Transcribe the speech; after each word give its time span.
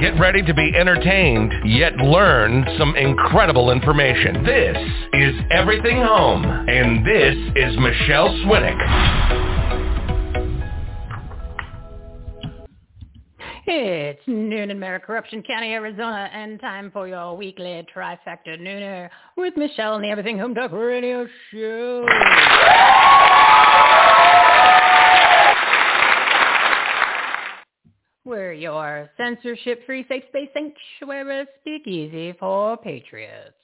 Get 0.00 0.20
ready 0.20 0.42
to 0.42 0.52
be 0.52 0.72
entertained, 0.76 1.54
yet 1.64 1.96
learn 1.96 2.66
some 2.78 2.94
incredible 2.96 3.70
information. 3.70 4.44
This 4.44 4.76
is 5.14 5.34
Everything 5.50 5.96
Home, 5.96 6.44
and 6.44 7.04
this 7.04 7.34
is 7.56 7.78
Michelle 7.78 8.28
Swinick. 8.44 8.76
It's 13.66 14.20
noon 14.26 14.70
in 14.70 14.78
Mayor 14.78 14.98
Corruption 14.98 15.42
County, 15.42 15.72
Arizona, 15.72 16.28
and 16.30 16.60
time 16.60 16.90
for 16.90 17.08
your 17.08 17.34
weekly 17.34 17.84
trifecta 17.94 18.60
nooner 18.60 19.08
with 19.36 19.56
Michelle 19.56 19.94
on 19.94 20.02
the 20.02 20.10
Everything 20.10 20.38
Home 20.38 20.54
Talk 20.54 20.72
Radio 20.72 21.26
Show. 21.50 22.06
We're 28.26 28.54
your 28.54 29.08
censorship-free 29.16 30.06
safe 30.08 30.24
space 30.30 30.48
sanctuary 30.52 31.46
speakeasy 31.60 32.34
for 32.40 32.76
patriots. 32.76 33.54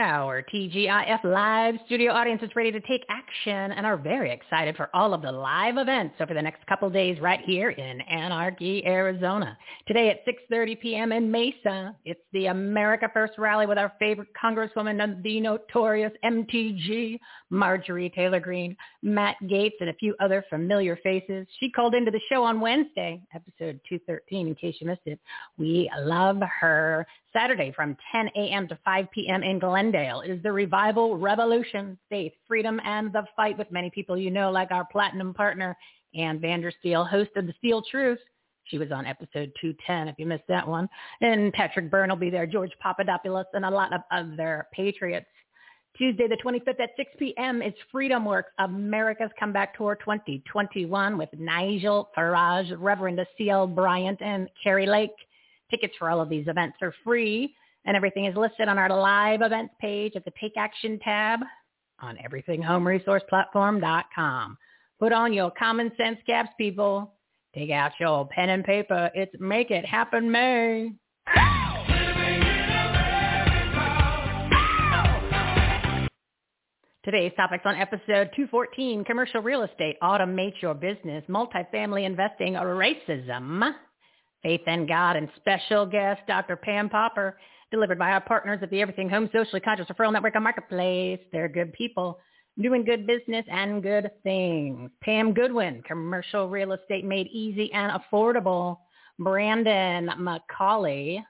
Our 0.00 0.42
TGIF 0.42 1.24
live 1.24 1.74
studio 1.86 2.12
audience 2.12 2.40
is 2.44 2.54
ready 2.54 2.70
to 2.70 2.78
take 2.82 3.04
action 3.10 3.72
and 3.72 3.84
are 3.84 3.96
very 3.96 4.30
excited 4.30 4.76
for 4.76 4.90
all 4.94 5.12
of 5.12 5.22
the 5.22 5.32
live 5.32 5.76
events 5.76 6.14
over 6.20 6.34
the 6.34 6.40
next 6.40 6.64
couple 6.68 6.88
days 6.88 7.20
right 7.20 7.40
here 7.44 7.70
in 7.70 8.00
Anarchy, 8.02 8.86
Arizona. 8.86 9.58
Today 9.88 10.10
at 10.10 10.24
6.30 10.24 10.80
p.m. 10.80 11.10
in 11.10 11.28
Mesa, 11.28 11.96
it's 12.04 12.20
the 12.32 12.46
America 12.46 13.10
First 13.12 13.38
rally 13.38 13.66
with 13.66 13.76
our 13.76 13.92
favorite 13.98 14.28
Congresswoman, 14.40 15.20
the 15.24 15.40
notorious 15.40 16.12
MTG, 16.24 17.18
Marjorie 17.50 18.10
Taylor 18.10 18.38
Greene, 18.38 18.76
Matt 19.02 19.34
Gaetz, 19.46 19.80
and 19.80 19.90
a 19.90 19.94
few 19.94 20.14
other 20.20 20.44
familiar 20.48 20.96
faces. 21.02 21.44
She 21.58 21.72
called 21.72 21.96
into 21.96 22.12
the 22.12 22.20
show 22.30 22.44
on 22.44 22.60
Wednesday, 22.60 23.20
episode 23.34 23.80
213, 23.88 24.46
in 24.46 24.54
case 24.54 24.76
you 24.78 24.86
missed 24.86 25.00
it. 25.06 25.18
We 25.56 25.90
love 25.98 26.40
her. 26.60 27.04
Saturday 27.32 27.72
from 27.74 27.96
10 28.12 28.28
a.m. 28.36 28.68
to 28.68 28.78
5 28.84 29.10
p.m. 29.10 29.42
in 29.42 29.58
Glendale 29.58 30.22
is 30.22 30.42
the 30.42 30.52
Revival 30.52 31.16
Revolution, 31.16 31.98
Faith, 32.08 32.32
Freedom, 32.46 32.80
and 32.84 33.12
the 33.12 33.24
Fight 33.36 33.58
with 33.58 33.70
many 33.70 33.90
people 33.90 34.16
you 34.16 34.30
know, 34.30 34.50
like 34.50 34.70
our 34.70 34.86
platinum 34.90 35.34
partner, 35.34 35.76
Ann 36.14 36.38
Vandersteel, 36.38 37.08
host 37.08 37.30
of 37.36 37.46
The 37.46 37.54
Steel 37.58 37.82
Truth. 37.82 38.18
She 38.64 38.78
was 38.78 38.92
on 38.92 39.06
episode 39.06 39.52
210 39.60 40.08
if 40.08 40.14
you 40.18 40.26
missed 40.26 40.46
that 40.48 40.66
one. 40.66 40.88
And 41.20 41.52
Patrick 41.52 41.90
Byrne 41.90 42.10
will 42.10 42.16
be 42.16 42.30
there, 42.30 42.46
George 42.46 42.72
Papadopoulos, 42.80 43.46
and 43.54 43.64
a 43.64 43.70
lot 43.70 43.92
of 43.92 44.02
other 44.10 44.66
patriots. 44.72 45.26
Tuesday 45.96 46.28
the 46.28 46.36
25th 46.36 46.80
at 46.80 46.90
6 46.96 47.10
p.m. 47.18 47.60
is 47.60 47.72
Freedom 47.90 48.24
Works 48.24 48.52
America's 48.58 49.30
Comeback 49.38 49.76
Tour 49.76 49.96
2021 49.96 51.18
with 51.18 51.28
Nigel 51.36 52.10
Farage, 52.16 52.72
Reverend 52.78 53.20
C.L. 53.36 53.66
Bryant, 53.66 54.22
and 54.22 54.48
Kari 54.62 54.86
Lake. 54.86 55.10
Tickets 55.70 55.94
for 55.98 56.10
all 56.10 56.20
of 56.20 56.28
these 56.28 56.48
events 56.48 56.76
are 56.82 56.92
free, 57.04 57.54
and 57.84 57.96
everything 57.96 58.24
is 58.24 58.34
listed 58.36 58.66
on 58.68 58.78
our 58.78 58.88
live 58.88 59.42
events 59.42 59.74
page 59.80 60.14
at 60.16 60.24
the 60.24 60.32
Take 60.40 60.56
Action 60.56 60.98
tab 61.02 61.40
on 62.00 62.16
everythinghomeresourceplatform.com. 62.16 64.58
Put 64.98 65.12
on 65.12 65.32
your 65.32 65.52
common 65.58 65.92
sense 65.96 66.18
caps, 66.26 66.50
people. 66.58 67.14
Take 67.54 67.70
out 67.70 67.92
your 68.00 68.26
pen 68.28 68.48
and 68.50 68.64
paper. 68.64 69.10
It's 69.14 69.32
Make 69.38 69.70
It 69.70 69.84
Happen 69.84 70.28
May. 70.30 70.90
Today's 77.04 77.32
topics 77.36 77.62
on 77.64 77.76
episode 77.76 78.30
214, 78.36 79.04
commercial 79.04 79.40
real 79.40 79.62
estate, 79.62 79.96
automate 80.02 80.60
your 80.60 80.74
business, 80.74 81.22
multifamily 81.28 82.04
investing, 82.04 82.54
racism, 82.54 83.72
faith 84.48 84.66
in 84.66 84.86
God, 84.86 85.16
and 85.16 85.28
special 85.36 85.84
guest 85.84 86.22
Dr. 86.26 86.56
Pam 86.56 86.88
Popper, 86.88 87.36
delivered 87.70 87.98
by 87.98 88.12
our 88.12 88.20
partners 88.22 88.58
at 88.62 88.70
the 88.70 88.80
Everything 88.80 89.10
Home 89.10 89.28
Socially 89.30 89.60
Conscious 89.60 89.86
Referral 89.88 90.10
Network 90.10 90.36
and 90.36 90.44
Marketplace. 90.44 91.20
They're 91.32 91.50
good 91.50 91.70
people 91.74 92.18
doing 92.58 92.82
good 92.82 93.06
business 93.06 93.44
and 93.50 93.82
good 93.82 94.10
things. 94.22 94.90
Pam 95.02 95.34
Goodwin, 95.34 95.82
commercial 95.86 96.48
real 96.48 96.72
estate 96.72 97.04
made 97.04 97.26
easy 97.26 97.70
and 97.74 97.92
affordable. 98.00 98.78
Brendan 99.18 100.12
McCauley, 100.18 101.22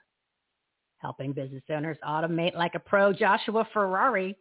helping 0.99 1.33
business 1.33 1.63
owners 1.69 1.97
automate 2.07 2.55
like 2.55 2.75
a 2.75 2.79
pro. 2.79 3.11
Joshua 3.11 3.67
Ferrari, 3.73 4.33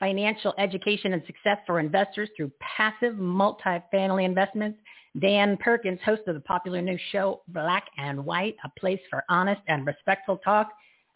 financial 0.00 0.54
education 0.58 1.12
and 1.12 1.22
success 1.24 1.58
for 1.68 1.78
investors 1.78 2.30
through 2.36 2.50
passive 2.58 3.14
multifamily 3.14 4.24
investments. 4.24 4.80
Dan 5.20 5.56
Perkins, 5.58 6.00
host 6.04 6.22
of 6.26 6.34
the 6.34 6.40
popular 6.40 6.82
new 6.82 6.98
show 7.12 7.42
Black 7.48 7.84
and 7.98 8.24
White, 8.24 8.56
a 8.64 8.80
place 8.80 9.00
for 9.10 9.24
honest 9.28 9.60
and 9.68 9.86
respectful 9.86 10.38
talk. 10.38 10.68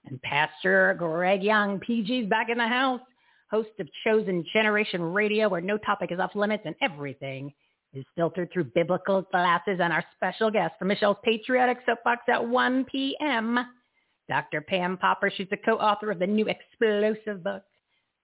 And 0.07 0.21
Pastor 0.23 0.95
Greg 0.99 1.43
Young, 1.43 1.81
PG's 1.81 2.29
back 2.29 2.49
in 2.49 2.59
the 2.59 2.69
house, 2.69 3.01
host 3.51 3.71
of 3.81 3.89
Chosen 4.05 4.45
Generation 4.53 5.03
Radio, 5.03 5.49
where 5.49 5.61
no 5.61 5.79
topic 5.79 6.13
is 6.13 6.21
off 6.21 6.35
limits 6.37 6.63
and 6.65 6.77
everything 6.81 7.53
is 7.93 8.05
filtered 8.17 8.53
through 8.53 8.65
biblical 8.75 9.23
glasses. 9.33 9.79
And 9.83 9.93
our 9.93 10.05
special 10.15 10.51
guest 10.51 10.75
from 10.79 10.89
Michelle's 10.89 11.17
Patriotic 11.25 11.79
Soapbox 11.85 12.23
at 12.29 12.47
1 12.47 12.85
p.m., 12.85 13.59
Dr. 14.29 14.61
Pam 14.61 14.97
Popper. 14.99 15.33
She's 15.35 15.49
the 15.51 15.57
co-author 15.57 16.11
of 16.11 16.19
the 16.19 16.27
new 16.27 16.47
explosive 16.47 17.43
book, 17.43 17.63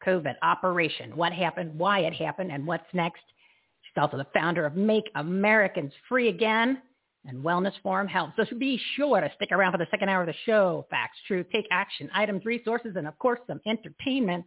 COVID 0.06 0.34
Operation, 0.42 1.16
What 1.16 1.32
Happened, 1.32 1.76
Why 1.78 2.00
It 2.00 2.12
Happened, 2.12 2.52
and 2.52 2.66
What's 2.66 2.84
Next. 2.92 3.22
She's 3.94 4.02
also 4.02 4.16
the 4.16 4.26
founder 4.34 4.66
of 4.66 4.74
Make 4.74 5.08
Americans 5.14 5.92
Free 6.08 6.28
Again 6.28 6.82
and 7.26 7.44
Wellness 7.44 7.72
Forum 7.82 8.08
Health. 8.08 8.32
So 8.36 8.44
be 8.58 8.80
sure 8.96 9.20
to 9.20 9.30
stick 9.36 9.50
around 9.52 9.70
for 9.72 9.78
the 9.78 9.86
second 9.90 10.08
hour 10.08 10.22
of 10.22 10.26
the 10.26 10.34
show. 10.44 10.86
Facts, 10.90 11.18
truth, 11.26 11.46
take 11.52 11.66
action, 11.70 12.10
items, 12.12 12.44
resources, 12.44 12.94
and 12.96 13.06
of 13.06 13.16
course 13.18 13.38
some 13.46 13.60
entertainment. 13.66 14.44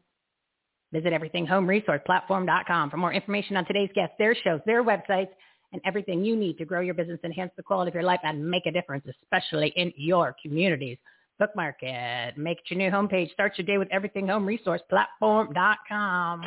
Visit 0.91 1.13
everythinghomeresourceplatform.com 1.13 2.89
for 2.89 2.97
more 2.97 3.13
information 3.13 3.55
on 3.57 3.65
today's 3.65 3.89
guests, 3.95 4.15
their 4.17 4.35
shows, 4.35 4.59
their 4.65 4.83
websites, 4.83 5.29
and 5.73 5.81
everything 5.85 6.23
you 6.23 6.35
need 6.35 6.57
to 6.57 6.65
grow 6.65 6.81
your 6.81 6.93
business, 6.93 7.19
enhance 7.23 7.51
the 7.57 7.63
quality 7.63 7.89
of 7.89 7.95
your 7.95 8.03
life, 8.03 8.19
and 8.23 8.49
make 8.49 8.65
a 8.65 8.71
difference, 8.71 9.05
especially 9.23 9.73
in 9.75 9.91
your 9.97 10.33
communities. 10.41 10.97
Bookmark 11.39 11.75
it. 11.81 12.37
Make 12.37 12.59
it 12.59 12.63
your 12.69 12.79
new 12.79 12.89
homepage. 12.89 13.33
Start 13.33 13.57
your 13.57 13.65
day 13.65 13.77
with 13.77 13.89
everythinghomeresourceplatform.com. 13.89 16.41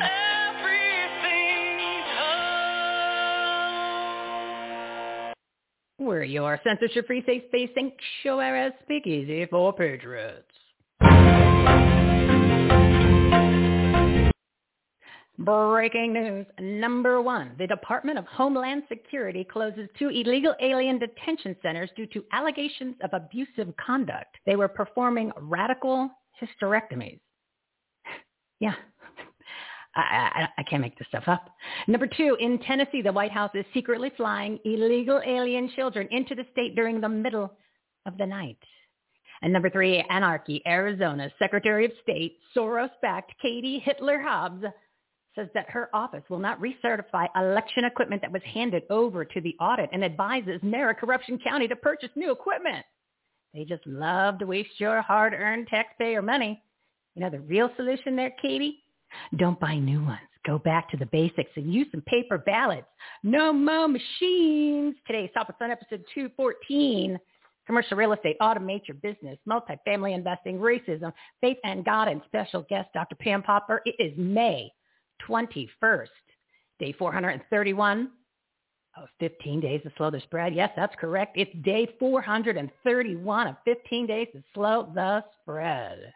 We're 6.01 6.23
your 6.23 6.59
censorship-free 6.63 7.25
safe 7.27 7.43
space 7.49 7.69
sanctuary 7.75 8.71
speakeasy 8.81 9.45
for 9.45 9.71
patriots. 9.71 10.49
Breaking 15.37 16.13
news. 16.13 16.47
Number 16.59 17.21
one, 17.21 17.51
the 17.59 17.67
Department 17.67 18.17
of 18.17 18.25
Homeland 18.25 18.81
Security 18.89 19.43
closes 19.43 19.87
two 19.99 20.09
illegal 20.09 20.55
alien 20.59 20.97
detention 20.97 21.55
centers 21.61 21.91
due 21.95 22.07
to 22.07 22.25
allegations 22.33 22.95
of 23.03 23.11
abusive 23.13 23.71
conduct. 23.77 24.37
They 24.47 24.55
were 24.55 24.67
performing 24.67 25.31
radical 25.39 26.09
hysterectomies. 26.41 27.19
yeah, 28.59 28.73
I, 29.95 30.01
I, 30.01 30.47
I, 30.59 30.63
can't 30.63 30.81
make 30.81 30.97
this 30.97 31.07
stuff 31.09 31.25
up. 31.27 31.49
Number 31.87 32.07
two, 32.07 32.37
in 32.39 32.59
Tennessee, 32.59 33.01
the 33.01 33.11
White 33.11 33.31
House 33.31 33.51
is 33.53 33.65
secretly 33.73 34.11
flying 34.15 34.57
illegal 34.63 35.21
alien 35.25 35.69
children 35.75 36.07
into 36.11 36.33
the 36.33 36.45
state 36.51 36.75
during 36.75 37.01
the 37.01 37.09
middle 37.09 37.53
of 38.05 38.17
the 38.17 38.25
night. 38.25 38.57
And 39.41 39.51
number 39.51 39.69
three, 39.69 40.03
Anarchy, 40.09 40.61
Arizona, 40.65 41.29
Secretary 41.39 41.85
of 41.85 41.91
State, 42.03 42.37
Soros-backed 42.55 43.33
Katie 43.41 43.79
Hitler 43.83 44.21
Hobbs 44.21 44.63
says 45.35 45.47
that 45.53 45.69
her 45.69 45.89
office 45.93 46.23
will 46.29 46.39
not 46.39 46.61
recertify 46.61 47.27
election 47.35 47.85
equipment 47.85 48.21
that 48.21 48.31
was 48.31 48.41
handed 48.43 48.83
over 48.89 49.25
to 49.25 49.41
the 49.41 49.55
audit 49.59 49.89
and 49.93 50.03
advises 50.03 50.59
Mayor 50.61 50.93
Corruption 50.93 51.39
County 51.39 51.67
to 51.67 51.75
purchase 51.75 52.09
new 52.15 52.31
equipment. 52.31 52.85
They 53.53 53.65
just 53.65 53.85
love 53.85 54.39
to 54.39 54.45
waste 54.45 54.79
your 54.79 55.01
hard-earned 55.01 55.67
taxpayer 55.67 56.21
money. 56.21 56.61
You 57.15 57.23
know 57.23 57.29
the 57.29 57.39
real 57.39 57.69
solution 57.75 58.15
there, 58.15 58.33
Katie? 58.41 58.80
Don't 59.37 59.59
buy 59.59 59.77
new 59.77 60.03
ones. 60.03 60.19
Go 60.45 60.57
back 60.57 60.89
to 60.89 60.97
the 60.97 61.05
basics 61.07 61.51
and 61.55 61.71
use 61.71 61.87
some 61.91 62.01
paper 62.01 62.37
ballots. 62.37 62.87
No 63.23 63.53
more 63.53 63.87
machines. 63.87 64.95
Today, 65.05 65.21
Today's 65.27 65.29
topic 65.33 65.55
on 65.61 65.71
episode 65.71 66.03
214. 66.13 67.19
Commercial 67.67 67.95
real 67.95 68.13
estate, 68.13 68.37
automate 68.41 68.87
your 68.87 68.95
business, 68.97 69.37
multifamily 69.47 70.15
investing, 70.15 70.57
racism, 70.57 71.13
faith 71.41 71.57
and 71.63 71.85
God, 71.85 72.07
and 72.07 72.21
special 72.25 72.65
guest 72.69 72.89
Dr. 72.93 73.15
Pam 73.15 73.43
Popper. 73.43 73.81
It 73.85 73.95
is 73.99 74.17
May 74.17 74.71
21st, 75.29 76.07
day 76.79 76.91
431 76.93 78.09
of 78.97 79.07
15 79.19 79.61
days 79.61 79.81
to 79.83 79.91
slow 79.95 80.09
the 80.09 80.19
spread. 80.21 80.55
Yes, 80.55 80.71
that's 80.75 80.95
correct. 80.99 81.37
It's 81.37 81.51
day 81.63 81.87
431 81.99 83.47
of 83.47 83.55
15 83.63 84.07
days 84.07 84.27
to 84.33 84.43
slow 84.53 84.91
the 84.93 85.23
spread. 85.41 86.11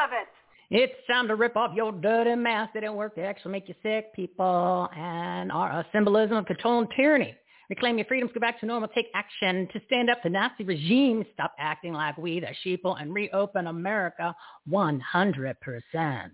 of 0.00 0.10
it. 0.12 0.28
It's 0.72 0.94
time 1.08 1.26
to 1.26 1.34
rip 1.34 1.56
off 1.56 1.74
your 1.74 1.90
dirty 1.90 2.36
mask. 2.36 2.74
They 2.74 2.80
don't 2.80 2.96
work. 2.96 3.16
They 3.16 3.22
actually 3.22 3.50
make 3.50 3.68
you 3.68 3.74
sick, 3.82 4.14
people, 4.14 4.88
and 4.96 5.50
are 5.50 5.68
a 5.68 5.86
symbolism 5.92 6.36
of 6.36 6.46
control 6.46 6.78
and 6.78 6.88
tyranny. 6.94 7.34
Reclaim 7.68 7.98
your 7.98 8.04
freedoms. 8.06 8.30
Go 8.32 8.38
back 8.38 8.60
to 8.60 8.66
normal. 8.66 8.88
Take 8.88 9.06
action 9.12 9.68
to 9.72 9.80
stand 9.86 10.10
up 10.10 10.22
to 10.22 10.30
Nazi 10.30 10.62
regime. 10.62 11.24
Stop 11.34 11.54
acting 11.58 11.92
like 11.92 12.16
we, 12.16 12.38
the 12.38 12.54
sheeple, 12.64 13.02
and 13.02 13.12
reopen 13.12 13.66
America 13.66 14.32
100%. 14.70 16.30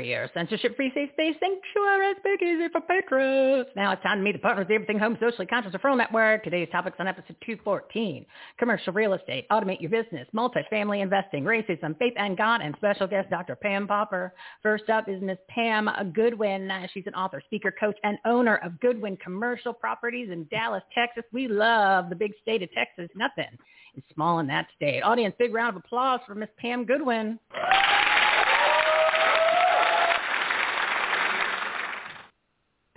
Censorship-free 0.00 0.92
safe 0.94 1.10
space 1.12 1.36
sanctuary, 1.40 2.14
speakeasy 2.20 2.68
for 2.72 2.80
patrons. 2.80 3.66
Now 3.76 3.92
it's 3.92 4.02
time 4.02 4.16
to 4.18 4.24
meet 4.24 4.32
the 4.32 4.38
partners 4.38 4.64
of 4.64 4.68
the 4.68 4.74
Everything 4.74 4.98
Home 4.98 5.18
Socially 5.20 5.44
Conscious 5.44 5.74
Referral 5.74 5.98
Network. 5.98 6.42
Today's 6.42 6.68
topics 6.72 6.96
on 6.98 7.06
episode 7.06 7.36
214, 7.44 8.24
commercial 8.58 8.94
real 8.94 9.12
estate, 9.12 9.46
automate 9.50 9.82
your 9.82 9.90
business, 9.90 10.26
multifamily 10.34 11.02
investing, 11.02 11.44
racism, 11.44 11.98
faith 11.98 12.14
and 12.16 12.38
God, 12.38 12.62
and 12.62 12.74
special 12.76 13.06
guest 13.06 13.28
Dr. 13.28 13.56
Pam 13.56 13.86
Popper. 13.86 14.32
First 14.62 14.88
up 14.88 15.06
is 15.06 15.20
Miss 15.20 15.38
Pam 15.48 15.90
Goodwin. 16.14 16.70
She's 16.94 17.06
an 17.06 17.14
author, 17.14 17.42
speaker, 17.44 17.74
coach, 17.78 17.96
and 18.02 18.16
owner 18.24 18.56
of 18.64 18.80
Goodwin 18.80 19.18
Commercial 19.18 19.74
Properties 19.74 20.30
in 20.30 20.46
Dallas, 20.50 20.82
Texas. 20.94 21.24
We 21.30 21.46
love 21.46 22.08
the 22.08 22.16
big 22.16 22.32
state 22.40 22.62
of 22.62 22.70
Texas. 22.72 23.10
Nothing 23.14 23.58
is 23.96 24.02
small 24.14 24.38
in 24.38 24.46
that 24.46 24.66
state. 24.76 25.02
Audience, 25.02 25.34
big 25.38 25.52
round 25.52 25.76
of 25.76 25.82
applause 25.84 26.20
for 26.26 26.34
Miss 26.34 26.48
Pam 26.56 26.86
Goodwin. 26.86 27.38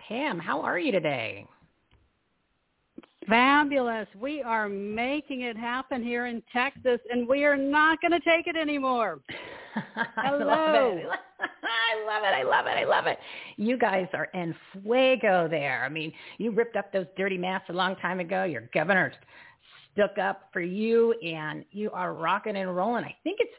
Pam, 0.07 0.39
how 0.39 0.61
are 0.61 0.77
you 0.77 0.91
today? 0.91 1.45
Fabulous. 3.27 4.07
We 4.19 4.41
are 4.41 4.67
making 4.67 5.41
it 5.41 5.55
happen 5.55 6.03
here 6.03 6.25
in 6.25 6.43
Texas, 6.51 6.99
and 7.09 7.27
we 7.27 7.45
are 7.45 7.55
not 7.55 8.01
going 8.01 8.11
to 8.11 8.19
take 8.19 8.47
it 8.47 8.57
anymore. 8.57 9.21
Hello. 9.95 10.15
I 10.17 10.31
love 10.31 10.97
it. 10.97 11.05
I 11.39 12.05
love 12.05 12.23
it. 12.23 12.33
I 12.35 12.43
love 12.43 12.65
it. 12.65 12.77
I 12.77 12.83
love 12.83 13.07
it. 13.07 13.17
You 13.55 13.77
guys 13.77 14.07
are 14.13 14.27
en 14.33 14.53
fuego 14.73 15.47
there. 15.47 15.83
I 15.85 15.89
mean, 15.89 16.11
you 16.37 16.51
ripped 16.51 16.75
up 16.75 16.91
those 16.91 17.07
dirty 17.15 17.37
masks 17.37 17.69
a 17.69 17.73
long 17.73 17.95
time 17.97 18.19
ago. 18.19 18.43
Your 18.43 18.69
governor 18.73 19.13
stuck 19.93 20.17
up 20.17 20.49
for 20.51 20.61
you, 20.61 21.13
and 21.25 21.63
you 21.71 21.91
are 21.91 22.13
rocking 22.13 22.57
and 22.57 22.75
rolling. 22.75 23.05
I 23.05 23.15
think 23.23 23.37
it's 23.39 23.53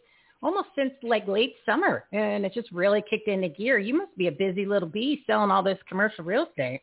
almost 0.45 0.69
since 0.77 0.93
like 1.03 1.27
late 1.27 1.55
summer, 1.65 2.05
and 2.13 2.45
it 2.45 2.53
just 2.53 2.71
really 2.71 3.03
kicked 3.09 3.27
into 3.27 3.49
gear. 3.49 3.79
You 3.79 3.97
must 3.97 4.17
be 4.17 4.29
a 4.29 4.33
busy 4.33 4.67
little 4.67 4.89
bee 4.89 5.25
selling 5.27 5.51
all 5.51 5.63
this 5.63 5.79
commercial 5.89 6.23
real 6.23 6.47
estate. 6.47 6.83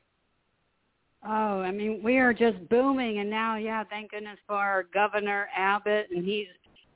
Oh, 1.24 1.62
I 1.62 1.72
mean, 1.72 2.02
we 2.04 2.18
are 2.18 2.34
just 2.34 2.68
booming, 2.68 3.20
and 3.20 3.30
now, 3.30 3.56
yeah, 3.56 3.84
thank 3.84 4.10
goodness 4.10 4.40
for 4.48 4.56
our 4.56 4.84
Governor 4.92 5.48
Abbott, 5.56 6.08
and 6.10 6.26
he's 6.26 6.48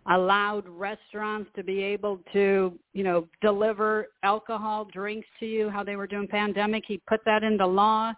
allowed 0.07 0.67
restaurants 0.67 1.49
to 1.55 1.63
be 1.63 1.83
able 1.83 2.19
to, 2.33 2.73
you 2.93 3.03
know, 3.03 3.27
deliver 3.41 4.07
alcohol 4.23 4.85
drinks 4.91 5.27
to 5.39 5.45
you. 5.45 5.69
How 5.69 5.83
they 5.83 5.95
were 5.95 6.07
doing 6.07 6.27
pandemic, 6.27 6.83
he 6.87 6.99
put 7.07 7.21
that 7.25 7.43
into 7.43 7.67
law. 7.67 8.13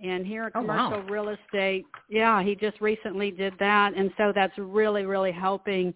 And 0.00 0.24
here 0.26 0.44
at 0.44 0.52
Commercial 0.52 0.98
oh, 0.98 1.00
wow. 1.00 1.06
Real 1.08 1.28
Estate, 1.30 1.86
yeah, 2.08 2.42
he 2.42 2.54
just 2.54 2.80
recently 2.80 3.30
did 3.30 3.54
that, 3.58 3.94
and 3.96 4.12
so 4.16 4.32
that's 4.34 4.56
really, 4.56 5.04
really 5.06 5.32
helping 5.32 5.92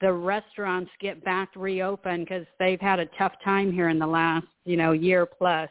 the 0.00 0.12
restaurants 0.12 0.90
get 1.00 1.24
back 1.24 1.52
to 1.54 1.58
reopen 1.58 2.20
because 2.20 2.46
they've 2.58 2.80
had 2.80 2.98
a 2.98 3.06
tough 3.18 3.32
time 3.44 3.72
here 3.72 3.88
in 3.88 3.98
the 3.98 4.06
last, 4.06 4.46
you 4.64 4.76
know, 4.76 4.92
year 4.92 5.26
plus. 5.26 5.70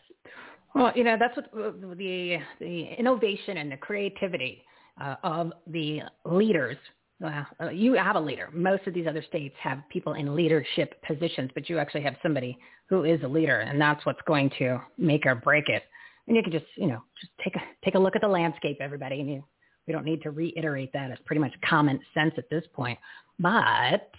Well, 0.74 0.92
you 0.96 1.04
know, 1.04 1.16
that's 1.20 1.36
what 1.38 1.52
the 1.54 2.38
the 2.60 2.88
innovation 2.98 3.58
and 3.58 3.72
the 3.72 3.78
creativity 3.78 4.64
uh, 5.00 5.16
of 5.24 5.54
the 5.68 6.02
leaders. 6.26 6.78
Uh, 7.24 7.70
you 7.70 7.94
have 7.94 8.18
a 8.18 8.20
leader. 8.20 8.50
Most 8.52 8.86
of 8.88 8.94
these 8.94 9.08
other 9.08 9.24
states 9.30 9.56
have 9.62 9.80
people 9.90 10.14
in 10.14 10.36
leadership 10.36 11.02
positions, 11.08 11.50
but 11.54 11.70
you 11.70 11.80
actually 11.80 12.02
have 12.02 12.16
somebody 12.22 12.58
who 12.90 13.06
is 13.06 13.22
a 13.24 13.28
leader, 13.28 13.62
and 13.62 13.80
that's 13.80 14.06
what's 14.06 14.20
going 14.28 14.52
to 14.60 14.82
make 14.98 15.26
or 15.26 15.36
break 15.36 15.70
it. 15.70 15.84
And 16.28 16.36
you 16.36 16.44
can 16.44 16.52
just, 16.52 16.66
you 16.76 16.88
know, 16.88 17.02
just 17.22 17.32
take 17.42 17.56
a 17.56 17.62
take 17.86 17.96
a 17.96 18.00
look 18.00 18.16
at 18.16 18.22
the 18.22 18.28
landscape, 18.28 18.80
everybody, 18.82 19.22
and 19.22 19.30
you 19.30 19.44
we 19.88 19.94
don't 19.94 20.06
need 20.06 20.22
to 20.24 20.32
reiterate 20.32 20.92
that. 20.94 21.12
It's 21.12 21.22
pretty 21.26 21.42
much 21.42 21.54
common 21.68 22.00
sense 22.14 22.34
at 22.38 22.50
this 22.50 22.64
point. 22.74 22.98
But 23.40 24.10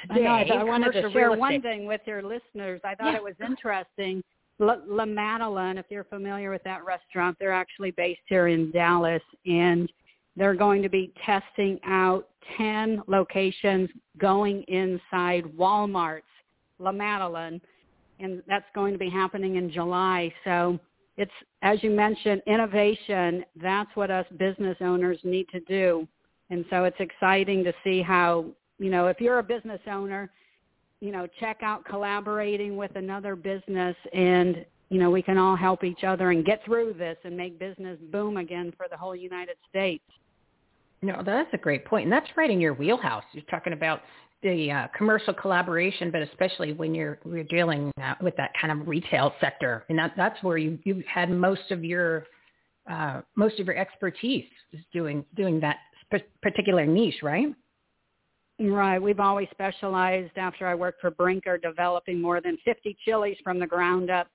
today, 0.00 0.26
I, 0.26 0.44
know, 0.44 0.54
I 0.56 0.64
wanted 0.64 0.92
to 0.92 1.10
share 1.12 1.32
one 1.32 1.60
thing 1.62 1.86
with 1.86 2.02
your 2.06 2.22
listeners. 2.22 2.80
I 2.84 2.94
thought 2.94 3.12
yeah. 3.12 3.16
it 3.16 3.22
was 3.22 3.34
interesting. 3.44 4.22
La, 4.58 4.76
La 4.86 5.04
Madeleine, 5.04 5.78
if 5.78 5.86
you're 5.88 6.04
familiar 6.04 6.50
with 6.50 6.62
that 6.64 6.84
restaurant, 6.84 7.36
they're 7.40 7.52
actually 7.52 7.90
based 7.92 8.20
here 8.28 8.48
in 8.48 8.70
Dallas, 8.70 9.22
and 9.46 9.90
they're 10.36 10.54
going 10.54 10.82
to 10.82 10.88
be 10.88 11.12
testing 11.24 11.80
out 11.84 12.28
10 12.56 13.02
locations 13.08 13.88
going 14.18 14.62
inside 14.64 15.44
Walmart's 15.56 16.22
La 16.78 16.92
Madeleine, 16.92 17.60
and 18.20 18.42
that's 18.46 18.66
going 18.74 18.92
to 18.92 18.98
be 18.98 19.10
happening 19.10 19.56
in 19.56 19.70
July. 19.70 20.32
So 20.44 20.78
it's, 21.16 21.32
as 21.62 21.82
you 21.82 21.90
mentioned, 21.90 22.42
innovation. 22.46 23.44
That's 23.60 23.90
what 23.94 24.10
us 24.10 24.26
business 24.38 24.76
owners 24.80 25.18
need 25.24 25.48
to 25.50 25.60
do. 25.60 26.08
And 26.50 26.64
so 26.70 26.84
it's 26.84 26.98
exciting 26.98 27.64
to 27.64 27.72
see 27.82 28.02
how, 28.02 28.46
you 28.78 28.90
know, 28.90 29.06
if 29.06 29.20
you're 29.20 29.38
a 29.38 29.42
business 29.42 29.80
owner, 29.90 30.30
you 31.00 31.12
know, 31.12 31.26
check 31.40 31.58
out 31.62 31.84
collaborating 31.84 32.76
with 32.76 32.94
another 32.96 33.36
business 33.36 33.96
and, 34.12 34.64
you 34.90 34.98
know, 34.98 35.10
we 35.10 35.22
can 35.22 35.38
all 35.38 35.56
help 35.56 35.84
each 35.84 36.04
other 36.04 36.30
and 36.30 36.44
get 36.44 36.64
through 36.64 36.94
this 36.94 37.16
and 37.24 37.36
make 37.36 37.58
business 37.58 37.98
boom 38.10 38.36
again 38.36 38.72
for 38.76 38.86
the 38.90 38.96
whole 38.96 39.14
United 39.14 39.56
States. 39.68 40.04
No, 41.02 41.22
that's 41.24 41.52
a 41.52 41.58
great 41.58 41.84
point. 41.84 42.04
And 42.04 42.12
that's 42.12 42.28
right 42.36 42.50
in 42.50 42.60
your 42.60 42.72
wheelhouse. 42.72 43.24
You're 43.32 43.44
talking 43.44 43.74
about 43.74 44.00
the 44.44 44.70
uh, 44.70 44.86
commercial 44.96 45.34
collaboration, 45.34 46.12
but 46.12 46.22
especially 46.22 46.72
when 46.72 46.94
you're 46.94 47.18
you're 47.24 47.42
dealing 47.44 47.90
uh, 48.00 48.14
with 48.20 48.36
that 48.36 48.52
kind 48.60 48.80
of 48.80 48.86
retail 48.86 49.32
sector, 49.40 49.84
and 49.88 49.98
that, 49.98 50.12
that's 50.16 50.40
where 50.44 50.58
you 50.58 50.78
you 50.84 51.02
had 51.12 51.30
most 51.30 51.72
of 51.72 51.82
your 51.82 52.26
uh, 52.88 53.22
most 53.34 53.58
of 53.58 53.66
your 53.66 53.76
expertise 53.76 54.46
is 54.72 54.80
doing 54.92 55.24
doing 55.34 55.58
that 55.60 55.78
particular 56.42 56.86
niche, 56.86 57.22
right? 57.22 57.48
Right. 58.60 59.00
We've 59.00 59.18
always 59.18 59.48
specialized 59.50 60.36
after 60.36 60.68
I 60.68 60.76
worked 60.76 61.00
for 61.00 61.10
Brinker 61.10 61.58
developing 61.58 62.20
more 62.20 62.40
than 62.40 62.56
50 62.64 62.96
Chili's 63.04 63.36
from 63.42 63.58
the 63.58 63.66
ground 63.66 64.10
up. 64.10 64.28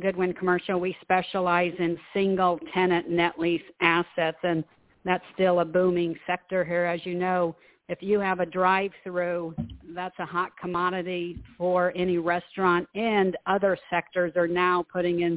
Goodwin 0.00 0.32
Commercial, 0.32 0.80
we 0.80 0.96
specialize 1.02 1.74
in 1.78 1.96
single 2.12 2.58
tenant 2.74 3.08
net 3.10 3.38
lease 3.38 3.62
assets 3.80 4.38
and 4.42 4.64
that's 5.04 5.22
still 5.34 5.60
a 5.60 5.64
booming 5.64 6.16
sector 6.26 6.64
here. 6.64 6.84
As 6.84 7.04
you 7.06 7.14
know, 7.14 7.54
if 7.90 8.00
you 8.00 8.20
have 8.20 8.38
a 8.38 8.46
drive-through, 8.46 9.52
that's 9.92 10.14
a 10.20 10.24
hot 10.24 10.52
commodity 10.56 11.42
for 11.58 11.92
any 11.96 12.18
restaurant, 12.18 12.88
and 12.94 13.36
other 13.46 13.76
sectors 13.90 14.32
are 14.36 14.46
now 14.46 14.86
putting 14.92 15.22
in 15.22 15.36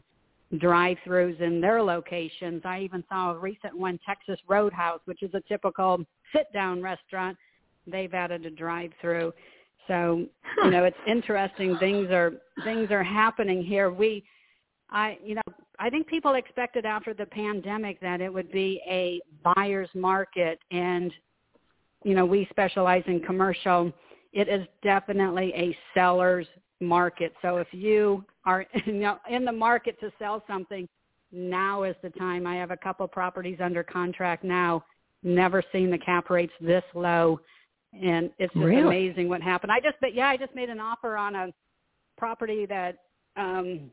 drive-throughs 0.59 1.41
in 1.41 1.59
their 1.59 1.81
locations. 1.81 2.61
I 2.63 2.81
even 2.81 3.03
saw 3.09 3.31
a 3.31 3.39
recent 3.39 3.75
one, 3.75 3.99
Texas 4.05 4.39
Roadhouse, 4.47 4.99
which 5.05 5.23
is 5.23 5.31
a 5.33 5.41
typical 5.49 6.05
sit-down 6.31 6.79
restaurant. 6.79 7.35
They've 7.87 8.13
added 8.13 8.45
a 8.45 8.51
drive-through. 8.51 9.33
So, 9.87 10.23
you 10.63 10.69
know, 10.69 10.83
it's 10.83 10.95
interesting. 11.07 11.75
Things 11.79 12.11
are 12.11 12.33
things 12.63 12.91
are 12.91 13.03
happening 13.03 13.63
here. 13.63 13.91
We, 13.91 14.23
I, 14.91 15.17
you 15.25 15.33
know, 15.35 15.41
I 15.79 15.89
think 15.89 16.05
people 16.05 16.35
expected 16.35 16.85
after 16.85 17.15
the 17.15 17.25
pandemic 17.25 17.99
that 18.01 18.21
it 18.21 18.31
would 18.31 18.51
be 18.51 18.79
a 18.87 19.19
buyer's 19.43 19.89
market, 19.95 20.59
and 20.69 21.11
you 22.03 22.15
know, 22.15 22.25
we 22.25 22.47
specialize 22.49 23.03
in 23.07 23.19
commercial. 23.21 23.91
It 24.31 24.47
is 24.49 24.65
definitely 24.81 25.53
a 25.55 25.77
seller's 25.93 26.47
market. 26.81 27.33
So 27.41 27.57
if 27.57 27.67
you 27.71 28.25
are 28.45 28.65
you 28.85 28.93
know, 28.93 29.17
in 29.29 29.45
the 29.45 29.51
market 29.51 29.99
to 30.01 30.11
sell 30.19 30.43
something, 30.47 30.87
now 31.31 31.83
is 31.83 31.95
the 32.03 32.11
time. 32.11 32.45
I 32.45 32.55
have 32.55 32.71
a 32.71 32.77
couple 32.77 33.07
properties 33.07 33.57
under 33.61 33.83
contract 33.83 34.43
now. 34.43 34.83
Never 35.23 35.63
seen 35.71 35.89
the 35.89 35.97
cap 35.97 36.29
rates 36.29 36.53
this 36.61 36.83
low, 36.93 37.39
and 37.93 38.29
it's 38.37 38.53
just 38.53 38.65
really? 38.65 38.81
amazing 38.81 39.29
what 39.29 39.41
happened. 39.41 39.71
I 39.71 39.79
just, 39.79 39.95
but 40.01 40.13
yeah, 40.13 40.27
I 40.27 40.37
just 40.37 40.53
made 40.53 40.69
an 40.69 40.79
offer 40.79 41.17
on 41.17 41.35
a 41.35 41.47
property 42.17 42.65
that, 42.67 42.97
um, 43.37 43.89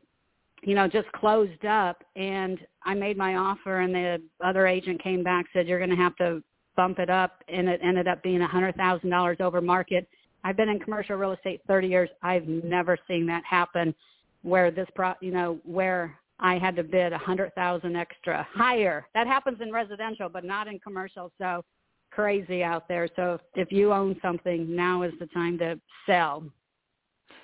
you 0.61 0.75
know, 0.75 0.87
just 0.87 1.11
closed 1.13 1.65
up, 1.65 2.03
and 2.15 2.59
I 2.83 2.93
made 2.93 3.17
my 3.17 3.37
offer, 3.37 3.79
and 3.79 3.95
the 3.95 4.21
other 4.43 4.67
agent 4.67 5.01
came 5.01 5.23
back 5.23 5.45
said 5.53 5.67
you're 5.67 5.79
going 5.79 5.89
to 5.89 5.95
have 5.95 6.15
to 6.17 6.43
bump 6.75 6.99
it 6.99 7.09
up, 7.09 7.43
and 7.47 7.67
it 7.67 7.79
ended 7.83 8.07
up 8.07 8.23
being 8.23 8.41
a 8.41 8.47
hundred 8.47 8.75
thousand 8.75 9.09
dollars 9.09 9.37
over 9.39 9.61
market. 9.61 10.07
I've 10.43 10.57
been 10.57 10.69
in 10.69 10.79
commercial 10.79 11.15
real 11.17 11.33
estate 11.33 11.61
30 11.67 11.87
years. 11.87 12.09
I've 12.23 12.47
never 12.47 12.97
seen 13.07 13.27
that 13.27 13.43
happen 13.45 13.93
where 14.41 14.71
this 14.71 14.87
pro, 14.95 15.13
you 15.21 15.31
know, 15.31 15.59
where 15.65 16.17
I 16.39 16.57
had 16.57 16.75
to 16.77 16.83
bid 16.83 17.13
a 17.13 17.17
hundred 17.17 17.53
thousand 17.53 17.95
extra 17.95 18.47
higher. 18.51 19.05
That 19.13 19.27
happens 19.27 19.59
in 19.61 19.71
residential, 19.71 20.29
but 20.29 20.43
not 20.43 20.67
in 20.67 20.79
commercial. 20.79 21.31
So 21.37 21.63
crazy 22.11 22.63
out 22.63 22.87
there. 22.87 23.07
So 23.15 23.39
if 23.55 23.71
you 23.71 23.93
own 23.93 24.15
something, 24.21 24.75
now 24.75 25.03
is 25.03 25.13
the 25.19 25.27
time 25.27 25.57
to 25.59 25.79
sell. 26.05 26.43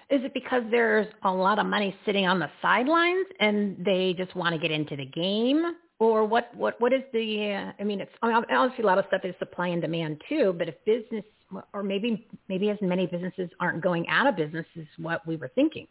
Is 0.10 0.22
it 0.24 0.34
because 0.34 0.63
there's 0.72 1.07
a 1.24 1.31
lot 1.31 1.60
of 1.60 1.65
money 1.65 1.96
sitting 2.05 2.27
on 2.27 2.39
the 2.39 2.50
sidelines 2.62 3.27
and 3.39 3.77
they 3.86 4.15
just 4.17 4.36
want 4.36 4.53
to 4.53 4.60
get 4.60 4.72
into 4.72 4.96
the 4.96 5.05
game? 5.05 5.74
Or 6.00 6.25
what, 6.25 6.54
what, 6.56 6.80
what 6.80 6.94
is 6.94 7.01
the, 7.12 7.54
uh, 7.54 7.72
I 7.82 7.84
mean, 7.84 8.01
it's 8.01 8.12
obviously 8.22 8.84
a 8.84 8.88
lot 8.88 9.00
of 9.00 9.06
stuff 9.08 9.22
is 9.24 9.34
supply 9.39 9.70
and 9.70 9.82
demand 9.82 10.22
too, 10.30 10.54
but 10.58 10.70
if 10.70 10.75
business, 10.86 11.25
or 11.74 11.82
maybe, 11.82 12.27
maybe 12.50 12.70
as 12.70 12.77
many 12.82 13.08
businesses 13.08 13.50
aren't 13.60 13.82
going 13.82 14.08
out 14.08 14.27
of 14.27 14.36
business 14.36 14.66
is 14.75 14.88
what 14.98 15.25
we 15.25 15.38
were 15.38 15.50
thinking. 15.56 15.88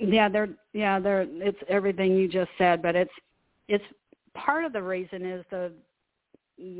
Yeah, 0.00 0.28
they're 0.28 0.48
yeah, 0.72 0.98
they're 0.98 1.26
it's 1.28 1.58
everything 1.68 2.16
you 2.16 2.26
just 2.26 2.50
said, 2.56 2.80
but 2.80 2.96
it's 2.96 3.12
it's 3.68 3.84
part 4.34 4.64
of 4.64 4.72
the 4.72 4.82
reason 4.82 5.26
is 5.26 5.44
the 5.50 5.72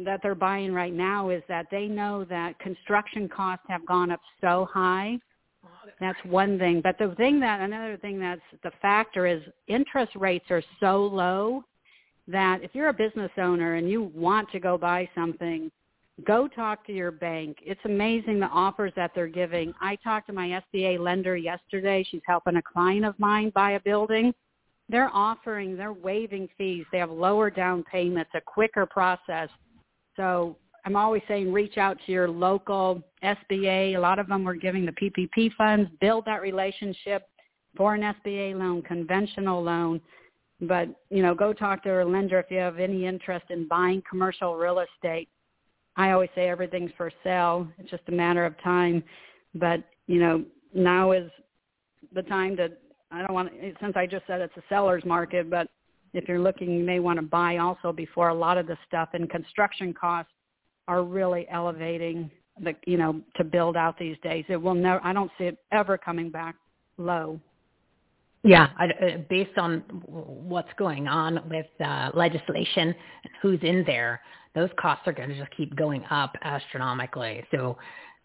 that 0.04 0.20
they're 0.22 0.34
buying 0.34 0.72
right 0.72 0.92
now 0.92 1.30
is 1.30 1.42
that 1.48 1.66
they 1.70 1.86
know 1.86 2.24
that 2.24 2.58
construction 2.58 3.28
costs 3.28 3.64
have 3.68 3.84
gone 3.86 4.10
up 4.10 4.20
so 4.40 4.68
high. 4.70 5.18
That's 5.98 6.18
one 6.24 6.58
thing. 6.58 6.80
But 6.82 6.98
the 6.98 7.14
thing 7.16 7.40
that 7.40 7.60
another 7.60 7.96
thing 7.96 8.20
that's 8.20 8.40
the 8.62 8.70
factor 8.80 9.26
is 9.26 9.42
interest 9.66 10.12
rates 10.16 10.46
are 10.50 10.62
so 10.78 11.04
low 11.04 11.64
that 12.30 12.62
if 12.62 12.74
you're 12.74 12.88
a 12.88 12.94
business 12.94 13.30
owner 13.38 13.74
and 13.74 13.88
you 13.88 14.10
want 14.14 14.50
to 14.50 14.60
go 14.60 14.78
buy 14.78 15.08
something, 15.14 15.70
go 16.24 16.48
talk 16.48 16.86
to 16.86 16.92
your 16.92 17.10
bank. 17.10 17.58
It's 17.62 17.80
amazing 17.84 18.40
the 18.40 18.46
offers 18.46 18.92
that 18.96 19.12
they're 19.14 19.28
giving. 19.28 19.72
I 19.80 19.96
talked 19.96 20.26
to 20.28 20.32
my 20.32 20.60
SBA 20.74 20.98
lender 20.98 21.36
yesterday. 21.36 22.06
She's 22.10 22.20
helping 22.26 22.56
a 22.56 22.62
client 22.62 23.04
of 23.04 23.18
mine 23.18 23.50
buy 23.54 23.72
a 23.72 23.80
building. 23.80 24.34
They're 24.88 25.10
offering, 25.14 25.76
they're 25.76 25.92
waiving 25.92 26.48
fees. 26.58 26.84
They 26.90 26.98
have 26.98 27.10
lower 27.10 27.48
down 27.48 27.84
payments, 27.84 28.32
a 28.34 28.40
quicker 28.40 28.86
process. 28.86 29.48
So 30.16 30.56
I'm 30.84 30.96
always 30.96 31.22
saying 31.28 31.52
reach 31.52 31.78
out 31.78 31.98
to 32.06 32.12
your 32.12 32.28
local 32.28 33.02
SBA. 33.22 33.94
A 33.94 33.98
lot 33.98 34.18
of 34.18 34.26
them 34.26 34.44
were 34.44 34.54
giving 34.54 34.84
the 34.84 34.92
PPP 34.92 35.52
funds, 35.54 35.90
build 36.00 36.24
that 36.26 36.42
relationship 36.42 37.28
for 37.76 37.94
an 37.94 38.00
SBA 38.02 38.58
loan, 38.58 38.82
conventional 38.82 39.62
loan. 39.62 40.00
But, 40.62 40.88
you 41.08 41.22
know, 41.22 41.34
go 41.34 41.52
talk 41.52 41.82
to 41.84 42.02
a 42.02 42.04
lender 42.04 42.38
if 42.38 42.50
you 42.50 42.58
have 42.58 42.78
any 42.78 43.06
interest 43.06 43.46
in 43.50 43.66
buying 43.66 44.02
commercial 44.08 44.56
real 44.56 44.80
estate 44.80 45.28
I 45.96 46.12
always 46.12 46.30
say 46.34 46.48
everything's 46.48 46.90
for 46.96 47.10
sale. 47.22 47.68
It's 47.78 47.90
just 47.90 48.02
a 48.08 48.12
matter 48.12 48.44
of 48.44 48.60
time. 48.62 49.02
But, 49.54 49.82
you 50.06 50.18
know, 50.18 50.44
now 50.72 51.12
is 51.12 51.30
the 52.14 52.22
time 52.22 52.56
to, 52.56 52.70
I 53.10 53.20
don't 53.20 53.34
want 53.34 53.52
to, 53.52 53.72
since 53.80 53.94
I 53.96 54.06
just 54.06 54.26
said 54.26 54.40
it's 54.40 54.56
a 54.56 54.62
seller's 54.68 55.04
market, 55.04 55.50
but 55.50 55.68
if 56.14 56.28
you're 56.28 56.40
looking, 56.40 56.72
you 56.72 56.84
may 56.84 57.00
want 57.00 57.18
to 57.18 57.24
buy 57.24 57.58
also 57.58 57.92
before 57.92 58.28
a 58.28 58.34
lot 58.34 58.56
of 58.56 58.66
the 58.66 58.76
stuff 58.86 59.10
and 59.12 59.28
construction 59.28 59.92
costs 59.92 60.32
are 60.88 61.04
really 61.04 61.46
elevating 61.50 62.30
the, 62.62 62.74
you 62.86 62.96
know, 62.96 63.20
to 63.36 63.44
build 63.44 63.76
out 63.76 63.98
these 63.98 64.16
days. 64.22 64.44
It 64.48 64.56
will 64.56 64.74
never, 64.74 65.04
I 65.04 65.12
don't 65.12 65.30
see 65.38 65.44
it 65.44 65.58
ever 65.72 65.98
coming 65.98 66.30
back 66.30 66.56
low. 66.98 67.40
Yeah, 68.42 68.68
I, 68.78 68.86
uh, 68.86 69.18
based 69.28 69.58
on 69.58 69.80
what's 70.06 70.72
going 70.78 71.08
on 71.08 71.40
with 71.50 71.66
uh, 71.84 72.10
legislation 72.14 72.88
and 72.88 73.32
who's 73.42 73.58
in 73.62 73.84
there, 73.86 74.22
those 74.54 74.70
costs 74.78 75.06
are 75.06 75.12
going 75.12 75.28
to 75.28 75.38
just 75.38 75.54
keep 75.56 75.76
going 75.76 76.04
up 76.10 76.34
astronomically. 76.42 77.44
So, 77.50 77.76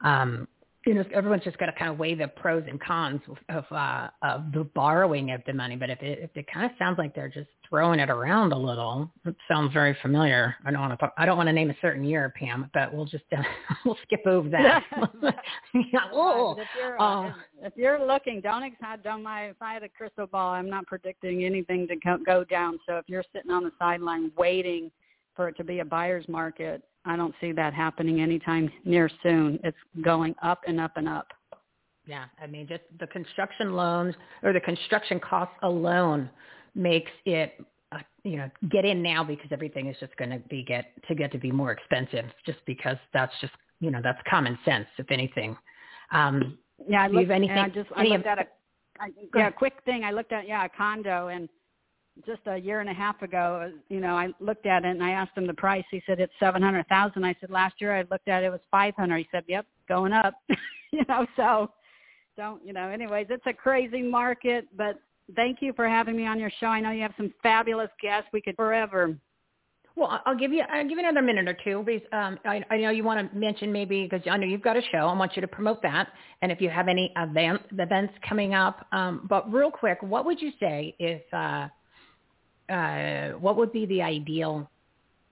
um, 0.03 0.47
you 0.85 0.93
know, 0.93 1.03
everyone's 1.13 1.43
just 1.43 1.57
got 1.57 1.65
to 1.65 1.71
kind 1.71 1.89
of 1.89 1.97
weigh 1.97 2.13
the 2.13 2.27
pros 2.27 2.63
and 2.67 2.79
cons 2.79 3.19
of, 3.49 3.65
uh, 3.71 4.07
of 4.21 4.51
the 4.51 4.63
borrowing 4.75 5.31
of 5.31 5.41
the 5.47 5.53
money. 5.53 5.75
But 5.75 5.89
if 5.89 6.01
it, 6.01 6.19
if 6.19 6.29
it 6.35 6.45
kind 6.51 6.65
of 6.65 6.71
sounds 6.77 6.99
like 6.99 7.15
they're 7.15 7.29
just 7.29 7.49
throwing 7.67 7.99
it 7.99 8.11
around 8.11 8.53
a 8.53 8.57
little, 8.57 9.11
it 9.25 9.35
sounds 9.47 9.73
very 9.73 9.97
familiar. 10.03 10.55
I 10.63 10.69
don't 10.69 10.81
want 10.81 10.99
to 10.99 11.11
I 11.17 11.25
don't 11.25 11.37
want 11.37 11.47
to 11.47 11.53
name 11.53 11.71
a 11.71 11.75
certain 11.81 12.03
year, 12.03 12.31
Pam, 12.39 12.69
but 12.73 12.93
we'll 12.93 13.05
just 13.05 13.23
uh, 13.35 13.41
we'll 13.85 13.97
skip 14.03 14.21
over 14.27 14.47
that. 14.49 14.83
yeah, 15.73 15.99
oh, 16.13 16.55
if, 16.59 16.67
you're, 16.79 17.01
uh, 17.01 17.31
if 17.63 17.73
you're 17.75 18.05
looking, 18.05 18.39
don't 18.41 18.71
don't 19.03 19.23
my 19.23 19.45
if 19.45 19.61
I 19.61 19.73
had 19.73 19.83
a 19.83 19.89
crystal 19.89 20.27
ball, 20.27 20.53
I'm 20.53 20.69
not 20.69 20.85
predicting 20.85 21.45
anything 21.45 21.87
to 21.87 21.95
go 22.25 22.43
down. 22.43 22.79
So 22.87 22.97
if 22.97 23.05
you're 23.07 23.23
sitting 23.33 23.51
on 23.51 23.63
the 23.63 23.71
sideline 23.79 24.31
waiting 24.37 24.91
for 25.35 25.47
it 25.49 25.57
to 25.57 25.63
be 25.63 25.79
a 25.79 25.85
buyer's 25.85 26.27
market, 26.27 26.83
I 27.05 27.15
don't 27.15 27.33
see 27.39 27.51
that 27.53 27.73
happening 27.73 28.21
anytime 28.21 28.71
near 28.83 29.09
soon. 29.21 29.59
It's 29.63 29.77
going 30.03 30.35
up 30.41 30.61
and 30.67 30.79
up 30.79 30.97
and 30.97 31.07
up. 31.07 31.27
Yeah, 32.07 32.25
I 32.41 32.47
mean, 32.47 32.67
just 32.67 32.83
the 32.99 33.07
construction 33.07 33.73
loans 33.73 34.15
or 34.43 34.53
the 34.53 34.59
construction 34.59 35.19
costs 35.19 35.55
alone 35.63 36.29
makes 36.75 37.11
it, 37.25 37.59
uh, 37.91 37.99
you 38.23 38.37
know, 38.37 38.49
get 38.69 38.85
in 38.85 39.01
now 39.01 39.23
because 39.23 39.47
everything 39.51 39.87
is 39.87 39.95
just 39.99 40.15
going 40.17 40.29
to 40.29 40.39
be 40.49 40.63
get 40.63 40.91
to 41.07 41.15
get 41.15 41.31
to 41.31 41.39
be 41.39 41.51
more 41.51 41.71
expensive, 41.71 42.25
just 42.45 42.59
because 42.65 42.97
that's 43.13 43.33
just, 43.41 43.53
you 43.79 43.89
know, 43.89 44.01
that's 44.03 44.19
common 44.29 44.57
sense, 44.65 44.87
if 44.97 45.09
anything. 45.09 45.57
Um, 46.11 46.57
yeah, 46.87 47.03
I 47.03 47.07
looked, 47.07 47.31
anything, 47.31 47.57
I 47.57 47.69
just 47.69 47.89
I 47.95 48.03
looked 48.03 48.27
at 48.27 48.39
a, 48.39 48.47
I, 48.99 49.09
yeah, 49.35 49.49
quick 49.49 49.73
thing. 49.85 50.03
I 50.03 50.11
looked 50.11 50.31
at 50.31 50.47
yeah 50.47 50.65
a 50.65 50.69
condo 50.69 51.29
and 51.29 51.49
just 52.25 52.41
a 52.45 52.57
year 52.57 52.79
and 52.79 52.89
a 52.89 52.93
half 52.93 53.21
ago, 53.21 53.71
you 53.89 53.99
know, 53.99 54.15
I 54.15 54.29
looked 54.39 54.65
at 54.65 54.85
it 54.85 54.89
and 54.89 55.03
I 55.03 55.11
asked 55.11 55.37
him 55.37 55.47
the 55.47 55.53
price. 55.53 55.83
He 55.91 56.01
said 56.05 56.19
it's 56.19 56.33
seven 56.39 56.61
hundred 56.61 56.87
thousand. 56.87 57.25
I 57.25 57.35
said 57.41 57.49
last 57.49 57.75
year 57.79 57.95
I 57.95 58.03
looked 58.09 58.27
at 58.27 58.43
it, 58.43 58.47
it 58.47 58.51
was 58.51 58.61
five 58.71 58.95
hundred. 58.95 59.17
He 59.17 59.27
said, 59.31 59.43
"Yep, 59.47 59.65
going 59.89 60.13
up." 60.13 60.35
you 60.91 61.03
know, 61.09 61.25
so 61.35 61.71
don't 62.37 62.65
you 62.65 62.73
know? 62.73 62.87
Anyways, 62.87 63.27
it's 63.29 63.45
a 63.45 63.53
crazy 63.53 64.01
market, 64.01 64.67
but 64.77 64.99
thank 65.35 65.61
you 65.61 65.73
for 65.73 65.87
having 65.87 66.15
me 66.15 66.25
on 66.25 66.39
your 66.39 66.51
show. 66.59 66.67
I 66.67 66.79
know 66.79 66.91
you 66.91 67.01
have 67.01 67.13
some 67.17 67.33
fabulous 67.43 67.89
guests. 68.01 68.29
We 68.31 68.41
could 68.41 68.55
forever. 68.55 69.15
Well, 69.97 70.21
I'll 70.25 70.37
give 70.37 70.51
you 70.51 70.61
I'll 70.69 70.83
give 70.83 70.97
you 70.97 70.99
another 70.99 71.21
minute 71.21 71.47
or 71.47 71.57
two 71.63 71.83
because 71.85 72.07
um, 72.11 72.37
I, 72.45 72.63
I 72.69 72.77
know 72.77 72.89
you 72.89 73.03
want 73.03 73.31
to 73.31 73.37
mention 73.37 73.71
maybe 73.71 74.03
because 74.03 74.25
I 74.29 74.35
know 74.37 74.45
you've 74.45 74.61
got 74.61 74.75
a 74.75 74.81
show. 74.91 75.07
I 75.07 75.13
want 75.17 75.35
you 75.35 75.41
to 75.41 75.47
promote 75.47 75.81
that, 75.83 76.09
and 76.41 76.51
if 76.51 76.59
you 76.59 76.69
have 76.69 76.87
any 76.87 77.13
event, 77.17 77.61
events 77.77 78.13
coming 78.27 78.53
up. 78.53 78.85
Um, 78.91 79.25
but 79.29 79.51
real 79.51 79.71
quick, 79.71 79.99
what 80.01 80.25
would 80.25 80.41
you 80.41 80.51
say 80.59 80.95
if 80.99 81.21
uh, 81.33 81.69
uh, 82.69 83.29
what 83.39 83.57
would 83.57 83.71
be 83.71 83.85
the 83.85 84.01
ideal 84.01 84.69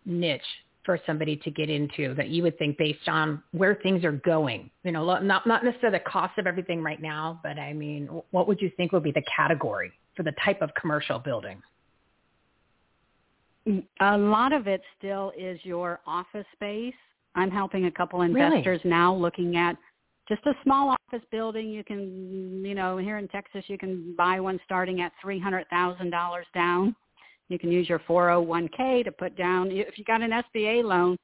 niche 0.05 0.41
for 0.85 0.99
somebody 1.05 1.37
to 1.37 1.49
get 1.49 1.69
into 1.69 2.13
that 2.15 2.27
you 2.27 2.43
would 2.43 2.57
think 2.57 2.77
based 2.77 3.07
on 3.07 3.41
where 3.51 3.75
things 3.75 4.03
are 4.03 4.11
going? 4.11 4.69
You 4.83 4.91
know, 4.91 5.19
not 5.19 5.47
not 5.47 5.63
necessarily 5.63 5.99
the 5.99 6.09
cost 6.09 6.37
of 6.37 6.47
everything 6.47 6.81
right 6.81 7.01
now, 7.01 7.39
but 7.43 7.57
I 7.57 7.73
mean, 7.73 8.07
what 8.31 8.47
would 8.47 8.61
you 8.61 8.71
think 8.75 8.91
would 8.91 9.03
be 9.03 9.11
the 9.11 9.23
category 9.35 9.91
for 10.15 10.23
the 10.23 10.33
type 10.43 10.61
of 10.61 10.69
commercial 10.79 11.19
building? 11.19 11.61
A 14.01 14.17
lot 14.17 14.51
of 14.51 14.67
it 14.67 14.81
still 14.97 15.31
is 15.37 15.57
your 15.63 16.01
office 16.05 16.45
space. 16.53 16.93
I'm 17.35 17.49
helping 17.49 17.85
a 17.85 17.91
couple 17.91 18.21
investors 18.21 18.81
really? 18.83 18.89
now 18.89 19.15
looking 19.15 19.55
at 19.55 19.77
just 20.27 20.45
a 20.45 20.53
small 20.63 20.89
office 20.89 21.25
building. 21.31 21.69
You 21.69 21.83
can, 21.83 22.63
you 22.63 22.75
know, 22.75 22.97
here 22.97 23.17
in 23.17 23.27
Texas, 23.29 23.63
you 23.67 23.77
can 23.77 24.13
buy 24.17 24.39
one 24.39 24.59
starting 24.65 25.01
at 25.01 25.13
three 25.21 25.39
hundred 25.39 25.67
thousand 25.69 26.09
dollars 26.09 26.45
down 26.53 26.95
You 27.53 27.59
can 27.59 27.71
use 27.71 27.87
your 27.87 27.99
401k 27.99 29.05
to 29.05 29.11
put 29.11 29.37
down. 29.37 29.69
If 29.69 29.99
you 29.99 30.03
got 30.03 30.23
an 30.23 30.31
SBA 30.31 30.83
loan, 30.83 31.19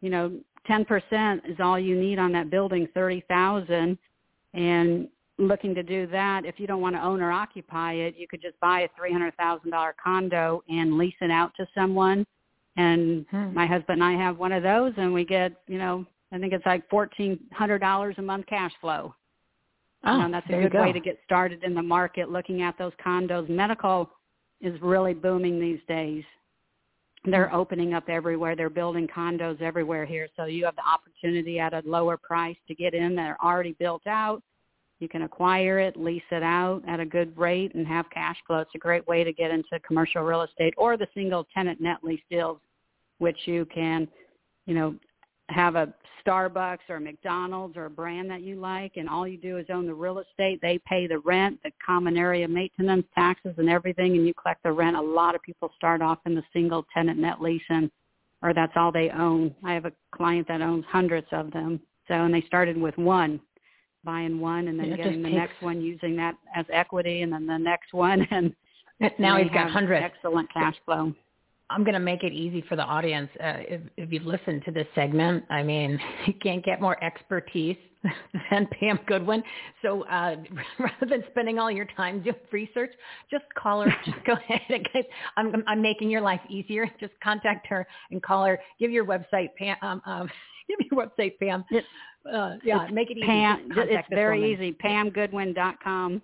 you 0.00 0.10
know, 0.10 0.36
10% 0.68 1.48
is 1.48 1.56
all 1.60 1.78
you 1.78 1.94
need 1.94 2.18
on 2.18 2.32
that 2.32 2.50
building, 2.50 2.88
30,000. 2.94 3.96
And 4.54 5.08
looking 5.38 5.76
to 5.76 5.84
do 5.84 6.08
that, 6.08 6.44
if 6.44 6.58
you 6.58 6.66
don't 6.66 6.80
want 6.80 6.96
to 6.96 7.02
own 7.02 7.22
or 7.22 7.30
occupy 7.30 7.92
it, 7.92 8.16
you 8.18 8.26
could 8.26 8.42
just 8.42 8.58
buy 8.58 8.80
a 8.80 8.88
$300,000 9.00 9.92
condo 10.02 10.64
and 10.68 10.98
lease 10.98 11.14
it 11.20 11.30
out 11.30 11.52
to 11.58 11.66
someone. 11.76 12.26
And 12.76 13.24
hmm. 13.30 13.54
my 13.54 13.66
husband 13.66 14.02
and 14.02 14.04
I 14.04 14.20
have 14.20 14.36
one 14.36 14.50
of 14.50 14.64
those 14.64 14.94
and 14.96 15.14
we 15.14 15.24
get, 15.24 15.52
you 15.68 15.78
know, 15.78 16.04
I 16.32 16.38
think 16.38 16.52
it's 16.52 16.66
like 16.66 16.90
$1,400 16.90 18.18
a 18.18 18.22
month 18.22 18.46
cash 18.46 18.72
flow. 18.80 19.14
Oh, 20.04 20.22
and 20.22 20.34
that's 20.34 20.46
a 20.48 20.52
good 20.52 20.72
go. 20.72 20.82
way 20.82 20.92
to 20.92 21.00
get 21.00 21.18
started 21.24 21.62
in 21.62 21.74
the 21.74 21.82
market 21.82 22.30
looking 22.30 22.62
at 22.62 22.76
those 22.78 22.92
condos. 23.04 23.48
Medical 23.48 24.10
is 24.60 24.80
really 24.80 25.14
booming 25.14 25.60
these 25.60 25.80
days. 25.88 26.24
They're 27.24 27.52
opening 27.52 27.94
up 27.94 28.08
everywhere. 28.08 28.56
They're 28.56 28.70
building 28.70 29.08
condos 29.08 29.60
everywhere 29.60 30.06
here. 30.06 30.28
So 30.36 30.44
you 30.44 30.64
have 30.64 30.76
the 30.76 30.86
opportunity 30.86 31.58
at 31.58 31.74
a 31.74 31.82
lower 31.84 32.16
price 32.16 32.56
to 32.68 32.74
get 32.74 32.94
in. 32.94 33.14
They're 33.14 33.36
already 33.42 33.72
built 33.78 34.06
out. 34.06 34.42
You 35.00 35.08
can 35.08 35.22
acquire 35.22 35.78
it, 35.78 35.96
lease 35.96 36.22
it 36.30 36.42
out 36.42 36.82
at 36.88 36.98
a 36.98 37.06
good 37.06 37.36
rate, 37.38 37.74
and 37.74 37.86
have 37.86 38.10
cash 38.10 38.36
flow. 38.46 38.58
It's 38.58 38.70
a 38.74 38.78
great 38.78 39.06
way 39.06 39.22
to 39.22 39.32
get 39.32 39.50
into 39.50 39.78
commercial 39.86 40.22
real 40.22 40.42
estate 40.42 40.74
or 40.76 40.96
the 40.96 41.06
single 41.14 41.46
tenant 41.54 41.80
net 41.80 41.98
lease 42.02 42.20
deals, 42.30 42.58
which 43.18 43.38
you 43.46 43.64
can, 43.72 44.08
you 44.66 44.74
know, 44.74 44.96
have 45.48 45.76
a 45.76 45.92
Starbucks 46.26 46.80
or 46.88 46.96
a 46.96 47.00
McDonald's 47.00 47.76
or 47.76 47.86
a 47.86 47.90
brand 47.90 48.30
that 48.30 48.42
you 48.42 48.56
like 48.56 48.92
and 48.96 49.08
all 49.08 49.26
you 49.26 49.38
do 49.38 49.56
is 49.56 49.66
own 49.72 49.86
the 49.86 49.94
real 49.94 50.18
estate. 50.18 50.60
They 50.60 50.78
pay 50.86 51.06
the 51.06 51.18
rent, 51.20 51.58
the 51.64 51.70
common 51.84 52.16
area 52.16 52.46
maintenance, 52.46 53.06
taxes 53.14 53.54
and 53.56 53.68
everything 53.68 54.16
and 54.16 54.26
you 54.26 54.34
collect 54.34 54.62
the 54.62 54.72
rent. 54.72 54.96
A 54.96 55.00
lot 55.00 55.34
of 55.34 55.42
people 55.42 55.70
start 55.76 56.02
off 56.02 56.18
in 56.26 56.34
the 56.34 56.42
single 56.52 56.86
tenant 56.92 57.18
net 57.18 57.40
lease 57.40 57.62
and 57.70 57.90
or 58.42 58.54
that's 58.54 58.72
all 58.76 58.92
they 58.92 59.10
own. 59.10 59.54
I 59.64 59.74
have 59.74 59.84
a 59.84 59.92
client 60.14 60.46
that 60.48 60.60
owns 60.60 60.84
hundreds 60.88 61.26
of 61.32 61.50
them. 61.50 61.80
So 62.08 62.14
and 62.14 62.32
they 62.32 62.42
started 62.42 62.76
with 62.76 62.96
one, 62.98 63.40
buying 64.04 64.38
one 64.40 64.68
and 64.68 64.78
then 64.78 64.94
getting 64.96 65.22
the 65.22 65.28
takes... 65.28 65.38
next 65.38 65.62
one 65.62 65.80
using 65.80 66.16
that 66.16 66.34
as 66.54 66.66
equity 66.70 67.22
and 67.22 67.32
then 67.32 67.46
the 67.46 67.58
next 67.58 67.94
one 67.94 68.26
and 68.30 68.54
now 69.18 69.38
he's 69.38 69.50
got 69.52 69.70
hundreds. 69.70 70.04
Excellent 70.04 70.52
cash 70.52 70.76
flow. 70.84 71.14
I'm 71.70 71.84
going 71.84 71.94
to 71.94 72.00
make 72.00 72.22
it 72.22 72.32
easy 72.32 72.64
for 72.68 72.76
the 72.76 72.82
audience. 72.82 73.28
Uh, 73.38 73.54
if, 73.58 73.80
if 73.96 74.12
you've 74.12 74.24
listened 74.24 74.62
to 74.64 74.70
this 74.70 74.86
segment, 74.94 75.44
I 75.50 75.62
mean, 75.62 76.00
you 76.26 76.34
can't 76.34 76.64
get 76.64 76.80
more 76.80 77.02
expertise 77.04 77.76
than 78.50 78.66
Pam 78.78 78.98
Goodwin. 79.06 79.42
So 79.82 80.02
uh, 80.04 80.36
rather 80.78 81.06
than 81.08 81.24
spending 81.30 81.58
all 81.58 81.70
your 81.70 81.86
time 81.96 82.22
doing 82.22 82.36
research, 82.52 82.92
just 83.30 83.44
call 83.56 83.82
her. 83.82 83.94
Just 84.04 84.24
go 84.24 84.32
ahead. 84.32 84.60
And 84.68 84.88
get, 84.92 85.06
I'm, 85.36 85.62
I'm 85.66 85.82
making 85.82 86.10
your 86.10 86.22
life 86.22 86.40
easier. 86.48 86.90
Just 87.00 87.12
contact 87.22 87.66
her 87.66 87.86
and 88.10 88.22
call 88.22 88.44
her. 88.44 88.58
Give 88.78 88.90
your 88.90 89.04
website, 89.04 89.50
Pam. 89.58 89.76
Um, 89.82 90.02
um, 90.06 90.30
give 90.68 90.78
your 90.90 91.06
website, 91.06 91.38
Pam. 91.38 91.64
Uh, 92.30 92.56
yeah, 92.64 92.86
make 92.90 93.10
it 93.10 93.18
easy. 93.18 93.26
Pam, 93.26 93.68
it's 93.76 94.08
very 94.10 94.40
woman. 94.40 94.54
easy. 94.54 94.78
PamGoodwin.com 94.82 96.22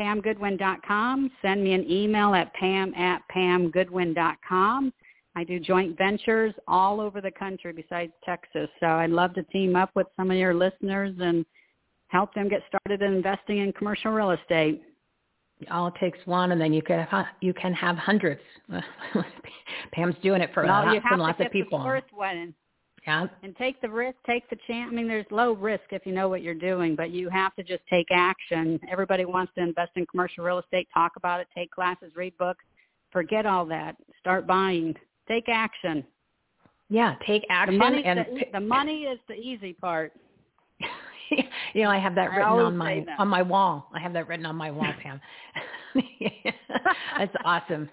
pamgoodwin.com. 0.00 1.30
Send 1.42 1.62
me 1.62 1.74
an 1.74 1.88
email 1.90 2.34
at 2.34 2.52
pam 2.54 2.94
at 2.94 3.22
pamgoodwin.com. 3.34 4.92
I 5.36 5.44
do 5.44 5.60
joint 5.60 5.96
ventures 5.96 6.54
all 6.66 7.00
over 7.00 7.20
the 7.20 7.30
country 7.30 7.72
besides 7.72 8.12
Texas. 8.24 8.68
So 8.80 8.86
I'd 8.86 9.10
love 9.10 9.34
to 9.34 9.42
team 9.44 9.76
up 9.76 9.90
with 9.94 10.06
some 10.16 10.30
of 10.30 10.36
your 10.36 10.54
listeners 10.54 11.14
and 11.20 11.44
help 12.08 12.34
them 12.34 12.48
get 12.48 12.62
started 12.66 13.02
in 13.02 13.14
investing 13.14 13.58
in 13.58 13.72
commercial 13.72 14.10
real 14.10 14.32
estate. 14.32 14.82
All 15.70 15.88
it 15.88 15.94
takes 16.00 16.18
one, 16.24 16.52
and 16.52 16.60
then 16.60 16.72
you 16.72 16.82
can 16.82 17.06
have, 17.06 17.26
you 17.40 17.52
can 17.52 17.74
have 17.74 17.96
hundreds. 17.96 18.40
Pam's 19.92 20.16
doing 20.22 20.40
it 20.40 20.52
for 20.54 20.66
lots 20.66 20.98
and 21.10 21.20
lots 21.20 21.38
of 21.40 21.52
people. 21.52 21.78
The 21.78 21.84
one. 22.12 22.54
Yeah. 23.06 23.26
And 23.42 23.56
take 23.56 23.80
the 23.80 23.88
risk, 23.88 24.16
take 24.26 24.48
the 24.50 24.56
chance. 24.66 24.90
I 24.92 24.94
mean, 24.94 25.08
there's 25.08 25.26
low 25.30 25.52
risk 25.52 25.84
if 25.90 26.04
you 26.04 26.12
know 26.12 26.28
what 26.28 26.42
you're 26.42 26.54
doing, 26.54 26.94
but 26.94 27.10
you 27.10 27.28
have 27.30 27.54
to 27.56 27.62
just 27.62 27.82
take 27.88 28.06
action. 28.10 28.78
Everybody 28.90 29.24
wants 29.24 29.52
to 29.56 29.62
invest 29.62 29.92
in 29.96 30.06
commercial 30.06 30.44
real 30.44 30.58
estate, 30.58 30.86
talk 30.92 31.12
about 31.16 31.40
it, 31.40 31.48
take 31.54 31.70
classes, 31.70 32.12
read 32.14 32.36
books. 32.38 32.64
Forget 33.10 33.46
all 33.46 33.64
that. 33.66 33.96
Start 34.20 34.46
buying. 34.46 34.94
Take 35.26 35.48
action. 35.48 36.04
Yeah, 36.90 37.14
take 37.26 37.44
action. 37.50 37.74
The 37.74 37.78
money, 37.78 38.04
and 38.04 38.18
the, 38.18 38.44
the 38.52 38.60
money 38.60 39.02
is 39.02 39.18
the 39.28 39.34
easy 39.34 39.72
part. 39.72 40.12
you 41.30 41.82
know, 41.82 41.90
I 41.90 41.98
have 41.98 42.14
that 42.16 42.30
written 42.30 42.44
on 42.44 42.76
my 42.76 43.04
on 43.18 43.28
my 43.28 43.42
wall. 43.42 43.88
I 43.94 44.00
have 44.00 44.12
that 44.12 44.28
written 44.28 44.44
on 44.44 44.56
my 44.56 44.70
wall, 44.70 44.92
Pam. 45.00 45.20
That's 47.18 47.34
awesome. 47.44 47.88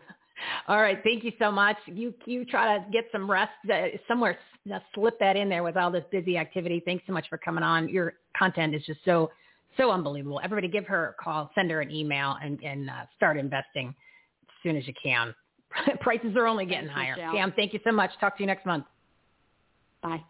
All 0.67 0.81
right, 0.81 0.99
thank 1.03 1.23
you 1.23 1.31
so 1.39 1.51
much. 1.51 1.77
You 1.85 2.13
you 2.25 2.45
try 2.45 2.77
to 2.77 2.85
get 2.91 3.05
some 3.11 3.29
rest 3.29 3.51
uh, 3.71 3.87
somewhere. 4.07 4.37
Uh, 4.71 4.79
slip 4.93 5.17
that 5.19 5.37
in 5.37 5.47
there 5.47 5.63
with 5.63 5.77
all 5.77 5.89
this 5.89 6.03
busy 6.11 6.37
activity. 6.37 6.81
Thanks 6.83 7.03
so 7.07 7.13
much 7.13 7.27
for 7.29 7.37
coming 7.37 7.63
on. 7.63 7.87
Your 7.87 8.15
content 8.37 8.75
is 8.75 8.83
just 8.85 8.99
so 9.05 9.31
so 9.77 9.91
unbelievable. 9.91 10.41
Everybody, 10.43 10.67
give 10.67 10.85
her 10.87 11.15
a 11.17 11.23
call, 11.23 11.51
send 11.55 11.71
her 11.71 11.81
an 11.81 11.91
email, 11.91 12.35
and 12.43 12.61
and 12.63 12.89
uh, 12.89 13.05
start 13.15 13.37
investing 13.37 13.95
as 14.43 14.53
soon 14.63 14.75
as 14.75 14.87
you 14.87 14.93
can. 15.01 15.33
Prices 16.01 16.35
are 16.35 16.47
only 16.47 16.65
getting 16.65 16.89
higher. 16.89 17.15
Pam, 17.15 17.53
thank 17.55 17.73
you 17.73 17.79
so 17.83 17.91
much. 17.91 18.11
Talk 18.19 18.37
to 18.37 18.43
you 18.43 18.47
next 18.47 18.65
month. 18.65 18.85
Bye. 20.01 20.21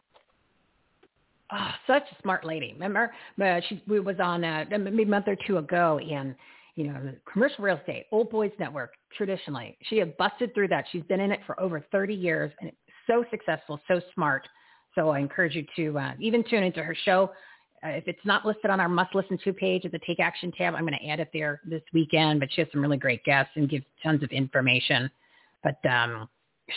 Oh, 1.52 1.70
such 1.86 2.04
a 2.04 2.22
smart 2.22 2.46
lady. 2.46 2.74
Remember, 2.74 3.13
uh, 3.41 3.62
she 3.67 3.82
we 3.88 4.00
was 4.00 4.17
on 4.20 4.43
uh, 4.43 4.65
maybe 4.70 5.04
a 5.04 5.06
month 5.06 5.28
or 5.28 5.38
two 5.48 5.58
ago, 5.58 5.98
and 6.00 6.36
you 6.78 6.84
know, 6.84 7.12
commercial 7.30 7.63
real 7.63 7.78
estate, 7.78 8.06
old 8.12 8.30
boys 8.30 8.52
network, 8.60 8.94
traditionally. 9.18 9.76
She 9.90 9.98
had 9.98 10.16
busted 10.16 10.54
through 10.54 10.68
that. 10.70 10.86
She's 10.92 11.04
been 11.04 11.20
in 11.20 11.32
it 11.32 11.40
for 11.48 11.60
over 11.60 11.84
30 11.92 12.13
years 12.13 12.52
and 12.62 12.70
it's 12.70 12.78
so 13.08 13.26
successful, 13.32 13.82
so 13.88 14.00
smart. 14.13 14.48
So 14.94 15.10
I 15.10 15.20
encourage 15.20 15.56
you 15.56 15.66
to 15.76 15.98
uh, 15.98 16.12
even 16.20 16.44
tune 16.48 16.62
into 16.63 16.84
her 16.84 16.96
show. 17.04 17.32
Uh, 17.84 17.90
if 17.90 18.08
it's 18.08 18.24
not 18.26 18.46
listed 18.46 18.70
on 18.70 18.80
our 18.80 18.88
must 18.88 19.16
listen 19.16 19.40
to 19.44 19.54
page 19.54 19.86
at 19.86 19.92
the 19.92 20.00
take 20.06 20.20
action 20.20 20.52
tab, 20.52 20.76
I'm 20.76 20.82
going 20.82 20.98
to 21.00 21.08
add 21.08 21.20
it 21.20 21.30
there 21.34 21.62
this 21.66 21.82
weekend, 21.94 22.40
but 22.40 22.50
she 22.54 22.62
has 22.62 22.68
some 22.72 22.82
really 22.82 22.98
great 22.98 23.24
guests 23.24 23.52
and 23.56 23.68
gives 23.68 23.86
tons 24.04 24.22
of 24.22 24.30
information. 24.30 25.10
But 25.63 25.84
um, 25.90 26.30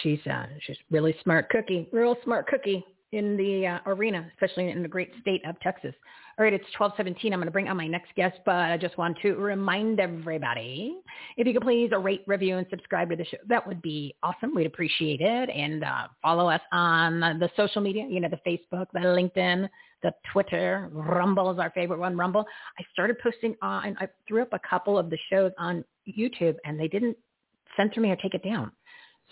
she's, 0.03 0.21
uh, 0.27 0.47
she's 0.67 0.79
really 0.91 1.15
smart 1.23 1.51
cookie, 1.51 1.89
real 1.93 2.17
smart 2.25 2.47
cookie 2.47 2.85
in 3.13 3.37
the 3.37 3.67
uh, 3.67 3.79
arena, 3.87 4.31
especially 4.35 4.71
in 4.71 4.83
the 4.83 4.89
great 4.89 5.11
state 5.21 5.45
of 5.45 5.59
Texas. 5.61 5.95
All 6.39 6.45
right, 6.45 6.53
it's 6.53 6.65
1217. 6.79 7.33
I'm 7.33 7.41
going 7.41 7.47
to 7.47 7.53
bring 7.53 7.69
on 7.69 7.77
my 7.77 7.87
next 7.87 8.15
guest, 8.15 8.39
but 8.47 8.55
I 8.55 8.77
just 8.77 8.97
want 8.97 9.19
to 9.23 9.35
remind 9.35 10.01
everybody, 10.01 10.97
if 11.37 11.47
you 11.47 11.53
could 11.53 11.63
please 11.63 11.91
rate, 12.01 12.23
review, 12.27 12.57
and 12.57 12.67
subscribe 12.71 13.11
to 13.11 13.17
the 13.17 13.25
show, 13.25 13.37
that 13.49 13.67
would 13.67 13.83
be 13.83 14.15
awesome. 14.23 14.55
We'd 14.55 14.67
appreciate 14.67 15.21
it. 15.21 15.51
And 15.51 15.85
uh, 15.85 16.09
follow 16.23 16.49
us 16.49 16.63
on 16.73 17.21
the 17.21 17.51
social 17.57 17.83
media, 17.83 18.07
you 18.09 18.21
know, 18.21 18.29
the 18.29 18.41
Facebook, 18.49 18.87
the 18.93 19.01
LinkedIn, 19.01 19.69
the 20.03 20.13
Twitter. 20.33 20.89
Rumble 20.93 21.51
is 21.51 21.59
our 21.59 21.71
favorite 21.71 21.99
one, 21.99 22.17
Rumble. 22.17 22.47
I 22.79 22.85
started 22.93 23.19
posting 23.23 23.57
on, 23.61 23.97
I 24.01 24.09
threw 24.27 24.43
up 24.43 24.53
a 24.53 24.61
couple 24.61 24.99
of 24.99 25.11
the 25.11 25.19
shows 25.29 25.53
on 25.59 25.85
YouTube, 26.09 26.57
and 26.65 26.79
they 26.79 26.89
didn't 26.89 27.17
censor 27.77 28.01
me 28.01 28.11
or 28.11 28.17
take 28.17 28.35
it 28.35 28.45
down. 28.45 28.73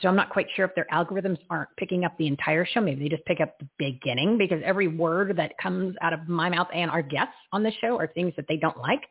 So 0.01 0.09
I'm 0.09 0.17
not 0.17 0.31
quite 0.31 0.47
sure 0.55 0.65
if 0.65 0.75
their 0.75 0.87
algorithms 0.93 1.39
aren't 1.51 1.71
picking 1.77 2.05
up 2.05 2.17
the 2.19 2.29
entire 2.29 2.65
show. 2.65 2.81
Maybe 2.81 3.03
they 3.03 3.09
just 3.09 3.25
pick 3.25 3.41
up 3.41 3.59
the 3.59 3.69
beginning 3.79 4.39
because 4.39 4.61
every 4.65 4.87
word 4.87 5.37
that 5.37 5.59
comes 5.59 5.97
out 6.01 6.13
of 6.13 6.29
my 6.29 6.49
mouth 6.49 6.69
and 6.73 6.91
our 6.91 7.03
guests 7.03 7.35
on 7.53 7.65
the 7.65 7.73
show 7.81 7.99
are 7.99 8.07
things 8.07 8.33
that 8.37 8.47
they 8.49 8.57
don't 8.57 8.79
like. 8.79 9.03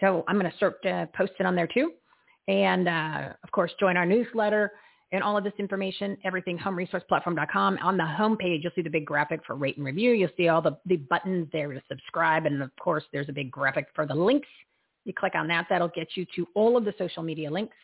So 0.00 0.24
I'm 0.26 0.38
going 0.38 0.50
to 0.50 0.56
start 0.56 0.84
uh, 0.84 1.06
posting 1.16 1.46
on 1.46 1.54
there 1.54 1.68
too. 1.68 1.92
And 2.48 2.88
uh, 2.88 3.28
of 3.42 3.50
course, 3.52 3.70
join 3.78 3.96
our 3.96 4.06
newsletter 4.06 4.72
and 5.12 5.22
all 5.22 5.36
of 5.36 5.44
this 5.44 5.52
information, 5.58 6.16
everything 6.24 6.58
homeresourceplatform.com. 6.58 7.78
On 7.80 7.96
the 7.96 8.02
homepage, 8.02 8.62
you'll 8.62 8.72
see 8.74 8.82
the 8.82 8.90
big 8.90 9.06
graphic 9.06 9.40
for 9.46 9.54
rate 9.54 9.76
and 9.76 9.86
review. 9.86 10.12
You'll 10.12 10.30
see 10.36 10.48
all 10.48 10.60
the, 10.60 10.76
the 10.86 10.96
buttons 10.96 11.48
there 11.52 11.72
to 11.72 11.80
subscribe. 11.88 12.46
And 12.46 12.62
of 12.62 12.70
course, 12.80 13.04
there's 13.12 13.28
a 13.28 13.32
big 13.32 13.50
graphic 13.50 13.86
for 13.94 14.06
the 14.06 14.14
links. 14.14 14.48
You 15.04 15.12
click 15.14 15.36
on 15.36 15.46
that. 15.48 15.66
That'll 15.70 15.88
get 15.88 16.08
you 16.16 16.26
to 16.34 16.48
all 16.54 16.76
of 16.76 16.84
the 16.84 16.92
social 16.98 17.22
media 17.22 17.48
links 17.48 17.76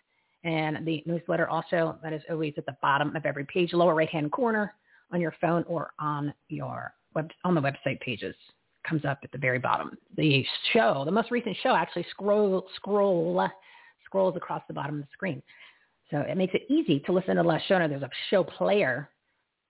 and 0.45 0.87
the 0.87 1.03
newsletter 1.07 1.49
also, 1.49 1.99
that 2.03 2.13
is 2.13 2.23
always 2.31 2.55
at 2.57 2.67
the 2.67 2.77
bottom 2.83 3.15
of 3.15 3.25
every 3.27 3.45
page, 3.45 3.73
lower 3.73 3.95
right-hand 3.95 4.33
corner 4.33 4.75
on 5.13 5.21
your 5.21 5.35
phone 5.41 5.65
or 5.69 5.93
on 5.99 6.35
your 6.49 6.95
web, 7.15 7.31
on 7.45 7.55
the 7.55 7.61
website 7.61 8.01
pages. 8.01 8.35
Comes 8.89 9.05
up 9.05 9.19
at 9.23 9.31
the 9.31 9.39
very 9.39 9.61
bottom. 9.61 9.97
The 10.17 10.45
show, 10.73 11.03
the 11.05 11.13
most 11.13 11.31
recent 11.31 11.57
show 11.63 11.75
actually 11.75 12.07
scroll, 12.11 12.67
scroll, 12.75 13.49
scrolls 14.05 14.37
across 14.37 14.63
the 14.67 14.75
bottom 14.75 14.97
of 14.97 15.03
the 15.03 15.09
screen. 15.13 15.41
So 16.11 16.19
it 16.19 16.37
makes 16.37 16.55
it 16.55 16.67
easy 16.69 16.99
to 17.01 17.13
listen 17.13 17.37
to 17.37 17.43
the 17.43 17.49
last 17.49 17.67
show. 17.69 17.79
Now 17.79 17.87
there's 17.87 18.03
a 18.03 18.11
show 18.29 18.43
player 18.43 19.09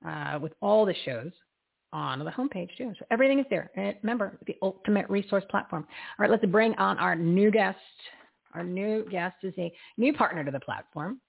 uh, 0.07 0.39
with 0.41 0.53
all 0.63 0.87
the 0.87 0.95
shows 1.05 1.31
on 1.93 2.19
the 2.21 2.31
homepage 2.31 2.71
too. 2.79 2.93
So 2.99 3.05
everything 3.11 3.39
is 3.39 3.47
there. 3.51 3.71
And 3.77 3.95
remember, 4.03 4.39
the 4.47 4.57
ultimate 4.63 5.09
resource 5.11 5.45
platform. 5.51 5.87
All 5.87 6.23
right, 6.23 6.31
let's 6.31 6.45
bring 6.47 6.75
on 6.75 6.99
our 6.99 7.15
new 7.15 7.51
guest. 7.51 7.77
Our 8.55 8.65
new 8.65 9.05
guest 9.11 9.37
is 9.43 9.55
a 9.59 9.73
new 9.97 10.13
partner 10.13 10.45
to 10.45 10.51
the 10.51 10.61
platform. 10.61 11.21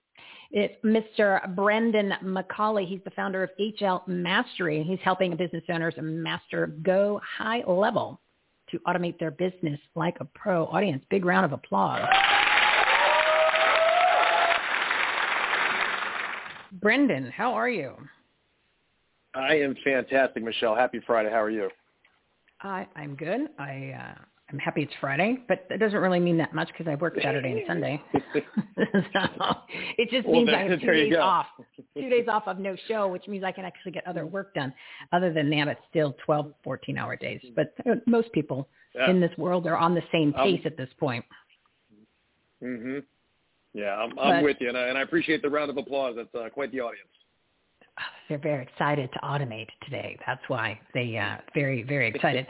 It's 0.52 0.76
Mr. 0.84 1.56
Brendan 1.56 2.14
McCauley. 2.24 2.88
He's 2.88 3.02
the 3.04 3.12
founder 3.12 3.44
of 3.44 3.50
HL 3.60 4.08
Mastery. 4.08 4.84
He's 4.84 5.00
helping 5.04 5.36
business 5.36 5.64
owners 5.70 5.96
master 5.98 6.68
go 6.84 7.20
high 7.38 7.64
level 7.66 8.20
to 8.70 8.80
automate 8.88 9.18
their 9.20 9.32
business 9.32 9.80
like 9.96 10.18
a 10.20 10.26
pro. 10.26 10.66
Audience, 10.68 11.04
big 11.10 11.26
round 11.26 11.46
of 11.46 11.54
applause. 11.54 12.08
Brendan, 16.74 17.32
how 17.32 17.54
are 17.54 17.70
you? 17.70 17.94
I 19.36 19.56
am 19.56 19.76
fantastic, 19.84 20.44
Michelle. 20.44 20.76
Happy 20.76 21.00
Friday. 21.06 21.30
How 21.30 21.42
are 21.42 21.50
you? 21.50 21.70
I, 22.62 22.88
I'm 22.96 23.16
good. 23.16 23.50
I 23.58 23.96
uh, 24.00 24.22
I'm 24.54 24.60
happy 24.60 24.84
it's 24.84 24.94
Friday, 25.02 25.40
but 25.48 25.66
that 25.70 25.80
doesn't 25.80 25.98
really 25.98 26.20
mean 26.20 26.38
that 26.38 26.54
much 26.54 26.68
because 26.68 26.88
I 26.88 26.94
work 26.94 27.16
Saturday 27.20 27.52
and 27.54 27.62
Sunday. 27.68 28.00
so 28.14 29.56
it 29.98 30.12
just 30.12 30.28
means 30.28 30.48
well, 30.48 30.56
I 30.56 30.70
have 30.70 30.80
two 30.80 30.86
days 30.86 31.16
off. 31.20 31.48
Two 31.98 32.08
days 32.08 32.28
off 32.28 32.44
of 32.46 32.60
no 32.60 32.76
show, 32.88 33.08
which 33.08 33.28
means 33.28 33.44
I 33.44 33.52
can 33.52 33.66
actually 33.66 33.94
get 33.94 34.06
other 34.06 34.28
work 34.28 34.54
done. 34.54 34.72
Other 35.12 35.34
than 35.34 35.50
that, 35.50 35.70
it's 35.70 35.82
still 35.90 36.16
12, 36.24 36.54
14 36.64 36.98
hour 37.00 37.16
days. 37.16 37.42
But 37.56 37.74
uh, 37.90 37.96
most 38.06 38.32
people 38.32 38.70
yeah. 38.94 39.10
in 39.10 39.20
this 39.20 39.32
world 39.40 39.66
are 39.66 39.78
on 39.78 39.96
the 39.96 40.04
same 40.12 40.34
pace 40.34 40.62
um, 40.64 40.68
at 40.68 40.78
this 40.78 40.90
point. 41.00 41.26
Mhm. 42.64 43.04
Yeah, 43.74 43.96
I'm, 43.96 44.18
I'm 44.20 44.36
but, 44.38 44.44
with 44.44 44.58
you, 44.60 44.70
and 44.70 44.78
I, 44.78 44.82
and 44.90 45.00
I 45.00 45.02
appreciate 45.02 45.42
the 45.42 45.50
round 45.50 45.72
of 45.72 45.78
applause. 45.78 46.16
That's 46.16 46.36
uh, 46.36 46.50
quite 46.50 46.72
the 46.72 46.82
audience 46.82 47.10
they're 48.30 48.40
very 48.40 48.64
excited 48.64 49.08
to 49.14 49.20
automate 49.20 49.68
today. 49.84 50.18
That's 50.26 50.42
why 50.48 50.80
they 50.96 51.18
uh, 51.18 51.38
very 51.54 51.84
very 51.84 52.08
excited. 52.08 52.48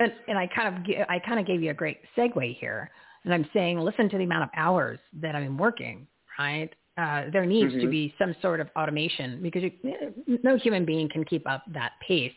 And, 0.00 0.12
and 0.28 0.38
I 0.38 0.46
kind 0.46 0.76
of 0.76 1.06
I 1.08 1.18
kind 1.18 1.40
of 1.40 1.46
gave 1.46 1.62
you 1.62 1.70
a 1.70 1.74
great 1.74 1.98
segue 2.16 2.58
here, 2.58 2.90
and 3.24 3.34
I'm 3.34 3.48
saying 3.52 3.78
listen 3.78 4.08
to 4.10 4.18
the 4.18 4.24
amount 4.24 4.44
of 4.44 4.50
hours 4.56 4.98
that 5.20 5.34
I'm 5.34 5.58
working. 5.58 6.06
Right, 6.38 6.72
uh, 6.96 7.24
there 7.32 7.44
needs 7.44 7.72
mm-hmm. 7.72 7.80
to 7.80 7.88
be 7.88 8.14
some 8.18 8.34
sort 8.40 8.60
of 8.60 8.68
automation 8.76 9.40
because 9.42 9.62
you, 9.62 10.38
no 10.42 10.56
human 10.56 10.84
being 10.84 11.08
can 11.08 11.24
keep 11.24 11.48
up 11.48 11.62
that 11.72 11.92
pace 12.06 12.32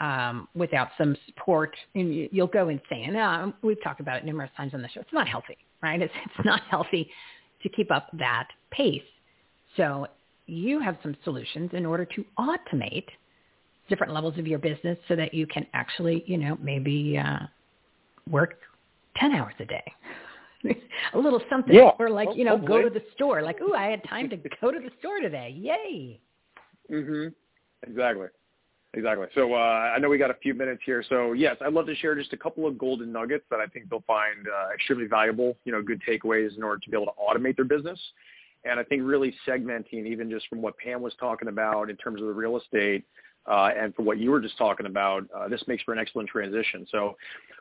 um, 0.00 0.48
without 0.54 0.88
some 0.98 1.16
support. 1.26 1.76
And 1.94 2.14
you, 2.14 2.28
you'll 2.32 2.46
go 2.46 2.68
insane. 2.68 3.16
Uh, 3.16 3.52
we've 3.62 3.82
talked 3.82 4.00
about 4.00 4.16
it 4.16 4.24
numerous 4.24 4.50
times 4.56 4.74
on 4.74 4.82
the 4.82 4.88
show. 4.88 5.00
It's 5.00 5.12
not 5.12 5.28
healthy, 5.28 5.58
right? 5.82 6.00
It's 6.00 6.12
it's 6.24 6.44
not 6.44 6.62
healthy 6.70 7.10
to 7.62 7.68
keep 7.68 7.90
up 7.90 8.08
that 8.14 8.48
pace. 8.70 9.02
So 9.76 10.06
you 10.46 10.80
have 10.80 10.96
some 11.02 11.16
solutions 11.24 11.70
in 11.72 11.86
order 11.86 12.04
to 12.04 12.24
automate 12.38 13.06
different 13.90 14.14
levels 14.14 14.38
of 14.38 14.46
your 14.46 14.58
business 14.58 14.96
so 15.08 15.16
that 15.16 15.34
you 15.34 15.46
can 15.46 15.66
actually, 15.74 16.24
you 16.26 16.38
know, 16.38 16.56
maybe 16.62 17.18
uh, 17.18 17.40
work 18.30 18.60
10 19.16 19.34
hours 19.34 19.54
a 19.58 19.66
day. 19.66 19.92
a 21.14 21.18
little 21.18 21.42
something 21.50 21.74
yeah, 21.74 21.90
or 21.98 22.10
like, 22.10 22.28
you 22.34 22.44
know, 22.44 22.56
go 22.56 22.80
to 22.80 22.90
the 22.90 23.02
store. 23.14 23.42
Like, 23.42 23.60
ooh, 23.60 23.74
I 23.74 23.86
had 23.86 24.02
time 24.04 24.30
to 24.30 24.36
go 24.36 24.70
to 24.70 24.78
the 24.78 24.90
store 24.98 25.20
today. 25.20 25.54
Yay. 25.58 26.20
Mhm. 26.90 27.34
Exactly. 27.86 28.28
Exactly. 28.94 29.28
So 29.34 29.54
uh, 29.54 29.92
I 29.94 29.98
know 29.98 30.08
we 30.08 30.18
got 30.18 30.30
a 30.30 30.36
few 30.42 30.52
minutes 30.52 30.82
here. 30.84 31.04
So 31.08 31.32
yes, 31.32 31.56
I'd 31.60 31.72
love 31.72 31.86
to 31.86 31.94
share 31.94 32.14
just 32.16 32.32
a 32.32 32.36
couple 32.36 32.66
of 32.66 32.76
golden 32.76 33.12
nuggets 33.12 33.44
that 33.50 33.60
I 33.60 33.66
think 33.66 33.88
they'll 33.88 34.04
find 34.06 34.46
uh, 34.48 34.74
extremely 34.74 35.06
valuable. 35.06 35.56
You 35.64 35.72
know, 35.72 35.82
good 35.82 36.02
takeaways 36.06 36.56
in 36.56 36.62
order 36.62 36.80
to 36.80 36.90
be 36.90 36.96
able 36.96 37.06
to 37.06 37.12
automate 37.12 37.56
their 37.56 37.64
business. 37.64 38.00
And 38.64 38.78
I 38.78 38.84
think 38.84 39.02
really 39.04 39.34
segmenting, 39.46 40.06
even 40.06 40.28
just 40.28 40.46
from 40.48 40.60
what 40.60 40.76
Pam 40.76 41.00
was 41.00 41.14
talking 41.18 41.48
about 41.48 41.88
in 41.88 41.96
terms 41.96 42.20
of 42.20 42.26
the 42.26 42.34
real 42.34 42.58
estate, 42.58 43.04
uh, 43.46 43.70
and 43.76 43.94
for 43.94 44.02
what 44.02 44.18
you 44.18 44.30
were 44.30 44.40
just 44.40 44.58
talking 44.58 44.86
about, 44.86 45.24
uh, 45.36 45.48
this 45.48 45.62
makes 45.66 45.82
for 45.82 45.92
an 45.92 45.98
excellent 45.98 46.28
transition. 46.28 46.86
So 46.90 47.16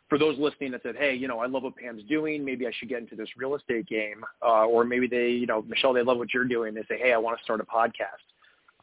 for 0.09 0.17
those 0.17 0.37
listening 0.37 0.71
that 0.71 0.83
said, 0.83 0.95
hey, 0.97 1.15
you 1.15 1.27
know, 1.27 1.39
I 1.39 1.47
love 1.47 1.63
what 1.63 1.75
Pam's 1.75 2.03
doing. 2.03 2.43
Maybe 2.43 2.67
I 2.67 2.71
should 2.77 2.89
get 2.89 2.99
into 2.99 3.15
this 3.15 3.29
real 3.37 3.55
estate 3.55 3.87
game. 3.87 4.23
Uh, 4.41 4.65
or 4.65 4.83
maybe 4.83 5.07
they, 5.07 5.29
you 5.29 5.45
know, 5.45 5.61
Michelle, 5.67 5.93
they 5.93 6.03
love 6.03 6.17
what 6.17 6.33
you're 6.33 6.45
doing. 6.45 6.73
They 6.73 6.83
say, 6.89 6.97
hey, 7.01 7.13
I 7.13 7.17
want 7.17 7.37
to 7.37 7.43
start 7.43 7.61
a 7.61 7.63
podcast. 7.63 8.23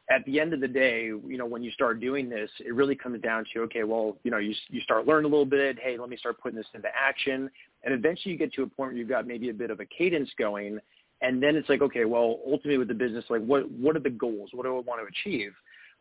At 0.08 0.24
the 0.24 0.38
end 0.38 0.54
of 0.54 0.60
the 0.60 0.68
day, 0.68 1.06
you 1.06 1.36
know, 1.36 1.46
when 1.46 1.64
you 1.64 1.72
start 1.72 2.00
doing 2.00 2.28
this, 2.30 2.48
it 2.64 2.72
really 2.72 2.94
comes 2.94 3.20
down 3.22 3.44
to, 3.52 3.62
okay, 3.62 3.82
well, 3.82 4.16
you 4.22 4.30
know, 4.30 4.38
you, 4.38 4.54
you 4.68 4.80
start 4.82 5.04
learning 5.04 5.24
a 5.24 5.28
little 5.28 5.44
bit. 5.44 5.78
Hey, 5.80 5.98
let 5.98 6.08
me 6.08 6.16
start 6.16 6.40
putting 6.40 6.56
this 6.56 6.66
into 6.74 6.88
action. 6.96 7.50
And 7.82 7.92
eventually 7.92 8.32
you 8.32 8.38
get 8.38 8.52
to 8.54 8.62
a 8.62 8.66
point 8.66 8.92
where 8.92 8.96
you've 8.96 9.08
got 9.08 9.26
maybe 9.26 9.48
a 9.48 9.54
bit 9.54 9.72
of 9.72 9.80
a 9.80 9.84
cadence 9.84 10.30
going 10.38 10.78
and 11.22 11.42
then 11.42 11.56
it's 11.56 11.68
like, 11.68 11.80
okay, 11.80 12.04
well, 12.04 12.40
ultimately 12.46 12.78
with 12.78 12.88
the 12.88 12.94
business, 12.94 13.24
like 13.30 13.42
what 13.42 13.70
what 13.70 13.96
are 13.96 14.00
the 14.00 14.10
goals? 14.10 14.50
What 14.52 14.64
do 14.64 14.76
I 14.76 14.80
want 14.80 15.00
to 15.00 15.06
achieve? 15.06 15.52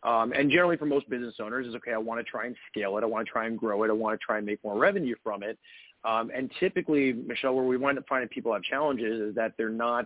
Um, 0.05 0.33
and 0.33 0.51
generally 0.51 0.77
for 0.77 0.85
most 0.85 1.09
business 1.09 1.35
owners 1.41 1.65
is 1.65 1.75
okay, 1.75 1.91
I 1.91 1.97
want 1.97 2.19
to 2.19 2.23
try 2.23 2.45
and 2.45 2.55
scale 2.71 2.97
it. 2.97 3.03
I 3.03 3.07
want 3.07 3.25
to 3.25 3.31
try 3.31 3.47
and 3.47 3.57
grow 3.57 3.83
it. 3.83 3.89
I 3.89 3.93
want 3.93 4.19
to 4.19 4.23
try 4.23 4.37
and 4.37 4.45
make 4.45 4.63
more 4.63 4.77
revenue 4.77 5.15
from 5.23 5.41
it. 5.41 5.57
Um, 6.03 6.31
and 6.35 6.51
typically, 6.59 7.13
Michelle, 7.13 7.55
where 7.55 7.65
we 7.65 7.77
wind 7.77 7.97
up 7.97 8.05
finding 8.07 8.29
people 8.29 8.53
have 8.53 8.61
challenges 8.61 9.29
is 9.29 9.35
that 9.35 9.53
they're 9.57 9.69
not 9.69 10.05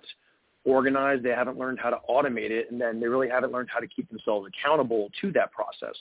organized. 0.64 1.24
They 1.24 1.32
haven't 1.32 1.58
learned 1.58 1.80
how 1.80 1.90
to 1.90 1.98
automate 2.10 2.52
it, 2.52 2.72
and 2.72 2.80
then 2.80 3.02
they 3.02 3.08
really 3.08 3.28
haven't 3.28 3.52
learned 3.52 3.70
how 3.72 3.80
to 3.80 3.88
keep 3.88 4.10
themselves 4.10 4.48
accountable 4.48 5.10
to 5.20 5.34
that 5.34 5.52
process. 5.52 5.96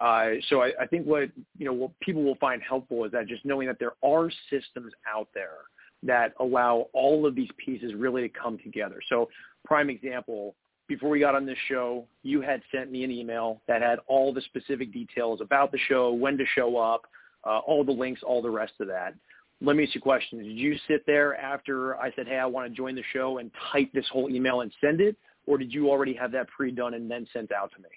Uh, 0.00 0.40
so 0.48 0.62
I, 0.62 0.72
I 0.80 0.86
think 0.86 1.06
what 1.06 1.30
you 1.56 1.64
know 1.64 1.72
what 1.72 1.90
people 2.00 2.22
will 2.22 2.36
find 2.36 2.60
helpful 2.62 3.04
is 3.04 3.12
that 3.12 3.28
just 3.28 3.44
knowing 3.44 3.68
that 3.68 3.78
there 3.78 3.92
are 4.02 4.30
systems 4.50 4.92
out 5.08 5.28
there 5.34 5.58
that 6.02 6.34
allow 6.40 6.86
all 6.92 7.26
of 7.26 7.34
these 7.34 7.48
pieces 7.64 7.94
really 7.94 8.22
to 8.22 8.28
come 8.28 8.58
together. 8.58 9.00
So 9.08 9.28
prime 9.64 9.90
example, 9.90 10.54
before 10.88 11.10
we 11.10 11.20
got 11.20 11.34
on 11.34 11.46
this 11.46 11.58
show, 11.68 12.06
you 12.22 12.40
had 12.40 12.62
sent 12.72 12.90
me 12.90 13.04
an 13.04 13.10
email 13.10 13.60
that 13.68 13.82
had 13.82 13.98
all 14.06 14.32
the 14.32 14.40
specific 14.40 14.92
details 14.92 15.40
about 15.40 15.70
the 15.70 15.78
show, 15.86 16.12
when 16.12 16.36
to 16.38 16.44
show 16.54 16.78
up, 16.78 17.02
uh, 17.44 17.58
all 17.58 17.84
the 17.84 17.92
links, 17.92 18.22
all 18.26 18.42
the 18.42 18.50
rest 18.50 18.72
of 18.80 18.88
that. 18.88 19.14
Let 19.60 19.76
me 19.76 19.84
ask 19.84 19.94
you 19.94 20.00
a 20.00 20.02
question. 20.02 20.38
Did 20.38 20.56
you 20.56 20.76
sit 20.88 21.04
there 21.06 21.36
after 21.36 21.96
I 21.96 22.12
said, 22.16 22.26
hey, 22.26 22.38
I 22.38 22.46
want 22.46 22.70
to 22.70 22.76
join 22.76 22.94
the 22.94 23.02
show 23.12 23.38
and 23.38 23.50
type 23.72 23.90
this 23.92 24.06
whole 24.10 24.30
email 24.30 24.62
and 24.62 24.72
send 24.80 25.00
it? 25.00 25.16
Or 25.46 25.58
did 25.58 25.72
you 25.72 25.90
already 25.90 26.14
have 26.14 26.32
that 26.32 26.48
pre-done 26.48 26.94
and 26.94 27.10
then 27.10 27.26
sent 27.32 27.52
out 27.52 27.70
to 27.76 27.82
me? 27.82 27.88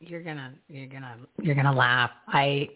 You're 0.00 0.22
gonna, 0.22 0.52
you're 0.68 0.88
gonna, 0.88 1.16
you're 1.40 1.54
gonna 1.54 1.74
laugh. 1.74 2.10
I, 2.28 2.68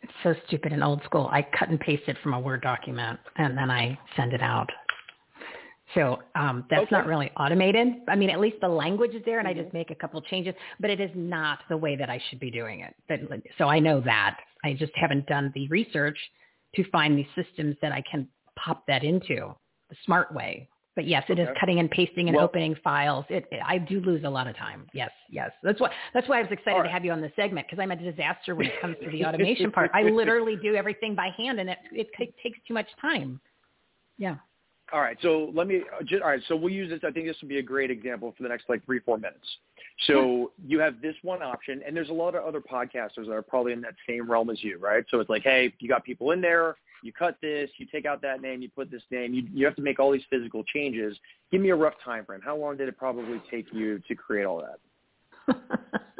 it's 0.00 0.12
so 0.22 0.34
stupid 0.46 0.72
and 0.72 0.82
old 0.82 1.02
school. 1.04 1.28
I 1.30 1.46
cut 1.58 1.68
and 1.68 1.78
paste 1.78 2.04
it 2.06 2.16
from 2.22 2.32
a 2.32 2.40
Word 2.40 2.62
document 2.62 3.20
and 3.36 3.56
then 3.56 3.70
I 3.70 3.98
send 4.16 4.32
it 4.32 4.40
out. 4.40 4.70
So 5.94 6.18
um, 6.34 6.64
that's 6.70 6.84
okay. 6.84 6.96
not 6.96 7.06
really 7.06 7.30
automated. 7.36 7.88
I 8.08 8.16
mean, 8.16 8.30
at 8.30 8.40
least 8.40 8.56
the 8.60 8.68
language 8.68 9.14
is 9.14 9.22
there, 9.24 9.38
and 9.38 9.48
mm-hmm. 9.48 9.60
I 9.60 9.62
just 9.62 9.74
make 9.74 9.90
a 9.90 9.94
couple 9.94 10.20
changes. 10.22 10.54
But 10.80 10.90
it 10.90 11.00
is 11.00 11.10
not 11.14 11.60
the 11.68 11.76
way 11.76 11.96
that 11.96 12.08
I 12.08 12.20
should 12.28 12.40
be 12.40 12.50
doing 12.50 12.80
it. 12.80 12.94
But, 13.08 13.20
so 13.58 13.66
I 13.66 13.78
know 13.78 14.00
that. 14.00 14.38
I 14.64 14.74
just 14.74 14.92
haven't 14.94 15.26
done 15.26 15.52
the 15.54 15.68
research 15.68 16.18
to 16.76 16.84
find 16.90 17.18
the 17.18 17.26
systems 17.34 17.76
that 17.82 17.92
I 17.92 18.02
can 18.10 18.28
pop 18.56 18.84
that 18.86 19.04
into 19.04 19.54
the 19.90 19.96
smart 20.04 20.32
way. 20.34 20.68
But 20.94 21.06
yes, 21.06 21.24
it 21.28 21.32
okay. 21.32 21.42
is 21.42 21.48
cutting 21.58 21.78
and 21.78 21.90
pasting 21.90 22.28
and 22.28 22.36
well, 22.36 22.44
opening 22.44 22.76
files. 22.84 23.24
It, 23.30 23.46
it, 23.50 23.60
I 23.66 23.78
do 23.78 24.00
lose 24.00 24.24
a 24.24 24.30
lot 24.30 24.46
of 24.46 24.56
time. 24.56 24.86
Yes, 24.92 25.10
yes. 25.30 25.50
That's 25.62 25.80
why 25.80 25.90
that's 26.12 26.28
why 26.28 26.38
I 26.38 26.42
was 26.42 26.50
excited 26.50 26.76
right. 26.76 26.82
to 26.84 26.90
have 26.90 27.02
you 27.02 27.12
on 27.12 27.22
the 27.22 27.32
segment 27.34 27.66
because 27.66 27.82
I'm 27.82 27.90
a 27.90 27.96
disaster 27.96 28.54
when 28.54 28.66
it 28.66 28.78
comes 28.80 28.96
to 29.02 29.10
the 29.10 29.24
automation 29.26 29.72
part. 29.72 29.90
I 29.94 30.02
literally 30.02 30.56
do 30.62 30.74
everything 30.74 31.14
by 31.14 31.30
hand, 31.36 31.60
and 31.60 31.70
it 31.70 31.78
it 31.92 32.08
takes 32.18 32.58
too 32.68 32.74
much 32.74 32.88
time. 33.00 33.40
Yeah. 34.18 34.36
All 34.92 35.00
right, 35.00 35.16
so 35.22 35.50
let 35.54 35.66
me. 35.66 35.80
Uh, 35.80 36.16
all 36.22 36.28
right, 36.28 36.42
so 36.48 36.56
we'll 36.56 36.72
use 36.72 36.90
this. 36.90 37.00
I 37.06 37.10
think 37.10 37.26
this 37.26 37.36
would 37.40 37.48
be 37.48 37.58
a 37.58 37.62
great 37.62 37.90
example 37.90 38.34
for 38.36 38.42
the 38.42 38.48
next 38.48 38.68
like 38.68 38.84
three, 38.84 39.00
four 39.00 39.16
minutes. 39.16 39.46
So 40.06 40.52
hmm. 40.60 40.70
you 40.70 40.80
have 40.80 41.00
this 41.00 41.14
one 41.22 41.42
option, 41.42 41.82
and 41.86 41.96
there's 41.96 42.10
a 42.10 42.14
lot 42.14 42.34
of 42.34 42.44
other 42.44 42.60
podcasters 42.60 43.26
that 43.26 43.32
are 43.32 43.42
probably 43.42 43.72
in 43.72 43.80
that 43.82 43.94
same 44.08 44.30
realm 44.30 44.50
as 44.50 44.62
you, 44.62 44.78
right? 44.78 45.04
So 45.10 45.20
it's 45.20 45.30
like, 45.30 45.44
hey, 45.44 45.72
you 45.78 45.88
got 45.88 46.04
people 46.04 46.32
in 46.32 46.40
there 46.40 46.76
you 47.02 47.12
cut 47.12 47.36
this, 47.42 47.68
you 47.76 47.86
take 47.86 48.06
out 48.06 48.22
that 48.22 48.40
name, 48.40 48.62
you 48.62 48.68
put 48.68 48.90
this 48.90 49.02
name, 49.10 49.34
you, 49.34 49.46
you 49.52 49.66
have 49.66 49.76
to 49.76 49.82
make 49.82 49.98
all 49.98 50.12
these 50.12 50.22
physical 50.30 50.62
changes. 50.64 51.16
Give 51.50 51.60
me 51.60 51.70
a 51.70 51.76
rough 51.76 51.94
time 52.04 52.24
frame. 52.24 52.40
How 52.42 52.56
long 52.56 52.76
did 52.76 52.88
it 52.88 52.96
probably 52.96 53.42
take 53.50 53.66
you 53.72 54.00
to 54.08 54.14
create 54.14 54.44
all 54.44 54.62
that? 54.62 55.56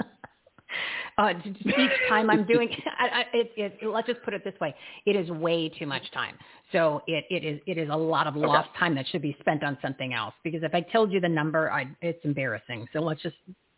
uh, 1.18 1.32
each 1.44 1.90
time 2.08 2.30
I'm 2.30 2.46
doing 2.46 2.68
I, 2.98 3.06
I, 3.06 3.24
it, 3.32 3.52
it, 3.56 3.86
let's 3.86 4.06
just 4.06 4.22
put 4.22 4.34
it 4.34 4.44
this 4.44 4.54
way. 4.60 4.74
It 5.06 5.16
is 5.16 5.30
way 5.30 5.68
too 5.68 5.86
much 5.86 6.10
time. 6.12 6.36
So 6.72 7.02
it, 7.06 7.24
it 7.30 7.44
is 7.44 7.60
it 7.66 7.78
is 7.78 7.88
a 7.90 7.96
lot 7.96 8.26
of 8.26 8.36
lost 8.36 8.70
okay. 8.70 8.78
time 8.78 8.94
that 8.94 9.06
should 9.08 9.22
be 9.22 9.36
spent 9.40 9.62
on 9.62 9.78
something 9.82 10.14
else. 10.14 10.34
Because 10.42 10.62
if 10.62 10.74
I 10.74 10.80
told 10.80 11.12
you 11.12 11.20
the 11.20 11.28
number, 11.28 11.70
I, 11.70 11.86
it's 12.00 12.24
embarrassing. 12.24 12.86
So 12.92 13.00
let's 13.00 13.22
just 13.22 13.36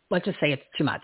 let's 0.09 0.25
just 0.25 0.39
say 0.39 0.51
it's 0.51 0.63
too 0.77 0.83
much. 0.83 1.03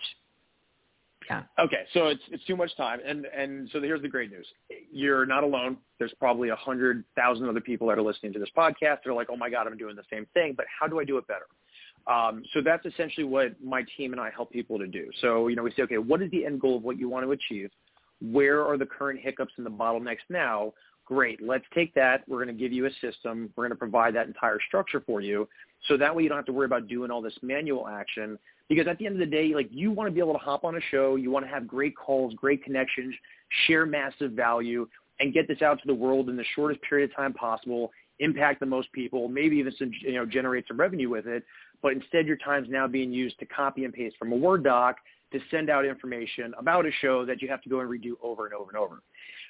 Yeah. 1.30 1.42
Okay, 1.58 1.84
so 1.94 2.08
it's 2.08 2.22
it's 2.30 2.44
too 2.46 2.56
much 2.56 2.76
time, 2.76 2.98
and 3.06 3.26
and 3.26 3.68
so 3.72 3.80
here's 3.80 4.02
the 4.02 4.08
great 4.08 4.30
news: 4.30 4.46
you're 4.92 5.24
not 5.24 5.44
alone. 5.44 5.76
There's 5.98 6.12
probably 6.18 6.48
a 6.48 6.56
hundred 6.56 7.04
thousand 7.16 7.48
other 7.48 7.60
people 7.60 7.86
that 7.88 7.98
are 7.98 8.02
listening 8.02 8.32
to 8.32 8.38
this 8.38 8.48
podcast. 8.56 8.98
They're 9.04 9.14
like, 9.14 9.28
oh 9.30 9.36
my 9.36 9.48
god, 9.48 9.66
I'm 9.66 9.76
doing 9.76 9.94
the 9.94 10.02
same 10.10 10.26
thing, 10.34 10.54
but 10.56 10.66
how 10.80 10.88
do 10.88 10.98
I 10.98 11.04
do 11.04 11.18
it 11.18 11.26
better? 11.28 11.46
Um, 12.06 12.42
so 12.52 12.60
that's 12.60 12.84
essentially 12.84 13.24
what 13.24 13.54
my 13.62 13.84
team 13.96 14.12
and 14.12 14.20
I 14.20 14.30
help 14.30 14.50
people 14.50 14.78
to 14.78 14.86
do. 14.86 15.08
So 15.20 15.48
you 15.48 15.56
know, 15.56 15.62
we 15.62 15.72
say, 15.72 15.82
okay, 15.82 15.98
what 15.98 16.22
is 16.22 16.30
the 16.30 16.44
end 16.44 16.60
goal 16.60 16.76
of 16.76 16.82
what 16.82 16.98
you 16.98 17.08
want 17.08 17.24
to 17.24 17.32
achieve? 17.32 17.70
Where 18.20 18.64
are 18.64 18.76
the 18.76 18.86
current 18.86 19.20
hiccups 19.20 19.52
and 19.56 19.66
the 19.66 19.70
bottlenecks 19.70 20.18
now? 20.28 20.72
Great. 21.04 21.42
Let's 21.42 21.64
take 21.74 21.92
that. 21.94 22.22
We're 22.28 22.42
going 22.42 22.56
to 22.56 22.60
give 22.60 22.72
you 22.72 22.86
a 22.86 22.90
system. 23.00 23.50
We're 23.56 23.64
going 23.64 23.70
to 23.72 23.76
provide 23.76 24.14
that 24.14 24.28
entire 24.28 24.58
structure 24.68 25.02
for 25.04 25.20
you. 25.20 25.48
So 25.88 25.96
that 25.96 26.14
way 26.14 26.22
you 26.22 26.28
don't 26.28 26.38
have 26.38 26.46
to 26.46 26.52
worry 26.52 26.66
about 26.66 26.86
doing 26.86 27.10
all 27.10 27.20
this 27.20 27.36
manual 27.42 27.88
action 27.88 28.38
because 28.68 28.86
at 28.86 28.98
the 28.98 29.06
end 29.06 29.16
of 29.16 29.18
the 29.18 29.26
day, 29.26 29.52
like 29.54 29.68
you 29.70 29.90
want 29.90 30.08
to 30.08 30.12
be 30.12 30.20
able 30.20 30.32
to 30.32 30.38
hop 30.38 30.64
on 30.64 30.76
a 30.76 30.80
show, 30.90 31.16
you 31.16 31.30
want 31.30 31.44
to 31.44 31.50
have 31.50 31.66
great 31.66 31.96
calls, 31.96 32.32
great 32.34 32.62
connections, 32.62 33.14
share 33.66 33.84
massive 33.84 34.32
value, 34.32 34.88
and 35.20 35.34
get 35.34 35.48
this 35.48 35.60
out 35.60 35.80
to 35.80 35.86
the 35.86 35.94
world 35.94 36.28
in 36.28 36.36
the 36.36 36.44
shortest 36.54 36.80
period 36.82 37.10
of 37.10 37.16
time 37.16 37.32
possible, 37.32 37.92
impact 38.20 38.60
the 38.60 38.66
most 38.66 38.90
people, 38.92 39.28
maybe 39.28 39.56
even 39.56 39.72
some, 39.78 39.90
you 40.00 40.14
know, 40.14 40.24
generate 40.24 40.66
some 40.68 40.78
revenue 40.78 41.10
with 41.10 41.26
it. 41.26 41.44
But 41.82 41.92
instead, 41.92 42.26
your 42.26 42.36
time's 42.36 42.68
now 42.70 42.86
being 42.86 43.12
used 43.12 43.38
to 43.40 43.46
copy 43.46 43.84
and 43.84 43.92
paste 43.92 44.16
from 44.18 44.32
a 44.32 44.36
Word 44.36 44.64
doc 44.64 44.96
to 45.32 45.40
send 45.50 45.70
out 45.70 45.84
information 45.84 46.54
about 46.58 46.86
a 46.86 46.90
show 47.00 47.24
that 47.26 47.42
you 47.42 47.48
have 47.48 47.62
to 47.62 47.68
go 47.68 47.80
and 47.80 47.90
redo 47.90 48.12
over 48.22 48.46
and 48.46 48.54
over 48.54 48.70
and 48.70 48.78
over. 48.78 49.02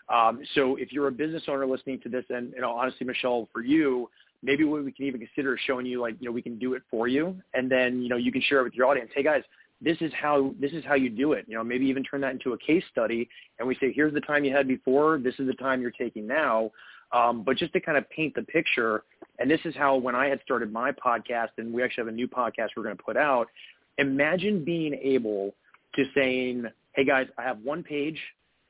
Um, 0.09 0.41
so 0.55 0.77
if 0.77 0.93
you're 0.93 1.09
a 1.09 1.13
business 1.13 1.43
owner 1.49 1.67
listening 1.67 2.01
to 2.01 2.09
this, 2.09 2.25
and 2.31 2.53
you 2.55 2.61
know, 2.61 2.73
honestly, 2.73 3.07
Michelle, 3.07 3.49
for 3.53 3.63
you, 3.63 4.09
maybe 4.43 4.65
what 4.65 4.85
we 4.85 4.93
can 4.93 5.07
even 5.07 5.21
consider 5.21 5.55
is 5.55 5.61
showing 5.67 5.87
you 5.87 6.01
like, 6.01 6.17
you 6.21 6.27
know, 6.27 6.33
we 6.33 6.43
can 6.43 6.59
do 6.59 6.75
it 6.75 6.83
for 6.91 7.09
you. 7.09 7.37
And 7.55 7.71
then, 7.71 8.03
you 8.03 8.09
know, 8.09 8.17
you 8.17 8.33
can 8.33 8.43
share 8.43 8.61
it 8.61 8.65
with 8.65 8.75
your 8.75 8.87
audience. 8.87 9.11
Hey 9.15 9.23
guys, 9.23 9.43
this 9.81 9.97
is 10.01 10.13
how 10.15 10.55
this 10.61 10.73
is 10.73 10.85
how 10.85 10.95
you 10.95 11.11
do 11.11 11.33
it. 11.33 11.45
You 11.49 11.57
know, 11.57 11.65
maybe 11.65 11.87
even 11.87 12.03
turn 12.03 12.21
that 12.23 12.33
into 12.33 12.53
a 12.53 12.59
case 12.59 12.85
study 12.91 13.29
and 13.59 13.67
we 13.67 13.75
say, 13.77 13.93
here's 13.93 14.15
the 14.15 14.21
time 14.21 14.45
you 14.45 14.55
had 14.55 14.69
before, 14.69 15.19
this 15.19 15.35
is 15.39 15.47
the 15.47 15.55
time 15.55 15.81
you're 15.81 15.91
taking 15.91 16.27
now. 16.27 16.71
Um, 17.13 17.43
but 17.43 17.57
just 17.57 17.73
to 17.75 17.81
kind 17.81 17.99
of 17.99 18.09
paint 18.11 18.35
the 18.35 18.43
picture, 18.43 19.05
and 19.39 19.51
this 19.51 19.61
is 19.65 19.75
how 19.77 19.97
when 19.97 20.15
I 20.15 20.29
had 20.29 20.41
started 20.43 20.73
my 20.73 20.93
podcast, 20.93 21.51
and 21.59 21.73
we 21.73 21.83
actually 21.83 22.03
have 22.03 22.13
a 22.13 22.17
new 22.17 22.29
podcast 22.29 22.69
we're 22.77 22.85
going 22.85 22.97
to 22.97 23.03
put 23.03 23.17
out. 23.17 23.49
Imagine 23.99 24.65
being 24.65 24.95
able 24.95 25.55
to 25.95 26.05
saying, 26.15 26.65
"Hey 26.93 27.05
guys, 27.05 27.27
I 27.39 27.43
have 27.43 27.59
one 27.63 27.83
page. 27.83 28.19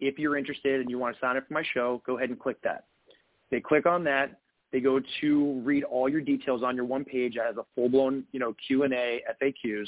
If 0.01 0.19
you're 0.19 0.37
interested 0.37 0.81
and 0.81 0.91
you 0.91 0.99
want 0.99 1.15
to 1.15 1.21
sign 1.21 1.37
up 1.37 1.47
for 1.47 1.55
my 1.55 1.63
show, 1.73 2.03
go 2.05 2.17
ahead 2.17 2.31
and 2.31 2.39
click 2.39 2.61
that." 2.63 2.87
They 3.51 3.61
click 3.61 3.87
on 3.87 4.03
that. 4.05 4.41
They 4.73 4.81
go 4.81 5.01
to 5.21 5.61
read 5.63 5.85
all 5.85 6.09
your 6.09 6.23
details 6.23 6.63
on 6.63 6.75
your 6.75 6.87
one 6.87 7.05
page. 7.05 7.37
It 7.37 7.43
has 7.45 7.59
a 7.59 7.65
full-blown, 7.75 8.25
you 8.33 8.41
know, 8.41 8.57
Q&A, 8.67 9.23
FAQs. 9.41 9.87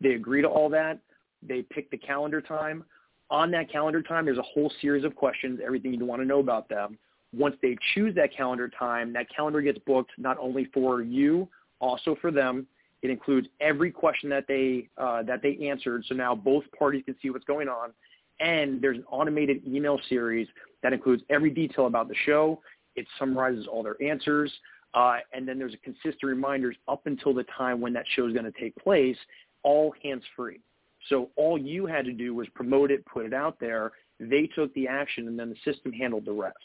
They 0.00 0.14
agree 0.14 0.42
to 0.42 0.48
all 0.48 0.68
that. 0.70 0.98
They 1.42 1.62
pick 1.62 1.90
the 1.90 1.96
calendar 1.96 2.40
time. 2.40 2.84
On 3.30 3.52
that 3.52 3.70
calendar 3.70 4.02
time, 4.02 4.24
there's 4.24 4.38
a 4.38 4.42
whole 4.42 4.70
series 4.80 5.04
of 5.04 5.14
questions, 5.14 5.60
everything 5.64 5.94
you 5.94 6.04
want 6.04 6.20
to 6.20 6.26
know 6.26 6.40
about 6.40 6.68
them. 6.68 6.98
Once 7.32 7.56
they 7.60 7.76
choose 7.94 8.14
that 8.14 8.34
calendar 8.34 8.68
time, 8.68 9.12
that 9.12 9.26
calendar 9.34 9.60
gets 9.60 9.78
booked 9.86 10.12
not 10.18 10.36
only 10.38 10.66
for 10.72 11.02
you, 11.02 11.48
also 11.80 12.16
for 12.20 12.30
them. 12.30 12.66
It 13.02 13.10
includes 13.10 13.46
every 13.60 13.90
question 13.90 14.28
that 14.30 14.46
they 14.48 14.88
uh, 14.96 15.22
that 15.24 15.42
they 15.42 15.68
answered, 15.68 16.04
so 16.08 16.14
now 16.14 16.34
both 16.34 16.64
parties 16.76 17.02
can 17.04 17.14
see 17.20 17.30
what's 17.30 17.44
going 17.44 17.68
on. 17.68 17.92
And 18.40 18.80
there's 18.82 18.98
an 18.98 19.04
automated 19.10 19.62
email 19.66 19.98
series 20.08 20.48
that 20.82 20.92
includes 20.92 21.22
every 21.30 21.50
detail 21.50 21.86
about 21.86 22.08
the 22.08 22.14
show. 22.24 22.60
It 22.96 23.06
summarizes 23.18 23.66
all 23.66 23.82
their 23.82 24.00
answers, 24.02 24.52
uh, 24.94 25.18
and 25.32 25.46
then 25.46 25.58
there's 25.58 25.74
a 25.74 25.78
consistent 25.78 26.22
reminders 26.22 26.76
up 26.88 27.06
until 27.06 27.34
the 27.34 27.44
time 27.56 27.80
when 27.80 27.92
that 27.92 28.04
show 28.14 28.26
is 28.26 28.32
going 28.32 28.50
to 28.50 28.58
take 28.58 28.74
place, 28.76 29.16
all 29.62 29.94
hands 30.02 30.22
free. 30.34 30.60
So 31.08 31.30
all 31.36 31.58
you 31.58 31.86
had 31.86 32.04
to 32.06 32.12
do 32.12 32.34
was 32.34 32.48
promote 32.54 32.90
it, 32.90 33.04
put 33.06 33.26
it 33.26 33.34
out 33.34 33.60
there. 33.60 33.92
They 34.18 34.48
took 34.54 34.72
the 34.74 34.88
action, 34.88 35.28
and 35.28 35.38
then 35.38 35.50
the 35.50 35.72
system 35.72 35.92
handled 35.92 36.24
the 36.24 36.32
rest. 36.32 36.56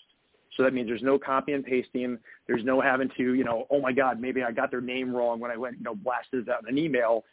So 0.58 0.64
that 0.64 0.74
means 0.74 0.88
there's 0.88 1.02
no 1.02 1.18
copy 1.18 1.54
and 1.54 1.64
pasting. 1.64 2.18
There's 2.48 2.64
no 2.64 2.82
having 2.82 3.10
to, 3.18 3.34
you 3.34 3.44
know, 3.44 3.68
oh 3.70 3.80
my 3.80 3.92
God, 3.92 4.20
maybe 4.20 4.44
I 4.44 4.52
got 4.52 4.72
their 4.72 4.82
name 4.82 5.16
wrong 5.16 5.40
when 5.40 5.52
I 5.52 5.58
went, 5.58 5.78
you 5.78 5.84
know, 5.84 5.96
blasted 5.96 6.50
out 6.50 6.64
in 6.64 6.70
an 6.70 6.78
email. 6.78 7.24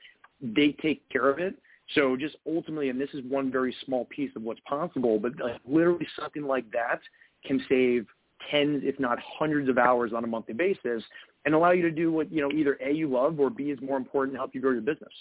They 0.41 0.73
take 0.81 1.09
care 1.09 1.29
of 1.29 1.39
it. 1.39 1.57
So 1.95 2.17
just 2.17 2.37
ultimately, 2.47 2.91
and 2.91 3.01
this 3.01 3.09
is 3.15 3.25
one 3.29 3.51
very 3.51 3.75
small 3.85 4.05
piece 4.07 4.31
of 4.37 4.43
what's 4.43 4.61
possible, 4.61 5.19
but 5.19 5.33
like 5.41 5.61
literally 5.67 6.07
something 6.21 6.45
like 6.45 6.71
that 6.73 7.01
can 7.45 7.65
save 7.69 8.07
tens, 8.51 8.83
if 8.85 9.01
not 9.01 9.19
hundreds 9.21 9.69
of 9.69 9.79
hours 9.79 10.13
on 10.15 10.23
a 10.23 10.27
monthly 10.27 10.55
basis 10.55 11.03
and 11.45 11.55
allow 11.55 11.71
you 11.71 11.83
to 11.83 11.91
do 11.91 12.13
what, 12.13 12.31
you 12.31 12.41
know, 12.43 12.51
either 12.53 12.79
A, 12.85 12.93
you 12.93 13.09
love 13.09 13.41
or 13.41 13.51
B 13.51 13.71
is 13.71 13.81
more 13.81 13.97
important 13.97 14.35
to 14.35 14.39
help 14.39 14.55
you 14.55 14.61
grow 14.61 14.73
your 14.73 14.83
business. 14.83 15.13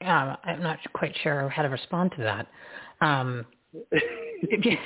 Yeah, 0.00 0.36
I'm 0.44 0.62
not 0.62 0.78
quite 0.92 1.14
sure 1.22 1.48
how 1.48 1.62
to 1.62 1.68
respond 1.68 2.12
to 2.16 2.22
that. 2.22 2.46
Um, 3.06 3.46
if, 3.90 4.64
you, 4.64 4.76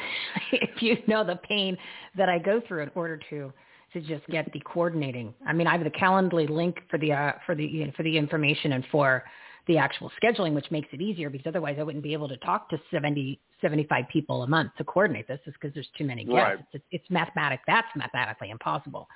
if 0.52 0.82
you 0.82 0.96
know 1.06 1.24
the 1.24 1.36
pain 1.36 1.76
that 2.16 2.28
I 2.28 2.38
go 2.38 2.60
through 2.66 2.82
in 2.82 2.90
order 2.94 3.20
to 3.30 3.52
to 3.94 4.02
just 4.02 4.26
get 4.26 4.52
the 4.52 4.60
coordinating. 4.60 5.32
I 5.46 5.54
mean, 5.54 5.66
I 5.66 5.72
have 5.72 5.82
the 5.82 5.90
Calendly 5.90 6.48
link 6.48 6.76
for 6.90 6.98
the 6.98 7.12
uh, 7.12 7.32
for 7.46 7.54
the 7.54 7.64
you 7.64 7.86
know, 7.86 7.92
for 7.96 8.02
the 8.02 8.18
information 8.18 8.72
and 8.72 8.84
for 8.90 9.24
the 9.66 9.78
actual 9.78 10.10
scheduling, 10.20 10.54
which 10.54 10.70
makes 10.70 10.88
it 10.92 11.00
easier 11.00 11.30
because 11.30 11.46
otherwise 11.46 11.76
I 11.78 11.82
wouldn't 11.82 12.02
be 12.02 12.14
able 12.14 12.28
to 12.28 12.38
talk 12.38 12.70
to 12.70 12.80
70, 12.90 13.38
75 13.60 14.04
people 14.10 14.42
a 14.42 14.46
month 14.46 14.72
to 14.78 14.84
coordinate 14.84 15.28
this 15.28 15.38
just 15.44 15.58
because 15.60 15.74
there's 15.74 15.88
too 15.96 16.04
many 16.04 16.24
guests. 16.24 16.36
Right. 16.36 16.58
It's, 16.72 16.84
it's 16.90 17.10
mathematic. 17.10 17.60
That's 17.66 17.86
mathematically 17.94 18.48
impossible. 18.48 19.06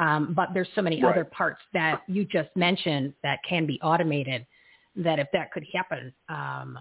Um, 0.00 0.34
but 0.34 0.48
there's 0.52 0.68
so 0.74 0.82
many 0.82 1.00
Right. 1.00 1.12
other 1.12 1.24
parts 1.24 1.60
that 1.72 2.02
you 2.08 2.24
just 2.24 2.50
mentioned 2.56 3.14
that 3.22 3.38
can 3.48 3.66
be 3.66 3.80
automated 3.82 4.44
that 4.96 5.20
if 5.20 5.28
that 5.32 5.52
could 5.52 5.64
happen, 5.72 6.12
um, 6.28 6.76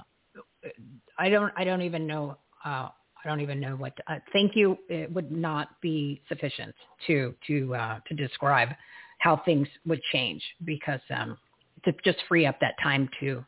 I 1.17 1.29
don't, 1.29 1.53
I 1.55 1.63
don't 1.63 1.81
even 1.81 2.07
know, 2.07 2.37
uh, 2.65 2.89
I 3.23 3.27
don't 3.27 3.41
even 3.41 3.59
know 3.59 3.75
what, 3.75 3.95
to, 3.97 4.13
uh, 4.13 4.19
thank 4.33 4.55
you. 4.55 4.77
It 4.87 5.11
would 5.11 5.31
not 5.31 5.79
be 5.81 6.21
sufficient 6.27 6.73
to, 7.07 7.35
to, 7.47 7.75
uh, 7.75 7.99
to 8.07 8.13
describe 8.13 8.69
how 9.19 9.37
things 9.43 9.67
would 9.85 10.01
change 10.11 10.41
because, 10.65 11.01
um, 11.09 11.37
to 11.85 11.93
just 12.03 12.19
free 12.27 12.45
up 12.45 12.59
that 12.59 12.75
time 12.81 13.09
to, 13.19 13.43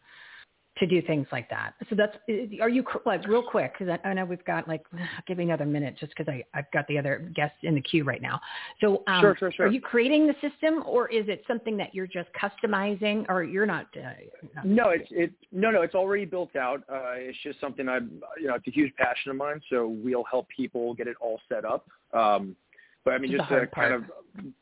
to 0.77 0.87
do 0.87 1.01
things 1.01 1.27
like 1.31 1.49
that. 1.49 1.73
So 1.89 1.95
that's, 1.95 2.15
are 2.61 2.69
you, 2.69 2.83
like, 3.05 3.27
real 3.27 3.43
quick, 3.43 3.73
because 3.77 3.97
I, 4.03 4.07
I 4.07 4.13
know 4.13 4.25
we've 4.25 4.43
got 4.45 4.67
like, 4.67 4.83
give 5.27 5.37
me 5.37 5.43
another 5.43 5.65
minute 5.65 5.97
just 5.99 6.13
because 6.15 6.31
I, 6.31 6.43
I've 6.57 6.71
got 6.71 6.87
the 6.87 6.97
other 6.97 7.29
guests 7.35 7.57
in 7.63 7.75
the 7.75 7.81
queue 7.81 8.03
right 8.03 8.21
now. 8.21 8.39
So 8.79 9.03
um, 9.07 9.21
Sure, 9.21 9.35
sure, 9.37 9.51
sure. 9.51 9.67
are 9.67 9.69
you 9.69 9.81
creating 9.81 10.27
the 10.27 10.33
system 10.35 10.83
or 10.85 11.09
is 11.09 11.25
it 11.27 11.43
something 11.45 11.75
that 11.77 11.93
you're 11.93 12.07
just 12.07 12.29
customizing 12.41 13.25
or 13.27 13.43
you're 13.43 13.65
not? 13.65 13.87
Uh, 13.95 14.11
not 14.55 14.65
No, 14.65 14.89
it's 14.89 15.07
it 15.11 15.33
no 15.51 15.71
no 15.71 15.81
it's 15.81 15.95
already 15.95 16.25
built 16.25 16.55
out. 16.55 16.83
Uh, 16.91 17.13
it's 17.15 17.37
just 17.43 17.59
something 17.59 17.87
I'm, 17.89 18.21
you 18.39 18.47
know 18.47 18.55
it's 18.55 18.67
a 18.67 18.71
huge 18.71 18.93
passion 18.95 19.31
of 19.31 19.37
mine. 19.37 19.61
So 19.69 19.87
we'll 19.87 20.23
help 20.23 20.47
people 20.49 20.93
get 20.93 21.07
it 21.07 21.17
all 21.19 21.39
set 21.49 21.65
up. 21.65 21.85
Um, 22.13 22.55
but 23.03 23.13
I 23.13 23.17
mean 23.17 23.31
just 23.31 23.47
to 23.49 23.67
kind 23.67 23.93
of 23.93 24.03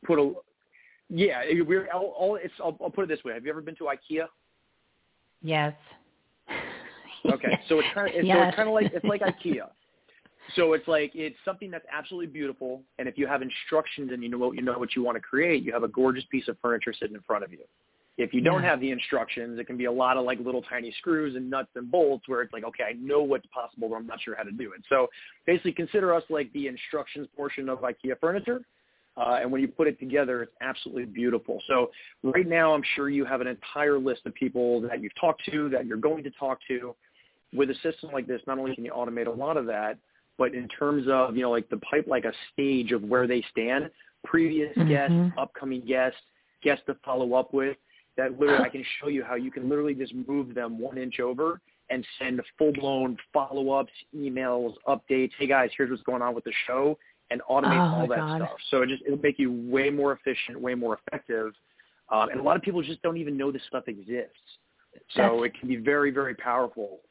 put 0.05 0.19
a 0.19 0.33
yeah 1.09 1.43
we're 1.65 1.87
all, 1.93 2.15
all 2.17 2.35
it's 2.35 2.53
I'll, 2.59 2.77
I'll 2.81 2.89
put 2.89 3.03
it 3.03 3.07
this 3.07 3.23
way. 3.23 3.33
Have 3.33 3.45
you 3.45 3.51
ever 3.51 3.61
been 3.61 3.75
to 3.75 3.83
IKEA? 3.85 4.25
Yes. 5.41 5.73
Okay, 7.25 7.59
so 7.67 7.79
it's 7.79 7.87
kind 7.93 8.07
of 8.07 8.15
it's, 8.15 8.27
so 8.27 8.41
it's 8.41 8.55
kind 8.55 8.67
of 8.67 8.73
like 8.73 8.91
it's 8.93 9.05
like 9.05 9.21
IKEA. 9.45 9.69
So 10.55 10.73
it's 10.73 10.87
like 10.87 11.11
it's 11.13 11.35
something 11.45 11.69
that's 11.69 11.85
absolutely 11.91 12.27
beautiful, 12.27 12.81
and 12.97 13.07
if 13.07 13.17
you 13.17 13.27
have 13.27 13.41
instructions 13.41 14.11
and 14.11 14.23
you 14.23 14.29
know 14.29 14.37
what 14.37 14.55
you 14.55 14.61
know 14.61 14.77
what 14.77 14.95
you 14.95 15.03
want 15.03 15.15
to 15.15 15.21
create, 15.21 15.63
you 15.63 15.71
have 15.73 15.83
a 15.83 15.87
gorgeous 15.87 16.23
piece 16.31 16.47
of 16.47 16.57
furniture 16.61 16.93
sitting 16.93 17.15
in 17.15 17.21
front 17.21 17.43
of 17.43 17.51
you. 17.51 17.59
If 18.17 18.33
you 18.33 18.41
don't 18.41 18.63
Yeah. 18.63 18.71
have 18.71 18.81
the 18.81 18.91
instructions, 18.91 19.59
it 19.59 19.65
can 19.65 19.77
be 19.77 19.85
a 19.85 19.91
lot 19.91 20.17
of 20.17 20.25
like 20.25 20.39
little 20.39 20.61
tiny 20.61 20.91
screws 20.99 21.35
and 21.37 21.49
nuts 21.49 21.69
and 21.75 21.89
bolts 21.89 22.27
where 22.27 22.41
it's 22.41 22.51
like, 22.51 22.65
okay, 22.65 22.83
I 22.83 22.93
know 22.93 23.23
what's 23.23 23.45
possible, 23.47 23.87
but 23.87 23.95
I'm 23.95 24.07
not 24.07 24.21
sure 24.21 24.35
how 24.35 24.43
to 24.43 24.51
do 24.51 24.73
it. 24.73 24.81
So 24.89 25.07
basically, 25.45 25.71
consider 25.71 26.13
us 26.13 26.23
like 26.29 26.51
the 26.51 26.67
instructions 26.67 27.27
portion 27.35 27.69
of 27.69 27.79
IKEA 27.79 28.19
furniture. 28.19 28.61
Uh, 29.15 29.39
and 29.41 29.51
when 29.51 29.61
you 29.61 29.67
put 29.67 29.87
it 29.87 29.99
together, 29.99 30.43
it's 30.43 30.55
absolutely 30.61 31.05
beautiful. 31.05 31.61
So 31.67 31.91
right 32.23 32.47
now, 32.47 32.73
I'm 32.73 32.83
sure 32.95 33.09
you 33.09 33.25
have 33.25 33.41
an 33.41 33.47
entire 33.47 33.99
list 33.99 34.21
of 34.25 34.33
people 34.33 34.81
that 34.81 35.01
you've 35.01 35.15
talked 35.19 35.43
to, 35.51 35.69
that 35.69 35.85
you're 35.85 35.97
going 35.97 36.23
to 36.23 36.31
talk 36.31 36.59
to. 36.69 36.95
With 37.53 37.69
a 37.71 37.75
system 37.75 38.11
like 38.13 38.27
this, 38.27 38.41
not 38.47 38.59
only 38.59 38.75
can 38.75 38.85
you 38.85 38.91
automate 38.91 39.27
a 39.27 39.31
lot 39.31 39.57
of 39.57 39.65
that, 39.67 39.97
but 40.37 40.53
in 40.53 40.67
terms 40.67 41.07
of, 41.09 41.35
you 41.35 41.41
know, 41.41 41.51
like 41.51 41.67
the 41.69 41.77
pipe, 41.77 42.05
like 42.07 42.25
a 42.25 42.33
stage 42.53 42.91
of 42.91 43.03
where 43.03 43.27
they 43.27 43.43
stand, 43.51 43.89
previous 44.23 44.75
guests, 44.87 45.13
Mhm. 45.13 45.33
upcoming 45.37 45.81
guests, 45.81 46.19
guests 46.61 46.85
to 46.85 46.93
follow 47.05 47.33
up 47.33 47.53
with, 47.53 47.77
that 48.17 48.39
literally 48.39 48.63
I 48.63 48.69
can 48.69 48.83
show 48.99 49.07
you 49.07 49.23
how 49.23 49.35
you 49.35 49.49
can 49.51 49.67
literally 49.69 49.95
just 49.95 50.13
move 50.13 50.53
them 50.53 50.77
one 50.77 50.97
inch 50.97 51.19
over 51.19 51.59
and 51.89 52.05
send 52.19 52.39
full-blown 52.57 53.17
follow-ups, 53.33 53.91
emails, 54.15 54.75
updates. 54.87 55.31
Hey 55.37 55.47
guys, 55.47 55.71
here's 55.75 55.89
what's 55.89 56.03
going 56.03 56.21
on 56.21 56.35
with 56.35 56.43
the 56.43 56.53
show, 56.67 56.97
and 57.31 57.41
automate 57.49 57.79
Oh, 57.79 58.01
all 58.01 58.07
that 58.07 58.17
God. 58.19 58.41
stuff. 58.41 58.61
So 58.69 58.81
it 58.83 58.87
just 58.89 59.03
it'll 59.05 59.17
make 59.19 59.39
you 59.39 59.51
way 59.51 59.89
more 59.89 60.11
efficient, 60.11 60.59
way 60.59 60.75
more 60.75 60.99
effective. 61.07 61.55
Um, 62.09 62.29
and 62.29 62.39
a 62.39 62.43
lot 62.43 62.55
of 62.55 62.61
people 62.61 62.81
just 62.81 63.01
don't 63.01 63.17
even 63.17 63.37
know 63.37 63.51
this 63.51 63.63
stuff 63.63 63.87
exists. 63.87 64.57
So 65.09 65.21
That's- 65.21 65.43
it 65.45 65.53
can 65.59 65.67
be 65.69 65.75
very, 65.77 66.11
very 66.11 66.35
powerful. 66.35 67.01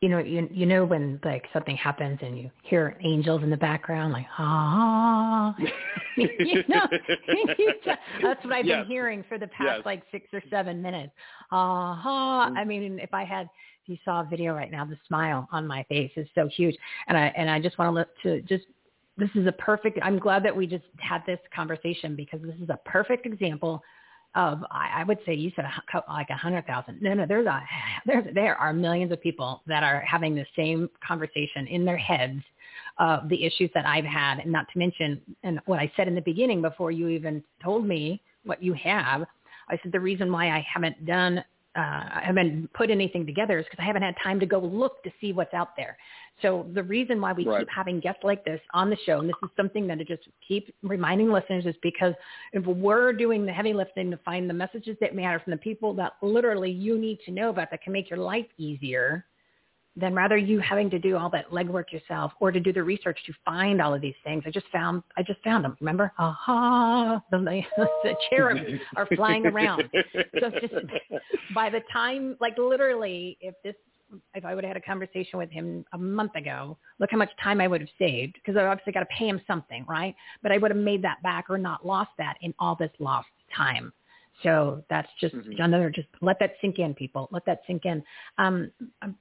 You 0.00 0.10
know, 0.10 0.18
you, 0.18 0.48
you 0.50 0.66
know 0.66 0.84
when 0.84 1.18
like 1.24 1.44
something 1.52 1.76
happens 1.76 2.18
and 2.20 2.38
you 2.38 2.50
hear 2.62 2.98
angels 3.02 3.42
in 3.42 3.50
the 3.50 3.56
background, 3.56 4.12
like 4.12 4.26
ah, 4.38 5.54
you 6.16 6.62
know, 6.68 6.86
that's 8.22 8.44
what 8.44 8.52
I've 8.52 8.66
Yes. 8.66 8.80
been 8.80 8.86
hearing 8.86 9.24
for 9.28 9.38
the 9.38 9.46
past 9.48 9.76
Yes. 9.76 9.86
like 9.86 10.02
six 10.12 10.26
or 10.32 10.42
seven 10.50 10.82
minutes. 10.82 11.12
Ah, 11.50 12.50
I 12.54 12.64
mean, 12.64 12.98
if 12.98 13.12
I 13.14 13.24
had, 13.24 13.48
if 13.82 13.88
you 13.88 13.96
saw 14.04 14.20
a 14.20 14.24
video 14.24 14.54
right 14.54 14.70
now, 14.70 14.84
the 14.84 14.98
smile 15.06 15.48
on 15.50 15.66
my 15.66 15.82
face 15.84 16.10
is 16.16 16.28
so 16.34 16.48
huge, 16.48 16.76
and 17.08 17.16
I 17.16 17.32
and 17.36 17.50
I 17.50 17.60
just 17.60 17.78
want 17.78 17.88
to 17.88 17.92
look 17.92 18.08
to 18.22 18.42
just. 18.42 18.64
This 19.18 19.30
is 19.34 19.46
a 19.46 19.52
perfect. 19.52 19.98
I'm 20.02 20.18
glad 20.18 20.44
that 20.44 20.54
we 20.54 20.66
just 20.66 20.84
had 20.98 21.22
this 21.26 21.38
conversation 21.54 22.14
because 22.14 22.42
this 22.42 22.54
is 22.62 22.68
a 22.68 22.78
perfect 22.84 23.24
example 23.24 23.82
of 24.36 24.62
I, 24.70 25.00
I 25.00 25.04
would 25.04 25.18
say 25.26 25.34
you 25.34 25.50
said 25.56 25.64
a, 25.64 26.02
like 26.08 26.30
a 26.30 26.36
hundred 26.36 26.66
thousand. 26.66 27.02
No, 27.02 27.14
no, 27.14 27.26
there's 27.26 27.46
a 27.46 27.62
there's 28.06 28.32
there 28.34 28.54
are 28.56 28.72
millions 28.72 29.10
of 29.10 29.20
people 29.20 29.62
that 29.66 29.82
are 29.82 30.00
having 30.00 30.34
the 30.34 30.46
same 30.54 30.88
conversation 31.06 31.66
in 31.66 31.84
their 31.84 31.96
heads 31.96 32.40
of 32.98 33.28
the 33.28 33.44
issues 33.44 33.70
that 33.74 33.86
I've 33.86 34.04
had, 34.04 34.38
and 34.38 34.52
not 34.52 34.66
to 34.72 34.78
mention 34.78 35.20
and 35.42 35.60
what 35.66 35.80
I 35.80 35.90
said 35.96 36.06
in 36.06 36.14
the 36.14 36.20
beginning 36.20 36.62
before 36.62 36.90
you 36.90 37.08
even 37.08 37.42
told 37.62 37.86
me 37.86 38.22
what 38.44 38.62
you 38.62 38.74
have. 38.74 39.22
I 39.68 39.78
said 39.82 39.90
the 39.90 40.00
reason 40.00 40.30
why 40.30 40.50
I 40.50 40.64
haven't 40.72 41.04
done 41.06 41.42
uh, 41.76 41.80
I 41.80 42.22
haven't 42.24 42.72
put 42.72 42.90
anything 42.90 43.26
together 43.26 43.58
is 43.58 43.66
because 43.66 43.82
I 43.82 43.86
haven't 43.86 44.02
had 44.02 44.14
time 44.22 44.40
to 44.40 44.46
go 44.46 44.58
look 44.58 45.02
to 45.02 45.10
see 45.20 45.32
what's 45.32 45.52
out 45.52 45.76
there. 45.76 45.96
So 46.42 46.66
the 46.74 46.82
reason 46.82 47.20
why 47.20 47.32
we 47.32 47.44
Right. 47.44 47.60
keep 47.60 47.68
having 47.74 48.00
guests 48.00 48.22
like 48.24 48.44
this 48.44 48.60
on 48.72 48.90
the 48.90 48.96
show, 49.04 49.20
and 49.20 49.28
this 49.28 49.36
is 49.42 49.50
something 49.56 49.86
that 49.86 49.98
I 49.98 50.04
just 50.04 50.28
keep 50.46 50.74
reminding 50.82 51.30
listeners, 51.30 51.66
is 51.66 51.74
because 51.82 52.14
if 52.52 52.64
we're 52.64 53.12
doing 53.12 53.44
the 53.44 53.52
heavy 53.52 53.72
lifting 53.72 54.10
to 54.10 54.16
find 54.18 54.48
the 54.48 54.54
messages 54.54 54.96
that 55.00 55.14
matter 55.14 55.38
from 55.40 55.50
the 55.50 55.58
people 55.58 55.92
that 55.94 56.14
literally 56.22 56.70
you 56.70 56.98
need 56.98 57.20
to 57.26 57.30
know 57.30 57.50
about 57.50 57.70
that 57.70 57.82
can 57.82 57.92
make 57.92 58.10
your 58.10 58.18
life 58.18 58.46
easier, 58.58 59.26
then 59.96 60.14
rather 60.14 60.36
you 60.36 60.60
having 60.60 60.90
to 60.90 60.98
do 60.98 61.16
all 61.16 61.30
that 61.30 61.50
legwork 61.50 61.90
yourself 61.90 62.32
or 62.38 62.52
to 62.52 62.60
do 62.60 62.72
the 62.72 62.82
research 62.82 63.18
to 63.26 63.32
find 63.44 63.80
all 63.80 63.94
of 63.94 64.02
these 64.02 64.14
things, 64.24 64.42
I 64.46 64.50
just 64.50 64.66
found 64.70 65.02
I 65.16 65.22
just 65.22 65.42
found 65.42 65.64
them. 65.64 65.76
Remember? 65.80 66.12
Aha! 66.18 67.22
The, 67.30 67.62
the 68.02 68.14
cherubs 68.30 68.60
are 68.96 69.06
flying 69.14 69.46
around. 69.46 69.88
So 70.40 70.50
just 70.50 70.74
by 71.54 71.70
the 71.70 71.80
time, 71.92 72.36
like 72.40 72.56
literally, 72.58 73.36
if 73.40 73.54
this 73.62 73.74
if 74.34 74.44
I 74.44 74.54
would 74.54 74.64
have 74.64 74.74
had 74.74 74.76
a 74.76 74.84
conversation 74.86 75.38
with 75.38 75.50
him 75.50 75.84
a 75.92 75.98
month 75.98 76.34
ago, 76.34 76.78
look 76.98 77.10
how 77.10 77.18
much 77.18 77.30
time 77.42 77.60
I 77.60 77.68
would 77.68 77.80
have 77.80 77.90
saved 77.98 78.34
because 78.34 78.56
I 78.56 78.64
obviously 78.66 78.92
got 78.92 79.00
to 79.00 79.06
pay 79.06 79.28
him 79.28 79.40
something, 79.46 79.84
right? 79.88 80.14
But 80.42 80.52
I 80.52 80.58
would 80.58 80.70
have 80.70 80.80
made 80.80 81.02
that 81.02 81.22
back 81.22 81.46
or 81.48 81.58
not 81.58 81.86
lost 81.86 82.10
that 82.18 82.36
in 82.40 82.54
all 82.58 82.76
this 82.76 82.90
lost 82.98 83.28
time. 83.54 83.92
So 84.42 84.84
that's 84.90 85.08
just 85.20 85.34
mm-hmm. 85.34 85.60
another, 85.60 85.90
just 85.90 86.08
let 86.20 86.38
that 86.40 86.54
sink 86.60 86.78
in, 86.78 86.94
people. 86.94 87.28
Let 87.30 87.46
that 87.46 87.60
sink 87.66 87.84
in. 87.84 88.02
Um, 88.38 88.70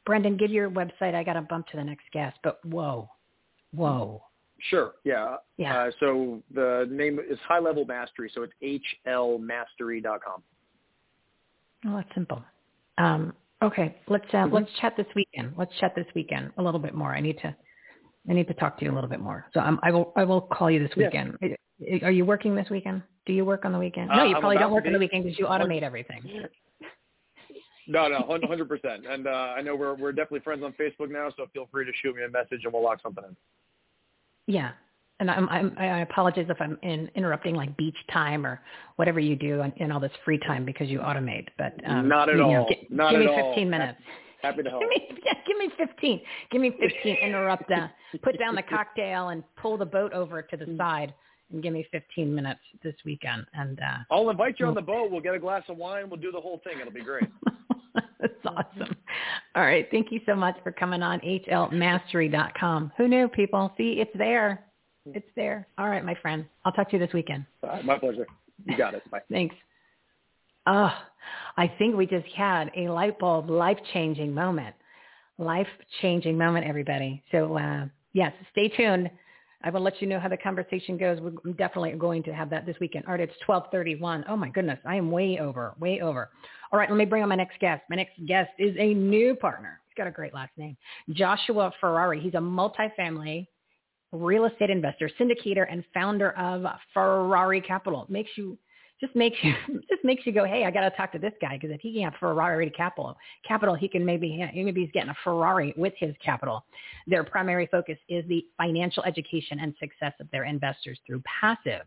Brendan, 0.06 0.38
give 0.38 0.52
your 0.52 0.70
website. 0.70 1.16
I 1.16 1.24
got 1.24 1.34
to 1.34 1.42
bump 1.42 1.68
to 1.68 1.78
the 1.78 1.84
next 1.84 2.06
guest, 2.12 2.38
but 2.44 2.64
whoa, 2.66 3.10
whoa. 3.72 4.22
Sure. 4.70 4.94
Yeah. 5.04 5.36
Yeah. 5.58 5.78
Uh, 5.78 5.92
so 6.00 6.42
the 6.54 6.88
name 6.90 7.20
is 7.20 7.38
High 7.48 7.60
Level 7.60 7.86
Mastery. 7.86 8.32
So 8.34 8.44
it's 8.44 8.94
hlmastery.com. 9.06 10.44
Oh, 11.88 11.96
that's 11.98 12.10
simple. 12.16 12.42
Um, 12.98 13.34
okay. 13.62 13.98
Let's 14.08 14.26
uh, 14.30 14.38
mm-hmm. 14.38 14.56
let's 14.56 14.70
chat 14.82 14.94
this 14.98 15.08
weekend. 15.16 15.54
Let's 15.58 15.72
chat 15.80 15.94
this 15.96 16.08
weekend 16.16 16.52
a 16.58 16.64
little 16.64 16.80
bit 16.80 16.96
more. 16.96 17.14
I 17.14 17.20
need 17.20 17.38
to 17.40 17.56
I 18.30 18.34
need 18.34 18.48
to 18.48 18.54
talk 18.54 18.80
to 18.80 18.86
you 18.86 18.92
a 18.92 18.96
little 18.96 19.10
bit 19.10 19.20
more. 19.20 19.46
So 19.54 19.60
um, 19.60 19.80
I 19.84 19.92
will 19.92 20.14
I 20.16 20.24
will 20.24 20.42
call 20.42 20.72
you 20.72 20.80
this 20.80 20.96
weekend. 20.96 21.38
Yes. 21.42 22.02
Are 22.04 22.12
you 22.12 22.26
working 22.26 22.56
this 22.56 22.70
weekend? 22.70 23.04
Do 23.26 23.34
you 23.34 23.46
work 23.46 23.66
on 23.66 23.72
the 23.72 23.80
weekend? 23.80 24.10
No, 24.10 24.24
you 24.24 24.36
uh, 24.36 24.40
probably 24.40 24.58
don't 24.58 24.72
work 24.72 24.86
on 24.86 24.94
the 24.94 25.00
weekend 25.00 25.24
because 25.24 25.40
you 25.40 25.46
automate 25.46 25.84
everything. 25.84 26.46
No, 27.88 28.08
no, 28.08 28.26
hundred 28.48 28.68
percent. 28.68 29.06
And 29.08 29.28
uh, 29.28 29.54
I 29.56 29.62
know 29.62 29.76
we're 29.76 29.94
we're 29.94 30.12
definitely 30.12 30.40
friends 30.40 30.64
on 30.64 30.74
Facebook 30.74 31.12
now, 31.12 31.32
so 31.38 31.46
feel 31.54 31.68
free 31.72 31.86
to 31.86 31.92
shoot 32.02 32.16
me 32.16 32.24
a 32.24 32.30
message 32.30 32.62
and 32.64 32.74
we'll 32.74 32.84
lock 32.84 33.00
something 33.04 33.24
in. 33.24 33.36
Yeah, 34.48 34.72
and 35.20 35.30
I'm, 35.30 35.48
I'm 35.50 35.76
I 35.78 36.00
apologize 36.00 36.48
if 36.50 36.60
I'm 36.60 36.78
in, 36.82 37.10
interrupting 37.16 37.56
like 37.56 37.76
beach 37.78 37.98
time 38.12 38.46
or 38.46 38.60
whatever 38.96 39.20
you 39.20 39.36
do 39.36 39.62
in, 39.62 39.72
in 39.78 39.92
all 39.92 40.00
this 40.00 40.12
free 40.24 40.40
time 40.40 40.66
because 40.66 40.90
you 40.90 41.00
automate. 41.00 41.48
But 41.58 41.74
um, 41.88 42.08
not 42.08 42.30
at 42.30 42.38
you 42.38 42.44
all. 42.44 42.52
Know, 42.52 42.66
g- 42.68 42.88
Not 42.90 43.12
give 43.12 43.22
at 43.22 43.26
me 43.28 43.32
all. 43.32 43.52
15 43.52 43.70
minutes. 43.70 44.00
Happy 44.42 44.64
to 44.64 44.70
help. 44.72 44.82
Give 44.82 44.90
me, 44.90 45.20
yeah, 45.24 45.34
give 45.48 45.58
me 45.58 45.70
15. 45.78 46.22
Give 46.52 46.62
me 46.62 46.72
15. 46.80 47.18
Interrupt. 47.24 47.72
Uh, 47.72 47.88
put 48.24 48.38
down 48.40 48.56
the 48.56 48.64
cocktail 48.70 49.30
and 49.30 49.44
pull 49.62 49.78
the 49.78 49.86
boat 49.86 50.12
over 50.12 50.42
to 50.42 50.58
the 50.58 50.76
side 50.78 51.14
and 51.52 51.62
give 51.62 51.74
me 51.74 51.88
15 51.92 52.34
minutes 52.34 52.60
this 52.84 52.96
weekend. 53.06 53.46
And 53.54 53.80
uh, 53.80 53.98
I'll 54.12 54.30
invite 54.30 54.56
you 54.60 54.66
on 54.66 54.74
the 54.76 54.82
boat. 54.82 55.12
We'll 55.12 55.22
get 55.22 55.36
a 55.36 55.40
glass 55.40 55.64
of 55.70 55.78
wine. 55.78 56.10
We'll 56.10 56.20
do 56.20 56.32
the 56.32 56.42
whole 56.42 56.62
thing. 56.64 56.80
It'll 56.80 56.92
be 56.92 57.04
great. 57.04 57.30
That's 58.20 58.34
awesome. 58.46 58.96
All 59.56 59.64
right. 59.64 59.88
Thank 59.92 60.12
you 60.12 60.20
so 60.26 60.36
much 60.36 60.56
for 60.64 60.72
coming 60.72 61.02
on 61.04 61.20
hlmastery.com. 61.20 62.92
Who 62.98 63.08
knew, 63.08 63.28
people? 63.28 63.72
See, 63.78 63.98
it's 64.00 64.16
there. 64.18 64.66
It's 65.06 65.28
there. 65.36 65.68
All 65.78 65.90
right, 65.90 66.04
my 66.04 66.16
friend. 66.16 66.46
I'll 66.64 66.72
talk 66.72 66.90
to 66.90 66.98
you 66.98 67.06
this 67.06 67.14
weekend. 67.14 67.46
my 67.84 67.98
pleasure. 68.00 68.26
You 68.66 68.78
got 68.78 68.96
it. 68.96 69.10
Bye. 69.12 69.22
Thanks. 69.32 69.56
Oh, 70.68 70.92
I 71.58 71.68
think 71.78 71.96
we 71.96 72.08
just 72.08 72.28
had 72.36 72.72
a 72.76 72.90
light 72.90 73.20
bulb, 73.20 73.50
life-changing 73.50 74.34
moment. 74.34 74.76
Life-changing 75.38 76.38
moment, 76.38 76.66
everybody. 76.66 77.22
So, 77.32 77.58
uh, 77.58 77.86
yes, 78.14 78.34
stay 78.52 78.70
tuned. 78.70 79.12
I 79.66 79.72
will 79.72 79.82
let 79.82 80.00
you 80.00 80.08
know 80.08 80.20
how 80.20 80.30
the 80.30 80.38
conversation 80.38 80.96
goes. 80.96 81.20
We're 81.20 81.54
definitely 81.54 81.92
going 81.94 82.22
to 82.24 82.34
have 82.34 82.52
that 82.52 82.68
this 82.68 82.76
weekend. 82.80 83.06
All 83.06 83.14
right, 83.14 83.20
it's 83.20 83.34
1231. 83.48 84.26
Oh 84.30 84.38
my 84.38 84.50
goodness, 84.50 84.80
I 84.86 84.96
am 84.96 85.10
way 85.12 85.40
over, 85.42 85.74
way 85.80 86.02
over. 86.02 86.30
All 86.72 86.78
right, 86.78 86.90
let 86.90 86.98
me 86.98 87.06
bring 87.06 87.24
on 87.24 87.30
my 87.30 87.36
next 87.36 87.60
guest. 87.60 87.82
My 87.90 87.96
next 87.96 88.14
guest 88.28 88.52
is 88.60 88.76
a 88.80 88.94
new 88.94 89.36
partner. 89.36 89.82
He's 89.88 89.96
got 89.98 90.08
a 90.08 90.12
great 90.12 90.36
last 90.36 90.52
name. 90.56 90.78
Joshua 91.10 91.72
Ferrari. 91.82 92.22
He's 92.22 92.36
a 92.36 92.38
multifamily 92.38 93.48
real 94.12 94.46
estate 94.46 94.70
investor, 94.70 95.10
syndicator, 95.20 95.66
and 95.70 95.84
founder 95.94 96.32
of 96.34 96.66
Ferrari 96.94 97.60
Capital. 97.60 98.06
Makes 98.08 98.32
you 98.38 98.58
just 99.02 99.16
makes 99.16 99.38
you 99.42 99.54
just 99.90 100.04
makes 100.04 100.26
you 100.26 100.32
go, 100.32 100.46
hey, 100.46 100.66
I 100.66 100.72
got 100.72 100.82
to 100.82 100.90
talk 100.92 101.12
to 101.14 101.20
this 101.20 101.34
guy 101.42 101.58
because 101.58 101.74
if 101.74 101.82
he 101.82 101.94
can 101.94 102.04
have 102.04 102.14
Ferrari 102.20 102.70
capital, 102.70 103.18
capital, 103.48 103.76
he 103.76 103.88
can 103.88 104.06
maybe 104.06 104.46
maybe 104.54 104.82
he's 104.82 104.92
getting 104.92 105.10
a 105.10 105.16
Ferrari 105.24 105.74
with 105.78 105.94
his 105.98 106.16
capital. 106.24 106.66
Their 107.08 107.24
primary 107.24 107.68
focus 107.68 107.98
is 108.10 108.26
the 108.28 108.46
financial 108.58 109.04
education 109.04 109.60
and 109.60 109.74
success 109.80 110.14
of 110.20 110.30
their 110.32 110.46
investors 110.46 111.00
through 111.06 111.22
passive, 111.42 111.86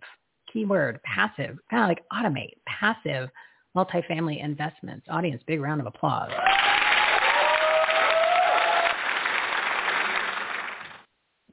keyword 0.53 1.01
passive, 1.03 1.59
kind 1.71 1.83
of 1.83 1.89
like 1.89 2.05
automate, 2.13 2.57
passive 2.67 3.31
multifamily 3.77 4.43
investments. 4.43 5.07
Audience, 5.11 5.43
big 5.47 5.61
round 5.61 5.81
of 5.81 5.87
applause. 5.87 6.31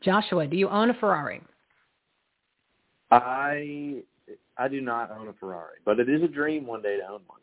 Joshua, 0.01 0.45
do 0.45 0.55
you 0.55 0.69
own 0.69 0.91
a 0.91 0.93
Ferrari? 0.93 1.41
I 3.09 4.03
I 4.57 4.67
do 4.67 4.81
not 4.81 5.11
own 5.11 5.27
a 5.27 5.33
Ferrari, 5.33 5.79
but 5.85 5.99
it 5.99 6.09
is 6.09 6.23
a 6.23 6.27
dream 6.27 6.65
one 6.65 6.81
day 6.81 6.97
to 6.97 7.03
own 7.03 7.21
one. 7.27 7.39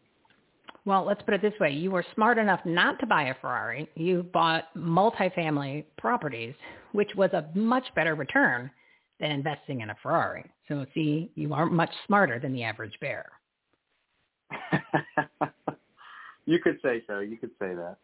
Well, 0.85 1.05
let's 1.05 1.23
put 1.23 1.35
it 1.35 1.43
this 1.43 1.59
way. 1.61 1.71
You 1.71 1.93
were 1.93 2.05
smart 2.15 2.39
enough 2.39 2.61
not 2.65 2.99
to 3.01 3.07
buy 3.07 3.25
a 3.25 3.35
Ferrari. 3.41 3.89
You 3.95 4.25
bought 4.33 4.65
multifamily 4.77 5.85
properties, 5.97 6.55
which 6.93 7.11
was 7.17 7.31
a 7.33 7.47
much 7.55 7.85
better 7.95 8.15
return 8.17 8.71
than 9.21 9.31
investing 9.31 9.83
in 9.83 9.91
a 9.91 9.97
Ferrari. 10.03 10.51
So 10.67 10.85
see, 10.93 11.31
you 11.37 11.55
are 11.55 11.67
much 11.67 11.93
smarter 12.07 12.41
than 12.41 12.53
the 12.53 12.65
average 12.65 12.99
bear. 13.01 13.31
you 16.47 16.59
could 16.59 16.79
say 16.83 17.03
so. 17.07 17.21
You 17.21 17.37
could 17.37 17.53
say 17.61 17.75
that. 17.75 17.99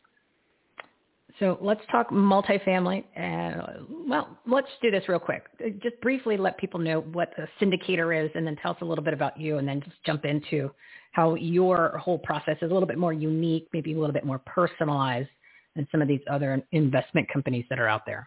So 1.38 1.58
let's 1.60 1.80
talk 1.90 2.10
multifamily. 2.10 3.04
Uh, 3.16 3.84
well, 4.08 4.38
let's 4.46 4.68
do 4.82 4.90
this 4.90 5.08
real 5.08 5.18
quick. 5.18 5.44
Just 5.82 6.00
briefly 6.00 6.36
let 6.36 6.58
people 6.58 6.80
know 6.80 7.00
what 7.00 7.32
a 7.38 7.46
syndicator 7.62 8.24
is 8.24 8.30
and 8.34 8.46
then 8.46 8.56
tell 8.56 8.72
us 8.72 8.78
a 8.80 8.84
little 8.84 9.04
bit 9.04 9.14
about 9.14 9.38
you 9.38 9.58
and 9.58 9.68
then 9.68 9.80
just 9.80 9.96
jump 10.04 10.24
into 10.24 10.70
how 11.12 11.34
your 11.36 11.98
whole 11.98 12.18
process 12.18 12.56
is 12.60 12.70
a 12.70 12.74
little 12.74 12.88
bit 12.88 12.98
more 12.98 13.12
unique, 13.12 13.68
maybe 13.72 13.92
a 13.94 13.98
little 13.98 14.12
bit 14.12 14.24
more 14.24 14.40
personalized 14.40 15.28
than 15.76 15.86
some 15.92 16.02
of 16.02 16.08
these 16.08 16.20
other 16.30 16.62
investment 16.72 17.28
companies 17.32 17.64
that 17.70 17.78
are 17.78 17.88
out 17.88 18.04
there. 18.04 18.26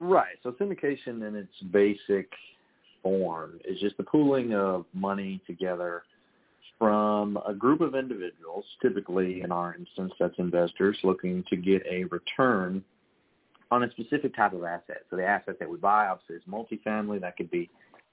Right. 0.00 0.36
So 0.42 0.52
syndication 0.52 1.26
in 1.28 1.36
its 1.36 1.52
basic 1.70 2.28
form 3.02 3.60
is 3.64 3.78
just 3.80 3.96
the 3.98 4.04
pooling 4.04 4.54
of 4.54 4.84
money 4.94 5.40
together– 5.46 6.02
from 6.78 7.38
a 7.46 7.52
group 7.52 7.80
of 7.80 7.94
individuals, 7.94 8.64
typically 8.80 9.42
in 9.42 9.50
our 9.50 9.74
instance, 9.74 10.12
that's 10.18 10.38
investors 10.38 10.96
looking 11.02 11.44
to 11.50 11.56
get 11.56 11.82
a 11.90 12.04
return 12.04 12.84
on 13.70 13.82
a 13.82 13.90
specific 13.90 14.34
type 14.34 14.52
of 14.52 14.64
asset. 14.64 15.02
So 15.10 15.16
the 15.16 15.26
asset 15.26 15.58
that 15.58 15.68
we 15.68 15.76
buy 15.76 16.06
obviously 16.06 16.36
is 16.36 16.42
multifamily. 16.48 17.20
That 17.20 17.36
could 17.36 17.50
be 17.50 17.68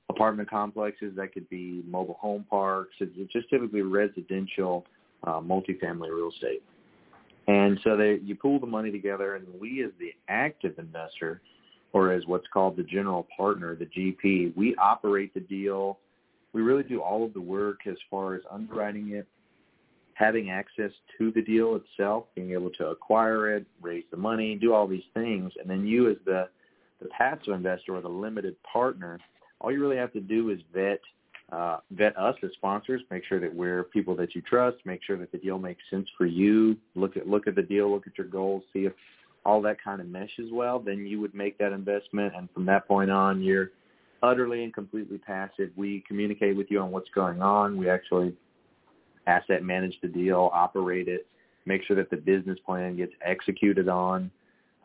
apartment 0.10 0.50
complexes. 0.50 1.16
That 1.16 1.34
could 1.34 1.50
be 1.50 1.84
mobile 1.88 2.18
home 2.20 2.46
parks. 2.50 2.96
It's 3.00 3.32
just 3.32 3.50
typically 3.50 3.82
residential 3.82 4.86
uh, 5.26 5.40
multifamily 5.40 6.10
real 6.10 6.32
estate. 6.34 6.64
And 7.48 7.80
so 7.84 7.96
they, 7.96 8.20
you 8.24 8.36
pool 8.36 8.60
the 8.60 8.66
money 8.66 8.92
together, 8.92 9.36
and 9.36 9.46
we 9.60 9.84
as 9.84 9.92
the 10.00 10.14
active 10.28 10.80
investor, 10.80 11.42
or 11.94 12.12
as 12.12 12.26
what's 12.26 12.48
called 12.52 12.76
the 12.76 12.84
general 12.84 13.28
partner, 13.38 13.76
the 13.76 13.86
GP, 13.86 14.56
we 14.58 14.76
operate 14.78 15.34
the 15.34 15.40
deal 15.42 16.00
we 16.56 16.62
really 16.62 16.84
do 16.84 17.02
all 17.02 17.26
of 17.26 17.34
the 17.34 17.42
work 17.42 17.82
as 17.86 17.98
far 18.10 18.34
as 18.34 18.42
underwriting 18.50 19.12
it, 19.12 19.28
having 20.14 20.52
access 20.52 20.92
to 21.18 21.30
the 21.32 21.42
deal 21.42 21.76
itself, 21.76 22.24
being 22.34 22.54
able 22.54 22.70
to 22.70 22.88
acquire 22.88 23.58
it, 23.58 23.66
raise 23.82 24.06
the 24.10 24.16
money, 24.16 24.56
do 24.56 24.74
all 24.74 24.88
these 24.88 25.04
things, 25.14 25.52
and 25.60 25.70
then 25.70 25.86
you 25.86 26.10
as 26.10 26.16
the 26.26 26.48
the 27.02 27.10
passive 27.10 27.54
investor 27.54 27.94
or 27.94 28.02
the 28.02 28.08
limited 28.08 28.56
partner, 28.64 29.20
all 29.60 29.70
you 29.70 29.82
really 29.82 29.98
have 29.98 30.14
to 30.14 30.22
do 30.22 30.50
is 30.50 30.60
vet 30.74 31.02
uh, 31.52 31.80
vet 31.92 32.18
us 32.18 32.36
as 32.42 32.52
sponsors, 32.54 33.02
make 33.12 33.26
sure 33.26 33.42
that 33.42 33.54
we're 33.54 33.84
people 33.84 34.16
that 34.16 34.34
you 34.34 34.42
trust, 34.42 34.78
make 34.86 35.04
sure 35.04 35.18
that 35.18 35.34
the 35.34 35.38
deal 35.38 35.60
makes 35.60 35.84
sense 35.90 36.08
for 36.18 36.26
you, 36.26 36.78
look 36.96 37.18
at 37.18 37.28
look 37.28 37.48
at 37.48 37.56
the 37.56 37.62
deal, 37.62 37.92
look 37.92 38.08
at 38.08 38.18
your 38.18 38.28
goals, 38.28 38.64
see 38.72 38.86
if 38.86 38.94
all 39.46 39.62
that 39.62 39.84
kind 39.84 40.00
of 40.00 40.08
meshes 40.08 40.54
well, 40.54 40.80
then 40.80 41.06
you 41.06 41.20
would 41.20 41.36
make 41.36 41.58
that 41.58 41.74
investment. 41.74 42.34
And 42.34 42.50
from 42.54 42.66
that 42.68 42.88
point 42.88 43.12
on 43.12 43.44
you're 43.44 43.72
utterly 44.24 44.64
and 44.64 44.74
completely 44.74 45.18
passive. 45.18 45.72
We 45.76 46.04
communicate 46.08 46.56
with 46.56 46.70
you 46.70 46.80
on 46.80 46.92
what's 46.92 47.10
going 47.14 47.42
on. 47.42 47.78
We 47.78 47.90
actually 47.90 48.34
asset 49.28 49.64
manage 49.64 49.96
the 50.02 50.08
deal, 50.08 50.50
operate 50.54 51.08
it, 51.08 51.28
make 51.66 51.84
sure 51.84 51.96
that 51.96 52.10
the 52.10 52.18
business 52.18 52.60
plan 52.66 52.96
gets 52.96 53.14
executed 53.26 53.90
on. 53.90 54.32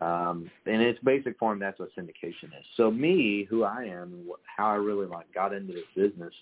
Um, 0.00 0.50
in 0.64 0.80
its 0.80 0.98
basic 1.04 1.38
form, 1.38 1.58
that's 1.58 1.78
what 1.78 1.90
syndication 1.94 2.44
is. 2.44 2.64
So 2.76 2.90
me, 2.90 3.46
who 3.50 3.64
I 3.64 3.84
am, 3.84 4.30
how 4.44 4.68
I 4.68 4.76
really 4.76 5.06
like 5.06 5.32
got 5.34 5.52
into 5.52 5.74
this 5.74 5.84
business, 5.94 6.32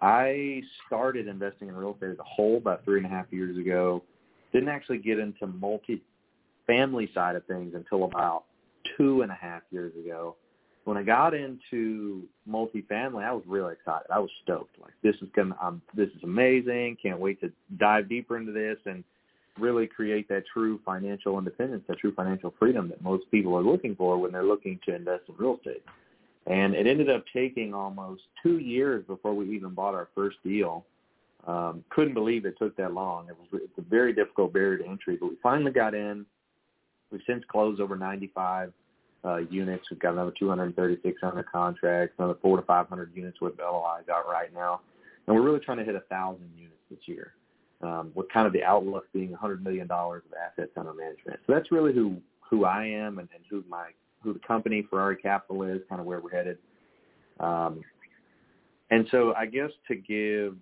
I 0.00 0.62
started 0.86 1.28
investing 1.28 1.68
in 1.68 1.76
real 1.76 1.94
estate 1.94 2.10
as 2.12 2.18
a 2.18 2.24
whole 2.24 2.56
about 2.56 2.84
three 2.84 2.98
and 2.98 3.06
a 3.06 3.10
half 3.10 3.26
years 3.30 3.58
ago. 3.58 4.02
Didn't 4.52 4.70
actually 4.70 4.98
get 4.98 5.18
into 5.18 5.46
multi-family 5.46 7.10
side 7.12 7.36
of 7.36 7.44
things 7.44 7.74
until 7.74 8.04
about 8.04 8.44
two 8.96 9.20
and 9.20 9.30
a 9.30 9.34
half 9.34 9.62
years 9.70 9.92
ago 10.02 10.36
when 10.88 10.96
I 10.96 11.02
got 11.02 11.34
into 11.34 12.22
multifamily, 12.48 13.22
I 13.22 13.30
was 13.30 13.42
really 13.46 13.74
excited. 13.74 14.06
I 14.10 14.18
was 14.18 14.30
stoked. 14.42 14.80
Like 14.80 14.94
this 15.02 15.14
is 15.16 15.28
gonna, 15.36 15.54
um, 15.60 15.82
this 15.94 16.08
is 16.16 16.22
amazing. 16.24 16.96
Can't 17.02 17.18
wait 17.18 17.42
to 17.42 17.52
dive 17.76 18.08
deeper 18.08 18.38
into 18.38 18.52
this. 18.52 18.78
And 18.86 19.04
really 19.58 19.86
create 19.86 20.30
that 20.30 20.44
true 20.50 20.80
financial 20.86 21.36
independence, 21.36 21.84
that 21.88 21.98
true 21.98 22.14
financial 22.14 22.54
freedom 22.58 22.88
that 22.88 23.02
most 23.02 23.30
people 23.30 23.54
are 23.54 23.62
looking 23.62 23.96
for 23.96 24.16
when 24.16 24.32
they're 24.32 24.44
looking 24.46 24.80
to 24.86 24.94
invest 24.94 25.24
in 25.28 25.34
real 25.36 25.56
estate. 25.58 25.84
And 26.46 26.74
it 26.74 26.86
ended 26.86 27.10
up 27.10 27.24
taking 27.34 27.74
almost 27.74 28.22
two 28.42 28.56
years 28.56 29.04
before 29.06 29.34
we 29.34 29.54
even 29.54 29.74
bought 29.74 29.94
our 29.94 30.08
first 30.14 30.38
deal. 30.42 30.86
Um, 31.46 31.84
couldn't 31.90 32.14
believe 32.14 32.46
it 32.46 32.56
took 32.58 32.74
that 32.78 32.94
long. 32.94 33.28
It 33.28 33.36
was 33.38 33.60
it's 33.62 33.76
a 33.76 33.82
very 33.82 34.14
difficult 34.14 34.54
barrier 34.54 34.78
to 34.78 34.86
entry, 34.86 35.18
but 35.20 35.28
we 35.28 35.36
finally 35.42 35.70
got 35.70 35.92
in. 35.92 36.24
We've 37.12 37.20
since 37.26 37.44
closed 37.50 37.78
over 37.82 37.94
95 37.94 38.72
uh, 39.24 39.38
units. 39.50 39.84
We've 39.90 40.00
got 40.00 40.12
another 40.12 40.32
236 40.38 41.20
under 41.22 41.42
contracts, 41.42 42.14
another 42.18 42.38
four 42.40 42.56
to 42.56 42.62
500 42.62 43.10
units 43.14 43.40
with 43.40 43.54
LOIs 43.58 44.08
out 44.12 44.28
right 44.30 44.52
now, 44.54 44.80
and 45.26 45.36
we're 45.36 45.42
really 45.42 45.60
trying 45.60 45.78
to 45.78 45.84
hit 45.84 45.94
a 45.94 46.00
thousand 46.00 46.50
units 46.56 46.76
this 46.90 47.00
year. 47.06 47.32
Um, 47.80 48.10
with 48.16 48.28
kind 48.32 48.44
of 48.44 48.52
the 48.52 48.64
outlook 48.64 49.04
being 49.12 49.30
100 49.30 49.62
million 49.62 49.86
dollars 49.86 50.24
of 50.26 50.32
assets 50.36 50.72
under 50.76 50.92
management. 50.92 51.38
So 51.46 51.52
that's 51.52 51.70
really 51.70 51.94
who 51.94 52.16
who 52.40 52.64
I 52.64 52.86
am 52.86 53.20
and, 53.20 53.28
and 53.32 53.44
who 53.48 53.62
my 53.68 53.90
who 54.20 54.32
the 54.32 54.40
company 54.40 54.84
Ferrari 54.90 55.16
Capital 55.16 55.62
is, 55.62 55.80
kind 55.88 56.00
of 56.00 56.06
where 56.06 56.20
we're 56.20 56.32
headed. 56.32 56.58
Um, 57.38 57.82
and 58.90 59.06
so 59.10 59.34
I 59.36 59.46
guess 59.46 59.70
to 59.88 59.94
give 59.94 60.56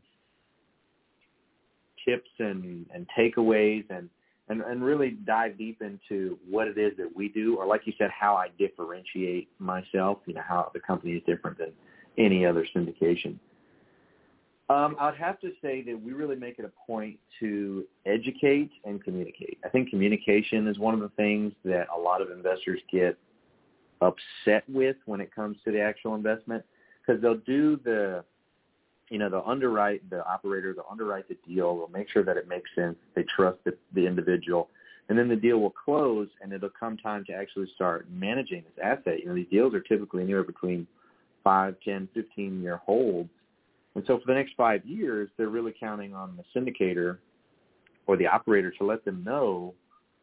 tips 2.06 2.28
and, 2.38 2.86
and 2.94 3.06
takeaways 3.18 3.84
and 3.90 4.08
and, 4.48 4.60
and 4.60 4.84
really 4.84 5.10
dive 5.10 5.58
deep 5.58 5.82
into 5.82 6.38
what 6.48 6.68
it 6.68 6.78
is 6.78 6.96
that 6.98 7.14
we 7.14 7.28
do, 7.28 7.56
or 7.56 7.66
like 7.66 7.82
you 7.86 7.92
said, 7.98 8.10
how 8.10 8.36
I 8.36 8.48
differentiate 8.58 9.48
myself, 9.58 10.18
you 10.26 10.34
know, 10.34 10.42
how 10.46 10.70
the 10.72 10.80
company 10.80 11.12
is 11.12 11.22
different 11.26 11.58
than 11.58 11.72
any 12.18 12.46
other 12.46 12.66
syndication. 12.74 13.38
Um, 14.68 14.96
I'd 14.98 15.16
have 15.16 15.38
to 15.40 15.52
say 15.62 15.82
that 15.82 16.00
we 16.00 16.12
really 16.12 16.34
make 16.34 16.58
it 16.58 16.64
a 16.64 16.72
point 16.86 17.18
to 17.38 17.84
educate 18.04 18.70
and 18.84 19.02
communicate. 19.02 19.58
I 19.64 19.68
think 19.68 19.90
communication 19.90 20.66
is 20.66 20.78
one 20.78 20.94
of 20.94 21.00
the 21.00 21.10
things 21.10 21.52
that 21.64 21.86
a 21.96 22.00
lot 22.00 22.20
of 22.20 22.30
investors 22.30 22.80
get 22.90 23.16
upset 24.00 24.64
with 24.68 24.96
when 25.06 25.20
it 25.20 25.32
comes 25.34 25.56
to 25.64 25.70
the 25.70 25.80
actual 25.80 26.14
investment 26.14 26.64
because 27.00 27.22
they'll 27.22 27.36
do 27.46 27.78
the 27.84 28.24
you 29.08 29.18
know, 29.18 29.28
they'll 29.28 29.44
underwrite 29.46 30.08
the 30.10 30.26
operator, 30.26 30.72
they'll 30.72 30.86
underwrite 30.90 31.28
the 31.28 31.36
deal, 31.46 31.76
they'll 31.76 31.88
make 31.88 32.10
sure 32.10 32.24
that 32.24 32.36
it 32.36 32.48
makes 32.48 32.70
sense, 32.74 32.96
they 33.14 33.24
trust 33.34 33.58
the, 33.64 33.76
the 33.94 34.06
individual, 34.06 34.68
and 35.08 35.18
then 35.18 35.28
the 35.28 35.36
deal 35.36 35.58
will 35.58 35.70
close, 35.70 36.28
and 36.42 36.52
it'll 36.52 36.68
come 36.68 36.96
time 36.96 37.24
to 37.26 37.32
actually 37.32 37.68
start 37.74 38.06
managing 38.10 38.62
this 38.62 38.84
asset. 38.84 39.20
You 39.20 39.26
know, 39.26 39.34
these 39.34 39.48
deals 39.50 39.74
are 39.74 39.80
typically 39.80 40.22
anywhere 40.22 40.42
between 40.42 40.86
five, 41.44 41.76
ten, 41.84 42.08
fifteen 42.12 42.60
year 42.60 42.78
holds, 42.78 43.30
and 43.94 44.04
so 44.06 44.18
for 44.18 44.26
the 44.26 44.34
next 44.34 44.54
five 44.56 44.84
years, 44.84 45.30
they're 45.36 45.48
really 45.48 45.74
counting 45.78 46.14
on 46.14 46.36
the 46.36 46.60
syndicator 46.60 47.18
or 48.06 48.16
the 48.16 48.26
operator 48.26 48.70
to 48.72 48.84
let 48.84 49.04
them 49.04 49.22
know 49.24 49.72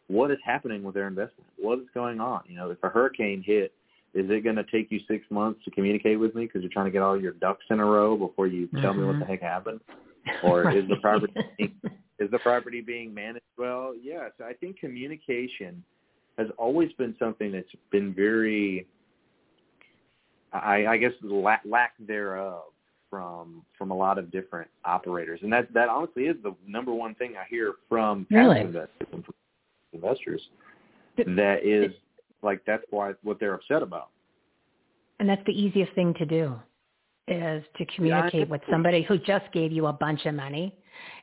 what 0.07 0.31
is 0.31 0.37
happening 0.43 0.83
with 0.83 0.93
their 0.93 1.07
investment, 1.07 1.47
what 1.57 1.79
is 1.79 1.85
going 1.93 2.19
on. 2.19 2.41
You 2.47 2.55
know, 2.55 2.69
if 2.69 2.77
a 2.83 2.89
hurricane 2.89 3.41
hit 3.45 3.73
is 4.13 4.29
it 4.29 4.43
going 4.43 4.55
to 4.55 4.63
take 4.65 4.91
you 4.91 4.99
six 5.07 5.25
months 5.31 5.59
to 5.65 5.71
communicate 5.71 6.19
with 6.19 6.35
me 6.35 6.45
because 6.45 6.61
you're 6.61 6.71
trying 6.71 6.85
to 6.85 6.91
get 6.91 7.01
all 7.01 7.19
your 7.19 7.33
ducks 7.33 7.65
in 7.69 7.79
a 7.79 7.85
row 7.85 8.15
before 8.15 8.47
you 8.47 8.67
tell 8.67 8.91
mm-hmm. 8.91 9.01
me 9.01 9.07
what 9.07 9.13
the 9.13 9.19
mm-hmm. 9.19 9.31
heck 9.31 9.41
happened? 9.41 9.79
Or 10.41 10.63
right. 10.63 10.77
is 10.77 10.87
the 10.87 10.95
property 11.01 11.33
is 12.19 12.31
the 12.31 12.39
property 12.39 12.79
being 12.79 13.13
managed 13.13 13.43
well? 13.57 13.93
Yes, 14.01 14.31
I 14.41 14.53
think 14.53 14.79
communication 14.79 15.83
has 16.37 16.47
always 16.57 16.93
been 16.93 17.13
something 17.19 17.51
that's 17.51 17.67
been 17.91 18.13
very, 18.13 18.87
I, 20.53 20.85
I 20.85 20.97
guess, 20.97 21.11
lack, 21.21 21.61
lack 21.65 21.91
thereof 21.99 22.63
from 23.09 23.63
from 23.77 23.91
a 23.91 23.93
lot 23.93 24.17
of 24.17 24.31
different 24.31 24.69
operators, 24.85 25.41
and 25.43 25.51
that 25.51 25.73
that 25.73 25.89
honestly 25.89 26.23
is 26.23 26.37
the 26.41 26.55
number 26.65 26.93
one 26.93 27.15
thing 27.15 27.33
I 27.37 27.43
hear 27.49 27.73
from 27.89 28.25
really? 28.31 28.61
investors, 28.61 29.25
investors 29.91 30.41
that 31.17 31.59
is 31.65 31.91
like 32.43 32.61
that's 32.65 32.83
why 32.89 33.13
what 33.23 33.39
they're 33.39 33.55
upset 33.55 33.81
about. 33.81 34.09
And 35.19 35.29
that's 35.29 35.43
the 35.45 35.53
easiest 35.53 35.93
thing 35.93 36.13
to 36.15 36.25
do 36.25 36.55
is 37.27 37.63
to 37.77 37.85
communicate 37.95 38.33
yeah, 38.33 38.45
with 38.45 38.61
somebody 38.69 39.03
who 39.03 39.17
just 39.17 39.45
gave 39.53 39.71
you 39.71 39.85
a 39.87 39.93
bunch 39.93 40.25
of 40.25 40.35
money 40.35 40.75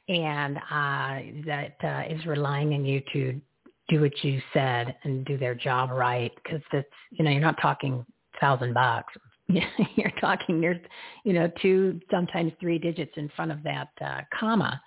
and 0.08 0.56
uh, 0.56 1.42
that 1.46 1.76
uh, 1.84 2.02
is 2.12 2.24
relying 2.26 2.72
on 2.74 2.84
you 2.84 3.02
to 3.12 3.40
do 3.88 4.00
what 4.00 4.12
you 4.24 4.40
said 4.54 4.96
and 5.04 5.24
do 5.26 5.36
their 5.36 5.54
job 5.54 5.90
right. 5.90 6.32
Because 6.42 6.62
that's 6.72 6.86
you 7.10 7.24
know 7.24 7.30
you're 7.30 7.40
not 7.40 7.60
talking 7.60 8.04
thousand 8.40 8.74
bucks. 8.74 9.12
You're 9.96 10.12
talking 10.20 10.60
there's 10.60 10.80
you 11.24 11.32
know 11.32 11.50
two 11.60 12.00
sometimes 12.08 12.52
three 12.60 12.78
digits 12.78 13.12
in 13.16 13.28
front 13.34 13.50
of 13.50 13.62
that 13.64 13.88
uh, 14.00 14.20
comma. 14.38 14.80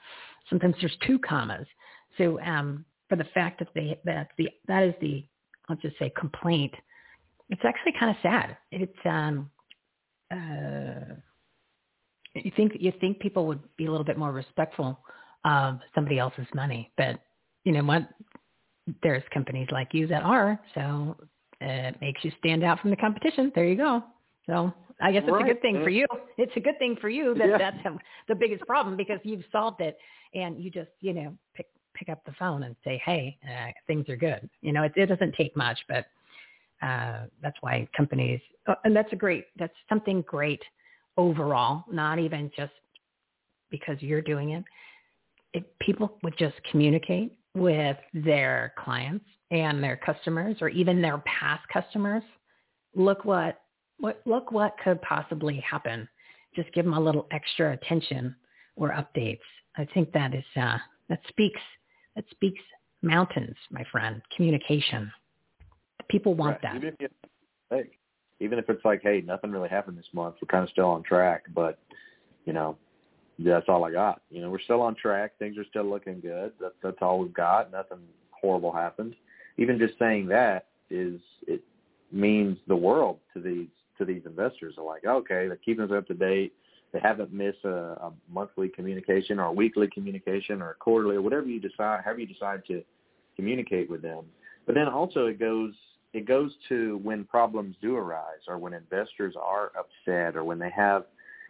Sometimes 0.50 0.76
there's 0.80 0.96
two 1.06 1.20
commas. 1.20 1.68
So 2.18 2.40
um 2.42 2.86
for 3.10 3.18
the 3.18 3.26
fact 3.26 3.60
that 3.60 3.68
they 3.76 4.00
that 4.06 4.30
the 4.38 4.50
that 4.68 4.84
is 4.84 4.94
the 5.02 5.26
I'll 5.70 5.76
just 5.78 5.98
say 5.98 6.12
complaint, 6.18 6.74
it's 7.50 7.62
actually 7.64 7.94
kind 8.00 8.12
of 8.12 8.18
sad. 8.22 8.58
It's 8.72 8.98
um, 9.06 9.50
uh, 10.32 11.16
you 12.36 12.52
think 12.56 12.74
you 12.80 12.92
think 13.00 13.20
people 13.20 13.46
would 13.48 13.62
be 13.78 13.86
a 13.86 13.92
little 13.92 14.06
bit 14.06 14.18
more 14.18 14.32
respectful 14.32 15.00
of 15.46 15.80
somebody 15.94 16.20
else's 16.20 16.48
money, 16.54 16.92
but 16.98 17.20
you 17.64 17.72
know 17.72 17.84
what? 17.84 18.08
There's 19.02 19.24
companies 19.34 19.68
like 19.72 19.90
you 19.94 20.08
that 20.08 20.24
are, 20.24 20.60
so 20.74 21.16
it 21.62 21.96
makes 22.02 22.24
you 22.24 22.32
stand 22.40 22.64
out 22.64 22.80
from 22.80 22.90
the 22.90 22.98
competition. 22.98 23.52
There 23.56 23.66
you 23.66 23.76
go. 23.76 24.04
So 24.46 24.74
I 25.02 25.12
guess 25.12 25.24
it's 25.24 25.32
right. 25.32 25.46
a 25.46 25.54
good 25.54 25.62
thing 25.62 25.82
for 25.84 25.90
you. 25.90 26.06
It's 26.38 26.52
a 26.56 26.60
good 26.60 26.78
thing 26.80 26.98
for 27.00 27.10
you 27.10 27.34
that 27.36 27.48
yeah. 27.48 27.58
that's 27.58 27.78
the 28.28 28.36
biggest 28.36 28.66
problem 28.66 28.98
because 28.98 29.20
you've 29.24 29.44
solved 29.52 29.82
it 29.82 29.98
and 30.34 30.62
you 30.62 30.70
just, 30.70 30.90
you 31.02 31.14
know, 31.14 31.34
pick 31.54 31.68
pick 32.04 32.12
up 32.12 32.24
the 32.26 32.34
phone 32.38 32.64
and 32.64 32.76
say, 32.84 33.02
hey, 33.06 33.38
uh, 33.48 33.72
things 33.88 34.10
are 34.10 34.18
good. 34.18 34.50
You 34.62 34.74
know, 34.74 34.84
it, 34.84 34.92
it 34.96 35.06
doesn't 35.06 35.36
take 35.36 35.56
much, 35.56 35.80
but 35.88 36.06
uh, 36.86 37.26
that's 37.42 37.56
why 37.62 37.88
companies, 37.96 38.42
uh, 38.68 38.76
and 38.84 38.96
that's 38.96 39.12
a 39.14 39.16
great, 39.16 39.46
that's 39.58 39.74
something 39.88 40.22
great 40.28 40.62
overall, 41.18 41.86
not 41.90 42.20
even 42.20 42.52
just 42.58 42.74
because 43.72 44.02
you're 44.02 44.22
doing 44.22 44.52
it. 44.52 44.64
If 45.54 45.64
people 45.80 46.18
would 46.24 46.38
just 46.38 46.56
communicate 46.72 47.38
with 47.56 47.98
their 48.14 48.74
clients 48.78 49.26
and 49.52 49.82
their 49.82 49.96
customers 49.96 50.58
or 50.60 50.70
even 50.70 51.02
their 51.02 51.20
past 51.20 51.64
customers, 51.72 52.24
look 52.96 53.24
what, 53.24 53.62
what 54.00 54.22
look 54.26 54.52
what 54.52 54.76
could 54.84 55.02
possibly 55.04 55.60
happen. 55.60 56.10
Just 56.56 56.74
give 56.74 56.84
them 56.84 56.96
a 56.96 57.00
little 57.00 57.28
extra 57.32 57.74
attention 57.74 58.36
or 58.76 58.90
updates. 58.90 59.40
I 59.78 59.88
think 59.94 60.12
that 60.12 60.34
is 60.34 60.44
uh, 60.60 60.78
that 61.10 61.20
speaks 61.30 61.62
that 62.16 62.26
speaks 62.32 62.62
mountains, 63.02 63.56
my 63.72 63.84
friend. 63.92 64.22
Communication. 64.36 65.12
People 66.10 66.34
want 66.36 66.60
right. 66.64 66.74
that. 66.74 66.76
Even 66.76 66.96
if, 67.00 67.12
hey, 67.70 67.90
even 68.40 68.60
if 68.60 68.70
it's 68.70 68.84
like, 68.84 69.02
hey, 69.04 69.24
nothing 69.26 69.52
really 69.52 69.70
happened 69.70 69.98
this 69.98 70.06
month. 70.14 70.36
We're 70.42 70.48
kind 70.48 70.64
of 70.64 70.70
still 70.70 70.90
on 70.90 71.04
track, 71.04 71.44
but 71.54 71.80
you 72.46 72.54
know, 72.54 72.78
that's 73.40 73.66
all 73.68 73.84
I 73.84 73.92
got. 73.92 74.22
You 74.30 74.42
know, 74.42 74.50
we're 74.50 74.60
still 74.60 74.82
on 74.82 74.96
track. 74.96 75.38
Things 75.40 75.58
are 75.58 75.66
still 75.70 75.86
looking 75.86 76.20
good. 76.20 76.52
That's 76.60 76.76
that's 76.84 76.98
all 77.02 77.20
we've 77.20 77.34
got. 77.34 77.72
Nothing 77.72 78.00
horrible 78.32 78.72
happened. 78.72 79.16
Even 79.58 79.80
just 79.80 79.98
saying 79.98 80.28
that 80.28 80.68
is 80.90 81.20
it 81.48 81.64
means 82.12 82.58
the 82.68 82.76
world 82.76 83.20
to 83.34 83.42
these 83.42 83.70
to 83.98 84.06
these 84.06 84.22
investors. 84.26 84.76
Are 84.78 84.86
like, 84.86 85.06
okay, 85.06 85.48
they're 85.48 85.56
keeping 85.58 85.86
us 85.86 85.92
up 85.92 86.08
to 86.08 86.14
date 86.14 86.54
they 86.94 87.00
haven't 87.00 87.34
missed 87.34 87.66
a, 87.66 87.98
a 88.02 88.14
monthly 88.32 88.70
communication 88.70 89.40
or 89.40 89.46
a 89.46 89.52
weekly 89.52 89.88
communication 89.88 90.62
or 90.62 90.72
a 90.72 90.76
quarterly 90.76 91.16
or 91.16 91.22
whatever 91.22 91.48
you 91.48 91.60
decide, 91.60 92.02
however 92.06 92.20
you 92.20 92.28
decide 92.28 92.62
to 92.68 92.84
communicate 93.36 93.90
with 93.90 94.02
them. 94.02 94.26
But 94.66 94.76
then 94.76 94.88
also 94.88 95.26
it 95.26 95.40
goes 95.40 95.74
it 96.14 96.28
goes 96.28 96.52
to 96.70 97.00
when 97.04 97.26
problems 97.26 97.76
do 97.82 97.98
arise 97.98 98.44
or 98.48 98.60
when 98.60 98.74
investors 98.74 99.34
are 99.42 99.72
upset 99.78 100.36
or 100.36 100.44
when 100.44 100.60
they 100.60 100.70
have 100.70 101.06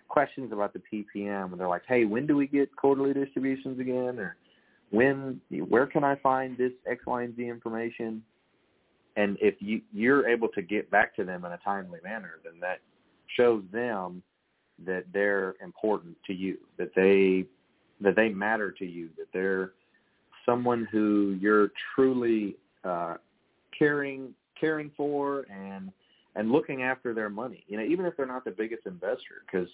questions 0.08 0.54
about 0.54 0.74
the 0.74 0.80
PPM 0.80 1.52
and 1.52 1.60
they're 1.60 1.68
like, 1.68 1.84
hey, 1.86 2.06
when 2.06 2.26
do 2.26 2.38
we 2.38 2.48
get 2.48 2.74
quarterly 2.76 3.14
distributions 3.14 3.78
again? 3.80 4.20
Or 4.20 4.38
when, 4.92 5.42
where 5.68 5.86
can 5.86 6.06
I 6.06 6.16
find 6.16 6.58
this 6.58 6.72
X, 6.90 7.06
Y, 7.06 7.24
and 7.24 7.36
Z 7.36 7.46
information? 7.46 8.24
And 9.18 9.38
if 9.42 9.56
you, 9.60 9.82
you're 9.92 10.30
able 10.30 10.48
to 10.50 10.62
get 10.62 10.90
back 10.90 11.14
to 11.18 11.26
them 11.26 11.44
in 11.44 11.52
a 11.52 11.58
timely 11.58 12.00
manner, 12.02 12.40
then 12.44 12.54
that 12.62 12.80
shows 13.36 13.64
them 13.74 14.24
that 14.86 15.06
they're 15.14 15.56
important 15.62 16.18
to 16.28 16.34
you, 16.34 16.58
that 16.78 16.94
they 16.96 17.46
that 18.02 18.16
they 18.16 18.30
matter 18.30 18.72
to 18.72 18.86
you, 18.86 19.10
that 19.18 19.28
they're 19.34 19.72
someone 20.46 20.88
who 20.92 21.38
you're 21.40 21.72
truly 21.96 22.56
uh, 22.84 23.16
caring 23.78 24.34
caring 24.60 24.92
for 24.96 25.46
and 25.52 25.92
and 26.36 26.52
looking 26.52 26.84
after 26.84 27.14
their 27.14 27.30
money. 27.30 27.64
You 27.68 27.78
know, 27.78 27.84
even 27.84 28.06
if 28.06 28.18
they're 28.18 28.26
not 28.26 28.46
the 28.46 28.52
biggest 28.52 28.86
investor, 28.86 29.44
because 29.46 29.70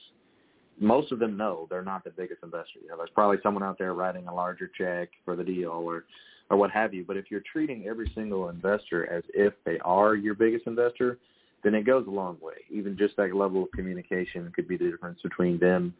most 0.80 1.12
of 1.12 1.20
them 1.20 1.38
know 1.38 1.68
they're 1.70 1.84
not 1.84 2.04
the 2.04 2.10
biggest 2.10 2.43
investor. 2.43 2.80
You 2.82 2.89
know, 2.89 2.97
there's 2.97 3.10
probably 3.14 3.38
someone 3.43 3.64
out 3.64 3.78
there 3.78 3.93
writing 3.93 4.28
a 4.28 4.34
larger 4.34 4.70
check 4.78 5.10
for 5.26 5.36
the 5.36 5.43
deal 5.43 5.70
or 5.70 6.06
or 6.50 6.58
what 6.58 6.72
have 6.72 6.93
you. 6.93 7.04
But 7.06 7.18
if 7.18 7.26
you're 7.30 7.43
treating 7.52 7.86
every 7.88 8.12
single 8.16 8.50
investor 8.50 9.12
as 9.12 9.24
if 9.34 9.54
they 9.66 9.78
are 9.80 10.16
your 10.16 10.34
biggest 10.34 10.66
investor, 10.68 11.20
then 11.64 11.76
it 11.76 11.86
goes 11.86 12.05
a 12.07 12.12
long 12.12 12.38
way. 12.41 12.53
Even 12.70 12.97
just 12.97 13.16
that 13.18 13.36
level 13.36 13.64
of 13.64 13.72
communication 13.72 14.51
could 14.55 14.68
be 14.68 14.78
the 14.78 14.89
difference 14.89 15.20
between 15.22 15.60
them 15.60 15.93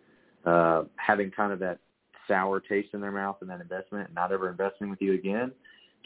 uh, 0.46 0.84
having 0.96 1.32
kind 1.32 1.52
of 1.52 1.60
that 1.60 1.80
sour 2.28 2.60
taste 2.60 2.90
in 2.94 3.02
their 3.02 3.12
mouth 3.12 3.38
and 3.42 3.50
that 3.50 3.60
investment 3.60 4.08
and 4.08 4.16
not 4.16 4.32
ever 4.32 4.50
investing 4.50 4.90
with 4.90 5.02
you 5.02 5.14
again 5.14 5.52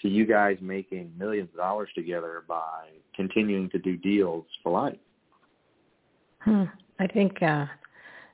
to 0.01 0.09
you 0.09 0.25
guys 0.25 0.57
making 0.61 1.11
millions 1.17 1.49
of 1.53 1.57
dollars 1.57 1.89
together 1.93 2.43
by 2.47 2.87
continuing 3.15 3.69
to 3.69 3.77
do 3.79 3.95
deals 3.97 4.45
for 4.63 4.71
life. 4.71 4.97
Hmm. 6.39 6.63
I 6.99 7.07
think 7.07 7.41
uh, 7.41 7.65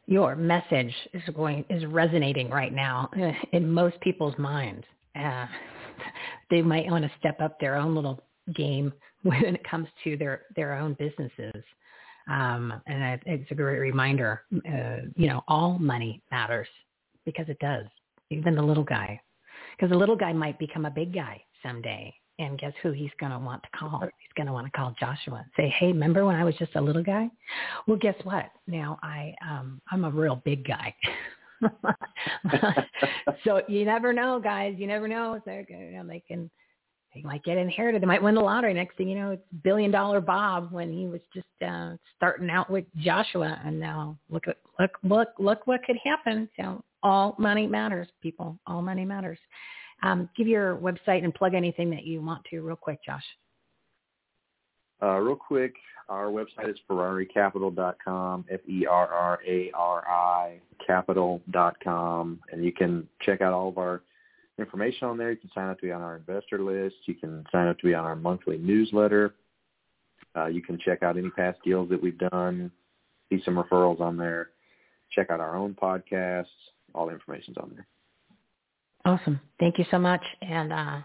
your 0.06 0.36
message 0.36 0.94
is 1.14 1.22
going 1.36 1.66
is 1.70 1.86
resonating 1.86 2.50
right 2.50 2.74
now 2.74 3.10
in 3.52 3.70
most 3.70 4.00
people's 4.02 4.38
minds. 4.38 4.86
Uh, 5.16 5.46
they 6.50 6.62
might 6.62 6.90
want 6.90 7.04
to 7.04 7.12
step 7.20 7.40
up 7.42 7.60
their 7.60 7.76
own 7.76 7.94
little 7.94 8.24
game 8.56 8.92
when 9.24 9.44
it 9.56 9.64
comes 9.70 9.88
to 10.04 10.18
their 10.18 10.44
their 10.56 10.74
own 10.74 10.96
businesses. 11.00 11.64
Um, 12.30 12.74
and 12.86 13.04
I, 13.04 13.20
it's 13.26 13.50
a 13.52 13.56
great 13.56 13.80
reminder. 13.80 14.44
Uh, 14.54 15.08
you 15.16 15.28
know, 15.28 15.44
all 15.48 15.80
money 15.80 16.22
matters 16.32 16.68
because 17.26 17.50
it 17.50 17.58
does. 17.60 17.86
Even 18.30 18.56
the 18.56 18.62
little 18.62 18.84
guy, 18.84 19.20
because 19.76 19.90
the 19.90 19.98
little 19.98 20.16
guy 20.16 20.32
might 20.32 20.60
become 20.60 20.86
a 20.86 20.92
big 20.92 21.14
guy 21.14 21.42
someday. 21.64 22.14
And 22.38 22.58
guess 22.58 22.72
who 22.82 22.92
he's 22.92 23.10
going 23.20 23.34
to 23.34 23.40
want 23.40 23.64
to 23.64 23.70
call? 23.78 24.00
He's 24.00 24.34
going 24.38 24.48
to 24.48 24.54
want 24.54 24.66
to 24.66 24.72
call 24.72 24.96
Joshua. 24.98 25.40
and 25.44 25.52
Say, 25.58 25.74
hey, 25.78 25.88
remember 25.88 26.26
when 26.26 26.38
I 26.38 26.46
was 26.46 26.56
just 26.56 26.74
a 26.76 26.82
little 26.82 27.04
guy? 27.04 27.30
Well, 27.86 27.98
guess 27.98 28.16
what? 28.24 28.46
Now 28.66 28.98
I 29.04 29.36
um, 29.46 29.82
I'm 29.92 30.06
a 30.06 30.10
real 30.10 30.42
big 30.46 30.66
guy. 30.66 30.96
so 33.44 33.62
you 33.68 33.84
never 33.84 34.14
know, 34.14 34.40
guys. 34.40 34.76
You 34.78 34.88
never 34.88 35.08
know. 35.08 35.42
So 35.44 35.64
you 35.68 35.92
know, 35.92 36.08
they 36.08 36.24
can 36.26 36.50
they 37.14 37.22
might 37.22 37.44
get 37.44 37.58
inherited. 37.58 38.02
They 38.02 38.08
might 38.08 38.22
win 38.22 38.36
the 38.36 38.42
lottery. 38.42 38.74
Next 38.74 38.96
thing 38.98 39.10
you 39.10 39.18
know, 39.18 39.32
it's 39.32 39.42
billion 39.64 39.92
dollar 39.92 40.22
Bob 40.22 40.72
when 40.72 40.92
he 40.94 41.08
was 41.08 41.22
just 41.34 41.48
uh, 41.66 41.96
starting 42.16 42.50
out 42.50 42.70
with 42.70 42.86
Joshua, 42.98 43.60
and 43.66 43.80
now 43.80 44.18
look 44.30 44.48
at 44.48 44.58
look 44.80 44.92
look 45.04 45.30
look 45.40 45.66
what 45.66 45.84
could 45.84 45.98
happen. 46.04 46.50
So 46.58 46.84
all 47.02 47.36
money 47.40 47.66
matters, 47.68 48.08
people. 48.22 48.60
All 48.68 48.82
money 48.82 49.06
matters. 49.06 49.40
Um, 50.04 50.30
give 50.38 50.48
your 50.48 50.78
website 50.78 51.24
and 51.24 51.34
plug 51.34 51.54
anything 51.56 51.90
that 51.92 52.06
you 52.06 52.22
want 52.22 52.46
to 52.52 52.62
real 52.62 52.76
quick, 52.76 53.00
Josh. 53.06 53.24
Uh, 55.02 55.16
real 55.18 55.36
quick, 55.36 55.74
our 56.10 56.26
website 56.28 56.70
is 56.70 56.78
ferraricapital.com, 56.90 58.46
F-E-R-R-A-R-I 58.52 59.00
capital.com, 60.86 62.40
and 62.52 62.64
you 62.66 62.72
can 62.72 63.08
check 63.22 63.42
out 63.42 63.54
all 63.54 63.70
of 63.70 63.78
our 63.78 64.02
information 64.60 65.08
on 65.08 65.18
there. 65.18 65.32
You 65.32 65.38
can 65.38 65.52
sign 65.54 65.70
up 65.70 65.80
to 65.80 65.86
be 65.86 65.92
on 65.92 66.02
our 66.02 66.18
investor 66.18 66.60
list. 66.62 66.96
You 67.06 67.16
can 67.16 67.44
sign 67.52 67.68
up 67.68 67.80
to 67.80 67.86
be 67.86 67.94
on 67.94 68.06
our 68.06 68.16
monthly 68.16 68.58
newsletter. 68.58 69.36
Uh, 70.36 70.46
you 70.48 70.62
can 70.62 70.78
check 70.84 71.04
out 71.04 71.18
any 71.18 71.30
past 71.32 71.58
deals 71.64 71.90
that 71.90 72.02
we've 72.02 72.18
done, 72.18 72.72
see 73.30 73.42
some 73.44 73.56
referrals 73.56 74.00
on 74.00 74.18
there, 74.18 74.52
check 75.12 75.30
out 75.30 75.40
our 75.40 75.56
own 75.56 75.76
podcasts. 75.82 76.46
All 76.94 77.08
the 77.08 77.14
information's 77.14 77.58
on 77.58 77.72
there. 77.76 77.88
Awesome. 79.06 79.40
Thank 79.60 79.78
you 79.78 79.86
so 79.90 79.98
much. 79.98 80.24
And 80.42 80.74
uh, 80.74 81.00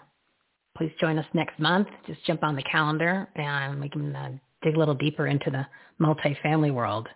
please 0.77 0.93
join 1.01 1.19
us 1.19 1.27
next 1.33 1.59
month. 1.59 1.89
Just 2.07 2.25
jump 2.27 2.43
on 2.43 2.57
the 2.57 2.63
calendar 2.63 3.29
and 3.37 3.81
we 3.81 3.89
can 3.89 4.15
uh, 4.15 4.31
dig 4.63 4.77
a 4.77 4.79
little 4.79 4.95
deeper 4.95 5.27
into 5.27 5.51
the 5.51 5.67
multifamily 6.01 6.73
world. 6.73 7.09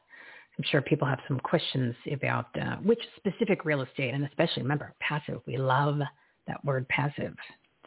I'm 0.59 0.64
sure 0.70 0.82
people 0.82 1.07
have 1.07 1.20
some 1.28 1.39
questions 1.39 1.95
about 2.12 2.47
uh, 2.61 2.76
which 2.76 2.99
specific 3.16 3.64
real 3.64 3.82
estate, 3.82 4.12
and 4.12 4.24
especially 4.24 4.62
remember 4.62 4.93
passive. 5.01 5.41
We 5.47 5.57
love 5.57 6.01
that 6.49 6.64
word 6.64 6.88
passive. 6.88 7.34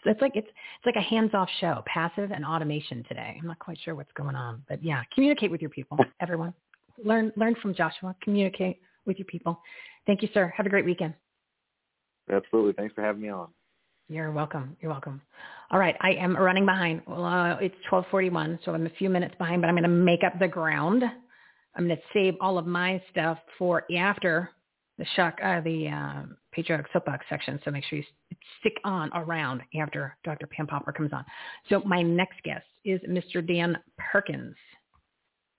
So 0.03 0.09
it's 0.09 0.21
like 0.21 0.35
it's 0.35 0.47
it's 0.47 0.85
like 0.85 0.95
a 0.95 1.01
hands-off 1.01 1.49
show, 1.59 1.83
passive 1.85 2.31
and 2.31 2.45
automation 2.45 3.03
today. 3.07 3.37
I'm 3.39 3.47
not 3.47 3.59
quite 3.59 3.77
sure 3.83 3.93
what's 3.93 4.11
going 4.13 4.35
on, 4.35 4.63
but 4.67 4.83
yeah, 4.83 5.03
communicate 5.13 5.51
with 5.51 5.61
your 5.61 5.69
people, 5.69 5.97
everyone. 6.21 6.53
Learn 7.03 7.31
learn 7.35 7.55
from 7.61 7.75
Joshua. 7.75 8.15
Communicate 8.23 8.79
with 9.05 9.17
your 9.19 9.25
people. 9.25 9.59
Thank 10.07 10.21
you, 10.21 10.29
sir. 10.33 10.51
Have 10.55 10.65
a 10.65 10.69
great 10.69 10.85
weekend. 10.85 11.13
Absolutely. 12.31 12.73
Thanks 12.73 12.93
for 12.95 13.01
having 13.03 13.21
me 13.21 13.29
on. 13.29 13.49
You're 14.07 14.31
welcome. 14.31 14.75
You're 14.81 14.91
welcome. 14.91 15.21
All 15.71 15.79
right, 15.79 15.95
I 16.01 16.11
am 16.13 16.35
running 16.35 16.65
behind. 16.65 17.01
Well, 17.07 17.23
uh, 17.23 17.55
it's 17.61 17.75
12:41, 17.89 18.59
so 18.65 18.73
I'm 18.73 18.85
a 18.85 18.89
few 18.91 19.09
minutes 19.09 19.35
behind, 19.37 19.61
but 19.61 19.69
I'm 19.69 19.75
going 19.75 19.83
to 19.83 19.89
make 19.89 20.23
up 20.23 20.37
the 20.39 20.47
ground. 20.47 21.03
I'm 21.75 21.87
going 21.87 21.95
to 21.95 22.03
save 22.13 22.35
all 22.41 22.57
of 22.57 22.67
my 22.67 23.01
stuff 23.11 23.37
for 23.57 23.85
after 23.95 24.49
the 25.01 25.07
shock, 25.15 25.39
uh, 25.43 25.61
the 25.61 25.87
uh, 25.87 26.21
patriotic 26.51 26.85
soapbox 26.93 27.25
section. 27.27 27.59
So 27.65 27.71
make 27.71 27.83
sure 27.85 27.97
you 27.97 28.05
stick 28.59 28.77
on 28.83 29.09
around 29.15 29.61
after 29.81 30.15
Dr. 30.23 30.45
Pam 30.45 30.67
Popper 30.67 30.91
comes 30.91 31.11
on. 31.11 31.25
So 31.69 31.81
my 31.85 32.03
next 32.03 32.41
guest 32.43 32.65
is 32.85 33.01
Mr. 33.09 33.45
Dan 33.45 33.75
Perkins. 33.97 34.55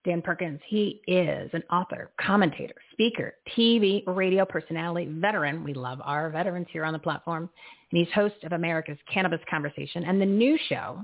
Dan 0.05 0.23
Perkins, 0.23 0.61
he 0.69 1.01
is 1.09 1.51
an 1.53 1.63
author, 1.73 2.13
commentator, 2.21 2.75
speaker, 2.93 3.35
TV, 3.57 4.05
radio 4.07 4.45
personality, 4.45 5.09
veteran. 5.11 5.65
We 5.65 5.75
love 5.75 5.99
our 6.05 6.31
veterans 6.31 6.69
here 6.71 6.85
on 6.85 6.93
the 6.93 6.99
platform. 7.01 7.51
And 7.91 7.99
he's 7.99 8.13
host 8.15 8.37
of 8.45 8.53
America's 8.53 8.99
Cannabis 9.13 9.41
Conversation 9.51 10.05
and 10.05 10.21
the 10.21 10.27
new 10.27 10.57
show, 10.69 11.03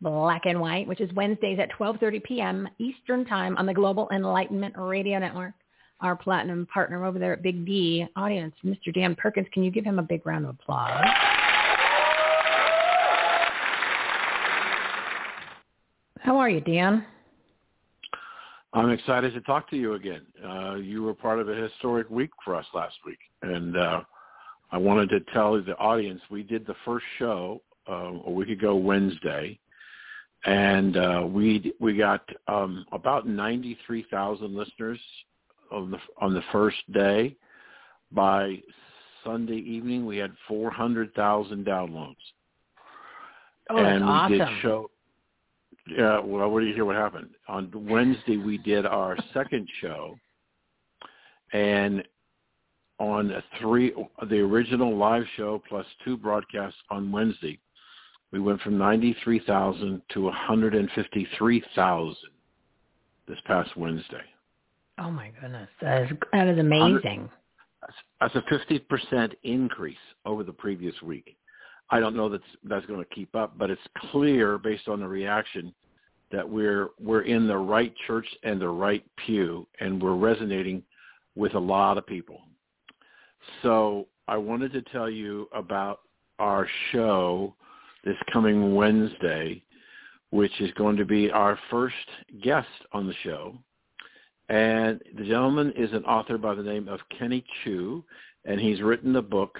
Black 0.00 0.46
and 0.46 0.60
White, 0.60 0.88
which 0.88 1.00
is 1.00 1.12
Wednesdays 1.14 1.60
at 1.60 1.70
12.30 1.78 2.24
p.m. 2.24 2.68
Eastern 2.78 3.24
Time 3.24 3.56
on 3.56 3.66
the 3.66 3.74
Global 3.74 4.08
Enlightenment 4.12 4.74
Radio 4.76 5.20
Network. 5.20 5.54
Our 6.00 6.14
platinum 6.14 6.66
partner 6.66 7.04
over 7.04 7.18
there 7.18 7.32
at 7.32 7.42
Big 7.42 7.66
D 7.66 8.06
audience, 8.14 8.54
Mr. 8.64 8.94
Dan 8.94 9.16
Perkins. 9.16 9.48
Can 9.52 9.64
you 9.64 9.70
give 9.70 9.84
him 9.84 9.98
a 9.98 10.02
big 10.02 10.24
round 10.24 10.44
of 10.44 10.50
applause? 10.50 11.04
How 16.20 16.36
are 16.36 16.48
you, 16.48 16.60
Dan? 16.60 17.04
I'm 18.74 18.90
excited 18.90 19.32
to 19.34 19.40
talk 19.40 19.68
to 19.70 19.76
you 19.76 19.94
again. 19.94 20.22
Uh, 20.46 20.74
you 20.74 21.02
were 21.02 21.14
part 21.14 21.40
of 21.40 21.48
a 21.48 21.54
historic 21.54 22.08
week 22.10 22.30
for 22.44 22.54
us 22.54 22.66
last 22.74 22.96
week, 23.04 23.18
and 23.42 23.76
uh, 23.76 24.02
I 24.70 24.78
wanted 24.78 25.08
to 25.10 25.20
tell 25.32 25.60
the 25.60 25.76
audience 25.78 26.20
we 26.30 26.42
did 26.42 26.66
the 26.66 26.76
first 26.84 27.06
show 27.18 27.60
uh, 27.88 28.12
a 28.26 28.30
week 28.30 28.50
ago 28.50 28.76
Wednesday, 28.76 29.58
and 30.44 30.96
uh, 30.96 31.26
we 31.26 31.72
we 31.80 31.96
got 31.96 32.28
um, 32.46 32.84
about 32.92 33.26
93,000 33.26 34.54
listeners 34.54 35.00
on 35.70 35.90
the 35.90 35.98
on 36.20 36.34
the 36.34 36.42
first 36.52 36.78
day. 36.92 37.36
By 38.10 38.62
Sunday 39.22 39.58
evening, 39.58 40.06
we 40.06 40.16
had 40.16 40.32
400,000 40.46 41.66
downloads. 41.66 42.14
Oh, 43.68 43.76
and 43.76 44.02
we 44.02 44.10
awesome. 44.10 44.38
did 44.38 44.48
show 44.62 44.90
yeah, 45.88 46.20
well, 46.20 46.50
what 46.50 46.60
do 46.60 46.66
you 46.66 46.74
hear 46.74 46.84
what 46.84 46.96
happened? 46.96 47.30
On 47.48 47.70
Wednesday, 47.74 48.36
we 48.36 48.58
did 48.58 48.84
our 48.84 49.16
second 49.32 49.66
show, 49.80 50.18
and 51.52 52.06
on 52.98 53.42
three, 53.60 53.94
the 54.28 54.38
original 54.38 54.96
live 54.96 55.24
show 55.36 55.62
plus 55.68 55.86
two 56.04 56.16
broadcasts 56.16 56.78
on 56.90 57.10
Wednesday, 57.10 57.58
we 58.32 58.40
went 58.40 58.60
from 58.60 58.76
93,000 58.76 60.02
to 60.10 60.22
153,000 60.22 62.16
this 63.26 63.38
past 63.46 63.74
Wednesday. 63.76 64.24
Oh 64.98 65.10
my 65.10 65.30
goodness, 65.40 65.68
that 65.80 66.02
is, 66.02 66.10
that 66.32 66.48
is 66.48 66.58
amazing. 66.58 67.28
That's 68.20 68.34
a 68.34 68.42
50% 68.52 69.34
increase 69.44 69.96
over 70.24 70.42
the 70.42 70.52
previous 70.52 71.00
week. 71.02 71.36
I 71.90 72.00
don't 72.00 72.16
know 72.16 72.28
that 72.28 72.42
that's 72.64 72.84
going 72.86 73.02
to 73.02 73.14
keep 73.14 73.34
up, 73.34 73.56
but 73.56 73.70
it's 73.70 73.80
clear 74.10 74.58
based 74.58 74.88
on 74.88 75.00
the 75.00 75.08
reaction 75.08 75.72
that 76.30 76.48
we're 76.48 76.88
we're 77.00 77.22
in 77.22 77.46
the 77.46 77.56
right 77.56 77.94
church 78.06 78.26
and 78.42 78.60
the 78.60 78.68
right 78.68 79.04
pew, 79.24 79.66
and 79.80 80.02
we're 80.02 80.16
resonating 80.16 80.82
with 81.36 81.54
a 81.54 81.58
lot 81.58 81.96
of 81.96 82.06
people. 82.06 82.42
So 83.62 84.08
I 84.26 84.36
wanted 84.36 84.72
to 84.74 84.82
tell 84.82 85.08
you 85.08 85.48
about 85.54 86.00
our 86.38 86.68
show 86.92 87.54
this 88.04 88.16
coming 88.32 88.74
Wednesday, 88.74 89.62
which 90.30 90.60
is 90.60 90.70
going 90.72 90.96
to 90.96 91.04
be 91.04 91.30
our 91.30 91.58
first 91.70 91.94
guest 92.42 92.68
on 92.92 93.06
the 93.06 93.14
show. 93.22 93.56
And 94.48 95.00
the 95.16 95.24
gentleman 95.24 95.72
is 95.76 95.92
an 95.92 96.04
author 96.04 96.38
by 96.38 96.54
the 96.54 96.62
name 96.62 96.88
of 96.88 97.00
Kenny 97.16 97.44
Xu, 97.64 98.02
and 98.44 98.60
he's 98.60 98.80
written 98.80 99.12
the 99.12 99.22
book 99.22 99.58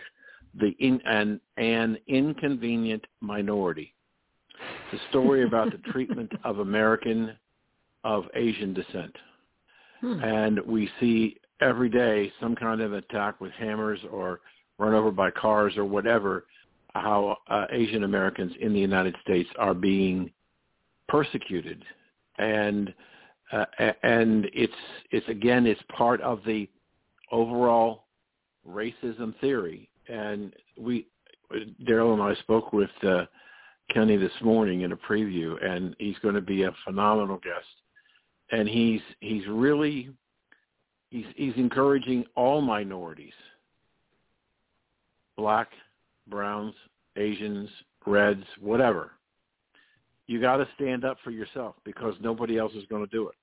the 0.58 0.74
in, 0.78 1.00
an, 1.04 1.40
an 1.56 1.98
inconvenient 2.06 3.04
minority. 3.20 3.94
It's 4.92 5.02
a 5.02 5.08
story 5.10 5.44
about 5.44 5.70
the 5.72 5.78
treatment 5.92 6.32
of 6.44 6.60
American 6.60 7.36
of 8.04 8.24
Asian 8.34 8.72
descent. 8.74 9.14
Hmm. 10.00 10.22
And 10.22 10.60
we 10.60 10.88
see 11.00 11.36
every 11.60 11.88
day 11.88 12.32
some 12.40 12.54
kind 12.54 12.80
of 12.80 12.92
attack 12.92 13.40
with 13.40 13.52
hammers 13.52 14.00
or 14.10 14.40
run 14.78 14.94
over 14.94 15.10
by 15.10 15.30
cars 15.32 15.76
or 15.76 15.84
whatever, 15.84 16.46
how 16.94 17.36
uh, 17.48 17.66
Asian 17.70 18.04
Americans 18.04 18.52
in 18.60 18.72
the 18.72 18.78
United 18.78 19.16
States 19.22 19.50
are 19.58 19.74
being 19.74 20.30
persecuted. 21.08 21.84
And 22.38 22.94
uh, 23.52 23.64
and 24.02 24.48
it's 24.52 24.72
it's 25.10 25.28
again 25.28 25.66
it's 25.66 25.80
part 25.96 26.20
of 26.20 26.40
the 26.44 26.68
overall 27.32 28.04
racism 28.68 29.38
theory 29.40 29.88
and 30.08 30.54
we 30.78 31.06
Daryl 31.84 32.12
and 32.12 32.22
I 32.22 32.34
spoke 32.40 32.72
with 32.72 32.90
uh, 33.02 33.24
Kenny 33.92 34.16
this 34.16 34.32
morning 34.42 34.82
in 34.82 34.92
a 34.92 34.96
preview, 34.96 35.62
and 35.64 35.96
he's 35.98 36.18
going 36.18 36.34
to 36.34 36.42
be 36.42 36.64
a 36.64 36.74
phenomenal 36.84 37.38
guest. 37.38 37.66
And 38.50 38.68
he's 38.68 39.00
he's 39.20 39.46
really 39.46 40.10
he's 41.10 41.26
he's 41.36 41.54
encouraging 41.56 42.24
all 42.34 42.60
minorities 42.60 43.32
black, 45.36 45.70
browns, 46.26 46.74
Asians, 47.16 47.70
reds, 48.04 48.44
whatever. 48.60 49.12
You 50.28 50.40
got 50.40 50.58
to 50.58 50.68
stand 50.76 51.04
up 51.04 51.16
for 51.24 51.30
yourself 51.30 51.74
because 51.84 52.14
nobody 52.20 52.58
else 52.58 52.72
is 52.74 52.84
going 52.88 53.04
to 53.04 53.10
do 53.10 53.28
it. 53.28 53.34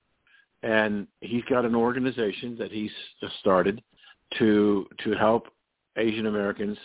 And 0.63 1.07
he's 1.19 1.43
got 1.49 1.65
an 1.65 1.75
organization 1.75 2.55
that 2.57 2.71
he's 2.71 2.91
started 3.39 3.83
to 4.39 4.87
to 5.03 5.11
help 5.13 5.47
Asian 5.97 6.27
Americans 6.27 6.77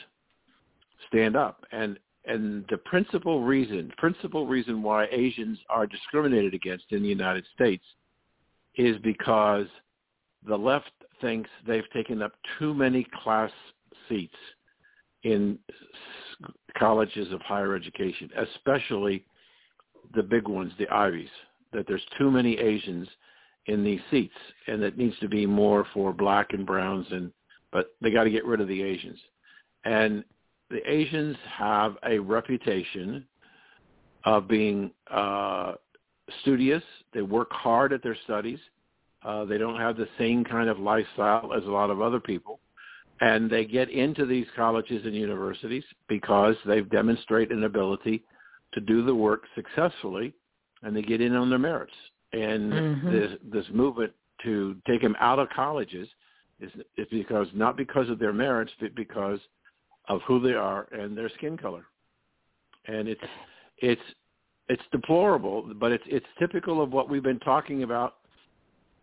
stand 1.07 1.37
up. 1.37 1.65
And 1.71 1.99
and 2.25 2.65
the 2.71 2.79
principal 2.79 3.43
reason 3.43 3.93
principal 3.97 4.47
reason 4.47 4.83
why 4.83 5.07
Asians 5.11 5.59
are 5.69 5.87
discriminated 5.87 6.55
against 6.55 6.87
in 6.91 7.03
the 7.03 7.09
United 7.09 7.45
States 7.55 7.85
is 8.77 8.97
because 9.03 9.67
the 10.47 10.57
left 10.57 10.91
thinks 11.21 11.51
they've 11.67 11.89
taken 11.93 12.23
up 12.23 12.33
too 12.59 12.75
many 12.75 13.07
class 13.23 13.51
seats 14.09 14.35
in 15.23 15.59
colleges 16.79 17.31
of 17.33 17.41
higher 17.43 17.75
education, 17.75 18.31
especially 18.37 19.25
the 20.15 20.23
big 20.23 20.49
ones, 20.49 20.73
the 20.79 20.89
Ivies, 20.89 21.29
that 21.73 21.87
there's 21.87 22.05
too 22.19 22.31
many 22.31 22.59
Asians 22.59 23.09
in 23.67 23.85
these 23.85 24.01
seats 24.11 24.35
and 24.67 24.83
it 24.83 24.99
needs 24.99 25.19
to 25.21 25.29
be 25.29 25.47
more 25.47 25.87
for 25.93 26.13
black 26.13 26.53
and 26.53 26.67
browns 26.67 27.07
and 27.11 27.33
but 27.73 27.95
they 28.01 28.11
got 28.11 28.25
to 28.25 28.31
get 28.31 28.45
rid 28.45 28.61
of 28.61 28.67
the 28.67 28.83
Asians. 28.83 29.19
And 29.85 30.25
the 30.71 30.81
Asians 30.91 31.37
have 31.57 31.97
a 32.05 32.19
reputation 32.19 33.25
of 34.25 34.49
being 34.49 34.91
uh, 35.11 35.75
studious. 36.43 36.83
They 37.13 37.23
work 37.23 37.53
hard 37.53 37.93
at 37.93 38.03
their 38.03 38.17
studies. 38.25 38.59
Uh, 39.25 39.45
they 39.45 39.59
don't 39.59 39.79
have 39.79 39.97
the 39.97 40.09
same 40.19 40.45
kind 40.45 40.69
of 40.69 40.79
lifestyle 40.79 41.53
as 41.55 41.65
a 41.65 41.71
lot 41.71 41.91
of 41.91 42.01
other 42.01 42.21
people. 42.21 42.61
And 43.21 43.51
they 43.51 43.67
get 43.67 43.91
into 43.91 44.25
these 44.25 44.47
colleges 44.57 45.05
and 45.05 45.15
universities 45.15 45.85
because 46.09 46.57
they've 46.65 46.89
demonstrated 46.89 47.57
an 47.57 47.65
ability 47.65 48.25
to 48.75 48.81
do 48.81 49.05
the 49.05 49.15
work 49.15 49.43
successfully, 49.55 50.33
and 50.83 50.97
they 50.97 51.03
get 51.03 51.21
in 51.21 51.35
on 51.35 51.51
their 51.51 51.59
merits. 51.59 51.93
And 52.33 52.73
mm-hmm. 52.73 53.11
this, 53.13 53.33
this 53.53 53.67
movement 53.73 54.13
to 54.45 54.77
take 54.87 55.03
them 55.03 55.17
out 55.21 55.39
of 55.39 55.49
colleges 55.51 56.09
is, 56.61 56.71
is 56.97 57.07
because 57.11 57.49
not 57.55 57.77
because 57.77 58.09
of 58.09 58.19
their 58.19 58.33
merits, 58.33 58.73
but 58.81 58.95
because 58.95 59.41
of 60.09 60.21
who 60.27 60.41
they 60.41 60.55
are 60.55 60.87
and 60.93 61.17
their 61.17 61.29
skin 61.31 61.57
color. 61.57 61.85
And 62.87 63.09
it's 63.09 63.21
it's 63.79 64.01
it's 64.69 64.83
deplorable, 64.93 65.73
but 65.79 65.93
it's 65.93 66.05
it's 66.07 66.27
typical 66.39 66.83
of 66.83 66.93
what 66.93 67.09
we've 67.09 67.23
been 67.23 67.41
talking 67.41 67.83
about. 67.83 68.17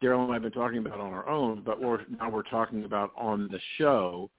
Daryl 0.02 0.24
and 0.26 0.34
I've 0.34 0.44
been 0.44 0.52
talking 0.52 0.78
about 0.78 1.00
on 1.00 1.14
our 1.14 1.28
own, 1.28 1.64
but 1.66 1.82
we're 1.82 2.06
now 2.20 2.30
we're 2.30 2.44
talking 2.44 2.86
about 2.86 3.12
on 3.18 3.48
the 3.52 3.60
show. 3.78 4.30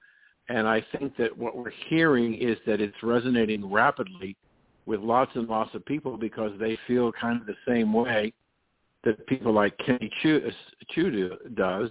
And 0.48 0.66
I 0.66 0.84
think 0.98 1.16
that 1.18 1.36
what 1.36 1.56
we're 1.56 1.72
hearing 1.88 2.34
is 2.34 2.56
that 2.66 2.80
it's 2.80 2.96
resonating 3.02 3.70
rapidly 3.70 4.36
with 4.88 5.00
lots 5.00 5.30
and 5.34 5.46
lots 5.48 5.74
of 5.74 5.84
people 5.84 6.16
because 6.16 6.50
they 6.58 6.78
feel 6.86 7.12
kind 7.12 7.38
of 7.38 7.46
the 7.46 7.54
same 7.66 7.92
way 7.92 8.32
that 9.04 9.24
people 9.26 9.52
like 9.52 9.76
Kenny 9.84 10.10
Xu, 10.24 10.50
Xu 10.96 11.54
does, 11.54 11.90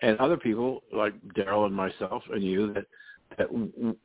and 0.00 0.18
other 0.18 0.38
people 0.38 0.82
like 0.92 1.12
Daryl 1.36 1.66
and 1.66 1.74
myself 1.74 2.22
and 2.32 2.42
you 2.42 2.72
that 2.72 2.86
that 3.36 3.48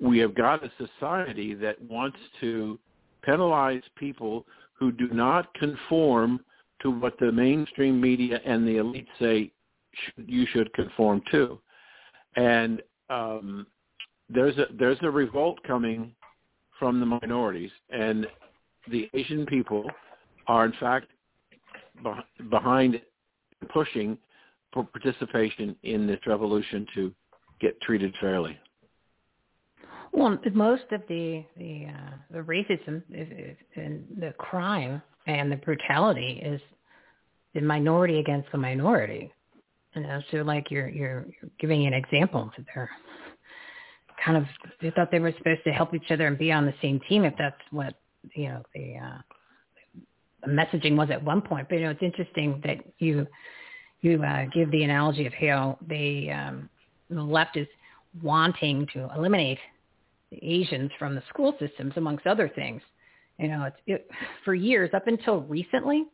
we 0.02 0.20
have 0.20 0.36
got 0.36 0.62
a 0.66 0.72
society 0.78 1.54
that 1.54 1.82
wants 1.84 2.18
to 2.42 2.78
penalize 3.22 3.82
people 3.96 4.46
who 4.74 4.92
do 4.92 5.08
not 5.14 5.54
conform 5.54 6.42
to 6.82 6.92
what 6.92 7.18
the 7.20 7.32
mainstream 7.32 8.02
media 8.02 8.42
and 8.46 8.68
the 8.68 8.76
elite 8.76 9.08
say 9.22 9.50
you 10.18 10.46
should 10.52 10.74
conform 10.74 11.22
to. 11.32 11.58
And 12.36 12.82
um, 13.10 13.66
there's 14.30 14.58
a 14.58 14.66
there's 14.78 14.98
a 15.04 15.10
revolt 15.10 15.64
coming 15.64 16.14
from 16.80 17.00
the 17.00 17.06
minorities, 17.06 17.72
and 17.90 18.28
the 18.90 19.10
Asian 19.14 19.46
people 19.46 19.86
are 20.48 20.66
in 20.66 20.74
fact 20.80 21.08
behind 22.50 23.02
pushing 23.72 24.18
for 24.74 24.84
participation 24.84 25.76
in 25.84 26.08
this 26.08 26.20
revolution 26.26 26.86
to 26.96 27.14
get 27.62 27.80
treated 27.82 28.14
fairly. 28.20 28.58
Well, 30.12 30.38
most 30.54 30.84
of 30.92 31.02
the 31.08 31.44
the 31.58 31.88
uh, 31.88 32.16
the 32.32 32.40
racism 32.40 33.02
is, 33.12 33.28
is, 33.32 33.58
and 33.76 34.06
the 34.20 34.34
crime 34.38 35.02
and 35.26 35.52
the 35.52 35.56
brutality 35.56 36.42
is 36.44 36.62
the 37.56 37.62
minority 37.62 38.20
against 38.20 38.52
the 38.52 38.58
minority. 38.58 39.32
You 39.96 40.04
know, 40.04 40.22
so 40.32 40.38
like 40.38 40.70
you're 40.70 40.90
you're, 40.90 41.26
you're 41.42 41.52
giving 41.60 41.88
an 41.88 41.94
example 41.94 42.52
that 42.58 42.66
they're 42.74 42.92
kind 44.24 44.38
of 44.38 44.46
they 44.82 44.92
thought 44.92 45.12
they 45.12 45.20
were 45.20 45.34
supposed 45.38 45.64
to 45.66 45.72
help 45.72 45.94
each 45.94 46.12
other 46.12 46.28
and 46.28 46.38
be 46.38 46.52
on 46.52 46.66
the 46.66 46.74
same 46.82 47.00
team 47.08 47.24
if 47.24 47.34
that's 47.38 47.56
what 47.72 47.96
you 48.36 48.50
know 48.50 48.64
the 48.74 48.96
uh, 48.98 49.18
the 50.44 50.52
messaging 50.52 50.96
was 50.96 51.10
at 51.10 51.24
one 51.24 51.42
point. 51.42 51.68
But 51.70 51.76
you 51.76 51.82
know, 51.86 51.92
it's 51.92 52.02
interesting 52.04 52.62
that 52.66 52.78
you 53.00 53.28
you 54.02 54.24
uh, 54.24 54.46
give 54.54 54.72
the 54.72 54.84
analogy 54.84 55.26
of 55.26 55.34
how 55.34 55.78
they 55.88 56.30
um, 56.30 56.70
the 57.10 57.22
left 57.22 57.58
is 57.58 57.68
wanting 58.22 58.88
to 58.94 59.10
eliminate 59.16 59.60
the 60.32 60.44
Asians 60.44 60.92
from 61.00 61.16
the 61.16 61.24
school 61.30 61.56
systems, 61.60 61.94
amongst 61.96 62.28
other 62.28 62.50
things. 62.50 62.82
You 63.40 63.48
know, 63.48 63.64
it's, 63.66 63.78
it, 63.88 64.08
for 64.46 64.54
years, 64.54 64.92
up 64.94 65.08
until 65.08 65.42
recently, 65.42 66.06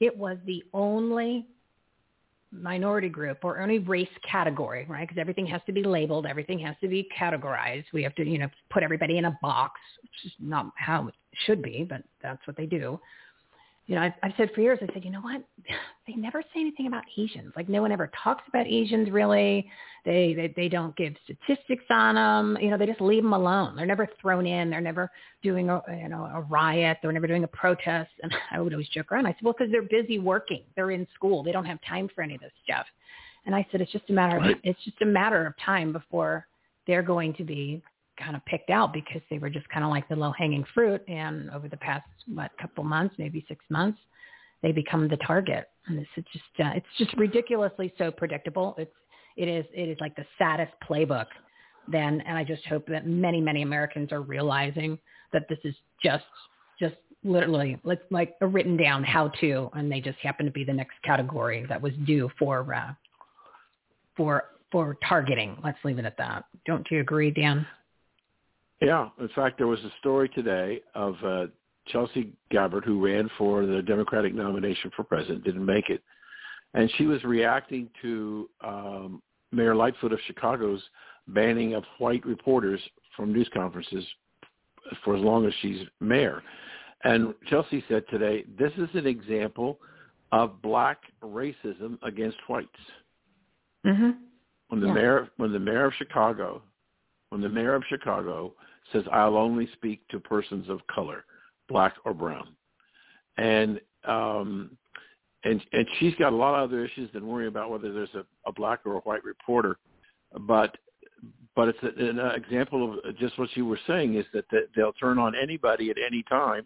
it 0.00 0.16
was 0.16 0.36
the 0.46 0.62
only 0.74 1.46
minority 2.52 3.08
group 3.08 3.44
or 3.44 3.60
any 3.60 3.78
race 3.78 4.08
category, 4.30 4.86
right? 4.88 5.06
Because 5.06 5.20
everything 5.20 5.46
has 5.46 5.60
to 5.66 5.72
be 5.72 5.82
labeled, 5.82 6.26
everything 6.26 6.58
has 6.60 6.76
to 6.80 6.88
be 6.88 7.08
categorized. 7.18 7.84
We 7.92 8.02
have 8.02 8.14
to, 8.16 8.26
you 8.26 8.38
know, 8.38 8.48
put 8.70 8.82
everybody 8.82 9.18
in 9.18 9.26
a 9.26 9.38
box, 9.42 9.80
which 10.02 10.32
is 10.32 10.32
not 10.40 10.72
how 10.76 11.08
it 11.08 11.14
should 11.46 11.62
be, 11.62 11.84
but 11.88 12.02
that's 12.22 12.46
what 12.46 12.56
they 12.56 12.66
do 12.66 12.98
you 13.88 13.94
know, 13.94 14.02
I've, 14.02 14.12
I've 14.22 14.32
said 14.36 14.50
for 14.54 14.60
years, 14.60 14.78
I 14.82 14.92
said, 14.92 15.04
you 15.04 15.10
know 15.10 15.20
what? 15.20 15.42
They 16.06 16.14
never 16.14 16.40
say 16.40 16.60
anything 16.60 16.86
about 16.86 17.04
Asians. 17.18 17.52
Like 17.54 17.68
no 17.68 17.82
one 17.82 17.92
ever 17.92 18.10
talks 18.24 18.42
about 18.48 18.66
Asians 18.66 19.10
really. 19.10 19.68
They, 20.06 20.32
they 20.32 20.54
they 20.56 20.66
don't 20.70 20.96
give 20.96 21.12
statistics 21.24 21.84
on 21.90 22.14
them. 22.14 22.56
You 22.62 22.70
know, 22.70 22.78
they 22.78 22.86
just 22.86 23.02
leave 23.02 23.22
them 23.22 23.34
alone. 23.34 23.76
They're 23.76 23.84
never 23.84 24.08
thrown 24.18 24.46
in. 24.46 24.70
They're 24.70 24.80
never 24.80 25.10
doing 25.42 25.68
a 25.68 25.82
you 25.90 26.08
know 26.08 26.24
a 26.24 26.40
riot. 26.40 26.96
They're 27.02 27.12
never 27.12 27.26
doing 27.26 27.44
a 27.44 27.48
protest. 27.48 28.08
And 28.22 28.32
I 28.52 28.58
would 28.58 28.72
always 28.72 28.88
joke 28.88 29.12
around. 29.12 29.26
I 29.26 29.32
said, 29.32 29.42
well, 29.42 29.52
because 29.52 29.70
they're 29.70 29.82
busy 29.82 30.18
working. 30.18 30.62
They're 30.76 30.92
in 30.92 31.06
school. 31.14 31.42
They 31.42 31.52
don't 31.52 31.66
have 31.66 31.78
time 31.86 32.08
for 32.14 32.22
any 32.22 32.36
of 32.36 32.40
this 32.40 32.52
stuff. 32.64 32.86
And 33.44 33.54
I 33.54 33.66
said, 33.70 33.82
it's 33.82 33.92
just 33.92 34.08
a 34.08 34.14
matter. 34.14 34.38
Of, 34.38 34.56
it's 34.62 34.82
just 34.84 35.02
a 35.02 35.06
matter 35.06 35.44
of 35.44 35.52
time 35.62 35.92
before 35.92 36.46
they're 36.86 37.02
going 37.02 37.34
to 37.34 37.44
be 37.44 37.82
kind 38.18 38.36
of 38.36 38.44
picked 38.44 38.70
out 38.70 38.92
because 38.92 39.22
they 39.30 39.38
were 39.38 39.50
just 39.50 39.68
kind 39.68 39.84
of 39.84 39.90
like 39.90 40.08
the 40.08 40.16
low 40.16 40.32
hanging 40.32 40.64
fruit. 40.74 41.02
And 41.08 41.50
over 41.50 41.68
the 41.68 41.76
past 41.76 42.06
what 42.26 42.50
couple 42.60 42.84
months, 42.84 43.14
maybe 43.18 43.44
six 43.48 43.64
months, 43.70 43.98
they 44.62 44.72
become 44.72 45.08
the 45.08 45.16
target. 45.18 45.68
And 45.86 45.98
it's 45.98 46.28
just 46.32 46.44
uh, 46.60 46.72
it's 46.74 46.86
just 46.98 47.14
ridiculously 47.16 47.92
so 47.98 48.10
predictable. 48.10 48.74
It's 48.78 48.94
it 49.36 49.48
is 49.48 49.64
it 49.72 49.88
is 49.88 49.96
like 50.00 50.16
the 50.16 50.26
saddest 50.36 50.72
playbook. 50.88 51.26
Then, 51.90 52.20
and 52.26 52.36
I 52.36 52.44
just 52.44 52.66
hope 52.66 52.86
that 52.88 53.06
many 53.06 53.40
many 53.40 53.62
Americans 53.62 54.12
are 54.12 54.20
realizing 54.20 54.98
that 55.32 55.48
this 55.48 55.58
is 55.64 55.74
just 56.02 56.24
just 56.78 56.96
literally 57.24 57.78
like 57.84 58.02
like 58.10 58.34
a 58.40 58.46
written 58.46 58.76
down 58.76 59.04
how 59.04 59.28
to, 59.40 59.70
and 59.74 59.90
they 59.90 60.00
just 60.00 60.18
happen 60.18 60.44
to 60.44 60.52
be 60.52 60.64
the 60.64 60.72
next 60.72 60.94
category 61.02 61.64
that 61.68 61.80
was 61.80 61.92
due 62.04 62.30
for 62.38 62.74
uh, 62.74 62.92
for 64.16 64.44
for 64.70 64.98
targeting. 65.08 65.56
Let's 65.64 65.78
leave 65.84 65.98
it 65.98 66.04
at 66.04 66.18
that. 66.18 66.44
Don't 66.66 66.86
you 66.90 67.00
agree, 67.00 67.30
Dan? 67.30 67.66
Yeah. 68.80 69.08
In 69.20 69.28
fact, 69.30 69.58
there 69.58 69.66
was 69.66 69.80
a 69.80 69.92
story 69.98 70.28
today 70.28 70.80
of 70.94 71.16
uh, 71.24 71.46
Tulsi 71.92 72.32
Gabbard, 72.50 72.84
who 72.84 73.04
ran 73.04 73.28
for 73.36 73.66
the 73.66 73.82
Democratic 73.82 74.34
nomination 74.34 74.90
for 74.94 75.04
president, 75.04 75.44
didn't 75.44 75.64
make 75.64 75.88
it. 75.90 76.02
And 76.74 76.90
she 76.96 77.06
was 77.06 77.22
reacting 77.24 77.88
to 78.02 78.48
um, 78.62 79.22
Mayor 79.52 79.74
Lightfoot 79.74 80.12
of 80.12 80.20
Chicago's 80.26 80.82
banning 81.28 81.74
of 81.74 81.84
white 81.98 82.24
reporters 82.24 82.80
from 83.16 83.32
news 83.32 83.48
conferences 83.52 84.04
for 85.04 85.16
as 85.16 85.22
long 85.22 85.46
as 85.46 85.52
she's 85.60 85.80
mayor. 86.00 86.42
And 87.04 87.34
Tulsi 87.48 87.84
said 87.88 88.04
today, 88.10 88.44
this 88.58 88.72
is 88.76 88.88
an 88.94 89.06
example 89.06 89.78
of 90.32 90.60
black 90.62 90.98
racism 91.22 91.98
against 92.02 92.36
whites. 92.48 92.68
Mm-hmm. 93.86 94.10
When 94.68 94.80
the 94.80 94.88
yeah. 94.88 94.92
mayor, 94.92 95.28
when 95.36 95.52
the 95.52 95.58
mayor 95.58 95.86
of 95.86 95.94
Chicago, 95.94 96.62
when 97.30 97.40
the 97.40 97.48
mayor 97.48 97.74
of 97.74 97.82
Chicago 97.88 98.52
says, 98.92 99.04
I'll 99.12 99.36
only 99.36 99.68
speak 99.74 100.06
to 100.08 100.20
persons 100.20 100.68
of 100.68 100.80
color, 100.86 101.24
black 101.68 101.94
or 102.04 102.14
brown. 102.14 102.54
And 103.36 103.80
um, 104.04 104.70
and 105.44 105.62
and 105.72 105.86
she's 105.98 106.14
got 106.16 106.32
a 106.32 106.36
lot 106.36 106.58
of 106.58 106.70
other 106.70 106.84
issues 106.84 107.10
than 107.12 107.26
worrying 107.26 107.48
about 107.48 107.70
whether 107.70 107.92
there's 107.92 108.14
a, 108.14 108.24
a 108.46 108.52
black 108.52 108.80
or 108.84 108.94
a 108.94 109.00
white 109.00 109.24
reporter. 109.24 109.78
But 110.40 110.76
but 111.54 111.68
it's 111.68 111.78
an 111.82 112.20
example 112.36 112.98
of 113.04 113.18
just 113.18 113.38
what 113.38 113.48
you 113.56 113.66
were 113.66 113.80
saying 113.86 114.14
is 114.14 114.24
that, 114.32 114.44
they'll 114.76 114.92
turn 114.92 115.18
on 115.18 115.34
anybody 115.34 115.90
at 115.90 115.96
any 116.04 116.22
time 116.28 116.64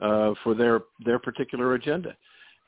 uh, 0.00 0.32
for 0.42 0.54
their 0.54 0.82
their 1.04 1.18
particular 1.18 1.74
agenda, 1.74 2.16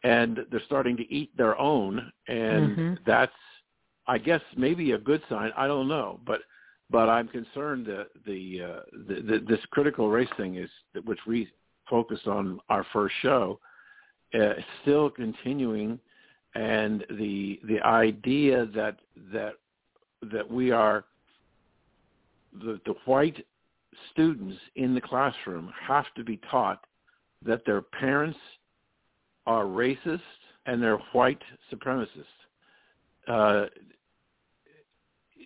and 0.04 0.40
they're 0.50 0.62
starting 0.66 0.96
to 0.96 1.12
eat 1.12 1.36
their 1.36 1.58
own, 1.58 2.12
and 2.28 2.76
mm-hmm. 2.76 2.94
that's 3.04 3.32
I 4.06 4.18
guess 4.18 4.40
maybe 4.56 4.92
a 4.92 4.98
good 4.98 5.22
sign. 5.28 5.50
I 5.56 5.66
don't 5.66 5.88
know, 5.88 6.20
but 6.26 6.40
But 6.88 7.08
I'm 7.08 7.28
concerned 7.28 7.86
that 7.86 8.08
the, 8.26 8.62
uh, 8.62 8.80
the, 9.08 9.14
the 9.14 9.44
this 9.48 9.60
critical 9.70 10.08
race 10.08 10.28
thing 10.36 10.56
is 10.56 10.70
which 11.04 11.18
we 11.26 11.48
focused 11.90 12.26
on 12.26 12.60
our 12.68 12.86
first 12.92 13.14
show, 13.22 13.58
uh, 14.34 14.54
still 14.82 15.10
continuing, 15.10 15.98
and 16.54 17.04
the 17.10 17.60
the 17.64 17.80
idea 17.80 18.66
that 18.66 18.98
that 19.32 19.54
that 20.32 20.48
we 20.50 20.70
are 20.70 21.04
the, 22.52 22.80
the 22.86 22.94
white 23.04 23.44
students 24.12 24.56
in 24.76 24.94
the 24.94 25.00
classroom 25.00 25.72
have 25.80 26.06
to 26.16 26.24
be 26.24 26.40
taught 26.50 26.84
that 27.44 27.64
their 27.66 27.82
parents 27.82 28.38
are 29.46 29.64
racist 29.64 30.20
and 30.66 30.82
they're 30.82 30.98
white 31.12 31.42
supremacists. 31.72 32.08
Uh, 33.28 33.66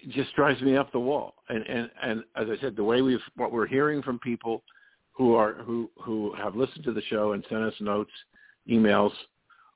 just 0.09 0.35
drives 0.35 0.61
me 0.63 0.77
up 0.77 0.93
the 0.93 1.01
wall. 1.01 1.35
And, 1.49 1.65
and 1.67 1.91
and 2.03 2.25
as 2.37 2.49
I 2.51 2.61
said, 2.61 2.77
the 2.77 2.85
way 2.85 3.03
we've 3.03 3.21
what 3.37 3.53
we're 3.53 3.67
hearing 3.67 4.03
from 4.03 4.19
people 4.19 4.63
who 5.13 5.35
are 5.35 5.55
who 5.55 5.91
who 6.03 6.35
have 6.35 6.57
listened 6.57 6.85
to 6.85 6.93
the 6.93 7.03
show 7.03 7.33
and 7.33 7.45
sent 7.49 7.63
us 7.63 7.75
notes, 7.81 8.11
emails, 8.69 9.13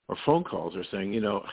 or 0.08 0.16
phone 0.24 0.44
calls 0.44 0.74
are 0.76 0.84
saying, 0.90 1.12
you 1.12 1.20
know, 1.20 1.44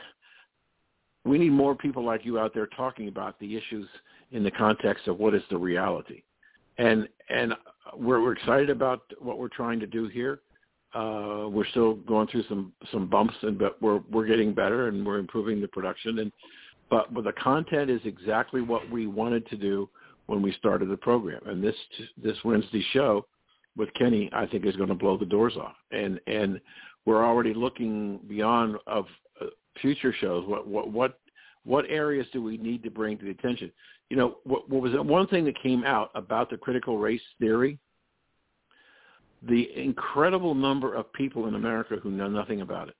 we 1.25 1.37
need 1.37 1.51
more 1.51 1.75
people 1.75 2.03
like 2.03 2.25
you 2.25 2.39
out 2.39 2.53
there 2.53 2.67
talking 2.67 3.07
about 3.07 3.39
the 3.39 3.55
issues 3.55 3.87
in 4.31 4.43
the 4.43 4.51
context 4.51 5.07
of 5.07 5.19
what 5.19 5.35
is 5.35 5.43
the 5.49 5.57
reality. 5.57 6.23
And 6.77 7.07
and 7.29 7.53
we're, 7.97 8.21
we're 8.21 8.33
excited 8.33 8.69
about 8.69 9.01
what 9.19 9.37
we're 9.37 9.49
trying 9.49 9.79
to 9.79 9.87
do 9.87 10.07
here. 10.07 10.39
Uh, 10.93 11.47
we're 11.49 11.67
still 11.67 11.95
going 11.95 12.27
through 12.27 12.43
some 12.49 12.73
some 12.91 13.07
bumps, 13.07 13.35
and 13.43 13.57
but 13.57 13.81
we're 13.81 14.01
we're 14.11 14.25
getting 14.25 14.53
better 14.53 14.87
and 14.87 15.05
we're 15.05 15.19
improving 15.19 15.61
the 15.61 15.67
production. 15.67 16.19
And 16.19 16.31
but 16.91 17.11
but 17.11 17.23
the 17.23 17.31
content 17.31 17.89
is 17.89 18.01
exactly 18.03 18.61
what 18.61 18.87
we 18.91 19.07
wanted 19.07 19.47
to 19.47 19.57
do 19.57 19.89
when 20.27 20.43
we 20.43 20.51
started 20.53 20.89
the 20.89 20.97
program. 20.97 21.41
And 21.47 21.63
this 21.63 21.75
this 22.21 22.37
Wednesday 22.45 22.85
show 22.91 23.25
with 23.75 23.89
Kenny, 23.97 24.29
I 24.33 24.45
think, 24.45 24.65
is 24.65 24.75
going 24.75 24.89
to 24.89 24.95
blow 24.95 25.17
the 25.17 25.25
doors 25.25 25.55
off. 25.55 25.75
And 25.91 26.19
and 26.27 26.61
we're 27.05 27.25
already 27.25 27.55
looking 27.55 28.19
beyond 28.27 28.75
of 28.85 29.05
uh, 29.41 29.45
future 29.81 30.13
shows. 30.19 30.45
What 30.47 30.67
what 30.67 30.91
what 30.91 31.19
what 31.63 31.85
areas 31.89 32.27
do 32.33 32.43
we 32.43 32.57
need 32.57 32.83
to 32.83 32.91
bring 32.91 33.17
to 33.17 33.25
the 33.25 33.31
attention? 33.31 33.71
You 34.09 34.17
know, 34.17 34.37
what, 34.43 34.69
what 34.69 34.81
was 34.81 34.91
one 34.95 35.27
thing 35.27 35.45
that 35.45 35.61
came 35.63 35.85
out 35.85 36.11
about 36.15 36.49
the 36.49 36.57
critical 36.57 36.97
race 36.97 37.21
theory? 37.39 37.79
The 39.47 39.69
incredible 39.75 40.53
number 40.53 40.93
of 40.93 41.11
people 41.13 41.47
in 41.47 41.55
America 41.55 41.95
who 42.03 42.11
know 42.11 42.27
nothing 42.27 42.61
about 42.61 42.89
it. 42.89 42.95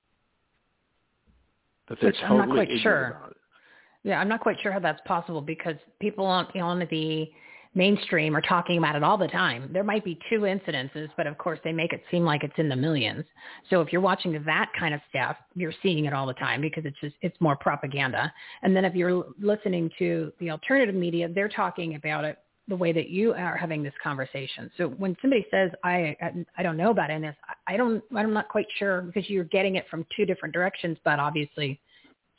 That 1.88 1.98
they're 2.00 2.10
Which 2.10 2.20
totally 2.20 2.40
I'm 2.40 2.48
not 2.48 2.54
quite 2.54 2.80
sure. 2.80 3.18
about 3.18 3.30
it. 3.32 3.36
Yeah, 4.04 4.18
I'm 4.18 4.28
not 4.28 4.40
quite 4.40 4.60
sure 4.60 4.72
how 4.72 4.80
that's 4.80 5.00
possible 5.06 5.40
because 5.40 5.76
people 6.00 6.26
on 6.26 6.46
on 6.60 6.86
the 6.90 7.30
mainstream 7.74 8.36
are 8.36 8.42
talking 8.42 8.78
about 8.78 8.96
it 8.96 9.02
all 9.02 9.16
the 9.16 9.28
time. 9.28 9.70
There 9.72 9.84
might 9.84 10.04
be 10.04 10.18
two 10.28 10.40
incidences, 10.40 11.08
but 11.16 11.26
of 11.26 11.38
course 11.38 11.58
they 11.64 11.72
make 11.72 11.92
it 11.92 12.02
seem 12.10 12.24
like 12.24 12.44
it's 12.44 12.58
in 12.58 12.68
the 12.68 12.76
millions. 12.76 13.24
So 13.70 13.80
if 13.80 13.92
you're 13.92 14.02
watching 14.02 14.42
that 14.44 14.70
kind 14.78 14.92
of 14.92 15.00
stuff, 15.08 15.36
you're 15.54 15.72
seeing 15.82 16.04
it 16.04 16.12
all 16.12 16.26
the 16.26 16.34
time 16.34 16.60
because 16.60 16.84
it's 16.84 16.98
just 17.00 17.16
it's 17.22 17.36
more 17.40 17.56
propaganda. 17.56 18.32
And 18.62 18.76
then 18.76 18.84
if 18.84 18.94
you're 18.94 19.26
listening 19.40 19.90
to 19.98 20.32
the 20.38 20.50
alternative 20.50 20.94
media, 20.94 21.28
they're 21.28 21.48
talking 21.48 21.94
about 21.94 22.24
it 22.24 22.38
the 22.68 22.76
way 22.76 22.92
that 22.92 23.08
you 23.08 23.32
are 23.32 23.56
having 23.56 23.82
this 23.82 23.94
conversation. 24.02 24.70
So 24.76 24.88
when 24.88 25.16
somebody 25.22 25.46
says 25.50 25.70
I 25.82 26.16
I 26.58 26.62
don't 26.62 26.76
know 26.76 26.90
about 26.90 27.08
this, 27.08 27.36
I 27.66 27.76
don't 27.76 28.02
I'm 28.14 28.34
not 28.34 28.48
quite 28.48 28.66
sure 28.78 29.02
because 29.02 29.30
you're 29.30 29.44
getting 29.44 29.76
it 29.76 29.86
from 29.90 30.04
two 30.14 30.26
different 30.26 30.52
directions, 30.52 30.98
but 31.04 31.18
obviously 31.18 31.80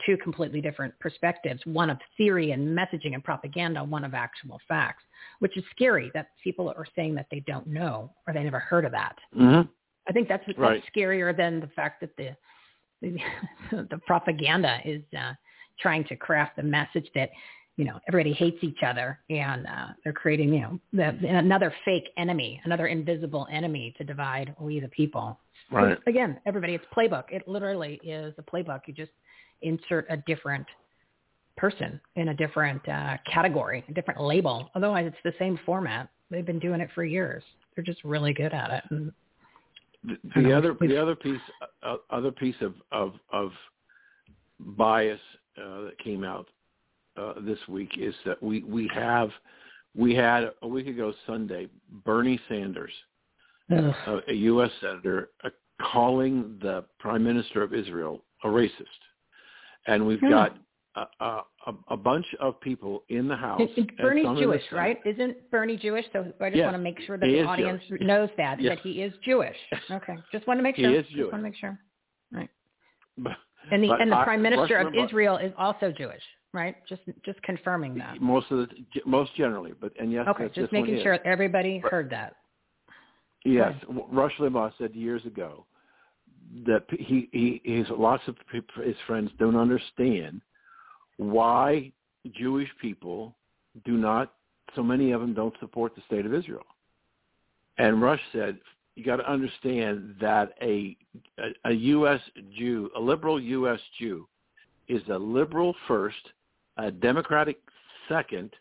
two 0.05 0.17
completely 0.17 0.61
different 0.61 0.97
perspectives, 0.99 1.61
one 1.65 1.89
of 1.89 1.97
theory 2.17 2.51
and 2.51 2.77
messaging 2.77 3.13
and 3.13 3.23
propaganda, 3.23 3.83
one 3.83 4.03
of 4.03 4.13
actual 4.13 4.59
facts, 4.67 5.03
which 5.39 5.57
is 5.57 5.63
scary 5.71 6.11
that 6.13 6.27
people 6.43 6.69
are 6.69 6.87
saying 6.95 7.15
that 7.15 7.27
they 7.31 7.41
don't 7.41 7.67
know 7.67 8.11
or 8.27 8.33
they 8.33 8.43
never 8.43 8.59
heard 8.59 8.85
of 8.85 8.91
that. 8.91 9.15
Mm-hmm. 9.35 9.69
I 10.07 10.11
think 10.11 10.27
that's, 10.27 10.43
that's 10.45 10.59
Right. 10.59 10.83
scarier 10.95 11.35
than 11.35 11.59
the 11.59 11.67
fact 11.67 12.01
that 12.01 12.15
the 12.17 12.35
the, 13.01 13.17
the 13.89 13.99
propaganda 14.07 14.79
is 14.85 15.03
uh, 15.17 15.33
trying 15.79 16.03
to 16.05 16.15
craft 16.15 16.55
the 16.55 16.63
message 16.63 17.09
that 17.15 17.29
you 17.75 17.85
know 17.85 17.99
everybody 18.07 18.33
hates 18.33 18.57
each 18.61 18.79
other 18.85 19.19
and 19.29 19.65
uh, 19.67 19.87
they're 20.03 20.13
creating 20.13 20.53
you 20.53 20.61
know 20.61 20.79
the, 20.93 21.27
another 21.27 21.73
fake 21.85 22.09
enemy, 22.17 22.61
another 22.65 22.87
invisible 22.87 23.47
enemy 23.51 23.93
to 23.97 24.03
divide 24.03 24.55
we 24.59 24.79
the 24.79 24.87
people. 24.89 25.39
Right. 25.71 25.97
Again, 26.07 26.39
everybody, 26.45 26.75
it's 26.75 26.85
playbook. 26.95 27.25
It 27.29 27.47
literally 27.47 27.99
is 28.03 28.33
a 28.37 28.43
playbook. 28.43 28.81
You 28.85 28.93
just 28.93 29.11
insert 29.61 30.05
a 30.09 30.17
different 30.17 30.65
person 31.57 31.99
in 32.15 32.29
a 32.29 32.33
different 32.33 32.87
uh, 32.89 33.17
category, 33.31 33.83
a 33.87 33.93
different 33.93 34.21
label. 34.21 34.69
Otherwise, 34.75 35.05
it's 35.07 35.23
the 35.23 35.33
same 35.37 35.59
format. 35.65 36.09
They've 36.31 36.45
been 36.45 36.59
doing 36.59 36.81
it 36.81 36.89
for 36.95 37.03
years. 37.03 37.43
They're 37.75 37.83
just 37.83 38.03
really 38.03 38.33
good 38.33 38.53
at 38.53 38.71
it. 38.71 38.83
And 38.89 39.11
The, 40.03 40.41
the 40.41 40.53
other 40.53 40.75
the 40.79 41.01
other 41.01 41.15
piece 41.15 41.39
uh, 41.83 41.97
other 42.09 42.31
piece 42.31 42.55
of 42.61 42.73
of, 42.91 43.13
of 43.31 43.51
bias 44.59 45.19
uh, 45.57 45.81
that 45.83 45.99
came 46.03 46.23
out 46.23 46.47
uh, 47.17 47.33
this 47.41 47.59
week 47.67 47.91
is 47.97 48.15
that 48.25 48.41
we 48.41 48.63
we 48.63 48.89
have 48.93 49.29
we 49.95 50.15
had 50.15 50.51
a 50.61 50.67
week 50.67 50.87
ago 50.87 51.13
Sunday 51.27 51.67
Bernie 52.03 52.39
Sanders, 52.49 52.91
ugh, 53.71 53.93
a, 54.07 54.31
a 54.31 54.33
U.S. 54.33 54.71
senator, 54.81 55.29
uh, 55.43 55.49
calling 55.81 56.57
the 56.61 56.83
Prime 56.99 57.23
Minister 57.23 57.61
of 57.61 57.73
Israel 57.73 58.23
a 58.43 58.47
racist, 58.47 59.01
and 59.87 60.05
we've 60.05 60.19
Hmm. 60.19 60.29
got 60.29 60.57
a, 60.95 61.05
a, 61.19 61.41
a- 61.91 61.97
bunch 61.97 62.25
of 62.39 62.59
people 62.61 63.03
in 63.09 63.27
the 63.27 63.35
House. 63.35 63.59
It- 63.61 63.71
it- 63.71 63.77
and 63.89 63.97
Bernie's 63.97 64.25
some 64.25 64.35
in 64.37 64.41
the 64.41 64.41
Jewish, 64.45 64.71
right? 64.71 64.99
Isn't 65.05 65.49
Bernie 65.49 65.75
Jewish? 65.77 66.05
So 66.13 66.19
I 66.39 66.49
just 66.49 66.57
Yes, 66.57 66.65
want 66.65 66.75
to 66.75 66.81
make 66.83 66.99
sure 67.01 67.17
that 67.17 67.27
he 67.27 67.35
the 67.37 67.43
audience 67.45 67.81
Jewish. 67.87 68.01
knows 68.01 68.29
that 68.37 68.59
Yes. 68.61 68.75
that 68.77 68.79
he 68.83 69.01
is 69.01 69.11
Jewish. 69.23 69.57
Okay, 69.89 70.15
just 70.31 70.45
want 70.45 70.59
to 70.59 70.63
make 70.63 70.75
sure. 70.75 70.89
He 70.89 70.95
is 70.95 71.05
Just 71.05 71.15
Jewish. 71.15 71.31
want 71.31 71.43
to 71.43 71.49
make 71.49 71.55
sure. 71.55 71.79
Right. 72.31 72.49
But- 73.17 73.37
And 73.71 73.83
the 73.83 73.91
and 73.93 74.11
the 74.11 74.17
I- 74.17 74.23
Prime 74.23 74.41
Minister 74.41 74.77
of 74.77 74.93
Israel 74.93 75.37
is 75.37 75.51
also 75.57 75.91
Jewish, 75.91 76.21
right? 76.53 76.75
Just 76.87 77.01
just 77.25 77.41
confirming 77.43 77.95
that. 77.95 78.21
most 78.21 78.51
of 78.51 78.57
the 78.59 78.67
most 79.05 79.33
generally, 79.35 79.73
but 79.79 79.93
and 79.99 80.11
yes, 80.11 80.27
Okay, 80.27 80.49
just 80.53 80.71
making 80.71 80.97
is. 80.97 81.03
sure 81.03 81.17
everybody 81.25 81.79
Right. 81.81 81.91
heard 81.91 82.09
that. 82.11 82.35
Yes, 83.45 83.73
Rush 83.89 84.35
Limbaugh 84.37 84.71
said 84.77 84.93
years 84.95 85.25
ago 85.25 85.65
that 86.65 86.85
he 86.89 87.29
he 87.31 87.61
his 87.63 87.87
lots 87.89 88.23
of 88.27 88.35
his 88.83 88.95
friends 89.07 89.31
don't 89.39 89.55
understand 89.55 90.41
why 91.17 91.91
Jewish 92.31 92.69
people 92.81 93.35
do 93.85 93.93
not. 93.93 94.33
So 94.75 94.83
many 94.83 95.11
of 95.11 95.21
them 95.21 95.33
don't 95.33 95.53
support 95.59 95.95
the 95.95 96.01
state 96.07 96.25
of 96.25 96.33
Israel. 96.33 96.65
And 97.77 98.01
Rush 98.01 98.21
said, 98.31 98.59
"You 98.95 99.03
got 99.03 99.17
to 99.17 99.29
understand 99.29 100.15
that 100.21 100.53
a, 100.61 100.95
a 101.39 101.69
a 101.69 101.71
U.S. 101.71 102.21
Jew, 102.55 102.89
a 102.95 102.99
liberal 102.99 103.41
U.S. 103.41 103.79
Jew, 103.99 104.27
is 104.87 105.01
a 105.09 105.17
liberal 105.17 105.75
first, 105.87 106.31
a 106.77 106.91
Democratic 106.91 107.59
second, 108.07 108.51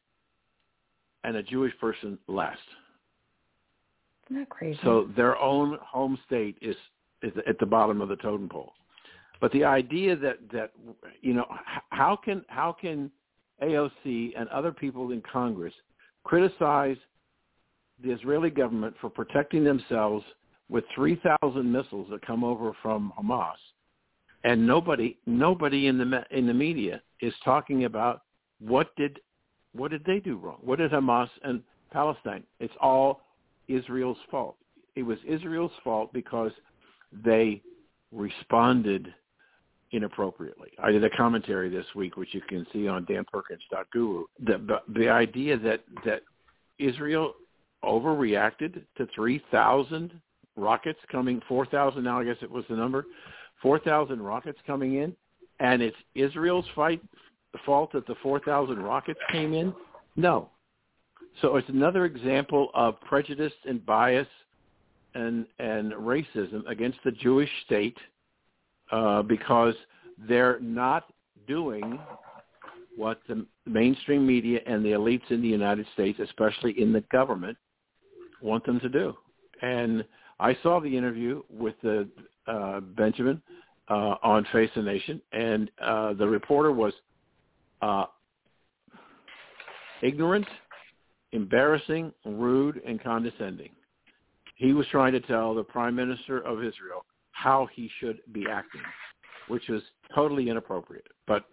and 1.24 1.36
a 1.36 1.42
Jewish 1.42 1.76
person 1.78 2.18
last." 2.26 2.58
Isn't 4.26 4.40
that 4.40 4.48
crazy? 4.48 4.78
So 4.82 5.08
their 5.14 5.36
own 5.38 5.78
home 5.82 6.18
state 6.26 6.56
is 6.62 6.76
is 7.22 7.32
at 7.46 7.58
the 7.58 7.66
bottom 7.66 8.00
of 8.00 8.08
the 8.08 8.16
totem 8.16 8.48
pole. 8.48 8.72
But 9.40 9.52
the 9.52 9.64
idea 9.64 10.16
that 10.16 10.38
that 10.52 10.72
you 11.20 11.34
know 11.34 11.46
how 11.90 12.16
can 12.16 12.44
how 12.48 12.72
can 12.78 13.10
AOC 13.62 14.32
and 14.38 14.48
other 14.48 14.72
people 14.72 15.10
in 15.10 15.22
Congress 15.22 15.74
criticize 16.24 16.96
the 18.02 18.10
Israeli 18.10 18.50
government 18.50 18.94
for 19.00 19.10
protecting 19.10 19.64
themselves 19.64 20.24
with 20.68 20.84
3,000 20.94 21.70
missiles 21.70 22.08
that 22.10 22.26
come 22.26 22.42
over 22.42 22.72
from 22.82 23.12
Hamas, 23.20 23.54
and 24.44 24.66
nobody 24.66 25.18
nobody 25.26 25.86
in 25.86 25.98
the 25.98 26.24
in 26.30 26.46
the 26.46 26.54
media 26.54 27.02
is 27.20 27.34
talking 27.44 27.84
about 27.84 28.22
what 28.58 28.94
did 28.96 29.18
what 29.74 29.90
did 29.90 30.04
they 30.04 30.18
do 30.18 30.36
wrong? 30.36 30.58
What 30.60 30.78
did 30.78 30.90
Hamas 30.90 31.28
and 31.42 31.62
Palestine? 31.92 32.44
It's 32.60 32.74
all 32.80 33.20
Israel's 33.68 34.18
fault. 34.30 34.56
It 34.94 35.02
was 35.02 35.18
Israel's 35.26 35.72
fault 35.82 36.12
because 36.12 36.52
they 37.24 37.62
responded 38.10 39.12
inappropriately. 39.92 40.70
I 40.82 40.90
did 40.90 41.04
a 41.04 41.10
commentary 41.10 41.68
this 41.68 41.86
week, 41.94 42.16
which 42.16 42.32
you 42.32 42.40
can 42.40 42.66
see 42.72 42.88
on 42.88 43.04
danperkins.guru. 43.06 44.24
The, 44.40 44.58
the, 44.58 45.00
the 45.00 45.08
idea 45.08 45.58
that, 45.58 45.80
that 46.04 46.22
Israel 46.78 47.34
overreacted 47.84 48.82
to 48.96 49.06
3,000 49.14 50.12
rockets 50.56 50.98
coming, 51.10 51.40
4,000 51.48 52.02
now 52.02 52.20
I 52.20 52.24
guess 52.24 52.36
it 52.42 52.50
was 52.50 52.64
the 52.68 52.76
number, 52.76 53.04
4,000 53.60 54.20
rockets 54.20 54.58
coming 54.66 54.96
in, 54.96 55.14
and 55.60 55.82
it's 55.82 55.96
Israel's 56.14 56.66
fight, 56.74 57.02
fault 57.66 57.92
that 57.92 58.06
the 58.06 58.14
4,000 58.22 58.78
rockets 58.82 59.20
came 59.30 59.52
in? 59.52 59.74
No. 60.16 60.48
So 61.40 61.56
it's 61.56 61.68
another 61.68 62.04
example 62.04 62.70
of 62.74 63.00
prejudice 63.00 63.52
and 63.66 63.84
bias 63.84 64.26
and 65.14 65.46
and 65.58 65.92
racism 65.92 66.66
against 66.68 66.98
the 67.04 67.12
Jewish 67.12 67.50
state 67.66 67.96
uh, 68.90 69.22
because 69.22 69.74
they're 70.28 70.60
not 70.60 71.04
doing 71.46 71.98
what 72.96 73.20
the 73.28 73.46
mainstream 73.66 74.26
media 74.26 74.60
and 74.66 74.84
the 74.84 74.90
elites 74.90 75.30
in 75.30 75.40
the 75.40 75.48
United 75.48 75.86
States, 75.94 76.18
especially 76.22 76.78
in 76.80 76.92
the 76.92 77.00
government, 77.12 77.56
want 78.40 78.64
them 78.66 78.78
to 78.80 78.88
do. 78.88 79.14
And 79.62 80.04
I 80.40 80.56
saw 80.62 80.80
the 80.80 80.94
interview 80.94 81.42
with 81.48 81.74
the 81.82 82.08
uh, 82.46 82.80
Benjamin 82.80 83.40
uh, 83.88 84.16
on 84.22 84.46
Face 84.52 84.70
the 84.74 84.82
Nation, 84.82 85.20
and 85.32 85.70
uh, 85.80 86.12
the 86.14 86.26
reporter 86.26 86.72
was 86.72 86.92
uh, 87.80 88.06
ignorant, 90.02 90.46
embarrassing, 91.32 92.12
rude, 92.24 92.82
and 92.86 93.02
condescending. 93.02 93.70
He 94.54 94.72
was 94.72 94.86
trying 94.88 95.12
to 95.12 95.20
tell 95.20 95.54
the 95.54 95.62
Prime 95.64 95.94
Minister 95.94 96.40
of 96.40 96.58
Israel 96.58 97.04
how 97.32 97.66
he 97.74 97.90
should 97.98 98.20
be 98.32 98.46
acting, 98.48 98.82
which 99.48 99.68
was 99.68 99.82
totally 100.14 100.48
inappropriate. 100.50 101.08
But 101.26 101.44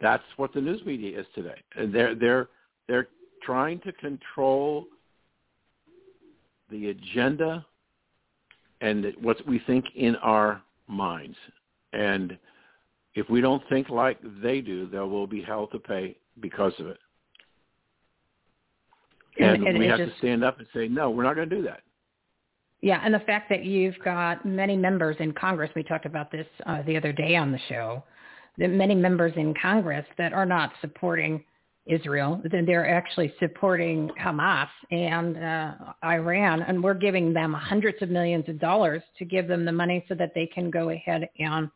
that's 0.00 0.24
what 0.36 0.52
the 0.52 0.60
news 0.60 0.84
media 0.84 1.20
is 1.20 1.26
today. 1.34 1.60
And 1.76 1.94
they're 1.94 2.14
they're 2.14 2.48
they're 2.88 3.08
trying 3.42 3.78
to 3.80 3.92
control 3.92 4.86
the 6.70 6.88
agenda 6.90 7.64
and 8.80 9.12
what 9.20 9.36
we 9.46 9.58
think 9.66 9.84
in 9.94 10.16
our 10.16 10.62
minds. 10.88 11.36
And 11.92 12.38
if 13.14 13.28
we 13.28 13.40
don't 13.40 13.62
think 13.68 13.88
like 13.90 14.18
they 14.42 14.60
do, 14.60 14.88
there 14.88 15.04
will 15.06 15.26
be 15.26 15.42
hell 15.42 15.66
to 15.68 15.78
pay 15.78 16.16
because 16.40 16.72
of 16.78 16.86
it. 16.86 16.98
And, 19.38 19.56
And- 19.56 19.68
and 19.68 19.78
we 19.78 19.86
it 19.86 19.90
have 19.90 19.98
just- 19.98 20.12
to 20.12 20.18
stand 20.18 20.44
up 20.44 20.58
and 20.58 20.66
say, 20.74 20.88
no, 20.88 21.10
we're 21.10 21.22
not 21.24 21.34
going 21.36 21.48
to 21.48 21.56
do 21.56 21.62
that. 21.62 21.82
Yeah, 22.82 23.00
and 23.04 23.12
the 23.12 23.20
fact 23.20 23.50
that 23.50 23.64
you've 23.64 23.98
got 24.04 24.46
many 24.46 24.76
members 24.76 25.16
in 25.20 25.32
Congress, 25.32 25.70
we 25.76 25.82
talked 25.82 26.06
about 26.06 26.32
this 26.32 26.46
uh, 26.66 26.82
the 26.82 26.96
other 26.96 27.12
day 27.12 27.36
on 27.36 27.52
the 27.52 27.58
show, 27.68 28.02
that 28.58 28.68
many 28.68 28.94
members 28.94 29.32
in 29.36 29.54
Congress 29.60 30.06
that 30.16 30.32
are 30.32 30.46
not 30.46 30.72
supporting 30.80 31.44
Israel, 31.86 32.40
that 32.44 32.64
they're 32.66 32.88
actually 32.88 33.32
supporting 33.38 34.10
Hamas 34.20 34.68
and 34.90 35.36
uh, 35.36 35.74
Iran, 36.04 36.62
and 36.62 36.82
we're 36.82 36.94
giving 36.94 37.32
them 37.32 37.52
hundreds 37.52 38.00
of 38.00 38.10
millions 38.10 38.48
of 38.48 38.58
dollars 38.58 39.02
to 39.18 39.24
give 39.24 39.48
them 39.48 39.64
the 39.64 39.72
money 39.72 40.04
so 40.08 40.14
that 40.14 40.32
they 40.34 40.46
can 40.46 40.70
go 40.70 40.90
ahead 40.90 41.28
and 41.38 41.70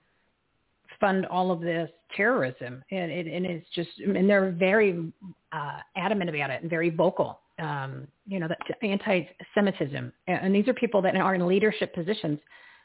fund 1.01 1.27
all 1.27 1.51
of 1.51 1.61
this 1.61 1.91
terrorism. 2.17 2.83
And, 2.91 3.11
it, 3.11 3.27
and 3.27 3.45
it's 3.45 3.67
just, 3.75 3.91
and 3.99 4.29
they're 4.29 4.53
very 4.53 5.13
uh, 5.53 5.79
adamant 5.97 6.31
about 6.31 6.51
it 6.51 6.63
and 6.63 6.71
very 6.71 6.91
vocal 6.91 7.41
um, 7.59 8.07
you 8.27 8.41
know, 8.41 8.49
that 8.49 8.59
anti-Semitism. 8.83 10.13
And 10.27 10.55
these 10.55 10.69
are 10.69 10.75
people 10.75 11.03
that 11.03 11.17
are 11.17 11.35
in 11.35 11.47
leadership 11.47 11.95
positions, 11.95 12.39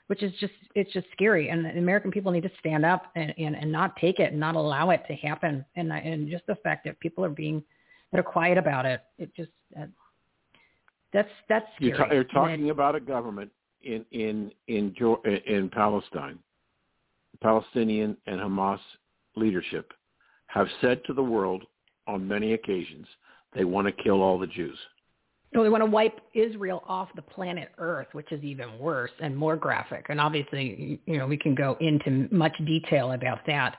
which 0.08 0.24
is 0.24 0.32
just, 0.40 0.54
it's 0.76 0.92
just 0.92 1.08
scary. 1.12 1.50
And 1.50 1.66
the 1.66 1.78
American 1.78 2.12
people 2.12 2.32
need 2.32 2.44
to 2.44 2.52
stand 2.60 2.86
up 2.86 3.12
and, 3.16 3.34
and, 3.38 3.56
and 3.56 3.72
not 3.72 3.96
take 3.98 4.20
it 4.20 4.32
and 4.32 4.40
not 4.40 4.56
allow 4.56 4.90
it 4.92 5.04
to 5.08 5.14
happen. 5.16 5.66
And, 5.76 5.92
and 5.92 6.30
just 6.30 6.46
the 6.48 6.56
fact 6.56 6.86
that 6.86 7.00
people 7.00 7.24
are 7.26 7.30
being, 7.30 7.64
that 8.12 8.20
are 8.20 8.24
quiet 8.24 8.58
about 8.58 8.86
it, 8.86 9.02
it 9.18 9.36
just, 9.36 9.52
uh, 9.80 9.86
that's, 11.14 11.30
that's 11.48 11.66
scary. 11.76 11.90
You're, 11.90 11.98
ta- 11.98 12.14
you're 12.14 12.22
it- 12.22 12.32
talking 12.32 12.70
about 12.70 12.96
a 12.96 13.00
government 13.00 13.52
in 13.82 14.06
in 14.12 14.52
in 14.68 14.94
in 15.46 15.70
Palestine. 15.70 16.38
Palestinian 17.42 18.18
and 18.28 18.42
Hamas 18.42 18.80
leadership 19.38 19.94
have 20.48 20.68
said 20.82 21.02
to 21.06 21.14
the 21.14 21.24
world 21.24 21.64
on 22.08 22.28
many 22.28 22.54
occasions 22.54 23.08
they 23.54 23.64
want 23.64 23.88
to 23.88 24.04
kill 24.04 24.22
all 24.22 24.38
the 24.38 24.48
Jews. 24.48 24.78
Well, 25.54 25.64
they 25.64 25.70
want 25.70 25.82
to 25.82 25.90
wipe 25.90 26.20
Israel 26.36 26.84
off 26.88 27.10
the 27.16 27.24
planet 27.24 27.70
Earth, 27.80 28.08
which 28.12 28.32
is 28.32 28.44
even 28.44 28.78
worse 28.78 29.12
and 29.20 29.36
more 29.36 29.56
graphic. 29.56 30.06
And 30.10 30.22
obviously, 30.22 31.02
you 31.06 31.18
know, 31.18 31.26
we 31.26 31.38
can 31.38 31.56
go 31.56 31.76
into 31.82 32.28
much 32.32 32.56
detail 32.66 33.14
about 33.14 33.40
that, 33.48 33.78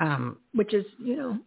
um, 0.00 0.38
which 0.54 0.72
is, 0.72 0.84
you 0.98 1.16
know, 1.16 1.38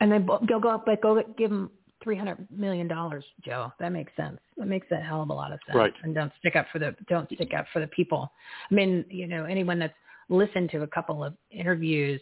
and 0.00 0.10
then 0.10 0.28
they'll 0.48 0.60
go 0.60 0.70
up, 0.70 0.84
but 0.86 1.00
go 1.00 1.22
give 1.38 1.50
them 1.50 1.70
three 2.02 2.16
hundred 2.16 2.46
million 2.50 2.88
dollars, 2.88 3.24
Joe. 3.44 3.72
That 3.78 3.92
makes 3.92 4.12
sense. 4.16 4.38
That 4.56 4.66
makes 4.66 4.88
a 4.90 4.96
hell 4.96 5.22
of 5.22 5.30
a 5.30 5.32
lot 5.32 5.52
of 5.52 5.60
sense. 5.66 5.76
Right. 5.76 5.92
And 6.02 6.14
don't 6.14 6.32
stick 6.40 6.56
up 6.56 6.66
for 6.72 6.78
the 6.78 6.94
don't 7.08 7.28
stick 7.32 7.54
up 7.56 7.66
for 7.72 7.80
the 7.80 7.86
people. 7.88 8.30
I 8.70 8.74
mean, 8.74 9.04
you 9.08 9.26
know, 9.26 9.44
anyone 9.44 9.78
that's 9.78 9.94
listened 10.28 10.70
to 10.70 10.82
a 10.82 10.86
couple 10.88 11.22
of 11.22 11.34
interviews 11.50 12.20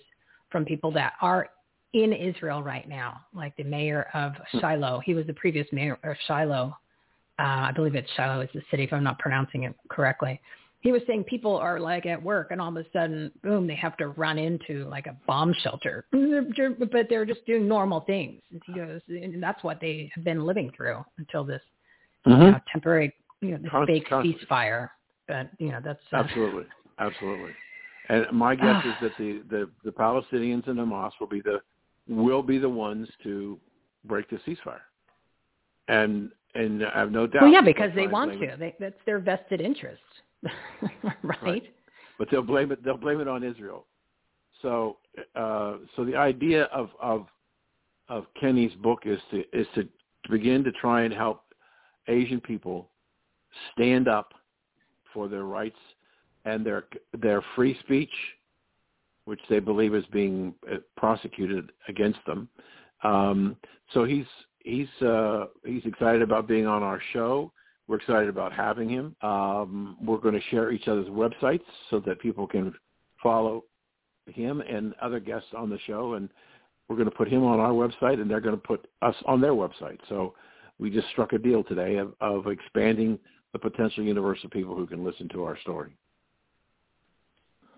from 0.50 0.64
people 0.64 0.92
that 0.92 1.14
are 1.20 1.48
in 1.94 2.12
Israel 2.12 2.62
right 2.62 2.88
now, 2.88 3.20
like 3.32 3.56
the 3.56 3.62
mayor 3.62 4.08
of 4.14 4.32
Shiloh. 4.60 5.00
He 5.04 5.14
was 5.14 5.26
the 5.26 5.32
previous 5.34 5.66
mayor 5.72 5.96
of 6.02 6.16
Shiloh. 6.26 6.76
Uh, 7.38 7.42
I 7.42 7.72
believe 7.72 7.94
it's 7.94 8.10
Shiloh 8.16 8.40
is 8.42 8.50
the 8.52 8.62
city, 8.70 8.82
if 8.82 8.92
I'm 8.92 9.04
not 9.04 9.18
pronouncing 9.20 9.62
it 9.62 9.74
correctly. 9.88 10.40
He 10.80 10.92
was 10.92 11.00
saying 11.06 11.24
people 11.24 11.56
are 11.56 11.80
like 11.80 12.04
at 12.04 12.22
work 12.22 12.50
and 12.50 12.60
all 12.60 12.68
of 12.68 12.76
a 12.76 12.84
sudden, 12.92 13.30
boom, 13.42 13.66
they 13.66 13.76
have 13.76 13.96
to 13.98 14.08
run 14.08 14.38
into 14.38 14.86
like 14.88 15.06
a 15.06 15.16
bomb 15.26 15.54
shelter, 15.62 16.04
but 16.12 17.06
they're 17.08 17.24
just 17.24 17.46
doing 17.46 17.66
normal 17.66 18.00
things. 18.00 18.42
And 18.50 18.60
he 18.66 18.74
goes, 18.74 19.00
and 19.08 19.42
that's 19.42 19.62
what 19.62 19.80
they 19.80 20.10
have 20.14 20.24
been 20.24 20.44
living 20.44 20.70
through 20.76 21.02
until 21.16 21.44
this 21.44 21.62
you 22.26 22.36
know, 22.36 22.60
temporary, 22.70 23.14
you 23.40 23.52
know, 23.52 23.58
this 23.58 23.70
Const- 23.70 23.86
fake 23.86 24.08
constantly. 24.08 24.46
ceasefire. 24.46 24.90
But 25.26 25.48
you 25.58 25.70
know, 25.70 25.80
that's 25.82 26.00
uh, 26.12 26.16
Absolutely, 26.16 26.64
absolutely. 26.98 27.52
And 28.08 28.26
my 28.32 28.54
guess 28.54 28.84
is 28.84 28.94
that 29.00 29.12
the, 29.16 29.42
the 29.48 29.70
the 29.84 29.90
Palestinians 29.90 30.66
and 30.66 30.78
Hamas 30.78 31.12
will 31.18 31.28
be 31.28 31.40
the 31.40 31.60
will 32.08 32.42
be 32.42 32.58
the 32.58 32.68
ones 32.68 33.08
to 33.22 33.58
break 34.04 34.28
the 34.30 34.36
ceasefire. 34.46 34.80
And 35.88 36.30
and 36.54 36.84
I 36.84 37.00
have 37.00 37.10
no 37.10 37.26
doubt. 37.26 37.42
Well, 37.42 37.50
yeah, 37.50 37.60
because 37.60 37.90
they 37.94 38.06
want 38.06 38.32
to. 38.32 38.56
They, 38.58 38.74
that's 38.78 38.94
their 39.06 39.18
vested 39.18 39.60
interest, 39.60 40.02
right? 41.02 41.42
Right. 41.42 41.74
but 42.18 42.28
they'll 42.30 42.42
blame 42.42 42.72
it 42.72 42.84
they'll 42.84 42.96
blame 42.96 43.20
it 43.20 43.28
on 43.28 43.42
Israel. 43.42 43.86
So 44.62 44.98
uh, 45.34 45.76
so 45.96 46.04
the 46.04 46.16
idea 46.16 46.64
of 46.64 46.90
of 47.00 47.26
of 48.08 48.26
Kenny's 48.40 48.74
book 48.74 49.00
is 49.04 49.18
to 49.30 49.44
is 49.52 49.66
to 49.74 49.88
begin 50.30 50.64
to 50.64 50.72
try 50.72 51.02
and 51.02 51.12
help 51.12 51.42
Asian 52.08 52.40
people 52.40 52.88
stand 53.72 54.08
up 54.08 54.32
for 55.12 55.28
their 55.28 55.44
rights 55.44 55.78
and 56.44 56.64
their 56.64 56.84
their 57.20 57.42
free 57.54 57.76
speech, 57.80 58.10
which 59.24 59.40
they 59.48 59.58
believe 59.58 59.94
is 59.94 60.04
being 60.12 60.54
uh, 60.70 60.76
prosecuted 60.96 61.72
against 61.88 62.18
them. 62.26 62.48
Um, 63.02 63.56
so 63.92 64.04
he's 64.04 64.26
he's 64.60 64.88
uh, 65.02 65.46
he's 65.64 65.84
excited 65.84 66.22
about 66.22 66.48
being 66.48 66.66
on 66.66 66.82
our 66.82 67.00
show. 67.12 67.52
We're 67.86 67.96
excited 67.96 68.28
about 68.28 68.52
having 68.52 68.88
him. 68.88 69.14
Um, 69.20 69.96
we're 70.02 70.18
going 70.18 70.34
to 70.34 70.40
share 70.50 70.72
each 70.72 70.88
other's 70.88 71.08
websites 71.08 71.64
so 71.90 72.00
that 72.00 72.18
people 72.18 72.46
can 72.46 72.72
follow 73.22 73.64
him 74.26 74.62
and 74.62 74.94
other 75.02 75.20
guests 75.20 75.48
on 75.56 75.68
the 75.68 75.78
show. 75.86 76.14
And 76.14 76.30
we're 76.88 76.96
going 76.96 77.10
to 77.10 77.14
put 77.14 77.28
him 77.28 77.44
on 77.44 77.60
our 77.60 77.72
website, 77.72 78.20
and 78.20 78.30
they're 78.30 78.40
going 78.40 78.56
to 78.56 78.60
put 78.60 78.86
us 79.02 79.14
on 79.26 79.40
their 79.40 79.52
website. 79.52 79.98
So 80.08 80.34
we 80.78 80.90
just 80.90 81.08
struck 81.08 81.34
a 81.34 81.38
deal 81.38 81.62
today 81.62 81.96
of, 81.96 82.14
of 82.20 82.46
expanding 82.46 83.18
the 83.52 83.58
potential 83.58 84.02
universe 84.02 84.38
of 84.44 84.50
people 84.50 84.74
who 84.74 84.86
can 84.86 85.04
listen 85.04 85.28
to 85.30 85.44
our 85.44 85.58
story. 85.60 85.94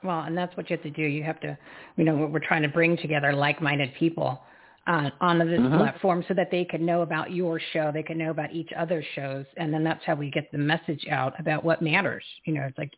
Well, 0.03 0.21
and 0.21 0.37
that's 0.37 0.57
what 0.57 0.71
you 0.71 0.77
have 0.77 0.85
to 0.85 0.91
do. 0.91 1.03
You 1.03 1.23
have 1.25 1.41
to, 1.41 1.57
you 1.97 2.05
know, 2.05 2.17
what 2.17 2.33
we're 2.33 2.39
trying 2.41 2.63
to 2.63 2.69
bring 2.69 2.97
together 2.97 3.33
like-minded 3.33 3.95
people 3.99 4.43
uh, 4.87 5.11
on 5.21 5.39
this 5.39 5.61
Mhm. 5.61 5.77
platform 5.77 6.23
so 6.29 6.35
that 6.35 6.51
they 6.51 6.65
can 6.65 6.87
know 6.87 7.03
about 7.03 7.33
your 7.33 7.59
show, 7.59 7.91
they 7.91 8.05
can 8.05 8.19
know 8.19 8.31
about 8.31 8.53
each 8.53 8.73
other's 8.73 9.05
shows, 9.15 9.45
and 9.57 9.75
then 9.75 9.83
that's 9.83 10.05
how 10.05 10.15
we 10.15 10.31
get 10.31 10.51
the 10.53 10.59
message 10.59 11.09
out 11.09 11.39
about 11.41 11.65
what 11.65 11.83
matters. 11.83 12.25
You 12.45 12.55
know, 12.55 12.63
it's 12.63 12.79
like 12.79 12.93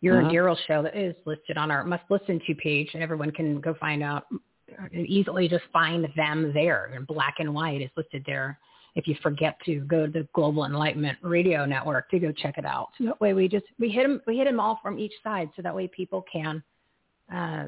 your 0.00 0.22
Mhm. 0.22 0.30
Daryl 0.30 0.58
show 0.66 0.82
that 0.82 0.96
is 0.96 1.14
listed 1.26 1.58
on 1.58 1.70
our 1.70 1.84
must 1.84 2.04
listen 2.10 2.40
to 2.46 2.54
page, 2.54 2.94
and 2.94 3.02
everyone 3.02 3.30
can 3.32 3.60
go 3.60 3.74
find 3.74 4.02
out 4.02 4.26
and 4.92 5.06
easily 5.06 5.46
just 5.46 5.64
find 5.66 6.06
them 6.16 6.52
there 6.52 6.86
in 6.94 7.04
black 7.04 7.34
and 7.38 7.54
white 7.54 7.82
is 7.82 7.90
listed 7.96 8.24
there. 8.24 8.58
If 8.96 9.06
you 9.06 9.14
forget 9.22 9.58
to 9.66 9.80
go 9.80 10.06
to 10.06 10.12
the 10.12 10.26
Global 10.32 10.64
Enlightenment 10.64 11.18
Radio 11.20 11.64
Network 11.66 12.10
to 12.10 12.18
go 12.18 12.32
check 12.32 12.56
it 12.56 12.64
out, 12.64 12.88
so 12.96 13.04
that 13.04 13.20
way 13.20 13.34
we 13.34 13.46
just 13.46 13.66
we 13.78 13.90
hit 13.90 14.02
them 14.02 14.20
we 14.26 14.38
hit 14.38 14.46
them 14.46 14.58
all 14.58 14.80
from 14.82 14.98
each 14.98 15.12
side, 15.22 15.50
so 15.54 15.62
that 15.62 15.74
way 15.74 15.86
people 15.86 16.24
can. 16.32 16.62
Uh, 17.32 17.66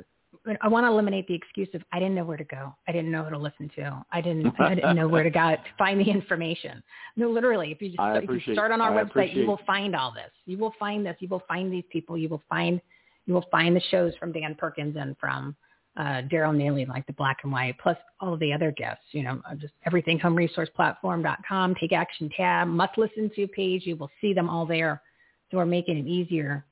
I 0.62 0.68
want 0.68 0.84
to 0.84 0.88
eliminate 0.90 1.26
the 1.26 1.34
excuse 1.34 1.68
of 1.74 1.82
I 1.92 1.98
didn't 1.98 2.14
know 2.14 2.24
where 2.24 2.36
to 2.36 2.44
go. 2.44 2.74
I 2.86 2.92
didn't 2.92 3.10
know 3.10 3.24
who 3.24 3.30
to 3.30 3.38
listen 3.38 3.70
to. 3.76 4.04
I 4.10 4.20
didn't 4.20 4.54
I 4.58 4.74
didn't 4.74 4.96
know 4.96 5.08
where 5.08 5.22
to 5.22 5.30
go 5.30 5.50
to 5.50 5.58
find 5.76 6.00
the 6.00 6.10
information. 6.10 6.82
No, 7.16 7.28
literally, 7.28 7.72
if 7.72 7.82
you 7.82 7.90
just 7.90 8.00
if 8.00 8.46
you 8.46 8.54
start 8.54 8.72
on 8.72 8.80
our 8.80 8.98
I 8.98 9.02
website, 9.02 9.10
appreciate- 9.10 9.36
you 9.42 9.46
will 9.46 9.60
find 9.66 9.94
all 9.94 10.12
this. 10.12 10.30
You 10.46 10.56
will 10.58 10.74
find 10.78 11.04
this. 11.04 11.16
You 11.20 11.28
will 11.28 11.42
find 11.46 11.72
these 11.72 11.84
people. 11.90 12.16
You 12.16 12.28
will 12.28 12.42
find 12.48 12.80
you 13.26 13.34
will 13.34 13.46
find 13.50 13.76
the 13.76 13.82
shows 13.90 14.14
from 14.18 14.32
Dan 14.32 14.54
Perkins 14.54 14.96
and 14.98 15.14
from 15.18 15.54
uh, 15.98 16.22
Daryl 16.32 16.54
Neely, 16.56 16.86
like 16.86 17.06
the 17.06 17.12
black 17.12 17.38
and 17.42 17.52
white, 17.52 17.76
plus 17.82 17.96
all 18.20 18.32
of 18.32 18.40
the 18.40 18.52
other 18.52 18.70
guests. 18.70 19.04
You 19.10 19.24
know, 19.24 19.42
uh, 19.50 19.56
just 19.56 19.74
everything 19.84 20.18
homeresourceplatform.com, 20.18 21.74
take 21.74 21.92
action 21.92 22.30
tab, 22.36 22.68
must 22.68 22.96
listen 22.96 23.30
to 23.34 23.46
page. 23.48 23.82
You 23.84 23.96
will 23.96 24.10
see 24.20 24.32
them 24.32 24.48
all 24.48 24.64
there. 24.64 25.02
So 25.50 25.56
we're 25.56 25.66
making 25.66 25.98
it 25.98 26.06
easier. 26.06 26.64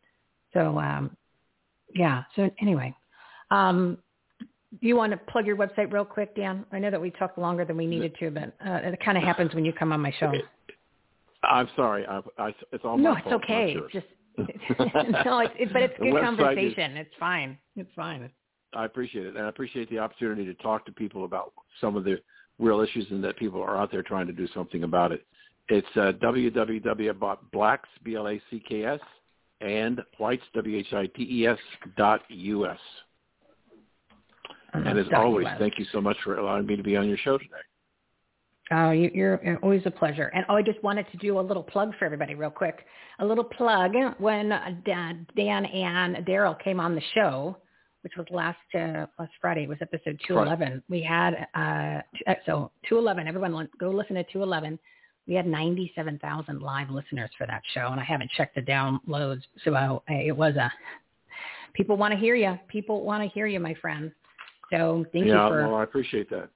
So 0.54 0.78
um, 0.78 1.16
yeah. 1.94 2.22
So 2.36 2.48
anyway, 2.60 2.94
um, 3.50 3.98
do 4.80 4.86
you 4.86 4.96
want 4.96 5.10
to 5.12 5.16
plug 5.16 5.46
your 5.46 5.56
website 5.56 5.92
real 5.92 6.04
quick, 6.04 6.36
Dan? 6.36 6.64
I 6.70 6.78
know 6.78 6.90
that 6.90 7.00
we 7.00 7.10
talked 7.10 7.36
longer 7.36 7.64
than 7.64 7.76
we 7.76 7.86
needed 7.86 8.14
to, 8.20 8.30
but 8.30 8.54
uh, 8.64 8.80
it 8.92 9.00
kind 9.04 9.18
of 9.18 9.24
happens 9.24 9.54
when 9.54 9.64
you 9.64 9.72
come 9.72 9.92
on 9.92 10.00
my 10.00 10.12
show. 10.20 10.32
I'm 11.42 11.68
sorry. 11.76 12.06
I, 12.06 12.20
I, 12.38 12.54
it's 12.72 12.84
all 12.84 12.96
No, 12.96 13.14
my 13.14 13.20
it's 13.20 13.32
okay. 13.32 13.76
Just 13.92 14.06
no, 14.38 15.38
it's, 15.40 15.54
it, 15.58 15.72
but 15.72 15.82
it's 15.82 15.94
good 15.98 16.12
website 16.12 16.18
is- 16.18 16.24
conversation. 16.24 16.96
It's 16.96 17.14
fine. 17.18 17.58
It's 17.74 17.90
fine. 17.96 18.30
I 18.74 18.84
appreciate 18.84 19.26
it, 19.26 19.36
and 19.36 19.46
I 19.46 19.48
appreciate 19.48 19.88
the 19.90 19.98
opportunity 19.98 20.44
to 20.44 20.54
talk 20.54 20.84
to 20.86 20.92
people 20.92 21.24
about 21.24 21.52
some 21.80 21.96
of 21.96 22.04
the 22.04 22.20
real 22.58 22.80
issues 22.80 23.06
and 23.10 23.22
that 23.24 23.36
people 23.36 23.62
are 23.62 23.76
out 23.76 23.90
there 23.90 24.02
trying 24.02 24.26
to 24.26 24.32
do 24.32 24.46
something 24.54 24.82
about 24.82 25.12
it. 25.12 25.24
It's 25.68 25.86
uh, 25.96 26.12
www.blacks, 26.22 27.88
B-L-A-C-K-S, 28.04 29.00
and 29.60 30.00
whites, 30.18 30.42
W-H-I-T-E-S, 30.54 31.58
dot 31.96 32.20
U-S. 32.28 32.78
And 34.74 34.98
as 34.98 35.06
always, 35.14 35.46
thank 35.58 35.78
you 35.78 35.86
so 35.92 36.00
much 36.00 36.16
for 36.22 36.38
allowing 36.38 36.66
me 36.66 36.76
to 36.76 36.82
be 36.82 36.96
on 36.96 37.08
your 37.08 37.16
show 37.18 37.38
today. 37.38 37.50
Oh, 38.72 38.90
you, 38.90 39.10
you're 39.14 39.58
always 39.62 39.82
a 39.86 39.90
pleasure. 39.90 40.30
And 40.34 40.44
oh, 40.48 40.56
I 40.56 40.62
just 40.62 40.82
wanted 40.82 41.06
to 41.12 41.16
do 41.18 41.38
a 41.38 41.40
little 41.40 41.62
plug 41.62 41.92
for 41.98 42.04
everybody 42.04 42.34
real 42.34 42.50
quick. 42.50 42.84
A 43.20 43.24
little 43.24 43.44
plug 43.44 43.92
when 44.18 44.48
Dan, 44.84 45.26
Dan 45.36 45.64
and 45.66 46.16
Daryl 46.26 46.58
came 46.62 46.80
on 46.80 46.94
the 46.94 47.02
show, 47.14 47.56
which 48.06 48.12
was 48.16 48.26
last 48.30 48.56
uh, 48.72 49.06
last 49.18 49.32
Friday. 49.40 49.64
It 49.64 49.68
was 49.68 49.78
episode 49.80 50.20
211. 50.28 50.72
Right. 50.74 50.82
We 50.88 51.02
had, 51.02 51.48
uh, 51.56 52.30
uh 52.30 52.34
so 52.46 52.70
211, 52.88 53.26
everyone 53.26 53.68
go 53.80 53.90
listen 53.90 54.14
to 54.14 54.22
211. 54.22 54.78
We 55.26 55.34
had 55.34 55.44
97,000 55.44 56.62
live 56.62 56.88
listeners 56.88 57.30
for 57.36 57.48
that 57.48 57.62
show, 57.74 57.88
and 57.90 57.98
I 58.00 58.04
haven't 58.04 58.30
checked 58.36 58.54
the 58.54 58.62
downloads. 58.62 59.42
So 59.64 59.74
I, 59.74 60.12
it 60.12 60.36
was 60.36 60.54
a, 60.54 60.70
people 61.74 61.96
want 61.96 62.14
to 62.14 62.20
hear 62.20 62.36
you. 62.36 62.56
People 62.68 63.02
want 63.02 63.24
to 63.24 63.28
hear 63.28 63.48
you, 63.48 63.58
my 63.58 63.74
friend. 63.74 64.12
So 64.70 65.04
thank 65.12 65.26
yeah, 65.26 65.42
you 65.42 65.50
for. 65.50 65.66
well, 65.66 65.74
I 65.74 65.82
appreciate 65.82 66.30
that. 66.30 66.48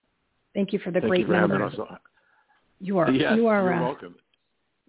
Thank 0.55 0.72
you 0.72 0.78
for 0.78 0.92
the 0.92 1.01
Thank 1.01 1.11
great 1.11 1.26
you 1.26 1.32
numbers. 1.32 1.74
You 2.78 2.98
are. 2.98 3.11
Yes, 3.11 3.32
you 3.34 3.48
are. 3.48 3.64
You're 3.64 3.74
uh, 3.74 3.82
welcome. 3.82 4.14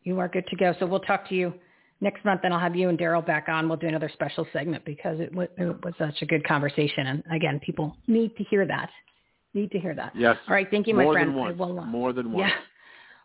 You 0.03 0.20
are 0.20 0.28
good 0.28 0.45
to 0.45 0.55
go. 0.55 0.76
So 0.80 0.86
we'll 0.86 0.99
talk 0.99 1.28
to 1.30 1.36
you 1.36 1.55
next 2.02 2.26
month, 2.26 2.41
and 2.43 2.54
I'll 2.54 2.60
have 2.60 2.76
you 2.76 2.89
and 2.89 2.97
Daryl 2.99 3.26
back 3.26 3.47
on. 3.47 3.68
We'll 3.70 3.78
do 3.78 3.88
another 3.88 4.10
special 4.14 4.45
segment 4.52 4.84
because 4.86 5.20
it, 5.20 5.30
w- 5.32 5.47
it 5.58 5.84
was 5.86 5.93
such 5.97 6.22
a 6.22 6.26
good 6.26 6.43
conversation, 6.45 7.08
and 7.08 7.24
again, 7.34 7.60
people 7.66 7.95
need 8.08 8.36
to 8.38 8.43
hear 8.45 8.66
that. 8.68 8.89
Need 9.54 9.72
to 9.72 9.80
hear 9.80 9.93
that. 9.95 10.14
Yes. 10.16 10.38
All 10.47 10.54
right. 10.56 10.68
Thank 10.72 10.88
you, 10.88 10.93
my 10.95 11.04
More 11.04 11.14
friend. 11.14 11.30
Than 11.30 11.36
once. 11.36 11.58
Will, 11.60 11.80
uh, 11.80 11.86
More 11.86 12.14
than 12.14 12.32
once. 12.32 12.49
Yeah. 12.52 12.58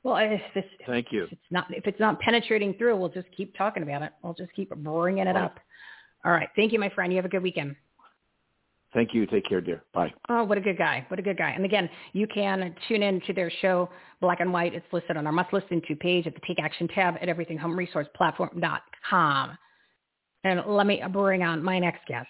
Well, 0.02 0.16
if 0.18 0.40
it's, 0.54 0.68
Thank 0.86 1.08
you. 1.10 1.24
if 1.24 1.32
it's 1.32 1.40
not 1.50 1.66
if 1.70 1.86
it's 1.86 1.98
not 1.98 2.20
penetrating 2.20 2.74
through, 2.74 2.96
we'll 2.96 3.08
just 3.08 3.26
keep 3.36 3.56
talking 3.56 3.82
about 3.82 4.02
it. 4.02 4.12
We'll 4.22 4.34
just 4.34 4.52
keep 4.54 4.70
bringing 4.70 5.26
it 5.26 5.34
Right. 5.34 5.44
up. 5.44 5.58
All 6.24 6.32
right. 6.32 6.48
Thank 6.56 6.72
you, 6.72 6.78
my 6.78 6.88
friend. 6.90 7.12
You 7.12 7.16
have 7.16 7.24
a 7.24 7.28
good 7.28 7.42
weekend. 7.42 7.74
Thank 8.96 9.12
you. 9.12 9.26
Take 9.26 9.46
care, 9.46 9.60
dear. 9.60 9.84
Bye. 9.92 10.10
Oh, 10.30 10.44
what 10.44 10.56
a 10.56 10.60
good 10.62 10.78
guy. 10.78 11.04
What 11.08 11.20
a 11.20 11.22
good 11.22 11.36
guy. 11.36 11.50
And 11.50 11.66
again, 11.66 11.90
you 12.14 12.26
can 12.26 12.74
tune 12.88 13.02
in 13.02 13.20
to 13.26 13.34
their 13.34 13.52
show, 13.60 13.90
Black 14.22 14.40
and 14.40 14.50
White. 14.50 14.72
It's 14.72 14.86
listed 14.90 15.18
on 15.18 15.26
our 15.26 15.32
must 15.32 15.52
listen 15.52 15.82
to 15.86 15.94
page 15.96 16.26
at 16.26 16.34
the 16.34 16.40
Take 16.46 16.58
Action 16.58 16.88
tab 16.88 17.16
at 17.20 17.28
everythinghomeresourceplatform.com. 17.28 19.58
And 20.44 20.62
let 20.66 20.86
me 20.86 21.02
bring 21.12 21.42
on 21.42 21.62
my 21.62 21.78
next 21.78 22.06
guest. 22.08 22.26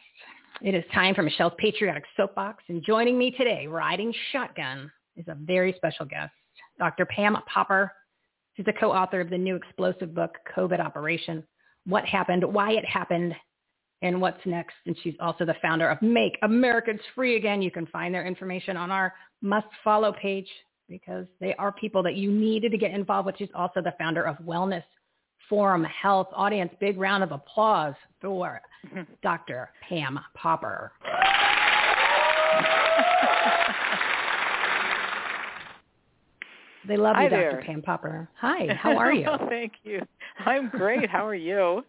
It 0.61 0.75
is 0.75 0.83
time 0.93 1.14
for 1.14 1.23
Michele's 1.23 1.53
Patriotic 1.57 2.03
Soapbox. 2.17 2.64
And 2.69 2.83
joining 2.83 3.17
me 3.17 3.31
today, 3.31 3.69
riding 3.69 4.12
shotgun, 4.33 4.91
is 5.17 5.29
a 5.29 5.37
very 5.37 5.73
special 5.77 6.05
guest, 6.05 6.33
Dr. 6.81 7.07
Pam 7.07 7.37
Popper. 7.47 7.93
She's 8.57 8.67
the 8.67 8.73
co-author 8.73 9.21
of 9.21 9.31
the 9.31 9.39
new 9.39 9.55
explosive 9.55 10.17
book, 10.17 10.33
COVID 10.57 10.81
Operation, 10.81 11.45
What 11.87 12.05
Happened, 12.07 12.43
Why 12.43 12.73
It 12.73 12.85
Happened, 12.85 13.37
and 14.07 14.20
what's 14.20 14.40
next. 14.46 14.74
And 14.86 14.96
she's 15.02 15.14
also 15.20 15.44
the 15.44 15.57
founder 15.61 15.88
of 15.88 16.00
Make 16.02 16.38
Americans 16.42 17.00
Free 17.14 17.36
Again. 17.36 17.62
You 17.62 17.70
can 17.70 17.86
find 17.86 18.14
their 18.14 18.26
information 18.26 18.76
on 18.76 18.90
our 18.90 19.12
must 19.42 19.66
follow 19.84 20.12
page 20.12 20.48
because 20.88 21.26
they 21.40 21.54
are 21.54 21.72
people 21.72 22.02
that 22.04 22.14
you 22.14 22.30
needed 22.30 22.72
to 22.72 22.78
get 22.78 22.92
involved 22.92 23.26
with. 23.26 23.36
She's 23.38 23.48
also 23.54 23.82
the 23.82 23.94
founder 23.98 24.22
of 24.22 24.36
Wellness 24.38 24.84
Forum 25.48 25.84
Health. 25.84 26.28
Audience, 26.34 26.72
big 26.80 26.98
round 26.98 27.22
of 27.22 27.32
applause 27.32 27.94
for 28.20 28.61
Dr. 29.22 29.70
Pam 29.88 30.18
Popper. 30.34 30.92
They 36.86 36.96
love 36.96 37.16
Hi 37.16 37.24
you, 37.24 37.30
Dr. 37.30 37.62
Pam 37.66 37.82
Popper. 37.82 38.28
Hi, 38.40 38.68
how 38.80 38.96
are 38.96 39.12
you? 39.12 39.28
Thank 39.48 39.72
you. 39.82 40.00
I'm 40.44 40.68
great. 40.68 41.09
How 41.11 41.26
are 41.26 41.34
you? 41.34 41.84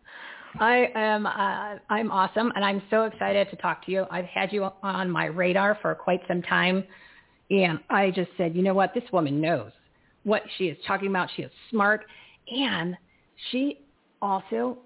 I 0.59 0.89
am 0.95 1.25
uh, 1.25 1.75
I'm 1.89 2.11
awesome, 2.11 2.51
and 2.55 2.65
I'm 2.65 2.81
so 2.89 3.03
excited 3.03 3.49
to 3.51 3.55
talk 3.57 3.85
to 3.85 3.91
you. 3.91 4.05
I've 4.09 4.25
had 4.25 4.51
you 4.51 4.67
on 4.81 5.09
my 5.09 5.25
radar 5.25 5.77
for 5.81 5.93
quite 5.93 6.21
some 6.27 6.41
time, 6.41 6.83
and 7.51 7.79
I 7.89 8.11
just 8.11 8.31
said, 8.37 8.55
you 8.55 8.63
know 8.63 8.73
what, 8.73 8.93
this 8.93 9.03
woman 9.13 9.39
knows 9.39 9.71
what 10.23 10.41
she 10.57 10.65
is 10.65 10.77
talking 10.87 11.09
about. 11.09 11.29
She 11.35 11.43
is 11.43 11.51
smart, 11.69 12.05
and 12.49 12.97
she 13.51 13.81
also 14.21 14.79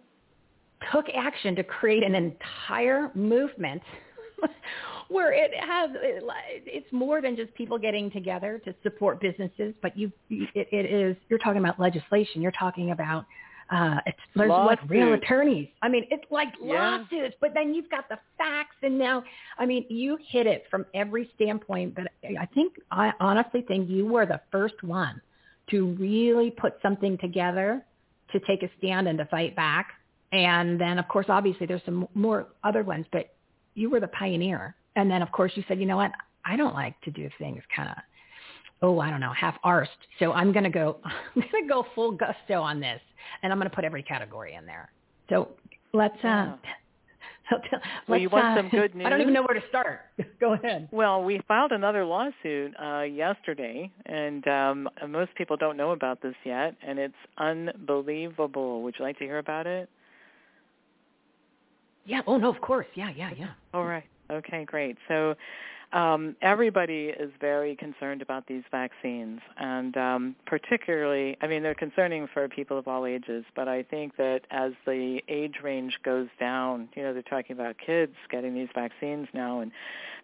took 0.91 1.05
action 1.15 1.55
to 1.55 1.63
create 1.63 2.03
an 2.03 2.15
entire 2.15 3.11
movement 3.15 3.81
where 5.07 5.31
it 5.31 5.51
has 5.53 5.89
it, 5.93 6.23
it's 6.65 6.91
more 6.91 7.21
than 7.21 7.35
just 7.35 7.53
people 7.53 7.77
getting 7.77 8.11
together 8.11 8.61
to 8.65 8.75
support 8.83 9.21
businesses, 9.21 9.73
but 9.81 9.97
you 9.97 10.11
it, 10.29 10.67
it 10.71 10.85
is 10.85 11.15
you're 11.29 11.39
talking 11.39 11.59
about 11.59 11.79
legislation. 11.79 12.41
You're 12.41 12.51
talking 12.51 12.91
about 12.91 13.25
uh, 13.71 13.99
it's 14.05 14.19
there's 14.35 14.49
like 14.49 14.79
real 14.89 15.13
attorneys. 15.13 15.69
I 15.81 15.87
mean, 15.89 16.05
it's 16.11 16.29
like 16.29 16.49
Yeah. 16.61 16.99
lawsuits, 17.11 17.35
but 17.39 17.53
then 17.53 17.73
you've 17.73 17.89
got 17.89 18.09
the 18.09 18.19
facts, 18.37 18.75
and 18.83 18.97
now, 18.99 19.23
I 19.57 19.65
mean, 19.65 19.85
you 19.89 20.17
hit 20.27 20.45
it 20.45 20.65
from 20.69 20.85
every 20.93 21.29
standpoint. 21.35 21.95
But 21.95 22.11
I 22.39 22.45
think 22.47 22.73
I 22.91 23.13
honestly 23.19 23.61
think 23.61 23.89
you 23.89 24.05
were 24.05 24.25
the 24.25 24.41
first 24.51 24.83
one 24.83 25.21
to 25.69 25.93
really 25.93 26.51
put 26.51 26.73
something 26.81 27.17
together 27.19 27.85
to 28.33 28.39
take 28.41 28.63
a 28.63 28.69
stand 28.77 29.07
and 29.07 29.17
to 29.17 29.25
fight 29.25 29.55
back. 29.55 29.87
And 30.33 30.79
then, 30.79 30.99
of 30.99 31.07
course, 31.07 31.25
obviously 31.29 31.65
there's 31.65 31.83
some 31.85 32.07
more 32.13 32.47
other 32.63 32.83
ones, 32.83 33.05
but 33.11 33.33
you 33.73 33.89
were 33.89 33.99
the 33.99 34.07
pioneer. 34.09 34.75
And 34.95 35.09
then, 35.09 35.21
of 35.21 35.31
course, 35.31 35.51
you 35.55 35.63
said, 35.67 35.79
you 35.79 35.85
know 35.85 35.97
what? 35.97 36.11
I 36.45 36.55
don't 36.55 36.73
like 36.73 36.99
to 37.01 37.11
do 37.11 37.29
things 37.37 37.61
kind 37.75 37.89
of, 37.89 37.95
oh, 38.81 38.99
I 38.99 39.09
don't 39.09 39.19
know, 39.19 39.33
half 39.33 39.55
arsed. 39.63 39.87
So 40.19 40.31
I'm 40.33 40.51
going 40.51 40.63
to 40.63 40.69
go, 40.69 40.97
I'm 41.03 41.41
going 41.51 41.63
to 41.63 41.69
go 41.69 41.85
full 41.95 42.11
gusto 42.11 42.61
on 42.61 42.79
this. 42.79 43.01
And 43.43 43.51
I'm 43.51 43.59
going 43.59 43.69
to 43.69 43.75
put 43.75 43.85
every 43.85 44.03
category 44.03 44.55
in 44.55 44.65
there. 44.65 44.91
So 45.29 45.49
let's, 45.93 46.17
uh, 46.23 46.53
so 47.49 47.57
t- 47.57 47.77
Well, 48.07 48.19
you 48.19 48.29
want 48.29 48.45
uh, 48.45 48.55
some 48.57 48.69
good 48.69 48.95
news? 48.95 49.05
I 49.07 49.09
don't 49.09 49.21
even 49.21 49.33
know 49.33 49.43
where 49.43 49.59
to 49.59 49.67
start. 49.69 50.01
go 50.39 50.53
ahead. 50.53 50.89
Well, 50.91 51.23
we 51.23 51.39
filed 51.47 51.71
another 51.71 52.03
lawsuit 52.03 52.73
uh, 52.81 53.01
yesterday, 53.01 53.91
and 54.05 54.47
um, 54.47 54.89
most 55.07 55.33
people 55.35 55.55
don't 55.55 55.77
know 55.77 55.91
about 55.91 56.21
this 56.21 56.35
yet, 56.43 56.75
and 56.85 56.99
it's 56.99 57.13
unbelievable. 57.37 58.81
Would 58.83 58.95
you 58.99 59.05
like 59.05 59.17
to 59.19 59.23
hear 59.23 59.37
about 59.37 59.67
it? 59.67 59.89
Yeah. 62.05 62.21
Oh, 62.25 62.37
no, 62.37 62.49
of 62.53 62.59
course. 62.61 62.87
Yeah, 62.95 63.11
yeah, 63.15 63.31
yeah. 63.37 63.51
All 63.73 63.85
right. 63.85 64.03
Okay, 64.31 64.65
great. 64.65 64.97
So 65.07 65.35
um, 65.93 66.35
everybody 66.41 67.07
is 67.07 67.31
very 67.41 67.75
concerned 67.75 68.21
about 68.21 68.47
these 68.47 68.63
vaccines, 68.71 69.41
and 69.57 69.97
um, 69.97 70.35
particularly, 70.45 71.37
I 71.41 71.47
mean, 71.47 71.63
they're 71.63 71.75
concerning 71.75 72.27
for 72.33 72.47
people 72.47 72.77
of 72.77 72.87
all 72.87 73.05
ages. 73.05 73.43
But 73.55 73.67
I 73.67 73.83
think 73.83 74.15
that 74.17 74.41
as 74.51 74.71
the 74.85 75.21
age 75.27 75.55
range 75.61 75.99
goes 76.03 76.27
down, 76.39 76.87
you 76.95 77.03
know, 77.03 77.13
they're 77.13 77.21
talking 77.21 77.53
about 77.55 77.75
kids 77.85 78.13
getting 78.29 78.53
these 78.53 78.69
vaccines 78.73 79.27
now, 79.33 79.59
and 79.59 79.71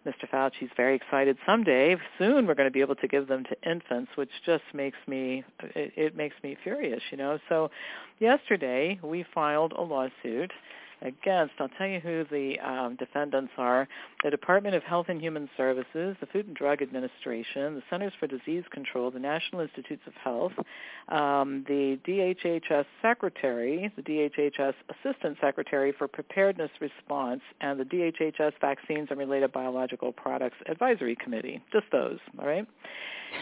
Mr. 0.06 0.28
Fauci's 0.32 0.70
very 0.76 0.96
excited. 0.96 1.36
Someday, 1.44 1.96
soon, 2.18 2.46
we're 2.46 2.54
going 2.54 2.68
to 2.68 2.72
be 2.72 2.80
able 2.80 2.96
to 2.96 3.08
give 3.08 3.28
them 3.28 3.44
to 3.44 3.70
infants, 3.70 4.12
which 4.14 4.30
just 4.46 4.64
makes 4.72 4.98
me 5.06 5.44
it, 5.74 5.92
it 5.96 6.16
makes 6.16 6.36
me 6.42 6.56
furious, 6.62 7.02
you 7.10 7.18
know. 7.18 7.38
So, 7.48 7.70
yesterday 8.20 8.98
we 9.02 9.24
filed 9.34 9.72
a 9.72 9.82
lawsuit 9.82 10.52
against, 11.02 11.54
I'll 11.58 11.68
tell 11.78 11.86
you 11.86 12.00
who 12.00 12.24
the 12.30 12.58
um, 12.60 12.96
defendants 12.96 13.52
are, 13.56 13.88
the 14.24 14.30
Department 14.30 14.74
of 14.74 14.82
Health 14.82 15.06
and 15.08 15.20
Human 15.20 15.48
Services, 15.56 16.16
the 16.20 16.26
Food 16.32 16.46
and 16.46 16.56
Drug 16.56 16.82
Administration, 16.82 17.74
the 17.74 17.82
Centers 17.90 18.12
for 18.18 18.26
Disease 18.26 18.64
Control, 18.70 19.10
the 19.10 19.18
National 19.18 19.60
Institutes 19.60 20.02
of 20.06 20.14
Health, 20.14 20.52
um, 21.08 21.64
the 21.68 21.98
DHHS 22.06 22.84
Secretary, 23.02 23.92
the 23.96 24.02
DHHS 24.02 24.74
Assistant 24.90 25.38
Secretary 25.40 25.92
for 25.96 26.08
Preparedness 26.08 26.70
Response, 26.80 27.40
and 27.60 27.78
the 27.78 27.84
DHHS 27.84 28.52
Vaccines 28.60 29.08
and 29.10 29.18
Related 29.18 29.52
Biological 29.52 30.12
Products 30.12 30.56
Advisory 30.68 31.16
Committee. 31.16 31.62
Just 31.72 31.86
those, 31.92 32.18
all 32.38 32.46
right? 32.46 32.66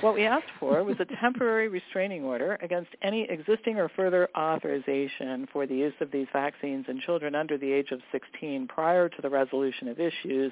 What 0.01 0.15
we 0.15 0.25
asked 0.25 0.51
for 0.61 0.83
was 0.85 0.97
a 1.01 1.05
temporary 1.05 1.69
restraining 1.69 2.25
order 2.25 2.59
against 2.61 2.91
any 3.03 3.23
existing 3.31 3.79
or 3.79 3.89
further 3.89 4.29
authorization 4.37 5.49
for 5.53 5.67
the 5.67 5.75
use 5.75 5.95
of 6.01 6.11
these 6.11 6.27
vaccines 6.33 6.87
in 6.89 7.01
children 7.01 7.35
under 7.47 7.59
the 7.59 7.73
age 7.73 7.93
of 7.93 8.01
16 8.11 8.67
prior 8.67 9.09
to 9.09 9.23
the 9.23 9.31
resolution 9.31 9.87
of 9.87 10.01
issues 10.01 10.51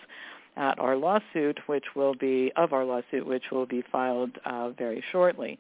at 0.57 0.79
our 0.79 0.97
lawsuit, 0.97 1.59
which 1.67 1.83
will 1.97 2.15
be 2.15 2.53
of 2.55 2.73
our 2.73 2.85
lawsuit, 2.85 3.27
which 3.27 3.43
will 3.51 3.67
be 3.67 3.83
filed 3.91 4.31
uh, 4.47 4.71
very 4.71 5.03
shortly. 5.11 5.59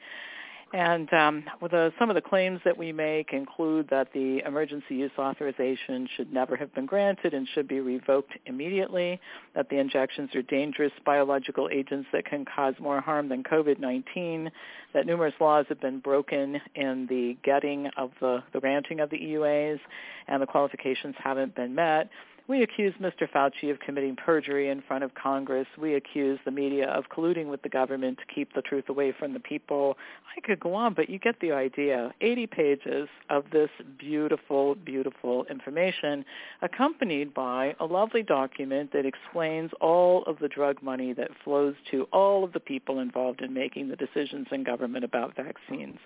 And 0.75 1.12
um, 1.12 1.45
the, 1.62 1.93
some 2.01 2.11
of 2.11 2.16
the 2.16 2.20
claims 2.20 2.59
that 2.64 2.77
we 2.77 2.91
make 2.91 3.33
include 3.33 3.87
that 3.91 4.09
the 4.12 4.43
emergency 4.45 4.97
use 4.97 5.12
authorization 5.16 6.09
should 6.16 6.33
never 6.33 6.57
have 6.57 6.75
been 6.75 6.85
granted 6.85 7.33
and 7.33 7.47
should 7.55 7.68
be 7.68 7.79
revoked 7.79 8.33
immediately, 8.47 9.20
that 9.55 9.68
the 9.68 9.79
injections 9.79 10.35
are 10.35 10.43
dangerous 10.43 10.91
biological 11.07 11.68
agents 11.72 12.09
that 12.12 12.25
can 12.25 12.45
cause 12.45 12.75
more 12.81 13.01
harm 13.01 13.29
than 13.29 13.45
COVID-19, 13.45 14.51
that 14.95 15.07
numerous 15.07 15.35
laws 15.41 15.64
have 15.68 15.81
been 15.81 16.01
broken 16.01 16.61
in 16.75 17.07
the 17.07 17.37
getting 17.45 17.87
of 17.97 18.11
the, 18.20 18.43
the 18.53 18.59
granting 18.59 18.99
of 18.99 19.11
the 19.11 19.18
EUAs, 19.18 19.79
and 20.27 20.43
the 20.43 20.47
qualifications 20.47 21.14
haven't 21.22 21.55
been 21.55 21.72
met, 21.72 22.11
We 22.47 22.62
accuse 22.62 22.92
Mr. 23.01 23.26
Fauci 23.26 23.70
of 23.70 23.80
committing 23.80 24.16
perjury 24.16 24.68
in 24.68 24.82
front 24.82 25.03
of 25.03 25.14
Congress. 25.14 25.66
We 25.78 25.95
accuse 25.95 26.38
the 26.45 26.51
media 26.51 26.90
of 26.90 27.05
colluding 27.09 27.47
with 27.47 27.62
the 27.62 27.70
government 27.70 28.18
to 28.18 28.34
keep 28.34 28.53
the 28.53 28.61
truth 28.61 28.90
away 28.90 29.14
from 29.18 29.32
the 29.32 29.40
people. 29.40 29.97
I 30.36 30.42
could 30.42 30.61
go 30.61 30.74
on, 30.74 30.92
but 30.92 31.09
you 31.09 31.18
get 31.18 31.40
the 31.40 31.53
idea. 31.53 32.12
80 32.20 32.47
pages 32.49 33.09
of 33.30 33.45
this 33.51 33.70
beautiful, 33.99 34.74
beautiful 34.74 35.47
information 35.49 36.22
accompanied 36.61 37.32
by 37.32 37.74
a 37.80 37.86
lovely 37.86 38.22
document 38.22 38.92
that 38.92 39.07
explains 39.07 39.70
all 39.80 40.22
of 40.24 40.38
the 40.38 40.49
drug 40.49 40.82
money 40.82 41.14
that 41.14 41.30
flows 41.45 41.74
to 41.92 42.03
all 42.12 42.45
of 42.45 42.53
the 42.53 42.61
people 42.61 42.99
involved 42.99 43.40
in 43.40 43.55
making 43.55 43.88
the 43.88 43.97
decisions 43.97 44.49
in 44.53 44.64
government 44.64 45.03
about 45.03 45.34
vaccines. 45.34 45.99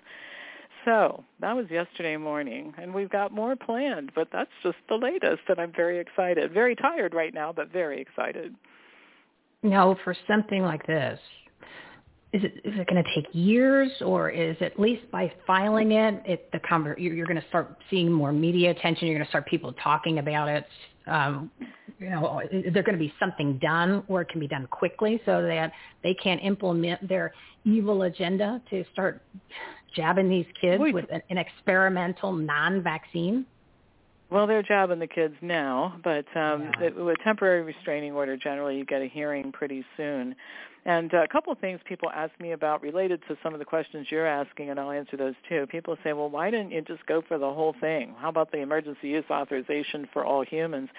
So 0.85 1.23
that 1.41 1.55
was 1.55 1.65
yesterday 1.69 2.15
morning, 2.17 2.73
and 2.77 2.93
we've 2.93 3.09
got 3.09 3.31
more 3.31 3.55
planned, 3.55 4.11
but 4.15 4.29
that's 4.31 4.49
just 4.63 4.77
the 4.87 4.95
latest, 4.95 5.41
and 5.47 5.59
I'm 5.59 5.73
very 5.73 5.99
excited. 5.99 6.53
Very 6.53 6.75
tired 6.75 7.13
right 7.13 7.33
now, 7.33 7.51
but 7.51 7.71
very 7.71 8.01
excited. 8.01 8.55
Now, 9.61 9.97
for 10.03 10.15
something 10.27 10.61
like 10.61 10.85
this, 10.87 11.19
is 12.31 12.43
it 12.43 12.53
is 12.63 12.79
it 12.79 12.87
going 12.87 13.03
to 13.03 13.15
take 13.15 13.27
years, 13.33 13.91
or 14.01 14.29
is 14.29 14.55
at 14.61 14.79
least 14.79 15.09
by 15.11 15.31
filing 15.45 15.91
it, 15.91 16.21
it 16.25 16.51
the 16.51 16.59
conver- 16.59 16.97
you're 16.97 17.25
going 17.25 17.41
to 17.41 17.47
start 17.49 17.77
seeing 17.89 18.11
more 18.11 18.31
media 18.31 18.71
attention? 18.71 19.07
You're 19.07 19.17
going 19.17 19.25
to 19.25 19.29
start 19.29 19.47
people 19.47 19.73
talking 19.83 20.19
about 20.19 20.47
it. 20.47 20.65
Um, 21.07 21.49
you 21.99 22.09
know, 22.09 22.41
is 22.51 22.71
there 22.73 22.83
going 22.83 22.97
to 22.97 23.03
be 23.03 23.13
something 23.19 23.57
done, 23.57 24.03
or 24.07 24.21
it 24.21 24.29
can 24.29 24.39
be 24.39 24.47
done 24.47 24.67
quickly, 24.67 25.19
so 25.25 25.41
that 25.41 25.73
they 26.03 26.13
can 26.13 26.39
implement 26.39 27.05
their 27.09 27.33
evil 27.65 28.03
agenda 28.03 28.61
to 28.69 28.85
start 28.93 29.21
jabbing 29.95 30.29
these 30.29 30.45
kids 30.59 30.81
Wait. 30.81 30.93
with 30.93 31.05
an, 31.11 31.21
an 31.29 31.37
experimental 31.37 32.31
non-vaccine? 32.31 33.45
Well, 34.31 34.45
they're 34.45 34.61
jabbing 34.61 34.99
the 34.99 35.07
kids 35.07 35.33
now, 35.41 35.99
but 36.03 36.25
um, 36.37 36.61
Yeah. 36.79 36.87
it, 36.87 36.95
with 36.95 37.17
temporary 37.23 37.63
restraining 37.63 38.13
order, 38.13 38.37
generally 38.37 38.77
you 38.77 38.85
get 38.85 39.01
a 39.01 39.07
hearing 39.07 39.51
pretty 39.51 39.83
soon. 39.97 40.35
And 40.85 41.13
uh, 41.13 41.23
a 41.23 41.27
couple 41.27 41.51
of 41.51 41.59
things 41.59 41.79
people 41.85 42.09
ask 42.09 42.31
me 42.39 42.53
about 42.53 42.81
related 42.81 43.21
to 43.27 43.37
some 43.43 43.53
of 43.53 43.59
the 43.59 43.65
questions 43.65 44.07
you're 44.09 44.25
asking, 44.25 44.69
and 44.69 44.79
I'll 44.79 44.91
answer 44.91 45.17
those 45.17 45.35
too. 45.47 45.67
People 45.69 45.97
say, 46.03 46.13
well, 46.13 46.29
why 46.29 46.49
didn't 46.49 46.71
you 46.71 46.81
just 46.81 47.05
go 47.05 47.21
for 47.27 47.37
the 47.37 47.51
whole 47.53 47.75
thing? 47.81 48.13
How 48.17 48.29
about 48.29 48.51
the 48.51 48.59
emergency 48.59 49.09
use 49.09 49.25
authorization 49.29 50.07
for 50.13 50.25
all 50.25 50.43
humans? 50.43 50.89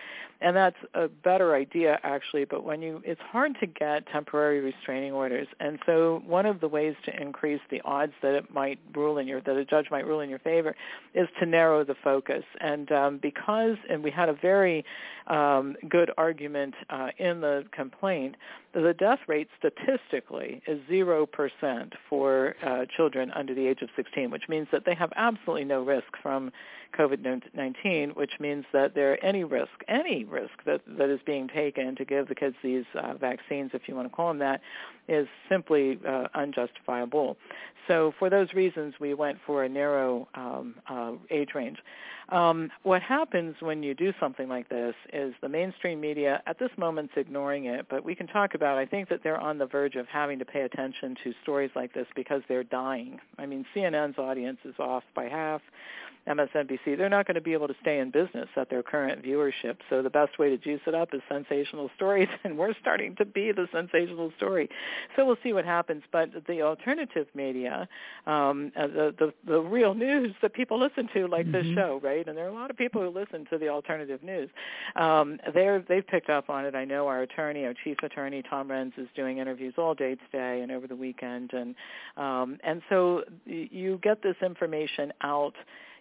And 0.42 0.56
that's 0.56 0.76
a 0.94 1.08
better 1.08 1.54
idea, 1.54 1.98
actually, 2.02 2.44
but 2.44 2.64
when 2.64 2.80
you, 2.80 3.02
it's 3.04 3.20
hard 3.20 3.56
to 3.60 3.66
get 3.66 4.06
temporary 4.06 4.60
restraining 4.60 5.12
orders. 5.12 5.48
And 5.60 5.78
so 5.84 6.22
one 6.26 6.46
of 6.46 6.60
the 6.60 6.68
ways 6.68 6.94
to 7.04 7.20
increase 7.20 7.60
the 7.70 7.80
odds 7.84 8.12
that 8.22 8.34
it 8.34 8.52
might 8.52 8.78
rule 8.94 9.18
in 9.18 9.26
your, 9.26 9.40
that 9.42 9.56
a 9.56 9.64
judge 9.64 9.86
might 9.90 10.06
rule 10.06 10.20
in 10.20 10.30
your 10.30 10.38
favor 10.38 10.74
is 11.14 11.28
to 11.40 11.46
narrow 11.46 11.84
the 11.84 11.94
focus. 12.02 12.44
And 12.60 12.90
um, 12.92 13.18
because, 13.20 13.76
and 13.90 14.02
we 14.02 14.10
had 14.10 14.28
a 14.30 14.34
very 14.34 14.84
um, 15.26 15.76
good 15.88 16.10
argument 16.16 16.74
uh, 16.88 17.08
in 17.18 17.40
the 17.40 17.64
complaint, 17.72 18.36
the 18.72 18.94
death 18.98 19.18
rate 19.26 19.48
statistically 19.70 20.62
is 20.66 20.80
0% 20.90 21.92
for 22.08 22.54
uh, 22.62 22.84
children 22.96 23.30
under 23.32 23.54
the 23.54 23.66
age 23.66 23.82
of 23.82 23.88
16, 23.96 24.30
which 24.30 24.48
means 24.48 24.68
that 24.72 24.84
they 24.84 24.94
have 24.94 25.12
absolutely 25.16 25.64
no 25.64 25.82
risk 25.82 26.08
from 26.22 26.50
COVID-19, 26.98 28.16
which 28.16 28.32
means 28.40 28.64
that 28.72 28.94
there 28.94 29.22
any 29.24 29.44
risk, 29.44 29.70
any 29.88 30.24
risk 30.24 30.52
that, 30.66 30.80
that 30.98 31.08
is 31.08 31.20
being 31.24 31.48
taken 31.48 31.94
to 31.96 32.04
give 32.04 32.28
the 32.28 32.34
kids 32.34 32.56
these 32.62 32.84
uh, 32.94 33.14
vaccines, 33.14 33.70
if 33.74 33.82
you 33.86 33.94
want 33.94 34.08
to 34.08 34.14
call 34.14 34.28
them 34.28 34.38
that, 34.38 34.60
is 35.08 35.28
simply 35.48 35.98
uh, 36.06 36.26
unjustifiable. 36.34 37.36
So 37.88 38.12
for 38.18 38.30
those 38.30 38.52
reasons, 38.52 38.94
we 39.00 39.14
went 39.14 39.38
for 39.46 39.64
a 39.64 39.68
narrow 39.68 40.28
um, 40.34 40.74
uh, 40.88 41.12
age 41.30 41.50
range. 41.54 41.78
Um, 42.30 42.70
what 42.84 43.02
happens 43.02 43.56
when 43.58 43.82
you 43.82 43.94
do 43.94 44.12
something 44.20 44.48
like 44.48 44.68
this 44.68 44.94
is 45.12 45.34
the 45.40 45.48
mainstream 45.48 46.00
media 46.00 46.42
at 46.46 46.58
this 46.58 46.70
moment, 46.76 47.10
is 47.16 47.20
ignoring 47.20 47.64
it, 47.64 47.86
but 47.90 48.04
we 48.04 48.14
can 48.14 48.28
talk 48.28 48.54
about. 48.54 48.78
I 48.78 48.86
think 48.86 49.08
that 49.08 49.20
they're 49.24 49.40
on 49.40 49.58
the 49.60 49.66
verge 49.66 49.94
of 49.94 50.06
having 50.08 50.38
to 50.40 50.44
pay 50.44 50.62
attention 50.62 51.16
to 51.22 51.32
stories 51.42 51.70
like 51.76 51.92
this 51.94 52.06
because 52.16 52.42
they're 52.48 52.64
dying. 52.64 53.20
I 53.38 53.46
mean, 53.46 53.64
CNN's 53.74 54.18
audience 54.18 54.58
is 54.64 54.74
off 54.78 55.04
by 55.14 55.24
half. 55.24 55.62
MSNBC, 56.28 56.96
they're 56.96 57.08
not 57.08 57.26
going 57.26 57.34
to 57.34 57.40
be 57.40 57.52
able 57.52 57.68
to 57.68 57.74
stay 57.80 57.98
in 57.98 58.10
business 58.10 58.48
at 58.56 58.70
their 58.70 58.82
current 58.82 59.24
viewership. 59.24 59.76
So 59.88 60.02
the 60.02 60.10
best 60.10 60.38
way 60.38 60.50
to 60.50 60.58
juice 60.58 60.80
it 60.86 60.94
up 60.94 61.14
is 61.14 61.20
sensational 61.28 61.90
stories, 61.96 62.28
and 62.44 62.56
we're 62.56 62.74
starting 62.80 63.16
to 63.16 63.24
be 63.24 63.52
the 63.52 63.66
sensational 63.72 64.32
story. 64.36 64.68
So 65.16 65.24
we'll 65.24 65.38
see 65.42 65.52
what 65.52 65.64
happens. 65.64 66.02
But 66.12 66.30
the 66.46 66.62
alternative 66.62 67.26
media, 67.34 67.88
um, 68.26 68.72
uh, 68.76 68.86
the, 68.86 69.14
the 69.18 69.34
the 69.46 69.60
real 69.60 69.94
news 69.94 70.34
that 70.42 70.52
people 70.52 70.78
listen 70.78 71.08
to, 71.14 71.26
like 71.26 71.50
this 71.50 71.66
show, 71.74 72.00
right? 72.02 72.26
And 72.26 72.36
there 72.36 72.46
are 72.46 72.50
a 72.50 72.54
lot 72.54 72.70
of 72.70 72.76
people 72.76 73.02
who 73.02 73.10
listen 73.10 73.46
to 73.50 73.58
the 73.58 73.68
alternative 73.68 74.22
news. 74.22 74.50
Um, 74.96 75.38
they're 75.54 75.84
they've 75.88 76.06
picked 76.06 76.30
up 76.30 76.50
on 76.50 76.64
it. 76.64 76.74
I 76.74 76.84
know 76.84 77.06
our 77.06 77.22
attorney, 77.22 77.64
our 77.64 77.74
chief 77.84 77.96
attorney, 78.02 78.42
Tom 78.48 78.68
Renz, 78.68 78.98
is 78.98 79.08
doing 79.16 79.38
interviews 79.38 79.74
all 79.78 79.94
day 79.94 80.16
today 80.30 80.60
and 80.62 80.70
over 80.70 80.86
the 80.86 80.96
weekend, 80.96 81.52
and 81.52 81.74
um, 82.16 82.58
and 82.62 82.82
so 82.88 83.22
you 83.46 83.98
get 84.02 84.22
this 84.22 84.36
information 84.42 85.12
out 85.22 85.54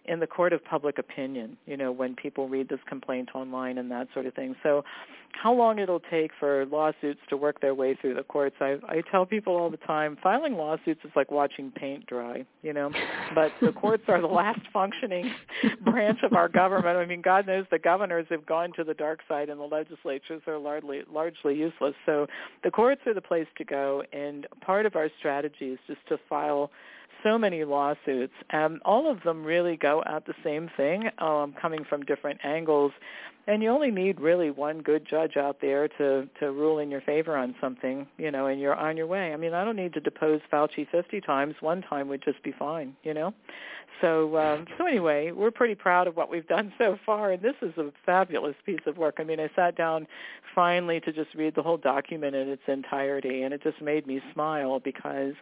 in 0.06 0.20
the 0.20 0.26
court 0.26 0.52
of 0.52 0.64
public 0.64 0.98
opinion, 0.98 1.56
you 1.66 1.76
know, 1.76 1.92
when 1.92 2.14
people 2.14 2.48
read 2.48 2.68
this 2.68 2.80
complaint 2.88 3.30
online 3.34 3.78
and 3.78 3.90
that 3.90 4.08
sort 4.14 4.26
of 4.26 4.34
thing. 4.34 4.54
So 4.62 4.84
how 5.32 5.52
long 5.52 5.78
it'll 5.78 6.02
take 6.10 6.32
for 6.38 6.66
lawsuits 6.66 7.20
to 7.28 7.36
work 7.36 7.60
their 7.60 7.74
way 7.74 7.96
through 8.00 8.14
the 8.14 8.22
courts, 8.22 8.56
I, 8.60 8.76
I 8.88 9.02
tell 9.10 9.24
people 9.24 9.56
all 9.56 9.70
the 9.70 9.76
time, 9.78 10.18
filing 10.22 10.54
lawsuits 10.54 11.00
is 11.04 11.10
like 11.14 11.30
watching 11.30 11.70
paint 11.70 12.06
dry, 12.06 12.44
you 12.62 12.72
know, 12.72 12.90
but 13.34 13.52
the 13.60 13.72
courts 13.72 14.04
are 14.08 14.20
the 14.20 14.26
last 14.40 14.60
functioning 14.72 15.32
branch 15.84 16.18
of 16.22 16.32
our 16.32 16.48
government. 16.48 16.96
I 16.96 17.06
mean, 17.06 17.22
God 17.22 17.46
knows 17.46 17.64
the 17.70 17.78
governors 17.78 18.26
have 18.30 18.44
gone 18.44 18.72
to 18.76 18.84
the 18.84 18.94
dark 18.94 19.20
side 19.28 19.48
and 19.48 19.60
the 19.60 19.64
legislatures 19.64 20.42
are 20.46 20.58
largely, 20.58 21.02
largely 21.10 21.54
useless. 21.54 21.94
So 22.06 22.26
the 22.64 22.70
courts 22.70 23.02
are 23.06 23.14
the 23.14 23.20
place 23.20 23.46
to 23.58 23.64
go, 23.64 24.02
and 24.12 24.46
part 24.60 24.86
of 24.86 24.96
our 24.96 25.08
strategy 25.18 25.66
is 25.66 25.78
just 25.86 26.00
to 26.08 26.18
file 26.28 26.70
so 27.22 27.38
many 27.38 27.64
lawsuits. 27.64 28.34
and 28.50 28.80
all 28.84 29.10
of 29.10 29.22
them 29.22 29.44
really 29.44 29.76
go 29.76 30.02
at 30.06 30.24
the 30.26 30.34
same 30.44 30.70
thing, 30.76 31.10
um, 31.18 31.54
coming 31.60 31.84
from 31.84 32.02
different 32.04 32.40
angles. 32.44 32.92
And 33.46 33.62
you 33.62 33.70
only 33.70 33.90
need 33.90 34.20
really 34.20 34.50
one 34.50 34.80
good 34.82 35.06
judge 35.08 35.36
out 35.36 35.60
there 35.60 35.88
to 35.88 36.28
to 36.38 36.52
rule 36.52 36.78
in 36.78 36.90
your 36.90 37.00
favor 37.00 37.36
on 37.36 37.54
something, 37.60 38.06
you 38.18 38.30
know, 38.30 38.46
and 38.46 38.60
you're 38.60 38.74
on 38.74 38.96
your 38.96 39.06
way. 39.06 39.32
I 39.32 39.36
mean, 39.36 39.54
I 39.54 39.64
don't 39.64 39.76
need 39.76 39.94
to 39.94 40.00
depose 40.00 40.40
Fauci 40.52 40.86
50 40.88 41.20
times. 41.22 41.54
One 41.60 41.82
time 41.82 42.08
would 42.08 42.22
just 42.22 42.42
be 42.42 42.52
fine, 42.52 42.94
you 43.02 43.14
know. 43.14 43.34
So 44.00 44.36
um, 44.36 44.66
so 44.78 44.86
anyway, 44.86 45.32
we're 45.32 45.50
pretty 45.50 45.74
proud 45.74 46.06
of 46.06 46.16
what 46.16 46.30
we've 46.30 46.46
done 46.46 46.72
so 46.78 46.98
far, 47.04 47.32
and 47.32 47.42
this 47.42 47.56
is 47.62 47.76
a 47.76 47.90
fabulous 48.06 48.56
piece 48.64 48.80
of 48.86 48.96
work. 48.96 49.16
I 49.18 49.24
mean, 49.24 49.40
I 49.40 49.50
sat 49.56 49.76
down 49.76 50.06
finally 50.54 51.00
to 51.00 51.12
just 51.12 51.34
read 51.34 51.54
the 51.54 51.62
whole 51.62 51.76
document 51.76 52.34
in 52.34 52.48
its 52.48 52.62
entirety, 52.66 53.42
and 53.42 53.52
it 53.52 53.62
just 53.62 53.80
made 53.82 54.06
me 54.06 54.20
smile 54.32 54.80
because 54.80 55.34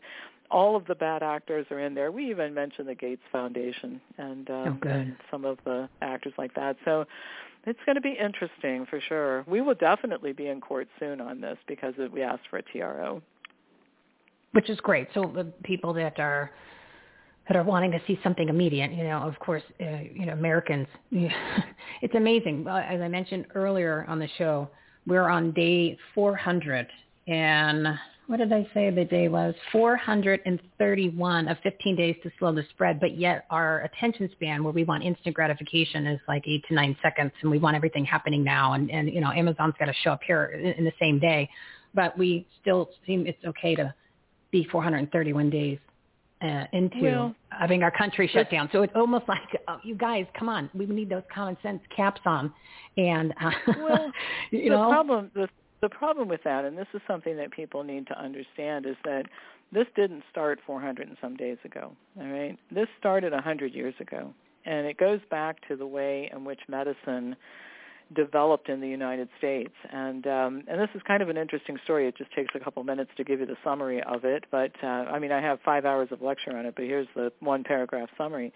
all 0.51 0.77
of 0.77 0.87
the 0.87 0.95
bad 0.95 1.23
actors 1.23 1.67
are 1.71 1.81
in 1.81 1.95
there. 1.95 2.11
We 2.11 2.31
even 2.31 2.55
mentioned 2.55 2.89
the 2.89 2.95
Gates 2.95 3.23
Foundation 3.31 4.01
and, 4.19 4.49
um, 4.51 4.81
Oh, 4.85 4.89
and 4.89 5.17
some 5.31 5.45
of 5.45 5.59
the 5.65 5.89
actors 6.03 6.33
like 6.39 6.55
that. 6.55 6.77
So 6.85 7.05
it's 7.67 7.79
going 7.85 7.97
to 7.97 8.01
be 8.01 8.13
interesting 8.19 8.87
for 8.87 9.01
sure. 9.01 9.45
We 9.47 9.61
will 9.61 9.75
definitely 9.75 10.33
be 10.33 10.49
in 10.49 10.61
court 10.61 10.89
soon 10.99 11.21
on 11.21 11.41
this 11.41 11.59
because 11.67 11.95
we 12.13 12.23
asked 12.23 12.49
for 12.51 12.59
a 12.59 12.63
TRO. 12.63 13.23
which 14.53 14.71
is 14.71 14.81
great. 14.81 15.09
So 15.13 15.31
the 15.35 15.45
people 15.63 15.93
that 15.95 16.19
are 16.19 16.51
that 17.49 17.57
are 17.57 17.63
wanting 17.65 17.91
to 17.91 18.01
see 18.07 18.19
something 18.23 18.49
immediate, 18.49 18.93
you 18.93 19.05
know, 19.05 19.19
of 19.19 19.39
course, 19.39 19.63
uh, 19.81 20.01
you 20.15 20.27
know, 20.27 20.35
Americans, 20.35 20.87
it's 21.11 22.15
amazing. 22.15 22.67
As 22.69 23.01
I 23.01 23.09
mentioned 23.09 23.47
earlier 23.55 24.05
on 24.07 24.19
the 24.19 24.29
show, 24.37 24.69
we're 25.07 25.29
on 25.29 25.53
day 25.53 25.97
400, 26.15 26.87
and 27.27 27.89
what 28.29 28.37
did 28.37 28.53
I 28.53 28.69
say 28.75 28.91
the 28.91 29.07
day 29.07 29.29
was? 29.29 29.55
431 29.73 31.49
of 31.49 31.57
15 31.63 31.97
days 31.97 32.15
to 32.23 32.31
slow 32.39 32.55
the 32.55 32.63
spread, 32.71 33.01
but 33.01 33.17
yet 33.17 33.47
our 33.49 33.81
attention 33.85 34.29
span 34.33 34.63
where 34.63 34.73
we 34.73 34.85
want 34.85 35.03
instant 35.03 35.35
gratification 35.35 36.07
is 36.07 36.21
like 36.29 36.45
eight 36.47 36.63
to 36.69 36.75
nine 36.75 36.95
seconds, 37.03 37.33
and 37.41 37.51
we 37.51 37.59
want 37.59 37.75
everything 37.75 38.05
happening 38.05 38.45
now, 38.45 38.75
and, 38.75 38.91
and 38.91 39.09
you 39.11 39.23
know, 39.23 39.33
Amazon's 39.33 39.73
got 39.79 39.87
to 39.87 39.95
show 40.05 40.13
up 40.13 40.21
here 40.27 40.45
in, 40.45 40.73
in 40.73 40.85
the 40.85 40.93
same 41.01 41.19
day, 41.19 41.49
but 41.95 42.19
we 42.19 42.47
still 42.61 42.91
seem 43.07 43.27
it's 43.27 43.43
okay 43.47 43.75
to 43.75 43.95
be 44.51 44.69
431 44.71 45.49
days 45.49 45.79
uh, 46.43 46.65
into 46.75 46.99
Well, 47.01 47.35
having 47.49 47.83
our 47.83 47.91
country 47.91 48.29
shut 48.31 48.51
down. 48.51 48.69
So 48.73 48.83
it's 48.83 48.93
almost 48.95 49.27
like, 49.27 49.41
oh, 49.69 49.79
you 49.83 49.95
guys, 49.95 50.27
come 50.39 50.51
on, 50.51 50.69
we 50.75 50.85
need 50.85 51.09
those 51.09 51.23
common 51.35 51.57
sense 51.63 51.81
caps 51.97 52.21
on, 52.27 52.53
and 52.99 53.33
uh, 53.41 53.51
Well, 53.79 54.13
you 54.51 54.65
the 54.65 54.77
know, 54.77 54.91
problem 54.91 55.31
the 55.35 55.49
the 55.81 55.89
problem 55.89 56.29
with 56.29 56.43
that, 56.45 56.65
and 56.65 56.77
this 56.77 56.89
is 56.95 57.01
something 57.07 57.37
that 57.37 57.51
people 57.51 57.83
need 57.85 58.07
to 58.09 58.19
understand, 58.19 58.87
is 58.87 58.97
that 59.05 59.27
this 59.73 59.87
didn't 59.95 60.25
start 60.31 60.59
400 60.67 61.09
and 61.09 61.17
some 61.21 61.37
days 61.37 61.59
ago. 61.65 61.93
All 62.19 62.27
right, 62.27 62.59
this 62.71 62.89
started 62.99 63.33
100 63.33 63.75
years 63.75 63.95
ago, 64.01 64.33
and 64.65 64.87
it 64.87 64.97
goes 64.97 65.21
back 65.31 65.57
to 65.69 65.77
the 65.77 65.87
way 65.87 66.31
in 66.33 66.45
which 66.45 66.61
medicine 66.69 67.37
developed 68.15 68.69
in 68.69 68.81
the 68.81 68.89
United 68.89 69.29
States. 69.37 69.75
And 69.91 70.27
um, 70.27 70.65
and 70.67 70.81
this 70.81 70.89
is 70.95 71.03
kind 71.07 71.23
of 71.23 71.29
an 71.29 71.37
interesting 71.37 71.79
story. 71.85 72.09
It 72.09 72.17
just 72.17 72.33
takes 72.33 72.55
a 72.55 72.61
couple 72.61 72.83
minutes 72.85 73.11
to 73.19 73.25
give 73.25 73.41
you 73.41 73.47
the 73.47 73.57
summary 73.63 74.03
of 74.03 74.25
it. 74.25 74.45
But 74.51 74.73
uh, 74.83 74.87
I 74.87 75.19
mean, 75.19 75.33
I 75.33 75.41
have 75.43 75.61
five 75.65 75.85
hours 75.85 76.09
of 76.11 76.23
lecture 76.23 76.57
on 76.57 76.67
it, 76.67 76.75
but 76.75 76.85
here's 76.87 77.09
the 77.15 77.33
one 77.41 77.65
paragraph 77.65 78.09
summary. 78.17 78.53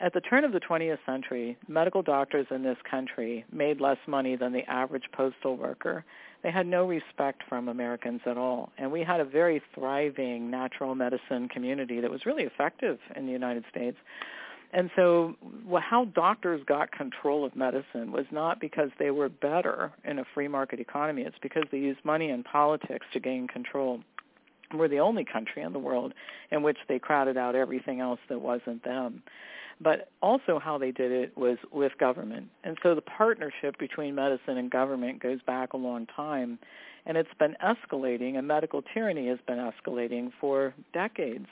at 0.00 0.12
the 0.12 0.20
turn 0.20 0.44
of 0.44 0.52
the 0.52 0.60
20th 0.60 0.98
century, 1.06 1.56
medical 1.68 2.02
doctors 2.02 2.46
in 2.50 2.62
this 2.62 2.78
country 2.88 3.44
made 3.52 3.80
less 3.80 3.98
money 4.06 4.36
than 4.36 4.52
the 4.52 4.68
average 4.68 5.04
postal 5.12 5.56
worker. 5.56 6.04
They 6.42 6.50
had 6.50 6.66
no 6.66 6.86
respect 6.86 7.42
from 7.48 7.68
Americans 7.68 8.20
at 8.26 8.38
all. 8.38 8.70
And 8.78 8.92
we 8.92 9.02
had 9.02 9.20
a 9.20 9.24
very 9.24 9.60
thriving 9.74 10.50
natural 10.50 10.94
medicine 10.94 11.48
community 11.48 12.00
that 12.00 12.10
was 12.10 12.26
really 12.26 12.44
effective 12.44 12.98
in 13.16 13.26
the 13.26 13.32
United 13.32 13.64
States. 13.70 13.96
And 14.72 14.90
so 14.94 15.34
well, 15.66 15.82
how 15.82 16.04
doctors 16.06 16.60
got 16.66 16.92
control 16.92 17.44
of 17.44 17.56
medicine 17.56 18.12
was 18.12 18.26
not 18.30 18.60
because 18.60 18.90
they 18.98 19.10
were 19.10 19.28
better 19.28 19.92
in 20.04 20.18
a 20.18 20.24
free 20.34 20.48
market 20.48 20.78
economy. 20.78 21.22
It's 21.22 21.38
because 21.40 21.64
they 21.72 21.78
used 21.78 22.04
money 22.04 22.30
and 22.30 22.44
politics 22.44 23.06
to 23.14 23.20
gain 23.20 23.48
control. 23.48 24.00
We're 24.74 24.88
the 24.88 25.00
only 25.00 25.24
country 25.24 25.62
in 25.62 25.72
the 25.72 25.78
world 25.78 26.14
in 26.50 26.62
which 26.62 26.78
they 26.88 26.98
crowded 26.98 27.36
out 27.36 27.54
everything 27.54 28.00
else 28.00 28.20
that 28.28 28.40
wasn't 28.40 28.84
them 28.84 29.22
but 29.80 30.10
also 30.22 30.58
how 30.58 30.78
they 30.78 30.90
did 30.90 31.12
it 31.12 31.36
was 31.36 31.58
with 31.72 31.92
government. 31.98 32.48
And 32.64 32.76
so 32.82 32.94
the 32.94 33.00
partnership 33.00 33.78
between 33.78 34.14
medicine 34.14 34.58
and 34.58 34.70
government 34.70 35.22
goes 35.22 35.40
back 35.46 35.72
a 35.72 35.76
long 35.76 36.06
time, 36.06 36.58
and 37.06 37.16
it's 37.16 37.28
been 37.38 37.56
escalating, 37.64 38.36
and 38.36 38.46
medical 38.46 38.82
tyranny 38.82 39.28
has 39.28 39.38
been 39.46 39.58
escalating 39.58 40.30
for 40.40 40.74
decades. 40.92 41.46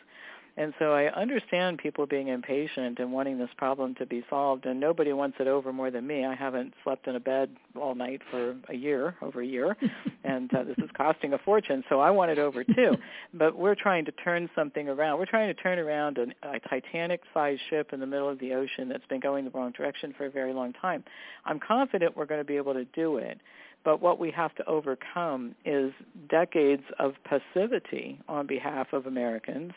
And 0.58 0.72
so 0.78 0.94
I 0.94 1.08
understand 1.12 1.78
people 1.78 2.06
being 2.06 2.28
impatient 2.28 2.98
and 2.98 3.12
wanting 3.12 3.38
this 3.38 3.50
problem 3.58 3.94
to 3.96 4.06
be 4.06 4.24
solved, 4.30 4.64
and 4.64 4.80
nobody 4.80 5.12
wants 5.12 5.36
it 5.38 5.46
over 5.46 5.70
more 5.70 5.90
than 5.90 6.06
me. 6.06 6.24
I 6.24 6.34
haven't 6.34 6.72
slept 6.82 7.06
in 7.06 7.14
a 7.14 7.20
bed 7.20 7.50
all 7.78 7.94
night 7.94 8.22
for 8.30 8.56
a 8.70 8.74
year, 8.74 9.16
over 9.20 9.42
a 9.42 9.46
year, 9.46 9.76
and 10.24 10.52
uh, 10.54 10.64
this 10.64 10.78
is 10.78 10.88
costing 10.96 11.34
a 11.34 11.38
fortune, 11.38 11.84
so 11.90 12.00
I 12.00 12.10
want 12.10 12.30
it 12.30 12.38
over 12.38 12.64
too. 12.64 12.96
But 13.34 13.56
we're 13.56 13.74
trying 13.74 14.06
to 14.06 14.12
turn 14.12 14.48
something 14.54 14.88
around. 14.88 15.18
We're 15.18 15.26
trying 15.26 15.54
to 15.54 15.62
turn 15.62 15.78
around 15.78 16.16
an, 16.16 16.32
a 16.42 16.58
Titanic-sized 16.58 17.60
ship 17.68 17.92
in 17.92 18.00
the 18.00 18.06
middle 18.06 18.30
of 18.30 18.38
the 18.38 18.54
ocean 18.54 18.88
that's 18.88 19.04
been 19.06 19.20
going 19.20 19.44
the 19.44 19.50
wrong 19.50 19.72
direction 19.72 20.14
for 20.16 20.24
a 20.24 20.30
very 20.30 20.54
long 20.54 20.72
time. 20.72 21.04
I'm 21.44 21.60
confident 21.60 22.16
we're 22.16 22.26
going 22.26 22.40
to 22.40 22.44
be 22.44 22.56
able 22.56 22.72
to 22.72 22.84
do 22.84 23.18
it. 23.18 23.38
But 23.86 24.02
what 24.02 24.18
we 24.18 24.32
have 24.32 24.52
to 24.56 24.66
overcome 24.66 25.54
is 25.64 25.92
decades 26.28 26.82
of 26.98 27.12
passivity 27.22 28.18
on 28.28 28.48
behalf 28.48 28.88
of 28.92 29.06
Americans 29.06 29.70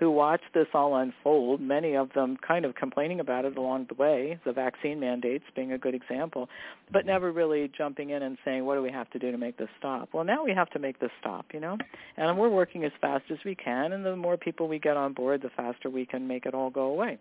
who 0.00 0.10
watched 0.10 0.52
this 0.52 0.66
all 0.74 0.96
unfold, 0.96 1.60
many 1.60 1.94
of 1.94 2.12
them 2.12 2.36
kind 2.36 2.64
of 2.64 2.74
complaining 2.74 3.20
about 3.20 3.44
it 3.44 3.56
along 3.56 3.86
the 3.88 3.94
way, 3.94 4.36
the 4.44 4.52
vaccine 4.52 4.98
mandates 4.98 5.44
being 5.54 5.70
a 5.70 5.78
good 5.78 5.94
example, 5.94 6.48
but 6.90 7.06
never 7.06 7.30
really 7.30 7.70
jumping 7.78 8.10
in 8.10 8.24
and 8.24 8.36
saying, 8.44 8.64
what 8.64 8.74
do 8.74 8.82
we 8.82 8.90
have 8.90 9.08
to 9.10 9.18
do 9.20 9.30
to 9.30 9.38
make 9.38 9.56
this 9.58 9.68
stop? 9.78 10.08
Well, 10.12 10.24
now 10.24 10.42
we 10.42 10.52
have 10.52 10.70
to 10.70 10.80
make 10.80 10.98
this 10.98 11.12
stop, 11.20 11.46
you 11.54 11.60
know? 11.60 11.78
And 12.16 12.36
we're 12.36 12.48
working 12.48 12.82
as 12.82 12.90
fast 13.00 13.26
as 13.30 13.38
we 13.44 13.54
can, 13.54 13.92
and 13.92 14.04
the 14.04 14.16
more 14.16 14.36
people 14.36 14.66
we 14.66 14.80
get 14.80 14.96
on 14.96 15.12
board, 15.12 15.40
the 15.40 15.50
faster 15.50 15.88
we 15.88 16.04
can 16.04 16.26
make 16.26 16.46
it 16.46 16.54
all 16.54 16.70
go 16.70 16.86
away. 16.86 17.20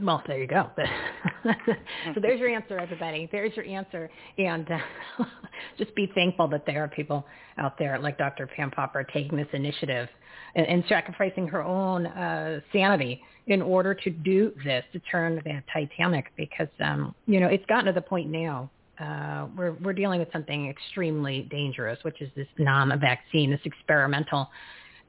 Well, 0.00 0.22
there 0.26 0.38
you 0.38 0.46
go. 0.46 0.70
so 1.44 2.20
there's 2.20 2.40
your 2.40 2.48
answer, 2.48 2.78
everybody. 2.78 3.28
There's 3.32 3.56
your 3.56 3.64
answer. 3.64 4.10
And 4.36 4.68
uh, 4.70 5.24
just 5.78 5.94
be 5.94 6.10
thankful 6.14 6.48
that 6.48 6.66
there 6.66 6.84
are 6.84 6.88
people 6.88 7.26
out 7.58 7.78
there 7.78 7.98
like 7.98 8.18
Dr. 8.18 8.46
Pam 8.46 8.70
Popper 8.70 9.04
taking 9.04 9.36
this 9.36 9.48
initiative 9.52 10.08
and, 10.54 10.66
and 10.66 10.84
sacrificing 10.88 11.48
her 11.48 11.62
own 11.62 12.06
uh, 12.06 12.60
sanity 12.72 13.22
in 13.46 13.62
order 13.62 13.94
to 13.94 14.10
do 14.10 14.52
this, 14.64 14.84
to 14.92 14.98
turn 15.00 15.40
that 15.44 15.64
Titanic, 15.72 16.26
because, 16.36 16.68
um, 16.80 17.14
you 17.26 17.40
know, 17.40 17.48
it's 17.48 17.66
gotten 17.66 17.86
to 17.86 17.92
the 17.92 18.02
point 18.02 18.30
now 18.30 18.70
uh, 19.02 19.46
we're 19.56 19.72
we're 19.82 19.92
dealing 19.92 20.20
with 20.20 20.30
something 20.32 20.68
extremely 20.68 21.42
dangerous, 21.50 21.98
which 22.02 22.20
is 22.20 22.30
this 22.36 22.46
non-vaccine, 22.58 23.50
this 23.50 23.60
experimental, 23.64 24.48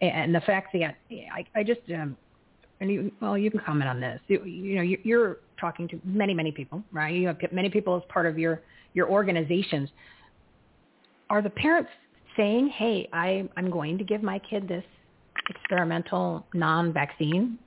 and 0.02 0.34
the 0.34 0.42
fact 0.42 0.74
that 0.74 0.96
I, 1.12 1.46
I 1.56 1.64
just 1.64 1.82
um, 1.94 2.18
and 2.84 2.92
you, 2.92 3.12
well, 3.22 3.38
you 3.38 3.50
can 3.50 3.62
comment 3.62 3.90
on 3.90 4.02
this. 4.02 4.20
You, 4.28 4.44
you 4.44 4.76
know, 4.76 4.82
you, 4.82 4.98
you're 5.04 5.38
talking 5.60 5.88
to 5.88 6.00
many, 6.04 6.34
many 6.34 6.52
people, 6.52 6.84
right? 6.92 7.16
You 7.16 7.28
have 7.28 7.38
many 7.52 7.70
people 7.70 7.96
as 7.96 8.04
part 8.10 8.26
of 8.26 8.38
your 8.38 8.62
your 8.94 9.10
organizations. 9.10 9.90
Are 11.30 11.42
the 11.42 11.50
parents 11.50 11.90
saying, 12.36 12.70
"Hey, 12.70 13.08
I 13.14 13.50
I'm 13.56 13.72
going 13.72 13.98
to 13.98 14.04
give 14.04 14.22
my 14.22 14.38
kid 14.38 14.68
this 14.68 14.84
experimental 15.50 16.46
non-vaccine," 16.54 17.58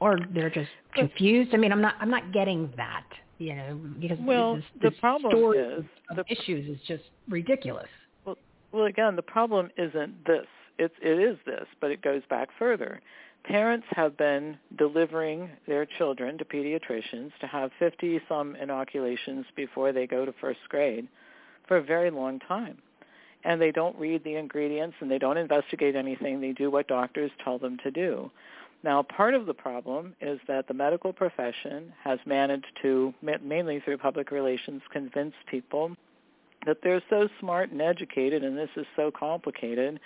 or 0.00 0.18
they're 0.32 0.50
just 0.50 0.70
confused? 0.94 1.50
I 1.52 1.58
mean, 1.58 1.70
I'm 1.70 1.82
not 1.82 1.96
I'm 2.00 2.10
not 2.10 2.32
getting 2.32 2.72
that, 2.78 3.04
you 3.36 3.54
know, 3.54 3.78
because 4.00 4.18
well, 4.22 4.56
this, 4.56 4.64
the 4.80 4.90
problem 4.92 5.30
story 5.30 5.58
is 5.58 5.84
the 6.16 6.24
issues 6.30 6.74
is 6.74 6.82
just 6.86 7.04
ridiculous. 7.28 7.88
Well, 8.24 8.38
well, 8.72 8.86
again, 8.86 9.14
the 9.14 9.22
problem 9.22 9.68
isn't 9.76 10.24
this. 10.24 10.46
It's 10.78 10.94
it 11.02 11.18
is 11.18 11.36
this, 11.44 11.66
but 11.82 11.90
it 11.90 12.00
goes 12.00 12.22
back 12.30 12.48
further 12.58 13.02
parents 13.48 13.86
have 13.90 14.16
been 14.18 14.58
delivering 14.76 15.48
their 15.66 15.86
children 15.86 16.36
to 16.36 16.44
pediatricians 16.44 17.32
to 17.40 17.46
have 17.46 17.70
50 17.78 18.20
some 18.28 18.54
inoculations 18.56 19.46
before 19.56 19.90
they 19.90 20.06
go 20.06 20.26
to 20.26 20.34
first 20.38 20.60
grade 20.68 21.08
for 21.66 21.78
a 21.78 21.82
very 21.82 22.10
long 22.10 22.38
time. 22.40 22.76
And 23.44 23.60
they 23.60 23.72
don't 23.72 23.98
read 23.98 24.22
the 24.22 24.36
ingredients 24.36 24.96
and 25.00 25.10
they 25.10 25.18
don't 25.18 25.38
investigate 25.38 25.96
anything. 25.96 26.40
They 26.40 26.52
do 26.52 26.70
what 26.70 26.88
doctors 26.88 27.30
tell 27.42 27.58
them 27.58 27.78
to 27.84 27.90
do. 27.90 28.30
Now, 28.84 29.02
part 29.02 29.34
of 29.34 29.46
the 29.46 29.54
problem 29.54 30.14
is 30.20 30.38
that 30.46 30.68
the 30.68 30.74
medical 30.74 31.12
profession 31.12 31.92
has 32.04 32.18
managed 32.26 32.66
to, 32.82 33.14
mainly 33.42 33.80
through 33.80 33.98
public 33.98 34.30
relations, 34.30 34.82
convince 34.92 35.34
people 35.50 35.96
that 36.66 36.78
they're 36.82 37.02
so 37.08 37.28
smart 37.40 37.70
and 37.70 37.80
educated 37.80 38.44
and 38.44 38.58
this 38.58 38.68
is 38.76 38.86
so 38.94 39.10
complicated 39.10 39.98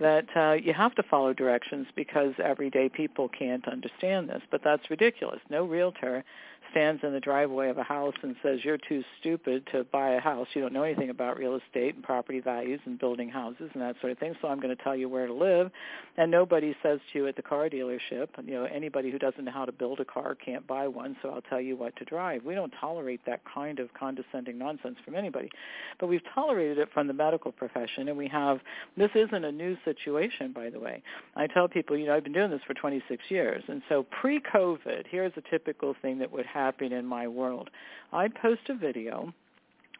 that 0.00 0.26
uh, 0.36 0.52
you 0.52 0.72
have 0.72 0.94
to 0.94 1.02
follow 1.02 1.32
directions 1.32 1.86
because 1.94 2.34
everyday 2.42 2.88
people 2.88 3.28
can't 3.28 3.66
understand 3.66 4.28
this. 4.28 4.42
But 4.50 4.62
that's 4.62 4.90
ridiculous. 4.90 5.40
No 5.50 5.64
realtor 5.64 6.24
stands 6.70 7.02
in 7.02 7.12
the 7.12 7.20
driveway 7.20 7.68
of 7.68 7.78
a 7.78 7.82
house 7.82 8.14
and 8.22 8.36
says 8.42 8.60
you're 8.62 8.78
too 8.78 9.02
stupid 9.20 9.66
to 9.72 9.84
buy 9.84 10.10
a 10.10 10.20
house. 10.20 10.46
You 10.54 10.60
don't 10.60 10.72
know 10.72 10.82
anything 10.82 11.10
about 11.10 11.38
real 11.38 11.56
estate 11.56 11.94
and 11.94 12.04
property 12.04 12.40
values 12.40 12.80
and 12.84 12.98
building 12.98 13.28
houses 13.28 13.70
and 13.72 13.82
that 13.82 13.96
sort 14.00 14.12
of 14.12 14.18
thing. 14.18 14.34
So 14.42 14.48
I'm 14.48 14.60
going 14.60 14.76
to 14.76 14.82
tell 14.82 14.94
you 14.94 15.08
where 15.08 15.26
to 15.26 15.32
live. 15.32 15.70
And 16.16 16.30
nobody 16.30 16.76
says 16.82 17.00
to 17.12 17.18
you 17.18 17.26
at 17.26 17.36
the 17.36 17.42
car 17.42 17.68
dealership, 17.68 18.28
you 18.44 18.54
know, 18.54 18.64
anybody 18.64 19.10
who 19.10 19.18
doesn't 19.18 19.44
know 19.44 19.52
how 19.52 19.64
to 19.64 19.72
build 19.72 20.00
a 20.00 20.04
car 20.04 20.34
can't 20.34 20.66
buy 20.66 20.86
one, 20.86 21.16
so 21.22 21.30
I'll 21.30 21.42
tell 21.42 21.60
you 21.60 21.76
what 21.76 21.96
to 21.96 22.04
drive. 22.04 22.44
We 22.44 22.54
don't 22.54 22.72
tolerate 22.80 23.20
that 23.26 23.40
kind 23.52 23.78
of 23.78 23.92
condescending 23.94 24.58
nonsense 24.58 24.96
from 25.04 25.14
anybody. 25.14 25.50
But 25.98 26.08
we've 26.08 26.22
tolerated 26.34 26.78
it 26.78 26.88
from 26.92 27.06
the 27.06 27.14
medical 27.14 27.52
profession 27.52 28.08
and 28.08 28.16
we 28.16 28.28
have 28.28 28.60
this 28.96 29.10
isn't 29.14 29.44
a 29.44 29.52
new 29.52 29.76
situation 29.84 30.52
by 30.52 30.70
the 30.70 30.78
way. 30.78 31.02
I 31.34 31.46
tell 31.46 31.68
people, 31.68 31.96
you 31.96 32.06
know, 32.06 32.14
I've 32.14 32.24
been 32.24 32.32
doing 32.32 32.50
this 32.50 32.60
for 32.66 32.74
26 32.74 33.22
years. 33.28 33.62
And 33.68 33.82
so 33.88 34.04
pre-COVID, 34.20 35.04
here's 35.10 35.32
a 35.36 35.42
typical 35.50 35.94
thing 36.02 36.18
that 36.18 36.30
would 36.30 36.46
happen 36.46 36.57
happening 36.58 36.92
in 36.92 37.06
my 37.06 37.28
world. 37.28 37.70
I'd 38.12 38.34
post 38.34 38.62
a 38.68 38.74
video 38.74 39.32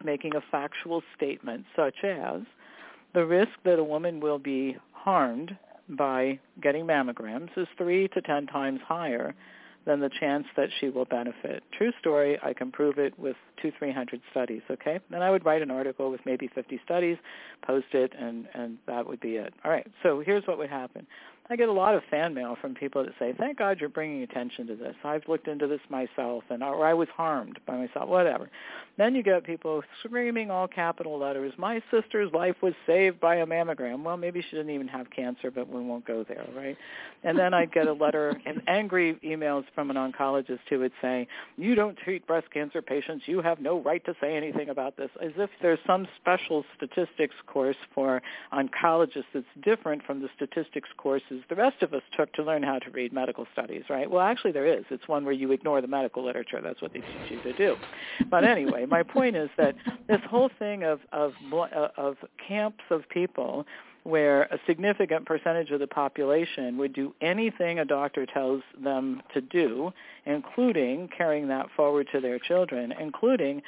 making 0.05 0.35
a 0.35 0.41
factual 0.51 1.03
statement 1.17 1.65
such 1.77 1.97
as 2.05 2.43
the 3.15 3.25
risk 3.25 3.53
that 3.65 3.79
a 3.79 3.85
woman 3.85 4.21
will 4.21 4.39
be 4.39 4.77
harmed 4.93 5.57
by 5.89 6.39
getting 6.63 6.85
mammograms 6.85 7.51
is 7.57 7.67
three 7.77 8.09
to 8.09 8.21
ten 8.23 8.47
times 8.47 8.81
higher 8.87 9.35
than 9.87 10.01
the 10.01 10.11
chance 10.21 10.45
that 10.57 10.69
she 10.79 10.91
will 10.91 11.07
benefit. 11.07 11.63
True 11.77 11.93
story, 11.99 12.39
I 12.43 12.53
can 12.53 12.71
prove 12.71 12.99
it 12.99 13.19
with 13.19 13.37
two, 13.61 13.73
three 13.79 13.93
hundred 13.93 14.21
studies, 14.31 14.61
okay? 14.71 15.01
Then 15.11 15.23
I 15.23 15.31
would 15.31 15.47
write 15.47 15.63
an 15.63 15.71
article 15.71 16.11
with 16.11 16.21
maybe 16.27 16.49
50 16.55 16.79
studies, 16.85 17.17
post 17.67 17.87
it, 17.93 18.13
and, 18.19 18.47
and 18.53 18.77
that 18.87 19.07
would 19.07 19.21
be 19.21 19.37
it. 19.37 19.55
All 19.65 19.71
right, 19.71 19.87
so 20.03 20.21
here's 20.21 20.47
what 20.47 20.59
would 20.59 20.69
happen. 20.69 21.07
I 21.51 21.57
get 21.57 21.71
a 21.71 21.73
lot 21.73 21.95
of 21.95 22.03
fan 22.11 22.35
mail 22.35 22.57
from 22.61 22.75
people 22.75 23.03
that 23.05 23.15
say, 23.19 23.33
"Thank 23.33 23.57
God 23.57 23.81
you're 23.81 23.89
bringing 23.89 24.23
attention 24.23 24.67
to 24.67 24.77
this. 24.77 24.95
I've 25.03 25.27
looked 25.29 25.49
into 25.49 25.67
this 25.67 25.81
myself, 25.89 26.45
and 26.51 26.63
or 26.63 26.85
I 26.85 26.93
was 26.93 27.09
harmed 27.09 27.59
by 27.67 27.77
myself, 27.77 28.09
whatever." 28.09 28.51
Then 28.99 29.15
you 29.15 29.23
get 29.23 29.45
people 29.45 29.83
screaming 30.05 30.51
all 30.51 30.69
capital 30.69 31.19
letters, 31.19 31.57
"My 31.57 31.83
sister's 31.91 32.31
life 32.35 32.61
was 32.61 32.75
saved 32.87 33.19
by 33.19 33.37
a 33.37 33.47
mammogram." 33.47 34.03
Well, 34.03 34.19
maybe 34.19 34.43
she 34.43 34.57
didn't 34.57 34.71
even 34.71 34.89
have 34.89 35.09
cancer, 35.09 35.51
but 35.51 35.69
we 35.69 35.81
won't 35.81 36.05
go 36.05 36.23
there, 36.23 36.45
right? 36.55 36.77
And 37.25 37.39
then 37.39 37.55
I 37.55 37.65
get 37.65 37.87
a 37.87 37.95
letter 37.95 38.39
and 38.47 38.63
angry 38.67 39.15
emails 39.25 39.65
from 39.75 39.91
an 39.91 39.97
oncologist 39.97 40.61
who 40.69 40.81
would 40.81 40.93
say, 41.01 41.27
"You 41.57 41.75
don't 41.75 41.97
treat 41.97 42.27
breast 42.27 42.51
cancer 42.51 42.83
patients. 42.83 43.27
You 43.27 43.41
have 43.41 43.59
no 43.59 43.81
right 43.81 44.05
to 44.05 44.15
say 44.21 44.37
anything 44.37 44.69
about 44.69 44.99
this." 44.99 45.11
As 45.19 45.33
if 45.39 45.49
there's 45.63 45.81
some 45.87 46.07
special 46.21 46.67
statistics 46.77 47.37
course 47.47 47.77
for 47.95 48.21
oncologists 48.53 49.33
that's 49.33 49.47
different 49.63 50.03
from 50.05 50.21
the 50.21 50.29
statistics 50.37 50.91
courses 50.99 51.38
the 51.49 51.55
rest 51.55 51.83
of 51.83 51.95
us 51.95 52.03
took 52.17 52.33
to 52.35 52.43
learn 52.43 52.63
how 52.63 52.79
to 52.79 52.91
read 52.91 53.13
medical 53.13 53.47
studies, 53.53 53.85
right? 53.89 54.11
Well, 54.11 54.23
actually 54.23 54.53
there 54.53 54.67
is. 54.67 54.85
It's 54.91 55.07
one 55.09 55.25
where 55.25 55.35
you 55.35 55.53
ignore 55.53 55.81
the 55.81 55.89
medical 55.89 56.25
literature. 56.25 56.61
That's 56.63 56.81
what 56.83 56.93
they 56.93 57.01
teach 57.01 57.31
you 57.31 57.43
to 57.43 57.53
do. 57.57 57.77
But 58.31 58.45
anyway, 58.45 58.87
my 58.87 59.03
point 59.03 59.37
is 59.37 59.51
that 59.57 59.75
this 60.09 60.21
whole 60.29 60.51
thing 60.59 60.85
of 60.85 61.01
of 61.13 61.33
uh, 61.53 61.89
of 61.97 62.17
camps 62.47 62.85
of 62.91 63.09
people 63.09 63.67
where 64.05 64.45
a 64.45 64.59
significant 64.67 65.27
percentage 65.27 65.71
of 65.71 65.81
the 65.81 65.87
population 65.87 66.79
would 66.79 66.95
do 66.95 67.15
anything 67.21 67.79
a 67.79 67.85
doctor 67.85 68.25
tells 68.25 68.63
them 68.83 69.21
to 69.35 69.41
do, 69.41 69.93
including 70.25 71.09
carrying 71.17 71.49
that 71.49 71.67
forward 71.77 72.09
to 72.11 72.21
their 72.21 72.39
children, 72.39 72.93
including 72.99 73.61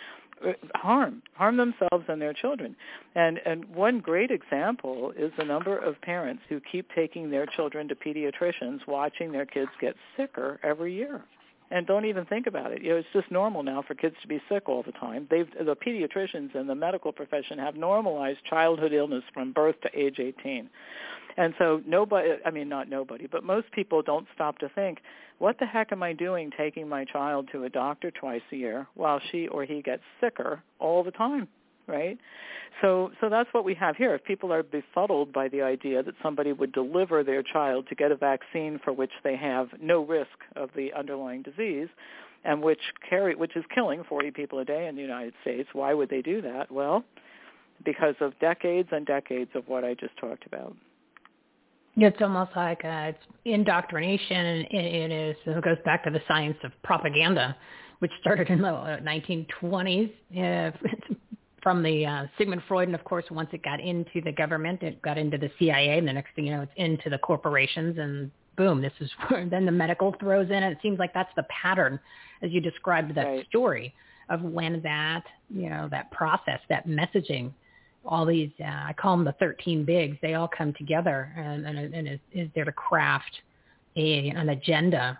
harm 0.75 1.23
harm 1.35 1.57
themselves 1.57 2.05
and 2.09 2.21
their 2.21 2.33
children. 2.33 2.77
And 3.15 3.41
and 3.45 3.65
one 3.67 4.01
great 4.01 4.31
example 4.31 5.13
is 5.17 5.33
the 5.39 5.45
number 5.45 5.79
of 5.79 6.01
parents 6.01 6.43
who 6.49 6.61
keep 6.61 6.89
taking 6.95 7.31
their 7.31 7.47
children 7.47 7.89
to 7.89 7.95
pediatricians 7.95 8.87
watching 8.87 9.33
their 9.33 9.47
kids 9.47 9.71
get 9.81 9.95
sicker 10.17 10.61
every 10.63 10.95
year 10.95 11.23
and 11.71 11.87
don't 11.87 12.05
even 12.05 12.25
think 12.25 12.47
about 12.47 12.73
it. 12.73 12.83
You 12.83 12.91
know, 12.91 12.97
it's 12.97 13.09
just 13.13 13.31
normal 13.31 13.63
now 13.63 13.83
for 13.83 13.95
kids 13.95 14.17
to 14.23 14.29
be 14.29 14.41
sick 14.49 14.69
all 14.69 14.83
the 14.83 14.93
time. 14.93 15.27
They've 15.31 15.49
the 15.51 15.77
pediatricians 15.77 16.55
and 16.55 16.69
the 16.69 16.75
medical 16.75 17.13
profession 17.13 17.59
have 17.59 17.77
normalized 17.77 18.39
childhood 18.49 18.93
illness 18.93 19.25
from 19.33 19.53
birth 19.53 19.77
to 19.83 19.99
age 19.99 20.19
18. 20.19 20.69
And 21.37 21.55
so 21.59 21.81
nobody, 21.87 22.33
I 22.45 22.51
mean 22.51 22.69
not 22.69 22.89
nobody, 22.89 23.27
but 23.27 23.45
most 23.45 23.71
people 23.73 24.03
don't 24.03 24.27
stop 24.35 24.59
to 24.59 24.69
think, 24.71 24.99
what 25.39 25.59
the 25.59 25.67
heck 25.67 25.93
am 25.93 26.03
I 26.03 26.13
doing 26.13 26.51
taking 26.57 26.89
my 26.89 27.05
child 27.05 27.49
to 27.53 27.65
a 27.65 27.71
doctor 27.71 28.11
twice 28.11 28.43
a 28.53 28.57
year 28.57 28.87
while 28.95 29.21
she 29.31 29.49
or 29.49 29.65
he 29.65 29.81
gets 29.81 30.03
sicker 30.21 30.63
all 30.79 31.03
the 31.03 31.13
time? 31.13 31.49
Right? 31.91 32.19
So 32.81 33.11
so 33.21 33.29
that's 33.29 33.53
what 33.53 33.65
we 33.65 33.75
have 33.75 33.97
here. 33.97 34.15
If 34.15 34.25
people 34.25 34.53
are 34.53 34.63
befuddled 34.63 35.33
by 35.33 35.49
the 35.49 35.63
idea 35.63 36.03
that 36.03 36.15
somebody 36.23 36.53
would 36.53 36.73
deliver 36.73 37.23
their 37.23 37.43
child 37.43 37.87
to 37.89 37.95
get 37.95 38.13
a 38.13 38.17
vaccine 38.17 38.81
for 38.83 38.93
which 38.93 39.13
they 39.23 39.37
have 39.37 39.69
no 39.81 40.05
risk 40.05 40.31
of 40.57 40.71
the 40.75 40.93
underlying 40.93 41.43
disease 41.43 41.89
and 42.45 42.63
which 42.63 42.81
carry 43.09 43.35
which 43.35 43.57
is 43.57 43.65
killing 43.75 44.03
40 44.09 44.31
people 44.31 44.59
a 44.61 44.65
day 44.65 44.87
in 44.87 44.97
the 44.97 45.03
United 45.03 45.35
States, 45.43 45.69
why 45.73 45.93
would 45.93 46.09
they 46.09 46.23
do 46.23 46.41
that? 46.43 46.71
Well, 46.71 47.05
because 47.85 48.15
of 48.21 48.39
decades 48.41 48.89
and 48.93 49.07
decades 49.07 49.51
of 49.55 49.69
what 49.69 49.85
I 49.85 49.95
just 49.95 50.17
talked 50.19 50.47
about. 50.47 50.75
It's 51.97 52.21
almost 52.23 52.53
like 52.55 52.85
uh, 52.85 53.13
it's 53.13 53.19
indoctrination, 53.45 54.37
and 54.37 54.67
it 54.71 55.11
is. 55.11 55.37
It 55.45 55.65
goes 55.65 55.77
back 55.85 56.05
to 56.05 56.11
the 56.11 56.21
science 56.29 56.57
of 56.63 56.73
propaganda, 56.83 57.57
which 57.99 58.13
started 58.21 58.49
in 58.49 58.63
the 58.63 58.69
1920s. 58.69 60.13
Uh, 60.33 60.71
from 61.63 61.83
the 61.83 62.07
uh, 62.07 62.27
Sigmund 62.39 62.63
Freud, 62.67 62.89
and 62.89 62.95
of 62.95 63.05
course, 63.05 63.25
once 63.31 63.51
it 63.53 63.63
got 63.63 63.81
into 63.81 64.21
the 64.23 64.33
government, 64.33 64.83
it 64.83 65.01
got 65.03 65.19
into 65.19 65.39
the 65.39 65.51
CIA, 65.59 65.99
and 65.99 66.09
the 66.09 66.13
next 66.13 66.35
thing 66.35 66.47
you 66.47 66.53
know, 66.53 66.63
it's 66.63 66.73
into 66.77 67.11
the 67.11 67.19
corporations, 67.19 67.99
and 67.99 68.31
boom, 68.57 68.81
this 68.81 68.93
is 69.01 69.11
where 69.29 69.47
then 69.47 69.67
the 69.67 69.73
medical 69.73 70.15
throws 70.21 70.47
in, 70.49 70.57
and 70.57 70.73
it 70.73 70.79
seems 70.83 70.99
like 70.99 71.13
that's 71.15 71.33
the 71.37 71.45
pattern, 71.45 71.99
as 72.43 72.51
you 72.51 72.61
described 72.61 73.15
that 73.15 73.27
right. 73.27 73.47
story 73.49 73.95
of 74.29 74.43
when 74.43 74.81
that, 74.83 75.25
you 75.49 75.69
know, 75.69 75.89
that 75.91 76.11
process, 76.13 76.61
that 76.69 76.87
messaging, 76.87 77.53
all 78.05 78.25
these, 78.25 78.51
uh, 78.61 78.65
I 78.65 78.95
call 78.97 79.17
them 79.17 79.25
the 79.25 79.33
13 79.33 79.85
bigs, 79.85 80.17
they 80.23 80.35
all 80.35 80.49
come 80.49 80.73
together 80.75 81.33
and, 81.37 81.67
and, 81.67 81.93
and 81.93 82.09
is, 82.09 82.21
is 82.33 82.49
there 82.55 82.65
to 82.65 82.73
craft 82.73 83.33
a, 83.97 84.29
an 84.29 84.51
agenda 84.51 85.19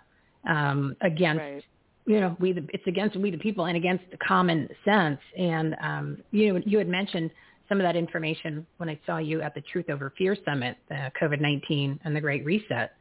um, 0.49 0.95
against 1.01 1.41
right 1.41 1.63
you 2.05 2.19
know, 2.19 2.35
we 2.39 2.53
the, 2.53 2.65
it's 2.73 2.85
against 2.87 3.15
we 3.15 3.31
the 3.31 3.37
people 3.37 3.65
and 3.65 3.77
against 3.77 4.03
the 4.11 4.17
common 4.17 4.67
sense. 4.83 5.19
And 5.37 5.75
um, 5.81 6.17
you 6.31 6.53
know, 6.53 6.61
you 6.65 6.77
had 6.77 6.87
mentioned 6.87 7.31
some 7.69 7.79
of 7.79 7.83
that 7.83 7.95
information 7.95 8.65
when 8.77 8.89
I 8.89 8.99
saw 9.05 9.17
you 9.17 9.41
at 9.41 9.53
the 9.55 9.61
Truth 9.61 9.89
Over 9.89 10.11
Fear 10.17 10.35
Summit, 10.43 10.77
the 10.89 11.11
COVID-19 11.21 11.99
and 12.03 12.15
the 12.15 12.21
Great 12.21 12.43
Reset. 12.43 12.91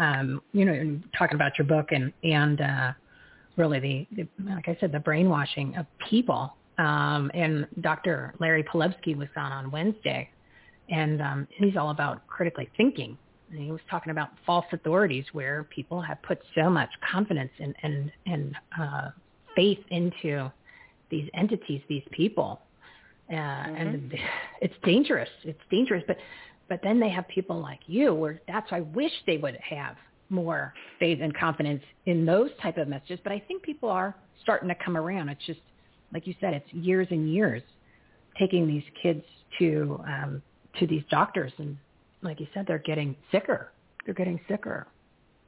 Um, 0.00 0.40
you 0.52 0.64
know, 0.64 0.72
and 0.72 1.02
talking 1.18 1.34
about 1.34 1.58
your 1.58 1.66
book 1.66 1.88
and 1.90 2.12
and 2.22 2.60
uh, 2.60 2.92
really 3.56 3.80
the, 3.80 4.06
the 4.22 4.50
like 4.50 4.68
I 4.68 4.76
said, 4.80 4.92
the 4.92 5.00
brainwashing 5.00 5.76
of 5.76 5.86
people. 6.08 6.54
Um, 6.78 7.30
and 7.34 7.66
Dr. 7.80 8.34
Larry 8.38 8.64
Palevsky 8.64 9.16
was 9.16 9.28
on 9.36 9.52
on 9.52 9.70
Wednesday, 9.70 10.30
and 10.88 11.20
um, 11.20 11.48
he's 11.58 11.76
all 11.76 11.90
about 11.90 12.26
critically 12.26 12.70
thinking 12.76 13.18
he 13.58 13.70
was 13.70 13.80
talking 13.90 14.10
about 14.10 14.30
false 14.46 14.64
authorities 14.72 15.24
where 15.32 15.64
people 15.64 16.00
have 16.00 16.20
put 16.22 16.38
so 16.54 16.70
much 16.70 16.88
confidence 17.10 17.50
and 17.58 17.74
and 17.82 18.12
and 18.26 18.56
uh, 18.80 19.10
faith 19.54 19.78
into 19.90 20.50
these 21.10 21.28
entities, 21.34 21.82
these 21.88 22.04
people, 22.10 22.60
uh, 23.30 23.34
mm-hmm. 23.34 23.74
and 23.76 24.14
it's 24.60 24.74
dangerous. 24.84 25.28
It's 25.44 25.60
dangerous, 25.70 26.02
but 26.06 26.16
but 26.68 26.80
then 26.82 26.98
they 26.98 27.10
have 27.10 27.28
people 27.28 27.60
like 27.60 27.80
you, 27.86 28.14
where 28.14 28.40
that's 28.48 28.70
why 28.70 28.78
I 28.78 28.80
wish 28.80 29.12
they 29.26 29.36
would 29.36 29.56
have 29.56 29.96
more 30.30 30.72
faith 30.98 31.18
and 31.20 31.36
confidence 31.36 31.82
in 32.06 32.24
those 32.24 32.50
type 32.62 32.78
of 32.78 32.88
messages. 32.88 33.20
But 33.22 33.32
I 33.32 33.42
think 33.46 33.62
people 33.62 33.90
are 33.90 34.16
starting 34.42 34.68
to 34.68 34.74
come 34.82 34.96
around. 34.96 35.28
It's 35.28 35.44
just 35.46 35.60
like 36.12 36.26
you 36.26 36.34
said, 36.40 36.54
it's 36.54 36.72
years 36.72 37.08
and 37.10 37.32
years 37.32 37.62
taking 38.38 38.66
these 38.66 38.84
kids 39.02 39.22
to 39.58 40.00
um, 40.06 40.42
to 40.78 40.86
these 40.86 41.02
doctors 41.10 41.52
and 41.58 41.76
like 42.22 42.40
you 42.40 42.46
said, 42.54 42.66
they're 42.66 42.78
getting 42.78 43.16
sicker. 43.30 43.72
They're 44.04 44.14
getting 44.14 44.40
sicker. 44.48 44.86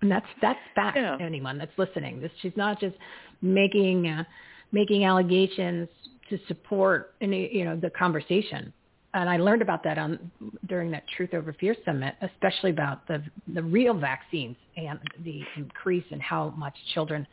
And 0.03 0.11
that's 0.11 0.27
that's 0.43 0.59
fact 0.75 0.97
yeah. 0.97 1.17
anyone 1.21 1.59
that's 1.59 1.77
listening. 1.79 2.21
This 2.21 2.31
she's 2.43 2.53
not 2.57 2.81
just 2.81 2.97
making 3.41 4.09
uh, 4.09 4.25
making 4.73 5.05
allegations 5.05 5.89
to 6.29 6.39
support 6.49 7.15
any 7.21 7.55
you 7.57 7.65
know 7.65 7.77
the 7.77 7.91
conversation. 7.91 8.73
And 9.15 9.31
I 9.31 9.37
learned 9.37 9.63
about 9.63 9.85
that 9.85 9.97
on 9.97 10.31
during 10.67 10.91
that 10.91 11.05
Truth 11.17 11.35
Over 11.35 11.53
Fear 11.53 11.77
summit, 11.85 12.17
especially 12.21 12.71
about 12.71 13.07
the 13.07 13.23
the 13.55 13.63
real 13.63 13.95
vaccines 13.95 14.57
and 14.77 14.99
the 15.25 15.41
increase 15.57 16.05
in 16.11 16.21
how 16.21 16.51
much 16.51 16.75
children 16.93 17.27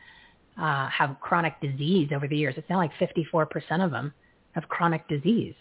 uh, 0.61 0.87
have 0.89 1.17
chronic 1.19 1.59
disease 1.59 2.09
over 2.15 2.27
the 2.27 2.37
years. 2.37 2.53
It's 2.57 2.69
now 2.69 2.77
like 2.77 2.91
54% 2.99 3.83
of 3.83 3.91
them 3.91 4.13
have 4.53 4.67
chronic 4.69 5.07
disease 5.07 5.55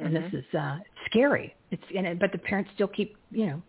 and 0.00 0.14
mm-hmm. 0.14 0.36
this 0.36 0.44
is 0.44 0.54
uh, 0.54 0.78
scary. 1.06 1.54
It's 1.70 1.82
and 1.96 2.06
it, 2.06 2.18
but 2.18 2.32
the 2.32 2.38
parents 2.38 2.70
still 2.74 2.88
keep 2.88 3.16
you 3.30 3.46
know 3.46 3.62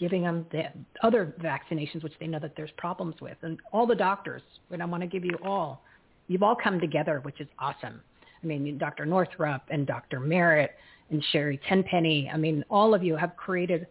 giving 0.00 0.22
them 0.22 0.46
the 0.50 0.64
other 1.02 1.34
vaccinations, 1.40 2.02
which 2.02 2.14
they 2.18 2.26
know 2.26 2.38
that 2.38 2.56
there's 2.56 2.70
problems 2.78 3.14
with, 3.20 3.36
and 3.42 3.58
all 3.70 3.86
the 3.86 3.94
doctors. 3.94 4.42
And 4.70 4.82
I 4.82 4.86
want 4.86 5.02
to 5.02 5.06
give 5.06 5.24
you 5.24 5.36
all, 5.44 5.82
you've 6.26 6.42
all 6.42 6.56
come 6.56 6.80
together, 6.80 7.20
which 7.22 7.38
is 7.40 7.48
awesome. 7.58 8.00
I 8.42 8.46
mean, 8.46 8.78
Dr. 8.78 9.04
Northrup 9.04 9.62
and 9.68 9.86
Dr. 9.86 10.18
Merritt 10.18 10.70
and 11.10 11.22
Sherri 11.30 11.60
Tenpenny. 11.68 12.30
I 12.32 12.38
mean, 12.38 12.64
all 12.70 12.94
of 12.94 13.04
you 13.04 13.14
have 13.16 13.36
created, 13.36 13.86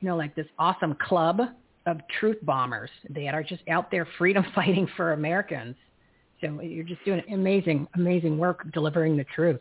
you 0.00 0.08
know, 0.08 0.16
like 0.16 0.34
this 0.34 0.46
awesome 0.58 0.94
club 1.00 1.40
of 1.86 1.98
truth 2.20 2.38
bombers 2.42 2.90
that 3.10 3.34
are 3.34 3.42
just 3.42 3.62
out 3.70 3.90
there 3.90 4.06
freedom 4.18 4.44
fighting 4.54 4.86
for 4.96 5.12
Americans. 5.12 5.76
So 6.42 6.60
you're 6.60 6.84
just 6.84 7.02
doing 7.06 7.22
amazing, 7.32 7.86
amazing 7.94 8.36
work 8.36 8.70
delivering 8.72 9.16
the 9.16 9.24
truth. 9.34 9.60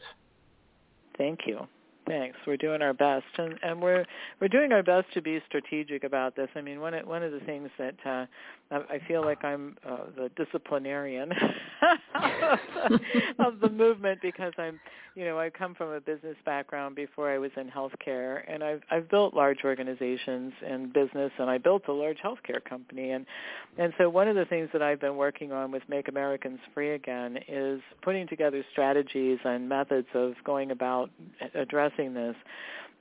Thank 1.17 1.41
you. 1.47 1.67
Thanks. 2.07 2.37
We're 2.45 2.57
doing 2.57 2.81
our 2.81 2.93
best, 2.93 3.25
and 3.37 3.57
and 3.63 3.81
we're 3.81 4.05
we're 4.41 4.49
doing 4.49 4.73
our 4.73 4.83
best 4.83 5.11
to 5.13 5.21
be 5.21 5.41
strategic 5.47 6.03
about 6.03 6.35
this. 6.35 6.49
I 6.55 6.61
mean, 6.61 6.81
one 6.81 6.93
of, 6.93 7.07
one 7.07 7.23
of 7.23 7.31
the 7.31 7.39
things 7.41 7.69
that 7.77 7.95
uh, 8.05 8.25
I 8.71 8.99
feel 9.07 9.23
like 9.23 9.43
I'm 9.43 9.77
uh, 9.87 10.05
the 10.15 10.29
disciplinarian 10.35 11.31
of 13.39 13.59
the 13.61 13.69
movement 13.69 14.19
because 14.21 14.51
I'm, 14.57 14.79
you 15.15 15.25
know, 15.25 15.39
I 15.39 15.49
come 15.49 15.75
from 15.75 15.91
a 15.91 16.01
business 16.01 16.35
background 16.45 16.95
before 16.95 17.31
I 17.31 17.37
was 17.37 17.51
in 17.55 17.69
healthcare, 17.69 18.41
and 18.49 18.63
I've 18.63 18.81
I've 18.91 19.09
built 19.09 19.33
large 19.33 19.59
organizations 19.63 20.51
and 20.65 20.91
business, 20.91 21.31
and 21.37 21.49
I 21.49 21.57
built 21.57 21.83
a 21.87 21.93
large 21.93 22.17
healthcare 22.17 22.63
company, 22.67 23.11
and 23.11 23.25
and 23.77 23.93
so 23.97 24.09
one 24.09 24.27
of 24.27 24.35
the 24.35 24.45
things 24.45 24.69
that 24.73 24.81
I've 24.81 24.99
been 24.99 25.15
working 25.15 25.51
on 25.51 25.71
with 25.71 25.83
Make 25.87 26.09
Americans 26.09 26.59
Free 26.73 26.95
Again 26.95 27.37
is 27.47 27.79
putting 28.01 28.27
together 28.27 28.65
strategies 28.71 29.39
and 29.45 29.69
methods 29.69 30.07
of 30.15 30.33
going 30.43 30.71
about 30.71 31.11
addressing 31.53 31.92
discussing 31.95 32.13
this 32.13 32.35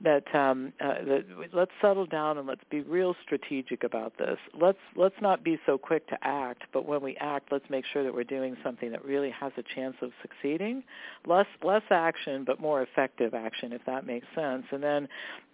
that 0.03 0.23
um 0.35 0.73
uh, 0.81 0.95
that 1.05 1.25
let's 1.53 1.71
settle 1.81 2.05
down 2.05 2.37
and 2.37 2.47
let's 2.47 2.63
be 2.69 2.81
real 2.81 3.15
strategic 3.23 3.83
about 3.83 4.17
this. 4.17 4.37
Let's 4.59 4.77
let's 4.95 5.15
not 5.21 5.43
be 5.43 5.57
so 5.65 5.77
quick 5.77 6.07
to 6.09 6.17
act, 6.21 6.63
but 6.73 6.85
when 6.85 7.01
we 7.01 7.15
act, 7.17 7.51
let's 7.51 7.69
make 7.69 7.85
sure 7.91 8.03
that 8.03 8.13
we're 8.13 8.23
doing 8.23 8.57
something 8.63 8.91
that 8.91 9.03
really 9.05 9.31
has 9.31 9.51
a 9.57 9.63
chance 9.75 9.95
of 10.01 10.11
succeeding. 10.21 10.83
Less 11.25 11.47
less 11.63 11.83
action, 11.89 12.43
but 12.45 12.59
more 12.59 12.81
effective 12.81 13.33
action, 13.33 13.71
if 13.71 13.81
that 13.85 14.05
makes 14.05 14.27
sense. 14.35 14.65
And 14.71 14.83
then 14.83 15.07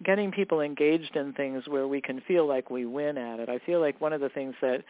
getting 0.04 0.32
people 0.32 0.60
engaged 0.60 1.16
in 1.16 1.32
things 1.32 1.64
where 1.68 1.86
we 1.86 2.00
can 2.00 2.20
feel 2.26 2.46
like 2.46 2.70
we 2.70 2.84
win 2.84 3.16
at 3.18 3.40
it. 3.40 3.48
I 3.48 3.58
feel 3.58 3.80
like 3.80 4.00
one 4.00 4.12
of 4.12 4.20
the 4.20 4.28
things 4.28 4.54
that 4.60 4.82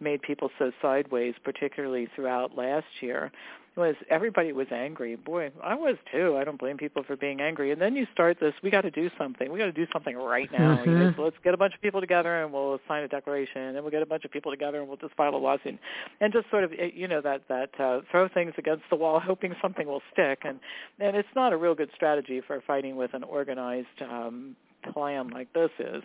made 0.00 0.22
people 0.22 0.50
so 0.58 0.70
sideways, 0.80 1.34
particularly 1.42 2.08
throughout 2.14 2.56
last 2.56 2.86
year, 3.00 3.32
was 3.78 3.94
everybody 4.10 4.52
was 4.52 4.66
angry. 4.72 5.16
Boy, 5.16 5.50
I 5.62 5.74
was 5.74 5.96
too. 6.12 6.36
I 6.36 6.44
don't 6.44 6.58
blame 6.58 6.76
people 6.76 7.04
for 7.04 7.16
being 7.16 7.40
angry. 7.40 7.70
And 7.70 7.80
then 7.80 7.94
you 7.96 8.06
start 8.12 8.38
this, 8.40 8.52
we 8.62 8.70
got 8.70 8.82
to 8.82 8.90
do 8.90 9.07
something. 9.16 9.50
We 9.50 9.58
got 9.58 9.66
to 9.66 9.72
do 9.72 9.86
something 9.92 10.16
right 10.16 10.50
now. 10.52 10.76
Mm-hmm. 10.76 10.90
You 10.90 10.98
know, 10.98 11.14
so 11.16 11.22
let's 11.22 11.36
get 11.42 11.54
a 11.54 11.56
bunch 11.56 11.74
of 11.74 11.80
people 11.80 12.00
together 12.00 12.42
and 12.42 12.52
we'll 12.52 12.80
sign 12.88 13.02
a 13.02 13.08
declaration. 13.08 13.62
And 13.62 13.76
then 13.76 13.82
we'll 13.82 13.92
get 13.92 14.02
a 14.02 14.06
bunch 14.06 14.24
of 14.24 14.30
people 14.30 14.50
together 14.50 14.78
and 14.80 14.88
we'll 14.88 14.96
just 14.96 15.14
file 15.14 15.34
a 15.34 15.36
lawsuit. 15.36 15.78
And 16.20 16.32
just 16.32 16.50
sort 16.50 16.64
of, 16.64 16.72
eh, 16.72 16.90
you 16.94 17.08
know, 17.08 17.20
that 17.20 17.42
that 17.48 17.70
uh, 17.80 18.00
throw 18.10 18.28
things 18.28 18.54
against 18.58 18.84
the 18.90 18.96
wall, 18.96 19.20
hoping 19.24 19.54
something 19.62 19.86
will 19.86 20.02
stick. 20.12 20.40
And 20.44 20.60
and 20.98 21.16
it's 21.16 21.28
not 21.34 21.52
a 21.52 21.56
real 21.56 21.74
good 21.74 21.90
strategy 21.94 22.40
for 22.46 22.60
fighting 22.66 22.96
with 22.96 23.14
an 23.14 23.22
organized 23.22 24.02
um, 24.02 24.56
plan 24.92 25.28
like 25.28 25.52
this 25.52 25.70
is. 25.78 26.02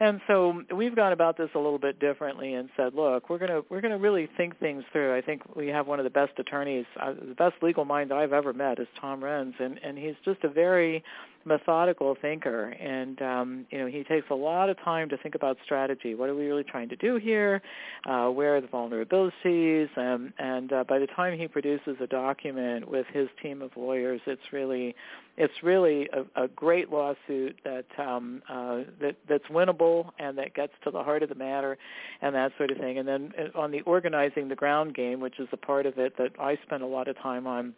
And 0.00 0.20
so 0.26 0.62
we've 0.74 0.96
gone 0.96 1.12
about 1.12 1.36
this 1.36 1.50
a 1.54 1.58
little 1.58 1.78
bit 1.78 2.00
differently 2.00 2.54
and 2.54 2.68
said, 2.76 2.94
look, 2.94 3.30
we're 3.30 3.38
going 3.38 3.50
to 3.50 3.64
we're 3.68 3.80
going 3.80 3.92
to 3.92 3.98
really 3.98 4.28
think 4.36 4.58
things 4.58 4.82
through. 4.92 5.16
I 5.16 5.20
think 5.20 5.42
we 5.54 5.68
have 5.68 5.86
one 5.86 6.00
of 6.00 6.04
the 6.04 6.10
best 6.10 6.32
attorneys, 6.38 6.86
uh, 7.00 7.12
the 7.12 7.34
best 7.34 7.54
legal 7.62 7.84
mind 7.84 8.12
I've 8.12 8.32
ever 8.32 8.52
met 8.52 8.78
is 8.80 8.88
Tom 9.00 9.20
Renz, 9.20 9.58
and 9.60 9.78
and 9.84 9.96
he's 9.96 10.16
just 10.24 10.42
a 10.42 10.48
very 10.48 11.04
methodical 11.44 12.16
thinker. 12.20 12.68
And 12.68 13.20
um 13.22 13.66
you 13.70 13.78
know 13.78 13.86
he 13.86 14.04
takes 14.04 14.26
a 14.30 14.34
lot 14.34 14.68
of 14.68 14.78
time 14.80 15.08
to 15.10 15.16
think 15.16 15.34
about 15.34 15.56
strategy. 15.64 16.14
What 16.14 16.28
are 16.28 16.34
we 16.34 16.46
really 16.46 16.64
trying 16.64 16.88
to 16.90 16.96
do 16.96 17.16
here? 17.16 17.62
Uh 18.06 18.28
where 18.28 18.56
are 18.56 18.60
the 18.60 18.68
vulnerabilities? 18.68 19.88
Um, 19.96 20.32
and 20.38 20.72
uh, 20.72 20.84
by 20.84 20.98
the 20.98 21.06
time 21.06 21.38
he 21.38 21.48
produces 21.48 21.96
a 22.00 22.06
document 22.06 22.88
with 22.88 23.06
his 23.12 23.28
team 23.42 23.62
of 23.62 23.70
lawyers 23.76 24.20
it's 24.26 24.52
really 24.52 24.94
it's 25.36 25.62
really 25.62 26.08
a, 26.12 26.44
a 26.44 26.48
great 26.48 26.90
lawsuit 26.90 27.56
that 27.64 27.86
um 27.98 28.42
uh 28.48 28.80
that 29.00 29.16
that's 29.28 29.46
winnable 29.46 30.10
and 30.18 30.38
that 30.38 30.54
gets 30.54 30.72
to 30.84 30.90
the 30.90 31.02
heart 31.02 31.22
of 31.22 31.28
the 31.28 31.34
matter 31.34 31.76
and 32.22 32.34
that 32.34 32.52
sort 32.56 32.70
of 32.70 32.78
thing. 32.78 32.98
And 32.98 33.06
then 33.06 33.32
uh, 33.38 33.58
on 33.58 33.70
the 33.70 33.80
organizing 33.82 34.48
the 34.48 34.56
ground 34.56 34.94
game 34.94 35.20
which 35.20 35.38
is 35.38 35.48
a 35.52 35.56
part 35.56 35.86
of 35.86 35.98
it 35.98 36.16
that 36.18 36.32
I 36.38 36.58
spend 36.66 36.82
a 36.82 36.86
lot 36.86 37.08
of 37.08 37.18
time 37.18 37.46
on 37.46 37.74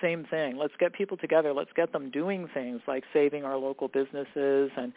same 0.00 0.24
thing. 0.24 0.56
Let's 0.56 0.74
get 0.78 0.92
people 0.92 1.16
together. 1.16 1.52
Let's 1.52 1.72
get 1.74 1.92
them 1.92 2.10
doing 2.10 2.48
things 2.52 2.80
like 2.86 3.04
saving 3.12 3.44
our 3.44 3.56
local 3.56 3.88
businesses 3.88 4.70
and 4.76 4.92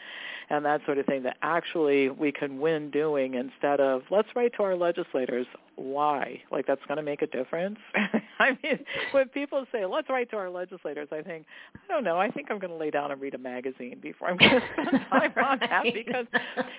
and 0.50 0.64
that 0.66 0.82
sort 0.86 0.98
of 0.98 1.06
thing 1.06 1.24
that 1.24 1.38
actually 1.42 2.10
we 2.10 2.32
can 2.32 2.60
win 2.60 2.92
doing 2.92 3.34
instead 3.34 3.80
of 3.80 4.04
let's 4.12 4.30
write 4.36 4.54
to 4.58 4.64
our 4.64 4.76
legislators 4.76 5.48
why? 5.76 6.42
Like 6.52 6.68
that's 6.68 6.82
going 6.88 6.98
to 6.98 7.04
make 7.04 7.22
a 7.22 7.28
difference? 7.28 7.78
I 8.40 8.52
mean, 8.64 8.80
when 9.12 9.28
people 9.30 9.66
say 9.72 9.86
let's 9.86 10.10
write 10.10 10.30
to 10.32 10.38
our 10.38 10.50
legislators, 10.50 11.10
I 11.12 11.22
think 11.22 11.46
I 11.76 11.94
don't 11.94 12.04
know. 12.04 12.18
I 12.18 12.30
think 12.30 12.50
I'm 12.50 12.60
going 12.60 12.72
to 12.72 12.78
lay 12.78 12.92
down 12.92 13.12
and 13.12 13.22
read 13.22 13.34
a 13.34 13.38
magazine 13.38 14.00
before 14.02 14.30
I'm 14.30 14.38
going 14.38 14.52
to 14.62 14.62
spend 14.74 15.06
time 15.10 15.34
on 15.44 15.60
that 15.60 15.84
because 15.94 16.26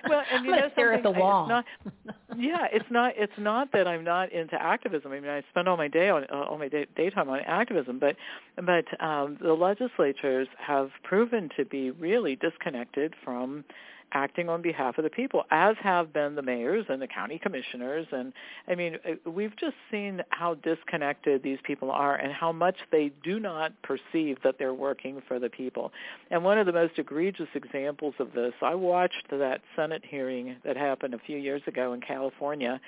well, 0.09 0.23
and 0.31 0.45
you 0.45 0.51
know 0.51 0.69
stare 0.73 0.93
at 0.93 1.03
the 1.03 1.11
wall. 1.11 1.43
It's 1.43 2.05
not, 2.05 2.15
yeah, 2.37 2.67
it's 2.71 2.85
not 2.91 3.13
it's 3.17 3.37
not 3.37 3.71
that 3.73 3.87
I'm 3.87 4.03
not 4.03 4.31
into 4.31 4.61
activism. 4.61 5.11
I 5.11 5.19
mean, 5.19 5.29
I 5.29 5.43
spend 5.49 5.67
all 5.67 5.77
my 5.77 5.87
day 5.87 6.09
on 6.09 6.25
uh, 6.31 6.43
all 6.43 6.57
my 6.57 6.67
day, 6.67 6.85
daytime 6.95 7.29
on 7.29 7.39
activism, 7.39 7.99
but 7.99 8.15
but 8.55 8.85
um, 9.03 9.37
the 9.41 9.53
legislatures 9.53 10.47
have 10.57 10.89
proven 11.03 11.49
to 11.57 11.65
be 11.65 11.91
really 11.91 12.35
disconnected 12.35 13.15
from 13.23 13.63
acting 14.11 14.49
on 14.49 14.61
behalf 14.61 14.97
of 14.97 15.03
the 15.03 15.09
people, 15.09 15.43
as 15.51 15.75
have 15.81 16.13
been 16.13 16.35
the 16.35 16.41
mayors 16.41 16.85
and 16.89 17.01
the 17.01 17.07
county 17.07 17.39
commissioners. 17.39 18.07
And 18.11 18.33
I 18.67 18.75
mean, 18.75 18.97
uh, 19.05 19.29
we've 19.29 19.55
just 19.57 19.75
seen 19.91 20.21
how 20.29 20.55
disconnected 20.55 21.43
these 21.43 21.59
people 21.63 21.91
are 21.91 22.15
and 22.15 22.31
how 22.31 22.51
much 22.51 22.77
they 22.91 23.11
do 23.23 23.39
not 23.39 23.73
perceive 23.81 24.37
that 24.43 24.57
they're 24.57 24.73
working 24.73 25.21
for 25.27 25.39
the 25.39 25.49
people. 25.49 25.91
And 26.31 26.43
one 26.43 26.57
of 26.57 26.65
the 26.65 26.73
most 26.73 26.97
egregious 26.97 27.49
examples 27.53 28.15
of 28.19 28.33
this, 28.33 28.53
I 28.61 28.75
watched 28.75 29.29
that 29.29 29.61
Senate 29.75 30.03
hearing 30.07 30.55
that 30.63 30.77
happened 30.77 31.13
a 31.13 31.19
few 31.19 31.37
years 31.37 31.61
ago 31.67 31.93
in 31.93 32.01
California 32.01 32.79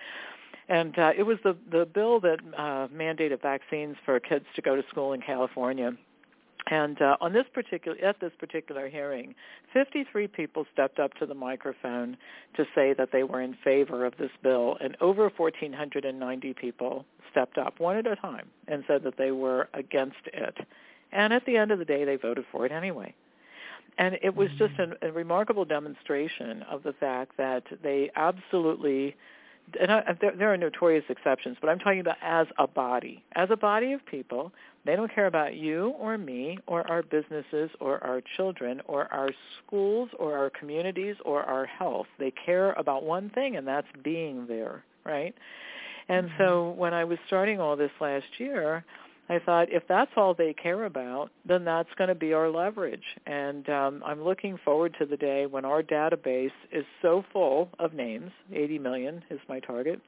and 0.70 0.98
uh, 1.00 1.12
it 1.18 1.24
was 1.24 1.38
the 1.44 1.58
the 1.72 1.86
bill 1.86 2.20
that 2.20 2.40
uh, 2.56 2.88
mandated 2.96 3.42
vaccines 3.42 3.98
for 4.06 4.20
kids 4.20 4.46
to 4.56 4.62
go 4.62 4.76
to 4.76 4.84
school 4.88 5.14
in 5.14 5.22
California. 5.22 5.94
And 6.68 7.02
uh, 7.02 7.18
on 7.22 7.34
this 7.34 7.46
particular 7.54 7.98
at 8.04 8.20
this 8.20 8.32
particular 8.38 8.90
hearing, 8.90 9.34
53 9.74 10.28
people 10.28 10.66
stepped 10.72 11.00
up 11.00 11.14
to 11.16 11.26
the 11.26 11.34
microphone 11.34 12.18
to 12.56 12.66
say 12.76 12.94
that 12.94 13.12
they 13.12 13.24
were 13.24 13.42
in 13.42 13.56
favor 13.64 14.06
of 14.06 14.14
this 14.18 14.32
bill, 14.44 14.78
and 14.80 14.96
over 15.02 15.32
1,490 15.36 16.54
people 16.54 17.06
stepped 17.32 17.58
up 17.58 17.80
one 17.80 17.96
at 17.98 18.06
a 18.06 18.16
time 18.16 18.48
and 18.68 18.84
said 18.88 19.04
that 19.04 19.18
they 19.18 19.32
were 19.32 19.70
against 19.74 20.18
it. 20.26 20.58
And 21.12 21.34
at 21.34 21.46
the 21.46 21.58
end 21.58 21.72
of 21.72 21.80
the 21.80 21.86
day, 21.86 22.06
they 22.06 22.18
voted 22.18 22.46
for 22.52 22.66
it 22.66 22.72
anyway. 22.72 23.16
And 23.98 24.18
it 24.22 24.36
was 24.36 24.50
just 24.58 24.74
Mm-hmm. 24.76 25.06
a, 25.06 25.10
a 25.10 25.12
remarkable 25.12 25.66
demonstration 25.66 26.64
of 26.64 26.84
the 26.84 26.94
fact 26.94 27.38
that 27.38 27.64
they 27.82 28.12
absolutely 28.16 29.16
and 29.80 29.92
I, 29.92 30.18
there, 30.20 30.36
there 30.36 30.54
are 30.54 30.58
notorious 30.58 31.04
exceptions, 31.10 31.58
but 31.62 31.70
I'm 31.70 31.80
talking 31.80 32.00
about 32.00 32.18
as 32.22 32.48
a 32.58 32.68
body, 32.68 33.24
as 33.36 33.50
a 33.52 33.58
body 33.58 33.94
of 33.94 34.06
people. 34.06 34.52
They 34.86 34.96
don't 34.96 35.14
care 35.14 35.28
about 35.28 35.56
you 35.56 35.94
or 36.00 36.18
me 36.18 36.58
or 36.66 36.90
our 36.90 37.04
businesses 37.04 37.70
or 37.80 38.02
our 38.04 38.22
children 38.38 38.82
or 38.86 39.12
our 39.14 39.30
schools 39.58 40.10
or 40.18 40.38
our 40.38 40.50
communities 40.50 41.16
or 41.26 41.44
our 41.44 41.66
health. 41.66 42.08
They 42.18 42.32
care 42.32 42.72
about 42.74 43.04
one 43.04 43.30
thing, 43.32 43.58
and 43.58 43.68
that's 43.68 43.88
being 44.04 44.48
there, 44.48 44.84
right? 45.06 45.36
And 46.08 46.28
mm-hmm. 46.28 46.42
so 46.42 46.70
when 46.78 46.94
I 46.94 47.04
was 47.04 47.20
starting 47.28 47.60
all 47.60 47.76
this 47.76 47.92
last 48.00 48.26
year, 48.38 48.86
I 49.30 49.38
thought 49.38 49.72
if 49.72 49.84
that's 49.88 50.12
all 50.18 50.34
they 50.34 50.54
care 50.54 50.86
about, 50.86 51.30
then 51.46 51.64
that's 51.64 51.90
going 51.98 52.08
to 52.08 52.16
be 52.16 52.34
our 52.34 52.50
leverage. 52.50 53.04
And 53.28 53.70
um, 53.70 54.04
I'm 54.04 54.24
looking 54.24 54.58
forward 54.66 54.96
to 55.00 55.06
the 55.06 55.18
day 55.18 55.46
when 55.46 55.66
our 55.66 55.84
database 55.84 56.52
is 56.72 56.84
so 57.04 57.24
full 57.32 57.70
of 57.78 57.94
names, 57.94 58.32
80 58.52 58.80
million 58.80 59.24
is 59.30 59.40
my 59.48 59.60
target, 59.60 60.02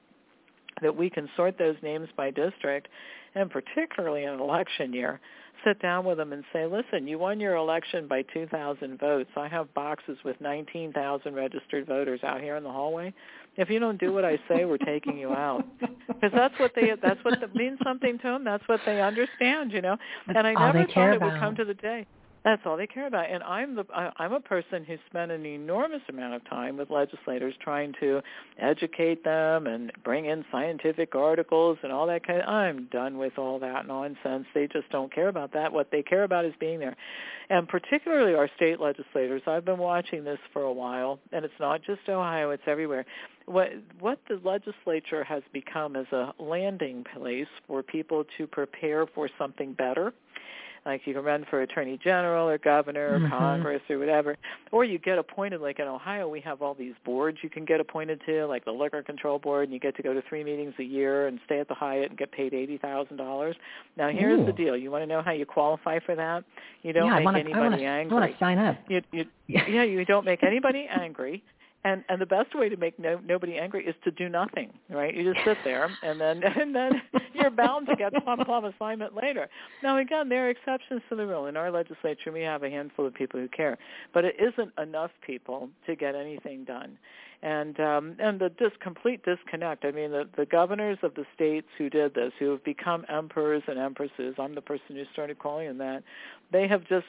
that 0.81 0.95
we 0.95 1.09
can 1.09 1.29
sort 1.35 1.59
those 1.59 1.75
names 1.83 2.09
by 2.17 2.31
district, 2.31 2.87
and 3.35 3.51
particularly 3.51 4.23
in 4.23 4.29
an 4.29 4.39
election 4.39 4.91
year, 4.91 5.19
sit 5.65 5.81
down 5.81 6.05
with 6.05 6.17
them 6.17 6.33
and 6.33 6.43
say, 6.51 6.65
listen, 6.65 7.07
you 7.07 7.19
won 7.19 7.39
your 7.39 7.55
election 7.55 8.07
by 8.07 8.23
2,000 8.33 8.99
votes. 8.99 9.29
I 9.35 9.47
have 9.47 9.73
boxes 9.73 10.17
with 10.23 10.39
19,000 10.41 11.33
registered 11.33 11.85
voters 11.85 12.21
out 12.23 12.41
here 12.41 12.55
in 12.55 12.63
the 12.63 12.71
hallway. 12.71 13.13
If 13.57 13.69
you 13.69 13.79
don't 13.79 13.99
do 13.99 14.13
what 14.13 14.25
I 14.25 14.37
say, 14.47 14.65
we're 14.65 14.77
taking 14.77 15.17
you 15.17 15.33
out. 15.33 15.65
Because 16.07 16.37
that's 16.37 16.59
what 16.59 16.73
they 16.75 16.91
that's 17.01 17.23
what 17.23 17.39
that 17.39 17.55
means 17.55 17.79
something 17.83 18.19
to 18.19 18.23
them. 18.23 18.43
That's 18.43 18.67
what 18.67 18.79
they 18.85 19.01
understand, 19.01 19.71
you 19.71 19.81
know. 19.81 19.97
That's 20.27 20.37
and 20.37 20.45
I 20.45 20.53
never 20.53 20.85
thought 20.85 20.93
care 20.93 21.13
it 21.13 21.21
would 21.21 21.39
come 21.39 21.55
to 21.55 21.65
the 21.65 21.73
day. 21.73 22.05
That's 22.43 22.63
all 22.65 22.75
they 22.75 22.87
care 22.87 23.05
about. 23.05 23.29
And 23.29 23.43
I'm 23.43 23.75
the 23.75 23.85
I'm 24.17 24.33
a 24.33 24.39
person 24.39 24.83
who 24.83 24.95
spent 25.07 25.31
an 25.31 25.45
enormous 25.45 26.01
amount 26.09 26.33
of 26.33 26.49
time 26.49 26.75
with 26.75 26.89
legislators 26.89 27.53
trying 27.61 27.93
to 27.99 28.19
educate 28.57 29.23
them 29.23 29.67
and 29.67 29.91
bring 30.03 30.25
in 30.25 30.43
scientific 30.51 31.13
articles 31.13 31.77
and 31.83 31.91
all 31.91 32.07
that 32.07 32.25
kind 32.25 32.41
of 32.41 32.47
I'm 32.47 32.87
done 32.91 33.19
with 33.19 33.37
all 33.37 33.59
that 33.59 33.85
nonsense. 33.85 34.47
They 34.55 34.67
just 34.67 34.89
don't 34.89 35.13
care 35.13 35.27
about 35.27 35.53
that. 35.53 35.71
What 35.71 35.91
they 35.91 36.01
care 36.01 36.23
about 36.23 36.45
is 36.45 36.53
being 36.59 36.79
there. 36.79 36.95
And 37.51 37.67
particularly 37.67 38.33
our 38.33 38.49
state 38.55 38.79
legislators. 38.79 39.43
I've 39.45 39.65
been 39.65 39.77
watching 39.77 40.23
this 40.23 40.39
for 40.51 40.63
a 40.63 40.73
while 40.73 41.19
and 41.31 41.45
it's 41.45 41.53
not 41.59 41.83
just 41.83 42.01
Ohio, 42.09 42.49
it's 42.49 42.63
everywhere. 42.65 43.05
What 43.45 43.69
what 43.99 44.19
the 44.27 44.41
legislature 44.43 45.23
has 45.23 45.43
become 45.53 45.95
is 45.95 46.07
a 46.11 46.33
landing 46.39 47.05
place 47.15 47.47
for 47.67 47.83
people 47.83 48.23
to 48.39 48.47
prepare 48.47 49.05
for 49.05 49.29
something 49.37 49.73
better 49.73 50.11
like 50.85 51.01
you 51.05 51.13
can 51.13 51.23
run 51.23 51.45
for 51.49 51.61
attorney 51.61 51.99
general 52.03 52.47
or 52.49 52.57
governor 52.57 53.15
or 53.15 53.19
Mhm. 53.19 53.29
congress 53.29 53.81
or 53.89 53.99
whatever 53.99 54.37
or 54.71 54.83
you 54.83 54.97
get 54.97 55.17
appointed 55.17 55.61
like 55.61 55.79
in 55.79 55.87
ohio 55.87 56.27
we 56.27 56.39
have 56.41 56.61
all 56.61 56.73
these 56.73 56.95
boards 57.05 57.37
you 57.41 57.49
can 57.49 57.65
get 57.65 57.79
appointed 57.79 58.19
to 58.25 58.45
like 58.47 58.65
the 58.65 58.71
liquor 58.71 59.03
control 59.03 59.39
board 59.39 59.65
and 59.65 59.73
you 59.73 59.79
get 59.79 59.95
to 59.95 60.01
go 60.01 60.13
to 60.13 60.21
three 60.23 60.43
meetings 60.43 60.73
a 60.79 60.83
year 60.83 61.27
and 61.27 61.39
stay 61.45 61.59
at 61.59 61.67
the 61.67 61.73
hyatt 61.73 62.09
and 62.09 62.17
get 62.17 62.31
paid 62.31 62.53
eighty 62.53 62.77
thousand 62.77 63.17
dollars 63.17 63.55
now 63.97 64.09
here's 64.09 64.39
Ooh. 64.39 64.45
the 64.45 64.53
deal 64.53 64.75
you 64.75 64.91
want 64.91 65.01
to 65.01 65.07
know 65.07 65.21
how 65.21 65.31
you 65.31 65.45
qualify 65.45 65.99
for 65.99 66.15
that 66.15 66.43
you 66.81 66.93
don't 66.93 67.05
yeah, 67.07 67.15
make 67.15 67.25
wanna, 67.25 67.39
I 67.39 67.59
wanna, 67.59 67.77
angry 67.77 68.17
I 68.17 68.19
want 68.19 68.31
to 68.31 68.39
sign 68.39 68.57
up. 68.57 68.77
you, 68.87 69.01
you, 69.11 69.25
yeah, 69.47 69.83
you 69.83 70.03
don't 70.05 70.25
make 70.25 70.43
anybody 70.43 70.87
angry. 70.89 71.43
And 71.83 72.03
and 72.09 72.21
the 72.21 72.27
best 72.27 72.53
way 72.53 72.69
to 72.69 72.77
make 72.77 72.99
no, 72.99 73.19
nobody 73.25 73.57
angry 73.57 73.85
is 73.85 73.95
to 74.03 74.11
do 74.11 74.29
nothing, 74.29 74.71
right? 74.89 75.15
You 75.15 75.33
just 75.33 75.43
sit 75.45 75.57
there, 75.63 75.89
and 76.03 76.21
then 76.21 76.43
and 76.59 76.75
then 76.75 77.01
you're 77.33 77.49
bound 77.49 77.87
to 77.87 77.95
get 77.95 78.13
some 78.23 78.45
plum 78.45 78.65
assignment 78.65 79.15
later. 79.15 79.49
Now 79.81 79.97
again, 79.97 80.29
there 80.29 80.47
are 80.47 80.49
exceptions 80.49 81.01
to 81.09 81.15
the 81.15 81.25
rule. 81.25 81.47
In 81.47 81.57
our 81.57 81.71
legislature, 81.71 82.31
we 82.31 82.41
have 82.41 82.63
a 82.63 82.69
handful 82.69 83.07
of 83.07 83.13
people 83.13 83.39
who 83.39 83.47
care, 83.47 83.77
but 84.13 84.25
it 84.25 84.35
isn't 84.39 84.71
enough 84.77 85.11
people 85.25 85.69
to 85.87 85.95
get 85.95 86.13
anything 86.13 86.65
done 86.65 86.97
and 87.43 87.79
um, 87.79 88.15
and 88.19 88.39
the 88.39 88.49
dis- 88.49 88.71
complete 88.79 89.23
disconnect. 89.23 89.83
I 89.83 89.91
mean, 89.91 90.11
the, 90.11 90.27
the 90.37 90.45
governors 90.45 90.99
of 91.01 91.15
the 91.15 91.25
states 91.33 91.67
who 91.77 91.89
did 91.89 92.13
this, 92.13 92.31
who 92.37 92.51
have 92.51 92.63
become 92.63 93.05
emperors 93.09 93.63
and 93.67 93.79
empresses, 93.79 94.35
I'm 94.37 94.53
the 94.53 94.61
person 94.61 94.95
who 94.95 95.03
started 95.11 95.39
calling 95.39 95.67
them 95.67 95.77
that. 95.79 96.03
They 96.51 96.67
have 96.67 96.87
just 96.87 97.07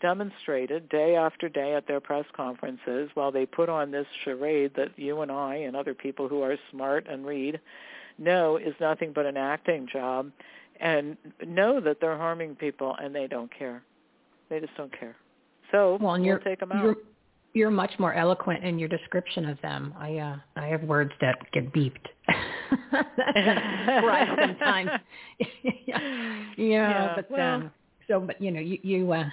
demonstrated 0.00 0.88
day 0.88 1.16
after 1.16 1.48
day 1.48 1.74
at 1.74 1.86
their 1.86 2.00
press 2.00 2.26
conferences, 2.34 3.10
while 3.14 3.32
they 3.32 3.46
put 3.46 3.68
on 3.68 3.90
this 3.90 4.06
charade 4.24 4.72
that 4.76 4.98
you 4.98 5.22
and 5.22 5.30
I 5.32 5.54
and 5.56 5.74
other 5.74 5.94
people 5.94 6.28
who 6.28 6.42
are 6.42 6.56
smart 6.70 7.06
and 7.08 7.24
read 7.24 7.58
know 8.18 8.58
is 8.58 8.74
nothing 8.78 9.12
but 9.14 9.24
an 9.24 9.38
acting 9.38 9.88
job, 9.90 10.30
and 10.80 11.16
know 11.46 11.80
that 11.80 11.98
they're 12.00 12.18
harming 12.18 12.56
people, 12.56 12.94
and 13.02 13.14
they 13.14 13.26
don't 13.26 13.50
care. 13.56 13.82
They 14.50 14.60
just 14.60 14.76
don't 14.76 14.92
care. 14.98 15.16
So 15.70 15.96
Well, 15.98 16.14
and 16.14 16.22
we'll 16.22 16.32
you're, 16.32 16.38
take 16.40 16.60
them 16.60 16.72
out. 16.72 16.84
you're 16.84 16.96
you're 17.54 17.70
much 17.70 17.92
more 17.98 18.14
eloquent 18.14 18.64
in 18.64 18.78
your 18.78 18.88
description 18.88 19.48
of 19.48 19.60
them. 19.60 19.94
I 19.98 20.16
uh 20.18 20.36
I 20.56 20.66
have 20.66 20.82
words 20.82 21.12
that 21.20 21.38
get 21.52 21.72
beeped. 21.72 22.06
right 22.92 24.28
sometimes. 24.40 24.90
yeah, 25.86 26.44
yeah, 26.56 27.12
but 27.14 27.30
well- 27.30 27.54
um 27.54 27.70
so 28.08 28.20
but 28.20 28.40
you 28.40 28.50
know 28.50 28.60
you 28.60 28.78
you 28.82 29.12
uh 29.12 29.24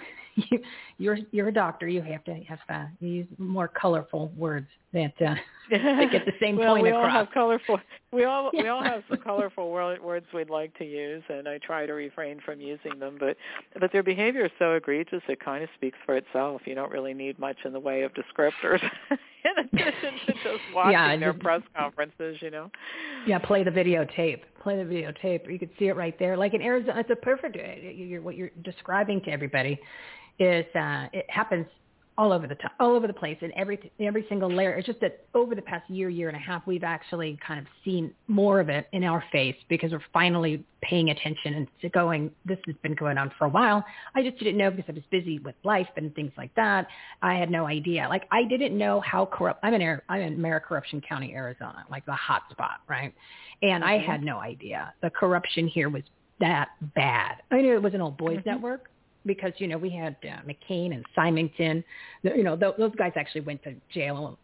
you 0.49 0.59
you're 0.97 1.17
you're 1.31 1.47
a 1.49 1.53
doctor 1.53 1.87
you 1.87 2.01
have 2.01 2.23
to 2.25 2.33
have 2.47 2.59
uh, 2.69 2.85
use 2.99 3.27
more 3.37 3.67
colorful 3.67 4.31
words 4.37 4.67
that 4.93 5.13
uh 5.21 5.35
that 5.71 6.09
get 6.11 6.25
the 6.25 6.31
same 6.41 6.57
well, 6.57 6.73
point 6.73 6.83
we 6.83 6.89
across. 6.89 7.05
all 7.05 7.11
have 7.11 7.27
colorful. 7.31 7.79
We 8.11 8.23
all 8.23 8.49
we 8.53 8.67
all 8.69 8.83
have 8.83 9.03
some 9.07 9.19
colorful 9.23 9.69
words 9.69 10.25
we'd 10.33 10.49
like 10.49 10.75
to 10.79 10.83
use, 10.83 11.21
and 11.29 11.47
I 11.47 11.59
try 11.59 11.85
to 11.85 11.93
refrain 11.93 12.39
from 12.43 12.59
using 12.59 12.97
them. 12.97 13.17
But 13.19 13.37
but 13.79 13.91
their 13.91 14.01
behavior 14.01 14.45
is 14.45 14.51
so 14.57 14.73
egregious; 14.73 15.21
it 15.29 15.39
kind 15.39 15.63
of 15.63 15.69
speaks 15.75 15.97
for 16.07 16.17
itself. 16.17 16.61
You 16.65 16.73
don't 16.73 16.91
really 16.91 17.13
need 17.13 17.37
much 17.37 17.57
in 17.65 17.71
the 17.73 17.79
way 17.79 18.01
of 18.01 18.11
descriptors, 18.15 18.81
in 19.11 19.65
addition 19.65 20.13
to 20.25 20.33
just 20.33 20.63
watching 20.73 20.93
Yeah, 20.93 21.15
their 21.17 21.33
just- 21.33 21.43
press 21.43 21.61
conferences. 21.77 22.37
You 22.41 22.49
know. 22.49 22.71
Yeah, 23.27 23.37
play 23.37 23.63
the 23.63 23.69
videotape. 23.69 24.41
Play 24.63 24.83
the 24.83 24.89
videotape. 24.91 25.51
You 25.51 25.59
could 25.59 25.69
see 25.77 25.85
it 25.89 25.95
right 25.95 26.17
there. 26.17 26.35
Like 26.35 26.55
in 26.55 26.63
Arizona, 26.63 26.99
it's 27.01 27.11
a 27.11 27.15
perfect. 27.15 27.57
uh, 27.57 27.87
You're, 27.91 28.23
what 28.23 28.35
you're 28.35 28.49
describing 28.63 29.21
to 29.21 29.29
everybody 29.29 29.79
is 30.39 30.65
uh, 30.75 31.07
it 31.13 31.29
happens 31.29 31.65
all 32.19 32.33
over 32.33 32.47
the 32.47 32.55
top, 32.55 32.73
all 32.81 32.95
over 32.97 33.07
the 33.07 33.13
place 33.13 33.37
in 33.39 33.49
every 33.57 33.91
every 33.97 34.25
single 34.27 34.51
layer. 34.51 34.73
It's 34.73 34.85
just 34.85 34.99
that 34.99 35.25
over 35.33 35.55
the 35.55 35.61
past 35.61 35.89
year, 35.89 36.09
year 36.09 36.27
and 36.27 36.35
a 36.35 36.39
half, 36.39 36.67
we've 36.67 36.83
actually 36.83 37.39
kind 37.45 37.61
of 37.61 37.65
seen 37.85 38.13
more 38.27 38.59
of 38.59 38.67
it 38.67 38.89
in 38.91 39.05
our 39.05 39.23
face 39.31 39.55
because 39.69 39.93
we're 39.93 40.01
finally 40.11 40.65
paying 40.81 41.11
attention 41.11 41.67
and 41.81 41.91
going. 41.93 42.29
This 42.43 42.59
has 42.65 42.75
been 42.83 42.93
going 42.93 43.17
on 43.17 43.31
for 43.39 43.45
a 43.45 43.49
while. 43.49 43.85
I 44.15 44.21
just 44.21 44.37
didn't 44.37 44.57
know 44.57 44.69
because 44.69 44.89
I 44.89 44.91
was 44.91 45.03
busy 45.09 45.39
with 45.39 45.55
life 45.63 45.87
and 45.95 46.13
things 46.13 46.33
like 46.37 46.53
that. 46.55 46.87
I 47.21 47.35
had 47.35 47.49
no 47.49 47.65
idea. 47.65 48.05
Like 48.09 48.27
I 48.33 48.43
didn't 48.43 48.77
know 48.77 48.99
how 48.99 49.25
corrupt. 49.25 49.61
I'm 49.63 49.73
in 49.73 50.01
I'm 50.09 50.21
in 50.21 50.37
Maricorruption 50.37 51.07
County, 51.07 51.33
Arizona, 51.33 51.85
like 51.89 52.05
the 52.05 52.11
hot 52.11 52.41
spot, 52.51 52.81
right? 52.89 53.13
And 53.61 53.81
mm-hmm. 53.81 53.93
I 53.93 53.97
had 53.97 54.23
no 54.23 54.39
idea 54.39 54.93
the 55.01 55.09
corruption 55.09 55.69
here 55.69 55.87
was 55.87 56.03
that 56.41 56.69
bad. 56.95 57.37
I 57.49 57.61
knew 57.61 57.75
it 57.75 57.81
was 57.81 57.93
an 57.93 58.01
old 58.01 58.17
boys 58.17 58.39
mm-hmm. 58.39 58.49
network 58.49 58.89
because 59.25 59.53
you 59.57 59.67
know 59.67 59.77
we 59.77 59.89
had 59.89 60.15
uh, 60.23 60.41
McCain 60.47 60.93
and 60.93 61.05
Symington. 61.15 61.83
You 62.23 62.43
know 62.43 62.55
th- 62.55 62.75
those 62.77 62.95
guys 62.95 63.13
actually 63.15 63.41
went 63.41 63.63
to 63.63 63.75
jail. 63.93 64.37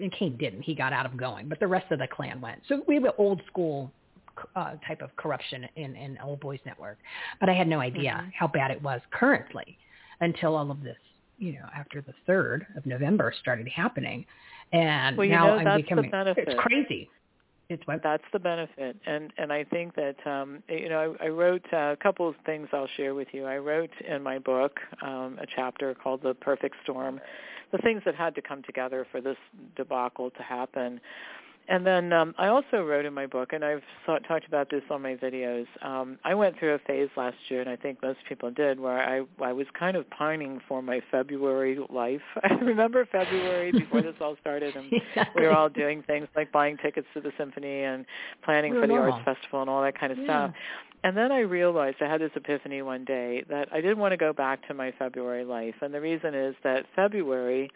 McCain 0.00 0.38
didn't; 0.38 0.62
he 0.62 0.74
got 0.74 0.92
out 0.92 1.06
of 1.06 1.16
going, 1.16 1.48
but 1.48 1.60
the 1.60 1.66
rest 1.66 1.90
of 1.90 1.98
the 1.98 2.08
clan 2.08 2.40
went. 2.40 2.60
So 2.68 2.82
we 2.86 2.94
have 2.94 3.04
an 3.04 3.12
old 3.18 3.40
school 3.46 3.90
uh, 4.54 4.74
type 4.86 5.02
of 5.02 5.14
corruption 5.16 5.66
in 5.76 5.96
in 5.96 6.18
Old 6.22 6.40
Boys 6.40 6.60
Network. 6.66 6.98
But 7.40 7.48
I 7.48 7.54
had 7.54 7.68
no 7.68 7.80
idea 7.80 8.12
mm-hmm. 8.12 8.30
how 8.38 8.48
bad 8.48 8.70
it 8.70 8.82
was 8.82 9.00
currently 9.10 9.78
until 10.20 10.56
all 10.56 10.70
of 10.70 10.82
this, 10.82 10.96
you 11.38 11.52
know, 11.52 11.66
after 11.74 12.00
the 12.00 12.14
third 12.26 12.66
of 12.76 12.86
November 12.86 13.32
started 13.40 13.68
happening, 13.68 14.24
and 14.72 15.16
well, 15.16 15.28
now 15.28 15.56
know, 15.56 15.70
I'm 15.70 15.80
becoming. 15.82 16.10
It's 16.12 16.60
crazy 16.60 17.08
it's 17.68 17.82
that's 18.02 18.24
the 18.32 18.38
benefit. 18.38 18.96
And 19.06 19.32
and 19.38 19.52
i 19.52 19.64
think 19.64 19.94
that 19.96 20.16
um 20.26 20.62
you 20.68 20.88
know 20.88 21.16
i, 21.20 21.26
I 21.26 21.28
wrote 21.28 21.64
uh, 21.72 21.92
a 21.92 21.96
couple 21.96 22.28
of 22.28 22.34
things 22.44 22.68
i'll 22.72 22.88
share 22.96 23.14
with 23.14 23.28
you. 23.32 23.44
I 23.44 23.58
wrote 23.58 23.90
in 24.06 24.22
my 24.22 24.38
book 24.38 24.78
um 25.02 25.38
a 25.40 25.46
chapter 25.46 25.94
called 25.94 26.22
the 26.22 26.34
perfect 26.34 26.76
storm 26.82 27.20
the 27.72 27.78
things 27.78 28.02
that 28.04 28.14
had 28.14 28.34
to 28.36 28.42
come 28.42 28.62
together 28.62 29.06
for 29.10 29.20
this 29.20 29.36
debacle 29.76 30.30
to 30.30 30.42
happen 30.42 31.00
and 31.68 31.86
then 31.86 32.12
um, 32.12 32.34
I 32.38 32.46
also 32.48 32.82
wrote 32.82 33.04
in 33.04 33.12
my 33.12 33.26
book, 33.26 33.52
and 33.52 33.64
I've 33.64 33.82
thought, 34.04 34.22
talked 34.28 34.46
about 34.46 34.70
this 34.70 34.82
on 34.90 35.02
my 35.02 35.16
videos. 35.16 35.66
Um, 35.82 36.18
I 36.24 36.34
went 36.34 36.58
through 36.58 36.74
a 36.74 36.78
phase 36.80 37.08
last 37.16 37.36
year, 37.48 37.60
and 37.60 37.68
I 37.68 37.76
think 37.76 38.00
most 38.02 38.18
people 38.28 38.50
did, 38.50 38.78
where 38.78 38.98
I 38.98 39.22
I 39.42 39.52
was 39.52 39.66
kind 39.78 39.96
of 39.96 40.08
pining 40.10 40.60
for 40.68 40.80
my 40.80 41.00
February 41.10 41.78
life. 41.90 42.20
I 42.42 42.54
remember 42.54 43.06
February 43.10 43.72
before 43.72 44.02
this 44.02 44.14
all 44.20 44.36
started, 44.40 44.76
and 44.76 44.90
we 45.34 45.42
were 45.42 45.52
all 45.52 45.68
doing 45.68 46.02
things 46.02 46.28
like 46.36 46.52
buying 46.52 46.76
tickets 46.76 47.08
to 47.14 47.20
the 47.20 47.32
symphony 47.36 47.82
and 47.82 48.06
planning 48.44 48.74
we 48.74 48.80
for 48.80 48.86
the 48.86 48.94
arts 48.94 49.24
festival 49.24 49.60
and 49.60 49.70
all 49.70 49.82
that 49.82 49.98
kind 49.98 50.12
of 50.12 50.18
yeah. 50.18 50.24
stuff. 50.24 50.54
And 51.04 51.16
then 51.16 51.30
I 51.30 51.40
realized 51.40 51.98
I 52.00 52.08
had 52.08 52.20
this 52.20 52.32
epiphany 52.34 52.82
one 52.82 53.04
day 53.04 53.44
that 53.48 53.68
I 53.72 53.80
didn't 53.80 53.98
want 53.98 54.12
to 54.12 54.16
go 54.16 54.32
back 54.32 54.66
to 54.68 54.74
my 54.74 54.92
February 54.98 55.44
life, 55.44 55.74
and 55.80 55.92
the 55.92 56.00
reason 56.00 56.34
is 56.34 56.54
that 56.64 56.86
February 56.94 57.70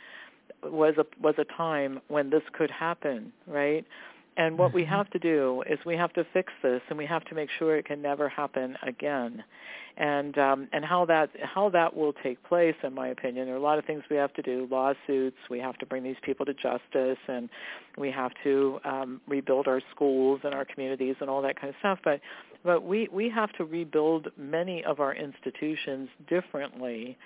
was 0.65 0.95
a 0.99 1.07
was 1.23 1.35
a 1.39 1.45
time 1.57 2.01
when 2.09 2.31
this 2.31 2.43
could 2.53 2.70
happen, 2.70 3.32
right? 3.47 3.85
And 4.37 4.57
what 4.59 4.73
we 4.73 4.85
Mm-hmm. 4.85 4.87
have 4.87 5.11
to 5.11 5.19
do 5.19 5.62
is 5.69 5.78
we 5.85 5.97
have 5.97 6.12
to 6.15 6.24
fix 6.32 6.53
this, 6.62 6.81
and 6.89 6.97
we 6.97 7.05
have 7.07 7.24
to 7.27 7.35
make 7.35 7.51
sure 7.59 7.77
it 7.77 7.85
can 7.85 8.01
never 8.01 8.28
happen 8.28 8.77
again. 8.82 9.45
And 9.97 10.39
um, 10.39 10.69
and 10.73 10.85
how 10.85 11.05
that 11.07 11.31
how 11.43 11.69
that 11.70 11.95
will 11.95 12.15
take 12.23 12.43
place, 12.45 12.77
in 12.82 12.95
my 12.95 13.09
opinion, 13.09 13.47
there 13.47 13.55
are 13.55 13.59
a 13.59 13.62
lot 13.62 13.78
of 13.78 13.85
things 13.85 14.03
we 14.11 14.16
have 14.16 14.32
to 14.35 14.43
do: 14.43 14.69
lawsuits. 14.70 15.37
We 15.51 15.59
have 15.59 15.77
to 15.78 15.87
bring 15.87 16.03
these 16.05 16.16
people 16.23 16.47
to 16.47 16.55
justice, 16.55 17.19
and 17.28 17.51
we 17.99 18.11
have 18.11 18.32
to 18.45 18.81
um, 18.85 19.20
rebuild 19.27 19.66
our 19.69 19.82
schools 19.95 20.41
and 20.45 20.55
our 20.55 20.65
communities 20.65 21.16
and 21.20 21.28
all 21.28 21.43
that 21.43 21.61
kind 21.61 21.69
of 21.69 21.74
stuff. 21.81 21.99
But 22.05 22.20
but 22.65 22.85
we 22.85 23.09
we 23.12 23.31
have 23.31 23.53
to 23.53 23.65
rebuild 23.65 24.28
many 24.37 24.85
of 24.85 25.01
our 25.01 25.15
institutions 25.15 26.09
differently 26.28 27.16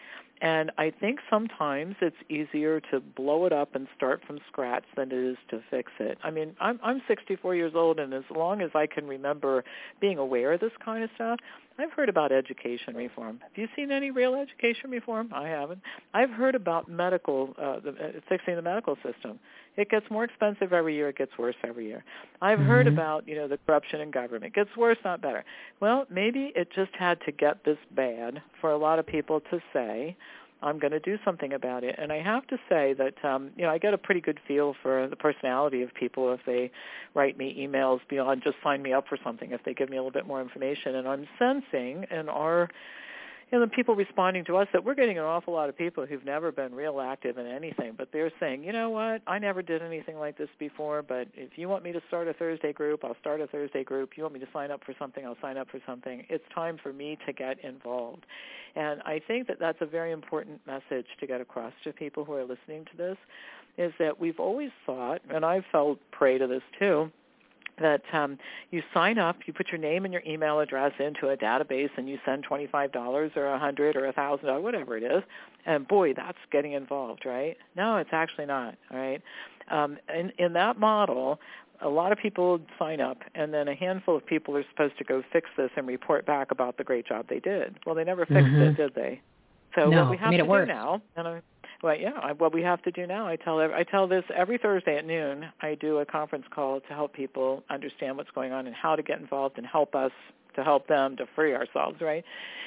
and 0.41 0.73
I 0.79 0.91
think 0.91 1.21
sometimes 1.31 1.97
it's 2.01 2.17
easier 2.29 2.81
to 2.91 3.01
blow 3.01 3.47
it 3.47 3.53
up 3.53 3.75
and 3.75 3.87
start 3.97 4.23
from 4.27 4.39
scratch 4.49 4.85
than 4.97 5.13
it 5.13 5.19
is 5.19 5.37
to 5.49 5.63
fix 5.71 5.93
it. 6.01 6.19
I 6.23 6.31
mean, 6.31 6.57
I'm 6.61 6.81
I'm 6.83 7.03
64 7.07 7.55
years 7.55 7.73
old 7.75 7.99
and 7.99 8.13
as 8.13 8.25
long 8.35 8.61
as 8.61 8.71
I 8.75 8.87
can 8.87 9.07
remember 9.07 9.65
being 10.01 10.19
aware 10.19 10.53
of 10.53 10.61
this 10.61 10.73
kind 10.85 11.05
of 11.05 11.11
stuff, 11.15 11.39
I've 11.79 11.91
heard 11.93 12.09
about 12.09 12.31
education 12.31 12.95
reform. 12.95 13.41
Have 13.43 13.57
you 13.57 13.67
seen 13.75 13.91
any 13.91 14.11
real 14.11 14.35
education 14.35 14.91
reform? 14.91 15.31
I 15.35 15.49
haven't. 15.49 15.81
I've 16.13 16.31
heard 16.31 16.55
about 16.55 16.89
medical 16.89 17.55
uh, 17.61 17.81
the, 17.81 17.91
uh, 17.91 18.21
fixing 18.29 18.55
the 18.55 18.63
medical 18.63 18.97
system. 18.97 19.41
It 19.77 19.91
gets 19.91 20.07
more 20.09 20.23
expensive 20.23 20.73
every 20.73 20.95
year. 20.95 21.09
It 21.09 21.17
gets 21.17 21.33
worse 21.37 21.57
every 21.65 21.87
year. 21.87 22.05
I've 22.41 22.59
mm-hmm. 22.59 22.69
heard 22.69 22.87
about 22.87 23.27
you 23.27 23.35
know 23.35 23.49
the 23.49 23.59
corruption 23.67 24.01
in 24.01 24.13
government. 24.13 24.45
It 24.45 24.55
gets 24.55 24.71
worse, 24.77 24.99
not 25.05 25.21
better. 25.21 25.45
Well, 25.81 26.07
maybe 26.11 26.53
it 26.55 26.69
just 26.75 26.93
had 26.97 27.19
to 27.27 27.33
get 27.33 27.65
this 27.65 27.79
bad 27.97 28.41
for 28.61 28.71
a 28.71 28.79
lot 28.79 29.01
of 29.01 29.07
people 29.07 29.41
to 29.51 29.61
say, 29.73 30.17
I'm 30.65 30.79
going 30.79 30.93
to 30.93 31.01
do 31.01 31.19
something 31.25 31.53
about 31.53 31.85
it. 31.85 31.95
And 31.99 32.11
I 32.11 32.23
have 32.23 32.47
to 32.49 32.57
say 32.69 32.95
that 32.95 33.23
um, 33.25 33.51
you 33.57 33.65
know 33.65 33.71
I 33.71 33.79
get 33.79 33.95
a 33.95 33.99
pretty 33.99 34.21
good 34.21 34.41
feel 34.49 34.75
for 34.83 35.07
the 35.09 35.17
personality 35.17 35.83
of 35.83 35.93
people 35.95 36.33
if 36.33 36.41
they 36.47 36.71
write 37.15 37.37
me 37.37 37.55
emails 37.59 38.01
beyond 38.09 38.43
just 38.43 38.57
sign 38.65 38.83
me 38.83 38.93
up 38.93 39.05
for 39.09 39.19
something. 39.23 39.53
If 39.53 39.63
they 39.65 39.75
give 39.75 39.91
me 39.91 39.97
a 39.97 40.01
little 40.01 40.11
bit 40.11 40.27
more 40.27 40.41
information, 40.41 40.97
and 40.97 41.07
I'm 41.07 41.29
sensing 41.39 42.07
in 42.11 42.29
our 42.29 42.69
know, 43.55 43.61
the 43.61 43.69
people 43.69 43.95
responding 43.95 44.45
to 44.47 44.57
us 44.57 44.69
that 44.73 44.85
we're 44.85 44.95
getting 44.95 45.19
an 45.19 45.25
awful 45.25 45.53
lot 45.53 45.69
of 45.69 45.77
people 45.77 46.07
who've 46.07 46.25
never 46.25 46.53
been 46.53 46.75
real 46.75 47.01
active 47.01 47.39
in 47.39 47.47
anything, 47.47 47.95
but 47.97 48.09
they're 48.13 48.33
saying, 48.41 48.65
you 48.65 48.73
know 48.73 48.91
what, 48.91 49.23
I 49.27 49.39
never 49.39 49.63
did 49.63 49.83
anything 49.83 50.19
like 50.19 50.39
this 50.39 50.49
before, 50.59 51.03
but 51.03 51.29
if 51.35 51.57
you 51.57 51.69
want 51.69 51.85
me 51.85 51.93
to 51.93 52.01
start 52.09 52.29
a 52.29 52.33
Thursday 52.35 52.73
group, 52.73 53.05
I'll 53.05 53.17
start 53.21 53.41
a 53.41 53.47
Thursday 53.47 53.85
group. 53.85 54.11
You 54.17 54.23
want 54.25 54.35
me 54.35 54.41
to 54.41 54.49
sign 54.53 54.71
up 54.71 54.83
for 54.85 54.95
something, 54.99 55.25
I'll 55.25 55.37
sign 55.41 55.57
up 55.57 55.71
for 55.71 55.81
something. 55.87 56.25
It's 56.29 56.45
time 56.55 56.79
for 56.83 56.93
me 56.93 57.19
to 57.27 57.33
get 57.33 57.63
involved. 57.65 58.27
And 58.77 59.01
I 59.03 59.21
think 59.27 59.47
that 59.49 59.59
that's 59.61 59.79
a 59.81 59.87
very 59.87 60.13
important 60.13 60.61
message 60.67 61.07
to 61.21 61.27
get 61.27 61.41
across 61.41 61.73
to 61.85 61.93
people 61.93 62.25
who 62.25 62.33
are 62.35 62.45
listening 62.45 62.85
to 62.91 62.97
this, 62.97 63.17
is 63.77 63.93
that 63.99 64.21
we've 64.21 64.39
always 64.39 64.71
thought, 64.87 65.21
and 65.29 65.45
I've 65.45 65.65
fell 65.71 65.99
prey 66.13 66.39
to 66.39 66.47
this 66.47 66.63
too, 66.79 67.11
that 67.81 68.03
um, 68.13 68.39
you 68.71 68.83
sign 68.93 69.19
up, 69.19 69.37
you 69.47 69.53
put 69.53 69.69
your 69.71 69.81
name 69.81 70.05
and 70.05 70.13
your 70.13 70.23
email 70.27 70.61
address 70.61 70.93
into 70.99 71.29
a 71.29 71.37
database, 71.37 71.91
and 71.97 72.09
you 72.09 72.19
send 72.25 72.45
twenty-five 72.45 72.93
dollars 72.93 73.33
or 73.37 73.47
a 73.47 73.59
hundred 73.59 73.97
or 73.97 74.07
a 74.07 74.13
thousand 74.13 74.47
dollars, 74.47 74.63
whatever 74.63 74.97
it 74.97 75.03
is, 75.03 75.23
and 75.67 75.87
boy, 75.89 76.15
that's 76.15 76.39
getting 76.51 76.73
involved, 76.73 77.25
right? 77.25 77.57
No, 77.77 77.97
it's 77.97 78.11
actually 78.13 78.47
not. 78.47 78.77
All 78.91 78.99
right, 78.99 79.23
um, 79.71 79.99
in 80.15 80.33
in 80.39 80.53
that 80.55 80.79
model. 80.79 81.41
A 81.81 81.89
lot 81.89 82.13
of 82.13 82.19
people 82.19 82.61
sign 82.79 83.01
up, 83.01 83.19
and 83.35 83.53
then 83.53 83.67
a 83.67 83.75
handful 83.75 84.17
of 84.17 84.25
people 84.25 84.57
are 84.57 84.65
supposed 84.71 84.97
to 84.97 85.05
go 85.05 85.23
fix 85.33 85.51
this 85.57 85.71
and 85.77 85.87
report 85.89 86.25
back 86.25 86.53
about 86.53 86.79
the 86.79 86.85
great 86.85 87.07
job 87.07 87.27
they 87.29 87.41
did. 87.41 87.79
Well, 87.85 87.97
they 87.97 88.05
never 88.05 88.25
fixed 88.25 88.45
mm-hmm. 88.45 88.63
it, 88.63 88.77
did 88.77 88.95
they? 88.95 89.21
So 89.75 89.91
no, 89.91 90.03
what 90.03 90.11
we 90.13 90.17
have 90.19 90.31
to 90.31 90.39
do 90.39 90.45
worse. 90.45 90.69
now, 90.69 91.03
and 91.17 91.27
I, 91.27 91.43
well, 91.85 91.99
yeah, 91.99 92.19
I, 92.23 92.33
what 92.33 92.55
we 92.55 92.63
have 92.63 92.81
to 92.85 92.91
do 92.91 93.07
now, 93.07 93.29
I 93.29 93.37
tell 93.37 93.61
I 93.61 93.85
tell 93.85 94.09
this 94.09 94.25
every 94.35 94.57
Thursday 94.57 94.97
at 94.97 95.07
noon. 95.07 95.45
I 95.61 95.75
do 95.75 95.99
a 95.99 96.07
conference 96.07 96.47
call 96.51 96.81
to 96.81 96.89
help 96.95 97.13
people 97.13 97.63
understand 97.69 98.17
what's 98.17 98.31
going 98.31 98.53
on 98.53 98.67
and 98.67 98.75
how 98.75 98.97
to 98.97 99.03
get 99.03 99.21
involved 99.21 99.59
and 99.59 99.67
help 99.67 99.95
us 99.95 100.11
to 100.57 100.65
help 100.65 100.89
them 100.89 101.15
to 101.19 101.27
free 101.37 101.53
ourselves, 101.53 102.01
right? 102.01 102.25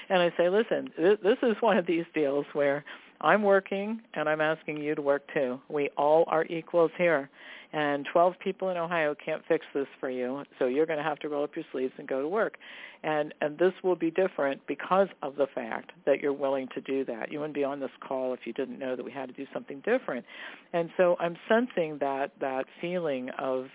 And 0.10 0.22
I 0.22 0.32
say, 0.38 0.50
listen, 0.50 0.92
this, 0.96 1.18
this 1.24 1.38
is 1.42 1.56
one 1.62 1.78
of 1.78 1.88
these 1.88 2.06
deals 2.14 2.46
where 2.54 2.86
I'm 3.20 3.42
working 3.42 4.02
and 4.14 4.30
I'm 4.30 4.40
asking 4.40 4.84
you 4.84 4.94
to 4.94 5.02
work 5.02 5.24
too. 5.34 5.60
We 5.68 5.90
all 5.98 6.26
are 6.28 6.46
equals 6.46 6.92
here. 6.96 7.28
And 7.74 8.08
12 8.12 8.36
people 8.40 8.70
in 8.70 8.78
Ohio 8.78 9.14
can't 9.14 9.42
fix 9.48 9.66
this 9.74 9.88
for 10.00 10.10
you, 10.10 10.44
so 10.58 10.68
you're 10.68 10.86
going 10.86 10.98
to 10.98 11.04
have 11.04 11.20
to 11.20 11.30
roll 11.30 11.44
up 11.44 11.56
your 11.56 11.66
sleeves 11.72 11.94
and 11.98 12.08
go 12.08 12.22
to 12.22 12.28
work. 12.28 12.58
And 13.04 13.34
and 13.42 13.58
this 13.58 13.74
will 13.84 13.96
be 13.96 14.10
different 14.10 14.66
because 14.68 15.10
of 15.22 15.36
the 15.36 15.48
fact 15.54 15.92
that 16.06 16.22
you're 16.22 16.34
willing 16.34 16.68
to 16.74 16.82
do 16.82 17.06
that. 17.06 17.32
You 17.32 17.40
wouldn't 17.40 17.56
be 17.56 17.64
on 17.64 17.80
this 17.80 17.92
call 18.00 18.34
if 18.34 18.42
you 18.46 18.54
didn't 18.54 18.80
know 18.80 18.96
that 18.96 19.04
we 19.04 19.12
had 19.12 19.28
to 19.30 19.34
do 19.34 19.46
something 19.54 19.82
different. 19.86 20.26
And 20.74 20.90
so 20.98 21.16
I'm 21.20 21.38
sensing 21.48 21.98
that 22.00 22.32
that 22.40 22.66
feeling 22.82 23.30
of 23.38 23.68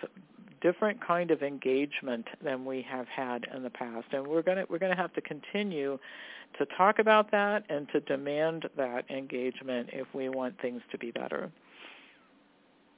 different 0.63 1.05
kind 1.05 1.31
of 1.31 1.43
engagement 1.43 2.27
than 2.43 2.65
we 2.65 2.83
have 2.89 3.07
had 3.09 3.47
in 3.55 3.63
the 3.65 3.71
past 3.71 4.07
and 4.13 4.25
we're 4.27 4.43
going 4.43 4.59
to 4.59 4.65
we're 4.71 4.79
going 4.79 4.95
to 4.95 5.01
have 5.01 5.13
to 5.13 5.21
continue 5.21 5.99
to 6.57 6.65
talk 6.77 7.01
about 7.01 7.31
that 7.33 7.65
and 7.69 7.89
to 7.89 8.01
demand 8.01 8.69
that 8.77 9.05
engagement 9.11 9.89
if 9.93 10.07
we 10.15 10.29
want 10.29 10.55
things 10.61 10.81
to 10.91 10.97
be 10.97 11.11
better 11.11 11.51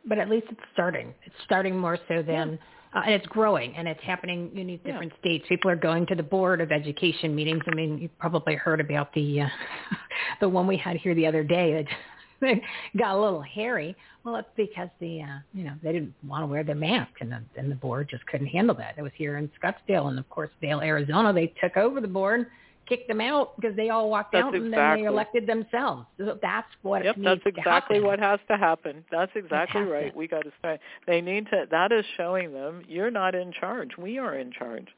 but 0.07 0.19
at 0.19 0.29
least 0.29 0.47
it's 0.51 0.61
starting. 0.73 1.15
It's 1.25 1.35
starting 1.45 1.79
more 1.79 1.99
so 2.09 2.23
than, 2.23 2.59
yeah. 2.95 3.01
uh, 3.01 3.03
and 3.05 3.15
it's 3.15 3.27
growing, 3.27 3.77
and 3.77 3.89
it's 3.89 4.03
happening 4.03 4.51
in 4.57 4.67
these 4.67 4.81
different 4.85 5.13
yeah. 5.13 5.21
states. 5.21 5.47
People 5.49 5.71
are 5.71 5.77
going 5.77 6.07
to 6.07 6.15
the 6.15 6.23
board 6.23 6.61
of 6.61 6.73
education 6.73 7.35
meetings. 7.35 7.63
I 7.71 7.75
mean, 7.75 7.99
you 7.99 8.09
probably 8.19 8.55
heard 8.55 8.81
about 8.81 9.13
the 9.15 9.43
uh, 9.43 9.49
the 10.41 10.49
one 10.49 10.67
we 10.67 10.77
had 10.77 10.97
here 10.97 11.15
the 11.15 11.27
other 11.27 11.43
day 11.43 11.87
that 12.43 12.61
got 12.97 13.17
a 13.17 13.21
little 13.21 13.43
hairy. 13.43 13.97
Well, 14.25 14.37
it's 14.37 14.49
because 14.57 14.89
the 15.01 15.23
uh, 15.23 15.39
you 15.53 15.65
know 15.65 15.75
they 15.83 15.93
didn't 15.93 16.15
want 16.27 16.43
to 16.43 16.47
wear 16.47 16.65
the 16.65 16.75
mask, 16.75 17.13
and 17.21 17.31
the 17.31 17.43
and 17.57 17.71
the 17.71 17.77
board 17.77 18.09
just 18.11 18.27
couldn't 18.27 18.49
handle 18.49 18.75
that. 18.77 18.95
It 18.97 19.03
was 19.03 19.13
here 19.17 19.39
in 19.39 19.51
Scottsdale, 19.63 20.09
and 20.09 20.19
of 20.19 20.29
course, 20.29 20.51
Vail, 20.61 20.81
Arizona. 20.81 21.33
They 21.33 21.53
took 21.63 21.77
over 21.77 22.01
the 22.01 22.09
board 22.09 22.47
kicked 22.87 23.09
them 23.09 23.21
out 23.21 23.57
because 23.57 23.77
they 23.77 23.91
all 23.91 24.11
walked 24.11 24.33
that's 24.33 24.45
out 24.45 24.55
and 24.55 24.67
exactly. 24.67 25.03
then 25.03 25.03
they 25.03 25.09
elected 25.09 25.47
themselves. 25.47 26.07
So 26.19 26.39
that's 26.41 26.69
what 26.83 27.05
yep, 27.05 27.17
that's 27.23 27.41
exactly 27.47 28.01
what 28.01 28.19
has 28.19 28.41
to 28.49 28.57
happen. 28.57 29.05
That's 29.11 29.33
exactly 29.35 29.83
right. 29.83 30.13
to. 30.13 30.19
We 30.19 30.29
got 30.29 30.43
to 30.43 30.53
start. 30.59 30.81
They 31.07 31.21
need 31.21 31.47
to. 31.47 31.67
That 31.71 31.93
is 31.93 32.05
showing 32.17 32.53
them 32.53 32.83
you're 32.89 33.11
not 33.11 33.35
in 33.35 33.53
charge. 33.53 33.91
We 33.99 34.19
are 34.19 34.37
in 34.37 34.53
charge, 34.53 34.89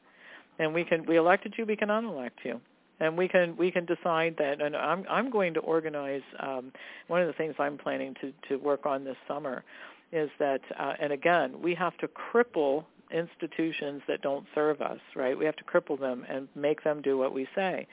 and 0.59 0.73
we 0.73 0.83
can. 0.83 1.05
We 1.05 1.17
elected 1.17 1.53
you. 1.57 1.65
We 1.65 1.75
can 1.75 1.89
unelect 1.89 2.39
you. 2.43 2.59
and 2.99 3.17
we 3.17 3.27
can 3.27 3.55
we 3.57 3.71
can 3.71 3.85
decide 3.85 4.35
that. 4.39 4.61
And 4.61 4.75
I'm 4.75 5.05
I'm 5.09 5.29
going 5.29 5.53
to 5.55 5.59
organize. 5.61 6.21
Um, 6.39 6.71
one 7.07 7.21
of 7.21 7.27
the 7.27 7.33
things 7.33 7.55
I'm 7.59 7.77
planning 7.77 8.15
to 8.21 8.33
to 8.49 8.57
work 8.57 8.85
on 8.85 9.03
this 9.03 9.17
summer 9.27 9.63
is 10.11 10.29
that, 10.39 10.61
uh, 10.79 10.93
and 11.01 11.11
again, 11.11 11.61
we 11.61 11.75
have 11.75 11.97
to 11.97 12.07
cripple 12.07 12.85
institutions 13.11 14.01
that 14.07 14.21
don't 14.21 14.45
serve 14.53 14.81
us, 14.81 14.99
right? 15.15 15.37
We 15.37 15.45
have 15.45 15.55
to 15.57 15.63
cripple 15.63 15.99
them 15.99 16.25
and 16.29 16.47
make 16.55 16.83
them 16.83 17.01
do 17.01 17.17
what 17.17 17.33
we 17.33 17.47
say. 17.55 17.87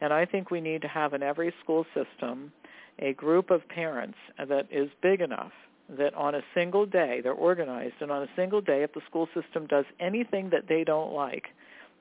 And 0.00 0.12
I 0.12 0.24
think 0.24 0.50
we 0.50 0.60
need 0.60 0.82
to 0.82 0.88
have 0.88 1.14
in 1.14 1.22
every 1.22 1.52
school 1.62 1.86
system 1.94 2.52
a 2.98 3.12
group 3.12 3.50
of 3.50 3.66
parents 3.68 4.18
that 4.38 4.66
is 4.70 4.88
big 5.02 5.20
enough 5.20 5.52
that 5.88 6.14
on 6.14 6.34
a 6.34 6.42
single 6.54 6.84
day, 6.84 7.20
they're 7.22 7.32
organized, 7.32 7.94
and 8.00 8.10
on 8.10 8.22
a 8.22 8.28
single 8.34 8.60
day, 8.60 8.82
if 8.82 8.92
the 8.92 9.00
school 9.08 9.28
system 9.34 9.66
does 9.66 9.84
anything 10.00 10.50
that 10.50 10.64
they 10.68 10.82
don't 10.82 11.12
like, 11.12 11.44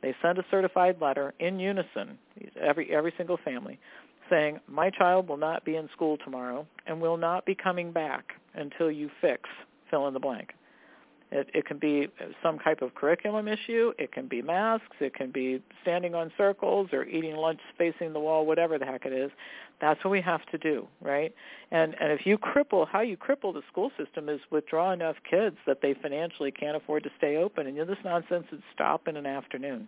they 0.02 0.16
send 0.22 0.38
a 0.38 0.46
certified 0.50 1.00
letter 1.02 1.34
in 1.40 1.60
unison, 1.60 2.18
every 2.60 2.94
every 2.94 3.14
single 3.18 3.38
family, 3.38 3.80
saying, 4.30 4.60
"My 4.68 4.90
child 4.90 5.28
will 5.28 5.38
not 5.38 5.64
be 5.66 5.76
in 5.76 5.88
school 5.90 6.18
tomorrow 6.18 6.66
and 6.88 7.00
will 7.00 7.18
not 7.18 7.46
be 7.46 7.56
coming 7.56 7.92
back 7.92 8.34
until 8.54 8.90
you 8.90 9.10
fix 9.22 9.50
fill 9.90 10.08
in 10.08 10.14
the 10.14 10.20
blank." 10.20 10.54
It, 11.32 11.50
it 11.54 11.66
can 11.66 11.80
be 11.80 12.08
some 12.44 12.60
type 12.60 12.82
of 12.82 12.94
curriculum 12.96 13.48
issue. 13.48 13.94
It 13.98 14.12
can 14.12 14.28
be 14.28 14.42
masks. 14.42 14.98
It 15.00 15.16
can 15.16 15.32
be 15.32 15.62
standing 15.82 16.14
on 16.14 16.32
circles 16.38 16.90
or 16.94 17.04
eating 17.04 17.36
lunch 17.36 17.60
facing 17.78 18.14
the 18.14 18.20
wall, 18.20 18.46
whatever 18.46 18.78
the 18.78 18.86
heck 18.86 19.06
it 19.06 19.14
is. 19.14 19.32
That's 19.82 20.02
what 20.04 20.12
we 20.12 20.22
have 20.22 20.46
to 20.52 20.58
do, 20.58 20.88
right? 21.02 21.34
And 21.72 21.96
and 22.00 22.12
if 22.12 22.26
you 22.26 22.38
cripple, 22.38 22.88
how 22.88 23.02
you 23.02 23.18
cripple 23.18 23.54
the 23.54 23.62
school 23.70 23.92
system 23.98 24.30
is 24.30 24.40
withdraw 24.50 24.92
enough 24.92 25.18
kids 25.30 25.58
that 25.68 25.82
they 25.82 25.94
financially 25.94 26.52
can't 26.52 26.78
afford 26.78 27.04
to 27.04 27.10
stay 27.18 27.38
open, 27.38 27.68
and 27.68 27.76
you 27.76 27.84
know, 27.84 27.94
this 27.94 28.04
nonsense 28.06 28.46
would 28.52 28.64
stop 28.74 29.08
in 29.08 29.18
an 29.18 29.26
afternoon. 29.26 29.88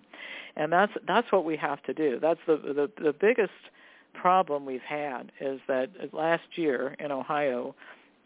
And 0.56 0.74
that's 0.74 0.92
that's 1.08 1.32
what 1.32 1.46
we 1.46 1.56
have 1.58 1.82
to 1.84 1.94
do. 1.94 2.20
That's 2.20 2.40
the 2.48 2.58
the, 2.58 2.92
the 3.02 3.14
biggest 3.14 3.52
problem 4.14 4.66
we've 4.66 4.82
had 4.82 5.32
is 5.40 5.60
that 5.68 5.90
last 6.12 6.44
year 6.56 6.96
in 7.00 7.12
Ohio 7.12 7.76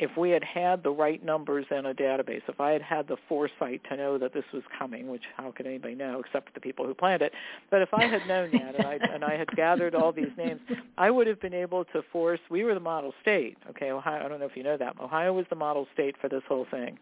if 0.02 0.18
we 0.18 0.32
had 0.32 0.44
had 0.44 0.84
the 0.84 0.90
right 0.90 1.24
numbers 1.24 1.68
in 1.70 1.86
a 1.86 1.94
database, 1.94 2.42
if 2.48 2.60
I 2.60 2.72
had 2.72 2.82
had 2.82 3.08
the 3.08 3.18
foresight 3.30 3.82
to 3.90 3.96
know 3.96 4.18
that 4.18 4.34
this 4.34 4.44
was 4.52 4.64
coming, 4.78 5.10
which 5.10 5.24
how 5.38 5.52
could 5.52 5.68
anybody 5.68 5.94
know 5.94 6.20
except 6.20 6.54
the 6.56 6.60
people 6.60 6.86
who 6.86 6.96
planned 6.96 7.22
it, 7.22 7.32
but 7.70 7.82
if 7.84 7.94
I 7.94 8.06
had 8.08 8.28
known 8.28 8.50
that 8.54 8.76
and 8.76 8.86
I 8.86 8.94
and 8.96 9.24
I 9.24 9.38
had 9.38 9.48
gathered 9.56 9.94
all 9.94 10.12
these 10.12 10.32
names, 10.38 10.60
I 10.98 11.12
would 11.12 11.28
have 11.28 11.40
been 11.40 11.54
able 11.54 11.86
to 11.86 12.02
force. 12.12 12.40
We 12.50 12.64
were 12.64 12.74
the 12.74 12.80
model 12.80 13.14
state, 13.22 13.58
okay? 13.70 13.92
Ohio. 13.92 14.26
I 14.26 14.28
don't 14.28 14.40
know 14.40 14.48
if 14.48 14.58
you 14.58 14.64
know 14.64 14.78
that. 14.78 15.00
Ohio 15.00 15.34
was 15.34 15.46
the 15.50 15.56
model 15.56 15.88
state 15.94 16.16
for 16.20 16.28
this 16.28 16.44
whole 16.48 16.66
thing. 16.72 16.98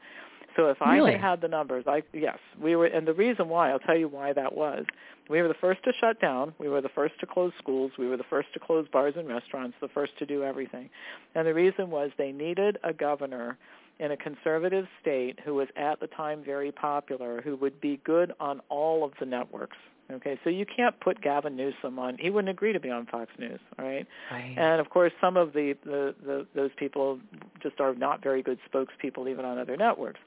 So 0.55 0.67
if 0.67 0.77
really? 0.81 1.11
I 1.11 1.17
had 1.17 1.21
had 1.21 1.41
the 1.41 1.47
numbers, 1.47 1.85
I 1.87 2.03
yes, 2.13 2.37
we 2.61 2.75
were, 2.75 2.85
and 2.85 3.07
the 3.07 3.13
reason 3.13 3.49
why 3.49 3.71
I'll 3.71 3.79
tell 3.79 3.97
you 3.97 4.07
why 4.07 4.33
that 4.33 4.55
was. 4.55 4.85
We 5.29 5.41
were 5.43 5.47
the 5.47 5.53
first 5.61 5.83
to 5.83 5.93
shut 6.01 6.19
down. 6.19 6.53
We 6.57 6.69
were 6.69 6.81
the 6.81 6.89
first 6.89 7.13
to 7.19 7.27
close 7.27 7.51
schools. 7.59 7.91
We 7.99 8.07
were 8.07 8.17
the 8.17 8.23
first 8.29 8.51
to 8.53 8.59
close 8.59 8.87
bars 8.91 9.13
and 9.15 9.27
restaurants. 9.27 9.77
The 9.79 9.87
first 9.89 10.17
to 10.19 10.25
do 10.25 10.43
everything, 10.43 10.89
and 11.35 11.47
the 11.47 11.53
reason 11.53 11.91
was 11.91 12.11
they 12.17 12.31
needed 12.31 12.77
a 12.83 12.93
governor 12.93 13.57
in 13.99 14.11
a 14.11 14.17
conservative 14.17 14.85
state 15.01 15.39
who 15.43 15.55
was 15.55 15.67
at 15.75 15.99
the 15.99 16.07
time 16.07 16.43
very 16.43 16.71
popular, 16.71 17.41
who 17.41 17.55
would 17.57 17.79
be 17.81 17.99
good 18.05 18.33
on 18.39 18.61
all 18.69 19.03
of 19.03 19.11
the 19.19 19.25
networks. 19.25 19.77
Okay, 20.11 20.39
so 20.43 20.49
you 20.49 20.65
can't 20.65 20.99
put 20.99 21.21
Gavin 21.21 21.55
Newsom 21.55 21.99
on. 21.99 22.17
He 22.17 22.31
wouldn't 22.31 22.49
agree 22.49 22.73
to 22.73 22.79
be 22.79 22.89
on 22.89 23.05
Fox 23.05 23.29
News, 23.37 23.59
all 23.77 23.85
right? 23.85 24.07
Right. 24.31 24.55
And 24.57 24.81
of 24.81 24.89
course, 24.89 25.11
some 25.21 25.37
of 25.37 25.53
the, 25.53 25.75
the, 25.83 26.15
the 26.25 26.47
those 26.55 26.71
people 26.77 27.19
just 27.61 27.79
are 27.79 27.93
not 27.93 28.23
very 28.23 28.41
good 28.41 28.57
spokespeople, 28.73 29.29
even 29.29 29.45
on 29.45 29.59
other 29.59 29.77
networks. 29.77 30.19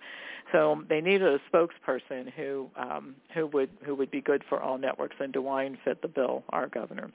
So 0.53 0.83
they 0.89 1.01
needed 1.01 1.23
a 1.23 1.41
spokesperson 1.53 2.33
who 2.33 2.69
um, 2.77 3.17
who 3.35 3.47
would 3.49 3.71
who 3.85 3.97
would 3.97 4.11
be 4.11 4.21
good 4.21 4.45
for 4.49 4.61
all 4.61 4.79
networks, 4.79 5.17
and 5.19 5.33
DeWine 5.33 5.77
fit 5.85 6.01
the 6.01 6.09
bill, 6.09 6.45
our 6.51 6.69
governor. 6.69 7.11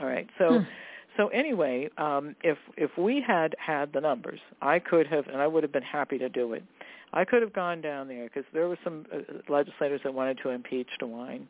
All 0.00 0.06
right, 0.06 0.28
so. 0.38 0.60
Hmm. 0.60 0.64
So 1.18 1.28
anyway, 1.28 1.90
um, 1.98 2.34
if 2.42 2.56
if 2.78 2.90
we 2.96 3.20
had 3.20 3.54
had 3.58 3.92
the 3.92 4.00
numbers, 4.00 4.40
I 4.62 4.78
could 4.78 5.06
have, 5.08 5.26
and 5.26 5.42
I 5.42 5.46
would 5.46 5.62
have 5.62 5.70
been 5.70 5.82
happy 5.82 6.16
to 6.16 6.30
do 6.30 6.54
it. 6.54 6.62
I 7.12 7.26
could 7.26 7.42
have 7.42 7.52
gone 7.52 7.82
down 7.82 8.08
there 8.08 8.24
because 8.24 8.44
there 8.54 8.66
were 8.66 8.78
some 8.82 9.04
uh, 9.12 9.18
legislators 9.52 10.00
that 10.04 10.14
wanted 10.14 10.38
to 10.42 10.48
impeach 10.48 10.88
DeWine 11.02 11.42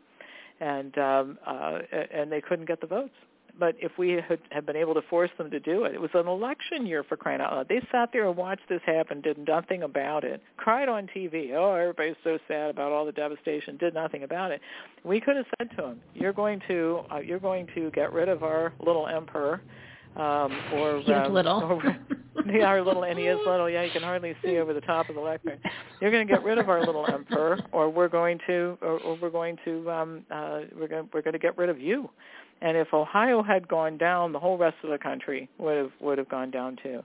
and 0.60 0.96
um, 0.98 1.38
uh, 1.46 1.78
and 2.12 2.30
they 2.30 2.40
couldn't 2.40 2.66
get 2.66 2.80
the 2.80 2.86
votes. 2.86 3.14
But 3.58 3.76
if 3.78 3.92
we 3.98 4.12
had, 4.12 4.38
had 4.50 4.64
been 4.64 4.76
able 4.76 4.94
to 4.94 5.02
force 5.02 5.30
them 5.36 5.50
to 5.50 5.60
do 5.60 5.84
it, 5.84 5.94
it 5.94 6.00
was 6.00 6.10
an 6.14 6.26
election 6.26 6.86
year 6.86 7.04
for 7.04 7.18
crying 7.18 7.40
out 7.40 7.52
loud. 7.52 7.68
They 7.68 7.82
sat 7.92 8.08
there 8.10 8.26
and 8.26 8.34
watched 8.34 8.66
this 8.68 8.80
happen, 8.86 9.20
did 9.20 9.36
nothing 9.46 9.82
about 9.82 10.24
it, 10.24 10.40
cried 10.56 10.88
on 10.88 11.06
TV. 11.14 11.52
Oh, 11.54 11.74
everybody's 11.74 12.16
so 12.24 12.38
sad 12.48 12.70
about 12.70 12.92
all 12.92 13.04
the 13.04 13.12
devastation, 13.12 13.76
did 13.76 13.92
nothing 13.92 14.22
about 14.22 14.52
it. 14.52 14.62
We 15.04 15.20
could 15.20 15.36
have 15.36 15.44
said 15.58 15.70
to 15.76 15.76
them, 15.76 16.00
"You're 16.14 16.32
going 16.32 16.62
to 16.68 17.00
uh, 17.12 17.18
you're 17.18 17.38
going 17.38 17.68
to 17.74 17.90
get 17.90 18.12
rid 18.12 18.28
of 18.28 18.42
our 18.42 18.72
little 18.80 19.06
emperor." 19.06 19.60
Um, 20.16 20.52
or 20.74 20.98
He's 21.04 21.10
um, 21.10 21.32
little. 21.32 21.62
Or, 21.62 21.96
yeah, 22.46 22.64
our 22.64 22.82
little, 22.82 23.04
and 23.04 23.18
he 23.18 23.26
is 23.26 23.38
little. 23.46 23.68
Yeah, 23.68 23.82
you 23.82 23.90
can 23.90 24.02
hardly 24.02 24.34
see 24.44 24.58
over 24.58 24.72
the 24.74 24.80
top 24.80 25.08
of 25.08 25.14
the 25.14 25.20
lectern. 25.20 25.58
You're 26.00 26.10
going 26.10 26.26
to 26.26 26.32
get 26.32 26.42
rid 26.42 26.58
of 26.58 26.68
our 26.68 26.84
little 26.84 27.06
emperor, 27.10 27.60
or 27.72 27.90
we're 27.90 28.08
going 28.08 28.38
to, 28.46 28.76
or, 28.82 28.98
or 29.00 29.18
we're 29.20 29.30
going 29.30 29.56
to, 29.64 29.90
um, 29.90 30.24
uh, 30.30 30.60
we're 30.78 30.88
going, 30.88 31.08
we're 31.12 31.22
going 31.22 31.32
to 31.32 31.38
get 31.38 31.56
rid 31.56 31.68
of 31.68 31.80
you. 31.80 32.08
And 32.60 32.76
if 32.76 32.94
Ohio 32.94 33.42
had 33.42 33.66
gone 33.66 33.98
down, 33.98 34.32
the 34.32 34.38
whole 34.38 34.56
rest 34.56 34.76
of 34.84 34.90
the 34.90 34.98
country 34.98 35.48
would 35.58 35.76
have 35.76 35.90
would 36.00 36.18
have 36.18 36.28
gone 36.28 36.50
down 36.50 36.76
too. 36.82 37.02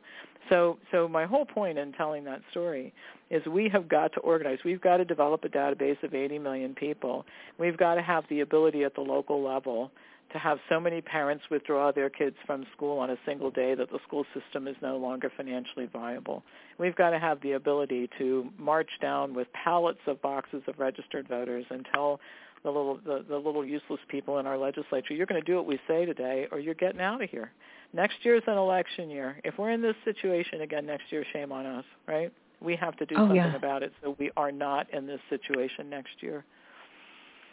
So, 0.50 0.78
so 0.92 1.08
my 1.08 1.26
whole 1.26 1.46
point 1.46 1.78
in 1.78 1.92
telling 1.94 2.24
that 2.26 2.42
story 2.52 2.94
is 3.30 3.46
we 3.46 3.70
have 3.70 3.90
got 3.90 4.14
to 4.14 4.20
organize. 4.22 4.60
We've 4.64 4.80
got 4.80 4.98
to 4.98 5.06
develop 5.06 5.44
a 5.44 5.50
database 5.50 6.02
of 6.04 6.14
80 6.14 6.40
million 6.40 6.74
people. 6.74 7.26
We've 7.60 7.78
got 7.78 7.96
to 7.96 8.02
have 8.02 8.24
the 8.30 8.42
ability 8.42 8.84
at 8.84 8.96
the 8.96 9.02
local 9.02 9.44
level 9.44 9.92
to 10.32 10.38
have 10.38 10.60
so 10.70 10.80
many 10.80 11.02
parents 11.02 11.44
withdraw 11.50 11.92
their 11.92 12.10
kids 12.10 12.36
from 12.46 12.66
school 12.76 13.00
on 13.00 13.10
a 13.10 13.18
single 13.26 13.50
day 13.50 13.76
that 13.76 13.90
the 13.90 14.00
school 14.06 14.26
system 14.34 14.68
is 14.68 14.76
no 14.82 14.98
longer 14.98 15.32
financially 15.36 15.90
viable. 15.92 16.44
We've 16.78 16.96
got 16.96 17.12
to 17.12 17.20
have 17.20 17.42
the 17.42 17.54
ability 17.54 18.10
to 18.18 18.50
march 18.58 18.90
down 19.02 19.34
with 19.34 19.48
pallets 19.54 20.00
of 20.08 20.22
boxes 20.22 20.64
of 20.68 20.78
registered 20.80 21.28
voters 21.28 21.66
and 21.70 21.86
tell 21.94 22.20
the 22.64 22.70
little 22.70 23.00
the, 23.06 23.24
the 23.30 23.38
little 23.38 23.66
useless 23.66 24.00
people 24.10 24.40
in 24.40 24.48
our 24.48 24.58
legislature, 24.58 25.14
you're 25.14 25.28
going 25.28 25.42
to 25.42 25.46
do 25.46 25.56
what 25.56 25.66
we 25.66 25.80
say 25.88 26.06
today 26.06 26.48
or 26.52 26.60
you're 26.60 26.74
getting 26.74 27.02
out 27.02 27.22
of 27.22 27.30
here. 27.30 27.52
Next 27.94 28.18
year's 28.24 28.44
an 28.48 28.58
election 28.58 29.10
year. 29.10 29.40
If 29.44 29.58
we're 29.58 29.72
in 29.72 29.82
this 29.82 29.96
situation 30.04 30.62
again 30.62 30.86
next 30.86 31.12
year, 31.12 31.24
shame 31.32 31.52
on 31.52 31.66
us, 31.66 31.86
right? 32.08 32.34
We 32.60 32.76
have 32.76 32.98
to 32.98 33.06
do 33.06 33.16
oh, 33.16 33.20
something 33.20 33.38
yeah. 33.38 33.56
about 33.56 33.84
it 33.84 33.94
so 34.04 34.16
we 34.20 34.32
are 34.36 34.52
not 34.52 34.92
in 34.94 35.06
this 35.08 35.22
situation 35.30 35.90
next 35.90 36.22
year 36.22 36.44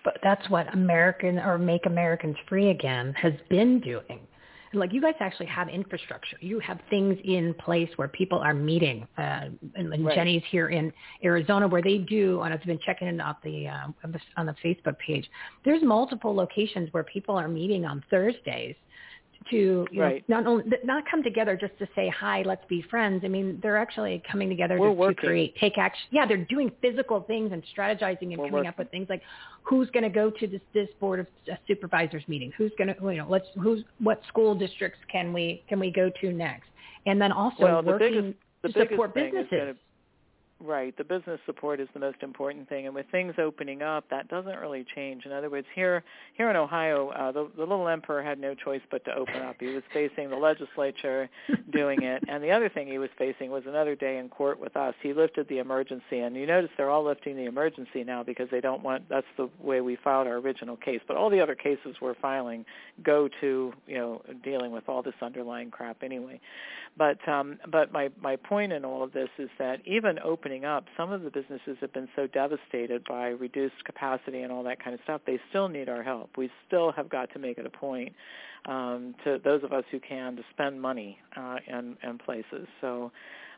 but 0.04 0.18
that's 0.22 0.48
what 0.50 0.72
American 0.74 1.38
or 1.38 1.58
Make 1.58 1.86
Americans 1.86 2.36
Free 2.48 2.70
Again 2.70 3.14
has 3.14 3.32
been 3.48 3.80
doing. 3.80 4.20
Like 4.72 4.92
you 4.92 5.00
guys 5.00 5.14
actually 5.20 5.46
have 5.46 5.68
infrastructure. 5.68 6.36
You 6.40 6.58
have 6.58 6.80
things 6.90 7.16
in 7.24 7.54
place 7.54 7.88
where 7.96 8.08
people 8.08 8.38
are 8.40 8.54
meeting. 8.54 9.06
Uh, 9.16 9.50
and, 9.76 9.92
and 9.92 10.04
right. 10.04 10.16
Jenny's 10.16 10.42
here 10.50 10.68
in 10.68 10.92
Arizona 11.22 11.68
where 11.68 11.82
they 11.82 11.98
do, 11.98 12.40
and 12.40 12.52
I've 12.52 12.62
been 12.64 12.80
checking 12.84 13.06
it 13.06 13.20
out 13.20 13.40
the 13.42 13.68
uh, 13.68 13.86
on 14.36 14.46
the 14.46 14.54
Facebook 14.64 14.98
page. 14.98 15.28
There's 15.64 15.82
multiple 15.82 16.34
locations 16.34 16.92
where 16.92 17.04
people 17.04 17.36
are 17.36 17.48
meeting 17.48 17.84
on 17.84 18.02
Thursdays 18.10 18.74
to 19.50 19.86
you 19.90 20.02
right. 20.02 20.28
know, 20.28 20.40
not 20.40 20.46
only 20.46 20.64
not 20.84 21.04
come 21.10 21.22
together 21.22 21.56
just 21.56 21.78
to 21.78 21.88
say 21.94 22.08
hi, 22.08 22.42
let's 22.44 22.64
be 22.68 22.82
friends. 22.90 23.22
I 23.24 23.28
mean, 23.28 23.58
they're 23.62 23.76
actually 23.76 24.22
coming 24.30 24.48
together 24.48 24.78
to, 24.78 24.94
to 24.94 25.14
create, 25.14 25.56
take 25.56 25.78
action. 25.78 26.06
Yeah, 26.10 26.26
they're 26.26 26.44
doing 26.44 26.70
physical 26.80 27.20
things 27.22 27.52
and 27.52 27.62
strategizing 27.76 28.22
and 28.22 28.38
We're 28.38 28.46
coming 28.46 28.52
working. 28.52 28.68
up 28.68 28.78
with 28.78 28.90
things 28.90 29.06
like 29.08 29.22
who's 29.62 29.90
going 29.90 30.04
to 30.04 30.10
go 30.10 30.30
to 30.30 30.46
this 30.46 30.60
this 30.72 30.88
board 31.00 31.20
of 31.20 31.26
supervisors 31.66 32.24
meeting, 32.28 32.52
who's 32.56 32.72
going 32.78 32.88
to 32.88 32.96
you 33.02 33.18
know 33.18 33.26
let's 33.28 33.46
who's 33.62 33.82
what 33.98 34.20
school 34.28 34.54
districts 34.54 34.98
can 35.10 35.32
we 35.32 35.62
can 35.68 35.78
we 35.78 35.90
go 35.90 36.10
to 36.20 36.32
next, 36.32 36.68
and 37.06 37.20
then 37.20 37.32
also 37.32 37.62
well, 37.62 37.82
the 37.82 37.90
working 37.90 38.12
biggest, 38.12 38.38
the 38.62 38.68
to 38.68 38.88
support 38.90 39.14
businesses. 39.14 39.76
Right. 40.60 40.96
The 40.96 41.04
business 41.04 41.40
support 41.46 41.80
is 41.80 41.88
the 41.94 42.00
most 42.00 42.22
important 42.22 42.68
thing, 42.68 42.86
and 42.86 42.94
with 42.94 43.06
things 43.10 43.34
opening 43.38 43.82
up, 43.82 44.04
that 44.10 44.28
doesn't 44.28 44.56
really 44.60 44.86
change. 44.94 45.26
In 45.26 45.32
other 45.32 45.50
words, 45.50 45.66
here 45.74 46.04
here 46.34 46.48
in 46.48 46.56
Ohio, 46.56 47.08
uh, 47.08 47.32
the, 47.32 47.50
the 47.56 47.66
little 47.66 47.88
emperor 47.88 48.22
had 48.22 48.38
no 48.38 48.54
choice 48.54 48.80
but 48.90 49.04
to 49.04 49.14
open 49.14 49.42
up. 49.42 49.56
He 49.58 49.66
was 49.66 49.82
facing 49.92 50.30
the 50.30 50.36
legislature 50.36 51.28
doing 51.72 52.02
it, 52.02 52.22
and 52.28 52.42
the 52.42 52.52
other 52.52 52.68
thing 52.68 52.86
he 52.86 52.98
was 52.98 53.10
facing 53.18 53.50
was 53.50 53.64
another 53.66 53.96
day 53.96 54.18
in 54.18 54.28
court 54.28 54.60
with 54.60 54.76
us. 54.76 54.94
He 55.02 55.12
lifted 55.12 55.48
the 55.48 55.58
emergency, 55.58 56.20
and 56.20 56.36
you 56.36 56.46
notice 56.46 56.70
they're 56.76 56.90
all 56.90 57.04
lifting 57.04 57.36
the 57.36 57.46
emergency 57.46 58.04
now 58.04 58.22
because 58.22 58.48
they 58.50 58.60
don't 58.60 58.82
want. 58.82 59.08
That's 59.08 59.26
the 59.36 59.50
way 59.60 59.80
we 59.80 59.96
filed 59.96 60.28
our 60.28 60.36
original 60.36 60.76
case. 60.76 61.00
But 61.06 61.16
all 61.16 61.30
the 61.30 61.40
other 61.40 61.56
cases 61.56 61.96
we're 62.00 62.14
filing 62.14 62.64
go 63.02 63.28
to 63.40 63.72
you 63.86 63.98
know 63.98 64.22
dealing 64.44 64.70
with 64.70 64.88
all 64.88 65.02
this 65.02 65.14
underlying 65.20 65.72
crap 65.72 66.02
anyway. 66.02 66.40
But 66.96 67.26
um, 67.28 67.58
but 67.70 67.92
my 67.92 68.10
my 68.20 68.36
point 68.36 68.72
in 68.72 68.84
all 68.84 69.02
of 69.02 69.12
this 69.12 69.28
is 69.38 69.50
that 69.58 69.80
even 69.84 70.18
opening 70.44 70.64
up, 70.64 70.84
some 70.96 71.10
of 71.10 71.22
the 71.22 71.30
businesses 71.30 71.76
have 71.80 71.92
been 71.92 72.08
so 72.14 72.26
devastated 72.26 73.02
by 73.08 73.28
reduced 73.28 73.82
capacity 73.84 74.42
and 74.42 74.52
all 74.52 74.62
that 74.62 74.82
kind 74.82 74.92
of 74.92 75.00
stuff. 75.04 75.22
They 75.26 75.40
still 75.48 75.68
need 75.68 75.88
our 75.88 76.02
help. 76.02 76.30
We 76.36 76.50
still 76.66 76.92
have 76.92 77.08
got 77.08 77.32
to 77.32 77.38
make 77.38 77.56
it 77.56 77.64
a 77.64 77.70
point 77.70 78.12
um, 78.66 79.14
to 79.24 79.38
those 79.42 79.64
of 79.64 79.72
us 79.72 79.84
who 79.90 80.00
can 80.00 80.36
to 80.36 80.42
spend 80.50 80.80
money 80.82 81.18
uh, 81.36 81.56
in, 81.66 81.96
in 82.02 82.18
places. 82.18 82.66
So 82.80 83.10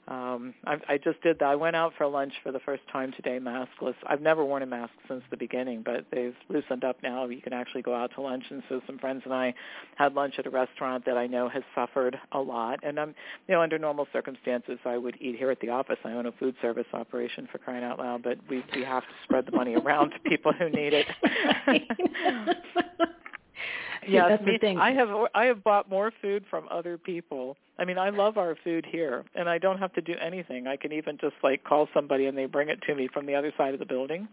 um, 0.09 0.55
I, 0.65 0.77
I 0.89 0.99
just 0.99 1.21
did 1.23 1.39
that. 1.41 1.47
I 1.47 1.57
went 1.57 1.75
out 1.75 1.93
for 1.99 2.07
lunch 2.07 2.33
for 2.43 2.53
the 2.53 2.61
first 2.61 2.83
time 2.93 3.13
today, 3.17 3.41
maskless. 3.41 3.95
I've 4.07 4.21
never 4.21 4.45
worn 4.45 4.63
a 4.63 4.67
mask 4.67 4.93
since 5.09 5.23
the 5.31 5.37
beginning, 5.37 5.83
but 5.85 6.05
they've 6.13 6.35
loosened 6.49 6.85
up 6.85 6.97
now. 7.03 7.27
You 7.27 7.41
can 7.41 7.53
actually 7.53 7.83
go 7.83 7.95
out 7.95 8.13
to 8.15 8.21
lunch, 8.21 8.45
and 8.51 8.63
so 8.69 8.81
some 8.87 8.99
friends 8.99 9.23
and 9.25 9.35
I 9.35 9.53
had 9.97 10.15
lunch 10.15 10.35
at 10.39 10.47
a 10.47 10.51
restaurant 10.51 11.05
that 11.07 11.17
I 11.17 11.27
know 11.27 11.49
has 11.49 11.65
suffered 11.75 12.17
a 12.33 12.39
lot. 12.39 12.81
And 12.85 13.01
I'm, 13.01 13.15
you 13.49 13.55
know, 13.55 13.63
under 13.63 13.79
normal 13.79 14.07
circumstances, 14.13 14.79
I 14.85 14.97
would 14.97 15.17
eat 15.21 15.37
here 15.37 15.51
at 15.51 15.61
the 15.61 15.71
office. 15.71 15.99
I 16.05 16.13
own 16.13 16.27
a 16.27 16.33
food 16.33 16.55
service 16.63 16.87
operation 16.93 17.49
for 17.51 17.59
crying 17.59 17.83
out 17.83 17.99
loud, 17.99 18.23
but 18.23 18.39
we 18.49 18.65
we 18.75 18.85
have 18.85 19.03
to 19.03 19.15
spread 19.25 19.47
the 19.47 19.53
money 19.53 19.75
around 19.85 20.11
to 20.11 20.19
people 20.21 20.53
who 20.53 20.71
need 20.71 20.93
it. 20.95 21.07
yeah, 24.09 24.29
that's 24.29 24.45
me, 24.45 24.53
the 24.53 24.59
thing. 24.59 24.79
I 24.79 24.93
have 24.93 25.09
I 25.35 25.45
have 25.45 25.63
bought 25.65 25.89
more 25.89 26.13
food 26.23 26.45
from 26.51 26.67
other 26.71 26.99
people. 26.99 27.57
I 27.79 27.85
mean, 27.85 27.99
I 27.99 28.11
love 28.11 28.39
our 28.39 28.57
food 28.65 28.87
here, 28.91 29.25
and 29.35 29.49
I 29.49 29.59
don't 29.59 29.79
have 29.79 29.93
to 29.95 30.01
do 30.01 30.15
anything. 30.21 30.67
I 30.67 30.77
can 30.77 30.93
even 30.93 31.19
just 31.19 31.35
like 31.43 31.65
call 31.65 31.89
somebody 31.93 32.27
and 32.27 32.37
they 32.37 32.47
bring 32.47 32.69
it 32.69 32.81
to 32.83 32.95
me 32.95 33.09
from 33.13 33.27
the 33.27 33.35
other 33.35 33.53
side 33.57 33.75
of 33.75 33.81
the 33.81 33.87
building. 33.87 34.29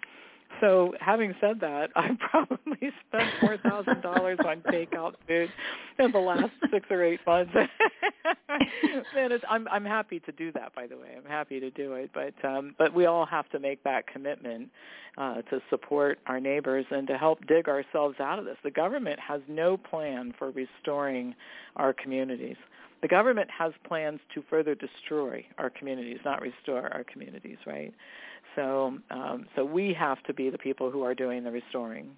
So, 0.62 0.94
having 1.00 1.34
said 1.42 1.60
that, 1.62 1.90
I 1.96 2.10
probably 2.32 2.92
spent 3.08 3.30
four 3.40 3.58
thousand 3.58 4.02
dollars 4.02 4.40
on 4.46 4.62
takeout 4.62 5.14
food 5.28 5.50
in 6.00 6.12
the 6.12 6.20
last 6.20 6.52
six 6.72 6.86
or 6.90 7.04
eight 7.04 7.20
months. 7.26 7.52
it's, 9.16 9.46
I'm 9.50 9.68
I'm 9.70 9.86
happy 9.86 10.20
to 10.22 10.32
do 10.32 10.52
that. 10.54 10.74
By 10.76 10.88
the 10.88 10.98
way, 10.98 11.16
I'm 11.18 11.30
happy 11.30 11.60
to 11.60 11.70
do 11.72 11.94
it. 11.94 12.12
But 12.14 12.34
um, 12.48 12.76
but 12.78 12.94
we 12.94 13.06
all 13.06 13.26
have 13.26 13.50
to 13.50 13.60
make 13.60 13.84
that 13.84 14.08
commitment 14.08 14.70
uh, 15.18 15.42
to 15.44 15.62
support 15.70 16.20
our 16.28 16.40
neighbors 16.40 16.86
and 16.92 17.08
to 17.08 17.18
help 17.18 17.46
dig 17.48 17.68
ourselves 17.68 18.16
out 18.20 18.40
of 18.40 18.46
this. 18.46 18.58
The 18.64 18.72
government 18.72 19.20
has 19.20 19.42
no 19.48 19.78
plan 19.78 20.34
for 20.38 20.52
restoring 20.52 21.36
our 21.76 21.94
communities. 21.94 22.58
The 23.04 23.10
government 23.10 23.50
has 23.52 23.74
plans 23.86 24.22
to 24.34 24.42
further 24.50 24.76
destroy 24.76 25.46
our 25.58 25.70
communities, 25.70 26.20
not 26.24 26.42
restore 26.42 26.88
our 26.94 27.04
communities, 27.04 27.58
right? 27.68 27.94
So, 28.56 28.98
um, 29.12 29.46
so 29.58 29.66
we 29.66 29.94
have 29.94 30.24
to 30.24 30.34
be 30.34 30.50
the 30.50 30.58
people 30.58 30.90
who 30.90 31.04
are 31.04 31.14
doing 31.14 31.44
the 31.44 31.52
restoring. 31.52 32.12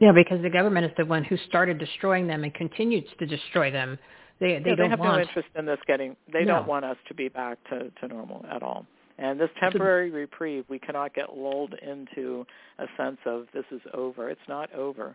Yeah, 0.00 0.12
because 0.12 0.40
the 0.40 0.48
government 0.48 0.86
is 0.86 0.92
the 0.96 1.04
one 1.04 1.22
who 1.22 1.36
started 1.48 1.76
destroying 1.78 2.26
them 2.26 2.44
and 2.44 2.54
continues 2.54 3.04
to 3.18 3.26
destroy 3.26 3.70
them. 3.70 3.98
They 4.40 4.46
they 4.46 4.70
yeah, 4.70 4.76
don't 4.76 4.78
they 4.78 4.88
have 4.88 5.00
want 5.00 5.16
no 5.16 5.20
interest 5.20 5.48
in 5.54 5.66
this 5.66 5.78
getting. 5.86 6.16
They 6.32 6.44
No. 6.44 6.54
don't 6.54 6.68
want 6.68 6.86
us 6.86 6.96
to 7.08 7.14
be 7.14 7.28
back 7.28 7.58
to 7.68 7.90
to 7.90 8.08
normal 8.08 8.46
at 8.50 8.62
all. 8.62 8.86
And 9.18 9.38
this 9.38 9.50
temporary 9.60 10.10
reprieve, 10.10 10.64
we 10.68 10.78
cannot 10.78 11.12
get 11.12 11.36
lulled 11.36 11.74
into 11.74 12.46
a 12.78 12.86
sense 12.96 13.18
of 13.26 13.48
this 13.52 13.64
is 13.70 13.82
over. 13.92 14.30
It's 14.30 14.48
not 14.48 14.72
over. 14.72 15.14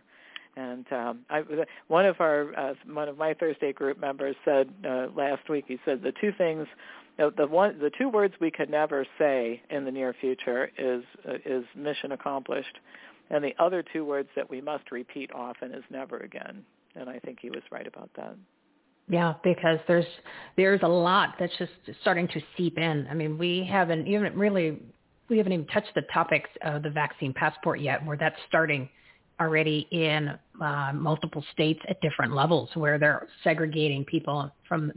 And 0.56 0.86
um, 0.92 1.20
I, 1.30 1.42
one 1.88 2.06
of 2.06 2.20
our 2.20 2.56
uh, 2.56 2.74
one 2.86 3.08
of 3.08 3.18
my 3.18 3.34
Thursday 3.34 3.72
group 3.72 3.98
members 4.00 4.36
said 4.44 4.70
uh, 4.88 5.08
last 5.16 5.48
week. 5.48 5.64
He 5.66 5.78
said 5.84 6.02
the 6.02 6.12
two 6.20 6.30
things, 6.38 6.66
the, 7.18 7.32
the 7.36 7.46
one, 7.46 7.78
the 7.80 7.90
two 7.98 8.08
words 8.08 8.34
we 8.40 8.50
could 8.50 8.70
never 8.70 9.04
say 9.18 9.60
in 9.70 9.84
the 9.84 9.90
near 9.90 10.14
future 10.20 10.70
is 10.78 11.02
uh, 11.28 11.34
is 11.44 11.64
mission 11.74 12.12
accomplished, 12.12 12.78
and 13.30 13.42
the 13.42 13.54
other 13.58 13.82
two 13.92 14.04
words 14.04 14.28
that 14.36 14.48
we 14.48 14.60
must 14.60 14.92
repeat 14.92 15.30
often 15.34 15.74
is 15.74 15.82
never 15.90 16.18
again. 16.18 16.64
And 16.94 17.10
I 17.10 17.18
think 17.18 17.38
he 17.42 17.50
was 17.50 17.62
right 17.72 17.86
about 17.86 18.10
that. 18.16 18.36
Yeah, 19.08 19.34
because 19.42 19.78
there's 19.88 20.06
there's 20.56 20.80
a 20.82 20.88
lot 20.88 21.34
that's 21.38 21.56
just 21.58 21.72
starting 22.00 22.28
to 22.28 22.40
seep 22.56 22.78
in. 22.78 23.08
I 23.10 23.14
mean, 23.14 23.36
we 23.38 23.68
haven't 23.68 24.06
even 24.06 24.38
really 24.38 24.78
we 25.28 25.38
haven't 25.38 25.52
even 25.52 25.66
touched 25.66 25.94
the 25.94 26.02
topics 26.12 26.50
of 26.62 26.82
the 26.82 26.90
vaccine 26.90 27.32
passport 27.32 27.80
yet, 27.80 28.04
where 28.06 28.16
that's 28.16 28.36
starting 28.48 28.88
already 29.40 29.86
in 29.90 30.38
uh, 30.60 30.92
multiple 30.94 31.44
states 31.52 31.80
at 31.88 32.00
different 32.00 32.34
levels, 32.34 32.70
where 32.74 32.98
they're 32.98 33.28
segregating 33.42 34.04
people 34.04 34.50
from. 34.68 34.92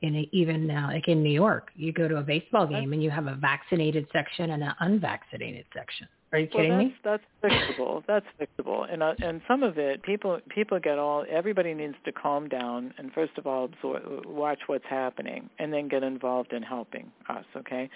In 0.00 0.28
even 0.30 0.70
uh, 0.70 0.90
like 0.92 1.08
in 1.08 1.24
New 1.24 1.32
York, 1.32 1.70
you 1.74 1.92
go 1.92 2.06
to 2.06 2.18
a 2.18 2.22
baseball 2.22 2.68
game 2.68 2.92
and 2.92 3.02
you 3.02 3.10
have 3.10 3.26
a 3.26 3.34
vaccinated 3.34 4.06
section 4.12 4.52
and 4.52 4.62
an 4.62 4.72
unvaccinated 4.78 5.64
section. 5.74 6.06
Are 6.32 6.38
you 6.38 6.46
kidding 6.46 6.70
well, 6.72 6.78
me? 6.78 6.94
that's, 7.02 7.22
That's 7.40 7.54
fixable. 7.54 8.02
That's 8.06 8.26
fixable, 8.38 8.92
and 8.92 9.02
uh, 9.02 9.14
and 9.22 9.40
some 9.48 9.62
of 9.62 9.78
it, 9.78 10.02
people 10.02 10.38
people 10.50 10.78
get 10.78 10.98
all. 10.98 11.24
Everybody 11.30 11.72
needs 11.72 11.94
to 12.04 12.12
calm 12.12 12.48
down 12.48 12.92
and 12.98 13.10
first 13.12 13.32
of 13.38 13.46
all 13.46 13.64
absorb, 13.64 14.26
watch 14.26 14.58
what's 14.66 14.84
happening, 14.88 15.48
and 15.58 15.72
then 15.72 15.88
get 15.88 16.02
involved 16.02 16.52
in 16.52 16.62
helping 16.62 17.10
us. 17.30 17.44
Okay, 17.56 17.88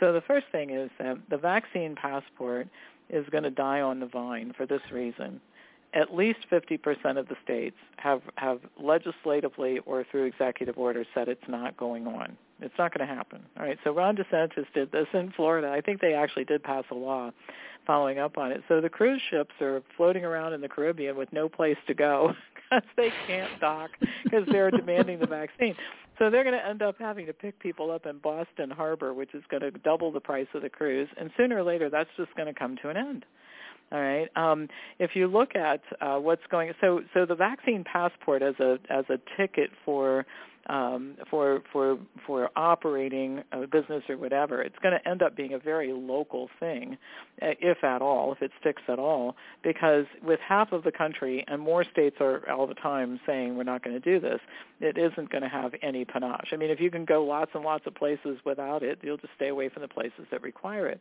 so 0.00 0.12
the 0.12 0.20
first 0.26 0.46
thing 0.52 0.70
is 0.70 0.90
that 0.98 1.16
the 1.30 1.38
vaccine 1.38 1.94
passport 1.94 2.68
is 3.10 3.26
going 3.30 3.44
to 3.44 3.50
die 3.50 3.80
on 3.80 4.00
the 4.00 4.06
vine 4.06 4.52
for 4.56 4.66
this 4.66 4.82
reason. 4.92 5.40
At 5.94 6.14
least 6.14 6.40
50% 6.52 7.18
of 7.18 7.28
the 7.28 7.36
states 7.42 7.76
have 7.96 8.20
have 8.36 8.60
legislatively 8.78 9.78
or 9.86 10.04
through 10.10 10.24
executive 10.24 10.76
order 10.76 11.04
said 11.14 11.28
it's 11.28 11.48
not 11.48 11.76
going 11.78 12.06
on. 12.06 12.36
It's 12.60 12.74
not 12.78 12.92
going 12.92 13.08
to 13.08 13.14
happen. 13.14 13.40
All 13.58 13.64
right. 13.64 13.78
So 13.84 13.92
Ron 13.92 14.16
DeSantis 14.16 14.66
did 14.74 14.92
this 14.92 15.06
in 15.14 15.32
Florida. 15.32 15.70
I 15.70 15.80
think 15.80 16.00
they 16.00 16.12
actually 16.12 16.44
did 16.44 16.62
pass 16.62 16.84
a 16.90 16.94
law 16.94 17.30
following 17.86 18.18
up 18.18 18.36
on 18.36 18.52
it. 18.52 18.62
So 18.68 18.82
the 18.82 18.90
cruise 18.90 19.22
ships 19.30 19.54
are 19.62 19.82
floating 19.96 20.24
around 20.24 20.52
in 20.52 20.60
the 20.60 20.68
Caribbean 20.68 21.16
with 21.16 21.32
no 21.32 21.48
place 21.48 21.78
to 21.86 21.94
go 21.94 22.34
because 22.70 22.88
they 22.96 23.10
can't 23.26 23.60
dock 23.60 23.90
because 24.24 24.46
they're 24.50 24.70
demanding 24.70 25.18
the 25.18 25.26
vaccine. 25.26 25.74
So 26.18 26.30
they're 26.30 26.42
going 26.42 26.58
to 26.58 26.66
end 26.66 26.82
up 26.82 26.96
having 26.98 27.26
to 27.26 27.32
pick 27.32 27.58
people 27.60 27.90
up 27.90 28.04
in 28.06 28.18
Boston 28.18 28.70
Harbor, 28.70 29.14
which 29.14 29.34
is 29.34 29.42
going 29.50 29.62
to 29.62 29.70
double 29.70 30.10
the 30.10 30.20
price 30.20 30.48
of 30.54 30.62
the 30.62 30.68
cruise, 30.68 31.08
and 31.16 31.30
sooner 31.36 31.58
or 31.58 31.62
later 31.62 31.88
that's 31.88 32.10
just 32.16 32.34
going 32.34 32.52
to 32.52 32.58
come 32.58 32.76
to 32.82 32.88
an 32.88 32.96
end. 32.96 33.24
All 33.90 34.00
right. 34.00 34.28
Um, 34.36 34.68
if 34.98 35.12
you 35.14 35.28
look 35.28 35.56
at 35.56 35.80
uh, 36.00 36.16
what's 36.16 36.42
going, 36.50 36.72
so 36.80 37.00
so 37.14 37.24
the 37.24 37.34
vaccine 37.34 37.84
passport 37.84 38.42
as 38.42 38.54
a 38.60 38.78
as 38.90 39.04
a 39.08 39.18
ticket 39.36 39.70
for 39.84 40.26
um, 40.68 41.14
for 41.30 41.62
for 41.72 41.98
for 42.26 42.50
operating 42.56 43.42
a 43.52 43.66
business 43.66 44.02
or 44.08 44.16
whatever, 44.16 44.62
it's 44.62 44.78
going 44.82 44.98
to 44.98 45.08
end 45.08 45.22
up 45.22 45.36
being 45.36 45.54
a 45.54 45.58
very 45.58 45.92
local 45.92 46.50
thing, 46.60 46.98
uh, 47.40 47.54
if 47.60 47.82
at 47.82 48.02
all, 48.02 48.32
if 48.32 48.42
it 48.42 48.50
sticks 48.60 48.82
at 48.88 48.98
all, 48.98 49.36
because 49.62 50.04
with 50.22 50.40
half 50.40 50.72
of 50.72 50.84
the 50.84 50.92
country 50.92 51.44
and 51.48 51.60
more 51.60 51.84
states 51.84 52.16
are 52.20 52.48
all 52.50 52.66
the 52.66 52.74
time 52.74 53.18
saying 53.26 53.56
we're 53.56 53.62
not 53.62 53.82
going 53.82 54.00
to 54.00 54.00
do 54.00 54.20
this, 54.20 54.40
it 54.80 54.98
isn't 54.98 55.30
going 55.30 55.42
to 55.42 55.48
have 55.48 55.72
any 55.82 56.04
panache. 56.04 56.48
I 56.52 56.56
mean, 56.56 56.70
if 56.70 56.80
you 56.80 56.90
can 56.90 57.04
go 57.04 57.24
lots 57.24 57.52
and 57.54 57.64
lots 57.64 57.86
of 57.86 57.94
places 57.94 58.38
without 58.44 58.82
it, 58.82 58.98
you'll 59.02 59.16
just 59.16 59.32
stay 59.36 59.48
away 59.48 59.68
from 59.68 59.82
the 59.82 59.88
places 59.88 60.26
that 60.30 60.42
require 60.42 60.86
it. 60.86 61.00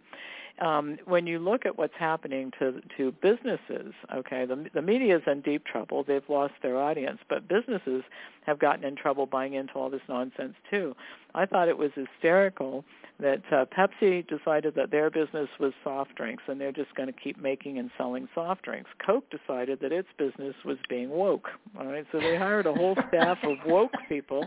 Um, 0.59 0.97
when 1.05 1.27
you 1.27 1.37
look 1.37 1.65
at 1.65 1.77
what's 1.77 1.93
happening 1.99 2.51
to 2.59 2.81
to 2.97 3.11
businesses, 3.21 3.93
okay, 4.15 4.45
the 4.45 4.67
the 4.73 4.81
media 4.81 5.17
is 5.17 5.23
in 5.27 5.41
deep 5.41 5.65
trouble. 5.65 6.03
They've 6.03 6.27
lost 6.29 6.53
their 6.63 6.77
audience, 6.77 7.19
but 7.29 7.47
businesses 7.47 8.03
have 8.47 8.57
gotten 8.57 8.83
in 8.83 8.95
trouble 8.95 9.27
buying 9.27 9.53
into 9.57 9.73
all 9.73 9.89
this 9.89 10.01
nonsense 10.07 10.53
too. 10.69 10.95
I 11.35 11.45
thought 11.45 11.67
it 11.67 11.77
was 11.77 11.91
hysterical 11.95 12.85
that 13.19 13.41
uh, 13.51 13.65
Pepsi 13.65 14.27
decided 14.27 14.75
that 14.75 14.91
their 14.91 15.09
business 15.09 15.49
was 15.59 15.73
soft 15.83 16.15
drinks 16.15 16.43
and 16.47 16.61
they're 16.61 16.71
just 16.71 16.93
going 16.95 17.07
to 17.07 17.19
keep 17.19 17.41
making 17.41 17.79
and 17.79 17.89
selling 17.97 18.27
soft 18.35 18.63
drinks. 18.63 18.89
Coke 19.05 19.25
decided 19.29 19.79
that 19.81 19.91
its 19.91 20.07
business 20.17 20.55
was 20.63 20.77
being 20.87 21.09
woke. 21.09 21.47
All 21.79 21.87
right, 21.87 22.05
so 22.11 22.19
they 22.19 22.37
hired 22.37 22.67
a 22.67 22.73
whole 22.73 22.95
staff 23.07 23.39
of 23.43 23.57
woke 23.65 23.91
people 24.07 24.45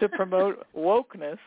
to 0.00 0.08
promote 0.08 0.64
wokeness 0.76 1.38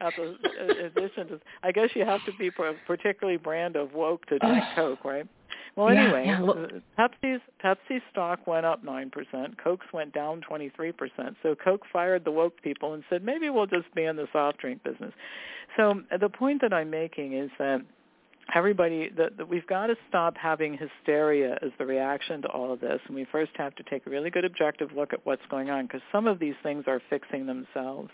at 0.00 0.14
the 0.16 0.36
in 0.62 0.86
addition 0.86 1.28
to 1.28 1.40
I 1.62 1.72
guess 1.72 1.90
you 1.94 2.04
have 2.04 2.24
to 2.24 2.32
be 2.38 2.50
particularly 2.86 3.36
brand 3.36 3.76
of 3.76 3.92
woke 3.92 4.26
to 4.26 4.38
drink 4.38 4.64
Coke, 4.74 5.04
right? 5.04 5.26
Well, 5.76 5.92
Yeah, 5.94 6.04
anyway, 6.04 6.26
yeah, 6.26 6.40
look- 6.40 6.72
uh, 6.72 6.78
Pepsi's 6.98 7.40
Pepsi 7.62 8.00
stock 8.10 8.46
went 8.46 8.66
up 8.66 8.82
nine 8.84 9.10
percent. 9.10 9.56
Coke's 9.62 9.86
went 9.92 10.12
down 10.12 10.40
twenty 10.40 10.68
three 10.70 10.92
percent. 10.92 11.36
So 11.42 11.54
Coke 11.54 11.82
fired 11.92 12.24
the 12.24 12.30
woke 12.30 12.60
people 12.62 12.94
and 12.94 13.04
said 13.08 13.22
maybe 13.24 13.50
we'll 13.50 13.66
just 13.66 13.92
ban 13.94 14.16
the 14.16 14.26
soft 14.32 14.58
drink 14.58 14.82
business. 14.82 15.12
So 15.76 16.02
uh, 16.12 16.16
the 16.18 16.28
point 16.28 16.60
that 16.62 16.72
I'm 16.72 16.90
making 16.90 17.34
is 17.34 17.50
that 17.58 17.80
everybody 18.54 19.10
that, 19.16 19.36
that 19.36 19.48
we've 19.48 19.66
got 19.66 19.86
to 19.86 19.94
stop 20.08 20.36
having 20.36 20.76
hysteria 20.76 21.56
as 21.62 21.70
the 21.78 21.86
reaction 21.86 22.42
to 22.42 22.48
all 22.48 22.72
of 22.72 22.80
this 22.80 22.98
and 23.06 23.14
we 23.14 23.24
first 23.30 23.52
have 23.54 23.74
to 23.76 23.82
take 23.84 24.06
a 24.06 24.10
really 24.10 24.30
good 24.30 24.44
objective 24.44 24.90
look 24.96 25.12
at 25.12 25.24
what's 25.24 25.42
going 25.50 25.70
on 25.70 25.86
because 25.86 26.00
some 26.10 26.26
of 26.26 26.38
these 26.40 26.54
things 26.62 26.84
are 26.88 27.00
fixing 27.08 27.46
themselves 27.46 28.10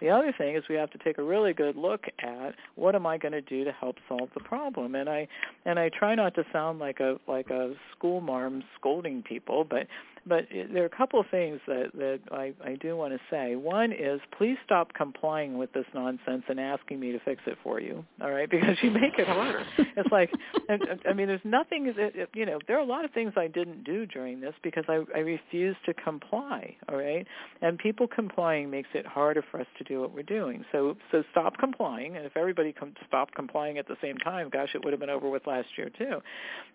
the 0.00 0.10
other 0.10 0.32
thing 0.36 0.56
is 0.56 0.64
we 0.68 0.74
have 0.76 0.90
to 0.90 0.98
take 0.98 1.18
a 1.18 1.22
really 1.22 1.52
good 1.52 1.76
look 1.76 2.04
at 2.18 2.54
what 2.74 2.94
am 2.94 3.06
I 3.06 3.18
going 3.18 3.32
to 3.32 3.40
do 3.40 3.64
to 3.64 3.72
help 3.72 3.96
solve 4.08 4.28
the 4.34 4.40
problem. 4.40 4.94
And 4.94 5.08
I 5.08 5.28
and 5.64 5.78
I 5.78 5.88
try 5.88 6.14
not 6.14 6.34
to 6.34 6.44
sound 6.52 6.78
like 6.78 7.00
a 7.00 7.18
like 7.26 7.50
a 7.50 7.74
school 7.96 8.20
marm 8.20 8.62
scolding 8.78 9.22
people, 9.22 9.64
but 9.64 9.86
but 10.26 10.46
there 10.72 10.82
are 10.82 10.86
a 10.86 10.96
couple 10.96 11.20
of 11.20 11.26
things 11.30 11.60
that 11.66 11.90
that 11.94 12.20
I, 12.32 12.52
I 12.64 12.74
do 12.76 12.96
want 12.96 13.12
to 13.12 13.20
say. 13.30 13.56
One 13.56 13.92
is 13.92 14.20
please 14.36 14.56
stop 14.64 14.92
complying 14.94 15.56
with 15.56 15.72
this 15.72 15.86
nonsense 15.94 16.42
and 16.48 16.58
asking 16.58 17.00
me 17.00 17.12
to 17.12 17.20
fix 17.20 17.42
it 17.46 17.56
for 17.62 17.80
you. 17.80 18.04
All 18.20 18.30
right, 18.30 18.50
because 18.56 18.76
you 18.82 18.90
make 18.90 19.18
it 19.18 19.26
harder. 19.26 19.64
It's 19.96 20.12
like 20.12 20.30
and- 20.68 20.82
I 21.08 21.12
mean, 21.12 21.26
there's 21.26 21.40
nothing 21.44 21.94
you 22.34 22.46
know. 22.46 22.58
There 22.66 22.76
are 22.76 22.82
a 22.82 22.86
lot 22.86 23.04
of 23.04 23.12
things 23.12 23.32
I 23.36 23.46
didn't 23.46 23.84
do 23.84 24.04
during 24.06 24.40
this 24.40 24.54
because 24.62 24.84
I, 24.88 25.04
I 25.14 25.20
refused 25.20 25.78
to 25.86 25.94
comply. 25.94 26.76
All 26.88 26.96
right, 26.96 27.26
and 27.62 27.78
people 27.78 28.06
complying 28.06 28.70
makes 28.70 28.88
it 28.94 29.06
harder 29.06 29.44
for 29.50 29.60
us 29.60 29.66
to 29.78 29.84
do 29.84 30.00
what 30.00 30.12
we're 30.12 30.22
doing. 30.22 30.64
So 30.72 30.96
so 31.12 31.22
stop 31.30 31.56
complying, 31.58 32.16
and 32.16 32.26
if 32.26 32.36
everybody 32.36 32.72
com- 32.72 32.94
stopped 33.06 33.34
complying 33.34 33.78
at 33.78 33.88
the 33.88 33.96
same 34.02 34.16
time, 34.18 34.50
gosh, 34.50 34.70
it 34.74 34.84
would 34.84 34.92
have 34.92 35.00
been 35.00 35.10
over 35.10 35.30
with 35.30 35.46
last 35.46 35.68
year 35.78 35.90
too. 35.90 36.20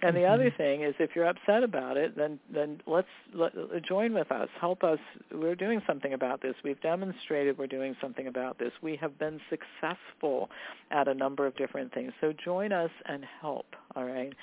And 0.01 0.15
the 0.15 0.21
mm-hmm. 0.21 0.33
other 0.33 0.53
thing 0.57 0.81
is, 0.83 0.95
if 0.99 1.11
you're 1.15 1.27
upset 1.27 1.63
about 1.63 1.97
it, 1.97 2.15
then 2.17 2.39
then 2.51 2.81
let's 2.87 3.07
Uh, 3.43 3.49
join 3.87 4.13
with 4.13 4.31
us. 4.31 4.49
Help 4.59 4.83
us. 4.83 4.99
We're 5.31 5.55
doing 5.55 5.81
something 5.87 6.13
about 6.13 6.41
this. 6.41 6.53
We've 6.63 6.79
demonstrated 6.81 7.57
we're 7.57 7.67
doing 7.67 7.95
something 8.01 8.27
about 8.27 8.57
this. 8.59 8.71
We 8.81 8.95
have 8.97 9.17
been 9.19 9.39
successful 9.49 10.49
at 10.91 11.07
a 11.07 11.13
number 11.13 11.45
of 11.45 11.55
different 11.57 11.93
things. 11.93 12.11
So 12.21 12.33
join 12.43 12.71
us 12.71 12.91
and 13.05 13.25
help. 13.41 13.67
All 13.95 14.05
right. 14.05 14.33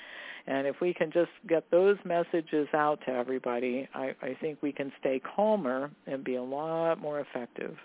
And 0.47 0.65
if 0.65 0.77
we 0.81 0.93
can 0.93 1.11
just 1.11 1.31
get 1.47 1.69
those 1.71 1.97
messages 2.05 2.67
out 2.73 2.99
to 3.05 3.11
everybody, 3.11 3.87
I, 3.93 4.15
I 4.21 4.35
think 4.41 4.59
we 4.61 4.71
can 4.71 4.91
stay 4.99 5.21
calmer 5.35 5.91
and 6.07 6.23
be 6.23 6.35
a 6.35 6.43
lot 6.43 6.99
more 6.99 7.19
effective. 7.19 7.75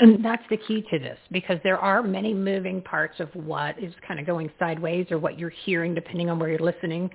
And 0.00 0.24
that's 0.24 0.42
the 0.50 0.56
key 0.56 0.84
to 0.90 0.98
this 0.98 1.18
because 1.30 1.58
there 1.62 1.78
are 1.78 2.02
many 2.02 2.34
moving 2.34 2.82
parts 2.82 3.20
of 3.20 3.28
what 3.34 3.78
is 3.78 3.94
kind 4.06 4.18
of 4.18 4.26
going 4.26 4.50
sideways 4.58 5.06
or 5.10 5.18
what 5.18 5.38
you're 5.38 5.52
hearing 5.64 5.94
depending 5.94 6.28
on 6.28 6.38
where 6.38 6.48
you're 6.48 6.58
listening. 6.58 7.10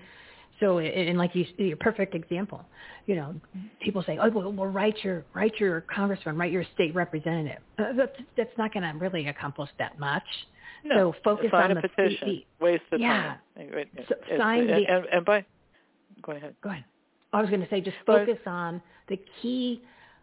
So, 0.60 0.80
and 0.80 1.18
like 1.18 1.36
you, 1.36 1.46
your 1.58 1.78
perfect 1.78 2.16
example, 2.16 2.64
you 3.06 3.16
know, 3.16 3.34
people 3.82 4.04
say, 4.06 4.18
"Oh, 4.22 4.30
well, 4.30 4.52
well 4.52 4.68
write 4.68 4.98
your 5.04 5.24
write 5.34 5.60
your 5.60 5.82
congressman, 5.82 6.38
write 6.38 6.52
your 6.52 6.66
state 6.74 6.94
representative." 6.94 7.60
Uh, 7.78 7.94
that's 7.96 8.18
that's 8.36 8.58
not 8.58 8.74
going 8.74 8.84
to 8.84 8.98
really 9.00 9.28
accomplish 9.28 9.70
that 9.80 9.98
much. 10.00 10.24
No, 10.84 11.14
so 11.14 11.18
focus 11.24 11.52
sign 11.52 11.72
on 11.72 11.78
a 11.78 11.82
the 11.82 11.88
petition. 11.88 12.28
The, 12.28 12.46
Waste 12.64 12.84
of 12.92 13.00
yeah. 13.00 13.38
time. 13.56 13.70
So 14.08 14.16
sign 14.38 14.68
the, 14.68 14.74
the, 14.74 14.94
and, 14.94 15.06
and 15.12 15.26
by 15.26 15.46
go 16.22 16.34
ahead. 16.34 16.56
Go 16.62 16.70
ahead. 16.70 16.84
I 17.32 17.42
was 17.42 17.50
going 17.50 17.62
to 17.62 17.70
say 17.70 17.80
just 17.80 17.98
focus 18.06 18.40
on 18.46 18.82
the 19.08 19.20
key 19.42 19.82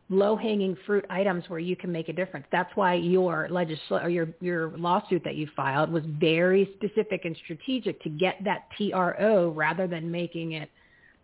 low-hanging 0.09 0.77
fruit 0.87 1.05
items 1.11 1.45
where 1.49 1.59
you 1.59 1.75
can 1.75 1.91
make 1.91 2.09
a 2.09 2.13
difference. 2.13 2.47
That's 2.53 2.71
why 2.77 2.95
your 2.95 3.49
legisl- 3.51 4.05
or 4.05 4.09
your 4.09 4.29
your 4.41 4.71
lawsuit 4.77 5.25
that 5.25 5.35
you 5.35 5.49
filed 5.57 5.91
was 5.91 6.05
very 6.07 6.71
specific 6.77 7.25
and 7.25 7.37
strategic 7.45 8.01
to 8.03 8.09
get 8.09 8.43
that 8.45 8.69
TRO 8.77 9.51
rather 9.51 9.87
than 9.87 10.11
making 10.11 10.53
it 10.53 10.71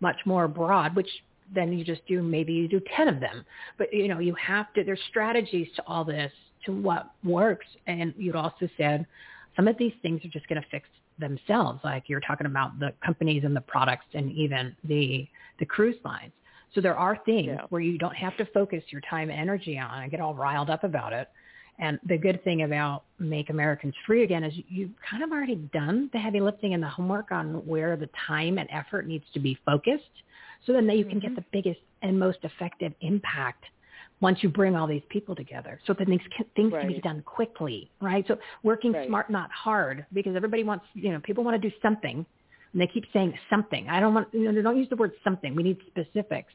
much 0.00 0.16
more 0.24 0.48
broad, 0.48 0.96
which 0.96 1.08
then 1.54 1.72
you 1.72 1.84
just 1.84 2.04
do 2.06 2.22
maybe 2.22 2.52
you 2.52 2.66
do 2.66 2.80
10 2.96 3.08
of 3.08 3.20
them. 3.20 3.44
But 3.78 3.92
you 3.92 4.08
know, 4.08 4.18
you 4.18 4.34
have 4.34 4.72
to 4.74 4.82
there's 4.82 5.00
strategies 5.08 5.68
to 5.76 5.82
all 5.86 6.04
this 6.04 6.32
to 6.66 6.72
what 6.72 7.12
works 7.24 7.66
and 7.86 8.14
you'd 8.16 8.36
also 8.36 8.68
said 8.76 9.06
some 9.56 9.68
of 9.68 9.76
these 9.78 9.92
things 10.02 10.24
are 10.24 10.28
just 10.28 10.48
going 10.48 10.60
to 10.60 10.68
fix 10.70 10.88
themselves 11.18 11.80
like 11.84 12.04
you're 12.08 12.20
talking 12.20 12.46
about 12.46 12.78
the 12.78 12.92
companies 13.04 13.44
and 13.44 13.54
the 13.54 13.60
products 13.60 14.06
and 14.14 14.32
even 14.32 14.74
the 14.84 15.28
the 15.58 15.66
cruise 15.66 15.96
lines 16.04 16.32
so 16.74 16.80
there 16.80 16.96
are 16.96 17.18
things 17.24 17.48
yeah. 17.48 17.66
where 17.68 17.80
you 17.80 17.98
don't 17.98 18.14
have 18.16 18.36
to 18.38 18.46
focus 18.46 18.82
your 18.88 19.02
time 19.08 19.30
and 19.30 19.38
energy 19.38 19.78
on 19.78 20.02
and 20.02 20.10
get 20.10 20.20
all 20.20 20.34
riled 20.34 20.70
up 20.70 20.84
about 20.84 21.12
it. 21.12 21.28
And 21.78 21.98
the 22.06 22.18
good 22.18 22.42
thing 22.44 22.62
about 22.62 23.04
Make 23.18 23.50
Americans 23.50 23.94
Free 24.06 24.22
Again 24.24 24.44
is 24.44 24.54
you've 24.68 24.90
kind 25.08 25.22
of 25.22 25.32
already 25.32 25.56
done 25.56 26.10
the 26.12 26.18
heavy 26.18 26.40
lifting 26.40 26.74
and 26.74 26.82
the 26.82 26.88
homework 26.88 27.32
on 27.32 27.66
where 27.66 27.96
the 27.96 28.08
time 28.26 28.58
and 28.58 28.68
effort 28.70 29.06
needs 29.06 29.24
to 29.34 29.40
be 29.40 29.58
focused. 29.64 30.04
So 30.66 30.72
then 30.72 30.86
that 30.86 30.96
you 30.96 31.04
can 31.04 31.18
mm-hmm. 31.18 31.34
get 31.34 31.36
the 31.36 31.44
biggest 31.50 31.80
and 32.02 32.18
most 32.18 32.38
effective 32.42 32.92
impact 33.00 33.64
once 34.20 34.38
you 34.42 34.48
bring 34.48 34.76
all 34.76 34.86
these 34.86 35.02
people 35.08 35.34
together. 35.34 35.80
So 35.86 35.94
that 35.94 36.06
things 36.06 36.22
can, 36.36 36.46
things 36.54 36.72
right. 36.72 36.82
can 36.82 36.92
be 36.92 37.00
done 37.00 37.22
quickly, 37.22 37.90
right? 38.00 38.24
So 38.28 38.38
working 38.62 38.92
right. 38.92 39.08
smart, 39.08 39.28
not 39.30 39.50
hard, 39.50 40.06
because 40.12 40.36
everybody 40.36 40.62
wants, 40.62 40.84
you 40.94 41.10
know, 41.10 41.20
people 41.20 41.42
want 41.42 41.60
to 41.60 41.68
do 41.68 41.74
something, 41.82 42.24
and 42.72 42.80
they 42.80 42.86
keep 42.86 43.04
saying 43.12 43.38
something. 43.50 43.88
I 43.88 44.00
don't 44.00 44.14
want, 44.14 44.28
you 44.32 44.44
know, 44.44 44.52
they 44.52 44.62
don't 44.62 44.78
use 44.78 44.88
the 44.88 44.96
word 44.96 45.12
something. 45.24 45.54
We 45.54 45.62
need 45.62 45.78
specifics 45.86 46.52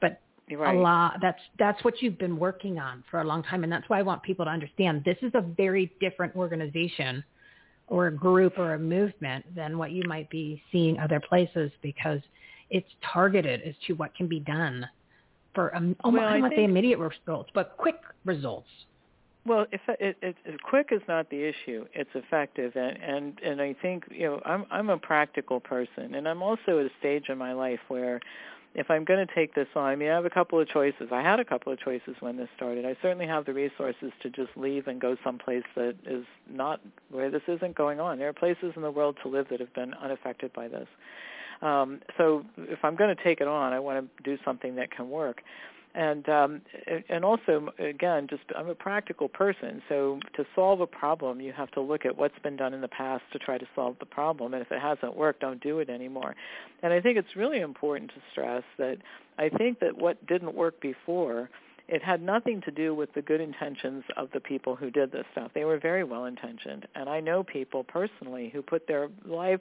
but 0.00 0.20
right. 0.56 0.76
a 0.76 0.78
lot 0.78 1.18
that's 1.20 1.40
that's 1.58 1.82
what 1.84 2.02
you've 2.02 2.18
been 2.18 2.38
working 2.38 2.78
on 2.78 3.04
for 3.10 3.20
a 3.20 3.24
long 3.24 3.42
time 3.42 3.62
and 3.62 3.72
that's 3.72 3.88
why 3.88 3.98
I 3.98 4.02
want 4.02 4.22
people 4.22 4.44
to 4.44 4.50
understand 4.50 5.02
this 5.04 5.16
is 5.22 5.32
a 5.34 5.40
very 5.40 5.92
different 6.00 6.34
organization 6.36 7.22
or 7.86 8.08
a 8.08 8.12
group 8.12 8.58
or 8.58 8.74
a 8.74 8.78
movement 8.78 9.44
than 9.54 9.78
what 9.78 9.90
you 9.90 10.02
might 10.06 10.30
be 10.30 10.62
seeing 10.70 10.98
other 10.98 11.20
places 11.20 11.70
because 11.82 12.20
it's 12.70 12.88
targeted 13.12 13.62
as 13.62 13.74
to 13.86 13.94
what 13.94 14.14
can 14.14 14.28
be 14.28 14.40
done 14.40 14.86
for 15.54 15.74
um, 15.74 15.96
well, 16.04 16.20
I 16.20 16.32
don't 16.32 16.42
want 16.42 16.52
to 16.52 16.58
say 16.58 16.64
immediate 16.64 16.98
results, 16.98 17.50
but 17.52 17.74
quick 17.76 17.96
results. 18.24 18.68
Well, 19.46 19.66
if 19.72 19.80
it, 19.88 20.18
it, 20.22 20.36
it, 20.44 20.62
quick 20.62 20.88
is 20.92 21.00
not 21.08 21.30
the 21.30 21.42
issue, 21.42 21.86
it's 21.94 22.10
effective, 22.14 22.76
and 22.76 22.98
and 23.02 23.40
and 23.42 23.60
I 23.62 23.74
think 23.80 24.04
you 24.10 24.26
know 24.26 24.42
I'm 24.44 24.66
I'm 24.70 24.90
a 24.90 24.98
practical 24.98 25.60
person, 25.60 26.14
and 26.14 26.28
I'm 26.28 26.42
also 26.42 26.78
at 26.78 26.86
a 26.86 26.90
stage 26.98 27.30
in 27.30 27.38
my 27.38 27.54
life 27.54 27.80
where 27.88 28.20
if 28.74 28.90
I'm 28.90 29.04
going 29.04 29.26
to 29.26 29.34
take 29.34 29.54
this 29.54 29.66
on, 29.74 29.84
I 29.84 29.96
mean, 29.96 30.10
I 30.10 30.14
have 30.14 30.26
a 30.26 30.30
couple 30.30 30.60
of 30.60 30.68
choices. 30.68 31.08
I 31.10 31.22
had 31.22 31.40
a 31.40 31.44
couple 31.44 31.72
of 31.72 31.80
choices 31.80 32.14
when 32.20 32.36
this 32.36 32.48
started. 32.54 32.84
I 32.84 32.96
certainly 33.02 33.26
have 33.26 33.44
the 33.44 33.52
resources 33.52 34.12
to 34.22 34.30
just 34.30 34.50
leave 34.56 34.86
and 34.86 35.00
go 35.00 35.16
someplace 35.24 35.64
that 35.74 35.96
is 36.06 36.24
not 36.48 36.80
where 37.10 37.30
this 37.30 37.42
isn't 37.48 37.74
going 37.74 37.98
on. 37.98 38.18
There 38.18 38.28
are 38.28 38.32
places 38.32 38.72
in 38.76 38.82
the 38.82 38.90
world 38.90 39.16
to 39.22 39.28
live 39.28 39.46
that 39.50 39.58
have 39.58 39.74
been 39.74 39.92
unaffected 39.94 40.52
by 40.52 40.68
this. 40.68 40.86
Um, 41.62 42.00
so 42.16 42.44
if 42.58 42.78
I'm 42.84 42.94
going 42.94 43.14
to 43.14 43.22
take 43.22 43.40
it 43.40 43.48
on, 43.48 43.72
I 43.72 43.80
want 43.80 44.06
to 44.16 44.22
do 44.22 44.38
something 44.44 44.76
that 44.76 44.90
can 44.92 45.10
work 45.10 45.42
and 45.94 46.28
um 46.28 46.60
and 47.08 47.24
also 47.24 47.68
again 47.78 48.26
just 48.28 48.42
i'm 48.56 48.68
a 48.68 48.74
practical 48.74 49.28
person 49.28 49.82
so 49.88 50.20
to 50.34 50.44
solve 50.54 50.80
a 50.80 50.86
problem 50.86 51.40
you 51.40 51.52
have 51.52 51.70
to 51.70 51.80
look 51.80 52.04
at 52.04 52.16
what's 52.16 52.38
been 52.42 52.56
done 52.56 52.72
in 52.72 52.80
the 52.80 52.88
past 52.88 53.22
to 53.32 53.38
try 53.38 53.58
to 53.58 53.66
solve 53.74 53.96
the 53.98 54.06
problem 54.06 54.54
and 54.54 54.62
if 54.62 54.70
it 54.70 54.80
hasn't 54.80 55.16
worked 55.16 55.40
don't 55.40 55.62
do 55.62 55.78
it 55.80 55.90
anymore. 55.90 56.34
And 56.82 56.92
i 56.92 57.00
think 57.00 57.18
it's 57.18 57.34
really 57.36 57.60
important 57.60 58.10
to 58.10 58.20
stress 58.30 58.62
that 58.78 58.98
i 59.38 59.48
think 59.48 59.80
that 59.80 59.96
what 59.96 60.24
didn't 60.26 60.54
work 60.54 60.80
before 60.80 61.50
it 61.90 62.04
had 62.04 62.22
nothing 62.22 62.60
to 62.60 62.70
do 62.70 62.94
with 62.94 63.12
the 63.14 63.22
good 63.22 63.40
intentions 63.40 64.04
of 64.16 64.28
the 64.32 64.38
people 64.38 64.76
who 64.76 64.92
did 64.92 65.10
this 65.10 65.24
stuff. 65.32 65.50
They 65.54 65.64
were 65.64 65.78
very 65.80 66.04
well 66.04 66.26
intentioned. 66.26 66.86
And 66.94 67.08
I 67.08 67.18
know 67.18 67.42
people 67.42 67.82
personally 67.82 68.48
who 68.52 68.62
put 68.62 68.86
their 68.86 69.08
life, 69.26 69.60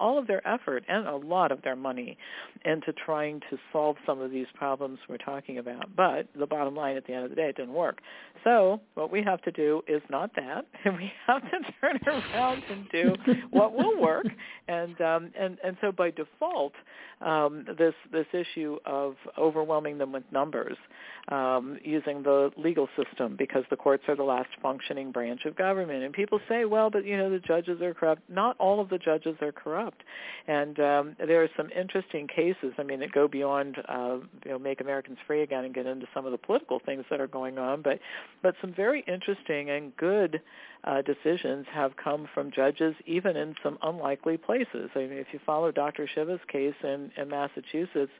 all 0.00 0.18
of 0.18 0.26
their 0.26 0.46
effort 0.46 0.82
and 0.88 1.06
a 1.06 1.14
lot 1.14 1.52
of 1.52 1.62
their 1.62 1.76
money 1.76 2.18
into 2.64 2.92
trying 2.92 3.40
to 3.50 3.58
solve 3.72 3.94
some 4.04 4.20
of 4.20 4.32
these 4.32 4.48
problems 4.56 4.98
we're 5.08 5.18
talking 5.18 5.58
about. 5.58 5.94
But 5.94 6.26
the 6.36 6.46
bottom 6.46 6.74
line 6.74 6.96
at 6.96 7.06
the 7.06 7.12
end 7.12 7.24
of 7.24 7.30
the 7.30 7.36
day, 7.36 7.48
it 7.48 7.56
didn't 7.56 7.74
work. 7.74 8.00
So 8.42 8.80
what 8.94 9.12
we 9.12 9.22
have 9.22 9.40
to 9.42 9.52
do 9.52 9.82
is 9.86 10.02
not 10.10 10.32
that. 10.34 10.66
We 10.98 11.12
have 11.28 11.42
to 11.42 11.72
turn 11.80 12.00
around 12.06 12.64
and 12.68 12.88
do 12.90 13.14
what 13.50 13.72
will 13.72 14.00
work. 14.00 14.26
And, 14.66 15.00
um, 15.00 15.30
and, 15.38 15.58
and 15.62 15.76
so 15.80 15.92
by 15.92 16.10
default, 16.10 16.72
um, 17.20 17.66
this, 17.78 17.94
this 18.10 18.26
issue 18.32 18.78
of 18.84 19.14
overwhelming 19.38 19.98
them 19.98 20.10
with 20.10 20.24
numbers 20.32 20.76
um, 21.30 21.67
using 21.84 22.22
the 22.22 22.50
legal 22.56 22.88
system 22.96 23.36
because 23.36 23.64
the 23.70 23.76
courts 23.76 24.04
are 24.08 24.16
the 24.16 24.22
last 24.22 24.48
functioning 24.62 25.12
branch 25.12 25.44
of 25.44 25.56
government. 25.56 26.02
And 26.04 26.12
people 26.12 26.40
say, 26.48 26.64
well, 26.64 26.90
but 26.90 27.04
you 27.04 27.16
know 27.16 27.30
the 27.30 27.38
judges 27.38 27.80
are 27.82 27.94
corrupt. 27.94 28.22
Not 28.28 28.56
all 28.58 28.80
of 28.80 28.88
the 28.88 28.98
judges 28.98 29.36
are 29.40 29.52
corrupt, 29.52 30.02
and 30.46 30.78
um, 30.80 31.16
there 31.18 31.42
are 31.42 31.48
some 31.56 31.70
interesting 31.70 32.26
cases. 32.26 32.72
I 32.78 32.82
mean, 32.82 33.00
that 33.00 33.12
go 33.12 33.28
beyond 33.28 33.76
uh, 33.88 34.18
you 34.44 34.52
know 34.52 34.58
make 34.58 34.80
Americans 34.80 35.18
free 35.26 35.42
again 35.42 35.64
and 35.64 35.74
get 35.74 35.86
into 35.86 36.06
some 36.14 36.26
of 36.26 36.32
the 36.32 36.38
political 36.38 36.80
things 36.84 37.04
that 37.10 37.20
are 37.20 37.26
going 37.26 37.58
on, 37.58 37.82
but 37.82 37.98
but 38.42 38.54
some 38.60 38.72
very 38.74 39.04
interesting 39.06 39.70
and 39.70 39.96
good 39.96 40.40
uh, 40.84 41.02
decisions 41.02 41.66
have 41.72 41.96
come 41.96 42.28
from 42.32 42.50
judges 42.50 42.94
even 43.06 43.36
in 43.36 43.54
some 43.62 43.78
unlikely 43.82 44.36
places. 44.36 44.90
I 44.94 45.00
mean, 45.00 45.12
if 45.12 45.26
you 45.32 45.40
follow 45.44 45.72
Dr. 45.72 46.08
Shiva's 46.14 46.40
case 46.50 46.74
in, 46.82 47.10
in 47.16 47.28
Massachusetts, 47.28 48.12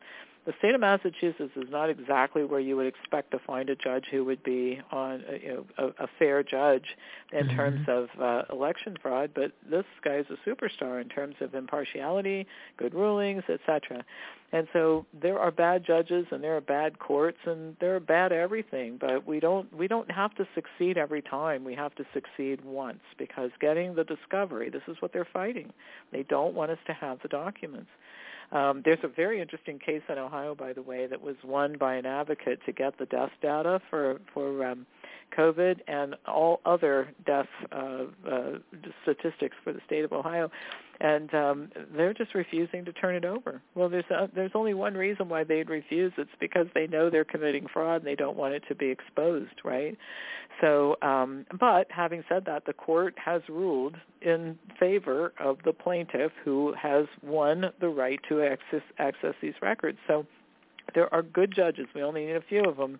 the 0.49 0.55
state 0.61 0.75
of 0.75 0.81
Massachusetts 0.81 1.53
is 1.57 1.69
not 1.71 1.91
exactly 1.91 2.43
where 2.43 2.59
you 2.59 2.75
would 2.75 2.87
expect 2.87 3.33
to 3.33 3.39
find 3.39 3.69
a 3.69 3.77
judge 3.77 4.07
who 4.11 4.25
would 4.25 4.43
be 4.43 4.81
on 4.91 5.23
a, 5.29 5.43
you 5.43 5.49
know, 5.49 5.67
a, 5.77 6.05
a 6.05 6.09
fair 6.19 6.43
judge 6.43 6.87
in 7.33 7.47
mm-hmm. 7.47 7.55
terms 7.55 7.87
of 7.87 8.09
uh, 8.19 8.43
election 8.51 8.97
fraud, 9.03 9.33
but 9.35 9.53
this 9.71 9.85
guy 10.03 10.15
is 10.15 10.27
a 10.31 10.49
superstar 10.49 11.03
in 11.03 11.09
terms 11.11 11.35
of 11.43 11.55
impartiality, 11.55 12.47
good 12.79 12.95
rulings, 12.95 13.43
etc. 13.47 14.03
And 14.51 14.67
so 14.73 15.05
there 15.13 15.39
are 15.39 15.51
bad 15.51 15.85
judges 15.85 16.25
and 16.31 16.43
there 16.43 16.57
are 16.57 16.63
bad 16.63 16.99
courts 16.99 17.41
and 17.45 17.77
there 17.79 17.95
are 17.97 18.01
bad 18.01 18.33
everything, 18.33 18.97
but 18.99 19.27
we 19.27 19.41
don't 19.41 19.71
we 19.77 19.87
don't 19.87 20.11
have 20.11 20.35
to 20.37 20.49
succeed 20.55 20.97
every 20.97 21.21
time. 21.21 21.63
We 21.63 21.75
have 21.75 21.95
to 21.97 22.07
succeed 22.15 22.65
once 22.65 23.01
because 23.19 23.51
getting 23.61 23.95
the 23.95 24.05
discovery, 24.05 24.71
this 24.71 24.81
is 24.89 24.97
what 25.01 25.13
they're 25.13 25.29
fighting. 25.31 25.75
They 26.11 26.23
don't 26.23 26.55
want 26.55 26.71
us 26.71 26.79
to 26.87 26.95
have 26.95 27.19
the 27.21 27.29
documents. 27.29 27.91
Um, 28.51 28.83
there's 28.85 28.99
a 29.03 29.09
very 29.09 29.41
interesting 29.41 29.79
case 29.79 30.03
in 30.09 30.17
Ohio, 30.17 30.55
by 30.55 30.73
the 30.73 30.83
way, 30.83 31.07
that 31.07 31.21
was 31.21 31.37
won 31.45 31.77
by 31.79 31.97
an 31.97 32.07
advocate 32.07 32.61
to 32.65 32.73
get 32.73 32.99
the 32.99 33.07
death 33.07 33.33
data 33.43 33.81
for 33.91 34.21
for 34.33 34.65
um, 34.67 34.87
COVID 35.37 35.81
and 35.87 36.17
all 36.27 36.61
other 36.65 37.09
death 37.27 37.47
uh, 37.73 38.05
uh, 38.29 38.59
statistics 39.03 39.55
for 39.63 39.73
the 39.73 39.81
state 39.87 40.05
of 40.05 40.13
Ohio, 40.13 40.51
and 41.01 41.33
um, 41.35 41.71
they're 41.97 42.15
just 42.15 42.35
refusing 42.35 42.85
to 42.85 42.93
turn 42.93 43.15
it 43.15 43.25
over. 43.25 43.63
Well, 43.75 43.89
there's 43.89 44.11
a, 44.11 44.29
there's 44.35 44.53
only 44.55 44.75
one 44.75 44.95
reason 44.95 45.29
why 45.29 45.45
they'd 45.45 45.69
refuse. 45.69 46.13
It's 46.19 46.31
because 46.41 46.67
they 46.75 46.87
know 46.87 47.09
they're 47.09 47.25
committing 47.25 47.67
fraud 47.73 47.99
and 47.99 48.07
they 48.07 48.17
don't 48.17 48.37
want 48.37 48.55
it 48.55 48.65
to 48.69 48.75
be 48.75 48.87
exposed, 48.87 49.61
right? 49.65 49.97
So, 50.61 50.97
um, 51.03 51.47
but 51.61 51.87
having 51.91 52.25
said 52.29 52.45
that, 52.47 52.65
the 52.67 52.73
court 52.73 53.15
has 53.25 53.43
ruled 53.49 53.97
in 54.23 54.59
favor 54.81 55.33
of 55.39 55.59
the 55.65 55.73
plaintiff 55.73 56.33
who 56.45 56.75
has 56.81 57.07
won 57.23 57.67
the 57.81 57.89
right 57.89 58.19
to 58.29 58.43
access 58.43 58.83
access 58.99 59.35
these 59.41 59.55
records. 59.63 59.99
So, 60.09 60.27
there 60.95 61.13
are 61.15 61.23
good 61.23 61.55
judges. 61.55 61.87
We 61.95 62.03
only 62.03 62.27
need 62.27 62.37
a 62.37 62.41
few 62.41 62.65
of 62.65 62.77
them 62.77 62.99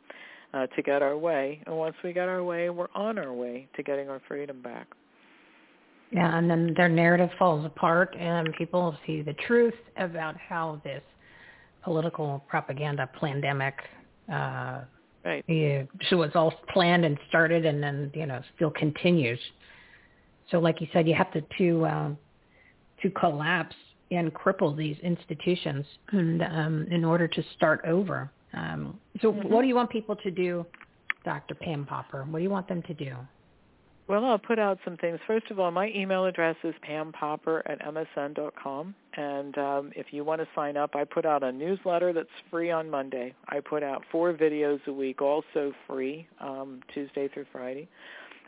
uh, 0.55 0.67
to 0.69 0.83
get 0.83 1.03
our 1.03 1.17
way. 1.17 1.63
And 1.67 1.77
once 1.77 1.97
we 2.03 2.13
get 2.13 2.29
our 2.29 2.43
way, 2.43 2.71
we're 2.71 2.89
on 2.95 3.19
our 3.19 3.33
way 3.33 3.69
to 3.77 3.83
getting 3.83 4.09
our 4.09 4.21
freedom 4.29 4.63
back. 4.63 4.89
Yeah, 6.11 6.39
and 6.39 6.51
then 6.51 6.73
their 6.75 6.89
narrative 6.89 7.29
falls 7.39 7.67
apart, 7.67 8.17
and 8.19 8.55
people 8.55 8.97
see 9.07 9.21
the 9.21 9.35
truth 9.47 9.75
about 9.99 10.37
how 10.39 10.81
this 10.83 11.03
political 11.85 12.43
propaganda 12.49 13.09
pandemic. 13.21 13.75
Uh, 14.33 14.81
right. 15.23 15.45
Yeah, 15.47 15.83
so 16.09 16.23
it's 16.23 16.35
all 16.35 16.55
planned 16.73 17.05
and 17.05 17.19
started, 17.29 17.67
and 17.67 17.83
then 17.83 18.11
you 18.15 18.25
know 18.25 18.41
still 18.57 18.71
continues. 18.71 19.39
So, 20.51 20.59
like 20.61 20.81
you 20.81 20.87
said, 20.95 21.07
you 21.07 21.15
have 21.15 21.31
to 21.33 21.43
to 21.59 21.85
uh, 21.85 22.11
to 23.03 23.11
collapse 23.11 23.77
and 24.11 24.33
cripple 24.33 24.77
these 24.77 24.97
institutions 25.03 25.85
and, 26.13 26.43
um, 26.43 26.87
in 26.91 27.05
order 27.05 27.29
to 27.29 27.45
start 27.57 27.83
over. 27.87 28.31
Um, 28.55 28.99
so, 29.21 29.33
mm-hmm. 29.33 29.49
what 29.49 29.63
do 29.63 29.69
you 29.69 29.75
want 29.75 29.91
people 29.91 30.17
to 30.17 30.31
do, 30.31 30.65
Dr. 31.25 31.55
Pam 31.55 31.85
Popper? 31.85 32.25
What 32.25 32.39
do 32.39 32.43
you 32.43 32.51
want 32.51 32.69
them 32.69 32.83
to 32.83 32.95
do? 32.95 33.15
Well, 34.09 34.25
I'll 34.25 34.39
put 34.39 34.59
out 34.59 34.79
some 34.87 34.97
things. 34.97 35.21
First 35.27 35.51
of 35.51 35.61
all, 35.61 35.71
my 35.71 35.93
email 35.95 36.25
address 36.25 36.57
is 36.65 36.75
pampopper 36.81 37.63
at 37.67 37.79
msn.com. 37.81 38.95
And 39.15 39.59
um, 39.59 39.93
if 39.95 40.07
you 40.13 40.25
want 40.25 40.41
to 40.41 40.49
sign 40.55 40.79
up, 40.79 40.97
I 40.97 41.05
put 41.05 41.27
out 41.27 41.43
a 41.43 41.53
newsletter 41.53 42.15
that's 42.15 42.29
free 42.51 42.71
on 42.71 42.89
Monday. 42.89 43.35
I 43.49 43.61
put 43.61 43.83
out 43.83 44.03
four 44.11 44.33
videos 44.33 44.79
a 44.87 44.93
week, 44.93 45.21
also 45.21 45.75
free, 45.87 46.27
um, 46.41 46.81
Tuesday 46.95 47.29
through 47.29 47.45
Friday. 47.53 47.87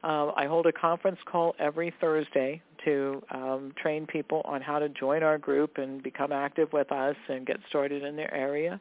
Uh, 0.02 0.30
I 0.34 0.46
hold 0.46 0.64
a 0.64 0.72
conference 0.72 1.18
call 1.30 1.54
every 1.58 1.92
Thursday 2.00 2.62
to 2.86 3.22
um, 3.30 3.74
train 3.76 4.06
people 4.06 4.40
on 4.46 4.62
how 4.62 4.78
to 4.78 4.88
join 4.88 5.22
our 5.22 5.36
group 5.36 5.76
and 5.76 6.02
become 6.02 6.32
active 6.32 6.72
with 6.72 6.90
us 6.90 7.16
and 7.28 7.46
get 7.46 7.58
started 7.68 8.02
in 8.02 8.16
their 8.16 8.32
area. 8.32 8.80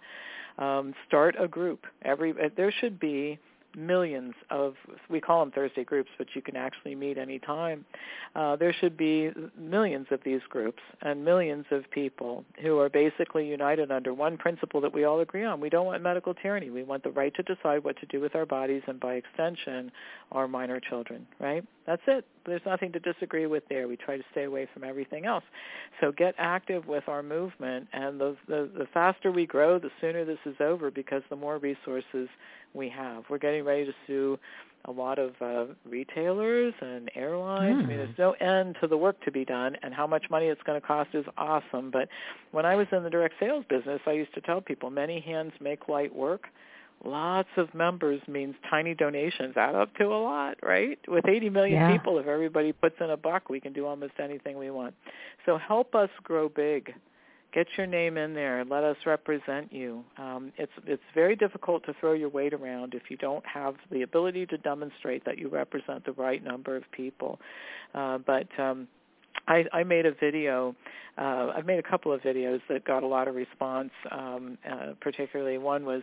Um, 0.57 0.93
start 1.07 1.35
a 1.39 1.47
group. 1.47 1.85
Every 2.01 2.33
there 2.55 2.71
should 2.71 2.99
be 2.99 3.39
millions 3.75 4.33
of 4.49 4.75
we 5.09 5.21
call 5.21 5.41
them 5.41 5.51
Thursday 5.51 5.83
groups, 5.83 6.09
but 6.17 6.27
you 6.33 6.41
can 6.41 6.55
actually 6.55 6.95
meet 6.95 7.17
any 7.17 7.39
time. 7.39 7.85
Uh, 8.35 8.55
there 8.55 8.73
should 8.73 8.97
be 8.97 9.31
millions 9.57 10.07
of 10.11 10.19
these 10.23 10.41
groups 10.49 10.81
and 11.01 11.23
millions 11.23 11.65
of 11.71 11.89
people 11.91 12.43
who 12.61 12.79
are 12.79 12.89
basically 12.89 13.47
united 13.47 13.91
under 13.91 14.13
one 14.13 14.37
principle 14.37 14.81
that 14.81 14.93
we 14.93 15.03
all 15.03 15.19
agree 15.19 15.43
on. 15.43 15.59
We 15.59 15.69
don't 15.69 15.85
want 15.85 16.01
medical 16.01 16.33
tyranny. 16.33 16.69
We 16.69 16.83
want 16.83 17.03
the 17.03 17.11
right 17.11 17.33
to 17.35 17.43
decide 17.43 17.83
what 17.83 17.97
to 17.99 18.05
do 18.07 18.19
with 18.19 18.35
our 18.35 18.45
bodies 18.45 18.81
and 18.87 18.99
by 18.99 19.13
extension 19.13 19.91
our 20.31 20.47
minor 20.47 20.79
children, 20.79 21.25
right? 21.39 21.63
That's 21.85 22.01
it. 22.07 22.25
There's 22.45 22.61
nothing 22.65 22.91
to 22.93 22.99
disagree 22.99 23.47
with 23.47 23.63
there. 23.67 23.87
We 23.87 23.97
try 23.97 24.17
to 24.17 24.23
stay 24.31 24.43
away 24.43 24.67
from 24.73 24.83
everything 24.83 25.25
else. 25.25 25.43
So 25.99 26.11
get 26.11 26.35
active 26.37 26.87
with 26.87 27.07
our 27.07 27.23
movement, 27.23 27.87
and 27.93 28.19
the, 28.19 28.35
the, 28.47 28.69
the 28.77 28.87
faster 28.93 29.31
we 29.31 29.45
grow, 29.45 29.79
the 29.79 29.89
sooner 29.99 30.23
this 30.25 30.39
is 30.45 30.55
over 30.59 30.91
because 30.91 31.23
the 31.29 31.35
more 31.35 31.57
resources 31.57 32.29
we 32.73 32.89
have. 32.89 33.23
We're 33.29 33.37
getting 33.37 33.63
ready 33.63 33.85
to 33.85 33.93
sue 34.07 34.39
a 34.85 34.91
lot 34.91 35.19
of 35.19 35.33
uh, 35.41 35.73
retailers 35.87 36.73
and 36.81 37.11
airlines. 37.15 37.81
Mm. 37.81 37.83
I 37.83 37.87
mean, 37.87 37.97
there's 37.97 38.17
no 38.17 38.31
end 38.33 38.77
to 38.81 38.87
the 38.87 38.97
work 38.97 39.23
to 39.25 39.31
be 39.31 39.43
done, 39.43 39.75
and 39.83 39.93
how 39.93 40.07
much 40.07 40.25
money 40.29 40.47
it's 40.47 40.61
going 40.63 40.79
to 40.79 40.85
cost 40.85 41.09
is 41.13 41.25
awesome. 41.37 41.91
But 41.91 42.07
when 42.51 42.65
I 42.65 42.75
was 42.75 42.87
in 42.91 43.03
the 43.03 43.09
direct 43.09 43.35
sales 43.39 43.65
business, 43.69 43.99
I 44.07 44.11
used 44.13 44.33
to 44.35 44.41
tell 44.41 44.61
people, 44.61 44.89
many 44.89 45.19
hands 45.19 45.51
make 45.59 45.89
light 45.89 46.15
work 46.15 46.47
lots 47.03 47.49
of 47.57 47.73
members 47.73 48.21
means 48.27 48.55
tiny 48.69 48.93
donations 48.93 49.55
add 49.55 49.75
up 49.75 49.95
to 49.95 50.05
a 50.05 50.21
lot, 50.21 50.57
right? 50.61 50.99
With 51.07 51.27
80 51.27 51.49
million 51.49 51.81
yeah. 51.81 51.91
people, 51.91 52.19
if 52.19 52.27
everybody 52.27 52.71
puts 52.71 52.95
in 52.99 53.09
a 53.09 53.17
buck, 53.17 53.49
we 53.49 53.59
can 53.59 53.73
do 53.73 53.85
almost 53.85 54.13
anything 54.19 54.57
we 54.57 54.69
want. 54.69 54.93
So 55.45 55.57
help 55.57 55.95
us 55.95 56.09
grow 56.23 56.49
big. 56.49 56.93
Get 57.51 57.65
your 57.77 57.87
name 57.87 58.17
in 58.17 58.35
there. 58.35 58.63
Let 58.63 58.83
us 58.83 58.97
represent 59.07 59.73
you. 59.73 60.03
Um, 60.17 60.51
it's 60.57 60.71
it's 60.85 61.01
very 61.15 61.35
difficult 61.35 61.83
to 61.85 61.93
throw 61.99 62.13
your 62.13 62.29
weight 62.29 62.53
around 62.53 62.93
if 62.93 63.03
you 63.09 63.17
don't 63.17 63.45
have 63.45 63.75
the 63.91 64.03
ability 64.03 64.45
to 64.47 64.57
demonstrate 64.59 65.25
that 65.25 65.39
you 65.39 65.49
represent 65.49 66.05
the 66.05 66.11
right 66.11 66.43
number 66.43 66.75
of 66.75 66.83
people. 66.91 67.39
Uh, 67.95 68.19
but 68.19 68.47
um, 68.59 68.87
I, 69.47 69.65
I 69.73 69.83
made 69.83 70.05
a 70.05 70.13
video. 70.13 70.75
Uh, 71.17 71.51
I've 71.55 71.65
made 71.65 71.79
a 71.79 71.83
couple 71.83 72.13
of 72.13 72.21
videos 72.21 72.61
that 72.69 72.85
got 72.85 73.03
a 73.03 73.07
lot 73.07 73.27
of 73.27 73.35
response. 73.35 73.91
Um, 74.11 74.57
uh, 74.69 74.93
particularly, 75.01 75.57
one 75.57 75.85
was 75.85 76.01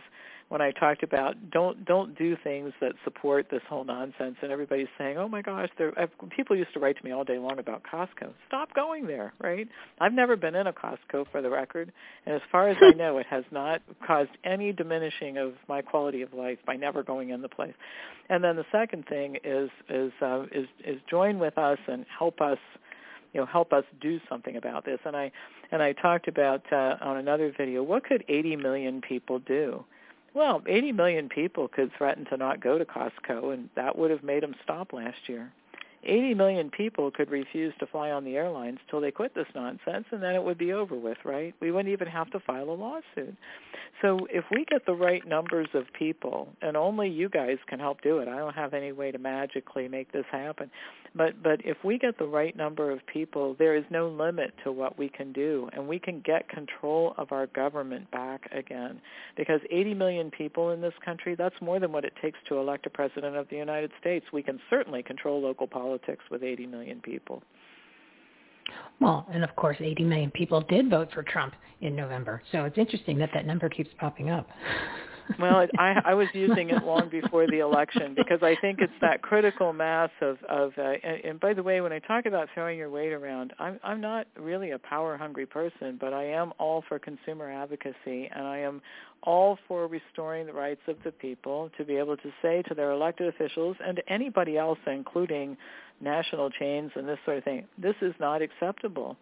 when 0.49 0.61
I 0.61 0.71
talked 0.71 1.03
about 1.03 1.35
don't 1.51 1.83
don't 1.85 2.17
do 2.17 2.37
things 2.43 2.71
that 2.81 2.93
support 3.03 3.47
this 3.49 3.61
whole 3.67 3.83
nonsense, 3.83 4.35
and 4.41 4.51
everybody's 4.51 4.87
saying, 4.97 5.17
"Oh 5.17 5.27
my 5.27 5.41
gosh!" 5.41 5.69
I've, 5.97 6.11
people 6.29 6.55
used 6.55 6.73
to 6.73 6.79
write 6.79 6.97
to 6.97 7.03
me 7.03 7.11
all 7.11 7.23
day 7.23 7.37
long 7.37 7.57
about 7.57 7.83
Costco. 7.83 8.31
Stop 8.47 8.73
going 8.73 9.07
there, 9.07 9.33
right? 9.41 9.67
I've 9.99 10.13
never 10.13 10.35
been 10.35 10.55
in 10.55 10.67
a 10.67 10.73
Costco, 10.73 11.25
for 11.31 11.41
the 11.41 11.49
record, 11.49 11.91
and 12.25 12.35
as 12.35 12.41
far 12.51 12.69
as 12.69 12.77
I 12.81 12.91
know, 12.95 13.17
it 13.17 13.25
has 13.27 13.43
not 13.51 13.81
caused 14.05 14.31
any 14.43 14.71
diminishing 14.71 15.37
of 15.37 15.53
my 15.67 15.81
quality 15.81 16.21
of 16.21 16.33
life 16.33 16.59
by 16.65 16.75
never 16.75 17.01
going 17.01 17.29
in 17.29 17.41
the 17.41 17.49
place. 17.49 17.73
And 18.29 18.43
then 18.43 18.55
the 18.55 18.65
second 18.71 19.05
thing 19.07 19.37
is 19.43 19.69
is 19.89 20.11
uh, 20.21 20.43
is 20.51 20.67
is 20.85 21.01
join 21.09 21.39
with 21.39 21.57
us 21.57 21.79
and 21.87 22.05
help 22.17 22.39
us 22.39 22.59
you 23.33 23.39
know 23.39 23.45
help 23.45 23.73
us 23.73 23.83
do 24.01 24.19
something 24.29 24.55
about 24.57 24.85
this. 24.85 24.99
And 25.05 25.15
i 25.15 25.31
and 25.71 25.81
i 25.81 25.93
talked 25.93 26.27
about 26.27 26.61
uh, 26.71 26.97
on 27.01 27.17
another 27.17 27.53
video 27.57 27.83
what 27.83 28.03
could 28.03 28.23
80 28.27 28.55
million 28.57 29.01
people 29.01 29.39
do? 29.39 29.83
Well 30.33 30.61
80 30.67 30.91
million 30.93 31.29
people 31.29 31.67
could 31.67 31.91
threaten 31.97 32.25
to 32.25 32.37
not 32.37 32.61
go 32.61 32.77
to 32.77 32.85
costco 32.85 33.53
and 33.53 33.69
that 33.75 33.97
would 33.97 34.11
have 34.11 34.23
made 34.23 34.43
them 34.43 34.55
stop 34.63 34.93
last 34.93 35.17
year 35.27 35.51
80 36.03 36.33
million 36.35 36.69
people 36.69 37.11
could 37.11 37.29
refuse 37.29 37.73
to 37.79 37.87
fly 37.87 38.11
on 38.11 38.23
the 38.23 38.35
airlines 38.35 38.79
till 38.89 39.01
they 39.01 39.11
quit 39.11 39.33
this 39.35 39.47
nonsense 39.55 40.05
and 40.11 40.21
then 40.21 40.35
it 40.35 40.43
would 40.43 40.57
be 40.57 40.73
over 40.73 40.95
with, 40.95 41.17
right? 41.25 41.53
We 41.59 41.71
wouldn't 41.71 41.91
even 41.91 42.07
have 42.07 42.31
to 42.31 42.39
file 42.39 42.69
a 42.69 42.71
lawsuit. 42.71 43.35
So 44.01 44.27
if 44.29 44.45
we 44.51 44.65
get 44.65 44.85
the 44.85 44.93
right 44.93 45.27
numbers 45.27 45.69
of 45.73 45.85
people, 45.97 46.49
and 46.61 46.77
only 46.77 47.09
you 47.09 47.29
guys 47.29 47.57
can 47.67 47.79
help 47.79 48.01
do 48.01 48.19
it. 48.19 48.27
I 48.27 48.37
don't 48.37 48.53
have 48.53 48.73
any 48.73 48.91
way 48.91 49.11
to 49.11 49.17
magically 49.17 49.87
make 49.87 50.11
this 50.11 50.25
happen. 50.31 50.69
But 51.15 51.41
but 51.41 51.61
if 51.65 51.77
we 51.83 51.97
get 51.97 52.19
the 52.19 52.27
right 52.27 52.55
number 52.55 52.91
of 52.91 52.99
people, 53.11 53.55
there 53.57 53.75
is 53.75 53.83
no 53.89 54.07
limit 54.07 54.53
to 54.63 54.71
what 54.71 54.99
we 54.99 55.09
can 55.09 55.31
do 55.33 55.69
and 55.73 55.87
we 55.87 55.99
can 55.99 56.21
get 56.21 56.47
control 56.49 57.15
of 57.17 57.31
our 57.31 57.47
government 57.47 58.09
back 58.11 58.49
again. 58.51 59.01
Because 59.35 59.61
80 59.71 59.95
million 59.95 60.29
people 60.29 60.71
in 60.71 60.81
this 60.81 60.93
country, 61.03 61.35
that's 61.35 61.55
more 61.61 61.79
than 61.79 61.91
what 61.91 62.05
it 62.05 62.13
takes 62.21 62.37
to 62.49 62.57
elect 62.57 62.85
a 62.85 62.89
president 62.89 63.35
of 63.35 63.49
the 63.49 63.55
United 63.55 63.91
States. 63.99 64.25
We 64.31 64.43
can 64.43 64.59
certainly 64.69 65.01
control 65.01 65.41
local 65.41 65.65
politics 65.67 65.86
politics 65.87 66.23
with 66.29 66.43
80 66.43 66.67
million 66.67 66.99
people. 66.99 67.41
Well, 68.99 69.25
and 69.31 69.43
of 69.43 69.55
course, 69.55 69.77
80 69.79 70.03
million 70.03 70.31
people 70.31 70.61
did 70.61 70.89
vote 70.89 71.09
for 71.13 71.23
Trump 71.23 71.53
in 71.79 71.95
November. 71.95 72.41
So 72.51 72.65
it's 72.65 72.77
interesting 72.77 73.17
that 73.19 73.29
that 73.33 73.45
number 73.45 73.69
keeps 73.69 73.89
popping 73.97 74.29
up. 74.29 74.49
well, 75.39 75.67
I, 75.77 76.01
I 76.05 76.13
was 76.13 76.27
using 76.33 76.69
it 76.69 76.83
long 76.83 77.09
before 77.09 77.47
the 77.47 77.59
election 77.59 78.13
because 78.15 78.41
I 78.41 78.55
think 78.55 78.79
it's 78.81 78.93
that 79.01 79.21
critical 79.21 79.73
mass 79.73 80.09
of 80.21 80.37
of. 80.49 80.73
Uh, 80.77 80.93
and, 81.03 81.25
and 81.25 81.39
by 81.39 81.53
the 81.53 81.63
way, 81.63 81.81
when 81.81 81.91
I 81.91 81.99
talk 81.99 82.25
about 82.25 82.49
throwing 82.53 82.77
your 82.77 82.89
weight 82.89 83.13
around, 83.13 83.53
I'm 83.59 83.79
I'm 83.83 84.01
not 84.01 84.27
really 84.37 84.71
a 84.71 84.79
power 84.79 85.17
hungry 85.17 85.45
person, 85.45 85.97
but 85.99 86.13
I 86.13 86.25
am 86.25 86.53
all 86.59 86.83
for 86.87 86.99
consumer 86.99 87.51
advocacy, 87.51 88.29
and 88.33 88.47
I 88.47 88.59
am 88.59 88.81
all 89.23 89.57
for 89.67 89.87
restoring 89.87 90.45
the 90.45 90.53
rights 90.53 90.81
of 90.87 90.95
the 91.03 91.11
people 91.11 91.69
to 91.77 91.83
be 91.83 91.97
able 91.97 92.17
to 92.17 92.31
say 92.41 92.63
to 92.67 92.73
their 92.73 92.91
elected 92.91 93.27
officials 93.27 93.75
and 93.85 93.97
to 93.97 94.11
anybody 94.11 94.57
else, 94.57 94.79
including 94.87 95.57
national 95.99 96.49
chains 96.51 96.91
and 96.95 97.07
this 97.07 97.17
sort 97.25 97.37
of 97.37 97.43
thing, 97.43 97.65
this 97.77 97.95
is 98.01 98.13
not 98.19 98.41
acceptable. 98.41 99.17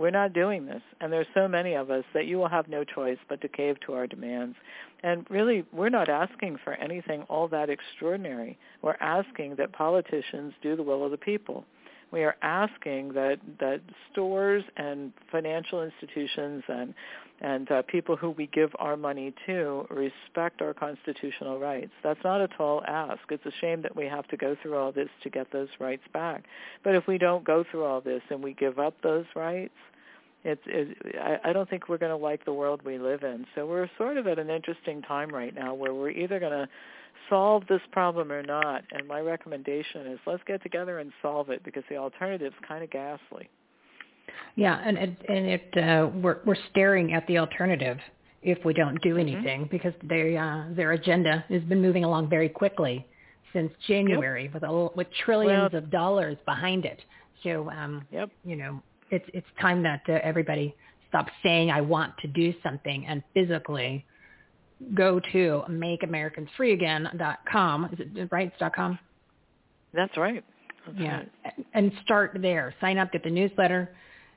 We're 0.00 0.08
not 0.08 0.32
doing 0.32 0.64
this. 0.64 0.80
And 1.02 1.12
there's 1.12 1.26
so 1.34 1.46
many 1.46 1.74
of 1.74 1.90
us 1.90 2.04
that 2.14 2.24
you 2.24 2.38
will 2.38 2.48
have 2.48 2.68
no 2.68 2.84
choice 2.84 3.18
but 3.28 3.42
to 3.42 3.48
cave 3.48 3.76
to 3.84 3.92
our 3.92 4.06
demands. 4.06 4.56
And 5.02 5.26
really, 5.28 5.62
we're 5.74 5.90
not 5.90 6.08
asking 6.08 6.56
for 6.64 6.72
anything 6.72 7.20
all 7.28 7.48
that 7.48 7.68
extraordinary. 7.68 8.58
We're 8.80 8.96
asking 8.98 9.56
that 9.56 9.72
politicians 9.72 10.54
do 10.62 10.74
the 10.74 10.82
will 10.82 11.04
of 11.04 11.10
the 11.10 11.18
people 11.18 11.66
we 12.12 12.24
are 12.24 12.36
asking 12.42 13.12
that 13.14 13.38
that 13.60 13.80
stores 14.10 14.64
and 14.76 15.12
financial 15.30 15.82
institutions 15.82 16.62
and 16.68 16.94
and 17.42 17.70
uh, 17.70 17.80
people 17.82 18.16
who 18.16 18.30
we 18.30 18.48
give 18.48 18.70
our 18.78 18.98
money 18.98 19.32
to 19.46 19.86
respect 19.88 20.60
our 20.60 20.74
constitutional 20.74 21.58
rights. 21.58 21.92
That's 22.02 22.20
not 22.22 22.42
a 22.42 22.48
tall 22.48 22.82
ask. 22.86 23.20
It's 23.30 23.46
a 23.46 23.52
shame 23.62 23.80
that 23.80 23.96
we 23.96 24.04
have 24.04 24.28
to 24.28 24.36
go 24.36 24.56
through 24.60 24.76
all 24.76 24.92
this 24.92 25.08
to 25.22 25.30
get 25.30 25.50
those 25.50 25.68
rights 25.78 26.02
back. 26.12 26.44
But 26.84 26.96
if 26.96 27.06
we 27.06 27.16
don't 27.16 27.42
go 27.42 27.64
through 27.70 27.84
all 27.84 28.02
this 28.02 28.20
and 28.28 28.44
we 28.44 28.52
give 28.52 28.78
up 28.78 28.92
those 29.02 29.24
rights, 29.34 29.72
it's, 30.44 30.62
it, 30.66 30.96
I, 31.20 31.50
I 31.50 31.52
don't 31.52 31.68
think 31.68 31.88
we're 31.88 31.98
going 31.98 32.10
to 32.10 32.16
like 32.16 32.44
the 32.44 32.52
world 32.52 32.80
we 32.84 32.98
live 32.98 33.22
in. 33.22 33.46
So 33.54 33.66
we're 33.66 33.90
sort 33.98 34.16
of 34.16 34.26
at 34.26 34.38
an 34.38 34.50
interesting 34.50 35.02
time 35.02 35.30
right 35.30 35.54
now 35.54 35.74
where 35.74 35.94
we're 35.94 36.10
either 36.10 36.40
going 36.40 36.52
to 36.52 36.68
solve 37.28 37.64
this 37.68 37.80
problem 37.92 38.32
or 38.32 38.42
not. 38.42 38.82
And 38.92 39.06
my 39.06 39.20
recommendation 39.20 40.06
is 40.06 40.18
let's 40.26 40.42
get 40.46 40.62
together 40.62 40.98
and 40.98 41.12
solve 41.22 41.50
it 41.50 41.62
because 41.64 41.84
the 41.90 41.96
alternative 41.96 42.52
is 42.52 42.66
kind 42.66 42.82
of 42.82 42.90
ghastly. 42.90 43.48
Yeah, 44.56 44.80
and 44.84 44.98
it, 44.98 45.16
and 45.28 45.46
it 45.46 45.76
uh, 45.76 46.08
we're 46.14 46.38
we're 46.44 46.56
staring 46.70 47.14
at 47.14 47.26
the 47.26 47.38
alternative 47.38 47.98
if 48.42 48.64
we 48.64 48.72
don't 48.72 49.00
do 49.02 49.10
mm-hmm. 49.10 49.20
anything 49.20 49.60
mm-hmm. 49.62 49.70
because 49.70 49.92
they 50.02 50.36
uh, 50.36 50.64
their 50.74 50.92
agenda 50.92 51.44
has 51.48 51.62
been 51.62 51.80
moving 51.80 52.04
along 52.04 52.28
very 52.28 52.48
quickly 52.48 53.06
since 53.52 53.72
January 53.88 54.44
yep. 54.44 54.54
with 54.54 54.62
a, 54.62 54.88
with 54.94 55.06
trillions 55.24 55.72
well, 55.72 55.82
of 55.82 55.90
dollars 55.90 56.36
behind 56.46 56.84
it. 56.84 57.00
So 57.42 57.70
um, 57.70 58.06
yep. 58.10 58.30
you 58.44 58.56
know 58.56 58.82
it's 59.10 59.28
it's 59.34 59.46
time 59.60 59.82
that 59.82 60.02
uh, 60.08 60.12
everybody 60.22 60.74
stops 61.08 61.32
saying 61.42 61.70
I 61.70 61.80
want 61.80 62.16
to 62.18 62.28
do 62.28 62.54
something 62.62 63.04
and 63.06 63.22
physically 63.34 64.06
go 64.94 65.20
to 65.32 65.62
makeamericans.freeagain.com. 65.68 67.88
Is 67.92 67.98
it 68.14 68.28
right? 68.32 68.52
It's 68.58 68.74
.com. 68.74 68.98
That's 69.92 70.16
right. 70.16 70.42
That's 70.86 70.98
yeah, 70.98 71.16
right. 71.16 71.30
and 71.74 71.92
start 72.04 72.38
there. 72.40 72.74
Sign 72.80 72.96
up, 72.96 73.12
get 73.12 73.22
the 73.22 73.30
newsletter, 73.30 73.94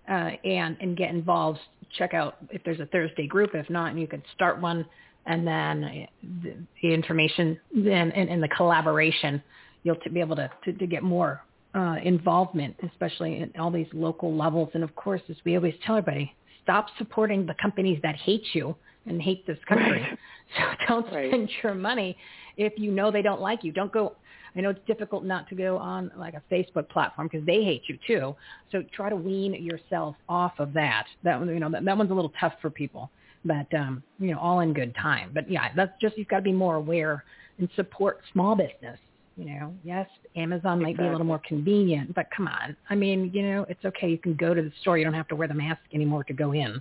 uh, 0.09 0.31
and 0.43 0.75
and 0.81 0.97
get 0.97 1.11
involved. 1.11 1.59
Check 1.97 2.13
out 2.13 2.37
if 2.49 2.61
there's 2.63 2.79
a 2.79 2.85
Thursday 2.87 3.27
group. 3.27 3.51
If 3.53 3.69
not, 3.69 3.95
you 3.97 4.07
can 4.07 4.23
start 4.35 4.59
one, 4.59 4.85
and 5.25 5.47
then 5.47 6.07
the, 6.43 6.55
the 6.81 6.93
information 6.93 7.57
then 7.73 8.11
and, 8.11 8.29
and 8.29 8.43
the 8.43 8.49
collaboration, 8.49 9.41
you'll 9.83 9.95
to 9.97 10.09
be 10.09 10.19
able 10.19 10.35
to, 10.35 10.49
to, 10.65 10.73
to 10.73 10.87
get 10.87 11.03
more 11.03 11.41
uh, 11.75 11.95
involvement, 12.03 12.75
especially 12.91 13.41
at 13.41 13.57
all 13.59 13.71
these 13.71 13.87
local 13.93 14.33
levels. 14.35 14.69
And 14.73 14.83
of 14.83 14.95
course, 14.95 15.21
as 15.29 15.35
we 15.45 15.55
always 15.55 15.73
tell 15.85 15.97
everybody, 15.97 16.33
stop 16.63 16.87
supporting 16.97 17.45
the 17.45 17.55
companies 17.61 17.99
that 18.03 18.15
hate 18.15 18.43
you 18.53 18.75
and 19.05 19.21
hate 19.21 19.45
this 19.47 19.57
country. 19.67 20.01
Right. 20.01 20.17
So 20.57 20.63
don't 20.87 21.11
Right. 21.11 21.31
spend 21.31 21.49
your 21.63 21.73
money 21.73 22.15
if 22.57 22.73
you 22.77 22.91
know 22.91 23.09
they 23.09 23.23
don't 23.23 23.41
like 23.41 23.63
you. 23.63 23.71
Don't 23.71 23.91
go. 23.91 24.17
I 24.55 24.61
know 24.61 24.69
it's 24.69 24.85
difficult 24.85 25.23
not 25.23 25.49
to 25.49 25.55
go 25.55 25.77
on 25.77 26.11
like 26.15 26.35
a 26.35 26.43
Facebook 26.53 26.89
platform 26.89 27.27
because 27.31 27.43
they 27.45 27.63
hate 27.63 27.83
you 27.87 27.97
too. 28.05 28.35
So 28.71 28.83
try 28.93 29.09
to 29.09 29.15
wean 29.15 29.55
yourself 29.55 30.15
off 30.29 30.51
of 30.59 30.73
that. 30.73 31.07
That 31.23 31.39
one, 31.39 31.47
you 31.49 31.59
know, 31.59 31.71
that, 31.71 31.83
that 31.85 31.97
one's 31.97 32.11
a 32.11 32.13
little 32.13 32.33
tough 32.39 32.53
for 32.61 32.69
people, 32.69 33.09
but 33.45 33.65
um, 33.73 34.03
you 34.19 34.31
know, 34.31 34.37
all 34.37 34.59
in 34.59 34.73
good 34.73 34.93
time. 34.95 35.31
But 35.33 35.49
yeah, 35.49 35.69
that's 35.75 35.93
just 35.99 36.17
you've 36.19 36.27
got 36.27 36.37
to 36.37 36.43
be 36.43 36.51
more 36.51 36.75
aware 36.75 37.23
and 37.57 37.67
support 37.75 38.19
small 38.31 38.55
business. 38.55 38.99
You 39.35 39.45
know, 39.45 39.73
yes, 39.83 40.07
Amazon 40.35 40.81
might 40.81 40.95
be 40.95 41.03
a 41.03 41.09
little 41.09 41.25
more 41.25 41.41
convenient, 41.47 42.13
but 42.13 42.27
come 42.35 42.47
on. 42.47 42.77
I 42.91 42.95
mean, 42.95 43.31
you 43.33 43.41
know, 43.41 43.65
it's 43.67 43.83
okay. 43.83 44.07
You 44.07 44.19
can 44.19 44.35
go 44.35 44.53
to 44.53 44.61
the 44.61 44.71
store. 44.81 44.99
You 44.99 45.05
don't 45.05 45.15
have 45.15 45.27
to 45.29 45.35
wear 45.35 45.47
the 45.47 45.55
mask 45.55 45.81
anymore 45.91 46.23
to 46.25 46.33
go 46.33 46.51
in. 46.53 46.79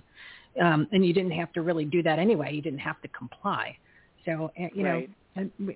Um, 0.61 0.87
and 0.91 1.03
you 1.03 1.13
didn't 1.13 1.31
have 1.31 1.51
to 1.53 1.63
really 1.63 1.85
do 1.85 2.03
that 2.03 2.19
anyway. 2.19 2.53
You 2.53 2.61
didn't 2.61 2.79
have 2.79 3.01
to 3.01 3.07
comply. 3.07 3.75
So, 4.23 4.51
uh, 4.59 4.67
you 4.73 4.83
know, 4.83 5.03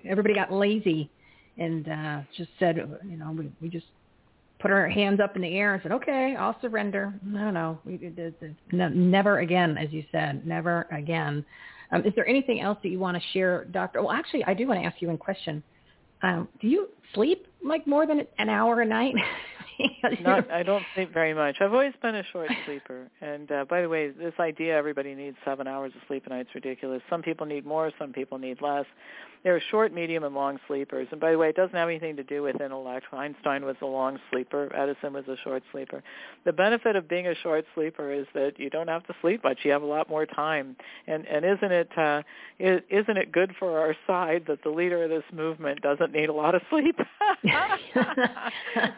everybody 0.04 0.34
got 0.34 0.52
lazy 0.52 1.10
and 1.58 1.88
uh, 1.88 2.20
just 2.36 2.50
said, 2.60 2.76
you 2.76 3.16
know, 3.16 3.32
we, 3.32 3.50
we 3.60 3.68
just 3.68 3.86
put 4.60 4.70
our 4.70 4.88
hands 4.88 5.20
up 5.20 5.36
in 5.36 5.42
the 5.42 5.56
air 5.56 5.74
and 5.74 5.82
said, 5.82 5.92
okay, 5.92 6.36
I'll 6.38 6.58
surrender. 6.60 7.12
No, 7.24 7.50
no, 7.50 7.78
we, 7.84 7.94
it, 7.94 8.18
it, 8.18 8.54
no 8.72 8.88
never 8.88 9.40
again, 9.40 9.76
as 9.76 9.92
you 9.92 10.04
said, 10.12 10.46
never 10.46 10.86
again. 10.92 11.44
Um, 11.90 12.04
is 12.04 12.12
there 12.14 12.26
anything 12.26 12.60
else 12.60 12.78
that 12.82 12.90
you 12.90 12.98
want 12.98 13.16
to 13.16 13.22
share, 13.32 13.64
Doctor? 13.66 14.02
Well, 14.02 14.12
actually, 14.12 14.44
I 14.44 14.54
do 14.54 14.66
want 14.66 14.80
to 14.80 14.86
ask 14.86 15.00
you 15.00 15.08
one 15.08 15.18
question. 15.18 15.62
Um, 16.22 16.48
do 16.60 16.68
you 16.68 16.88
sleep 17.14 17.46
like 17.64 17.86
more 17.86 18.06
than 18.06 18.22
an 18.38 18.48
hour 18.48 18.80
a 18.80 18.84
night? 18.86 19.14
Not, 20.22 20.50
I 20.50 20.62
don't 20.62 20.82
sleep 20.94 21.12
very 21.12 21.34
much. 21.34 21.56
I've 21.60 21.72
always 21.72 21.92
been 22.02 22.16
a 22.16 22.24
short 22.32 22.50
sleeper. 22.66 23.08
And 23.20 23.50
uh, 23.50 23.64
by 23.68 23.82
the 23.82 23.88
way, 23.88 24.10
this 24.10 24.34
idea 24.40 24.76
everybody 24.76 25.14
needs 25.14 25.36
seven 25.44 25.68
hours 25.68 25.92
of 25.94 26.02
sleep 26.08 26.26
a 26.26 26.30
night 26.30 26.46
is 26.48 26.54
ridiculous. 26.54 27.00
Some 27.08 27.22
people 27.22 27.46
need 27.46 27.64
more, 27.64 27.92
some 27.98 28.12
people 28.12 28.38
need 28.38 28.60
less. 28.60 28.86
There 29.44 29.54
are 29.54 29.60
short, 29.70 29.92
medium, 29.92 30.24
and 30.24 30.34
long 30.34 30.58
sleepers. 30.66 31.08
And 31.12 31.20
by 31.20 31.32
the 31.32 31.38
way, 31.38 31.48
it 31.48 31.56
doesn't 31.56 31.74
have 31.76 31.88
anything 31.88 32.16
to 32.16 32.24
do 32.24 32.42
with 32.42 32.60
intellect. 32.60 33.06
Einstein 33.12 33.64
was 33.64 33.76
a 33.82 33.86
long 33.86 34.18
sleeper. 34.30 34.74
Edison 34.74 35.12
was 35.12 35.24
a 35.28 35.36
short 35.44 35.62
sleeper. 35.72 36.02
The 36.44 36.52
benefit 36.52 36.96
of 36.96 37.08
being 37.08 37.28
a 37.28 37.34
short 37.36 37.64
sleeper 37.74 38.12
is 38.12 38.26
that 38.34 38.58
you 38.58 38.70
don't 38.70 38.88
have 38.88 39.06
to 39.06 39.14
sleep 39.20 39.44
much. 39.44 39.58
You 39.62 39.70
have 39.72 39.82
a 39.82 39.86
lot 39.86 40.08
more 40.08 40.26
time. 40.26 40.76
And 41.06 41.26
and 41.26 41.44
isn't 41.44 41.72
it 41.72 41.88
uh, 41.96 42.22
is, 42.58 42.80
isn't 42.90 43.16
it 43.16 43.32
good 43.32 43.52
for 43.58 43.78
our 43.78 43.94
side 44.06 44.44
that 44.48 44.62
the 44.64 44.70
leader 44.70 45.04
of 45.04 45.10
this 45.10 45.24
movement 45.32 45.80
doesn't 45.82 46.12
need 46.12 46.28
a 46.28 46.32
lot 46.32 46.54
of 46.54 46.62
sleep? 46.70 46.96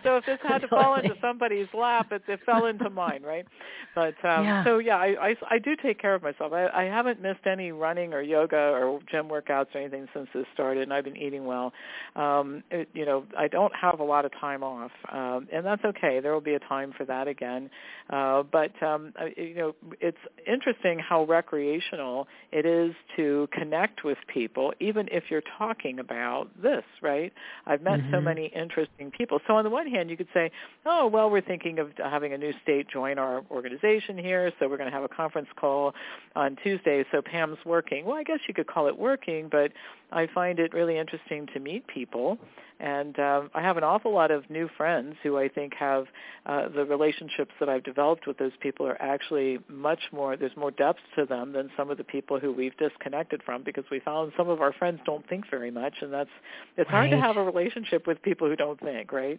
so 0.02 0.16
if 0.16 0.26
this 0.26 0.38
had 0.42 0.58
to 0.58 0.68
fall 0.68 0.94
into 0.96 1.14
somebody's 1.20 1.68
lap, 1.74 2.12
it, 2.12 2.22
it 2.28 2.40
fell 2.46 2.66
into 2.66 2.88
mine, 2.90 3.22
right? 3.22 3.46
But 3.94 4.14
um, 4.24 4.44
Yeah. 4.44 4.64
so 4.64 4.78
yeah, 4.78 4.96
I, 4.96 5.30
I 5.30 5.36
I 5.50 5.58
do 5.58 5.76
take 5.76 6.00
care 6.00 6.14
of 6.14 6.22
myself. 6.22 6.52
I, 6.52 6.68
I 6.68 6.84
haven't 6.84 7.20
missed 7.20 7.46
any 7.46 7.72
running 7.72 8.14
or 8.14 8.22
yoga 8.22 8.56
or 8.56 9.00
gym 9.10 9.28
workouts 9.28 9.74
or 9.74 9.78
anything 9.78 10.06
since 10.14 10.28
this 10.34 10.46
started, 10.54 10.82
and 10.84 10.92
I've 10.92 11.04
been 11.04 11.16
eating 11.16 11.44
well. 11.44 11.72
Um, 12.16 12.62
it, 12.70 12.88
you 12.94 13.04
know, 13.04 13.24
I 13.36 13.48
don't 13.48 13.74
have 13.74 14.00
a 14.00 14.04
lot 14.04 14.24
of 14.24 14.32
time 14.40 14.62
off, 14.62 14.90
um, 15.12 15.48
and 15.52 15.64
that's 15.64 15.84
okay. 15.84 16.20
There 16.20 16.32
will 16.32 16.40
be 16.40 16.54
a 16.54 16.60
time 16.60 16.92
for 16.96 17.04
that 17.04 17.28
again. 17.28 17.70
Uh, 18.10 18.42
but 18.42 18.80
um, 18.82 19.12
you 19.36 19.54
know, 19.54 19.74
it's 20.00 20.18
interesting 20.46 20.98
how 20.98 21.24
recreational 21.24 22.26
it 22.52 22.66
is 22.66 22.94
to 23.16 23.48
connect 23.52 24.04
with 24.04 24.18
people, 24.26 24.72
even 24.80 25.08
if 25.10 25.24
you're 25.30 25.42
talking 25.58 25.98
about 25.98 26.48
this, 26.60 26.84
right? 27.02 27.32
I've 27.66 27.82
met 27.82 28.00
so 28.10 28.18
Mhm. 28.18 28.24
many 28.24 28.46
interesting 28.46 29.10
people. 29.10 29.40
So 29.46 29.56
on 29.56 29.64
the 29.64 29.70
one 29.70 29.86
hand, 29.86 30.10
you 30.10 30.16
could 30.16 30.28
say, 30.34 30.50
oh, 30.86 31.06
well, 31.06 31.30
we're 31.30 31.40
thinking 31.40 31.78
of 31.78 31.92
having 31.98 32.32
a 32.32 32.38
new 32.38 32.52
state 32.62 32.88
join 32.88 33.18
our 33.18 33.42
organization 33.50 34.18
here, 34.18 34.52
so 34.58 34.68
we're 34.68 34.76
going 34.76 34.90
to 34.90 34.94
have 34.94 35.04
a 35.04 35.08
conference 35.08 35.48
call 35.56 35.94
on 36.34 36.56
Tuesday, 36.62 37.04
so 37.12 37.22
Pam's 37.22 37.58
working. 37.64 38.04
Well, 38.04 38.16
I 38.16 38.22
guess 38.22 38.40
you 38.48 38.54
could 38.54 38.66
call 38.66 38.86
it 38.88 38.96
working, 38.98 39.48
but 39.48 39.72
I 40.12 40.26
find 40.26 40.58
it 40.58 40.72
really 40.72 40.98
interesting 40.98 41.46
to 41.54 41.60
meet 41.60 41.86
people. 41.86 42.38
And 42.80 43.18
um, 43.18 43.50
I 43.54 43.60
have 43.60 43.76
an 43.76 43.84
awful 43.84 44.12
lot 44.12 44.30
of 44.30 44.48
new 44.48 44.66
friends 44.74 45.16
who 45.22 45.36
I 45.36 45.48
think 45.48 45.74
have 45.74 46.06
uh, 46.46 46.70
the 46.70 46.86
relationships 46.86 47.52
that 47.60 47.68
I've 47.68 47.84
developed 47.84 48.26
with 48.26 48.38
those 48.38 48.52
people 48.60 48.86
are 48.86 49.00
actually 49.02 49.58
much 49.68 50.00
more, 50.12 50.34
there's 50.34 50.56
more 50.56 50.70
depth 50.70 51.00
to 51.16 51.26
them 51.26 51.52
than 51.52 51.70
some 51.76 51.90
of 51.90 51.98
the 51.98 52.04
people 52.04 52.40
who 52.40 52.52
we've 52.52 52.76
disconnected 52.78 53.42
from 53.42 53.62
because 53.62 53.84
we 53.90 54.00
found 54.00 54.32
some 54.34 54.48
of 54.48 54.62
our 54.62 54.72
friends 54.72 55.00
don't 55.04 55.28
think 55.28 55.44
very 55.50 55.70
much 55.70 55.92
and 56.00 56.10
that's, 56.10 56.30
it's 56.78 56.88
hard 56.88 57.10
to 57.10 57.18
have 57.20 57.36
a 57.36 57.42
relationship 57.42 58.06
with 58.06 58.20
people 58.22 58.48
who 58.48 58.56
don't 58.56 58.80
think, 58.80 59.12
right? 59.12 59.38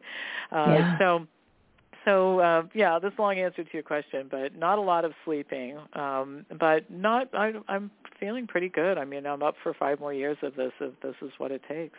Uh, 0.51 0.65
Yeah. 0.69 0.97
So, 0.99 1.27
so 2.05 2.39
uh, 2.39 2.63
yeah, 2.73 2.97
this 2.99 3.13
long 3.19 3.37
answer 3.37 3.63
to 3.63 3.69
your 3.73 3.83
question, 3.83 4.27
but 4.29 4.55
not 4.55 4.77
a 4.77 4.81
lot 4.81 5.05
of 5.05 5.13
sleeping. 5.25 5.77
Um, 5.93 6.45
but 6.59 6.89
not, 6.89 7.29
I, 7.33 7.53
I'm 7.67 7.91
feeling 8.19 8.47
pretty 8.47 8.69
good. 8.69 8.97
I 8.97 9.05
mean, 9.05 9.25
I'm 9.25 9.43
up 9.43 9.55
for 9.61 9.73
five 9.73 9.99
more 9.99 10.13
years 10.13 10.37
of 10.41 10.55
this. 10.55 10.71
If 10.79 10.99
this 11.01 11.15
is 11.21 11.31
what 11.37 11.51
it 11.51 11.61
takes. 11.67 11.97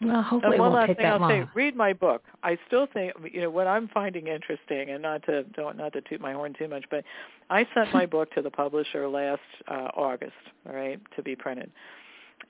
well, 0.00 0.22
hopefully 0.22 0.56
And 0.56 0.60
one 0.60 0.72
last 0.72 0.96
thing 0.96 1.06
I'll 1.06 1.18
long. 1.18 1.30
say: 1.30 1.48
read 1.54 1.76
my 1.76 1.92
book. 1.92 2.22
I 2.42 2.58
still 2.66 2.86
think 2.92 3.12
you 3.32 3.40
know 3.40 3.50
what 3.50 3.66
I'm 3.66 3.88
finding 3.88 4.26
interesting, 4.26 4.90
and 4.90 5.02
not 5.02 5.24
to 5.26 5.44
don't 5.44 5.76
not 5.76 5.92
to 5.94 6.00
toot 6.02 6.20
my 6.20 6.32
horn 6.32 6.54
too 6.58 6.68
much, 6.68 6.84
but 6.90 7.04
I 7.50 7.66
sent 7.74 7.92
my 7.92 8.06
book 8.06 8.32
to 8.34 8.42
the 8.42 8.50
publisher 8.50 9.08
last 9.08 9.40
uh, 9.68 9.88
August, 9.96 10.32
all 10.68 10.74
right, 10.74 11.00
to 11.16 11.22
be 11.22 11.36
printed. 11.36 11.70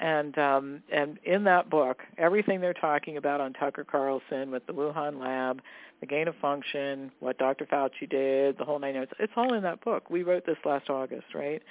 And 0.01 0.37
um, 0.39 0.83
and 0.93 1.19
in 1.25 1.45
that 1.45 1.71
book, 1.71 2.03
everything 2.19 2.61
they're 2.61 2.75
talking 2.75 3.17
about 3.17 3.41
on 3.41 3.53
Tucker 3.53 3.85
Carlson 3.85 4.51
with 4.51 4.67
the 4.67 4.73
Wuhan 4.73 5.21
lab, 5.21 5.61
the 6.01 6.07
gain 6.07 6.27
of 6.27 6.35
function, 6.43 7.13
what 7.21 7.39
Dr. 7.39 7.65
Fauci 7.67 8.09
did, 8.09 8.59
the 8.59 8.65
whole 8.65 8.79
nine 8.79 8.97
yards, 8.97 9.13
it's 9.19 9.33
all 9.37 9.55
in 9.55 9.63
that 9.63 9.85
book. 9.85 10.11
We 10.11 10.23
wrote 10.23 10.47
this 10.47 10.57
last 10.65 10.91
August, 10.91 11.35
right? 11.35 11.63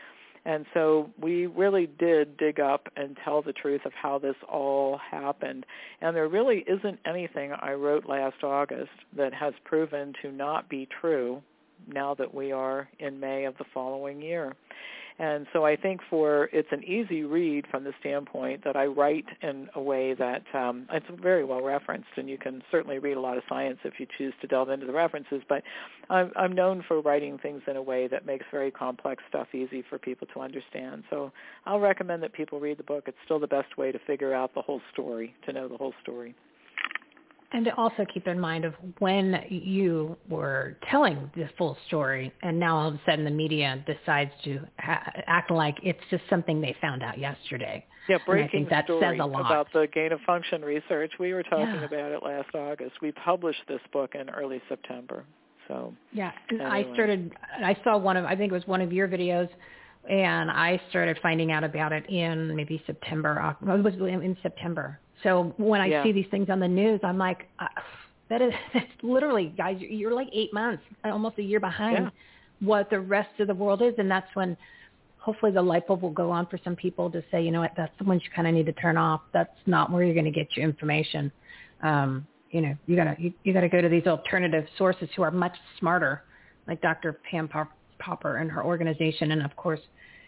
And 0.45 0.65
so 0.73 1.09
we 1.21 1.45
really 1.45 1.87
did 1.87 2.35
dig 2.37 2.59
up 2.59 2.89
and 2.97 3.17
tell 3.23 3.41
the 3.41 3.53
truth 3.53 3.81
of 3.85 3.93
how 3.93 4.19
this 4.19 4.35
all 4.51 4.97
happened. 4.97 5.65
And 6.01 6.15
there 6.15 6.27
really 6.27 6.65
isn't 6.67 6.99
anything 7.05 7.53
I 7.53 7.73
wrote 7.73 8.05
last 8.05 8.43
August 8.43 8.91
that 9.15 9.33
has 9.33 9.53
proven 9.63 10.13
to 10.21 10.31
not 10.31 10.67
be 10.67 10.87
true 10.99 11.41
now 11.87 12.13
that 12.15 12.33
we 12.33 12.51
are 12.51 12.87
in 12.99 13.19
May 13.19 13.45
of 13.45 13.57
the 13.57 13.65
following 13.73 14.21
year. 14.21 14.55
And 15.19 15.45
so 15.53 15.63
I 15.63 15.75
think 15.75 16.01
for 16.09 16.49
it's 16.51 16.69
an 16.71 16.83
easy 16.83 17.23
read 17.23 17.65
from 17.69 17.83
the 17.83 17.93
standpoint 17.99 18.63
that 18.63 18.75
I 18.75 18.85
write 18.85 19.25
in 19.41 19.69
a 19.75 19.81
way 19.81 20.15
that 20.15 20.43
um, 20.55 20.87
it's 20.91 21.05
very 21.21 21.45
well 21.45 21.61
referenced, 21.61 22.09
and 22.17 22.27
you 22.27 22.37
can 22.37 22.63
certainly 22.71 22.97
read 22.97 23.15
a 23.15 23.21
lot 23.21 23.37
of 23.37 23.43
science 23.47 23.77
if 23.83 23.99
you 23.99 24.07
choose 24.17 24.33
to 24.41 24.47
delve 24.47 24.69
into 24.69 24.87
the 24.87 24.93
references. 24.93 25.41
But 25.47 25.61
I'm, 26.09 26.31
I'm 26.35 26.53
known 26.53 26.83
for 26.87 26.99
writing 26.99 27.37
things 27.37 27.61
in 27.67 27.75
a 27.75 27.81
way 27.81 28.07
that 28.07 28.25
makes 28.25 28.45
very 28.51 28.71
complex 28.71 29.21
stuff 29.29 29.47
easy 29.53 29.83
for 29.87 29.99
people 29.99 30.27
to 30.33 30.39
understand. 30.39 31.03
So 31.11 31.31
I'll 31.65 31.79
recommend 31.79 32.23
that 32.23 32.33
people 32.33 32.59
read 32.59 32.79
the 32.79 32.83
book. 32.83 33.03
It's 33.07 33.17
still 33.23 33.39
the 33.39 33.47
best 33.47 33.77
way 33.77 33.91
to 33.91 33.99
figure 34.07 34.33
out 34.33 34.55
the 34.55 34.61
whole 34.61 34.81
story, 34.91 35.35
to 35.45 35.53
know 35.53 35.67
the 35.67 35.77
whole 35.77 35.93
story. 36.01 36.33
And 37.53 37.65
to 37.65 37.75
also 37.75 38.03
keep 38.11 38.27
in 38.27 38.39
mind 38.39 38.65
of 38.65 38.73
when 38.97 39.43
you 39.47 40.17
were 40.27 40.75
telling 40.89 41.29
the 41.35 41.47
full 41.57 41.77
story, 41.87 42.33
and 42.41 42.59
now 42.59 42.75
all 42.77 42.87
of 42.87 42.95
a 42.95 43.01
sudden 43.05 43.23
the 43.25 43.31
media 43.31 43.83
decides 43.85 44.31
to 44.43 44.59
ha- 44.79 45.03
act 45.27 45.51
like 45.51 45.75
it's 45.83 45.99
just 46.09 46.23
something 46.31 46.59
they 46.61 46.75
found 46.81 47.03
out 47.03 47.19
yesterday. 47.19 47.85
Yeah, 48.09 48.17
breaking 48.25 48.49
think 48.61 48.69
that 48.69 48.85
story 48.85 49.17
says 49.17 49.23
a 49.23 49.25
lot. 49.25 49.41
about 49.41 49.67
the 49.71 49.87
gain 49.93 50.11
of 50.11 50.19
function 50.25 50.63
research. 50.63 51.11
We 51.19 51.31
were 51.33 51.43
talking 51.43 51.75
Yeah. 51.75 51.83
about 51.85 52.11
it 52.11 52.23
last 52.23 52.53
August. 52.55 52.99
We 53.01 53.11
published 53.11 53.61
this 53.67 53.79
book 53.93 54.15
in 54.15 54.29
early 54.31 54.61
September. 54.67 55.23
So 55.67 55.93
Yeah, 56.11 56.31
and 56.49 56.61
I 56.63 56.91
started. 56.93 57.33
I 57.63 57.77
saw 57.83 57.97
one 57.97 58.17
of. 58.17 58.25
I 58.25 58.35
think 58.35 58.51
it 58.51 58.55
was 58.55 58.67
one 58.67 58.81
of 58.81 58.91
your 58.91 59.07
videos, 59.07 59.47
and 60.09 60.51
I 60.51 60.81
started 60.89 61.17
finding 61.21 61.51
out 61.51 61.63
about 61.63 61.93
it 61.93 62.09
in 62.09 62.53
maybe 62.55 62.83
September. 62.85 63.55
It 63.61 63.83
was 63.83 63.93
in 63.95 64.35
September. 64.41 64.99
So 65.23 65.53
when 65.57 65.81
I 65.81 65.87
Yeah. 65.87 66.03
see 66.03 66.11
these 66.11 66.27
things 66.29 66.49
on 66.49 66.59
the 66.59 66.67
news, 66.67 66.99
I'm 67.03 67.17
like, 67.17 67.47
uh, 67.59 67.67
that 68.29 68.41
is 68.41 68.53
that's 68.73 68.85
literally, 69.01 69.47
guys. 69.57 69.79
you're- 69.79 69.95
You're 69.95 70.13
like 70.13 70.29
eight 70.33 70.53
months, 70.53 70.83
almost 71.03 71.37
a 71.39 71.43
year 71.43 71.59
behind 71.59 72.05
Yeah. 72.05 72.09
what 72.59 72.89
the 72.89 72.99
rest 72.99 73.39
of 73.39 73.47
the 73.47 73.55
world 73.55 73.81
is, 73.81 73.93
and 73.97 74.09
that's 74.09 74.33
when. 74.35 74.55
Hopefully 75.19 75.53
the 75.53 75.61
light 75.61 75.87
bulb 75.87 76.01
will 76.01 76.09
go 76.09 76.29
on 76.29 76.45
for 76.47 76.57
some 76.65 76.75
people 76.75 77.09
to 77.09 77.23
say, 77.31 77.41
you 77.41 77.49
know 77.49 77.61
what, 77.61 77.71
that's 77.77 77.97
the 77.97 78.03
one 78.03 78.19
you 78.19 78.29
kind 78.35 78.45
of 78.45 78.53
need 78.53 78.65
to 78.65 78.73
turn 78.73 78.97
off. 78.97 79.21
That's 79.31 79.55
not 79.65 79.89
where 79.89 80.03
you're 80.03 80.13
going 80.13 80.25
to 80.25 80.31
get 80.31 80.57
your 80.57 80.65
information. 80.65 81.31
Um, 81.81 82.27
you 82.51 82.59
know, 82.59 82.75
you 82.87 82.97
gotta 82.97 83.15
you, 83.17 83.33
you 83.45 83.53
gotta 83.53 83.69
go 83.69 83.79
to 83.81 83.87
these 83.87 84.05
alternative 84.05 84.65
sources 84.77 85.07
who 85.15 85.21
are 85.21 85.31
much 85.31 85.55
smarter, 85.79 86.23
like 86.67 86.81
Dr. 86.81 87.13
Pam 87.31 87.47
Popper 87.99 88.35
and 88.35 88.51
her 88.51 88.65
organization, 88.65 89.31
and 89.31 89.41
of 89.43 89.55
course, 89.55 89.79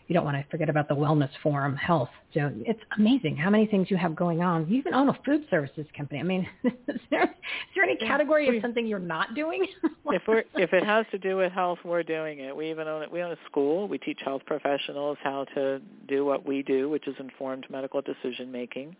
you 0.08 0.14
don't 0.14 0.26
want 0.26 0.38
to 0.38 0.46
forget 0.50 0.70
about 0.70 0.88
the 0.88 0.96
Wellness 0.96 1.30
Forum 1.42 1.76
Health. 1.76 2.10
So 2.34 2.52
it's 2.66 2.80
amazing 2.98 3.38
how 3.38 3.50
many 3.50 3.66
things 3.66 3.90
you 3.90 3.98
have 3.98 4.16
going 4.16 4.42
on. 4.42 4.68
You 4.68 4.78
even 4.78 4.94
own 4.94 5.10
a 5.10 5.18
food 5.26 5.46
services 5.50 5.86
company. 5.98 6.20
I 6.20 6.24
mean, 6.24 6.48
is 6.64 7.00
there, 7.10 7.24
is 7.24 7.30
there 7.76 7.84
any 7.84 7.96
category 7.98 8.56
of 8.56 8.62
something 8.62 8.86
you're 8.86 9.00
not 9.00 9.34
doing? 9.34 9.66
if 10.08 10.22
we're 10.28 10.44
if 10.56 10.74
it 10.74 10.84
has 10.84 11.06
to 11.12 11.18
do 11.18 11.38
with 11.38 11.52
health, 11.52 11.80
we're 11.84 12.04
doing 12.04 12.40
it. 12.40 12.56
We 12.56 12.70
even 12.70 12.88
own 12.88 13.02
it. 13.02 13.12
We 13.12 13.24
own 13.24 13.32
a 13.32 13.38
school. 13.50 13.88
We 13.88 13.98
teach 13.98 14.20
health 14.24 14.44
professionals 14.46 15.18
how 15.24 15.46
to 15.56 15.82
do 16.08 16.26
what 16.26 16.46
we 16.46 16.62
do, 16.62 16.90
which 16.90 17.08
is 17.08 17.16
informed 17.20 17.66
medical 17.70 18.02
decision 18.02 18.52
making. 18.52 18.96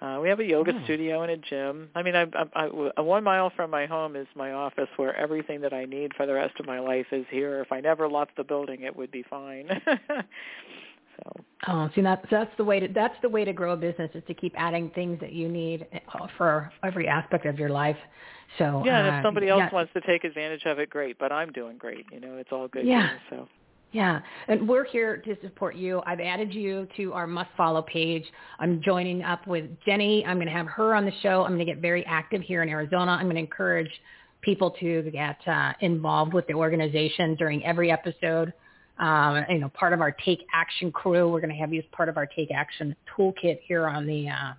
Uh, 0.00 0.18
we 0.22 0.30
have 0.30 0.40
a 0.40 0.44
yoga 0.44 0.72
oh. 0.74 0.84
studio 0.84 1.22
and 1.22 1.30
a 1.30 1.36
gym. 1.36 1.90
I 1.94 2.02
mean, 2.02 2.16
I, 2.16 2.26
I, 2.54 2.68
I, 2.96 3.00
one 3.02 3.22
mile 3.22 3.52
from 3.54 3.70
my 3.70 3.84
home 3.84 4.16
is 4.16 4.26
my 4.34 4.52
office, 4.52 4.88
where 4.96 5.14
everything 5.14 5.60
that 5.60 5.74
I 5.74 5.84
need 5.84 6.14
for 6.16 6.24
the 6.24 6.32
rest 6.32 6.58
of 6.58 6.66
my 6.66 6.80
life 6.80 7.06
is 7.12 7.26
here. 7.28 7.60
If 7.60 7.70
I 7.70 7.80
never 7.80 8.08
left 8.08 8.36
the 8.36 8.44
building, 8.44 8.82
it 8.82 8.96
would 8.96 9.10
be 9.10 9.22
fine. 9.28 9.68
so. 9.86 11.44
Oh, 11.68 11.90
see, 11.94 12.00
that's 12.00 12.24
that's 12.30 12.50
the 12.56 12.64
way 12.64 12.80
to 12.80 12.88
that's 12.88 13.16
the 13.20 13.28
way 13.28 13.44
to 13.44 13.52
grow 13.52 13.72
a 13.74 13.76
business 13.76 14.10
is 14.14 14.22
to 14.26 14.32
keep 14.32 14.54
adding 14.56 14.88
things 14.90 15.20
that 15.20 15.32
you 15.32 15.48
need 15.48 15.86
uh, 15.92 16.26
for 16.38 16.72
every 16.82 17.06
aspect 17.06 17.44
of 17.44 17.58
your 17.58 17.68
life. 17.68 17.98
So 18.56 18.82
yeah, 18.86 19.00
and 19.00 19.14
uh, 19.14 19.18
if 19.18 19.24
somebody 19.24 19.50
else 19.50 19.60
yeah. 19.60 19.74
wants 19.74 19.92
to 19.92 20.00
take 20.00 20.24
advantage 20.24 20.64
of 20.64 20.78
it, 20.78 20.88
great. 20.88 21.18
But 21.18 21.30
I'm 21.30 21.52
doing 21.52 21.76
great. 21.76 22.06
You 22.10 22.20
know, 22.20 22.38
it's 22.38 22.52
all 22.52 22.68
good. 22.68 22.86
Yeah. 22.86 23.10
So. 23.28 23.48
Yeah, 23.92 24.20
and 24.46 24.68
we're 24.68 24.84
here 24.84 25.16
to 25.16 25.36
support 25.42 25.74
you. 25.74 26.00
I've 26.06 26.20
added 26.20 26.54
you 26.54 26.86
to 26.96 27.12
our 27.12 27.26
must 27.26 27.50
follow 27.56 27.82
page. 27.82 28.24
I'm 28.60 28.80
joining 28.80 29.22
up 29.22 29.46
with 29.48 29.64
Jenny. 29.84 30.24
I'm 30.24 30.36
going 30.36 30.46
to 30.46 30.52
have 30.52 30.68
her 30.68 30.94
on 30.94 31.04
the 31.04 31.12
show. 31.22 31.42
I'm 31.42 31.56
going 31.56 31.58
to 31.58 31.64
get 31.64 31.78
very 31.78 32.06
active 32.06 32.40
here 32.40 32.62
in 32.62 32.68
Arizona. 32.68 33.12
I'm 33.12 33.24
going 33.24 33.34
to 33.34 33.40
encourage 33.40 33.90
people 34.42 34.70
to 34.78 35.02
get 35.10 35.36
uh, 35.48 35.72
involved 35.80 36.34
with 36.34 36.46
the 36.46 36.54
organization 36.54 37.34
during 37.34 37.64
every 37.64 37.90
episode. 37.90 38.52
Um, 39.00 39.44
you 39.48 39.58
know, 39.58 39.70
part 39.70 39.92
of 39.92 40.00
our 40.00 40.12
Take 40.12 40.46
Action 40.54 40.92
crew. 40.92 41.28
We're 41.28 41.40
going 41.40 41.52
to 41.52 41.60
have 41.60 41.72
you 41.72 41.80
as 41.80 41.86
part 41.90 42.08
of 42.08 42.16
our 42.16 42.26
Take 42.26 42.52
Action 42.52 42.94
toolkit 43.16 43.58
here 43.66 43.88
on 43.88 44.06
the 44.06 44.28
uh, 44.28 44.52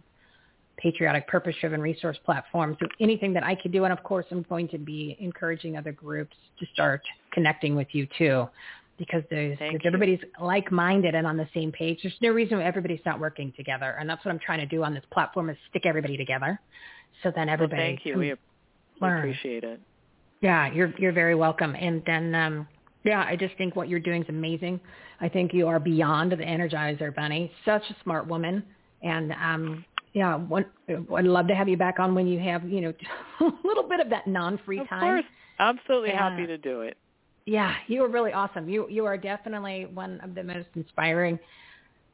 Patriotic 0.77 1.27
Purpose 1.27 1.55
Driven 1.61 1.79
Resource 1.79 2.17
Platform. 2.25 2.75
So 2.81 2.87
anything 2.99 3.31
that 3.33 3.45
I 3.45 3.55
could 3.55 3.71
do, 3.71 3.85
and 3.85 3.93
of 3.93 4.03
course, 4.03 4.25
I'm 4.29 4.41
going 4.49 4.67
to 4.69 4.77
be 4.77 5.15
encouraging 5.21 5.77
other 5.77 5.93
groups 5.93 6.35
to 6.59 6.65
start 6.73 7.01
connecting 7.31 7.75
with 7.75 7.87
you 7.91 8.07
too 8.17 8.49
because 8.97 9.23
there's, 9.29 9.57
there's 9.59 9.81
everybody's 9.85 10.19
like-minded 10.39 11.15
and 11.15 11.25
on 11.25 11.37
the 11.37 11.47
same 11.53 11.71
page. 11.71 11.99
There's 12.03 12.13
no 12.21 12.29
reason 12.29 12.57
why 12.59 12.65
everybody's 12.65 12.99
not 13.05 13.19
working 13.19 13.51
together, 13.57 13.95
and 13.99 14.09
that's 14.09 14.23
what 14.23 14.31
I'm 14.31 14.39
trying 14.39 14.59
to 14.59 14.65
do 14.65 14.83
on 14.83 14.93
this 14.93 15.03
platform 15.11 15.49
is 15.49 15.57
stick 15.69 15.85
everybody 15.85 16.17
together, 16.17 16.59
so 17.23 17.31
then 17.35 17.49
everybody. 17.49 17.81
Well, 17.81 17.87
thank 17.89 18.05
you. 18.05 18.17
We, 18.17 18.33
we 19.01 19.07
appreciate 19.07 19.63
it. 19.63 19.79
Yeah, 20.41 20.71
you're 20.73 20.93
you're 20.97 21.11
very 21.13 21.35
welcome. 21.35 21.75
And 21.75 22.01
then, 22.05 22.33
um, 22.35 22.67
yeah, 23.03 23.23
I 23.27 23.35
just 23.35 23.55
think 23.57 23.75
what 23.75 23.89
you're 23.89 23.99
doing 23.99 24.23
is 24.23 24.29
amazing. 24.29 24.79
I 25.19 25.29
think 25.29 25.53
you 25.53 25.67
are 25.67 25.79
beyond 25.79 26.31
the 26.31 26.37
Energizer 26.37 27.13
Bunny. 27.13 27.51
Such 27.65 27.83
a 27.89 27.95
smart 28.03 28.27
woman, 28.27 28.63
and 29.03 29.31
um, 29.33 29.85
yeah, 30.13 30.35
one, 30.35 30.65
I'd 30.89 31.25
love 31.25 31.47
to 31.47 31.55
have 31.55 31.69
you 31.69 31.77
back 31.77 31.99
on 31.99 32.15
when 32.15 32.27
you 32.27 32.39
have 32.39 32.67
you 32.67 32.81
know 32.81 32.93
a 33.41 33.51
little 33.63 33.83
bit 33.87 33.99
of 33.99 34.09
that 34.09 34.27
non-free 34.27 34.79
of 34.79 34.89
time. 34.89 35.03
Of 35.03 35.23
course, 35.23 35.25
absolutely 35.59 36.09
happy 36.11 36.45
to 36.47 36.57
do 36.57 36.81
it. 36.81 36.97
Yeah, 37.45 37.73
you 37.87 38.01
were 38.01 38.09
really 38.09 38.33
awesome. 38.33 38.69
You 38.69 38.87
you 38.89 39.05
are 39.05 39.17
definitely 39.17 39.85
one 39.85 40.19
of 40.21 40.35
the 40.35 40.43
most 40.43 40.67
inspiring 40.75 41.39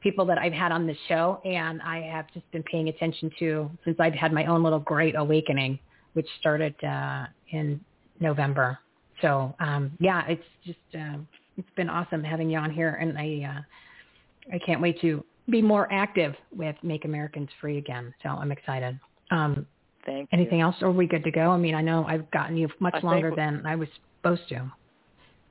people 0.00 0.24
that 0.26 0.38
I've 0.38 0.52
had 0.52 0.72
on 0.72 0.86
this 0.86 0.96
show, 1.08 1.40
and 1.44 1.82
I 1.82 2.02
have 2.02 2.32
just 2.32 2.50
been 2.50 2.62
paying 2.62 2.88
attention 2.88 3.30
to 3.38 3.70
since 3.84 3.96
I've 4.00 4.14
had 4.14 4.32
my 4.32 4.46
own 4.46 4.62
little 4.62 4.78
great 4.78 5.14
awakening, 5.16 5.78
which 6.14 6.26
started 6.40 6.74
uh, 6.84 7.26
in 7.50 7.80
November. 8.20 8.78
So 9.20 9.54
um, 9.60 9.92
yeah, 10.00 10.24
it's 10.28 10.44
just 10.64 10.78
uh, 10.94 11.18
it's 11.56 11.70
been 11.76 11.90
awesome 11.90 12.22
having 12.24 12.48
you 12.48 12.58
on 12.58 12.70
here, 12.70 12.98
and 13.00 13.18
I 13.18 13.56
uh, 13.56 14.54
I 14.54 14.58
can't 14.64 14.80
wait 14.80 15.00
to 15.02 15.24
be 15.50 15.62
more 15.62 15.92
active 15.92 16.34
with 16.54 16.76
Make 16.82 17.04
Americans 17.04 17.48
Free 17.60 17.78
again. 17.78 18.14
So 18.22 18.30
I'm 18.30 18.52
excited. 18.52 18.98
Um, 19.30 19.66
Thank 20.06 20.28
anything 20.32 20.60
you. 20.60 20.64
else? 20.64 20.76
Are 20.80 20.90
we 20.90 21.06
good 21.06 21.24
to 21.24 21.30
go? 21.30 21.50
I 21.50 21.58
mean, 21.58 21.74
I 21.74 21.82
know 21.82 22.04
I've 22.06 22.30
gotten 22.30 22.56
you 22.56 22.68
much 22.80 22.94
I 22.94 23.06
longer 23.06 23.32
than 23.34 23.66
I 23.66 23.76
was 23.76 23.88
supposed 24.20 24.48
to. 24.50 24.70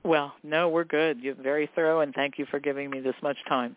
Well, 0.08 0.34
no, 0.42 0.70
we're 0.70 0.86
good. 0.86 1.20
You're 1.20 1.36
very 1.36 1.70
thorough, 1.76 2.00
and 2.00 2.16
thank 2.16 2.40
you 2.40 2.46
for 2.50 2.62
giving 2.62 2.90
me 2.90 3.02
this 3.02 3.16
much 3.22 3.36
time. 3.50 3.76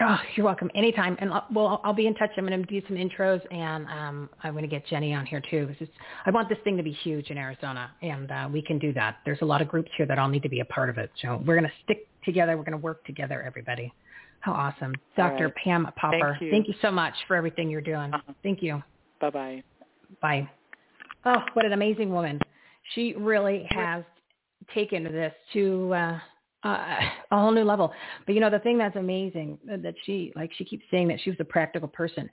Oh, 0.00 0.16
you're 0.36 0.46
welcome. 0.46 0.70
Anytime. 0.76 1.16
And 1.18 1.32
I'll, 1.32 1.46
well, 1.52 1.80
I'll 1.82 1.92
be 1.92 2.06
in 2.06 2.14
touch. 2.14 2.30
I'm 2.36 2.46
going 2.46 2.64
to 2.64 2.80
do 2.80 2.86
some 2.86 2.96
intros, 2.96 3.42
and 3.52 3.84
um, 3.88 4.30
I'm 4.44 4.52
going 4.52 4.62
to 4.62 4.68
get 4.68 4.86
Jenny 4.86 5.12
on 5.12 5.26
here 5.26 5.42
too. 5.50 5.66
Because 5.66 5.88
I 6.24 6.30
want 6.30 6.48
this 6.48 6.58
thing 6.62 6.76
to 6.76 6.84
be 6.84 6.92
huge 6.92 7.30
in 7.30 7.36
Arizona, 7.36 7.90
and 8.00 8.30
uh, 8.30 8.48
we 8.50 8.62
can 8.62 8.78
do 8.78 8.92
that. 8.92 9.16
There's 9.24 9.40
a 9.42 9.44
lot 9.44 9.60
of 9.60 9.66
groups 9.66 9.90
here 9.96 10.06
that 10.06 10.20
all 10.20 10.28
need 10.28 10.44
to 10.44 10.48
be 10.48 10.60
a 10.60 10.64
part 10.66 10.88
of 10.88 10.98
it. 10.98 11.10
So 11.20 11.42
we're 11.44 11.56
going 11.56 11.68
to 11.68 11.74
stick 11.82 12.06
together. 12.24 12.56
We're 12.56 12.62
going 12.62 12.78
to 12.78 12.78
work 12.78 13.04
together, 13.04 13.42
everybody. 13.42 13.92
How 14.38 14.52
awesome. 14.52 14.94
Dr. 15.16 15.46
Right. 15.46 15.54
Pam 15.56 15.88
Popper, 15.96 16.30
thank 16.38 16.42
you. 16.42 16.50
thank 16.52 16.68
you 16.68 16.74
so 16.80 16.92
much 16.92 17.14
for 17.26 17.34
everything 17.34 17.68
you're 17.68 17.80
doing. 17.80 18.14
Uh-huh. 18.14 18.32
Thank 18.44 18.62
you. 18.62 18.82
Bye-bye. 19.20 19.64
Bye. 20.22 20.48
Oh, 21.24 21.42
what 21.54 21.66
an 21.66 21.72
amazing 21.72 22.10
woman. 22.10 22.40
She 22.94 23.14
really 23.14 23.66
has 23.70 24.04
taken 24.74 25.04
this 25.04 25.32
to 25.52 25.94
uh, 25.94 26.18
uh, 26.64 26.96
a 27.30 27.38
whole 27.38 27.52
new 27.52 27.64
level. 27.64 27.92
But 28.26 28.34
you 28.34 28.40
know, 28.40 28.50
the 28.50 28.58
thing 28.58 28.78
that's 28.78 28.96
amazing 28.96 29.58
that 29.66 29.94
she, 30.04 30.32
like 30.36 30.50
she 30.56 30.64
keeps 30.64 30.84
saying 30.90 31.08
that 31.08 31.20
she 31.22 31.30
was 31.30 31.38
a 31.40 31.44
practical 31.44 31.88
person. 31.88 32.28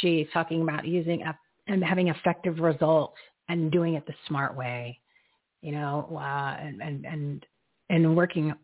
She's 0.00 0.26
talking 0.32 0.62
about 0.62 0.86
using 0.86 1.22
a, 1.22 1.36
and 1.66 1.82
having 1.82 2.08
effective 2.08 2.58
results 2.58 3.16
and 3.48 3.70
doing 3.70 3.94
it 3.94 4.06
the 4.06 4.14
smart 4.28 4.56
way, 4.56 4.98
you 5.62 5.72
know, 5.72 6.08
uh, 6.14 6.56
and, 6.60 6.80
and, 6.82 7.04
and, 7.04 7.46
and 7.90 8.16
working 8.16 8.54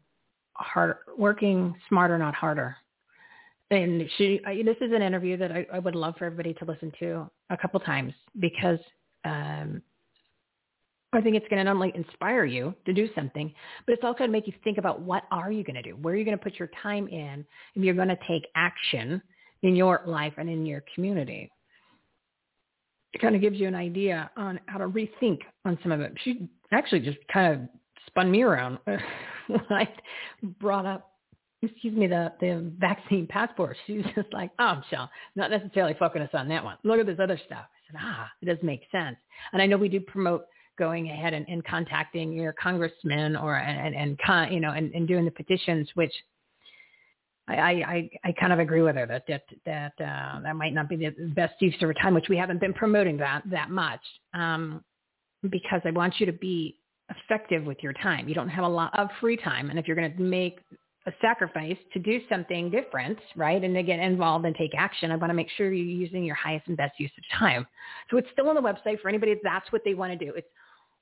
hard, 0.55 0.97
working 1.17 1.75
smarter, 1.89 2.19
not 2.19 2.35
harder. 2.35 2.77
And 3.71 4.09
she, 4.19 4.41
I, 4.47 4.63
this 4.65 4.77
is 4.81 4.93
an 4.93 5.03
interview 5.03 5.37
that 5.37 5.53
I, 5.53 5.67
I 5.73 5.79
would 5.79 5.95
love 5.95 6.15
for 6.19 6.25
everybody 6.25 6.55
to 6.55 6.65
listen 6.65 6.93
to 6.99 7.31
a 7.51 7.57
couple 7.57 7.79
times 7.81 8.13
because 8.39 8.79
um, 9.25 9.83
I 11.13 11.21
think 11.21 11.35
it's 11.35 11.47
going 11.49 11.59
to 11.59 11.65
not 11.65 11.75
only 11.75 11.93
inspire 11.95 12.45
you 12.45 12.75
to 12.87 12.93
do 12.93 13.09
something, 13.15 13.53
but 13.85 13.95
it's 13.95 14.05
also 14.05 14.19
going 14.19 14.31
to 14.31 14.33
make 14.33 14.47
you 14.47 14.53
think 14.63 14.79
about 14.79 15.01
what 15.01 15.25
are 15.33 15.51
you 15.51 15.65
going 15.65 15.75
to 15.75 15.83
do? 15.83 15.97
Where 15.97 16.15
are 16.15 16.17
you 16.17 16.25
going 16.25 16.39
to 16.39 16.43
put 16.43 16.59
your 16.59 16.71
time 16.83 17.09
in 17.09 17.45
if 17.75 17.83
you're 17.83 17.95
going 17.95 18.09
to 18.09 18.19
take 18.29 18.47
action 18.55 19.21
in 19.63 19.75
your 19.75 20.03
life 20.07 20.35
and 20.37 20.49
in 20.49 20.65
your 20.65 20.85
community? 20.95 21.51
It 23.13 23.21
kind 23.21 23.35
of 23.35 23.41
gives 23.41 23.59
you 23.59 23.67
an 23.67 23.75
idea 23.75 24.31
on 24.37 24.61
how 24.67 24.79
to 24.79 24.89
rethink 24.89 25.41
on 25.65 25.79
some 25.83 25.91
of 25.91 26.01
it. 26.01 26.13
She 26.23 26.49
actually 26.71 27.01
just 27.01 27.19
kind 27.33 27.55
of 27.55 27.69
spun 28.07 28.31
me 28.31 28.43
around 28.43 28.79
when 28.87 29.61
I 29.69 29.89
brought 30.61 30.87
up, 30.87 31.11
excuse 31.61 31.97
me, 31.97 32.07
the, 32.07 32.33
the 32.41 32.71
vaccine 32.79 33.27
passport. 33.27 33.77
She 33.89 33.97
was 33.99 34.07
just 34.15 34.33
like, 34.33 34.53
oh, 34.61 34.77
Michele, 34.77 35.11
not 35.35 35.51
necessarily 35.51 35.97
focus 35.99 36.29
on 36.35 36.49
that 36.51 36.63
one. 36.63 36.77
Look 36.85 37.01
at 37.01 37.07
this 37.07 37.19
other 37.21 37.41
stuff. 37.47 37.65
I 37.65 37.93
said, 37.93 38.01
ah, 38.01 38.29
it 38.41 38.47
does 38.47 38.59
make 38.63 38.83
sense. 38.93 39.17
And 39.53 39.61
I 39.61 39.67
know 39.67 39.77
we 39.77 39.89
do 39.89 39.99
promote 39.99 40.45
going 40.81 41.11
ahead 41.11 41.35
and, 41.35 41.47
and 41.49 41.65
contacting 41.65 42.33
your 42.33 42.53
congressman 42.55 43.37
or 43.37 43.57
and 43.57 43.95
and 43.95 44.19
con, 44.27 44.53
you 44.53 44.59
know 44.59 44.73
and, 44.73 44.93
and 44.95 45.07
doing 45.07 45.25
the 45.25 45.31
petitions, 45.31 45.89
which 45.95 46.13
I, 47.47 47.55
I 47.55 48.11
I 48.25 48.33
kind 48.33 48.53
of 48.53 48.59
agree 48.59 48.83
with 48.83 48.97
her 48.97 49.07
that 49.07 49.25
that 49.29 49.43
that 49.67 49.93
uh, 50.01 50.41
that 50.41 50.57
might 50.57 50.75
not 50.75 50.89
be 50.89 50.97
the 50.97 51.11
best 51.37 51.55
use 51.61 51.75
of 51.75 51.89
her 51.89 51.95
time, 51.95 52.15
which 52.15 52.29
we 52.29 52.37
haven't 52.37 52.61
been 52.61 52.73
promoting 52.73 53.17
that 53.19 53.43
that 53.51 53.71
much 53.71 54.01
um, 54.35 54.83
because 55.51 55.83
I 55.85 55.91
want 55.91 56.19
you 56.19 56.27
to 56.27 56.33
be 56.33 56.79
effective 57.11 57.65
with 57.65 57.79
your 57.83 57.93
time. 57.93 58.29
You 58.29 58.35
don't 58.35 58.49
have 58.49 58.65
a 58.65 58.69
lot 58.69 58.99
of 58.99 59.09
free 59.21 59.37
time, 59.37 59.71
and 59.71 59.79
if 59.79 59.87
you're 59.87 59.97
going 59.97 60.17
to 60.17 60.23
make 60.23 60.61
a 61.07 61.13
sacrifice 61.21 61.79
to 61.93 61.99
do 61.99 62.21
something 62.29 62.71
different, 62.71 63.19
right? 63.35 63.63
And 63.63 63.75
to 63.75 63.83
get 63.83 63.99
involved 64.01 64.45
and 64.45 64.55
take 64.55 64.73
action, 64.77 65.11
I 65.11 65.17
want 65.17 65.31
to 65.31 65.35
make 65.35 65.49
sure 65.57 65.73
you're 65.73 65.87
using 65.87 66.25
your 66.25 66.35
highest 66.35 66.69
and 66.69 66.77
best 66.77 67.01
use 67.01 67.11
of 67.17 67.39
time. 67.39 67.67
So 68.11 68.19
it's 68.19 68.29
still 68.33 68.49
on 68.49 68.55
the 68.55 68.61
website 68.61 69.01
for 69.01 69.09
anybody 69.09 69.35
that's 69.43 69.73
what 69.73 69.83
they 69.85 69.95
want 69.95 70.19
to 70.19 70.25
do. 70.25 70.33
It's 70.35 70.49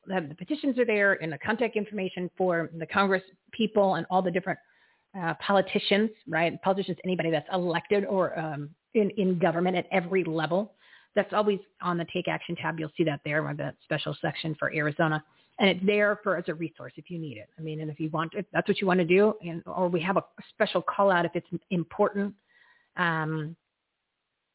the 0.08 0.34
petitions 0.36 0.78
are 0.78 0.84
there 0.84 1.14
and 1.22 1.32
the 1.32 1.38
contact 1.38 1.76
information 1.76 2.30
for 2.36 2.70
the 2.78 2.86
Congress 2.86 3.22
people 3.52 3.94
and 3.94 4.06
all 4.10 4.22
the 4.22 4.30
different 4.30 4.58
uh, 5.18 5.34
politicians, 5.44 6.10
right? 6.26 6.60
Politicians, 6.62 6.98
anybody 7.04 7.30
that's 7.30 7.48
elected 7.52 8.04
or 8.04 8.38
um, 8.38 8.70
in, 8.94 9.10
in 9.10 9.38
government 9.38 9.76
at 9.76 9.86
every 9.92 10.24
level. 10.24 10.74
That's 11.14 11.32
always 11.32 11.58
on 11.82 11.98
the 11.98 12.06
Take 12.12 12.28
Action 12.28 12.54
tab. 12.56 12.78
You'll 12.78 12.92
see 12.96 13.04
that 13.04 13.20
there 13.24 13.42
with 13.42 13.56
that 13.58 13.74
special 13.82 14.16
section 14.20 14.54
for 14.58 14.72
Arizona. 14.74 15.22
And 15.58 15.68
it's 15.70 15.84
there 15.84 16.20
for 16.22 16.36
as 16.36 16.44
a 16.48 16.54
resource 16.54 16.92
if 16.96 17.10
you 17.10 17.18
need 17.18 17.36
it. 17.36 17.48
I 17.58 17.62
mean, 17.62 17.80
and 17.80 17.90
if 17.90 17.98
you 17.98 18.10
want, 18.10 18.32
if 18.36 18.46
that's 18.52 18.68
what 18.68 18.80
you 18.80 18.86
want 18.86 19.00
to 19.00 19.06
do, 19.06 19.34
and 19.42 19.62
or 19.66 19.88
we 19.88 20.00
have 20.02 20.16
a 20.16 20.24
special 20.50 20.80
call 20.82 21.10
out 21.10 21.24
if 21.24 21.32
it's 21.34 21.48
important. 21.70 22.34
Um, 22.96 23.56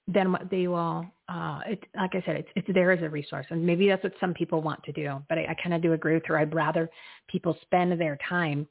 then 0.07 0.35
they 0.51 0.67
will, 0.67 1.05
uh, 1.29 1.59
it, 1.65 1.83
like 1.95 2.15
I 2.15 2.23
said, 2.25 2.35
it's, 2.35 2.49
it's 2.55 2.67
there 2.73 2.91
as 2.91 3.01
a 3.01 3.09
resource. 3.09 3.45
And 3.49 3.65
maybe 3.65 3.87
that's 3.87 4.03
what 4.03 4.13
some 4.19 4.33
people 4.33 4.61
want 4.61 4.83
to 4.83 4.91
do. 4.91 5.23
But 5.29 5.37
I, 5.37 5.47
I 5.49 5.55
kind 5.61 5.73
of 5.73 5.81
do 5.81 5.93
agree 5.93 6.13
with 6.15 6.25
her. 6.25 6.37
I'd 6.37 6.53
rather 6.53 6.89
people 7.27 7.57
spend 7.61 7.99
their 7.99 8.17
time 8.27 8.67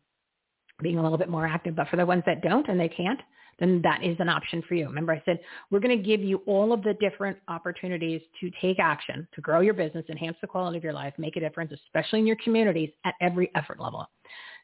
being 0.82 0.98
a 0.98 1.02
little 1.02 1.18
bit 1.18 1.28
more 1.28 1.46
active. 1.46 1.76
But 1.76 1.88
for 1.88 1.96
the 1.96 2.06
ones 2.06 2.22
that 2.26 2.42
don't 2.42 2.68
and 2.68 2.78
they 2.78 2.88
can't, 2.88 3.20
then 3.58 3.80
that 3.82 4.02
is 4.02 4.16
an 4.18 4.28
option 4.28 4.62
for 4.66 4.74
you. 4.74 4.86
Remember 4.86 5.12
I 5.12 5.22
said, 5.24 5.38
we're 5.70 5.80
going 5.80 5.96
to 5.96 6.02
give 6.02 6.20
you 6.20 6.42
all 6.46 6.72
of 6.72 6.82
the 6.82 6.94
different 6.94 7.38
opportunities 7.48 8.20
to 8.40 8.50
take 8.60 8.78
action, 8.78 9.26
to 9.34 9.40
grow 9.40 9.60
your 9.60 9.74
business, 9.74 10.04
enhance 10.08 10.36
the 10.40 10.46
quality 10.46 10.78
of 10.78 10.84
your 10.84 10.92
life, 10.92 11.14
make 11.18 11.36
a 11.36 11.40
difference, 11.40 11.72
especially 11.72 12.20
in 12.20 12.26
your 12.26 12.36
communities 12.42 12.90
at 13.04 13.14
every 13.20 13.50
effort 13.54 13.78
level. 13.78 14.08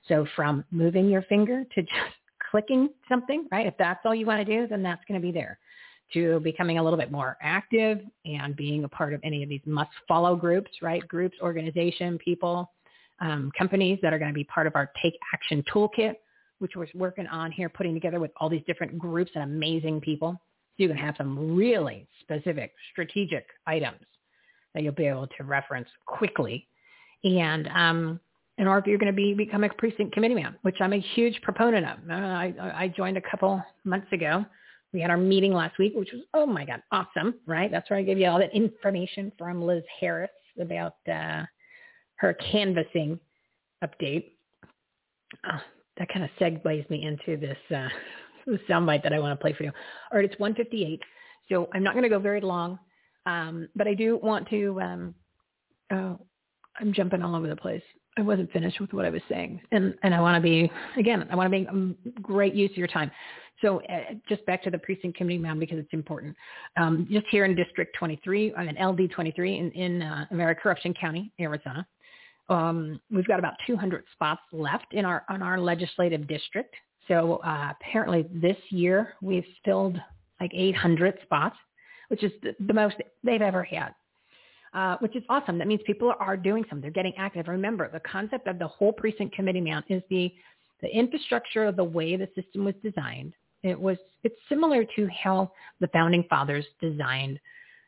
So 0.09 0.27
from 0.35 0.65
moving 0.70 1.09
your 1.09 1.23
finger 1.23 1.65
to 1.74 1.82
just 1.82 1.94
clicking 2.51 2.89
something, 3.09 3.47
right? 3.52 3.66
If 3.66 3.74
that's 3.78 4.01
all 4.05 4.15
you 4.15 4.27
want 4.27 4.44
to 4.44 4.56
do, 4.56 4.66
then 4.66 4.82
that's 4.82 5.02
going 5.06 5.20
to 5.20 5.24
be 5.24 5.32
there. 5.32 5.59
To 6.14 6.40
becoming 6.40 6.78
a 6.78 6.82
little 6.82 6.98
bit 6.98 7.12
more 7.12 7.36
active 7.43 8.01
and 8.24 8.56
being 8.56 8.85
a 8.85 8.89
part 8.89 9.12
of 9.12 9.20
any 9.22 9.43
of 9.43 9.48
these 9.51 9.60
must 9.66 9.90
follow 10.06 10.36
groups, 10.36 10.70
right? 10.80 11.06
Groups, 11.06 11.36
organization, 11.43 12.18
people, 12.18 12.72
um, 13.20 13.52
companies 13.56 13.98
that 14.02 14.12
are 14.12 14.18
going 14.18 14.30
to 14.30 14.35
be 14.35 14.44
part 14.44 14.66
of 14.66 14.74
our 14.74 14.90
Take 15.02 15.18
Action 15.35 15.62
Toolkit, 15.72 16.14
which 16.60 16.72
we're 16.76 16.86
working 16.94 17.26
on 17.26 17.52
here, 17.52 17.68
putting 17.68 17.94
together 17.94 18.20
with 18.20 18.30
all 18.39 18.48
these 18.48 18.62
different 18.66 18.98
groups 18.98 19.30
and 19.35 19.44
amazing 19.44 20.01
people. 20.01 20.32
So 20.76 20.85
you 20.85 20.89
can 20.89 20.97
have 20.97 21.14
some 21.18 21.56
really 21.56 22.06
specific 22.20 22.72
strategic 22.93 23.47
items 23.66 24.01
that 24.74 24.82
you'll 24.82 24.93
be 24.93 25.06
able 25.06 25.26
to 25.26 25.44
reference 25.44 25.89
quickly. 26.06 26.68
And 27.24 27.68
um, 27.68 28.20
and 28.59 28.68
or 28.68 28.78
if 28.78 28.86
you're 28.86 28.98
going 28.98 29.12
to 29.12 29.16
be 29.16 29.35
become 29.35 29.64
a 29.64 29.68
precinct 29.68 30.12
committee 30.12 30.35
man, 30.35 30.56
which 30.62 30.76
I'm 30.80 30.93
a 30.93 31.01
huge 31.01 31.40
proponent 31.43 31.86
of. 31.86 32.10
Uh, 32.10 32.14
I, 32.14 32.55
I 32.74 32.89
joined 32.89 33.16
a 33.16 33.22
couple 33.22 33.62
months 33.85 34.12
ago. 34.12 34.44
We 34.93 35.01
had 35.01 35.10
our 35.10 35.19
meeting 35.19 35.52
last 35.52 35.78
week, 35.78 35.93
which 35.94 36.12
was 36.12 36.23
oh 36.35 36.47
my 36.47 36.65
god, 36.65 36.82
awesome, 36.93 37.35
right? 37.47 37.70
That's 37.70 37.89
where 37.90 37.98
I 37.98 38.02
gave 38.02 38.19
you 38.19 38.27
all 38.28 38.39
that 38.39 38.55
information 38.55 39.32
from 39.39 39.62
Liz 39.62 39.85
Harris 40.01 40.31
about 40.60 40.94
uh, 41.10 41.44
her 42.16 42.35
canvassing 42.35 43.19
update. 43.85 44.32
Oh, 45.47 45.60
that 45.98 46.09
kind 46.09 46.24
of 46.24 46.31
segues 46.40 46.89
me 46.89 47.05
into 47.05 47.39
this 47.39 47.59
uh, 47.70 47.89
soundbite 48.69 49.02
that 49.02 49.12
I 49.12 49.19
want 49.19 49.39
to 49.39 49.43
play 49.43 49.52
for 49.52 49.65
you. 49.65 49.73
All 50.10 50.19
right, 50.19 50.24
it's 50.24 50.39
158, 50.39 51.02
so 51.51 51.69
I'm 51.74 51.82
not 51.82 51.93
going 51.93 52.05
to 52.05 52.09
go 52.09 52.19
very 52.19 52.40
long, 52.40 52.78
um, 53.27 53.69
but 53.77 53.86
I 53.86 53.94
do 53.94 54.16
want 54.23 54.48
to. 54.48 54.81
Um, 54.81 55.15
oh, 55.93 56.19
I'm 56.81 56.93
jumping 56.93 57.23
all 57.23 57.35
over 57.35 57.48
the 57.48 57.56
place. 57.56 57.82
I 58.19 58.23
wasn't 58.23 58.51
finished 58.51 58.81
with 58.81 58.93
what 58.93 59.05
I 59.05 59.11
was 59.11 59.23
saying, 59.28 59.61
and 59.70 59.95
and 60.03 60.12
I 60.12 60.20
want 60.20 60.36
to 60.36 60.40
be 60.43 60.70
again. 60.99 61.27
I 61.31 61.36
want 61.36 61.47
to 61.47 61.57
make 61.57 61.69
um, 61.69 61.97
great 62.20 62.53
use 62.53 62.70
of 62.73 62.77
your 62.77 62.89
time. 62.89 63.12
So 63.62 63.81
uh, 63.82 64.15
just 64.28 64.45
back 64.45 64.62
to 64.65 64.70
the 64.70 64.78
precinct 64.78 65.16
committee 65.16 65.39
man 65.39 65.59
because 65.61 65.78
it's 65.78 65.93
important. 65.93 66.36
Um, 66.77 67.07
just 67.11 67.27
here 67.31 67.45
in 67.45 67.55
District 67.55 67.95
23, 67.97 68.55
I'm 68.55 68.69
in 68.69 68.85
LD 68.85 69.11
23 69.12 69.59
in 69.59 69.70
in 69.73 70.03
uh, 70.03 70.55
County, 71.01 71.32
Arizona. 71.40 71.86
Um, 72.49 73.01
we've 73.11 73.27
got 73.27 73.39
about 73.39 73.55
200 73.66 74.05
spots 74.12 74.43
left 74.53 74.93
in 74.93 75.05
our 75.05 75.24
on 75.28 75.40
our 75.40 75.61
legislative 75.61 76.27
district. 76.27 76.74
So 77.07 77.36
uh, 77.45 77.73
apparently 77.81 78.27
this 78.32 78.57
year 78.70 79.15
we've 79.23 79.47
filled 79.65 79.97
like 80.40 80.51
800 80.53 81.19
spots, 81.23 81.57
which 82.09 82.24
is 82.24 82.32
the, 82.43 82.55
the 82.66 82.74
most 82.74 82.97
they've 83.23 83.43
ever 83.43 83.62
had 83.62 83.95
uh, 84.74 84.97
which 85.01 85.16
is 85.16 85.23
awesome. 85.28 85.59
That 85.59 85.66
means 85.66 85.81
people 85.86 86.12
are 86.19 86.36
doing 86.36 86.65
something. 86.69 86.82
They're 86.82 86.90
getting 86.90 87.15
active. 87.16 87.49
Remember, 87.49 87.90
the 87.90 88.01
concept 88.01 88.47
of 88.47 88.59
the 88.59 88.69
whole 88.69 88.93
precinct 88.93 89.35
committee 89.35 89.61
man 89.61 89.82
is 89.89 90.03
the 90.11 90.32
the 90.81 90.89
infrastructure 90.89 91.65
of 91.65 91.74
the 91.74 91.85
way 91.85 92.16
the 92.16 92.28
system 92.36 92.65
was 92.65 92.74
designed. 92.82 93.35
It 93.62 93.78
was 93.78 93.97
it's 94.23 94.36
similar 94.49 94.85
to 94.97 95.09
how 95.09 95.53
the 95.81 95.89
founding 95.89 96.24
fathers 96.31 96.65
designed 96.81 97.40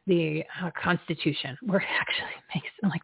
the 0.07 0.43
uh, 0.62 0.70
Constitution, 0.82 1.57
where 1.62 1.81
it 1.81 1.86
actually 2.01 2.31
makes 2.55 2.69
like 2.82 3.02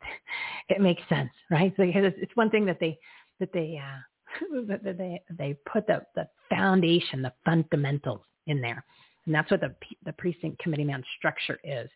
it 0.69 0.81
makes 0.81 1.03
sense, 1.09 1.31
right? 1.51 1.73
So 1.77 1.85
it's, 1.85 2.17
it's 2.21 2.37
one 2.37 2.51
thing 2.51 2.67
that 2.67 2.79
they 2.81 2.99
that 3.41 3.53
they 3.53 3.81
uh, 3.83 4.67
that 4.69 4.97
they 4.99 5.23
they 5.39 5.57
put 5.71 5.87
the 5.87 6.03
the 6.15 6.29
foundation, 6.51 7.23
the 7.23 7.33
fundamentals 7.45 8.23
in 8.47 8.61
there, 8.61 8.85
and 9.27 9.35
that's 9.35 9.51
what 9.51 9.61
the 9.61 9.75
the 10.05 10.13
precinct 10.15 10.59
committee 10.59 10.85
man 10.85 11.05
structure 11.19 11.59
is. 11.63 11.89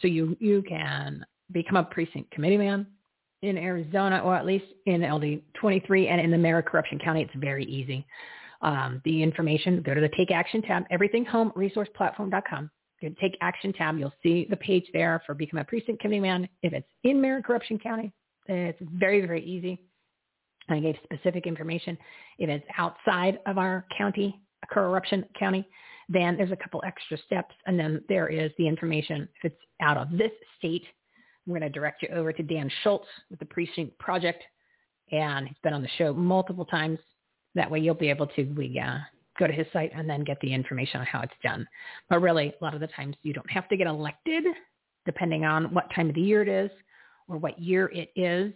So 0.00 0.08
you, 0.08 0.36
you 0.40 0.62
can 0.62 1.24
become 1.52 1.76
a 1.76 1.84
precinct 1.84 2.30
committee 2.30 2.56
man 2.56 2.86
in 3.42 3.56
Arizona, 3.56 4.18
or 4.18 4.34
at 4.34 4.46
least 4.46 4.66
in 4.86 5.02
LD 5.02 5.42
23 5.54 6.08
and 6.08 6.20
in 6.20 6.30
the 6.30 6.36
Maricorruption 6.36 7.02
County. 7.02 7.22
It's 7.22 7.34
very 7.36 7.64
easy. 7.64 8.06
Um, 8.60 9.00
the 9.04 9.22
information, 9.22 9.82
go 9.82 9.94
to 9.94 10.00
the 10.00 10.10
Take 10.16 10.32
Action 10.32 10.62
tab, 10.62 10.84
everythinghomeresourceplatform.com. 10.92 12.70
Go 13.00 13.08
to 13.08 13.14
Take 13.14 13.38
Action 13.40 13.72
tab. 13.72 13.96
You'll 13.96 14.12
see 14.22 14.46
the 14.50 14.56
page 14.56 14.86
there 14.92 15.22
for 15.24 15.34
become 15.34 15.60
a 15.60 15.64
precinct 15.64 16.00
committee 16.00 16.20
man. 16.20 16.48
If 16.62 16.72
it's 16.72 16.88
in 17.04 17.18
Maricorruption 17.18 17.80
County, 17.80 18.12
it's 18.46 18.78
very, 18.82 19.24
very 19.24 19.44
easy. 19.44 19.80
I 20.68 20.80
gave 20.80 20.96
specific 21.04 21.46
information. 21.46 21.96
If 22.38 22.50
it's 22.50 22.66
outside 22.76 23.38
of 23.46 23.58
our 23.58 23.86
county, 23.96 24.40
corruption 24.70 25.24
county, 25.38 25.66
then 26.08 26.36
there's 26.36 26.52
a 26.52 26.56
couple 26.56 26.82
extra 26.86 27.18
steps. 27.26 27.54
And 27.66 27.78
then 27.78 28.02
there 28.08 28.28
is 28.28 28.50
the 28.58 28.66
information. 28.66 29.28
If 29.36 29.52
it's 29.52 29.62
out 29.80 29.96
of 29.96 30.10
this 30.10 30.32
state, 30.58 30.84
I'm 31.46 31.52
going 31.52 31.62
to 31.62 31.68
direct 31.68 32.02
you 32.02 32.08
over 32.10 32.32
to 32.32 32.42
Dan 32.42 32.70
Schultz 32.82 33.06
with 33.30 33.38
the 33.38 33.46
Precinct 33.46 33.98
Project. 33.98 34.42
And 35.12 35.48
he's 35.48 35.56
been 35.62 35.74
on 35.74 35.82
the 35.82 35.88
show 35.96 36.12
multiple 36.12 36.64
times. 36.64 36.98
That 37.54 37.70
way 37.70 37.80
you'll 37.80 37.94
be 37.94 38.10
able 38.10 38.26
to 38.28 38.44
we, 38.56 38.78
uh, 38.78 38.98
go 39.38 39.46
to 39.46 39.52
his 39.52 39.66
site 39.72 39.92
and 39.94 40.08
then 40.08 40.24
get 40.24 40.38
the 40.40 40.52
information 40.52 41.00
on 41.00 41.06
how 41.06 41.20
it's 41.20 41.32
done. 41.42 41.66
But 42.10 42.20
really, 42.20 42.54
a 42.60 42.64
lot 42.64 42.74
of 42.74 42.80
the 42.80 42.88
times 42.88 43.16
you 43.22 43.32
don't 43.32 43.50
have 43.50 43.68
to 43.68 43.76
get 43.76 43.86
elected 43.86 44.44
depending 45.06 45.44
on 45.44 45.72
what 45.72 45.90
time 45.94 46.10
of 46.10 46.14
the 46.14 46.20
year 46.20 46.42
it 46.42 46.48
is 46.48 46.70
or 47.28 47.38
what 47.38 47.58
year 47.58 47.86
it 47.94 48.10
is. 48.14 48.52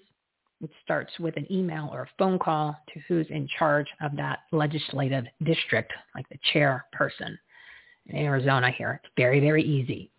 It 0.62 0.70
starts 0.84 1.12
with 1.18 1.36
an 1.36 1.46
email 1.50 1.90
or 1.92 2.02
a 2.02 2.08
phone 2.18 2.38
call 2.38 2.76
to 2.94 3.00
who's 3.08 3.26
in 3.30 3.48
charge 3.58 3.88
of 4.00 4.16
that 4.16 4.40
legislative 4.52 5.24
district, 5.44 5.92
like 6.14 6.28
the 6.28 6.38
chairperson 6.54 7.36
in 8.06 8.16
Arizona 8.16 8.70
here. 8.70 9.00
It's 9.02 9.12
very, 9.16 9.40
very 9.40 9.64
easy. 9.64 10.10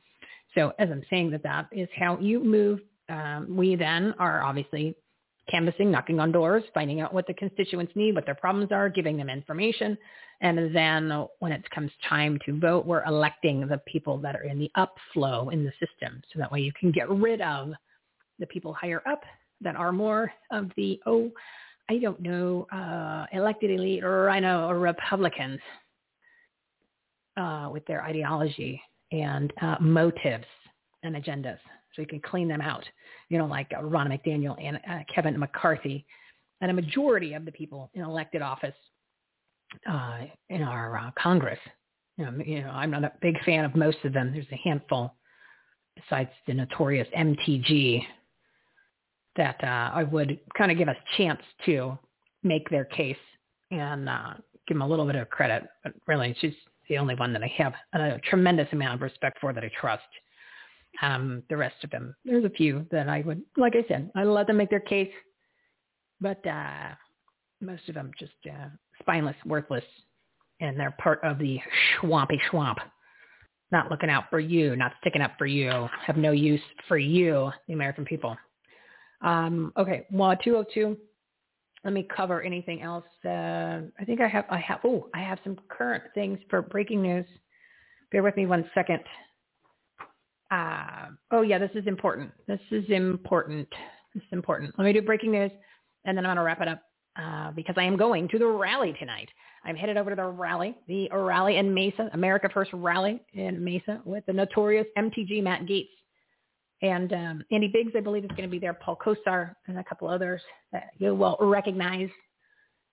So 0.53 0.73
as 0.79 0.89
I'm 0.91 1.03
saying 1.09 1.31
that 1.31 1.43
that 1.43 1.67
is 1.71 1.87
how 1.97 2.17
you 2.19 2.43
move. 2.43 2.79
Um, 3.09 3.55
we 3.55 3.75
then 3.75 4.13
are 4.19 4.43
obviously 4.43 4.95
canvassing, 5.49 5.91
knocking 5.91 6.19
on 6.19 6.31
doors, 6.31 6.63
finding 6.73 7.01
out 7.01 7.13
what 7.13 7.27
the 7.27 7.33
constituents 7.33 7.91
need, 7.95 8.15
what 8.15 8.25
their 8.25 8.35
problems 8.35 8.71
are, 8.71 8.89
giving 8.89 9.17
them 9.17 9.29
information. 9.29 9.97
And 10.41 10.73
then 10.75 11.25
when 11.39 11.51
it 11.51 11.69
comes 11.71 11.91
time 12.07 12.39
to 12.45 12.59
vote, 12.59 12.85
we're 12.85 13.03
electing 13.05 13.67
the 13.67 13.79
people 13.79 14.17
that 14.19 14.35
are 14.35 14.43
in 14.43 14.59
the 14.59 14.71
upflow 14.77 15.51
in 15.51 15.63
the 15.63 15.71
system. 15.71 16.21
So 16.31 16.39
that 16.39 16.51
way 16.51 16.61
you 16.61 16.71
can 16.79 16.91
get 16.91 17.09
rid 17.09 17.41
of 17.41 17.71
the 18.39 18.47
people 18.47 18.73
higher 18.73 19.01
up 19.07 19.21
that 19.63 19.75
are 19.75 19.91
more 19.91 20.31
of 20.51 20.71
the, 20.75 20.99
oh, 21.05 21.31
I 21.89 21.97
don't 21.97 22.19
know, 22.21 22.67
uh, 22.71 23.25
elected 23.33 23.71
elite 23.71 24.03
or 24.03 24.29
I 24.29 24.39
know, 24.39 24.67
or 24.69 24.79
Republicans 24.79 25.59
uh, 27.37 27.69
with 27.71 27.85
their 27.85 28.03
ideology 28.03 28.81
and 29.11 29.51
uh, 29.61 29.75
motives 29.79 30.45
and 31.03 31.15
agendas. 31.15 31.57
So 31.95 32.01
you 32.01 32.07
can 32.07 32.21
clean 32.21 32.47
them 32.47 32.61
out, 32.61 32.83
you 33.29 33.37
know, 33.37 33.45
like 33.45 33.71
uh, 33.77 33.83
Ron 33.83 34.09
McDaniel 34.09 34.55
and 34.63 34.77
uh, 34.89 34.99
Kevin 35.13 35.37
McCarthy 35.37 36.05
and 36.61 36.71
a 36.71 36.73
majority 36.73 37.33
of 37.33 37.45
the 37.45 37.51
people 37.51 37.91
in 37.93 38.01
elected 38.01 38.41
office 38.41 38.75
uh, 39.89 40.19
in 40.49 40.63
our 40.63 40.97
uh, 40.97 41.11
Congress. 41.21 41.59
You 42.17 42.25
know, 42.25 42.43
you 42.45 42.61
know, 42.61 42.69
I'm 42.69 42.91
not 42.91 43.03
a 43.03 43.11
big 43.21 43.43
fan 43.43 43.65
of 43.65 43.75
most 43.75 43.97
of 44.03 44.13
them. 44.13 44.31
There's 44.31 44.45
a 44.51 44.55
handful 44.63 45.13
besides 45.95 46.29
the 46.47 46.53
notorious 46.53 47.07
MTG 47.17 48.03
that 49.35 49.63
uh, 49.63 49.91
I 49.93 50.03
would 50.03 50.39
kind 50.57 50.71
of 50.71 50.77
give 50.77 50.87
a 50.87 50.95
chance 51.17 51.41
to 51.65 51.97
make 52.43 52.69
their 52.69 52.85
case 52.85 53.17
and 53.71 54.07
uh, 54.07 54.33
give 54.67 54.75
them 54.75 54.81
a 54.81 54.87
little 54.87 55.05
bit 55.05 55.15
of 55.15 55.29
credit. 55.29 55.63
But 55.83 55.93
really, 56.07 56.35
she's 56.39 56.53
the 56.89 56.97
only 56.97 57.15
one 57.15 57.33
that 57.33 57.43
I 57.43 57.51
have 57.57 57.73
a 57.93 58.19
tremendous 58.29 58.67
amount 58.71 58.95
of 58.95 59.01
respect 59.01 59.39
for 59.39 59.53
that 59.53 59.63
I 59.63 59.71
trust. 59.79 60.03
Um, 61.01 61.41
the 61.49 61.57
rest 61.57 61.83
of 61.83 61.89
them, 61.89 62.15
there's 62.23 62.45
a 62.45 62.49
few 62.51 62.85
that 62.91 63.09
I 63.09 63.21
would, 63.21 63.41
like 63.57 63.73
I 63.75 63.83
said, 63.87 64.11
I 64.15 64.23
let 64.25 64.45
them 64.45 64.57
make 64.57 64.69
their 64.69 64.79
case, 64.79 65.11
but 66.21 66.45
uh, 66.45 66.89
most 67.61 67.89
of 67.89 67.95
them 67.95 68.11
just 68.19 68.33
uh, 68.45 68.67
spineless, 68.99 69.35
worthless, 69.45 69.83
and 70.59 70.79
they're 70.79 70.95
part 70.99 71.19
of 71.23 71.39
the 71.39 71.59
swampy 71.99 72.39
swamp. 72.51 72.77
Not 73.71 73.89
looking 73.89 74.11
out 74.11 74.25
for 74.29 74.39
you, 74.39 74.75
not 74.75 74.93
sticking 75.01 75.23
up 75.23 75.31
for 75.39 75.47
you, 75.47 75.89
have 76.05 76.15
no 76.15 76.31
use 76.31 76.61
for 76.87 76.97
you, 76.97 77.51
the 77.67 77.73
American 77.73 78.05
people. 78.05 78.37
Um, 79.23 79.73
okay, 79.77 80.05
well, 80.11 80.35
202. 80.35 80.97
Let 81.83 81.93
me 81.93 82.07
cover 82.15 82.41
anything 82.41 82.81
else. 82.81 83.05
Uh, 83.25 83.81
I 83.99 84.05
think 84.05 84.21
I 84.21 84.27
have, 84.27 84.45
I 84.49 84.57
have, 84.59 84.79
oh, 84.85 85.09
I 85.13 85.21
have 85.21 85.39
some 85.43 85.57
current 85.69 86.03
things 86.13 86.39
for 86.49 86.61
breaking 86.61 87.01
news. 87.01 87.25
Bear 88.11 88.23
with 88.23 88.37
me 88.37 88.45
one 88.45 88.69
second. 88.73 88.99
Uh, 90.51 91.07
oh 91.31 91.41
yeah, 91.41 91.57
this 91.57 91.71
is 91.73 91.87
important. 91.87 92.31
This 92.47 92.59
is 92.71 92.85
important. 92.89 93.67
This 94.13 94.23
is 94.23 94.29
important. 94.31 94.73
Let 94.77 94.85
me 94.85 94.93
do 94.93 95.01
breaking 95.01 95.31
news 95.31 95.51
and 96.05 96.17
then 96.17 96.25
I'm 96.25 96.29
going 96.29 96.37
to 96.37 96.43
wrap 96.43 96.61
it 96.61 96.67
up 96.67 96.81
uh, 97.15 97.51
because 97.51 97.75
I 97.77 97.83
am 97.83 97.97
going 97.97 98.27
to 98.29 98.39
the 98.39 98.47
rally 98.47 98.93
tonight. 98.99 99.29
I'm 99.65 99.75
headed 99.75 99.97
over 99.97 100.09
to 100.09 100.15
the 100.15 100.25
rally, 100.25 100.75
the 100.87 101.09
rally 101.11 101.57
in 101.57 101.73
Mesa, 101.73 102.09
America 102.13 102.49
First 102.53 102.71
rally 102.73 103.21
in 103.33 103.63
Mesa 103.63 104.01
with 104.03 104.25
the 104.25 104.33
notorious 104.33 104.85
MTG 104.97 105.41
Matt 105.41 105.61
Gaetz. 105.61 105.89
And 106.83 107.13
um, 107.13 107.43
Andy 107.51 107.69
Biggs, 107.69 107.93
I 107.95 108.01
believe, 108.01 108.25
is 108.25 108.29
going 108.31 108.43
to 108.43 108.49
be 108.49 108.59
there. 108.59 108.73
Paul 108.73 108.99
Gosar 109.03 109.55
and 109.67 109.79
a 109.79 109.83
couple 109.85 110.09
others 110.09 110.41
that 110.73 110.89
you 110.99 111.15
will 111.15 111.37
recognize. 111.39 112.09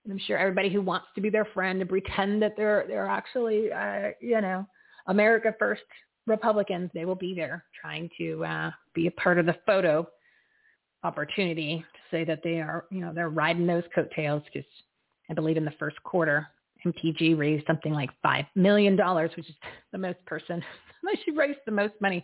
And 0.05 0.13
I'm 0.13 0.19
sure 0.25 0.37
everybody 0.37 0.69
who 0.69 0.81
wants 0.81 1.07
to 1.13 1.21
be 1.21 1.29
their 1.29 1.45
friend 1.53 1.81
and 1.81 1.89
pretend 1.89 2.41
that 2.41 2.53
they're 2.55 2.85
they're 2.87 3.05
actually, 3.05 3.71
uh, 3.71 4.11
you 4.21 4.39
know, 4.41 4.65
America 5.07 5.53
First 5.59 5.83
Republicans, 6.25 6.89
they 6.93 7.03
will 7.03 7.15
be 7.15 7.35
there 7.35 7.65
trying 7.79 8.09
to 8.17 8.43
uh, 8.45 8.71
be 8.95 9.07
a 9.07 9.11
part 9.11 9.37
of 9.37 9.45
the 9.45 9.57
photo 9.65 10.07
opportunity 11.03 11.83
to 11.93 12.15
say 12.15 12.23
that 12.23 12.41
they 12.43 12.61
are, 12.61 12.85
you 12.91 13.01
know, 13.01 13.11
they're 13.13 13.29
riding 13.29 13.67
those 13.67 13.83
coattails 13.93 14.43
because 14.45 14.69
I 15.29 15.33
believe 15.33 15.57
in 15.57 15.65
the 15.65 15.73
first 15.79 16.01
quarter 16.03 16.47
MTG 16.85 17.37
raised 17.37 17.65
something 17.67 17.93
like 17.93 18.09
$5 18.25 18.45
million, 18.55 18.97
which 18.97 19.49
is 19.49 19.55
the 19.91 19.97
most 19.97 20.23
person. 20.25 20.63
She 21.25 21.31
raised 21.31 21.57
the 21.65 21.71
most 21.71 21.95
money 21.99 22.23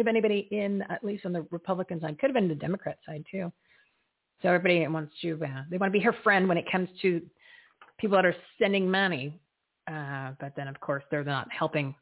of 0.00 0.08
anybody 0.08 0.48
in, 0.50 0.82
at 0.82 1.04
least 1.04 1.26
on 1.26 1.32
the 1.32 1.46
Republican 1.50 2.00
side. 2.00 2.18
Could 2.18 2.30
have 2.30 2.34
been 2.34 2.48
the 2.48 2.54
Democrat 2.54 2.98
side 3.06 3.24
too. 3.30 3.52
So 4.40 4.48
everybody 4.48 4.86
wants 4.88 5.12
to, 5.22 5.38
uh, 5.44 5.62
they 5.70 5.76
want 5.76 5.92
to 5.92 5.98
be 5.98 6.04
her 6.04 6.14
friend 6.24 6.48
when 6.48 6.58
it 6.58 6.64
comes 6.70 6.88
to 7.02 7.22
people 7.98 8.16
that 8.16 8.26
are 8.26 8.34
sending 8.58 8.90
money. 8.90 9.40
Uh, 9.90 10.32
but 10.40 10.52
then, 10.56 10.68
of 10.68 10.80
course, 10.80 11.04
they're 11.10 11.24
not 11.24 11.48
helping 11.50 11.94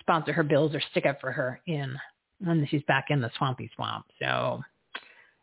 sponsor 0.00 0.32
her 0.32 0.42
bills 0.42 0.74
or 0.74 0.80
stick 0.90 1.06
up 1.06 1.20
for 1.20 1.32
her 1.32 1.60
in 1.66 1.96
when 2.40 2.66
she's 2.70 2.82
back 2.84 3.06
in 3.10 3.20
the 3.20 3.30
swampy 3.38 3.70
swamp. 3.74 4.06
So, 4.20 4.62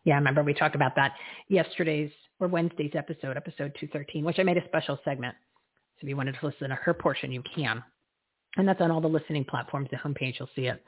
yeah, 0.03 0.15
remember 0.15 0.43
we 0.43 0.53
talked 0.53 0.75
about 0.75 0.95
that 0.95 1.13
yesterday's 1.47 2.11
or 2.39 2.47
Wednesday's 2.47 2.91
episode, 2.95 3.37
episode 3.37 3.75
213, 3.79 4.25
which 4.25 4.39
I 4.39 4.43
made 4.43 4.57
a 4.57 4.65
special 4.65 4.99
segment. 5.05 5.35
So 5.95 6.05
if 6.05 6.09
you 6.09 6.17
wanted 6.17 6.35
to 6.39 6.45
listen 6.45 6.69
to 6.69 6.75
her 6.75 6.93
portion, 6.93 7.31
you 7.31 7.43
can. 7.55 7.83
And 8.57 8.67
that's 8.67 8.81
on 8.81 8.91
all 8.91 8.99
the 8.99 9.07
listening 9.07 9.45
platforms. 9.45 9.89
The 9.91 9.97
homepage, 9.97 10.39
you'll 10.39 10.49
see 10.55 10.65
it. 10.65 10.83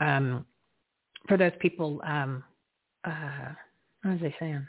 Um, 0.00 0.46
for 1.26 1.36
those 1.36 1.52
people, 1.60 2.00
um, 2.04 2.44
uh, 3.04 3.50
what 4.02 4.20
was 4.20 4.32
I 4.32 4.34
saying? 4.38 4.66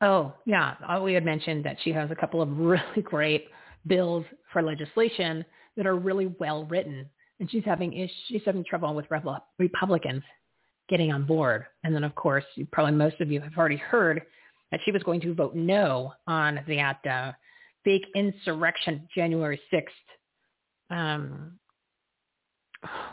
Oh, 0.00 0.32
yeah. 0.44 0.98
We 1.00 1.14
had 1.14 1.24
mentioned 1.24 1.64
that 1.64 1.76
she 1.82 1.92
has 1.92 2.10
a 2.10 2.16
couple 2.16 2.42
of 2.42 2.48
really 2.58 3.02
great 3.02 3.46
bills 3.86 4.24
for 4.52 4.62
legislation 4.62 5.44
that 5.76 5.86
are 5.86 5.96
really 5.96 6.34
well 6.38 6.64
written, 6.66 7.08
and 7.40 7.50
she's 7.50 7.64
having 7.64 8.08
she's 8.28 8.42
having 8.44 8.64
trouble 8.64 8.94
with 8.94 9.06
Republicans 9.58 10.22
getting 10.88 11.12
on 11.12 11.24
board. 11.24 11.64
And 11.84 11.94
then, 11.94 12.04
of 12.04 12.14
course, 12.14 12.44
probably 12.72 12.92
most 12.92 13.20
of 13.20 13.30
you 13.30 13.40
have 13.40 13.56
already 13.56 13.76
heard 13.76 14.22
that 14.70 14.80
she 14.84 14.92
was 14.92 15.02
going 15.02 15.20
to 15.20 15.34
vote 15.34 15.54
no 15.54 16.12
on 16.26 16.60
that 16.66 17.06
uh, 17.06 17.32
fake 17.84 18.06
insurrection 18.14 19.08
January 19.14 19.60
6th. 19.72 19.86
Um, 20.90 21.52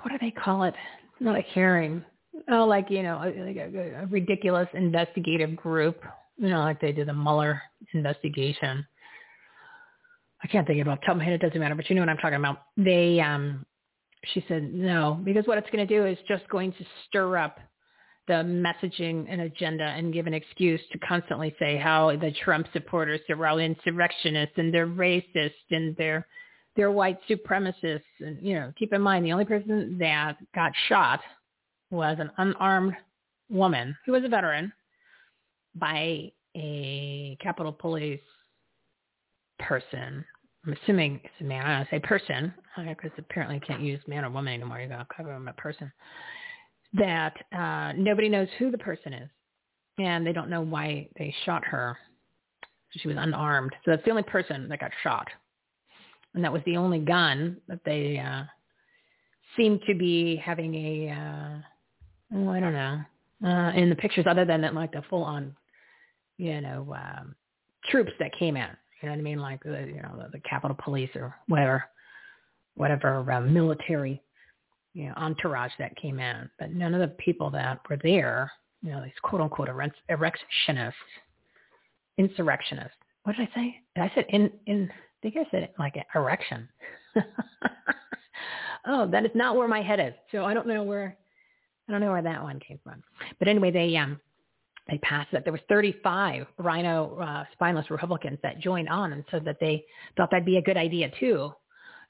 what 0.02 0.12
do 0.12 0.18
they 0.20 0.32
call 0.32 0.64
it? 0.64 0.74
Not 1.20 1.38
a 1.38 1.42
hearing. 1.54 2.04
Oh, 2.50 2.66
like, 2.66 2.90
you 2.90 3.04
know, 3.04 3.18
like 3.18 3.58
a, 3.58 4.04
a 4.04 4.06
ridiculous 4.08 4.68
investigative 4.74 5.56
group, 5.56 6.02
you 6.38 6.50
know, 6.50 6.60
like 6.60 6.80
they 6.80 6.92
did 6.92 7.08
the 7.08 7.14
Mueller 7.14 7.62
investigation. 7.94 8.86
I 10.42 10.48
can't 10.48 10.66
think 10.66 10.80
of 10.82 10.88
it 10.88 11.00
the 11.02 11.06
top 11.06 11.12
of 11.12 11.18
my 11.18 11.26
head. 11.26 11.34
It 11.34 11.42
doesn't 11.42 11.60
matter, 11.60 11.76
but 11.76 11.90
you 11.90 11.96
know 11.96 12.02
what 12.02 12.10
I'm 12.10 12.18
talking 12.18 12.40
about. 12.40 12.64
They, 12.78 13.20
um, 13.20 13.66
she 14.34 14.44
said 14.48 14.74
no, 14.74 15.20
because 15.24 15.46
what 15.48 15.58
it's 15.58 15.70
going 15.70 15.86
to 15.86 15.94
do 15.94 16.06
is 16.06 16.18
just 16.28 16.48
going 16.50 16.72
to 16.74 16.86
stir 17.08 17.38
up 17.38 17.60
the 18.28 18.36
messaging 18.36 19.26
and 19.28 19.42
agenda 19.42 19.84
and 19.84 20.14
give 20.14 20.28
an 20.28 20.34
excuse 20.34 20.80
to 20.92 21.00
constantly 21.00 21.54
say 21.60 21.78
how 21.78 22.16
the 22.16 22.32
Trump 22.44 22.68
supporters 22.74 23.20
are 23.28 23.48
all 23.48 23.58
insurrectionists 23.58 24.54
and 24.58 24.74
they're 24.74 24.88
racist 24.88 25.52
and 25.72 25.96
they're 25.98 26.28
they're 26.80 26.92
white 26.92 27.20
supremacists. 27.30 28.02
And 28.22 28.42
you 28.42 28.54
know, 28.54 28.72
keep 28.80 28.94
in 28.94 29.02
mind 29.02 29.26
the 29.26 29.34
only 29.34 29.44
person 29.44 29.98
that 30.00 30.38
got 30.56 30.72
shot 30.88 31.20
was 31.92 32.16
an 32.20 32.32
unarmed 32.38 32.94
woman 33.50 33.98
who 34.06 34.14
was 34.14 34.24
a 34.24 34.30
veteran 34.30 34.72
by 35.76 36.32
a 36.56 37.38
Capitol 37.42 37.74
Police 37.74 38.22
person. 39.60 40.24
I'm 40.66 40.74
assuming 40.82 41.20
it's 41.22 41.34
a 41.42 41.44
man. 41.44 41.66
I 41.66 41.78
don't 41.78 41.90
say 41.90 42.00
person 42.00 42.54
because 42.78 43.12
apparently 43.18 43.56
you 43.56 43.62
can't 43.68 43.82
use 43.82 44.00
man 44.08 44.24
or 44.24 44.30
woman 44.30 44.54
anymore. 44.54 44.80
You 44.80 44.88
got 44.88 45.00
to 45.00 45.16
cover 45.16 45.34
them 45.34 45.50
a 45.50 45.54
person. 45.54 45.92
That 46.94 47.34
uh, 47.52 47.92
nobody 47.98 48.30
knows 48.30 48.48
who 48.58 48.72
the 48.72 48.78
person 48.78 49.12
is, 49.12 49.30
and 49.98 50.26
they 50.26 50.32
don't 50.32 50.50
know 50.50 50.62
why 50.62 51.10
they 51.18 51.36
shot 51.46 51.66
her. 51.66 51.98
She 52.92 53.10
was 53.10 53.18
unarmed, 53.20 53.72
so 53.84 53.92
that's 53.92 54.06
the 54.06 54.12
only 54.12 54.24
person 54.24 54.70
that 54.70 54.80
got 54.80 54.92
shot, 55.04 55.28
and 56.36 56.44
that 56.44 56.54
was 56.54 56.62
the 56.66 56.78
only 56.78 57.00
gun 57.00 57.58
that 57.68 57.80
they 57.86 58.20
uh, 58.20 58.44
seemed 59.58 59.82
to 59.88 59.96
be 59.96 60.36
having 60.36 60.76
a. 60.76 61.10
Uh, 61.10 62.38
oh, 62.38 62.50
I 62.50 62.60
don't 62.60 62.74
know. 62.74 63.02
Uh, 63.44 63.72
in 63.72 63.90
the 63.90 63.96
pictures, 63.96 64.26
other 64.28 64.46
than 64.46 64.62
that, 64.62 64.74
like 64.74 64.92
the 64.92 65.02
full-on, 65.10 65.56
you 66.38 66.60
know, 66.60 66.94
um, 66.94 67.36
troops 67.90 68.12
that 68.20 68.38
came 68.38 68.58
in. 68.58 68.68
You 69.02 69.08
know 69.08 69.14
what 69.14 69.20
I 69.20 69.24
mean? 69.24 69.40
Like 69.40 69.64
the 69.64 69.86
you 69.88 70.02
know 70.02 70.16
the, 70.18 70.30
the 70.34 70.40
Capitol 70.42 70.78
Police 70.84 71.10
or 71.16 71.36
whatever, 71.48 71.86
whatever 72.76 73.32
uh, 73.32 73.42
military, 73.42 74.22
you 74.94 75.08
know, 75.08 75.14
entourage 75.16 75.72
that 75.80 75.96
came 75.96 76.20
in. 76.20 76.50
But 76.60 76.74
none 76.74 76.94
of 76.94 77.00
the 77.00 77.16
people 77.16 77.50
that 77.52 77.80
were 77.90 77.98
there, 78.04 78.52
you 78.82 78.92
know, 78.92 79.02
these 79.02 79.14
quote 79.24 79.42
unquote 79.42 79.70
erectionists, 80.10 81.00
insurrectionists. 82.18 82.98
What 83.24 83.38
did 83.38 83.48
I 83.52 83.56
say? 83.56 83.80
I 83.98 84.12
said 84.14 84.26
in 84.30 84.52
in. 84.66 84.90
I 85.20 85.22
think 85.22 85.36
I 85.38 85.50
said 85.52 85.64
it 85.64 85.74
like 85.78 85.96
a 85.98 86.18
erection. 86.18 86.70
oh, 88.88 89.08
that 89.08 89.26
is 89.26 89.32
not 89.36 89.58
where 89.58 89.68
my 89.68 89.82
head 89.82 90.00
is. 90.00 90.14
So 90.32 90.46
I 90.46 90.54
don't 90.54 90.68
know 90.68 90.84
where 90.84 91.18
I 91.88 91.92
don't 91.92 92.02
know 92.02 92.12
where 92.12 92.22
that 92.22 92.44
one 92.44 92.60
came 92.60 92.80
from. 92.84 93.04
But 93.38 93.48
anyway, 93.48 93.72
they 93.72 93.96
um 93.98 94.20
they 94.90 94.98
passed 95.00 95.34
it. 95.34 95.44
There 95.44 95.54
was 95.54 95.62
35 95.70 96.48
rhino 96.58 97.20
uh, 97.20 97.44
spineless 97.54 97.92
Republicans 97.92 98.40
that 98.44 98.60
joined 98.60 98.90
on 98.90 99.14
and 99.14 99.24
said 99.30 99.46
that 99.46 99.58
they 99.60 99.84
thought 100.18 100.32
that'd 100.32 100.46
be 100.46 100.58
a 100.58 100.62
good 100.62 100.78
idea 100.78 101.12
too. 101.20 101.52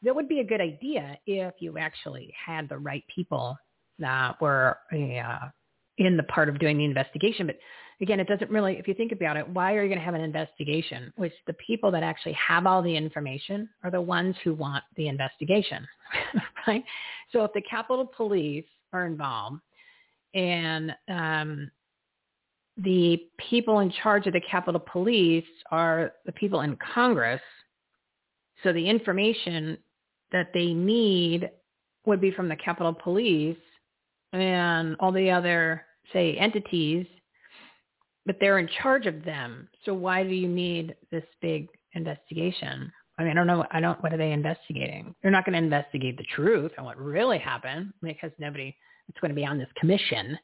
That 0.03 0.15
would 0.15 0.29
be 0.29 0.39
a 0.39 0.45
good 0.45 0.61
idea 0.61 1.17
if 1.25 1.55
you 1.59 1.77
actually 1.77 2.33
had 2.45 2.69
the 2.69 2.77
right 2.77 3.03
people 3.13 3.57
that 3.97 4.39
were 4.39 4.77
uh, 4.93 5.49
in 5.97 6.15
the 6.15 6.23
part 6.23 6.47
of 6.47 6.59
doing 6.59 6.77
the 6.77 6.85
investigation. 6.85 7.47
But 7.47 7.57
again, 8.01 8.19
it 8.19 8.27
doesn't 8.27 8.49
really, 8.49 8.77
if 8.77 8.87
you 8.87 8.93
think 8.93 9.11
about 9.11 9.37
it, 9.37 9.47
why 9.47 9.73
are 9.73 9.83
you 9.83 9.89
going 9.89 9.99
to 9.99 10.05
have 10.05 10.13
an 10.13 10.21
investigation? 10.21 11.11
Which 11.17 11.33
the 11.47 11.53
people 11.53 11.91
that 11.91 12.03
actually 12.03 12.33
have 12.33 12.65
all 12.65 12.81
the 12.81 12.95
information 12.95 13.69
are 13.83 13.91
the 13.91 14.01
ones 14.01 14.35
who 14.43 14.53
want 14.53 14.83
the 14.95 15.07
investigation, 15.07 15.87
right? 16.67 16.83
So 17.31 17.43
if 17.43 17.53
the 17.53 17.61
Capitol 17.61 18.05
Police 18.05 18.65
are 18.93 19.05
involved 19.05 19.61
and 20.33 20.95
um, 21.07 21.69
the 22.77 23.21
people 23.49 23.79
in 23.79 23.91
charge 24.03 24.27
of 24.27 24.33
the 24.33 24.41
Capitol 24.41 24.79
Police 24.79 25.45
are 25.71 26.13
the 26.25 26.31
people 26.31 26.61
in 26.61 26.77
Congress. 26.93 27.41
So 28.63 28.71
the 28.71 28.89
information 28.89 29.77
that 30.31 30.51
they 30.53 30.73
need 30.73 31.49
would 32.05 32.21
be 32.21 32.31
from 32.31 32.47
the 32.47 32.55
Capitol 32.55 32.93
Police 32.93 33.57
and 34.31 34.95
all 34.99 35.11
the 35.11 35.29
other, 35.29 35.85
say, 36.13 36.35
entities, 36.37 37.05
but 38.29 38.37
they're 38.39 38.59
in 38.59 38.69
charge 38.83 39.07
of 39.07 39.25
them. 39.25 39.67
So 39.85 39.91
why 39.91 40.21
do 40.21 40.29
you 40.29 40.47
need 40.47 40.95
this 41.09 41.23
big 41.41 41.67
investigation? 41.93 42.91
I 43.17 43.23
mean, 43.23 43.31
I 43.31 43.33
don't 43.33 43.47
know. 43.47 43.65
I 43.71 43.79
don't. 43.79 43.99
What 44.03 44.13
are 44.13 44.17
they 44.17 44.33
investigating? 44.33 45.15
They're 45.23 45.31
not 45.31 45.45
going 45.45 45.53
to 45.53 45.63
investigate 45.63 46.15
the 46.15 46.25
truth 46.35 46.71
and 46.77 46.85
what 46.85 46.95
really 46.99 47.39
happened 47.39 47.91
because 48.03 48.29
nobody. 48.37 48.75
that's 49.07 49.19
going 49.19 49.31
to 49.31 49.35
be 49.35 49.47
on 49.47 49.57
this 49.57 49.67
commission 49.79 50.37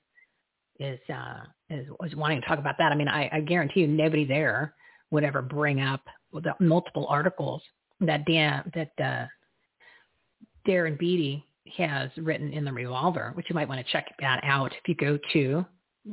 is 0.79 0.99
uh, 1.13 1.41
is 1.69 2.15
wanting 2.15 2.41
to 2.41 2.47
talk 2.47 2.57
about 2.57 2.73
that. 2.79 2.91
I 2.91 2.95
mean, 2.95 3.07
I, 3.07 3.29
I 3.31 3.41
guarantee 3.41 3.81
you, 3.81 3.87
nobody 3.87 4.25
there 4.25 4.73
would 5.11 5.23
ever 5.23 5.43
bring 5.43 5.79
up 5.79 6.01
the 6.33 6.55
multiple 6.59 7.05
articles 7.07 7.61
that 7.99 8.25
Dan 8.25 8.71
that 8.73 8.91
uh, 8.99 9.27
Darren 10.67 10.97
Beattie 10.97 11.45
has 11.77 12.09
written 12.17 12.51
in 12.51 12.65
the 12.65 12.73
Revolver, 12.73 13.29
which 13.35 13.45
you 13.47 13.53
might 13.53 13.69
want 13.69 13.85
to 13.85 13.91
check 13.91 14.07
that 14.21 14.39
out 14.43 14.71
if 14.71 14.87
you 14.87 14.95
go 14.95 15.19
to 15.33 15.63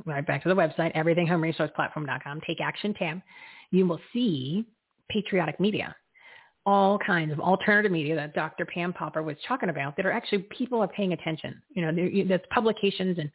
right 0.04 0.26
back 0.26 0.42
to 0.42 0.48
the 0.48 0.54
website 0.54 0.94
everythinghomeresourceplatform.com. 0.96 2.40
Take 2.46 2.60
action 2.60 2.94
tab. 2.94 3.20
You 3.70 3.86
will 3.86 4.00
see 4.12 4.66
patriotic 5.10 5.60
media 5.60 5.94
all 6.64 6.98
kinds 6.98 7.32
of 7.32 7.40
alternative 7.40 7.90
media 7.90 8.14
that 8.14 8.34
Dr. 8.34 8.64
Pam 8.64 8.92
Popper 8.92 9.22
was 9.22 9.36
talking 9.48 9.68
about 9.68 9.96
that 9.96 10.06
are 10.06 10.12
actually 10.12 10.46
people 10.56 10.80
are 10.80 10.88
paying 10.88 11.12
attention. 11.12 11.60
You 11.70 11.90
know, 11.90 12.24
there's 12.28 12.40
publications 12.50 13.18
and 13.18 13.30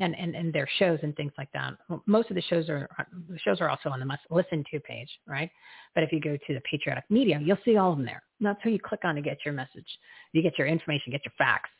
and, 0.00 0.14
and, 0.14 0.36
and 0.36 0.52
their 0.52 0.68
shows 0.78 1.00
and 1.02 1.12
things 1.16 1.32
like 1.36 1.50
that. 1.52 1.74
Most 2.06 2.30
of 2.30 2.36
the 2.36 2.42
shows 2.42 2.68
are 2.68 2.88
the 3.28 3.38
shows 3.40 3.60
are 3.60 3.68
also 3.68 3.88
on 3.88 3.98
the 3.98 4.06
must 4.06 4.22
listen 4.30 4.62
to 4.70 4.78
page, 4.78 5.08
right? 5.26 5.50
But 5.96 6.04
if 6.04 6.12
you 6.12 6.20
go 6.20 6.36
to 6.36 6.54
the 6.54 6.60
patriotic 6.70 7.02
media, 7.10 7.40
you'll 7.42 7.58
see 7.64 7.76
all 7.76 7.90
of 7.90 7.98
them 7.98 8.06
there. 8.06 8.22
That's 8.40 8.60
who 8.62 8.70
you 8.70 8.78
click 8.78 9.00
on 9.02 9.16
to 9.16 9.22
get 9.22 9.38
your 9.44 9.54
message. 9.54 9.86
You 10.32 10.42
get 10.42 10.56
your 10.56 10.68
information, 10.68 11.10
get 11.10 11.24
your 11.24 11.32
facts. 11.36 11.70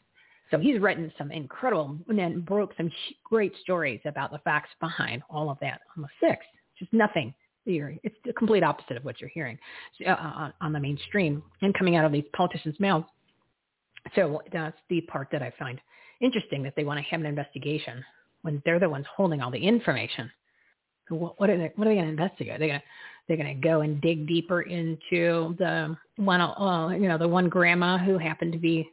So 0.50 0.58
he's 0.58 0.80
written 0.80 1.12
some 1.18 1.30
incredible 1.30 1.98
and 2.08 2.44
broke 2.44 2.72
some 2.76 2.90
great 3.24 3.52
stories 3.62 4.00
about 4.04 4.30
the 4.30 4.38
facts 4.38 4.70
behind 4.80 5.22
all 5.28 5.50
of 5.50 5.58
that 5.60 5.80
on 5.96 6.02
the 6.02 6.08
sixth. 6.26 6.48
Just 6.78 6.92
nothing. 6.92 7.34
It's 7.66 8.16
the 8.24 8.32
complete 8.32 8.62
opposite 8.62 8.96
of 8.96 9.04
what 9.04 9.20
you're 9.20 9.28
hearing 9.28 9.58
uh, 10.06 10.10
on, 10.12 10.52
on 10.62 10.72
the 10.72 10.80
mainstream 10.80 11.42
and 11.60 11.74
coming 11.76 11.96
out 11.96 12.06
of 12.06 12.12
these 12.12 12.24
politicians' 12.34 12.80
mouths. 12.80 13.04
So 14.14 14.40
that's 14.52 14.78
the 14.88 15.02
part 15.02 15.28
that 15.32 15.42
I 15.42 15.52
find 15.58 15.78
interesting 16.20 16.62
that 16.62 16.74
they 16.76 16.84
want 16.84 16.98
to 16.98 17.04
have 17.10 17.20
an 17.20 17.26
investigation 17.26 18.02
when 18.42 18.62
they're 18.64 18.80
the 18.80 18.88
ones 18.88 19.04
holding 19.14 19.42
all 19.42 19.50
the 19.50 19.58
information. 19.58 20.30
What, 21.10 21.38
what 21.38 21.50
are 21.50 21.58
they? 21.58 21.72
What 21.76 21.86
are 21.86 21.90
they 21.90 21.96
going 21.96 22.16
to 22.16 22.22
investigate? 22.22 22.58
They're 22.58 22.68
going 22.68 22.80
to 22.80 22.86
they're 23.26 23.36
going 23.36 23.60
to 23.60 23.68
go 23.68 23.82
and 23.82 24.00
dig 24.00 24.26
deeper 24.26 24.62
into 24.62 25.54
the 25.58 25.96
one, 26.16 26.40
uh, 26.40 26.88
you 26.88 27.08
know, 27.08 27.18
the 27.18 27.28
one 27.28 27.50
grandma 27.50 27.98
who 27.98 28.16
happened 28.16 28.52
to 28.52 28.58
be 28.58 28.90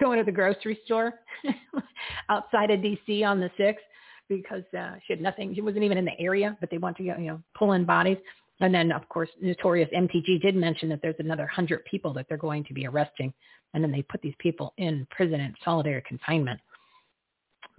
going 0.00 0.18
to 0.18 0.24
the 0.24 0.32
grocery 0.32 0.78
store 0.84 1.14
outside 2.28 2.70
of 2.70 2.82
D.C. 2.82 3.22
on 3.24 3.40
the 3.40 3.50
sixth 3.56 3.84
because 4.28 4.62
uh, 4.76 4.92
she 5.06 5.12
had 5.12 5.20
nothing. 5.20 5.54
She 5.54 5.60
wasn't 5.60 5.84
even 5.84 5.98
in 5.98 6.04
the 6.04 6.18
area, 6.18 6.56
but 6.60 6.70
they 6.70 6.78
want 6.78 6.96
to, 6.98 7.02
you 7.02 7.16
know, 7.18 7.42
pull 7.56 7.72
in 7.72 7.84
bodies. 7.84 8.18
And 8.60 8.74
then, 8.74 8.92
of 8.92 9.08
course, 9.08 9.28
notorious 9.40 9.90
MTG 9.94 10.40
did 10.40 10.54
mention 10.54 10.88
that 10.90 11.00
there's 11.02 11.16
another 11.18 11.42
100 11.42 11.84
people 11.84 12.12
that 12.14 12.26
they're 12.28 12.38
going 12.38 12.64
to 12.64 12.74
be 12.74 12.86
arresting. 12.86 13.32
And 13.74 13.82
then 13.82 13.90
they 13.90 14.02
put 14.02 14.22
these 14.22 14.34
people 14.38 14.74
in 14.78 15.06
prison 15.10 15.40
in 15.40 15.54
solitary 15.64 16.02
confinement. 16.02 16.60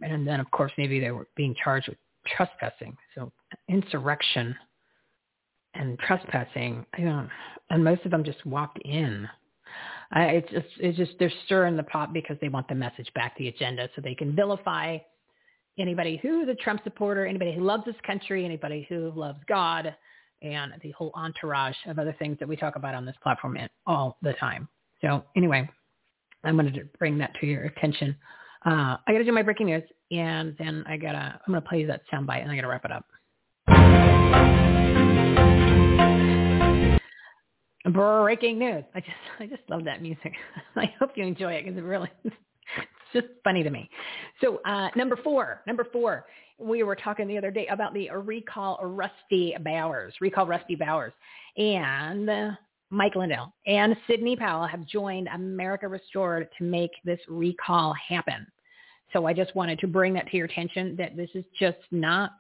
And 0.02 0.28
then, 0.28 0.40
of 0.40 0.50
course, 0.52 0.72
maybe 0.78 1.00
they 1.00 1.12
were 1.12 1.28
being 1.36 1.56
charged 1.64 1.88
with 1.88 1.98
trespassing. 2.26 2.98
So 3.16 3.32
insurrection 3.70 4.56
and 5.76 5.98
trespassing, 6.00 6.86
you 6.98 7.06
know, 7.06 7.28
and 7.70 7.84
most 7.84 8.04
of 8.06 8.12
them 8.12 8.24
just 8.24 8.46
walked 8.46 8.80
in. 8.80 9.28
It's 10.16 10.52
just, 10.52 10.68
it's 10.80 10.98
just 10.98 11.12
they're 11.20 11.32
stirring 11.46 11.78
the 11.78 11.84
pot 11.84 12.14
because 12.14 12.38
they 12.42 12.50
want 12.50 12.68
the 12.68 12.76
message 12.76 13.10
back 13.16 13.38
the 13.38 13.48
agenda 13.48 13.90
so 13.96 14.02
they 14.02 14.16
can 14.16 14.36
vilify 14.36 14.98
anybody 15.80 16.20
who's 16.22 16.48
a 16.48 16.56
Trump 16.56 16.84
supporter, 16.84 17.26
anybody 17.26 17.54
who 17.54 17.64
loves 17.64 17.86
this 17.86 17.96
country, 18.06 18.46
anybody 18.46 18.86
who 18.90 19.12
loves 19.16 19.40
God, 19.48 19.96
and 20.42 20.74
the 20.82 20.92
whole 20.92 21.12
entourage 21.16 21.76
of 21.88 22.00
other 22.00 22.16
things 22.20 22.38
that 22.40 22.48
we 22.48 22.56
talk 22.56 22.76
about 22.76 22.94
on 22.96 23.06
this 23.06 23.16
platform 23.24 23.58
all 23.88 24.18
the 24.22 24.34
time. 24.34 24.68
So 25.02 25.24
anyway, 25.36 25.70
I 26.44 26.52
wanted 26.52 26.74
to 26.76 26.86
bring 27.00 27.18
that 27.20 27.34
to 27.40 27.48
your 27.48 27.64
attention. 27.64 28.16
Uh, 28.66 28.98
I 29.08 29.12
got 29.12 29.18
to 29.20 29.24
do 29.24 29.32
my 29.32 29.42
breaking 29.42 29.68
news, 29.68 29.84
and 30.12 30.56
then 30.58 30.84
I 30.88 30.98
gotta 30.98 31.40
I'm 31.46 31.54
gonna 31.54 31.62
play 31.62 31.82
you 31.82 31.88
that 31.88 32.02
soundbite, 32.12 32.42
and 32.42 32.52
I 32.52 32.56
gotta 32.56 32.68
wrap 32.68 32.86
it 32.86 32.92
up. 32.92 33.06
Breaking 37.92 38.60
news. 38.60 38.84
I 38.96 39.00
just 39.00 39.12
I 39.40 39.46
just 39.48 39.64
love 39.70 39.84
that 39.86 40.02
music. 40.02 40.34
I 40.76 40.94
hope 41.00 41.12
you 41.16 41.26
enjoy 41.26 41.54
it 41.54 41.66
because 41.66 41.78
it 41.78 41.84
really 41.84 42.10
it's 42.24 42.34
just 43.14 43.28
funny 43.44 43.64
to 43.64 43.70
me. 43.70 43.90
So 44.42 44.62
uh, 44.66 44.90
number 44.96 45.18
four, 45.24 45.62
number 45.68 45.86
four, 45.92 46.26
we 46.58 46.84
were 46.84 46.96
talking 46.96 47.28
the 47.28 47.38
other 47.38 47.52
day 47.52 47.68
about 47.68 47.94
the 47.94 48.10
recall 48.10 48.80
Rusty 48.82 49.56
Bowers, 49.64 50.14
recall 50.22 50.48
Rusty 50.48 50.76
Bowers, 50.76 51.14
and 51.58 52.30
uh, 52.30 52.52
Mike 52.90 53.16
Lindell 53.16 53.54
and 53.66 53.98
Sidney 54.08 54.36
Powell 54.36 54.68
have 54.68 54.86
joined 54.86 55.28
America 55.34 55.88
Restored 55.88 56.48
to 56.58 56.64
make 56.64 56.92
this 57.04 57.20
recall 57.28 57.94
happen. 58.08 58.46
So 59.12 59.26
I 59.26 59.34
just 59.34 59.56
wanted 59.56 59.80
to 59.80 59.88
bring 59.88 60.14
that 60.14 60.28
to 60.30 60.38
your 60.38 60.46
attention 60.46 60.96
that 60.98 61.16
this 61.16 61.30
is 61.36 61.44
just 61.60 61.78
not 61.92 62.32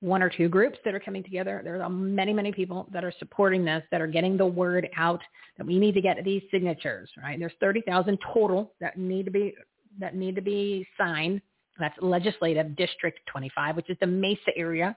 one 0.00 0.22
or 0.22 0.28
two 0.28 0.48
groups 0.48 0.78
that 0.84 0.94
are 0.94 1.00
coming 1.00 1.22
together. 1.22 1.62
There 1.64 1.82
are 1.82 1.88
many, 1.88 2.32
many 2.32 2.52
people 2.52 2.86
that 2.92 3.04
are 3.04 3.12
supporting 3.18 3.64
this, 3.64 3.82
that 3.90 4.00
are 4.00 4.06
getting 4.06 4.36
the 4.36 4.46
word 4.46 4.88
out 4.96 5.22
that 5.56 5.66
we 5.66 5.78
need 5.78 5.94
to 5.94 6.02
get 6.02 6.22
these 6.24 6.42
signatures, 6.50 7.10
right? 7.22 7.38
There's 7.38 7.52
30,000 7.60 8.18
total 8.32 8.72
that 8.80 8.98
need 8.98 9.24
to 9.24 9.30
be 9.30 9.54
that 9.98 10.14
need 10.14 10.34
to 10.34 10.42
be 10.42 10.86
signed. 10.98 11.40
That's 11.78 11.96
legislative 12.02 12.76
district 12.76 13.20
25, 13.30 13.76
which 13.76 13.88
is 13.88 13.96
the 14.00 14.06
Mesa 14.06 14.54
area. 14.56 14.94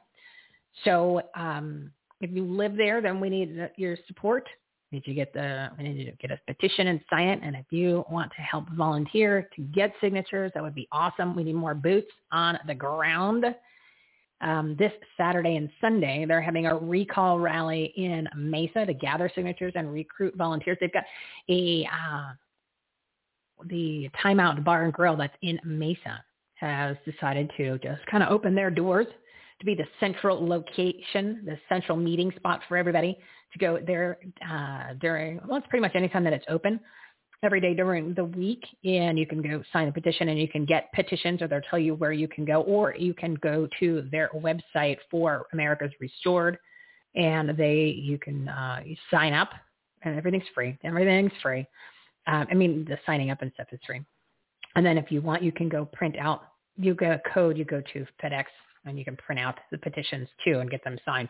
So 0.84 1.22
um, 1.36 1.92
if 2.20 2.32
you 2.32 2.44
live 2.44 2.76
there, 2.76 3.02
then 3.02 3.22
we 3.22 3.30
need 3.30 3.70
your 3.78 3.98
support. 4.08 4.48
Need 4.92 5.06
to 5.06 5.14
get 5.14 5.32
the 5.32 5.70
we 5.78 5.84
need 5.86 6.06
to 6.06 6.12
get 6.28 6.32
a 6.32 6.40
petition 6.52 6.88
and 6.88 7.00
sign 7.10 7.30
it. 7.30 7.40
And 7.42 7.56
if 7.56 7.66
you 7.70 8.04
want 8.10 8.32
to 8.36 8.42
help 8.42 8.68
volunteer 8.72 9.48
to 9.56 9.62
get 9.62 9.94
signatures, 10.02 10.52
that 10.56 10.64
would 10.64 10.76
be 10.76 10.88
awesome. 10.92 11.36
We 11.36 11.44
need 11.46 11.56
more 11.56 11.76
boots 11.76 12.12
on 12.32 12.60
the 12.68 12.76
ground 12.76 13.46
um, 14.42 14.76
this 14.78 14.92
Saturday 15.18 15.56
and 15.56 15.70
Sunday, 15.82 16.26
they're 16.28 16.42
having 16.42 16.68
a 16.68 16.78
recall 16.78 17.40
rally 17.40 17.94
in 17.98 18.28
Mesa 18.36 18.86
to 18.86 18.94
gather 18.94 19.32
signatures 19.34 19.74
and 19.76 19.92
recruit 19.92 20.36
volunteers. 20.38 20.78
They've 20.80 20.94
got 20.94 21.04
a 21.50 21.88
uh, 21.92 22.34
the 23.66 24.10
Timeout 24.24 24.64
Bar 24.64 24.86
and 24.86 24.94
Grill 24.94 25.18
that's 25.18 25.36
in 25.42 25.60
Mesa 25.66 26.24
has 26.56 26.96
decided 27.06 27.52
to 27.58 27.78
just 27.80 28.06
kind 28.06 28.24
of 28.24 28.30
open 28.30 28.56
their 28.56 28.70
doors 28.70 29.08
to 29.60 29.66
be 29.66 29.76
the 29.76 29.86
central 30.00 30.46
location, 30.46 31.42
the 31.46 31.58
central 31.68 31.98
meeting 31.98 32.32
spot 32.38 32.62
for 32.68 32.78
everybody 32.78 33.18
to 33.52 33.60
go 33.60 33.80
there 33.86 34.18
uh, 34.50 34.94
during, 35.02 35.40
well, 35.48 35.58
it's 35.58 35.68
pretty 35.68 35.82
much 35.82 35.92
any 35.96 36.08
time 36.08 36.24
that 36.24 36.34
it's 36.34 36.46
open 36.50 36.80
every 37.42 37.62
day 37.62 37.74
during 37.74 38.14
the 38.14 38.24
week 38.24 38.64
and 38.84 39.18
you 39.18 39.26
can 39.26 39.42
go 39.42 39.64
sign 39.72 39.88
a 39.88 39.92
petition 39.92 40.30
and 40.30 40.40
you 40.40 40.48
can 40.48 40.66
get 40.66 40.92
petitions 40.94 41.42
or 41.42 41.48
they'll 41.48 41.62
tell 41.70 41.80
you 41.80 41.96
where 41.96 42.12
you 42.12 42.28
can 42.28 42.44
go 42.44 42.62
or 42.62 42.96
you 42.96 43.14
can 43.14 43.36
go 43.36 43.68
to 43.80 44.08
their 44.12 44.30
website 44.36 44.98
for 45.10 45.46
America's 45.54 45.92
Restored 46.00 46.58
and 47.16 47.56
they 47.58 47.86
you 47.86 48.18
can 48.18 48.50
uh, 48.50 48.82
sign 49.10 49.34
up 49.34 49.52
and 50.04 50.18
everything's 50.18 50.44
free. 50.54 50.78
Everything's 50.84 51.32
free. 51.42 51.66
Um, 52.28 52.48
I 52.52 52.54
mean 52.54 52.86
the 52.88 52.98
signing 53.06 53.32
up 53.32 53.42
and 53.42 53.52
stuff 53.54 53.68
is 53.72 53.80
free. 53.86 54.02
And 54.76 54.86
then 54.86 54.98
if 54.98 55.12
you 55.12 55.22
want 55.22 55.42
you 55.42 55.54
can 55.54 55.70
go 55.70 55.86
print 55.86 56.18
out 56.18 56.44
you 56.78 56.94
get 56.94 57.12
a 57.12 57.30
code 57.34 57.58
you 57.58 57.64
go 57.64 57.82
to 57.94 58.06
FedEx 58.22 58.46
and 58.86 58.98
you 58.98 59.06
can 59.06 59.16
print 59.16 59.40
out 59.40 59.60
the 59.72 59.78
petitions 59.78 60.28
too 60.44 60.60
and 60.60 60.70
get 60.70 60.84
them 60.84 60.98
signed. 61.06 61.30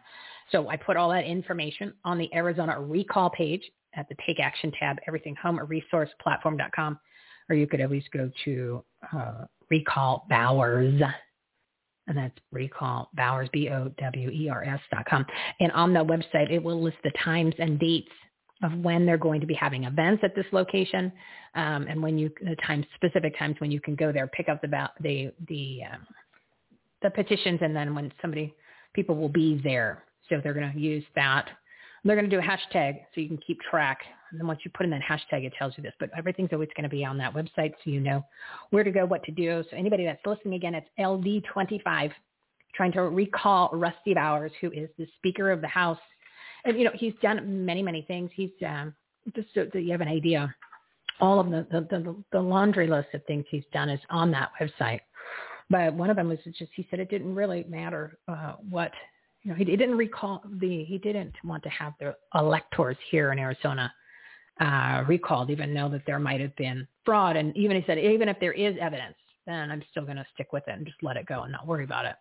So 0.51 0.69
I 0.69 0.75
put 0.75 0.97
all 0.97 1.09
that 1.09 1.25
information 1.25 1.93
on 2.03 2.17
the 2.17 2.33
Arizona 2.33 2.79
recall 2.79 3.29
page 3.29 3.61
at 3.93 4.07
the 4.09 4.15
Take 4.25 4.39
Action 4.39 4.71
tab, 4.79 4.97
everything 5.07 5.35
home 5.35 5.59
at 5.59 5.65
resourceplatform.com, 5.67 6.99
or 7.49 7.55
you 7.55 7.67
could 7.67 7.81
always 7.81 8.03
go 8.13 8.29
to 8.45 8.83
uh, 9.15 9.45
Recall 9.69 10.25
Bowers, 10.29 11.01
and 12.07 12.17
that's 12.17 12.37
Recall 12.51 13.09
Bowers, 13.13 13.49
B-O-W-E-R-S 13.53 14.79
dot 14.91 15.05
com. 15.05 15.25
And 15.59 15.71
on 15.71 15.93
the 15.93 16.03
website, 16.03 16.51
it 16.51 16.61
will 16.61 16.81
list 16.81 16.97
the 17.03 17.11
times 17.23 17.53
and 17.59 17.79
dates 17.79 18.09
of 18.61 18.73
when 18.79 19.05
they're 19.05 19.17
going 19.17 19.39
to 19.41 19.47
be 19.47 19.53
having 19.53 19.85
events 19.85 20.23
at 20.23 20.35
this 20.35 20.45
location, 20.51 21.11
um, 21.55 21.87
and 21.87 22.01
when 22.01 22.17
you 22.17 22.29
the 22.41 22.55
times 22.65 22.85
specific 22.95 23.37
times 23.37 23.55
when 23.59 23.71
you 23.71 23.79
can 23.79 23.95
go 23.95 24.11
there, 24.11 24.27
pick 24.27 24.49
up 24.49 24.61
the 24.61 24.89
the 25.01 25.31
the 25.47 25.79
um, 25.91 26.05
the 27.01 27.09
petitions, 27.09 27.59
and 27.61 27.75
then 27.75 27.95
when 27.95 28.11
somebody 28.21 28.53
people 28.93 29.15
will 29.15 29.29
be 29.29 29.59
there. 29.63 30.03
So 30.27 30.39
they're 30.43 30.53
going 30.53 30.71
to 30.71 30.79
use 30.79 31.03
that 31.15 31.49
they're 32.03 32.15
going 32.15 32.29
to 32.29 32.35
do 32.35 32.41
a 32.41 32.45
hashtag 32.45 32.99
so 33.13 33.21
you 33.21 33.27
can 33.27 33.39
keep 33.45 33.59
track. 33.61 33.99
And 34.31 34.39
then 34.39 34.47
once 34.47 34.59
you 34.63 34.71
put 34.73 34.85
in 34.85 34.91
that 34.91 35.01
hashtag, 35.01 35.45
it 35.45 35.53
tells 35.57 35.73
you 35.77 35.83
this. 35.83 35.93
But 35.99 36.11
everything's 36.17 36.49
always 36.53 36.69
going 36.75 36.83
to 36.83 36.89
be 36.89 37.03
on 37.03 37.17
that 37.17 37.33
website 37.33 37.73
so 37.83 37.89
you 37.89 37.99
know 37.99 38.23
where 38.69 38.83
to 38.83 38.91
go, 38.91 39.05
what 39.05 39.23
to 39.23 39.31
do. 39.31 39.63
So 39.69 39.77
anybody 39.77 40.05
that's 40.05 40.21
listening 40.25 40.53
again, 40.53 40.75
it's 40.75 40.87
LD25, 40.99 42.11
trying 42.75 42.91
to 42.93 43.01
recall 43.03 43.69
Rusty 43.73 44.13
Bowers, 44.13 44.51
who 44.61 44.71
is 44.71 44.89
the 44.97 45.07
Speaker 45.17 45.51
of 45.51 45.61
the 45.61 45.67
House. 45.67 45.99
And, 46.65 46.77
you 46.77 46.83
know, 46.85 46.91
he's 46.93 47.13
done 47.21 47.65
many, 47.65 47.81
many 47.81 48.03
things. 48.03 48.29
He's, 48.33 48.51
um, 48.65 48.93
just 49.35 49.47
so 49.53 49.67
that 49.73 49.81
you 49.81 49.91
have 49.91 50.01
an 50.01 50.07
idea, 50.07 50.53
all 51.19 51.39
of 51.39 51.49
the, 51.49 51.67
the, 51.71 51.81
the, 51.89 52.15
the 52.31 52.39
laundry 52.39 52.87
list 52.87 53.09
of 53.13 53.23
things 53.25 53.45
he's 53.49 53.63
done 53.73 53.89
is 53.89 53.99
on 54.09 54.31
that 54.31 54.51
website. 54.59 55.01
But 55.69 55.93
one 55.93 56.09
of 56.09 56.15
them 56.15 56.29
was 56.29 56.39
just, 56.45 56.71
he 56.75 56.87
said 56.89 56.99
it 56.99 57.09
didn't 57.09 57.35
really 57.35 57.65
matter 57.69 58.17
uh, 58.27 58.53
what 58.69 58.91
know, 59.49 59.55
he, 59.55 59.65
he 59.65 59.75
didn't 59.75 59.97
recall 59.97 60.41
the 60.59 60.83
he 60.83 60.97
didn't 60.97 61.33
want 61.43 61.63
to 61.63 61.69
have 61.69 61.93
the 61.99 62.15
electors 62.35 62.97
here 63.09 63.31
in 63.31 63.39
Arizona 63.39 63.93
uh, 64.59 65.03
recalled, 65.07 65.49
even 65.49 65.73
though 65.73 65.89
that 65.89 66.03
there 66.05 66.19
might 66.19 66.41
have 66.41 66.55
been 66.55 66.87
fraud. 67.05 67.35
And 67.35 67.55
even 67.55 67.77
he 67.77 67.83
said, 67.85 67.97
even 67.97 68.29
if 68.29 68.39
there 68.39 68.53
is 68.53 68.75
evidence, 68.79 69.15
then 69.45 69.71
I'm 69.71 69.83
still 69.91 70.03
going 70.03 70.17
to 70.17 70.25
stick 70.33 70.53
with 70.53 70.67
it 70.67 70.71
and 70.71 70.85
just 70.85 71.01
let 71.01 71.17
it 71.17 71.25
go 71.25 71.43
and 71.43 71.51
not 71.51 71.65
worry 71.65 71.83
about 71.83 72.05
it. 72.05 72.15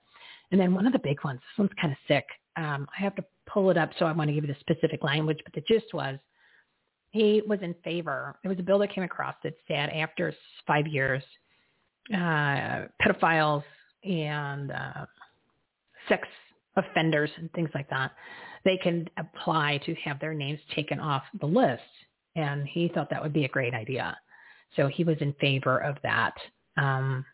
And 0.50 0.60
then 0.60 0.74
one 0.74 0.86
of 0.86 0.92
the 0.92 0.98
big 0.98 1.22
ones, 1.24 1.40
this 1.40 1.58
one's 1.58 1.70
kind 1.80 1.92
of 1.92 1.98
sick. 2.06 2.24
Um, 2.56 2.86
I 2.98 3.02
have 3.02 3.14
to 3.16 3.24
pull 3.46 3.70
it 3.70 3.76
up, 3.76 3.90
so 3.98 4.06
I 4.06 4.12
want 4.12 4.28
to 4.28 4.34
give 4.34 4.44
you 4.44 4.54
the 4.54 4.60
specific 4.60 5.04
language, 5.04 5.38
but 5.44 5.52
the 5.52 5.62
gist 5.68 5.92
was 5.92 6.18
he 7.10 7.42
was 7.46 7.58
in 7.62 7.74
favor. 7.84 8.36
There 8.42 8.50
was 8.50 8.58
a 8.58 8.62
bill 8.62 8.78
that 8.80 8.92
came 8.92 9.04
across 9.04 9.34
that 9.42 9.54
said 9.66 9.90
after 9.90 10.34
five 10.66 10.86
years, 10.86 11.22
uh, 12.12 12.86
pedophiles 13.02 13.64
and 14.04 14.70
uh, 14.70 15.06
sex 16.08 16.26
offenders 16.78 17.30
and 17.36 17.52
things 17.52 17.70
like 17.74 17.90
that, 17.90 18.12
they 18.64 18.76
can 18.76 19.08
apply 19.18 19.80
to 19.84 19.94
have 19.96 20.18
their 20.20 20.34
names 20.34 20.60
taken 20.74 21.00
off 21.00 21.22
the 21.40 21.46
list. 21.46 21.82
And 22.36 22.66
he 22.66 22.88
thought 22.88 23.10
that 23.10 23.22
would 23.22 23.32
be 23.32 23.44
a 23.44 23.48
great 23.48 23.74
idea. 23.74 24.16
So 24.76 24.86
he 24.86 25.04
was 25.04 25.16
in 25.20 25.32
favor 25.34 25.78
of 25.78 25.96
that. 26.02 26.34
Um, 26.76 27.24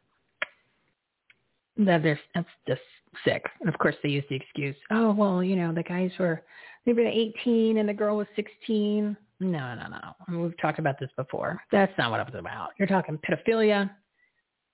that 1.77 2.03
that's 2.35 2.49
just 2.66 2.81
sick. 3.25 3.45
And 3.61 3.69
of 3.69 3.79
course 3.79 3.97
they 4.03 4.09
use 4.09 4.25
the 4.31 4.37
excuse, 4.37 4.77
oh, 4.91 5.12
well, 5.12 5.43
you 5.43 5.57
know, 5.57 5.73
the 5.73 5.83
guys 5.83 6.11
were, 6.19 6.43
they 6.87 6.93
were 6.93 7.01
18 7.01 7.79
and 7.79 7.89
the 7.89 7.95
girl 7.95 8.16
was 8.16 8.27
16. 8.37 9.16
No, 9.41 9.75
no, 9.75 9.89
no. 9.89 9.99
I 10.27 10.31
mean, 10.31 10.43
we've 10.43 10.59
talked 10.59 10.79
about 10.79 10.99
this 11.01 11.11
before. 11.16 11.61
That's 11.73 11.93
not 11.99 12.11
what 12.11 12.21
it 12.21 12.27
was 12.27 12.39
about. 12.39 12.71
You're 12.79 12.89
talking 12.89 13.19
pedophilia. 13.19 13.91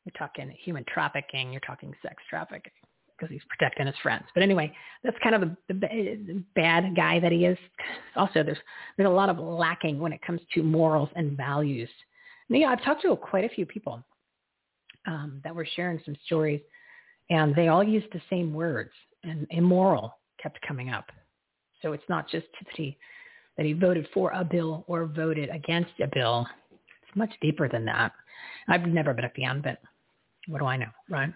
You're 0.04 0.12
talking 0.18 0.54
human 0.62 0.84
trafficking. 0.92 1.50
You're 1.50 1.60
talking 1.60 1.94
sex 2.02 2.22
trafficking 2.28 2.72
because 3.20 3.32
he's 3.32 3.42
protecting 3.48 3.86
his 3.86 3.96
friends. 4.02 4.24
But 4.34 4.42
anyway, 4.42 4.72
that's 5.04 5.16
kind 5.22 5.34
of 5.34 5.42
the, 5.68 5.74
the 5.74 6.44
bad 6.54 6.96
guy 6.96 7.20
that 7.20 7.32
he 7.32 7.44
is. 7.44 7.58
Also, 8.16 8.42
there's 8.42 8.58
there's 8.96 9.08
a 9.08 9.12
lot 9.12 9.28
of 9.28 9.38
lacking 9.38 9.98
when 9.98 10.12
it 10.12 10.22
comes 10.22 10.40
to 10.54 10.62
morals 10.62 11.10
and 11.16 11.36
values. 11.36 11.90
And, 12.48 12.58
yeah, 12.58 12.68
I've 12.68 12.82
talked 12.82 13.02
to 13.02 13.14
quite 13.16 13.44
a 13.44 13.48
few 13.48 13.66
people 13.66 14.02
um, 15.06 15.40
that 15.44 15.54
were 15.54 15.66
sharing 15.76 16.00
some 16.04 16.16
stories, 16.24 16.60
and 17.28 17.54
they 17.54 17.68
all 17.68 17.84
used 17.84 18.08
the 18.12 18.22
same 18.30 18.52
words, 18.52 18.90
and 19.22 19.46
immoral 19.50 20.16
kept 20.42 20.60
coming 20.66 20.90
up. 20.90 21.10
So 21.82 21.92
it's 21.92 22.08
not 22.08 22.28
just 22.28 22.46
that 22.60 22.76
he 22.76 22.96
that 23.56 23.66
he 23.66 23.72
voted 23.74 24.08
for 24.14 24.30
a 24.30 24.44
bill 24.44 24.84
or 24.86 25.04
voted 25.04 25.50
against 25.50 25.90
a 26.02 26.06
bill. 26.06 26.46
It's 26.70 27.16
much 27.16 27.32
deeper 27.42 27.68
than 27.68 27.84
that. 27.86 28.12
I've 28.68 28.86
never 28.86 29.12
been 29.12 29.26
a 29.26 29.30
fan, 29.30 29.60
but 29.60 29.78
What 30.50 30.58
do 30.58 30.66
I 30.66 30.76
know, 30.76 30.88
right? 31.08 31.32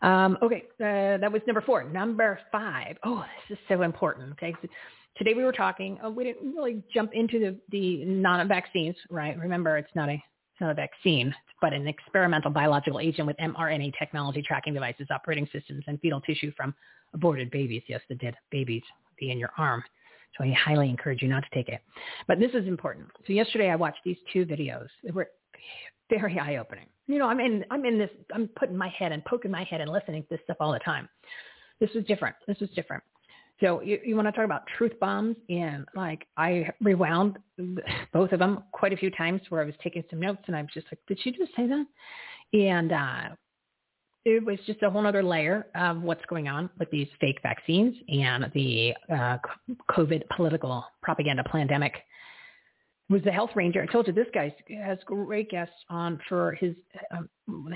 Um, 0.00 0.38
okay, 0.42 0.64
uh, 0.80 1.18
that 1.18 1.30
was 1.30 1.42
number 1.46 1.60
four. 1.60 1.84
Number 1.84 2.38
five. 2.50 2.96
Oh, 3.04 3.22
this 3.48 3.58
is 3.58 3.64
so 3.68 3.82
important. 3.82 4.32
Okay, 4.32 4.54
so 4.62 4.68
today 5.18 5.34
we 5.34 5.44
were 5.44 5.52
talking. 5.52 5.98
Oh, 6.02 6.08
we 6.08 6.24
didn't 6.24 6.54
really 6.54 6.82
jump 6.92 7.12
into 7.12 7.38
the 7.38 7.58
the 7.70 8.06
non-vaccines, 8.06 8.96
right? 9.10 9.38
Remember, 9.38 9.76
it's 9.76 9.94
not 9.94 10.08
a 10.08 10.14
it's 10.14 10.60
not 10.60 10.70
a 10.70 10.74
vaccine, 10.74 11.34
but 11.60 11.74
an 11.74 11.86
experimental 11.86 12.50
biological 12.50 13.00
agent 13.00 13.26
with 13.26 13.36
mRNA 13.36 13.92
technology 13.98 14.40
tracking 14.40 14.72
devices, 14.72 15.08
operating 15.10 15.46
systems, 15.52 15.84
and 15.86 16.00
fetal 16.00 16.22
tissue 16.22 16.50
from 16.56 16.74
aborted 17.12 17.50
babies. 17.50 17.82
Yes, 17.86 18.00
the 18.08 18.14
dead 18.14 18.34
babies 18.50 18.82
be 19.18 19.30
in 19.30 19.38
your 19.38 19.50
arm. 19.58 19.84
So 20.38 20.44
I 20.44 20.52
highly 20.52 20.88
encourage 20.88 21.20
you 21.20 21.28
not 21.28 21.42
to 21.42 21.54
take 21.54 21.68
it. 21.68 21.82
But 22.26 22.38
this 22.38 22.52
is 22.54 22.66
important. 22.66 23.08
So 23.26 23.34
yesterday 23.34 23.70
I 23.70 23.76
watched 23.76 24.00
these 24.04 24.16
two 24.32 24.46
videos. 24.46 24.88
They 25.04 25.10
were 25.10 25.28
very 26.18 26.38
eye 26.38 26.56
opening. 26.56 26.86
You 27.06 27.18
know, 27.18 27.26
I'm 27.26 27.40
in 27.40 27.64
I'm 27.70 27.84
in 27.84 27.98
this 27.98 28.10
I'm 28.34 28.48
putting 28.58 28.76
my 28.76 28.88
head 28.88 29.12
and 29.12 29.24
poking 29.24 29.50
my 29.50 29.64
head 29.64 29.80
and 29.80 29.90
listening 29.90 30.22
to 30.22 30.28
this 30.30 30.40
stuff 30.44 30.56
all 30.60 30.72
the 30.72 30.78
time. 30.80 31.08
This 31.80 31.90
was 31.94 32.04
different. 32.04 32.36
This 32.46 32.58
was 32.60 32.70
different. 32.70 33.02
So 33.60 33.80
you, 33.82 34.00
you 34.04 34.16
want 34.16 34.26
to 34.26 34.32
talk 34.32 34.44
about 34.44 34.62
truth 34.76 34.92
bombs 35.00 35.36
and 35.48 35.86
like 35.94 36.26
I 36.36 36.70
rewound 36.80 37.38
both 38.12 38.32
of 38.32 38.38
them 38.38 38.64
quite 38.72 38.92
a 38.92 38.96
few 38.96 39.10
times 39.10 39.40
where 39.48 39.62
I 39.62 39.64
was 39.64 39.74
taking 39.82 40.02
some 40.10 40.20
notes 40.20 40.42
and 40.46 40.56
I 40.56 40.62
was 40.62 40.70
just 40.74 40.86
like, 40.90 40.98
did 41.06 41.18
she 41.22 41.30
just 41.30 41.54
say 41.56 41.66
that? 41.68 41.86
And 42.52 42.92
uh, 42.92 43.34
it 44.24 44.44
was 44.44 44.58
just 44.66 44.82
a 44.82 44.90
whole 44.90 45.06
other 45.06 45.22
layer 45.22 45.66
of 45.74 46.02
what's 46.02 46.24
going 46.28 46.48
on 46.48 46.68
with 46.78 46.90
these 46.90 47.08
fake 47.20 47.38
vaccines 47.42 47.94
and 48.08 48.50
the 48.54 48.94
uh, 49.12 49.38
COVID 49.90 50.22
political 50.36 50.84
propaganda 51.02 51.44
pandemic. 51.44 51.94
Was 53.10 53.22
the 53.22 53.30
health 53.30 53.50
ranger. 53.54 53.82
I 53.82 53.92
told 53.92 54.06
you 54.06 54.14
this 54.14 54.28
guy 54.32 54.54
has 54.82 54.98
great 55.04 55.50
guests 55.50 55.74
on 55.90 56.18
for 56.26 56.52
his 56.52 56.74
um, 57.10 57.28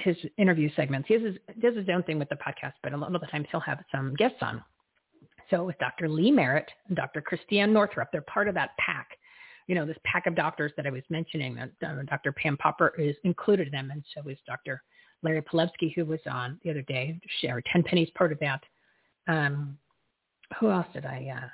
his 0.02 0.16
interview 0.38 0.70
segments. 0.74 1.06
He 1.06 1.14
has 1.14 1.22
his, 1.22 1.34
does 1.60 1.76
his 1.76 1.88
own 1.90 2.02
thing 2.04 2.18
with 2.18 2.30
the 2.30 2.36
podcast, 2.36 2.72
but 2.82 2.94
a 2.94 2.96
lot 2.96 3.14
of 3.14 3.20
the 3.20 3.26
times 3.26 3.46
he'll 3.50 3.60
have 3.60 3.78
some 3.92 4.14
guests 4.14 4.38
on. 4.40 4.62
So 5.50 5.64
with 5.64 5.78
Dr. 5.78 6.08
Lee 6.08 6.30
Merritt 6.30 6.70
and 6.88 6.96
Dr. 6.96 7.20
Christiane 7.20 7.72
Northrup, 7.72 8.08
they're 8.10 8.22
part 8.22 8.48
of 8.48 8.54
that 8.54 8.70
pack. 8.78 9.08
You 9.66 9.74
know, 9.74 9.84
this 9.84 9.98
pack 10.04 10.26
of 10.26 10.34
doctors 10.34 10.72
that 10.76 10.86
I 10.86 10.90
was 10.90 11.02
mentioning. 11.10 11.58
Uh, 11.58 11.68
Dr. 12.08 12.32
Pam 12.32 12.56
Popper 12.56 12.94
is 12.98 13.14
included 13.24 13.68
in 13.68 13.72
them, 13.72 13.90
and 13.90 14.02
so 14.14 14.28
is 14.30 14.38
Dr. 14.46 14.82
Larry 15.22 15.42
Palevsky, 15.42 15.94
who 15.94 16.04
was 16.04 16.20
on 16.30 16.58
the 16.64 16.70
other 16.70 16.82
day, 16.82 17.20
Sherri 17.40 17.62
Tenpenny's 17.70 18.10
part 18.16 18.32
of 18.32 18.38
that. 18.40 18.62
Um, 19.26 19.76
who 20.58 20.70
else 20.70 20.86
did 20.94 21.04
I? 21.04 21.32
Uh, 21.36 21.48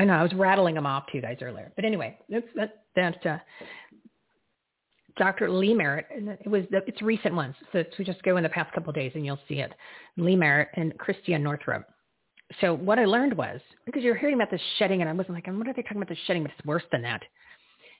I 0.00 0.04
know 0.04 0.14
I 0.14 0.22
was 0.22 0.32
rattling 0.32 0.74
them 0.74 0.86
off 0.86 1.06
to 1.08 1.16
you 1.16 1.22
guys 1.22 1.38
earlier, 1.42 1.72
but 1.76 1.84
anyway, 1.84 2.18
that's 2.28 2.46
that 2.56 2.84
that. 2.96 3.26
Uh, 3.26 3.38
Dr. 5.18 5.50
Lee 5.50 5.74
Merritt, 5.74 6.06
and 6.14 6.28
it 6.30 6.46
was 6.46 6.62
the, 6.70 6.78
it's 6.86 7.02
recent 7.02 7.34
ones, 7.34 7.54
so 7.72 7.84
we 7.98 8.06
just 8.06 8.22
go 8.22 8.38
in 8.38 8.42
the 8.42 8.48
past 8.48 8.72
couple 8.72 8.88
of 8.88 8.94
days 8.94 9.12
and 9.14 9.26
you'll 9.26 9.40
see 9.48 9.56
it. 9.56 9.70
Lee 10.16 10.36
Merritt 10.36 10.68
and 10.76 10.96
Christiane 10.96 11.42
Northrup. 11.42 11.84
So 12.62 12.72
what 12.74 12.98
I 12.98 13.04
learned 13.04 13.36
was 13.36 13.60
because 13.84 14.02
you're 14.02 14.16
hearing 14.16 14.36
about 14.36 14.50
the 14.50 14.60
shedding, 14.78 15.02
and 15.02 15.10
I 15.10 15.12
wasn't 15.12 15.34
like, 15.34 15.46
what 15.46 15.68
are 15.68 15.74
they 15.74 15.82
talking 15.82 15.98
about 15.98 16.08
the 16.08 16.16
shedding? 16.26 16.42
But 16.44 16.52
it's 16.56 16.66
worse 16.66 16.84
than 16.90 17.02
that. 17.02 17.20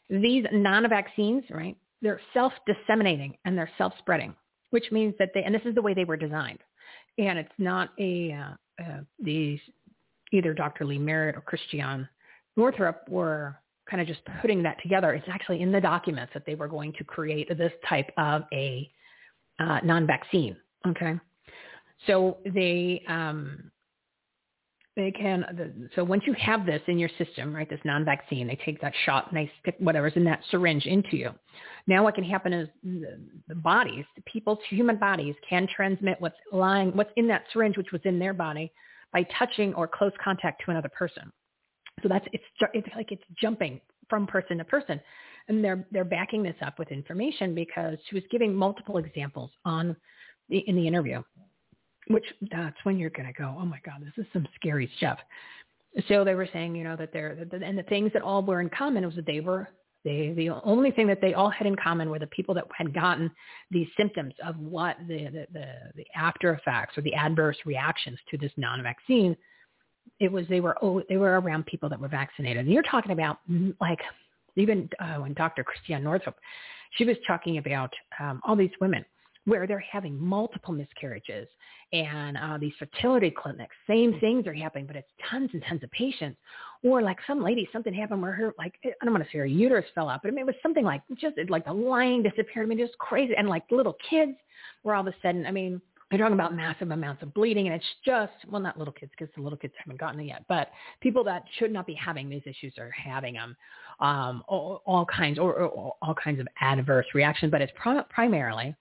These 0.09 0.47
non-vaccines, 0.51 1.45
right? 1.51 1.77
They're 2.01 2.21
self-disseminating 2.33 3.37
and 3.45 3.59
they're 3.59 3.71
self-spreading 3.77 4.35
which 4.71 4.91
means 4.91 5.15
that 5.19 5.31
they, 5.35 5.43
and 5.43 5.55
this 5.55 5.63
is 5.65 5.75
the 5.75 5.83
way 5.83 5.95
they 5.95 6.05
were 6.05 6.17
designed. 6.17 6.61
And 7.19 7.39
it's 7.39 7.53
not 7.59 7.91
a, 7.99 8.33
uh, 8.33 8.83
uh, 8.83 9.01
these, 9.19 9.61
either 10.33 10.55
Dr. 10.55 10.85
Lee 10.85 10.99
Merritt 10.99 11.37
or 11.37 11.41
Christiane 11.41 12.09
Northrup 12.57 13.09
were 13.09 13.57
kind 13.91 14.01
of 14.01 14.07
just 14.07 14.21
putting 14.41 14.63
that 14.63 14.81
together. 14.83 15.13
It's 15.13 15.27
actually 15.29 15.63
in 15.63 15.73
the 15.73 15.81
documents 15.81 16.33
that 16.35 16.47
they 16.47 16.55
were 16.55 16.69
going 16.69 16.93
to 16.95 17.05
create 17.05 17.49
this 17.57 17.73
type 17.89 18.11
of 18.17 18.43
a 18.53 18.91
uh, 19.59 19.81
non-vaccine. 19.83 20.57
Okay. 20.87 21.19
So 22.07 22.39
they, 22.47 23.03
um, 23.09 23.71
they 24.97 25.11
can, 25.11 25.91
so 25.95 26.05
once 26.05 26.23
you 26.27 26.35
have 26.35 26.67
this 26.67 26.81
in 26.87 26.99
your 26.99 27.11
system, 27.19 27.55
right, 27.55 27.69
this 27.69 27.81
non-vaccine, 27.85 28.47
they 28.47 28.59
take 28.65 28.81
that 28.81 28.93
shot 29.05 29.29
and 29.29 29.37
they 29.37 29.51
stick 29.61 29.77
whatever's 29.79 30.15
in 30.17 30.25
that 30.25 30.41
syringe 30.51 30.87
into 30.87 31.17
you. 31.17 31.31
Now 31.87 32.05
what 32.05 32.15
can 32.15 32.25
happen 32.25 32.53
is 32.53 32.69
the, 32.83 33.19
the 33.49 33.55
bodies, 33.55 34.05
the 34.17 34.23
people's 34.23 34.59
human 34.69 34.97
bodies 34.97 35.35
can 35.49 35.67
transmit 35.75 36.17
what's 36.21 36.37
lying, 36.53 36.91
what's 36.97 37.13
in 37.17 37.29
that 37.29 37.45
syringe, 37.53 37.77
which 37.77 37.93
was 37.93 38.01
in 38.05 38.19
their 38.19 38.35
body 38.35 38.73
by 39.13 39.27
touching 39.39 39.75
or 39.75 39.89
close 39.89 40.13
contact 40.23 40.63
to 40.65 40.71
another 40.71 40.91
person. 40.91 41.33
So 42.03 42.09
that's, 42.09 42.27
it's, 42.33 42.45
it's 42.73 42.89
like 42.97 43.13
it's 43.13 43.23
jumping 43.41 43.81
from 44.09 44.27
person 44.27 44.59
to 44.59 44.65
person. 44.65 45.01
And 45.49 45.65
they're, 45.65 45.87
they're 45.91 46.05
backing 46.05 46.43
this 46.43 46.57
up 46.65 46.79
with 46.79 46.91
information 46.93 47.55
because 47.55 47.99
she 48.09 48.15
was 48.15 48.25
giving 48.31 48.55
multiple 48.55 48.99
examples 48.99 49.51
on 49.65 49.97
the, 50.49 50.59
in 50.59 50.77
the 50.77 50.87
interview 50.87 51.23
which 52.11 52.25
that's 52.51 52.77
when 52.83 52.99
you're 52.99 53.11
going 53.11 53.33
to 53.33 53.41
go, 53.41 53.57
oh 53.59 53.65
my 53.65 53.79
God, 53.85 54.03
this 54.03 54.13
is 54.25 54.31
some 54.33 54.47
scary 54.57 54.91
stuff. 54.97 55.19
So 56.09 56.25
they 56.25 56.35
were 56.35 56.49
saying, 56.53 56.75
you 56.75 56.85
know, 56.85 56.97
that 56.97 57.13
they're, 57.13 57.47
and 57.53 57.79
the 57.79 57.85
things 57.85 58.13
that 58.13 58.23
all 58.23 58.43
were 58.43 58.61
in 58.61 58.69
common 58.71 59.05
was 59.05 59.15
that 59.17 59.27
they 59.27 59.41
were, 59.41 59.69
they, 60.05 60.33
the 60.35 60.51
only 60.65 60.91
thing 60.91 61.07
that 61.09 61.21
they 61.21 61.35
all 61.35 61.51
had 61.51 61.67
in 61.67 61.77
common 61.77 62.09
were 62.09 62.19
the 62.19 62.27
people 62.29 62.55
that 62.55 62.65
had 62.77 62.95
gotten 62.95 63.31
these 63.71 63.89
symptoms 63.97 64.35
of 64.45 64.59
what 64.59 64.97
the, 65.07 65.25
the, 65.25 65.47
the, 65.53 65.67
the 65.97 66.07
after 66.17 66.55
effects 66.55 66.97
or 66.97 67.03
the 67.03 67.15
adverse 67.15 67.57
reactions 67.67 68.19
to 68.31 68.39
this 68.39 68.53
non-vaccine. 68.57 69.37
It 70.19 70.33
was, 70.33 70.47
they 70.49 70.61
were, 70.61 70.77
oh, 70.83 71.03
they 71.09 71.17
were 71.17 71.41
around 71.41 71.67
people 71.67 71.89
that 71.91 72.01
were 72.01 72.09
vaccinated. 72.09 72.65
And 72.65 72.73
you're 72.73 72.83
talking 72.83 73.13
about 73.13 73.39
like 73.81 74.01
even 74.57 74.89
uh, 74.99 75.17
when 75.17 75.35
Dr. 75.35 75.65
Christiane 75.65 76.03
Northrup, 76.03 76.37
she 76.97 77.05
was 77.05 77.17
talking 77.27 77.59
about 77.59 77.93
um, 78.19 78.41
all 78.47 78.57
these 78.57 78.71
women 78.81 79.05
where 79.51 79.67
they're 79.67 79.81
having 79.81 80.17
multiple 80.17 80.73
miscarriages 80.73 81.49
and 81.93 82.37
uh, 82.37 82.57
these 82.57 82.73
fertility 82.79 83.33
clinics, 83.33 83.75
same 83.89 84.17
things 84.21 84.47
are 84.47 84.55
happening, 84.55 84.87
but 84.87 84.95
it's 84.95 85.09
tons 85.29 85.51
and 85.53 85.65
tons 85.69 85.83
of 85.83 85.91
patients. 85.91 86.39
Or 86.85 87.03
like 87.03 87.19
some 87.27 87.43
lady, 87.43 87.69
something 87.73 87.93
happened 87.93 88.23
where 88.23 88.31
her, 88.31 88.55
like, 88.59 88.75
I 88.85 89.05
don't 89.05 89.13
want 89.13 89.25
to 89.25 89.31
say 89.33 89.39
her 89.39 89.47
uterus 89.47 89.87
fell 89.93 90.09
out, 90.09 90.21
but 90.23 90.29
I 90.29 90.31
mean, 90.31 90.43
it 90.43 90.47
was 90.47 90.55
something 90.63 90.85
like 90.85 91.03
just 91.17 91.35
like 91.49 91.65
the 91.65 91.73
lining 91.73 92.23
disappeared. 92.23 92.65
I 92.65 92.67
mean, 92.67 92.79
just 92.79 92.97
crazy. 92.99 93.35
And 93.37 93.49
like 93.49 93.65
little 93.73 93.97
kids 94.09 94.37
were 94.85 94.95
all 94.95 95.01
of 95.01 95.13
a 95.13 95.17
sudden, 95.21 95.45
I 95.47 95.51
mean, 95.51 95.83
they're 96.11 96.21
talking 96.21 96.35
about 96.35 96.55
massive 96.55 96.93
amounts 96.93 97.25
of 97.25 97.35
bleeding 97.35 97.67
and 97.67 97.75
it's 97.75 97.85
just, 98.05 98.33
well, 98.49 98.61
not 98.61 98.79
little 98.79 98.95
kids 98.95 99.11
because 99.19 99.35
the 99.35 99.43
little 99.43 99.59
kids 99.59 99.75
haven't 99.79 99.99
gotten 99.99 100.21
it 100.21 100.27
yet, 100.27 100.45
but 100.49 100.71
people 101.01 101.25
that 101.25 101.43
should 101.59 101.73
not 101.73 101.89
be 101.89 101.95
having 101.95 102.29
these 102.29 102.43
issues 102.47 102.75
are 102.79 102.91
having 102.91 103.35
them, 103.35 103.57
um, 103.99 104.45
all, 104.47 104.83
all 104.87 105.05
kinds 105.07 105.41
or, 105.41 105.55
or, 105.55 105.97
all 106.01 106.15
kinds 106.15 106.39
of 106.39 106.47
adverse 106.61 107.07
reactions, 107.15 107.51
but 107.51 107.61
it's 107.61 107.73
primarily 108.11 108.77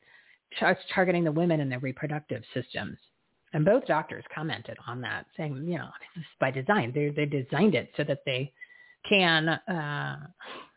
it's 0.62 0.82
targeting 0.94 1.24
the 1.24 1.32
women 1.32 1.60
and 1.60 1.72
their 1.72 1.80
reproductive 1.80 2.44
systems. 2.54 2.98
And 3.54 3.66
both 3.66 3.86
doctors 3.88 4.24
commented 4.34 4.78
on 4.88 5.02
that, 5.02 5.26
saying, 5.36 5.66
you 5.68 5.78
know, 5.78 5.90
this 6.16 6.22
is 6.22 6.28
by 6.40 6.52
design. 6.52 6.92
They 6.94 7.10
they 7.10 7.26
designed 7.26 7.76
it 7.76 7.92
so 7.98 8.04
that 8.04 8.20
they 8.26 8.54
can, 9.08 9.50
uh, 9.50 10.18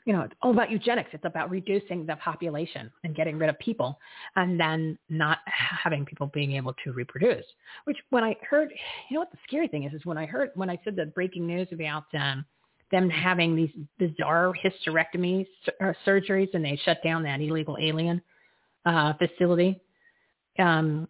you 0.07 0.13
know, 0.13 0.23
it's 0.23 0.35
all 0.41 0.53
about 0.53 0.71
eugenics. 0.71 1.11
It's 1.13 1.25
about 1.25 1.51
reducing 1.51 2.07
the 2.07 2.17
population 2.17 2.91
and 3.05 3.15
getting 3.15 3.39
rid 3.39 3.51
of 3.51 3.59
people, 3.59 3.99
and 4.37 4.59
then 4.59 4.99
not 5.11 5.39
having 5.47 6.07
people 6.07 6.29
being 6.33 6.53
able 6.53 6.75
to 6.85 6.93
reproduce. 6.93 7.45
Which, 7.85 7.99
when 8.11 8.25
I 8.25 8.37
heard, 8.49 8.71
you 9.11 9.15
know, 9.15 9.21
what 9.21 9.33
the 9.33 9.39
scary 9.47 9.69
thing 9.69 9.85
is, 9.85 9.93
is 9.93 10.07
when 10.07 10.17
I 10.17 10.25
heard 10.25 10.51
when 10.55 10.71
I 10.71 10.79
said 10.83 10.97
the 10.97 11.07
breaking 11.07 11.47
news 11.47 11.69
about 11.73 12.05
um, 12.15 12.45
them 12.91 13.11
having 13.11 13.55
these 13.55 13.71
bizarre 13.99 14.55
hysterectomy 14.65 15.47
sur- 15.65 15.97
surgeries, 16.07 16.49
and 16.55 16.65
they 16.65 16.81
shut 16.85 17.03
down 17.05 17.23
that 17.25 17.41
illegal 17.41 17.77
alien 17.81 18.23
uh, 18.85 19.13
facility. 19.15 19.81
Um, 20.59 21.09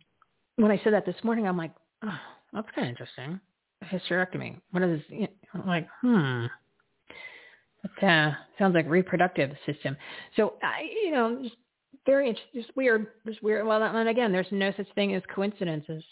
when 0.57 0.71
I 0.71 0.81
said 0.85 0.93
that 0.93 1.07
this 1.07 1.17
morning, 1.25 1.47
I'm 1.47 1.57
like, 1.57 1.73
oh, 2.05 2.19
that's 2.53 2.69
kind 2.75 2.87
of 2.87 2.91
interesting. 2.91 3.41
Hysterectomy. 3.85 4.61
What 4.71 4.83
is? 4.85 5.01
You 5.09 5.29
I'm 5.55 5.67
like, 5.67 5.89
hmm. 6.01 6.47
That 8.01 8.07
uh, 8.07 8.35
sounds 8.59 8.75
like 8.75 8.89
reproductive 8.89 9.51
system. 9.67 9.97
So 10.37 10.55
I, 10.63 10.89
you 11.05 11.11
know, 11.11 11.43
very 12.07 12.29
interesting, 12.29 12.63
just 12.63 12.77
weird, 12.77 13.09
just 13.27 13.43
weird. 13.43 13.67
Well, 13.67 13.83
and 13.83 14.09
again, 14.09 14.31
there's 14.33 14.47
no 14.53 14.73
such 14.77 14.87
thing 14.95 15.15
as 15.15 15.23
coincidences, 15.35 16.05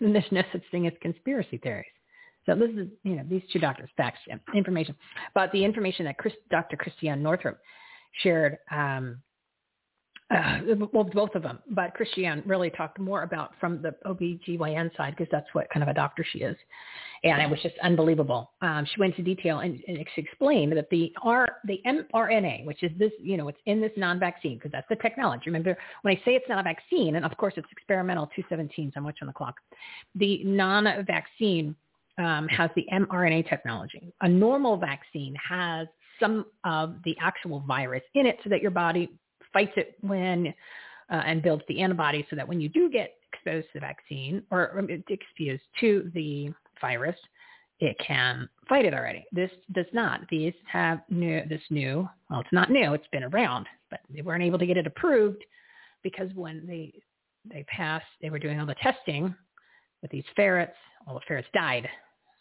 and 0.00 0.14
there's 0.14 0.24
no 0.30 0.42
such 0.52 0.62
thing 0.70 0.86
as 0.86 0.92
conspiracy 1.00 1.58
theories. 1.58 1.86
So 2.46 2.54
this 2.56 2.70
is, 2.70 2.88
you 3.04 3.16
know, 3.16 3.22
these 3.28 3.42
two 3.52 3.60
doctors, 3.60 3.88
facts, 3.96 4.18
information. 4.54 4.96
But 5.32 5.52
the 5.52 5.64
information 5.64 6.04
that 6.06 6.18
Chris, 6.18 6.34
Dr. 6.50 6.76
Christiane 6.76 7.22
Northrup 7.22 7.60
shared 8.22 8.58
um, 8.70 9.22
uh, 10.32 10.58
well, 10.92 11.04
both 11.04 11.34
of 11.34 11.42
them, 11.42 11.58
but 11.70 11.94
Christiane 11.94 12.42
really 12.46 12.70
talked 12.70 12.98
more 12.98 13.22
about 13.22 13.52
from 13.60 13.82
the 13.82 13.94
OBGYN 14.06 14.96
side 14.96 15.14
because 15.16 15.30
that's 15.30 15.46
what 15.52 15.68
kind 15.70 15.82
of 15.82 15.88
a 15.88 15.94
doctor 15.94 16.24
she 16.30 16.38
is. 16.38 16.56
And 17.24 17.40
it 17.40 17.48
was 17.48 17.60
just 17.62 17.76
unbelievable. 17.82 18.50
Um, 18.62 18.84
she 18.84 18.98
went 18.98 19.16
into 19.16 19.34
detail 19.34 19.60
and, 19.60 19.80
and 19.86 19.98
explained 20.16 20.76
that 20.76 20.90
the 20.90 21.12
R, 21.22 21.46
the 21.66 21.80
mRNA, 21.86 22.64
which 22.64 22.82
is 22.82 22.90
this, 22.98 23.12
you 23.20 23.36
know, 23.36 23.46
it's 23.48 23.60
in 23.66 23.80
this 23.80 23.92
non-vaccine 23.96 24.56
because 24.56 24.72
that's 24.72 24.88
the 24.88 24.96
technology. 24.96 25.44
Remember, 25.46 25.76
when 26.02 26.16
I 26.16 26.20
say 26.24 26.32
it's 26.32 26.48
not 26.48 26.58
a 26.58 26.62
vaccine, 26.64 27.14
and 27.16 27.24
of 27.24 27.36
course 27.36 27.54
it's 27.56 27.68
experimental 27.70 28.26
217, 28.34 28.90
so 28.92 28.98
I'm 28.98 29.04
watching 29.04 29.28
the 29.28 29.32
clock, 29.32 29.56
the 30.16 30.42
non-vaccine 30.42 31.76
um, 32.18 32.48
has 32.48 32.70
the 32.74 32.86
mRNA 32.92 33.48
technology. 33.48 34.12
A 34.20 34.28
normal 34.28 34.76
vaccine 34.76 35.36
has 35.48 35.86
some 36.18 36.46
of 36.64 36.96
the 37.04 37.16
actual 37.20 37.60
virus 37.60 38.02
in 38.14 38.26
it 38.26 38.38
so 38.42 38.50
that 38.50 38.62
your 38.62 38.70
body 38.70 39.08
fights 39.52 39.72
it 39.76 39.96
when 40.00 40.54
uh, 41.10 41.22
and 41.26 41.42
builds 41.42 41.62
the 41.68 41.80
antibodies 41.80 42.24
so 42.30 42.36
that 42.36 42.46
when 42.46 42.60
you 42.60 42.68
do 42.68 42.90
get 42.90 43.14
exposed 43.32 43.66
to 43.68 43.74
the 43.74 43.80
vaccine 43.80 44.42
or 44.50 44.78
um, 44.78 44.88
exposed 44.90 45.62
to 45.80 46.10
the 46.14 46.52
virus, 46.80 47.16
it 47.80 47.96
can 47.98 48.48
fight 48.68 48.84
it 48.84 48.94
already. 48.94 49.24
This 49.32 49.50
does 49.72 49.86
not. 49.92 50.20
These 50.30 50.54
have 50.70 51.00
new, 51.08 51.42
this 51.48 51.62
new, 51.70 52.08
well, 52.30 52.40
it's 52.40 52.52
not 52.52 52.70
new. 52.70 52.94
It's 52.94 53.06
been 53.12 53.24
around, 53.24 53.66
but 53.90 54.00
they 54.08 54.22
weren't 54.22 54.44
able 54.44 54.58
to 54.58 54.66
get 54.66 54.76
it 54.76 54.86
approved 54.86 55.44
because 56.02 56.30
when 56.34 56.66
they 56.66 56.92
they 57.44 57.64
passed, 57.64 58.06
they 58.20 58.30
were 58.30 58.38
doing 58.38 58.60
all 58.60 58.66
the 58.66 58.76
testing 58.76 59.34
with 60.00 60.12
these 60.12 60.24
ferrets. 60.36 60.76
All 61.06 61.14
the 61.14 61.20
ferrets 61.26 61.48
died, 61.52 61.88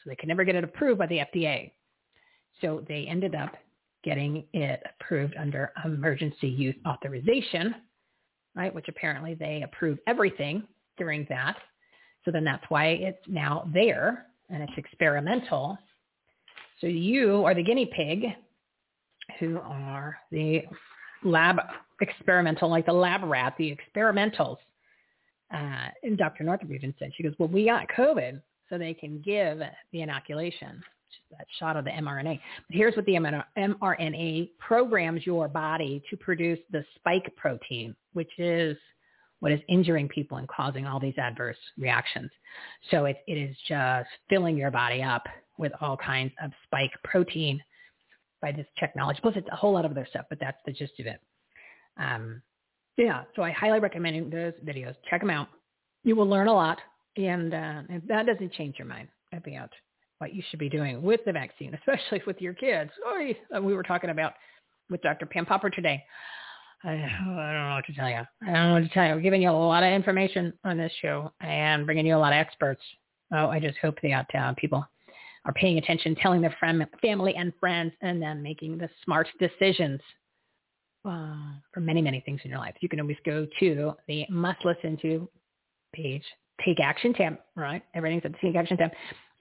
so 0.03 0.09
they 0.09 0.15
could 0.15 0.30
never 0.30 0.43
get 0.43 0.56
it 0.56 0.64
approved 0.64 0.99
by 0.99 1.07
the 1.07 1.17
FDA. 1.17 1.72
So 2.61 2.85
they 2.88 3.07
ended 3.09 3.33
up 3.33 3.56
getting 4.03 4.45
it 4.53 4.81
approved 4.99 5.35
under 5.39 5.71
emergency 5.85 6.47
use 6.47 6.75
authorization, 6.88 7.75
right? 8.55 8.73
Which 8.73 8.88
apparently 8.88 9.33
they 9.33 9.63
approved 9.63 9.99
everything 10.07 10.63
during 10.97 11.25
that. 11.30 11.57
So 12.25 12.31
then 12.31 12.43
that's 12.43 12.63
why 12.69 12.88
it's 12.88 13.21
now 13.27 13.69
there 13.73 14.27
and 14.49 14.61
it's 14.61 14.73
experimental. 14.77 15.77
So 16.80 16.88
you 16.88 17.45
are 17.45 17.55
the 17.55 17.63
guinea 17.63 17.89
pig 17.95 18.25
who 19.39 19.59
are 19.59 20.17
the 20.31 20.63
lab 21.23 21.57
experimental, 22.01 22.69
like 22.69 22.85
the 22.85 22.93
lab 22.93 23.23
rat, 23.23 23.53
the 23.57 23.75
experimentals. 23.75 24.57
Uh, 25.53 25.89
and 26.03 26.17
Dr. 26.17 26.43
Northrup 26.43 26.71
even 26.71 26.93
said, 26.97 27.11
she 27.15 27.23
goes, 27.23 27.33
well, 27.38 27.49
we 27.49 27.65
got 27.65 27.88
COVID 27.95 28.41
so 28.69 28.77
they 28.77 28.93
can 28.93 29.21
give 29.21 29.59
the 29.91 30.01
inoculation, 30.01 30.81
that 31.31 31.48
shot 31.59 31.77
of 31.77 31.85
the 31.85 31.91
mRNA. 31.91 32.40
But 32.67 32.75
here's 32.75 32.95
what 32.95 33.06
the 33.06 33.14
mRNA 33.14 34.49
programs 34.59 35.25
your 35.25 35.48
body 35.48 36.03
to 36.09 36.17
produce 36.17 36.59
the 36.72 36.83
spike 36.95 37.33
protein, 37.35 37.95
which 38.14 38.31
is 38.38 38.77
what 39.40 39.51
is 39.51 39.59
injuring 39.67 40.07
people 40.07 40.38
and 40.38 40.48
causing 40.48 40.85
all 40.85 40.99
these 40.99 41.17
adverse 41.17 41.57
reactions. 41.77 42.30
So 42.91 43.06
it, 43.06 43.17
it 43.27 43.33
is 43.33 43.56
just 43.67 44.07
filling 44.30 44.56
your 44.56 44.72
body 44.72 45.01
up 45.01 45.23
with 45.57 45.72
all 45.81 45.98
kinds 45.98 46.31
of 46.43 46.51
spike 46.64 46.91
protein 47.03 47.61
by 48.41 48.51
this 48.51 48.67
technology. 48.80 49.19
Plus, 49.22 49.35
it's 49.35 49.48
a 49.51 49.56
whole 49.56 49.73
lot 49.73 49.85
of 49.85 49.91
other 49.91 50.07
stuff, 50.09 50.25
but 50.30 50.40
that's 50.40 50.57
the 50.65 50.72
gist 50.72 50.99
of 50.99 51.07
it. 51.07 51.19
Um, 51.98 52.41
yeah, 52.98 53.23
so 53.35 53.41
I 53.41 53.51
highly 53.51 53.80
recommend 53.80 54.31
those 54.31 54.53
videos. 54.65 54.95
Check 55.09 55.22
them 55.22 55.30
out. 55.30 55.48
You 56.03 56.15
will 56.15 56.27
learn 56.27 56.48
a 56.48 56.53
lot, 56.53 56.80
and, 57.17 57.53
uh, 57.53 57.81
that 58.07 58.25
doesn't 58.25 58.53
change 58.53 58.77
your 58.77 58.88
mind 58.88 59.07
about 59.33 59.69
what 60.22 60.33
you 60.33 60.43
should 60.50 60.59
be 60.59 60.69
doing 60.69 61.01
with 61.01 61.19
the 61.25 61.32
vaccine, 61.32 61.74
especially 61.88 62.22
with 62.25 62.40
your 62.40 62.53
kids. 62.53 62.91
Oy, 63.08 63.35
we 63.61 63.74
were 63.74 63.83
talking 63.83 64.11
about 64.11 64.33
with 64.90 65.01
Dr. 65.01 65.25
Pam 65.25 65.45
Popper 65.45 65.69
today 65.69 66.03
I, 66.83 66.93
I 66.93 66.93
don't 66.93 67.35
know 67.35 67.75
what 67.75 67.85
to 67.85 67.93
tell 67.93 68.09
you. 68.09 68.16
I 68.16 68.45
don't 68.45 68.53
know 68.53 68.74
what 68.74 68.83
to 68.83 68.90
tell 68.90 69.08
you. 69.08 69.16
We're 69.16 69.22
giving 69.22 69.41
you 69.41 69.50
a 69.50 69.51
lot 69.51 69.83
of 69.83 69.91
information 69.93 70.53
on 70.64 70.77
this 70.77 70.91
show 71.01 71.32
and 71.41 71.85
bringing 71.85 72.06
you 72.06 72.16
a 72.16 72.17
lot 72.17 72.33
of 72.33 72.38
experts. 72.38 72.82
Oh, 73.33 73.48
I 73.48 73.59
just 73.59 73.77
hope 73.80 73.98
that 74.01 74.27
uh, 74.33 74.53
people 74.58 74.85
are 75.45 75.53
paying 75.53 75.77
attention, 75.77 76.16
telling 76.16 76.41
their 76.41 76.56
friend, 76.59 76.85
family 77.01 77.35
and 77.35 77.53
friends, 77.59 77.93
and 78.01 78.22
then 78.22 78.41
making 78.41 78.77
the 78.77 78.90
smart 79.06 79.27
decisions 79.40 80.01
uh, 81.06 81.53
for 81.74 81.80
many, 81.80 82.01
many 82.01 82.22
things 82.22 82.41
in 82.43 82.51
your 82.51 82.59
life. 82.59 82.75
You 82.82 82.90
can 82.90 83.00
always 83.00 83.17
go 83.25 83.48
to 83.59 83.93
the 84.08 84.25
must 84.30 84.66
listen 84.66 84.98
to 85.01 85.30
page, 85.93 86.24
Take 86.66 86.80
Action 86.80 87.14
tab, 87.14 87.38
right? 87.56 87.83
Everything's 87.93 88.24
at 88.25 88.33
the 88.33 88.38
Take 88.41 88.56
Action 88.56 88.77
tab. 88.77 88.91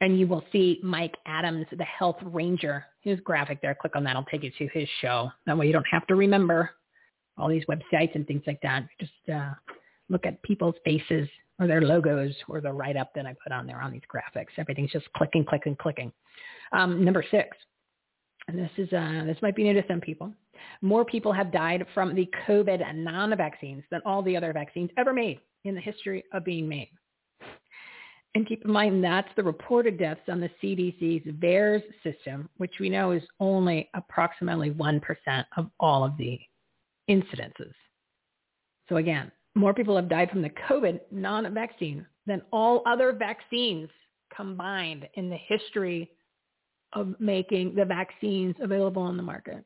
And 0.00 0.18
you 0.18 0.26
will 0.26 0.44
see 0.50 0.80
Mike 0.82 1.14
Adams, 1.26 1.66
the 1.76 1.84
health 1.84 2.16
ranger, 2.22 2.86
his 3.00 3.20
graphic 3.20 3.60
there. 3.60 3.74
Click 3.74 3.96
on 3.96 4.04
that. 4.04 4.16
I'll 4.16 4.24
take 4.24 4.42
you 4.42 4.50
to 4.58 4.68
his 4.72 4.88
show. 5.00 5.30
That 5.46 5.58
way 5.58 5.66
you 5.66 5.72
don't 5.72 5.86
have 5.90 6.06
to 6.06 6.14
remember 6.14 6.70
all 7.36 7.48
these 7.48 7.64
websites 7.66 8.14
and 8.14 8.26
things 8.26 8.42
like 8.46 8.60
that. 8.62 8.86
Just 8.98 9.12
uh, 9.32 9.52
look 10.08 10.24
at 10.24 10.42
people's 10.42 10.74
faces 10.84 11.28
or 11.58 11.66
their 11.66 11.82
logos 11.82 12.34
or 12.48 12.60
the 12.60 12.72
write-up 12.72 13.12
that 13.14 13.26
I 13.26 13.34
put 13.42 13.52
on 13.52 13.66
there 13.66 13.80
on 13.82 13.92
these 13.92 14.02
graphics. 14.12 14.48
Everything's 14.56 14.90
just 14.90 15.12
clicking, 15.14 15.44
clicking, 15.44 15.76
clicking. 15.76 16.12
Um, 16.72 17.04
number 17.04 17.24
six, 17.30 17.56
and 18.48 18.58
this 18.58 18.70
is 18.78 18.92
uh, 18.92 19.24
this 19.26 19.36
might 19.42 19.54
be 19.54 19.64
new 19.64 19.74
to 19.74 19.84
some 19.86 20.00
people. 20.00 20.32
More 20.82 21.04
people 21.04 21.32
have 21.32 21.52
died 21.52 21.86
from 21.94 22.14
the 22.14 22.28
COVID 22.46 22.94
non-vaccines 22.94 23.84
than 23.90 24.00
all 24.06 24.22
the 24.22 24.36
other 24.36 24.52
vaccines 24.52 24.90
ever 24.96 25.12
made 25.12 25.40
in 25.64 25.74
the 25.74 25.80
history 25.80 26.24
of 26.32 26.44
being 26.44 26.68
made. 26.68 26.88
And 28.34 28.46
keep 28.46 28.64
in 28.64 28.70
mind 28.70 29.02
that's 29.02 29.28
the 29.36 29.42
reported 29.42 29.98
deaths 29.98 30.20
on 30.28 30.40
the 30.40 30.50
CDC's 30.62 31.26
VAERS 31.40 31.82
system, 32.04 32.48
which 32.58 32.74
we 32.78 32.88
know 32.88 33.10
is 33.10 33.22
only 33.40 33.90
approximately 33.94 34.70
1% 34.70 35.00
of 35.56 35.70
all 35.80 36.04
of 36.04 36.16
the 36.16 36.38
incidences. 37.08 37.74
So 38.88 38.96
again, 38.96 39.32
more 39.56 39.74
people 39.74 39.96
have 39.96 40.08
died 40.08 40.30
from 40.30 40.42
the 40.42 40.50
COVID 40.68 41.00
non-vaccine 41.10 42.06
than 42.26 42.42
all 42.52 42.82
other 42.86 43.12
vaccines 43.12 43.88
combined 44.34 45.08
in 45.14 45.28
the 45.28 45.36
history 45.36 46.10
of 46.92 47.14
making 47.18 47.74
the 47.74 47.84
vaccines 47.84 48.54
available 48.60 49.02
on 49.02 49.16
the 49.16 49.22
market. 49.22 49.64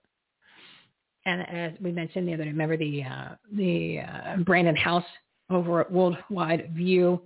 And 1.27 1.43
as 1.49 1.73
we 1.81 1.93
mentioned 1.93 2.29
the 2.29 2.35
other 2.35 2.45
day, 2.45 2.51
remember 2.51 2.77
the 2.77 3.03
uh, 3.03 3.35
the 3.53 4.01
uh, 4.01 4.37
Brannon 4.39 4.77
Howse 4.77 5.03
over 5.51 5.81
at 5.81 5.91
Worldwide 5.91 6.73
View. 6.75 7.23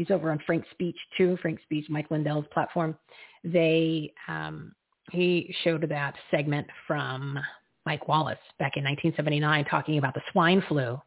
He's 0.00 0.10
over 0.10 0.30
on 0.30 0.40
Frank 0.46 0.64
Speech 0.70 0.96
too. 1.18 1.36
Frank 1.42 1.60
Speech, 1.62 1.84
Mike 1.90 2.10
Lindell's 2.10 2.46
platform. 2.54 2.96
They 3.44 4.14
um, 4.28 4.72
he 5.10 5.54
showed 5.62 5.86
that 5.90 6.14
segment 6.30 6.66
from 6.86 7.38
Mike 7.84 8.08
Wallace 8.08 8.38
back 8.58 8.78
in 8.78 8.84
1979 8.84 9.66
talking 9.66 9.98
about 9.98 10.14
the 10.14 10.22
swine 10.32 10.62
flu 10.68 10.98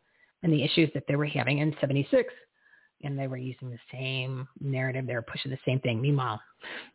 and 0.44 0.54
the 0.54 0.64
issues 0.64 0.92
that 0.94 1.06
they 1.08 1.16
were 1.16 1.26
having 1.26 1.58
in 1.58 1.76
76. 1.82 2.32
And 3.02 3.18
they 3.18 3.26
were 3.26 3.38
using 3.38 3.72
the 3.72 3.80
same 3.92 4.48
narrative. 4.62 5.08
They 5.08 5.16
were 5.16 5.24
pushing 5.24 5.50
the 5.50 5.58
same 5.66 5.80
thing. 5.80 6.00
Meanwhile, 6.00 6.40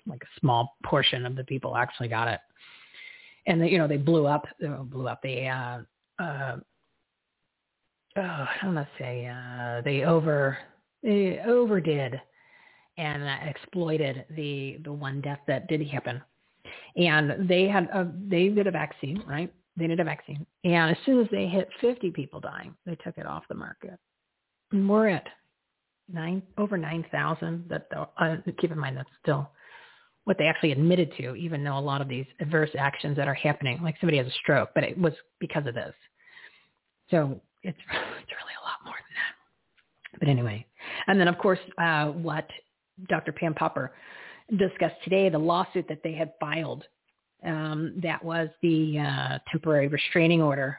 like 0.06 0.22
a 0.22 0.40
small 0.40 0.76
portion 0.84 1.26
of 1.26 1.34
the 1.34 1.42
people 1.42 1.76
actually 1.76 2.06
got 2.06 2.28
it. 2.28 2.38
And, 3.48 3.60
they, 3.60 3.70
you 3.70 3.78
know, 3.78 3.88
they 3.88 3.96
blew 3.96 4.28
up, 4.28 4.46
they 4.60 4.68
blew 4.68 5.08
up. 5.08 5.20
They, 5.20 5.48
uh, 5.48 5.80
uh, 6.22 6.58
oh, 8.16 8.20
I 8.20 8.48
don't 8.62 8.76
want 8.76 8.86
to 8.86 9.02
say, 9.02 9.26
uh, 9.26 9.80
they 9.80 10.04
over, 10.04 10.58
they 11.02 11.40
overdid 11.46 12.20
and 12.96 13.22
uh, 13.22 13.36
exploited 13.48 14.24
the, 14.30 14.78
the 14.84 14.92
one 14.92 15.20
death 15.20 15.40
that 15.46 15.68
did 15.68 15.86
happen 15.86 16.20
and 16.96 17.48
they 17.48 17.68
had 17.68 17.84
a, 17.84 18.10
they 18.28 18.48
did 18.48 18.66
a 18.66 18.70
vaccine, 18.70 19.22
right? 19.26 19.52
They 19.76 19.86
did 19.86 20.00
a 20.00 20.04
vaccine. 20.04 20.44
And 20.64 20.90
as 20.90 20.96
soon 21.06 21.20
as 21.20 21.28
they 21.30 21.46
hit 21.46 21.68
50 21.80 22.10
people 22.10 22.40
dying, 22.40 22.74
they 22.84 22.96
took 22.96 23.16
it 23.16 23.26
off 23.26 23.44
the 23.48 23.54
market. 23.54 23.98
And 24.72 24.88
we're 24.88 25.08
at 25.08 25.26
nine 26.12 26.42
over 26.56 26.76
9,000. 26.76 27.66
That 27.68 27.88
uh, 27.94 28.36
keep 28.60 28.72
in 28.72 28.78
mind 28.78 28.96
that's 28.96 29.08
still 29.22 29.50
what 30.24 30.36
they 30.38 30.46
actually 30.46 30.72
admitted 30.72 31.12
to, 31.18 31.34
even 31.36 31.62
though 31.64 31.78
a 31.78 31.80
lot 31.80 32.02
of 32.02 32.08
these 32.08 32.26
adverse 32.40 32.70
actions 32.76 33.16
that 33.16 33.28
are 33.28 33.34
happening, 33.34 33.80
like 33.82 33.96
somebody 34.00 34.18
has 34.18 34.26
a 34.26 34.32
stroke, 34.42 34.70
but 34.74 34.84
it 34.84 34.98
was 34.98 35.14
because 35.38 35.66
of 35.66 35.74
this. 35.74 35.94
So 37.10 37.40
it's 37.62 37.78
it's 37.88 38.32
really 38.32 38.56
a 38.60 38.64
lot 38.64 38.84
more 38.84 38.94
than 38.94 39.14
that. 39.14 40.18
But 40.18 40.28
anyway, 40.28 40.66
and 41.06 41.20
then 41.20 41.28
of 41.28 41.38
course, 41.38 41.58
uh, 41.78 42.06
what 42.06 42.48
Dr. 43.08 43.32
Pam 43.32 43.54
Popper 43.54 43.92
discussed 44.56 44.96
today, 45.04 45.28
the 45.28 45.38
lawsuit 45.38 45.86
that 45.88 46.00
they 46.02 46.12
had 46.12 46.32
filed 46.40 46.84
um, 47.44 47.94
that 48.02 48.24
was 48.24 48.48
the 48.62 48.98
uh, 48.98 49.38
temporary 49.50 49.88
restraining 49.88 50.42
order 50.42 50.78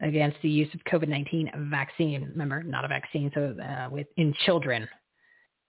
against 0.00 0.38
the 0.42 0.48
use 0.48 0.72
of 0.74 0.80
COVID-19 0.84 1.70
vaccine. 1.70 2.28
Remember, 2.30 2.62
not 2.62 2.84
a 2.84 2.88
vaccine, 2.88 3.30
so 3.34 3.54
uh, 3.62 3.88
with 3.90 4.06
in 4.16 4.34
children. 4.46 4.88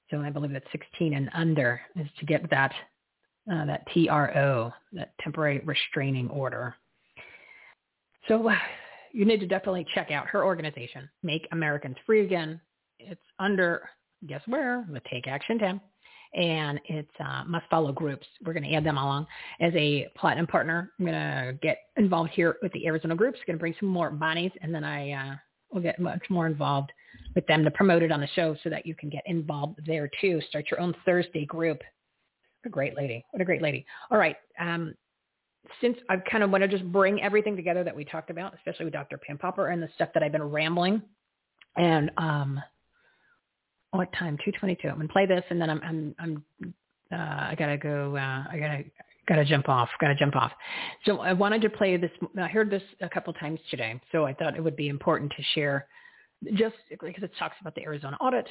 So 0.09 0.21
I 0.21 0.29
believe 0.29 0.51
that 0.53 0.63
16 0.71 1.13
and 1.13 1.29
under 1.33 1.81
is 1.95 2.07
to 2.19 2.25
get 2.25 2.49
that 2.49 2.71
uh, 3.51 3.65
that 3.65 3.87
TRO, 3.91 4.71
that 4.93 5.13
temporary 5.19 5.59
restraining 5.65 6.29
order. 6.29 6.75
So 8.27 8.49
uh, 8.49 8.55
you 9.11 9.25
need 9.25 9.39
to 9.39 9.47
definitely 9.47 9.85
check 9.95 10.11
out 10.11 10.27
her 10.27 10.45
organization, 10.45 11.09
Make 11.23 11.47
Americans 11.51 11.97
Free 12.05 12.23
Again. 12.23 12.61
It's 13.09 13.21
under, 13.39 13.89
guess 14.27 14.41
where? 14.47 14.85
The 14.91 15.01
Take 15.09 15.27
Action 15.27 15.59
tab 15.59 15.79
and 16.33 16.79
it's 16.85 17.11
uh, 17.19 17.43
must 17.45 17.65
follow 17.69 17.91
groups. 17.91 18.25
We're 18.45 18.53
going 18.53 18.63
to 18.63 18.73
add 18.73 18.85
them 18.85 18.97
along 18.97 19.27
as 19.59 19.73
a 19.75 20.07
platinum 20.15 20.47
partner. 20.47 20.91
I'm 20.97 21.05
going 21.05 21.17
to 21.17 21.57
get 21.61 21.79
involved 21.97 22.31
here 22.33 22.57
with 22.61 22.71
the 22.73 22.85
Arizona 22.87 23.15
groups. 23.15 23.39
Going 23.45 23.57
to 23.57 23.59
bring 23.59 23.75
some 23.79 23.89
more 23.89 24.09
bodies, 24.09 24.51
and 24.61 24.73
then 24.73 24.83
I 24.83 25.11
uh, 25.11 25.35
will 25.71 25.81
get 25.81 25.99
much 25.99 26.23
more 26.29 26.47
involved 26.47 26.91
with 27.35 27.45
them 27.47 27.63
to 27.63 27.71
promote 27.71 28.03
it 28.03 28.11
on 28.11 28.21
the 28.21 28.27
show 28.27 28.55
so 28.63 28.69
that 28.69 28.85
you 28.85 28.95
can 28.95 29.09
get 29.09 29.23
involved 29.25 29.81
there 29.85 30.09
too. 30.21 30.41
Start 30.49 30.65
your 30.71 30.79
own 30.79 30.95
Thursday 31.05 31.45
group. 31.45 31.79
What 32.61 32.67
a 32.67 32.69
great 32.69 32.95
lady. 32.95 33.25
What 33.31 33.41
a 33.41 33.45
great 33.45 33.61
lady. 33.61 33.85
All 34.09 34.17
right. 34.17 34.37
Um, 34.59 34.93
since 35.79 35.97
I 36.09 36.17
kind 36.17 36.43
of 36.43 36.49
want 36.49 36.63
to 36.63 36.67
just 36.67 36.89
bring 36.91 37.21
everything 37.21 37.55
together 37.55 37.83
that 37.83 37.95
we 37.95 38.05
talked 38.05 38.29
about, 38.29 38.53
especially 38.55 38.85
with 38.85 38.93
Dr. 38.93 39.17
Pam 39.17 39.37
Popper 39.37 39.67
and 39.67 39.81
the 39.81 39.89
stuff 39.95 40.09
that 40.13 40.23
I've 40.23 40.31
been 40.31 40.43
rambling 40.43 41.01
and 41.77 42.09
um, 42.17 42.61
what 43.91 44.11
time? 44.13 44.37
Two 44.43 44.51
twenty-two. 44.51 44.87
I'm 44.87 44.95
gonna 44.97 45.09
play 45.09 45.25
this, 45.25 45.43
and 45.49 45.61
then 45.61 45.69
I'm 45.69 45.81
I'm 45.83 46.15
I'm 46.19 46.43
uh, 47.11 47.15
I 47.15 47.55
gotta 47.57 47.77
go. 47.77 48.15
Uh, 48.15 48.43
I 48.51 48.57
gotta 48.57 48.83
gotta 49.27 49.45
jump 49.45 49.69
off. 49.69 49.89
Gotta 49.99 50.15
jump 50.15 50.35
off. 50.35 50.51
So 51.05 51.19
I 51.19 51.33
wanted 51.33 51.61
to 51.63 51.69
play 51.69 51.97
this. 51.97 52.11
I 52.39 52.47
heard 52.47 52.69
this 52.69 52.83
a 53.01 53.09
couple 53.09 53.33
times 53.33 53.59
today, 53.69 53.99
so 54.11 54.25
I 54.25 54.33
thought 54.33 54.55
it 54.55 54.63
would 54.63 54.75
be 54.75 54.87
important 54.87 55.31
to 55.37 55.43
share 55.53 55.87
just 56.53 56.75
because 56.89 57.23
it 57.23 57.31
talks 57.37 57.55
about 57.61 57.75
the 57.75 57.83
Arizona 57.83 58.17
audit, 58.21 58.47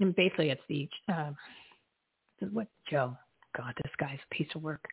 and 0.00 0.14
basically 0.16 0.50
it's 0.50 0.62
the 0.68 0.88
uh, 1.12 1.30
what 2.52 2.66
Joe. 2.90 3.16
God, 3.56 3.74
this 3.82 3.92
guy's 3.98 4.18
a 4.30 4.34
piece 4.34 4.48
of 4.54 4.62
work. 4.62 4.84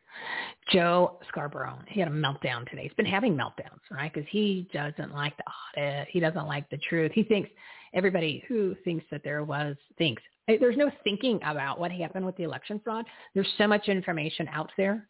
Joe 0.71 1.19
Scarborough, 1.27 1.79
he 1.87 1.99
had 1.99 2.09
a 2.09 2.11
meltdown 2.11 2.69
today. 2.69 2.83
He's 2.83 2.93
been 2.93 3.05
having 3.05 3.35
meltdowns, 3.35 3.81
right? 3.91 4.11
Because 4.13 4.27
he 4.29 4.67
doesn't 4.73 5.13
like 5.13 5.33
the 5.37 5.43
audit. 5.81 6.07
He 6.09 6.19
doesn't 6.19 6.47
like 6.47 6.69
the 6.69 6.77
truth. 6.77 7.11
He 7.13 7.23
thinks 7.23 7.49
everybody 7.93 8.43
who 8.47 8.75
thinks 8.83 9.05
that 9.11 9.23
there 9.23 9.43
was 9.43 9.75
thinks 9.97 10.21
there's 10.47 10.77
no 10.77 10.91
thinking 11.03 11.39
about 11.43 11.79
what 11.79 11.91
happened 11.91 12.25
with 12.25 12.35
the 12.37 12.43
election 12.43 12.79
fraud. 12.83 13.05
There's 13.33 13.51
so 13.57 13.67
much 13.67 13.87
information 13.87 14.47
out 14.49 14.71
there 14.77 15.07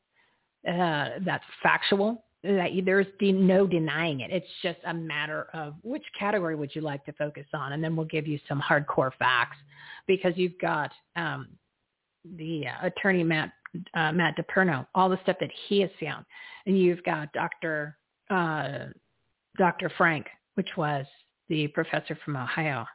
uh, 0.67 1.19
that's 1.25 1.43
factual 1.61 2.23
that 2.43 2.69
there's 2.85 3.07
de- 3.19 3.31
no 3.31 3.65
denying 3.65 4.19
it. 4.19 4.31
It's 4.31 4.47
just 4.61 4.77
a 4.85 4.93
matter 4.93 5.47
of 5.53 5.73
which 5.81 6.03
category 6.17 6.55
would 6.55 6.73
you 6.75 6.81
like 6.81 7.03
to 7.05 7.13
focus 7.13 7.45
on, 7.53 7.73
and 7.73 7.83
then 7.83 7.95
we'll 7.95 8.05
give 8.05 8.27
you 8.27 8.39
some 8.47 8.61
hardcore 8.61 9.11
facts 9.17 9.57
because 10.07 10.33
you've 10.35 10.57
got 10.59 10.91
um, 11.15 11.47
the 12.37 12.67
uh, 12.67 12.87
attorney 12.87 13.23
Matt 13.23 13.51
uh, 13.93 14.11
Matt 14.11 14.35
DePerno, 14.37 14.87
all 14.95 15.09
the 15.09 15.19
stuff 15.23 15.37
that 15.39 15.51
he 15.67 15.81
has 15.81 15.89
found, 15.99 16.25
and 16.65 16.77
you've 16.77 17.03
got 17.03 17.31
Dr. 17.33 17.97
Uh, 18.29 18.85
Dr. 19.57 19.91
Frank, 19.97 20.27
which 20.55 20.69
was 20.77 21.05
the 21.49 21.67
professor 21.69 22.17
from 22.23 22.37
Ohio, 22.37 22.85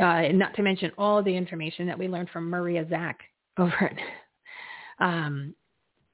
uh, 0.00 0.22
not 0.32 0.54
to 0.54 0.62
mention 0.62 0.92
all 0.98 1.22
the 1.22 1.34
information 1.34 1.86
that 1.86 1.98
we 1.98 2.08
learned 2.08 2.30
from 2.30 2.48
Maria 2.48 2.86
Zack 2.88 3.20
over 3.58 3.72
at 3.72 5.04
um, 5.04 5.54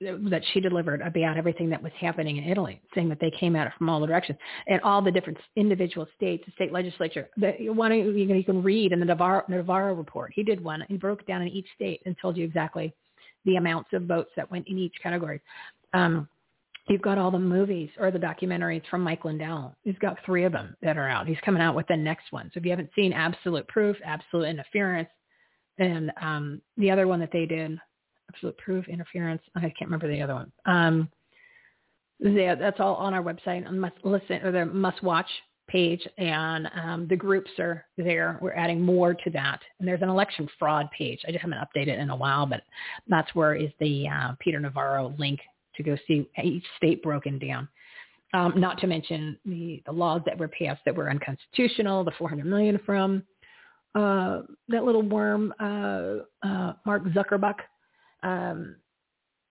that 0.01 0.43
she 0.53 0.61
delivered 0.61 1.01
about 1.01 1.37
everything 1.37 1.71
that 1.71 1.83
was 1.83 1.93
happening 1.99 2.37
in 2.37 2.45
Italy, 2.45 2.81
saying 2.95 3.09
that 3.09 3.19
they 3.21 3.31
came 3.31 3.55
at 3.57 3.69
it 3.69 3.73
from 3.79 3.89
all 3.89 4.01
the 4.01 4.07
directions 4.07 4.39
and 4.67 4.81
all 4.83 5.01
the 5.01 5.11
different 5.11 5.39
individual 5.57 6.07
states, 6.17 6.45
the 6.47 6.53
state 6.53 6.73
legislature. 6.73 7.29
The, 7.37 7.71
one 7.71 7.93
you 7.93 8.27
can, 8.27 8.37
you 8.37 8.45
can 8.45 8.63
read 8.63 8.93
in 8.93 8.99
the 8.99 9.07
Navarro, 9.07 9.45
Navarro 9.49 9.95
report. 9.95 10.33
He 10.35 10.43
did 10.43 10.63
one. 10.63 10.85
He 10.89 10.97
broke 10.97 11.27
down 11.27 11.43
in 11.43 11.49
each 11.49 11.69
state 11.75 12.03
and 12.07 12.17
told 12.21 12.37
you 12.37 12.45
exactly 12.45 12.93
the 13.45 13.57
amounts 13.57 13.91
of 13.93 14.03
votes 14.03 14.31
that 14.37 14.51
went 14.51 14.67
in 14.69 14.79
each 14.79 14.95
category. 15.03 15.41
Um, 15.93 16.29
you've 16.89 17.03
got 17.03 17.19
all 17.19 17.31
the 17.31 17.39
movies 17.39 17.91
or 17.99 18.11
the 18.11 18.19
documentaries 18.19 18.83
from 18.91 19.03
Mike 19.03 19.25
Lindell. 19.25 19.75
He's 19.85 19.99
got 20.01 20.19
three 20.27 20.45
of 20.45 20.53
them 20.53 20.77
that 20.83 20.99
are 20.99 21.09
out. 21.09 21.29
He's 21.29 21.39
coming 21.45 21.63
out 21.63 21.77
with 21.77 21.87
the 21.87 21.97
next 21.97 22.33
one. 22.33 22.51
So 22.53 22.59
if 22.59 22.65
you 22.65 22.71
haven't 22.71 22.91
seen 22.97 23.13
Absolute 23.13 23.69
Proof, 23.69 23.97
Absolute 24.05 24.49
Interference, 24.49 25.09
and 25.79 26.13
um, 26.21 26.61
the 26.77 26.91
other 26.91 27.07
one 27.07 27.21
that 27.21 27.33
they 27.33 27.47
did 27.47 27.79
proof, 28.59 28.89
interference. 28.89 29.43
I 29.57 29.61
can't 29.61 29.83
remember 29.83 30.09
the 30.09 30.23
other 30.23 30.35
one. 30.35 30.53
Um, 30.67 31.09
yeah, 32.21 32.55
that's 32.55 32.81
all 32.81 32.95
on 32.97 33.15
our 33.15 33.23
website 33.23 33.67
on 33.67 33.79
must 33.79 33.97
listen 34.03 34.37
or 34.45 34.53
the 34.53 34.67
must 34.67 35.03
watch 35.03 35.29
page, 35.69 36.07
and 36.19 36.69
um, 36.75 37.07
the 37.09 37.17
groups 37.17 37.51
are 37.59 37.87
there. 37.97 38.39
We're 38.41 38.55
adding 38.55 38.81
more 38.81 39.15
to 39.15 39.31
that, 39.31 39.61
and 39.79 39.89
there's 39.89 40.03
an 40.03 40.09
election 40.09 40.49
fraud 40.59 40.89
page. 40.97 41.21
I 41.27 41.33
just 41.33 41.43
haven't 41.43 41.59
updated 41.59 41.99
in 41.99 42.11
a 42.11 42.17
while, 42.17 42.47
but 42.47 42.63
that's 43.09 43.35
where 43.35 43.55
is 43.55 43.71
the 43.81 44.09
uh, 44.09 44.33
Peter 44.41 44.61
Navarro 44.61 45.15
link 45.19 45.41
to 45.77 45.83
go 45.83 45.97
see 46.07 46.29
each 46.43 46.65
state 46.77 47.03
broken 47.03 47.39
down. 47.39 47.69
Um, 48.33 48.55
not 48.57 48.79
to 48.79 48.89
mention 48.89 49.39
the, 49.45 49.83
the 49.87 49.93
laws 49.93 50.23
that 50.27 50.37
were 50.37 50.49
passed 50.49 50.81
that 50.85 50.95
were 50.95 51.09
unconstitutional, 51.09 52.03
the 52.03 52.11
400 52.19 52.45
million 52.45 52.81
from 52.85 53.23
uh, 53.95 54.43
that 54.69 54.85
little 54.85 55.03
worm, 55.03 55.55
uh, 55.61 56.47
uh, 56.47 56.73
Mark 56.85 57.05
Zuckerbuck, 57.05 57.55
um, 58.25 58.77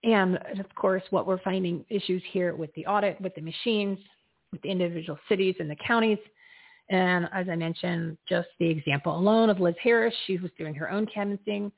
and 0.03 0.37
of 0.59 0.75
course, 0.75 1.03
what 1.11 1.25
we're 1.25 1.41
finding 1.41 1.85
issues 1.89 2.21
here 2.31 2.55
with 2.55 2.73
the 2.75 2.85
audit, 2.85 3.21
with 3.21 3.33
the 3.35 3.41
machines, 3.41 3.97
with 4.51 4.61
the 4.61 4.69
individual 4.69 5.17
cities 5.29 5.55
and 5.59 5.69
the 5.69 5.77
counties. 5.87 6.17
And 6.89 7.29
as 7.33 7.47
I 7.49 7.55
mentioned, 7.55 8.17
just 8.27 8.49
the 8.59 8.69
example 8.69 9.15
alone 9.17 9.49
of 9.49 9.61
Liz 9.61 9.75
Harris, 9.81 10.13
she 10.27 10.37
was 10.37 10.51
doing 10.57 10.75
her 10.75 10.91
own 10.91 11.05
canvassing. 11.05 11.71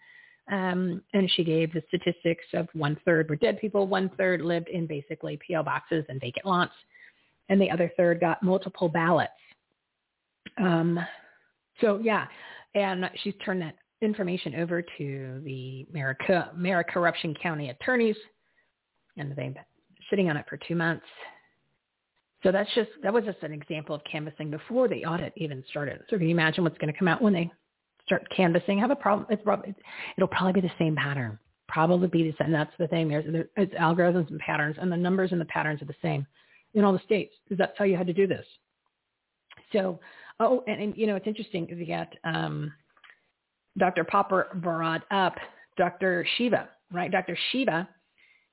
Um, 0.51 1.01
and 1.14 1.30
she 1.32 1.43
gave 1.43 1.74
the 1.74 1.83
statistics 1.88 2.45
of 2.53 2.67
one 2.74 2.98
third 3.06 3.30
were 3.30 3.35
dead 3.35 3.59
people, 3.59 3.88
one 3.88 4.09
third 4.17 4.41
lived 4.41 4.69
in 4.69 4.85
basically 4.85 5.40
PO 5.48 5.64
boxes 5.64 6.06
and 6.07 6.22
vacant 6.22 6.45
lots, 6.45 6.74
and 7.49 7.59
the 7.59 7.72
other 7.72 7.91
third 7.98 8.19
got 8.19 8.43
multiple 8.43 8.88
ballots. 8.88 9.32
Um, 10.57 10.99
so 11.82 11.99
yeah, 12.03 12.27
and 12.75 13.09
she's 13.24 13.33
turned 13.43 13.61
that 13.64 13.75
information 14.06 14.56
over 14.56 14.82
to 14.98 15.42
the 15.43 15.85
Maricopa, 15.92 16.51
Corruption 16.88 17.35
County 17.42 17.69
attorneys, 17.69 18.16
and 19.17 19.30
they've 19.30 19.35
been 19.35 19.56
sitting 20.09 20.30
on 20.30 20.38
it 20.38 20.45
for 20.48 20.58
two 20.58 20.75
months. 20.75 21.06
So 22.43 22.51
that's 22.51 22.69
just 22.75 22.92
that 23.01 23.11
was 23.11 23.25
just 23.25 23.42
an 23.42 23.51
example 23.51 23.95
of 23.95 24.01
canvassing 24.09 24.51
before 24.51 24.88
the 24.88 25.03
audit 25.06 25.34
even 25.35 25.64
started. 25.69 26.01
So 26.09 26.17
can 26.17 26.27
you 26.27 26.35
imagine 26.35 26.64
what's 26.64 26.77
going 26.77 26.93
to 26.93 26.98
come 26.98 27.08
out 27.08 27.22
when 27.22 27.34
they 27.34 27.51
start 28.06 28.27
canvassing? 28.35 28.80
Have 28.80 28.92
a 28.92 28.95
problem? 28.95 29.27
It's 29.32 29.42
probably 29.43 29.74
it'll 30.16 30.27
probably 30.27 30.61
be 30.61 30.67
the 30.67 30.74
same 30.77 30.95
pattern. 30.95 31.40
Probably 31.67 32.08
be 32.08 32.24
the 32.24 32.35
same. 32.40 32.51
That's 32.51 32.72
the 32.77 32.88
thing. 32.88 33.08
There's, 33.08 33.25
there's 33.56 33.69
algorithms 33.69 34.30
and 34.30 34.40
patterns, 34.40 34.75
and 34.80 34.92
the 34.92 34.98
numbers 34.98 35.32
and 35.32 35.42
the 35.42 35.45
patterns 35.45 35.82
are 35.82 35.85
the 35.85 35.95
same 36.01 36.27
in 36.75 36.84
all 36.84 36.93
the 36.93 37.00
states 37.00 37.34
because 37.43 37.58
that's 37.58 37.75
how 37.77 37.85
you 37.85 37.98
had 37.98 38.06
to 38.06 38.14
do 38.14 38.27
this. 38.27 38.45
So, 39.74 40.00
oh, 40.40 40.64
and, 40.67 40.80
and 40.82 40.95
you 40.95 41.08
know 41.08 41.16
it's 41.16 41.25
interesting 41.25 41.66
got 41.88 42.14
um, 42.24 42.72
Dr. 43.77 44.03
Popper 44.03 44.47
brought 44.55 45.03
up 45.11 45.35
Dr. 45.77 46.25
Shiva, 46.37 46.69
right? 46.91 47.11
Dr. 47.11 47.37
Shiva, 47.51 47.87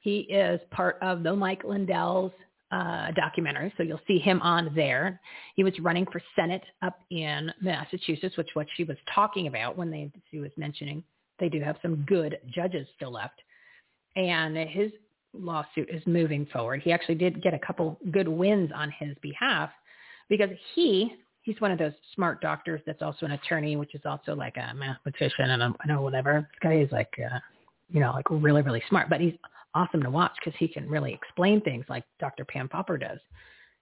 he 0.00 0.20
is 0.20 0.60
part 0.70 0.98
of 1.00 1.22
the 1.22 1.34
Mike 1.34 1.62
Lindell's 1.64 2.32
uh, 2.72 3.10
documentary, 3.12 3.72
so 3.76 3.82
you'll 3.82 4.00
see 4.08 4.18
him 4.18 4.40
on 4.42 4.72
there. 4.74 5.20
He 5.54 5.62
was 5.62 5.78
running 5.80 6.06
for 6.10 6.20
Senate 6.34 6.62
up 6.80 6.98
in 7.10 7.52
Massachusetts, 7.60 8.36
which 8.36 8.48
what 8.54 8.66
she 8.76 8.84
was 8.84 8.96
talking 9.14 9.46
about 9.46 9.76
when 9.76 9.90
they 9.90 10.10
she 10.30 10.38
was 10.38 10.50
mentioning 10.56 11.04
they 11.38 11.48
do 11.48 11.60
have 11.60 11.76
some 11.82 12.04
good 12.06 12.38
judges 12.54 12.86
still 12.96 13.12
left, 13.12 13.40
and 14.16 14.56
his 14.56 14.92
lawsuit 15.34 15.88
is 15.90 16.02
moving 16.06 16.46
forward. 16.46 16.82
He 16.82 16.92
actually 16.92 17.16
did 17.16 17.42
get 17.42 17.52
a 17.52 17.58
couple 17.58 17.98
good 18.10 18.28
wins 18.28 18.70
on 18.74 18.92
his 18.98 19.16
behalf 19.22 19.70
because 20.28 20.50
he 20.74 21.14
he's 21.42 21.60
one 21.60 21.70
of 21.70 21.78
those 21.78 21.92
smart 22.14 22.40
doctors 22.40 22.80
that's 22.86 23.02
also 23.02 23.26
an 23.26 23.32
attorney, 23.32 23.76
which 23.76 23.94
is 23.94 24.00
also 24.04 24.34
like 24.34 24.56
a 24.56 24.74
mathematician 24.74 25.50
and 25.50 25.62
a, 25.62 25.74
I 25.80 25.88
know 25.88 26.00
whatever. 26.00 26.48
This 26.50 26.58
guy 26.62 26.78
is 26.78 26.90
like, 26.90 27.12
uh, 27.18 27.38
you 27.90 28.00
know, 28.00 28.12
like 28.12 28.26
really, 28.30 28.62
really 28.62 28.82
smart, 28.88 29.10
but 29.10 29.20
he's 29.20 29.34
awesome 29.74 30.02
to 30.02 30.10
watch 30.10 30.32
because 30.42 30.58
he 30.58 30.68
can 30.68 30.88
really 30.88 31.12
explain 31.12 31.60
things 31.60 31.84
like 31.88 32.04
Dr. 32.20 32.44
Pam 32.44 32.68
Popper 32.68 32.96
does. 32.96 33.18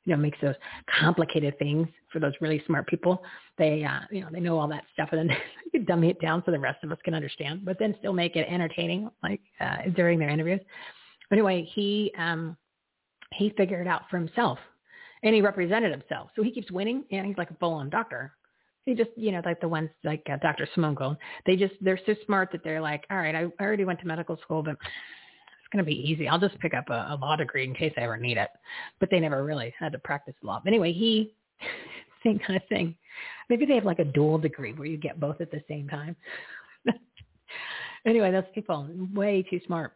You 0.05 0.17
know, 0.17 0.23
makes 0.23 0.39
those 0.41 0.55
complicated 0.99 1.59
things 1.59 1.87
for 2.11 2.21
those 2.21 2.33
really 2.41 2.63
smart 2.67 2.87
people. 2.87 3.23
They, 3.59 3.85
uh, 3.85 4.01
you 4.11 4.23
know, 4.23 4.29
they 4.33 4.41
know 4.41 4.59
all 4.59 4.69
that 4.69 4.85
stuff 4.95 5.11
and 5.13 5.29
then 5.31 5.37
you 5.75 5.85
dummy 5.85 6.09
it 6.09 6.21
down 6.21 6.43
so 6.47 6.53
the 6.53 6.59
rest 6.59 6.83
of 6.83 6.91
us 6.91 6.99
can 7.05 7.13
understand, 7.13 7.67
but 7.67 7.79
then 7.79 7.95
still 7.99 8.15
make 8.15 8.35
it 8.35 8.47
entertaining, 8.49 9.11
like 9.23 9.43
uh, 9.61 9.77
during 9.95 10.19
their 10.19 10.31
interviews. 10.31 10.61
Anyway, 11.31 11.69
he 11.75 12.13
um, 12.19 12.57
he 13.35 13.53
figured 13.57 13.87
it 13.87 13.89
out 13.89 14.03
for 14.11 14.17
himself 14.17 14.59
and 15.23 15.35
he 15.35 15.41
represented 15.41 15.91
himself. 15.91 16.31
So 16.37 16.43
he 16.43 16.51
keeps 16.51 16.71
winning, 16.71 17.05
and 17.11 17.27
he's 17.27 17.37
like 17.37 17.51
a 17.51 17.55
full-on 17.55 17.91
doctor. 17.91 18.33
He 18.85 18.95
just, 18.95 19.11
you 19.17 19.31
know, 19.31 19.43
like 19.45 19.61
the 19.61 19.69
ones 19.69 19.91
like 20.05 20.27
uh, 20.33 20.39
Dr. 20.39 20.67
Simone 20.75 20.95
Gold, 20.95 21.17
they 21.47 21.57
just, 21.57 21.75
they're 21.81 22.01
so 22.07 22.15
smart 22.25 22.51
that 22.53 22.65
they're 22.65 22.81
like, 22.81 23.05
all 23.11 23.19
right, 23.19 23.35
I, 23.35 23.45
I 23.61 23.65
already 23.65 23.85
went 23.85 24.01
to 24.01 24.07
medical 24.07 24.39
school, 24.39 24.63
but 24.63 24.73
it's 24.73 25.73
going 25.73 25.85
to 25.85 25.89
be 25.89 26.01
easy. 26.11 26.27
I'll 26.27 26.41
just 26.41 26.59
pick 26.61 26.73
up 26.73 26.89
a, 26.89 27.09
a 27.11 27.19
law 27.21 27.37
degree 27.37 27.65
in 27.65 27.75
case 27.75 27.93
I 27.97 28.03
ever 28.03 28.17
need 28.17 28.39
it. 28.39 28.49
But 28.99 29.11
they 29.11 29.21
never 29.21 29.45
really 29.45 29.75
had 29.79 29.93
to 29.93 29.99
practice 29.99 30.35
law. 30.43 30.61
But 30.65 30.71
anyway, 30.73 30.93
he, 30.93 31.35
same 32.25 32.39
kind 32.39 32.57
of 32.57 32.67
thing. 32.69 32.97
Maybe 33.51 33.67
they 33.67 33.75
have 33.75 33.85
like 33.85 33.99
a 33.99 34.05
dual 34.05 34.39
degree 34.39 34.73
where 34.73 34.87
you 34.87 34.97
get 34.97 35.21
both 35.21 35.41
at 35.41 35.51
the 35.51 35.63
same 35.69 35.89
time. 35.89 36.17
anyway, 38.07 38.33
those 38.33 38.45
people 38.55 38.89
way 39.15 39.45
too 39.49 39.61
smart. 39.67 39.93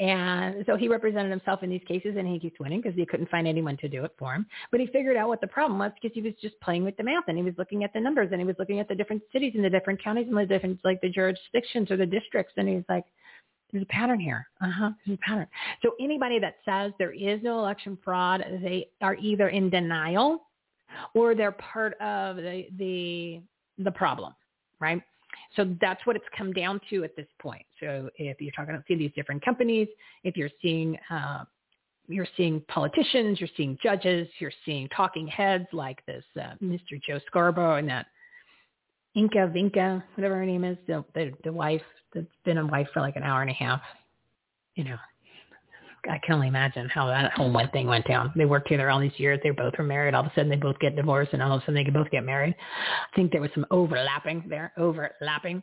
And 0.00 0.64
so 0.66 0.76
he 0.76 0.86
represented 0.86 1.30
himself 1.30 1.64
in 1.64 1.70
these 1.70 1.82
cases 1.88 2.14
and 2.16 2.26
he 2.26 2.38
keeps 2.38 2.60
winning 2.60 2.80
because 2.80 2.96
he 2.96 3.04
couldn't 3.04 3.30
find 3.30 3.48
anyone 3.48 3.76
to 3.78 3.88
do 3.88 4.04
it 4.04 4.12
for 4.16 4.32
him. 4.32 4.46
But 4.70 4.80
he 4.80 4.86
figured 4.86 5.16
out 5.16 5.28
what 5.28 5.40
the 5.40 5.48
problem 5.48 5.78
was 5.80 5.90
because 6.00 6.14
he 6.14 6.22
was 6.22 6.34
just 6.40 6.58
playing 6.60 6.84
with 6.84 6.96
the 6.96 7.02
math 7.02 7.24
and 7.26 7.36
he 7.36 7.42
was 7.42 7.54
looking 7.58 7.82
at 7.82 7.92
the 7.92 8.00
numbers 8.00 8.28
and 8.30 8.40
he 8.40 8.46
was 8.46 8.54
looking 8.60 8.78
at 8.78 8.88
the 8.88 8.94
different 8.94 9.22
cities 9.32 9.52
and 9.56 9.64
the 9.64 9.70
different 9.70 10.02
counties 10.02 10.26
and 10.28 10.36
the 10.36 10.46
different, 10.46 10.78
like 10.84 11.00
the 11.00 11.08
jurisdictions 11.08 11.90
or 11.90 11.96
the 11.96 12.06
districts. 12.06 12.52
And 12.56 12.68
he 12.68 12.76
was 12.76 12.84
like, 12.88 13.04
there's 13.72 13.82
a 13.82 13.86
pattern 13.86 14.20
here. 14.20 14.48
Uh-huh. 14.62 14.90
There's 15.04 15.18
a 15.18 15.28
pattern. 15.28 15.48
So 15.82 15.92
anybody 16.00 16.38
that 16.38 16.56
says 16.64 16.92
there 16.98 17.12
is 17.12 17.42
no 17.42 17.58
election 17.58 17.98
fraud, 18.04 18.44
they 18.62 18.88
are 19.02 19.16
either 19.16 19.48
in 19.48 19.68
denial 19.68 20.44
or 21.14 21.34
they're 21.34 21.52
part 21.52 21.94
of 22.00 22.36
the, 22.36 22.66
the, 22.78 23.42
the 23.82 23.90
problem, 23.90 24.32
right? 24.80 25.02
So 25.56 25.74
that's 25.80 26.04
what 26.06 26.16
it's 26.16 26.24
come 26.36 26.52
down 26.52 26.80
to 26.90 27.04
at 27.04 27.16
this 27.16 27.26
point. 27.40 27.64
So 27.80 28.10
if 28.16 28.40
you're 28.40 28.52
talking 28.52 28.74
about 28.74 28.84
these 28.88 29.10
different 29.14 29.44
companies, 29.44 29.88
if 30.24 30.36
you're 30.36 30.50
seeing 30.62 30.96
uh, 31.10 31.44
you're 32.08 32.26
seeing 32.36 32.62
politicians, 32.68 33.38
you're 33.38 33.50
seeing 33.56 33.78
judges, 33.82 34.28
you're 34.38 34.52
seeing 34.64 34.88
talking 34.88 35.26
heads 35.26 35.66
like 35.72 36.04
this 36.06 36.24
uh, 36.40 36.54
Mr. 36.62 37.00
Joe 37.06 37.20
Scarborough 37.26 37.76
and 37.76 37.88
that 37.88 38.06
Inca 39.14 39.50
Vinka, 39.54 40.02
whatever 40.14 40.36
her 40.36 40.46
name 40.46 40.64
is, 40.64 40.78
the, 40.86 41.04
the 41.14 41.32
the 41.44 41.52
wife 41.52 41.82
that's 42.14 42.26
been 42.44 42.58
a 42.58 42.66
wife 42.66 42.88
for 42.94 43.00
like 43.00 43.16
an 43.16 43.22
hour 43.22 43.42
and 43.42 43.50
a 43.50 43.54
half. 43.54 43.80
You 44.74 44.84
know, 44.84 44.96
I 46.08 46.18
can 46.24 46.34
only 46.34 46.48
imagine 46.48 46.88
how 46.88 47.06
that 47.06 47.32
whole 47.32 47.50
one 47.50 47.68
thing 47.70 47.86
went 47.86 48.06
down. 48.06 48.32
They 48.36 48.44
worked 48.44 48.68
together 48.68 48.90
all 48.90 49.00
these 49.00 49.18
years. 49.18 49.40
They 49.42 49.50
both 49.50 49.74
were 49.78 49.84
married. 49.84 50.14
All 50.14 50.24
of 50.24 50.26
a 50.26 50.34
sudden, 50.34 50.50
they 50.50 50.56
both 50.56 50.78
get 50.78 50.96
divorced, 50.96 51.32
and 51.32 51.42
all 51.42 51.52
of 51.52 51.62
a 51.62 51.62
sudden, 51.62 51.74
they 51.74 51.84
could 51.84 51.94
both 51.94 52.10
get 52.10 52.24
married. 52.24 52.54
I 52.58 53.16
think 53.16 53.32
there 53.32 53.40
was 53.40 53.50
some 53.54 53.66
overlapping 53.70 54.44
there. 54.48 54.72
Overlapping. 54.76 55.62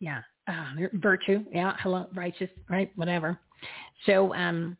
Yeah. 0.00 0.22
Uh, 0.46 0.86
virtue. 0.94 1.44
Yeah. 1.52 1.74
Hello. 1.80 2.06
Righteous. 2.14 2.50
Right. 2.68 2.90
Whatever. 2.96 3.38
So, 4.06 4.34
um, 4.34 4.76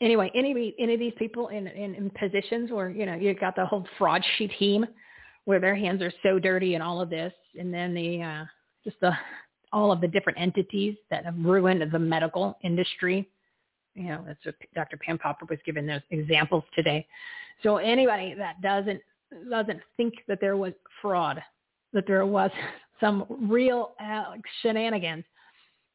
anyway, 0.00 0.30
any 0.34 0.74
any 0.78 0.94
of 0.94 1.00
these 1.00 1.14
people 1.18 1.48
in, 1.48 1.66
in 1.66 1.94
in 1.94 2.10
positions 2.10 2.70
where 2.70 2.90
you 2.90 3.06
know 3.06 3.14
you 3.14 3.34
got 3.34 3.56
the 3.56 3.66
whole 3.66 3.86
fraud 3.98 4.24
sheet 4.36 4.52
team 4.58 4.86
where 5.44 5.60
their 5.60 5.76
hands 5.76 6.02
are 6.02 6.12
so 6.22 6.38
dirty 6.38 6.74
and 6.74 6.82
all 6.82 7.00
of 7.00 7.08
this, 7.08 7.32
and 7.58 7.72
then 7.72 7.94
the 7.94 8.22
uh, 8.22 8.44
just 8.84 8.98
the 9.00 9.12
all 9.72 9.92
of 9.92 10.00
the 10.00 10.08
different 10.08 10.38
entities 10.38 10.96
that 11.10 11.24
have 11.24 11.34
ruined 11.38 11.82
the 11.90 11.98
medical 11.98 12.56
industry. 12.62 13.28
You 13.96 14.08
know, 14.10 14.24
that's 14.26 14.44
what 14.44 14.54
Dr. 14.74 14.98
Pam 14.98 15.18
Popper 15.18 15.46
was 15.48 15.58
giving 15.64 15.86
those 15.86 16.02
examples 16.10 16.64
today. 16.74 17.06
So 17.62 17.78
anybody 17.78 18.34
that 18.34 18.60
doesn't 18.60 19.00
doesn't 19.50 19.80
think 19.96 20.14
that 20.28 20.38
there 20.40 20.56
was 20.56 20.72
fraud, 21.02 21.42
that 21.92 22.06
there 22.06 22.26
was 22.26 22.50
some 23.00 23.24
real 23.28 23.94
uh, 24.00 24.34
shenanigans, 24.62 25.24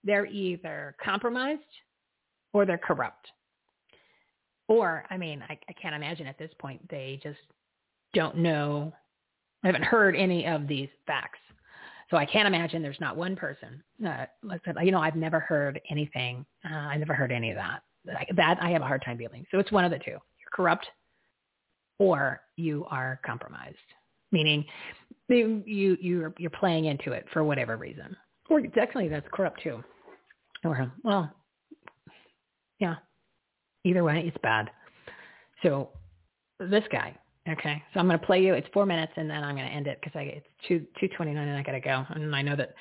they're 0.04 0.26
either 0.26 0.96
compromised 1.04 1.62
or 2.54 2.66
they're 2.66 2.78
corrupt. 2.78 3.28
Or, 4.68 5.06
I 5.10 5.18
mean, 5.18 5.44
I, 5.48 5.58
I 5.70 5.74
can't 5.74 5.96
imagine 5.96 6.28
at 6.28 6.38
this 6.38 6.52
point 6.60 6.82
they 6.90 7.20
just 7.22 7.40
don't 8.14 8.38
know, 8.38 8.94
I 9.64 9.68
haven't 9.68 9.84
heard 9.84 10.16
any 10.16 10.48
of 10.48 10.68
these 10.68 10.90
facts. 11.06 11.40
So 12.10 12.18
I 12.18 12.26
can't 12.26 12.48
imagine 12.48 12.82
there's 12.82 13.00
not 13.00 13.16
one 13.16 13.38
person. 13.38 13.82
Uh, 14.06 14.26
you 14.82 14.92
know, 14.92 15.00
I've 15.00 15.16
never 15.16 15.40
heard 15.40 15.80
anything. 15.90 16.46
Uh, 16.70 16.76
I 16.76 16.98
never 16.98 17.14
heard 17.14 17.32
any 17.32 17.52
of 17.52 17.56
that. 17.56 17.84
That 18.06 18.58
I 18.62 18.70
have 18.72 18.82
a 18.82 18.86
hard 18.86 19.04
time 19.04 19.18
dealing. 19.18 19.46
So 19.52 19.60
it's 19.60 19.72
one 19.72 19.86
of 19.86 19.92
the 19.92 20.00
two. 20.00 20.12
You're 20.12 20.52
corrupt, 20.54 20.88
or 22.00 22.42
you 22.58 22.86
are 22.90 23.20
compromised. 23.26 23.78
Meaning, 24.32 24.66
you 25.30 25.64
you 25.66 25.98
you're 26.02 26.34
you're 26.38 26.50
playing 26.50 26.86
into 26.86 27.12
it 27.12 27.26
for 27.34 27.44
whatever 27.44 27.78
reason. 27.78 28.16
Or 28.50 28.62
definitely 28.62 29.10
that's 29.10 29.28
corrupt 29.32 29.62
too. 29.62 29.84
Or 30.64 30.92
well, 31.04 31.32
yeah. 32.80 32.96
Either 33.84 34.04
way, 34.04 34.24
it's 34.28 34.38
bad. 34.44 34.70
So 35.64 35.90
this 36.60 36.84
guy, 36.92 37.18
Okay, 37.50 37.82
so 37.92 38.00
I'm 38.00 38.08
going 38.08 38.20
to 38.20 38.26
play 38.26 38.44
you. 38.44 38.54
It's 38.54 38.68
four 38.72 38.86
minutes, 38.86 39.14
and 39.16 39.28
then 39.28 39.44
I'm 39.44 39.56
going 39.56 39.68
to 39.68 39.74
end 39.74 39.88
it 39.88 40.00
because 40.00 40.18
I 40.18 40.24
it's 40.24 40.46
two 40.68 40.86
two 41.00 41.08
twenty 41.08 41.34
nine, 41.34 41.48
and 41.48 41.58
I 41.58 41.64
got 41.64 41.72
to 41.72 41.80
go. 41.80 42.06
And 42.12 42.36
I 42.36 42.44
know 42.44 42.56
that 42.56 42.76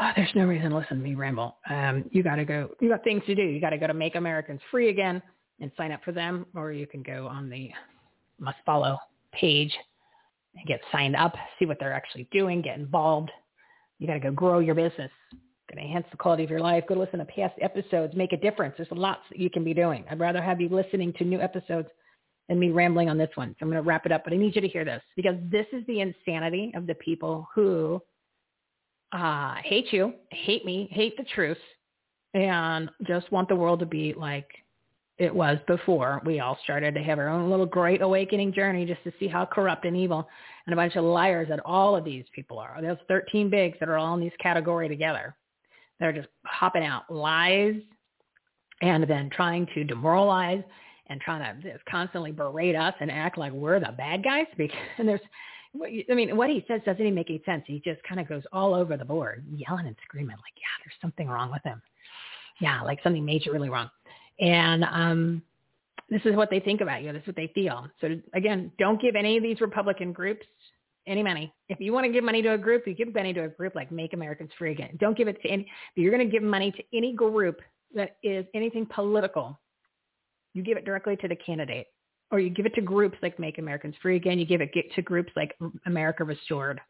oh, 0.00 0.10
there's 0.16 0.34
no 0.34 0.46
reason 0.46 0.70
to 0.70 0.76
listen 0.76 0.98
to 0.98 1.02
me 1.02 1.14
ramble. 1.14 1.56
Um, 1.68 2.04
you 2.10 2.22
got 2.22 2.36
to 2.36 2.44
go. 2.44 2.70
You 2.80 2.88
got 2.88 3.04
things 3.04 3.22
to 3.26 3.34
do. 3.34 3.42
You 3.42 3.60
got 3.60 3.70
to 3.70 3.78
go 3.78 3.86
to 3.86 3.94
Make 3.94 4.14
Americans 4.14 4.60
Free 4.70 4.90
Again 4.90 5.22
and 5.60 5.70
sign 5.76 5.92
up 5.92 6.02
for 6.04 6.12
them, 6.12 6.46
or 6.54 6.72
you 6.72 6.86
can 6.86 7.02
go 7.02 7.26
on 7.26 7.48
the 7.48 7.70
must 8.38 8.58
follow 8.64 8.98
page 9.32 9.72
and 10.56 10.66
get 10.66 10.80
signed 10.90 11.16
up, 11.16 11.34
see 11.58 11.66
what 11.66 11.78
they're 11.78 11.92
actually 11.92 12.28
doing, 12.32 12.62
get 12.62 12.78
involved. 12.78 13.30
You 13.98 14.06
got 14.06 14.14
to 14.14 14.20
go 14.20 14.30
grow 14.30 14.58
your 14.58 14.74
business. 14.74 15.10
Got 15.68 15.76
to 15.76 15.82
enhance 15.82 16.06
the 16.10 16.16
quality 16.16 16.42
of 16.42 16.50
your 16.50 16.60
life. 16.60 16.84
Go 16.88 16.94
listen 16.94 17.20
to 17.20 17.24
past 17.26 17.54
episodes. 17.60 18.16
Make 18.16 18.32
a 18.32 18.36
difference. 18.36 18.74
There's 18.76 18.88
lots 18.90 19.20
that 19.30 19.38
you 19.38 19.50
can 19.50 19.62
be 19.62 19.74
doing. 19.74 20.04
I'd 20.10 20.18
rather 20.18 20.42
have 20.42 20.60
you 20.60 20.68
listening 20.68 21.12
to 21.18 21.24
new 21.24 21.40
episodes 21.40 21.88
than 22.48 22.58
me 22.58 22.70
rambling 22.70 23.08
on 23.08 23.16
this 23.16 23.30
one. 23.36 23.50
So 23.50 23.56
I'm 23.62 23.68
going 23.68 23.80
to 23.80 23.86
wrap 23.86 24.06
it 24.06 24.12
up, 24.12 24.24
but 24.24 24.32
I 24.32 24.36
need 24.36 24.56
you 24.56 24.60
to 24.62 24.68
hear 24.68 24.84
this 24.84 25.02
because 25.14 25.36
this 25.50 25.66
is 25.72 25.86
the 25.86 26.00
insanity 26.00 26.72
of 26.74 26.86
the 26.88 26.96
people 26.96 27.46
who 27.54 28.02
uh, 29.12 29.56
hate 29.64 29.92
you, 29.92 30.14
hate 30.30 30.64
me, 30.64 30.88
hate 30.90 31.16
the 31.16 31.24
truth, 31.34 31.58
and 32.34 32.90
just 33.06 33.30
want 33.32 33.48
the 33.48 33.56
world 33.56 33.80
to 33.80 33.86
be 33.86 34.14
like 34.16 34.46
it 35.20 35.34
was 35.34 35.58
before 35.66 36.22
we 36.24 36.40
all 36.40 36.56
started 36.64 36.94
to 36.94 37.02
have 37.02 37.18
our 37.18 37.28
own 37.28 37.50
little 37.50 37.66
great 37.66 38.00
awakening 38.00 38.54
journey 38.54 38.86
just 38.86 39.04
to 39.04 39.12
see 39.20 39.28
how 39.28 39.44
corrupt 39.44 39.84
and 39.84 39.94
evil 39.94 40.26
and 40.66 40.72
a 40.72 40.76
bunch 40.76 40.96
of 40.96 41.04
liars 41.04 41.48
that 41.50 41.60
all 41.66 41.94
of 41.94 42.04
these 42.04 42.24
people 42.34 42.58
are. 42.58 42.78
Those 42.80 42.96
13 43.06 43.50
bigs 43.50 43.76
that 43.80 43.90
are 43.90 43.98
all 43.98 44.14
in 44.14 44.20
these 44.20 44.32
category 44.40 44.88
together. 44.88 45.36
They're 45.98 46.14
just 46.14 46.28
hopping 46.46 46.84
out 46.84 47.02
lies 47.10 47.74
and 48.80 49.04
then 49.04 49.28
trying 49.28 49.66
to 49.74 49.84
demoralize 49.84 50.62
and 51.08 51.20
trying 51.20 51.60
to 51.62 51.78
constantly 51.90 52.32
berate 52.32 52.74
us 52.76 52.94
and 53.00 53.10
act 53.10 53.36
like 53.36 53.52
we're 53.52 53.78
the 53.78 53.92
bad 53.98 54.24
guys. 54.24 54.46
And 54.96 55.06
there's, 55.06 55.20
I 55.74 56.14
mean, 56.14 56.36
what 56.36 56.50
he 56.50 56.64
says 56.66 56.80
doesn't 56.84 57.00
even 57.00 57.14
make 57.14 57.30
any 57.30 57.42
sense. 57.46 57.62
He 57.66 57.80
just 57.84 58.02
kind 58.02 58.20
of 58.20 58.28
goes 58.28 58.42
all 58.52 58.74
over 58.74 58.96
the 58.96 59.04
board, 59.04 59.44
yelling 59.54 59.86
and 59.86 59.96
screaming 60.04 60.36
like, 60.36 60.54
yeah, 60.56 60.84
there's 60.84 61.00
something 61.00 61.28
wrong 61.28 61.50
with 61.50 61.62
him. 61.62 61.80
Yeah, 62.60 62.82
like 62.82 62.98
something 63.02 63.24
major 63.24 63.52
really 63.52 63.70
wrong. 63.70 63.88
And 64.40 64.84
um, 64.84 65.42
this 66.08 66.22
is 66.24 66.34
what 66.34 66.50
they 66.50 66.60
think 66.60 66.80
about 66.80 67.02
you. 67.02 67.12
This 67.12 67.22
is 67.22 67.28
what 67.28 67.36
they 67.36 67.52
feel. 67.54 67.86
So 68.00 68.16
again, 68.34 68.72
don't 68.78 69.00
give 69.00 69.14
any 69.14 69.36
of 69.36 69.42
these 69.42 69.60
Republican 69.60 70.12
groups 70.12 70.46
any 71.06 71.22
money. 71.22 71.52
If 71.68 71.80
you 71.80 71.92
want 71.92 72.04
to 72.06 72.12
give 72.12 72.24
money 72.24 72.42
to 72.42 72.52
a 72.54 72.58
group, 72.58 72.86
you 72.86 72.94
give 72.94 73.14
money 73.14 73.32
to 73.32 73.44
a 73.44 73.48
group 73.48 73.74
like 73.74 73.90
Make 73.90 74.12
Americans 74.12 74.50
Free 74.58 74.72
Again. 74.72 74.96
Don't 75.00 75.16
give 75.16 75.28
it 75.28 75.40
to 75.42 75.48
any, 75.48 75.70
you're 75.94 76.12
going 76.12 76.24
to 76.24 76.30
give 76.30 76.42
money 76.42 76.72
to 76.72 76.82
any 76.96 77.14
group 77.14 77.60
that 77.94 78.16
is 78.22 78.44
anything 78.54 78.86
political 78.86 79.58
you 80.54 80.62
give 80.62 80.76
it 80.76 80.84
directly 80.84 81.16
to 81.16 81.28
the 81.28 81.36
candidate 81.36 81.88
or 82.30 82.40
you 82.40 82.50
give 82.50 82.66
it 82.66 82.74
to 82.74 82.80
groups 82.80 83.18
like 83.22 83.38
Make 83.38 83.58
Americans 83.58 83.94
Free 84.00 84.16
Again. 84.16 84.38
You 84.38 84.46
give 84.46 84.60
it 84.60 84.70
to 84.94 85.02
groups 85.02 85.32
like 85.36 85.56
America 85.86 86.24
Restored. 86.24 86.80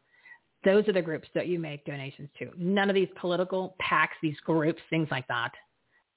Those 0.63 0.87
are 0.87 0.93
the 0.93 1.01
groups 1.01 1.27
that 1.33 1.47
you 1.47 1.57
make 1.57 1.85
donations 1.85 2.29
to. 2.37 2.51
None 2.57 2.89
of 2.89 2.93
these 2.93 3.07
political 3.19 3.75
PACs, 3.81 4.09
these 4.21 4.37
groups, 4.45 4.81
things 4.89 5.07
like 5.09 5.27
that. 5.27 5.51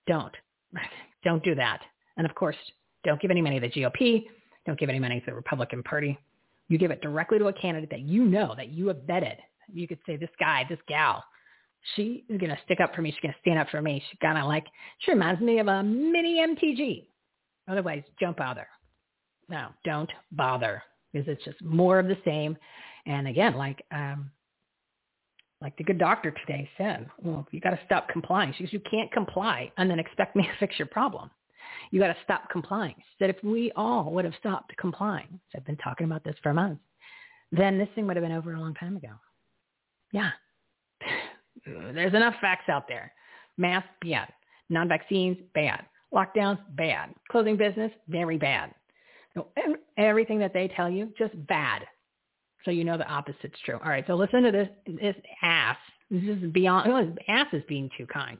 Don't. 0.06 0.34
Don't 1.24 1.42
do 1.42 1.54
that. 1.54 1.80
And 2.16 2.26
of 2.26 2.34
course, 2.34 2.56
don't 3.04 3.20
give 3.20 3.30
any 3.30 3.42
money 3.42 3.58
to 3.58 3.66
the 3.66 3.72
GOP. 3.72 4.24
Don't 4.66 4.78
give 4.78 4.88
any 4.88 4.98
money 4.98 5.20
to 5.20 5.26
the 5.26 5.34
Republican 5.34 5.82
Party. 5.82 6.18
You 6.68 6.78
give 6.78 6.90
it 6.90 7.02
directly 7.02 7.38
to 7.38 7.46
a 7.48 7.52
candidate 7.52 7.90
that 7.90 8.00
you 8.00 8.24
know, 8.24 8.54
that 8.56 8.68
you 8.68 8.88
have 8.88 8.98
vetted. 8.98 9.36
You 9.72 9.86
could 9.86 9.98
say, 10.06 10.16
this 10.16 10.30
guy, 10.38 10.64
this 10.68 10.78
gal, 10.88 11.24
she 11.94 12.24
is 12.28 12.38
going 12.38 12.50
to 12.50 12.58
stick 12.64 12.80
up 12.80 12.94
for 12.94 13.02
me. 13.02 13.10
She's 13.10 13.20
going 13.20 13.34
to 13.34 13.40
stand 13.40 13.58
up 13.58 13.68
for 13.70 13.82
me. 13.82 14.02
She 14.10 14.16
kind 14.18 14.38
of 14.38 14.46
like, 14.46 14.64
she 15.00 15.12
reminds 15.12 15.40
me 15.40 15.58
of 15.58 15.68
a 15.68 15.82
mini 15.82 16.38
MTG. 16.38 17.06
Otherwise, 17.68 18.02
don't 18.20 18.36
bother. 18.36 18.66
No, 19.48 19.68
don't 19.84 20.10
bother 20.32 20.82
because 21.12 21.28
it's 21.28 21.44
just 21.44 21.62
more 21.62 21.98
of 21.98 22.08
the 22.08 22.16
same. 22.24 22.56
And 23.06 23.28
again, 23.28 23.54
like 23.56 23.84
um, 23.92 24.30
like 25.64 25.76
the 25.78 25.84
good 25.84 25.98
doctor 25.98 26.30
today 26.30 26.68
said, 26.76 27.08
well, 27.22 27.48
you 27.50 27.58
got 27.58 27.70
to 27.70 27.80
stop 27.86 28.08
complying. 28.08 28.52
She 28.56 28.64
goes, 28.64 28.72
you 28.72 28.80
can't 28.80 29.10
comply 29.10 29.72
and 29.78 29.88
then 29.90 29.98
expect 29.98 30.36
me 30.36 30.42
to 30.44 30.50
fix 30.60 30.78
your 30.78 30.86
problem. 30.86 31.30
You 31.90 32.00
got 32.00 32.08
to 32.08 32.16
stop 32.22 32.50
complying. 32.50 32.94
She 32.98 33.16
said, 33.18 33.30
if 33.30 33.42
we 33.42 33.72
all 33.74 34.12
would 34.12 34.26
have 34.26 34.34
stopped 34.38 34.76
complying, 34.76 35.40
so 35.50 35.58
I've 35.58 35.64
been 35.64 35.78
talking 35.78 36.04
about 36.04 36.22
this 36.22 36.34
for 36.42 36.52
months, 36.52 36.82
then 37.50 37.78
this 37.78 37.88
thing 37.94 38.06
would 38.06 38.16
have 38.16 38.24
been 38.24 38.36
over 38.36 38.52
a 38.52 38.60
long 38.60 38.74
time 38.74 38.96
ago. 38.96 39.08
Yeah. 40.12 40.30
There's 41.66 42.14
enough 42.14 42.34
facts 42.42 42.68
out 42.68 42.86
there. 42.86 43.12
Mask, 43.56 43.86
bad. 44.02 44.28
Non-vaccines, 44.68 45.38
bad. 45.54 45.86
Lockdowns, 46.12 46.58
bad. 46.76 47.14
Closing 47.30 47.56
business, 47.56 47.90
very 48.08 48.36
bad. 48.36 48.74
Everything 49.96 50.38
that 50.38 50.52
they 50.52 50.68
tell 50.68 50.90
you, 50.90 51.12
just 51.18 51.34
bad. 51.46 51.82
So 52.64 52.70
you 52.70 52.84
know 52.84 52.96
the 52.96 53.10
opposite's 53.10 53.58
true. 53.64 53.78
All 53.82 53.90
right, 53.90 54.04
so 54.06 54.14
listen 54.14 54.42
to 54.42 54.50
this, 54.50 54.68
this 54.86 55.16
ass. 55.42 55.76
This 56.10 56.22
is 56.22 56.50
beyond, 56.52 56.90
oh, 56.90 57.14
ass 57.32 57.46
is 57.52 57.62
being 57.68 57.90
too 57.96 58.06
kind. 58.06 58.38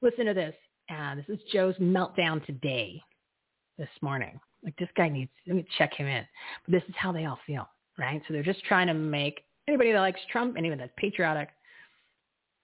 Listen 0.00 0.26
to 0.26 0.34
this. 0.34 0.54
Uh, 0.90 1.14
this 1.14 1.24
is 1.28 1.38
Joe's 1.52 1.76
meltdown 1.76 2.44
today, 2.44 3.00
this 3.78 3.88
morning. 4.00 4.38
Like 4.64 4.76
this 4.76 4.88
guy 4.96 5.08
needs, 5.08 5.30
let 5.46 5.56
me 5.56 5.66
check 5.78 5.94
him 5.94 6.06
in. 6.06 6.24
But 6.66 6.72
this 6.72 6.82
is 6.88 6.94
how 6.96 7.12
they 7.12 7.24
all 7.24 7.38
feel, 7.46 7.68
right? 7.98 8.20
So 8.26 8.34
they're 8.34 8.42
just 8.42 8.64
trying 8.64 8.88
to 8.88 8.94
make 8.94 9.44
anybody 9.68 9.92
that 9.92 10.00
likes 10.00 10.20
Trump, 10.30 10.56
anyone 10.58 10.78
that's 10.78 10.92
patriotic, 10.96 11.48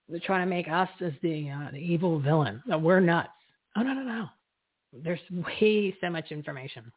they're 0.09 0.21
trying 0.21 0.47
to 0.47 0.51
make 0.51 0.69
us 0.69 0.89
as 1.05 1.13
the, 1.23 1.51
uh, 1.51 1.71
the 1.71 1.79
evil 1.79 2.19
villain. 2.19 2.63
We're 2.67 3.01
nuts. 3.01 3.29
Oh, 3.77 3.83
no, 3.83 3.93
no, 3.93 4.03
no 4.03 4.29
there's 4.93 5.21
way 5.31 5.95
so 6.01 6.11
much 6.11 6.31
information. 6.31 6.91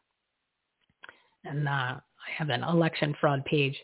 And 1.44 1.68
uh, 1.68 1.70
I 1.70 2.00
have 2.36 2.50
an 2.50 2.62
election 2.62 3.14
fraud 3.20 3.44
page 3.44 3.76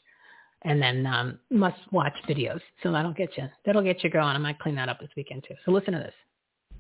and 0.63 0.83
then 0.83 1.07
um, 1.07 1.39
must 1.51 1.79
watch 1.93 2.15
videos. 2.29 2.61
So 2.83 2.91
that'll 2.93 3.13
get 3.13 3.37
you, 3.37 3.45
that'll 3.65 3.83
get 3.83 4.03
you 4.03 4.11
going. 4.11 4.25
I 4.25 4.39
might 4.39 4.59
clean 4.59 4.75
that 4.77 4.89
up 4.89 5.01
this 5.01 5.11
weekend 5.17 5.45
too. 5.47 5.55
So 5.65 5.71
listen 5.71 5.93
to 5.93 5.99
this. 5.99 6.15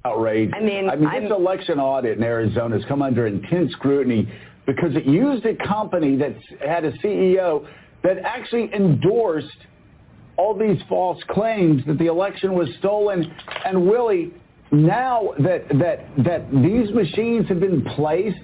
Outrage. 0.05 0.51
I 0.55 0.61
mean, 0.61 0.89
I 0.89 0.97
mean 0.97 1.25
this 1.25 1.33
election 1.33 1.81
audit 1.81 2.19
in 2.19 2.25
Arizona 2.25 2.77
has 2.77 2.85
come 2.87 3.03
under 3.03 3.27
intense 3.27 3.73
scrutiny 3.73 4.31
because 4.67 4.95
it 4.95 5.07
used 5.07 5.45
a 5.47 5.55
company 5.67 6.17
that 6.17 6.37
had 6.65 6.85
a 6.85 6.93
CEO 6.99 7.67
that 8.05 8.19
actually 8.19 8.73
endorsed 8.75 9.49
all 10.37 10.57
these 10.57 10.81
false 10.89 11.21
claims 11.31 11.83
that 11.87 11.99
the 11.99 12.07
election 12.07 12.55
was 12.55 12.69
stolen. 12.79 13.35
And 13.65 13.89
Willie, 13.89 14.33
now 14.71 15.31
that 15.41 15.67
that 15.81 16.07
that 16.25 16.51
these 16.53 16.93
machines 16.93 17.49
have 17.49 17.61
been 17.61 17.85
placed 17.97 18.37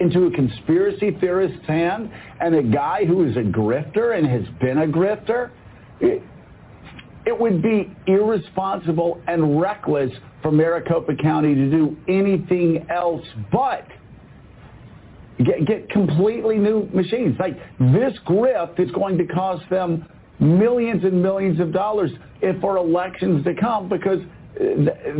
into 0.00 0.26
a 0.26 0.30
conspiracy 0.30 1.16
theorist's 1.20 1.66
hand 1.66 2.10
and 2.40 2.54
a 2.54 2.62
guy 2.62 3.04
who 3.04 3.24
is 3.24 3.36
a 3.36 3.40
grifter 3.40 4.16
and 4.16 4.26
has 4.26 4.42
been 4.60 4.78
a 4.78 4.86
grifter, 4.86 5.50
it, 6.00 6.22
it 7.26 7.38
would 7.38 7.62
be 7.62 7.94
irresponsible 8.06 9.20
and 9.28 9.60
reckless 9.60 10.10
for 10.42 10.50
Maricopa 10.50 11.14
County 11.16 11.54
to 11.54 11.70
do 11.70 11.96
anything 12.08 12.86
else 12.90 13.24
but 13.52 13.86
get, 15.44 15.66
get 15.66 15.90
completely 15.90 16.56
new 16.56 16.88
machines. 16.94 17.36
Like 17.38 17.56
this 17.78 18.14
grift 18.26 18.80
is 18.80 18.90
going 18.92 19.18
to 19.18 19.26
cost 19.26 19.68
them 19.70 20.06
millions 20.38 21.04
and 21.04 21.22
millions 21.22 21.60
of 21.60 21.72
dollars 21.72 22.10
if 22.40 22.58
for 22.60 22.78
elections 22.78 23.44
to 23.44 23.54
come 23.54 23.88
because 23.88 24.20
uh, 24.58 24.64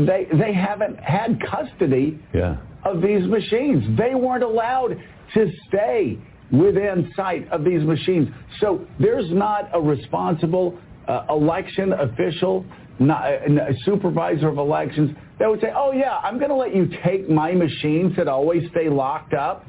they 0.06 0.26
they 0.32 0.54
haven't 0.54 0.98
had 0.98 1.38
custody 1.50 2.18
yeah. 2.34 2.56
Of 2.84 3.02
these 3.02 3.26
machines. 3.26 3.98
They 3.98 4.14
weren't 4.14 4.42
allowed 4.42 4.96
to 5.34 5.50
stay 5.68 6.18
within 6.52 7.12
sight 7.14 7.48
of 7.50 7.64
these 7.64 7.82
machines. 7.82 8.28
So 8.60 8.86
there's 8.98 9.30
not 9.30 9.70
a 9.72 9.80
responsible 9.80 10.78
uh, 11.06 11.26
election 11.30 11.92
official, 11.92 12.64
not, 12.98 13.24
a 13.26 13.74
supervisor 13.84 14.48
of 14.48 14.58
elections 14.58 15.16
that 15.38 15.48
would 15.48 15.60
say, 15.60 15.72
oh 15.74 15.92
yeah, 15.92 16.18
I'm 16.18 16.38
going 16.38 16.50
to 16.50 16.56
let 16.56 16.74
you 16.74 16.88
take 17.04 17.28
my 17.28 17.52
machines 17.52 18.16
that 18.16 18.28
always 18.28 18.68
stay 18.70 18.88
locked 18.88 19.32
up 19.32 19.64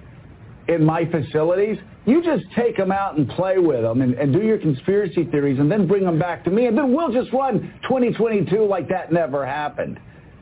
in 0.68 0.84
my 0.84 1.06
facilities. 1.06 1.78
You 2.06 2.24
just 2.24 2.44
take 2.56 2.78
them 2.78 2.92
out 2.92 3.18
and 3.18 3.30
play 3.30 3.58
with 3.58 3.84
them 3.84 4.02
and, 4.02 4.16
and 4.16 4.34
do 4.34 4.42
your 4.42 4.58
conspiracy 4.58 5.26
theories 5.26 5.60
and 5.60 5.72
then 5.72 5.88
bring 5.88 6.04
them 6.04 6.18
back 6.18 6.44
to 6.46 6.50
me. 6.50 6.66
And 6.66 6.78
then 6.78 6.94
we'll 6.94 7.12
just 7.12 7.32
run 7.32 7.74
2022 7.84 8.66
like 8.66 8.90
that 8.90 9.14
never 9.14 9.46
happened. 9.46 10.00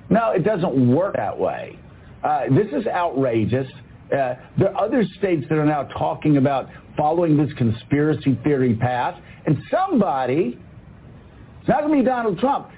No, 0.10 0.32
it 0.32 0.44
doesn't 0.44 0.96
work 0.96 1.16
that 1.18 1.38
way. 1.38 1.78
Uh, 2.24 2.44
this 2.50 2.68
is 2.74 2.88
outrageous. 2.88 3.68
Uh, 4.12 4.36
there 4.58 4.74
are 4.76 4.86
other 4.86 5.04
states 5.18 5.46
that 5.50 5.58
are 5.58 5.66
now 5.66 5.84
talking 5.84 6.38
about 6.38 6.68
following 6.98 7.38
this 7.38 7.52
conspiracy 7.54 8.38
theory 8.44 8.76
path. 8.76 9.20
And 9.46 9.62
somebody, 9.72 10.60
it's 11.60 11.70
not 11.70 11.82
going 11.82 11.98
to 11.98 12.04
be 12.04 12.06
Donald 12.06 12.40
Trump, 12.40 12.70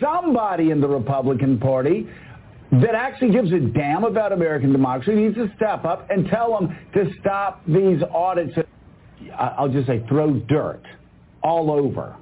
somebody 0.00 0.70
in 0.70 0.80
the 0.80 0.88
Republican 0.88 1.58
Party 1.58 2.08
that 2.72 2.94
actually 2.94 3.32
gives 3.32 3.52
a 3.52 3.58
damn 3.58 4.04
about 4.04 4.32
American 4.32 4.72
democracy 4.72 5.12
needs 5.12 5.34
to 5.34 5.50
step 5.56 5.84
up 5.84 6.08
and 6.10 6.28
tell 6.28 6.58
them 6.58 6.76
to 6.94 7.10
stop 7.20 7.62
these 7.66 8.00
audits. 8.14 8.56
I'll 9.36 9.68
just 9.68 9.86
say 9.86 10.04
throw 10.08 10.34
dirt 10.34 10.82
all 11.42 11.70
over 11.70 12.16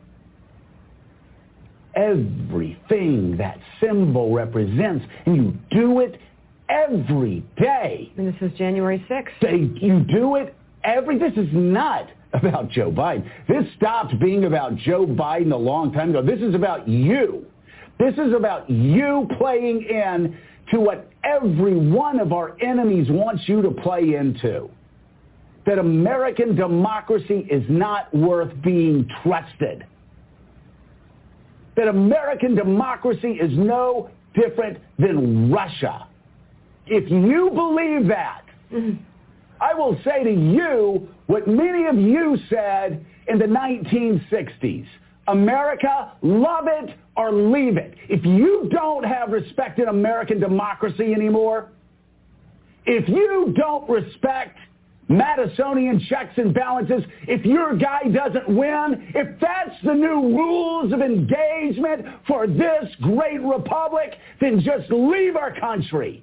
everything 1.99 3.37
that 3.39 3.59
symbol 3.81 4.33
represents. 4.33 5.05
And 5.27 5.37
you 5.37 5.55
do 5.71 6.01
it 6.01 6.21
every 6.69 7.45
day. 7.57 8.13
And 8.17 8.29
this 8.29 8.41
is 8.41 8.57
January 8.59 9.05
6th. 9.09 9.29
They, 9.41 9.71
you 9.85 10.01
do 10.01 10.37
it 10.37 10.55
every, 10.85 11.19
this 11.19 11.33
is 11.37 11.49
not 11.53 12.09
about 12.33 12.71
Joe 12.71 12.91
Biden. 12.91 13.29
This 13.49 13.65
stopped 13.77 14.19
being 14.21 14.45
about 14.45 14.77
Joe 14.77 15.07
Biden 15.07 15.53
a 15.53 15.57
long 15.57 15.93
time 15.93 16.11
ago. 16.11 16.23
This 16.23 16.41
is 16.41 16.55
about 16.55 16.89
you. 16.89 17.47
This 17.99 18.15
is 18.15 18.33
about 18.33 18.69
you 18.71 19.27
playing 19.39 19.83
in 19.83 20.39
to 20.71 20.81
what 20.81 21.11
every 21.25 21.77
one 21.77 22.21
of 22.21 22.33
our 22.33 22.57
enemies 22.61 23.09
wants 23.11 23.43
you 23.49 23.63
to 23.63 23.71
play 23.71 24.15
into. 24.15 24.69
That 25.67 25.79
American 25.79 26.55
democracy 26.55 27.47
is 27.51 27.65
not 27.69 28.15
worth 28.15 28.53
being 28.63 29.09
trusted. 29.23 29.85
That 31.77 31.89
American 31.89 32.55
democracy 32.55 33.33
is 33.33 33.57
no 33.57 34.11
different 34.35 34.79
than 34.99 35.51
Russia. 35.51 36.08
If 36.91 37.11
you 37.11 37.51
believe 37.51 38.09
that, 38.09 38.45
mm-hmm. 38.73 39.03
I 39.61 39.75
will 39.75 39.99
say 40.05 40.25
to 40.25 40.31
you 40.31 41.09
what 41.27 41.47
many 41.47 41.87
of 41.87 41.97
you 41.97 42.39
said 42.49 43.05
in 43.27 43.39
the 43.39 43.45
1960s. 43.45 44.87
America, 45.27 46.13
love 46.23 46.65
it 46.69 46.97
or 47.17 47.33
leave 47.33 47.77
it. 47.77 47.95
If 48.09 48.25
you 48.25 48.69
don't 48.73 49.05
have 49.05 49.31
respect 49.31 49.79
in 49.79 49.89
American 49.89 50.41
democracy 50.41 51.13
anymore, 51.13 51.69
if 52.87 53.07
you 53.09 53.55
don't 53.55 53.89
respect 53.91 54.57
Madisonian 55.11 56.07
checks 56.09 56.33
and 56.39 56.55
balances, 56.55 57.03
if 57.23 57.45
your 57.45 57.77
guy 57.77 58.05
doesn't 58.05 58.49
win, 58.49 59.13
if 59.15 59.39
that's 59.39 59.77
the 59.85 59.93
new 59.93 60.37
rules 60.37 60.93
of 60.95 61.03
engagement 61.03 62.07
for 62.27 62.47
this 62.47 62.87
great 63.03 63.43
republic, 63.43 64.15
then 64.41 64.61
just 64.61 64.91
leave 64.91 65.37
our 65.37 65.59
country 65.61 66.23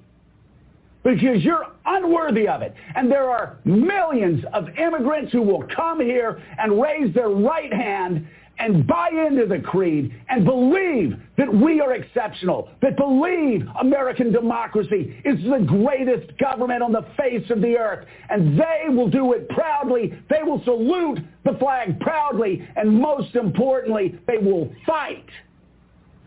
because 1.06 1.44
you're 1.44 1.66
unworthy 1.84 2.48
of 2.48 2.62
it. 2.62 2.74
And 2.96 3.10
there 3.10 3.30
are 3.30 3.58
millions 3.64 4.44
of 4.52 4.68
immigrants 4.76 5.32
who 5.32 5.40
will 5.40 5.64
come 5.74 6.00
here 6.00 6.42
and 6.58 6.82
raise 6.82 7.14
their 7.14 7.28
right 7.28 7.72
hand 7.72 8.26
and 8.58 8.86
buy 8.86 9.10
into 9.10 9.46
the 9.46 9.60
creed 9.60 10.12
and 10.28 10.44
believe 10.44 11.14
that 11.36 11.52
we 11.52 11.80
are 11.80 11.92
exceptional, 11.92 12.70
that 12.82 12.96
believe 12.96 13.68
American 13.80 14.32
democracy 14.32 15.16
is 15.24 15.38
the 15.44 15.64
greatest 15.64 16.36
government 16.38 16.82
on 16.82 16.90
the 16.90 17.06
face 17.16 17.48
of 17.50 17.60
the 17.60 17.76
earth. 17.76 18.06
And 18.28 18.58
they 18.58 18.88
will 18.88 19.08
do 19.08 19.32
it 19.34 19.48
proudly. 19.50 20.12
They 20.28 20.42
will 20.42 20.64
salute 20.64 21.20
the 21.44 21.52
flag 21.60 22.00
proudly. 22.00 22.66
And 22.74 22.98
most 22.98 23.36
importantly, 23.36 24.18
they 24.26 24.38
will 24.38 24.72
fight 24.84 25.26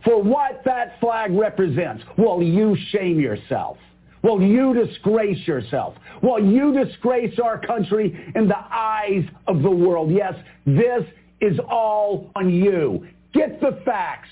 for 0.06 0.22
what 0.24 0.62
that 0.64 1.00
flag 1.02 1.34
represents. 1.34 2.04
While 2.16 2.42
you 2.42 2.78
shame 2.92 3.20
yourself. 3.20 3.78
While 4.22 4.42
you 4.42 4.74
disgrace 4.74 5.48
yourself. 5.48 5.96
While 6.22 6.44
you 6.44 6.74
disgrace 6.74 7.40
our 7.40 7.60
country 7.60 8.32
in 8.36 8.48
the 8.48 8.58
eyes 8.58 9.24
of 9.48 9.62
the 9.62 9.72
world. 9.72 10.12
Yes, 10.12 10.34
this 10.66 11.04
is 11.42 11.58
all 11.70 12.30
on 12.36 12.50
you. 12.50 13.08
Get 13.34 13.62
the 13.62 13.80
facts. 13.86 14.30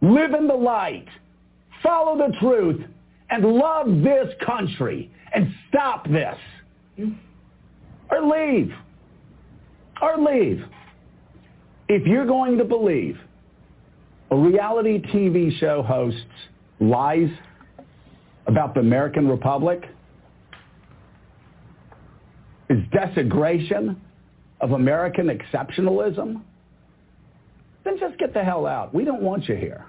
Live 0.00 0.32
in 0.32 0.46
the 0.46 0.54
light. 0.54 1.08
Follow 1.82 2.16
the 2.16 2.34
truth. 2.38 2.84
And 3.30 3.44
love 3.44 3.86
this 4.02 4.32
country. 4.44 5.10
And 5.34 5.52
stop 5.68 6.08
this. 6.08 6.36
Or 8.10 8.22
leave. 8.22 8.72
Or 10.00 10.16
leave. 10.16 10.64
If 11.88 12.06
you're 12.06 12.26
going 12.26 12.58
to 12.58 12.64
believe 12.64 13.18
a 14.30 14.36
reality 14.36 15.00
TV 15.00 15.58
show 15.58 15.82
host's 15.82 16.20
lies 16.80 17.30
about 18.48 18.74
the 18.74 18.80
American 18.80 19.28
Republic, 19.28 19.84
is 22.70 22.78
desecration 22.92 24.00
of 24.60 24.72
American 24.72 25.28
exceptionalism, 25.28 26.42
then 27.84 27.98
just 27.98 28.18
get 28.18 28.34
the 28.34 28.42
hell 28.42 28.66
out. 28.66 28.94
We 28.94 29.04
don't 29.04 29.22
want 29.22 29.48
you 29.48 29.54
here. 29.54 29.86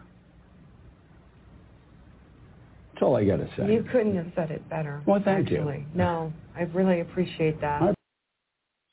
That's 2.94 3.04
all 3.04 3.16
I 3.16 3.26
got 3.26 3.38
to 3.38 3.50
say. 3.58 3.74
You 3.74 3.86
couldn't 3.92 4.16
have 4.16 4.32
said 4.36 4.52
it 4.52 4.68
better. 4.70 5.02
Well, 5.06 5.22
thank 5.24 5.48
actually. 5.48 5.80
you. 5.80 5.86
No, 5.94 6.34
I 6.56 6.64
really 6.64 7.00
appreciate 7.00 7.60
that. 7.62 7.96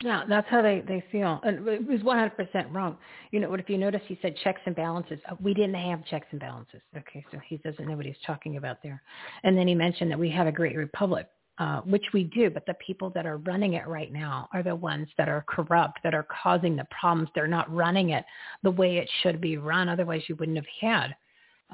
Yeah, 0.02 0.24
that's 0.28 0.48
how 0.50 0.60
they, 0.60 0.82
they 0.86 1.02
feel. 1.10 1.40
And 1.42 1.66
it 1.66 1.86
was 1.86 2.00
100% 2.00 2.74
wrong. 2.74 2.98
You 3.30 3.40
know, 3.40 3.48
what 3.48 3.60
if 3.60 3.70
you 3.70 3.78
notice 3.78 4.02
he 4.06 4.18
said 4.20 4.36
checks 4.44 4.60
and 4.66 4.76
balances. 4.76 5.18
Uh, 5.30 5.36
we 5.40 5.54
didn't 5.54 5.74
have 5.74 6.04
checks 6.04 6.26
and 6.32 6.40
balances. 6.40 6.82
Okay, 6.96 7.24
so 7.32 7.38
he 7.46 7.56
doesn't 7.58 7.88
know 7.88 7.96
what 7.96 8.04
he's 8.04 8.14
talking 8.26 8.58
about 8.58 8.82
there. 8.82 9.02
And 9.42 9.56
then 9.56 9.66
he 9.66 9.74
mentioned 9.74 10.10
that 10.10 10.18
we 10.18 10.30
have 10.30 10.46
a 10.46 10.52
great 10.52 10.76
republic. 10.76 11.28
Uh, 11.58 11.80
which 11.86 12.04
we 12.12 12.24
do, 12.24 12.50
but 12.50 12.66
the 12.66 12.74
people 12.86 13.08
that 13.08 13.24
are 13.24 13.38
running 13.38 13.72
it 13.72 13.86
right 13.86 14.12
now 14.12 14.46
are 14.52 14.62
the 14.62 14.76
ones 14.76 15.08
that 15.16 15.26
are 15.26 15.42
corrupt, 15.48 15.98
that 16.04 16.14
are 16.14 16.26
causing 16.42 16.76
the 16.76 16.86
problems. 17.00 17.30
They're 17.34 17.46
not 17.46 17.74
running 17.74 18.10
it 18.10 18.26
the 18.62 18.70
way 18.70 18.98
it 18.98 19.08
should 19.22 19.40
be 19.40 19.56
run. 19.56 19.88
Otherwise, 19.88 20.20
you 20.28 20.36
wouldn't 20.36 20.58
have 20.58 20.66
had 20.78 21.16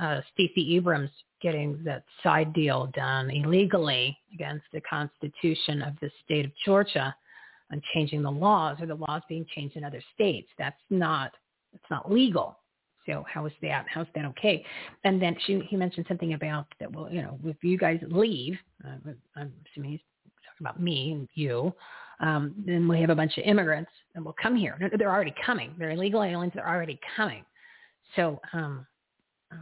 uh, 0.00 0.20
Stacey 0.32 0.76
Abrams 0.76 1.10
getting 1.40 1.82
that 1.82 2.04
side 2.22 2.52
deal 2.52 2.92
done 2.94 3.28
illegally 3.30 4.16
against 4.32 4.66
the 4.72 4.80
Constitution 4.82 5.82
of 5.82 5.94
the 6.00 6.12
state 6.24 6.44
of 6.44 6.52
Georgia 6.64 7.12
and 7.72 7.82
changing 7.94 8.22
the 8.22 8.30
laws 8.30 8.76
or 8.80 8.86
the 8.86 8.94
laws 8.94 9.22
being 9.28 9.44
changed 9.54 9.76
in 9.76 9.84
other 9.84 10.02
states. 10.14 10.48
That's 10.58 10.80
not, 10.90 11.32
it's 11.72 11.90
not 11.90 12.10
legal. 12.10 12.58
So 13.06 13.24
how 13.28 13.46
is 13.46 13.52
that? 13.62 13.86
How's 13.92 14.06
that 14.14 14.24
okay? 14.26 14.64
And 15.02 15.20
then 15.20 15.36
she, 15.44 15.60
he 15.68 15.76
mentioned 15.76 16.06
something 16.06 16.34
about 16.34 16.66
that. 16.78 16.92
Well, 16.92 17.08
you 17.10 17.22
know, 17.22 17.38
if 17.44 17.56
you 17.62 17.76
guys 17.76 17.98
leave, 18.08 18.56
uh, 18.84 19.10
I'm 19.34 19.52
assuming 19.72 19.92
he's 19.92 20.00
talking 20.46 20.60
about 20.60 20.80
me 20.80 21.12
and 21.12 21.28
you, 21.34 21.74
um, 22.20 22.54
then 22.64 22.86
we 22.86 23.00
have 23.00 23.10
a 23.10 23.16
bunch 23.16 23.36
of 23.38 23.44
immigrants 23.44 23.90
and 24.14 24.24
will 24.24 24.36
come 24.40 24.54
here. 24.54 24.78
They're 24.96 25.12
already 25.12 25.34
coming. 25.44 25.74
They're 25.78 25.90
illegal 25.90 26.22
aliens. 26.22 26.52
They're 26.54 26.68
already 26.68 27.00
coming. 27.16 27.44
So 28.14 28.40
um, 28.52 28.86
oh, 29.52 29.56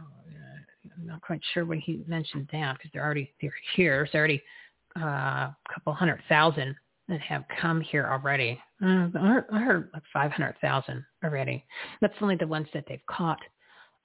I'm 1.01 1.07
not 1.07 1.21
quite 1.21 1.41
sure 1.53 1.65
when 1.65 1.79
he 1.79 2.03
mentioned 2.07 2.47
that 2.51 2.77
because 2.77 2.91
they're 2.93 3.03
already 3.03 3.33
they're 3.41 3.53
here. 3.75 3.97
There's 3.97 4.15
already 4.15 4.43
uh, 4.99 5.49
a 5.49 5.55
couple 5.73 5.93
hundred 5.93 6.21
thousand 6.29 6.75
that 7.11 7.19
have 7.19 7.43
come 7.59 7.81
here 7.81 8.07
already. 8.09 8.57
Uh, 8.81 9.09
I 9.51 9.59
heard, 9.59 9.89
like 9.93 10.03
500,000 10.13 11.05
already. 11.23 11.63
That's 11.99 12.13
only 12.21 12.37
the 12.37 12.47
ones 12.47 12.67
that 12.73 12.85
they've 12.87 13.05
caught 13.07 13.39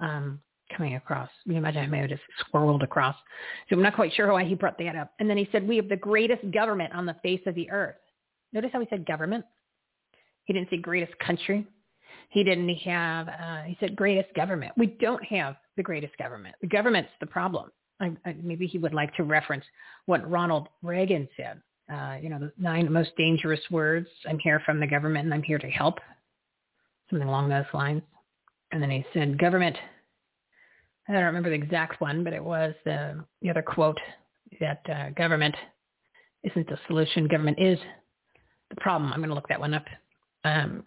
um, 0.01 0.41
coming 0.77 0.97
across. 0.97 1.31
You 1.45 1.55
imagine 1.55 1.85
how 1.85 1.91
many 1.91 2.09
just 2.09 2.23
squirreled 2.45 2.83
across. 2.83 3.15
So 3.69 3.77
I'm 3.77 3.83
not 3.83 3.95
quite 3.95 4.13
sure 4.13 4.33
why 4.33 4.45
he 4.45 4.57
brought 4.57 4.77
that 4.79 4.97
up. 4.97 5.13
And 5.21 5.31
then 5.31 5.37
he 5.37 5.49
said, 5.53 5.67
we 5.67 5.77
have 5.77 5.89
the 5.89 5.97
greatest 5.97 6.51
government 6.51 6.93
on 6.95 7.07
the 7.07 7.15
face 7.23 7.41
of 7.47 7.55
the 7.55 7.71
earth. 7.71 7.95
Notice 8.53 8.71
how 8.73 8.81
he 8.81 8.89
said 8.91 9.07
government? 9.07 9.45
He 10.45 10.53
didn't 10.53 10.69
say 10.71 10.77
greatest 10.77 11.17
country. 11.21 11.65
He 12.31 12.43
didn't 12.43 12.69
have, 12.69 13.29
uh, 13.29 13.63
he 13.63 13.77
said, 13.79 13.95
greatest 13.95 14.35
government. 14.35 14.73
We 14.77 14.89
don't 14.89 15.25
have 15.27 15.55
the 15.77 15.83
greatest 15.85 16.19
government. 16.19 16.57
The 16.61 16.67
government's 16.67 17.11
the 17.21 17.27
problem. 17.27 17.71
I, 18.01 18.13
I, 18.25 18.35
maybe 18.43 18.67
he 18.67 18.79
would 18.79 18.93
like 18.95 19.15
to 19.15 19.23
reference 19.23 19.65
what 20.07 20.29
Ronald 20.29 20.69
Reagan 20.83 21.29
said. 21.37 21.63
Uh, 21.93 22.17
you 22.21 22.29
know, 22.29 22.39
the 22.39 22.53
nine 22.59 22.93
most 22.93 23.11
dangerous 23.17 23.61
words. 23.71 24.09
I'm 24.29 24.39
here 24.39 24.61
from 24.67 24.81
the 24.81 24.87
government 24.87 25.25
and 25.25 25.35
I'm 25.35 25.43
here 25.43 25.59
to 25.59 25.69
help. 25.69 25.99
Something 27.09 27.29
along 27.29 27.49
those 27.49 27.65
lines. 27.73 28.03
And 28.73 28.83
then 28.83 28.91
he 28.91 29.05
said, 29.15 29.39
government, 29.39 29.77
I 31.09 31.13
don't 31.13 31.23
remember 31.23 31.51
the 31.51 31.55
exact 31.55 32.01
one, 32.01 32.25
but 32.25 32.33
it 32.33 32.43
was 32.43 32.75
the, 32.85 33.25
the 33.41 33.51
other 33.51 33.63
quote 33.63 34.01
that 34.61 34.83
uh, 34.93 35.11
government 35.11 35.55
isn't 36.43 36.69
the 36.69 36.79
solution. 36.89 37.29
Government 37.29 37.59
is 37.61 37.79
the 38.71 38.77
problem. 38.77 39.13
I'm 39.13 39.21
going 39.21 39.29
to 39.29 39.35
look 39.35 39.49
that 39.49 39.61
one 39.61 39.75
up. 39.75 39.85
Um, 40.45 40.85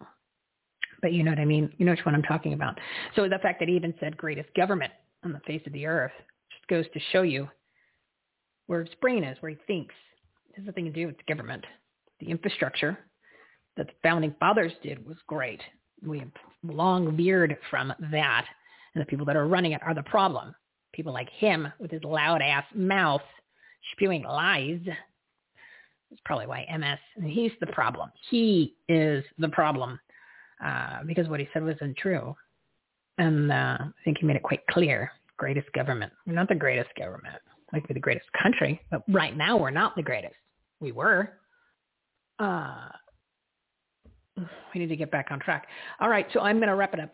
but 1.01 1.13
you 1.13 1.23
know 1.23 1.31
what 1.31 1.39
I 1.39 1.45
mean. 1.45 1.71
You 1.77 1.85
know 1.85 1.93
which 1.93 2.05
one 2.05 2.15
I'm 2.15 2.23
talking 2.23 2.53
about. 2.53 2.77
So 3.15 3.29
the 3.29 3.39
fact 3.39 3.59
that 3.59 3.69
he 3.69 3.75
even 3.75 3.93
said 3.99 4.17
greatest 4.17 4.53
government 4.53 4.91
on 5.23 5.31
the 5.31 5.39
face 5.47 5.61
of 5.65 5.73
the 5.73 5.85
earth 5.85 6.11
just 6.51 6.67
goes 6.67 6.85
to 6.93 6.99
show 7.11 7.21
you 7.21 7.47
where 8.67 8.83
his 8.83 8.93
brain 9.01 9.23
is, 9.23 9.37
where 9.41 9.51
he 9.51 9.57
thinks. 9.67 9.95
Has 10.59 10.65
nothing 10.65 10.85
to 10.85 10.91
do 10.91 11.07
with 11.07 11.15
the 11.15 11.33
government. 11.33 11.63
The 12.19 12.27
infrastructure 12.27 12.97
that 13.77 13.87
the 13.87 13.93
founding 14.03 14.35
fathers 14.41 14.73
did 14.83 15.05
was 15.05 15.15
great. 15.25 15.61
We 16.05 16.19
have 16.19 16.31
long 16.63 17.15
veered 17.15 17.55
from 17.69 17.93
that. 18.11 18.45
And 18.93 19.01
the 19.01 19.05
people 19.05 19.25
that 19.27 19.37
are 19.37 19.47
running 19.47 19.71
it 19.71 19.81
are 19.83 19.93
the 19.93 20.03
problem. 20.03 20.53
People 20.93 21.13
like 21.13 21.29
him 21.29 21.71
with 21.79 21.91
his 21.91 22.03
loud 22.03 22.41
ass 22.41 22.65
mouth 22.75 23.21
spewing 23.93 24.23
lies 24.23 24.81
that's 26.09 26.21
probably 26.25 26.47
why 26.47 26.65
MS, 26.75 26.99
he's 27.23 27.51
the 27.61 27.67
problem. 27.67 28.11
He 28.29 28.75
is 28.87 29.23
the 29.37 29.49
problem 29.49 29.99
uh, 30.63 31.03
because 31.05 31.27
what 31.29 31.39
he 31.39 31.47
said 31.53 31.63
wasn't 31.63 31.95
true. 31.97 32.35
And 33.17 33.51
uh, 33.51 33.77
I 33.79 34.03
think 34.03 34.17
he 34.19 34.25
made 34.25 34.35
it 34.35 34.43
quite 34.43 34.65
clear. 34.67 35.11
Greatest 35.37 35.71
government. 35.73 36.11
We're 36.25 36.33
not 36.33 36.49
the 36.49 36.55
greatest 36.55 36.89
government. 36.97 37.35
Like 37.71 37.87
be 37.87 37.93
the 37.93 37.99
greatest 37.99 38.25
country, 38.41 38.81
but 38.89 39.03
right 39.07 39.37
now 39.37 39.55
we're 39.55 39.69
not 39.69 39.95
the 39.95 40.01
greatest. 40.01 40.33
We 40.79 40.91
were. 40.91 41.33
Uh, 42.37 42.89
we 44.37 44.79
need 44.79 44.87
to 44.87 44.95
get 44.95 45.11
back 45.11 45.27
on 45.31 45.39
track. 45.39 45.67
All 45.99 46.09
right, 46.09 46.25
so 46.33 46.39
I'm 46.39 46.57
going 46.57 46.69
to 46.69 46.75
wrap 46.75 46.93
it 46.93 46.99
up. 46.99 47.13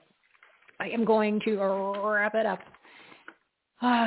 I 0.80 0.90
am 0.90 1.06
going 1.06 1.40
to 1.46 1.58
wrap 1.58 2.36
it 2.36 2.46
up. 2.46 2.60
Oh, 3.82 4.06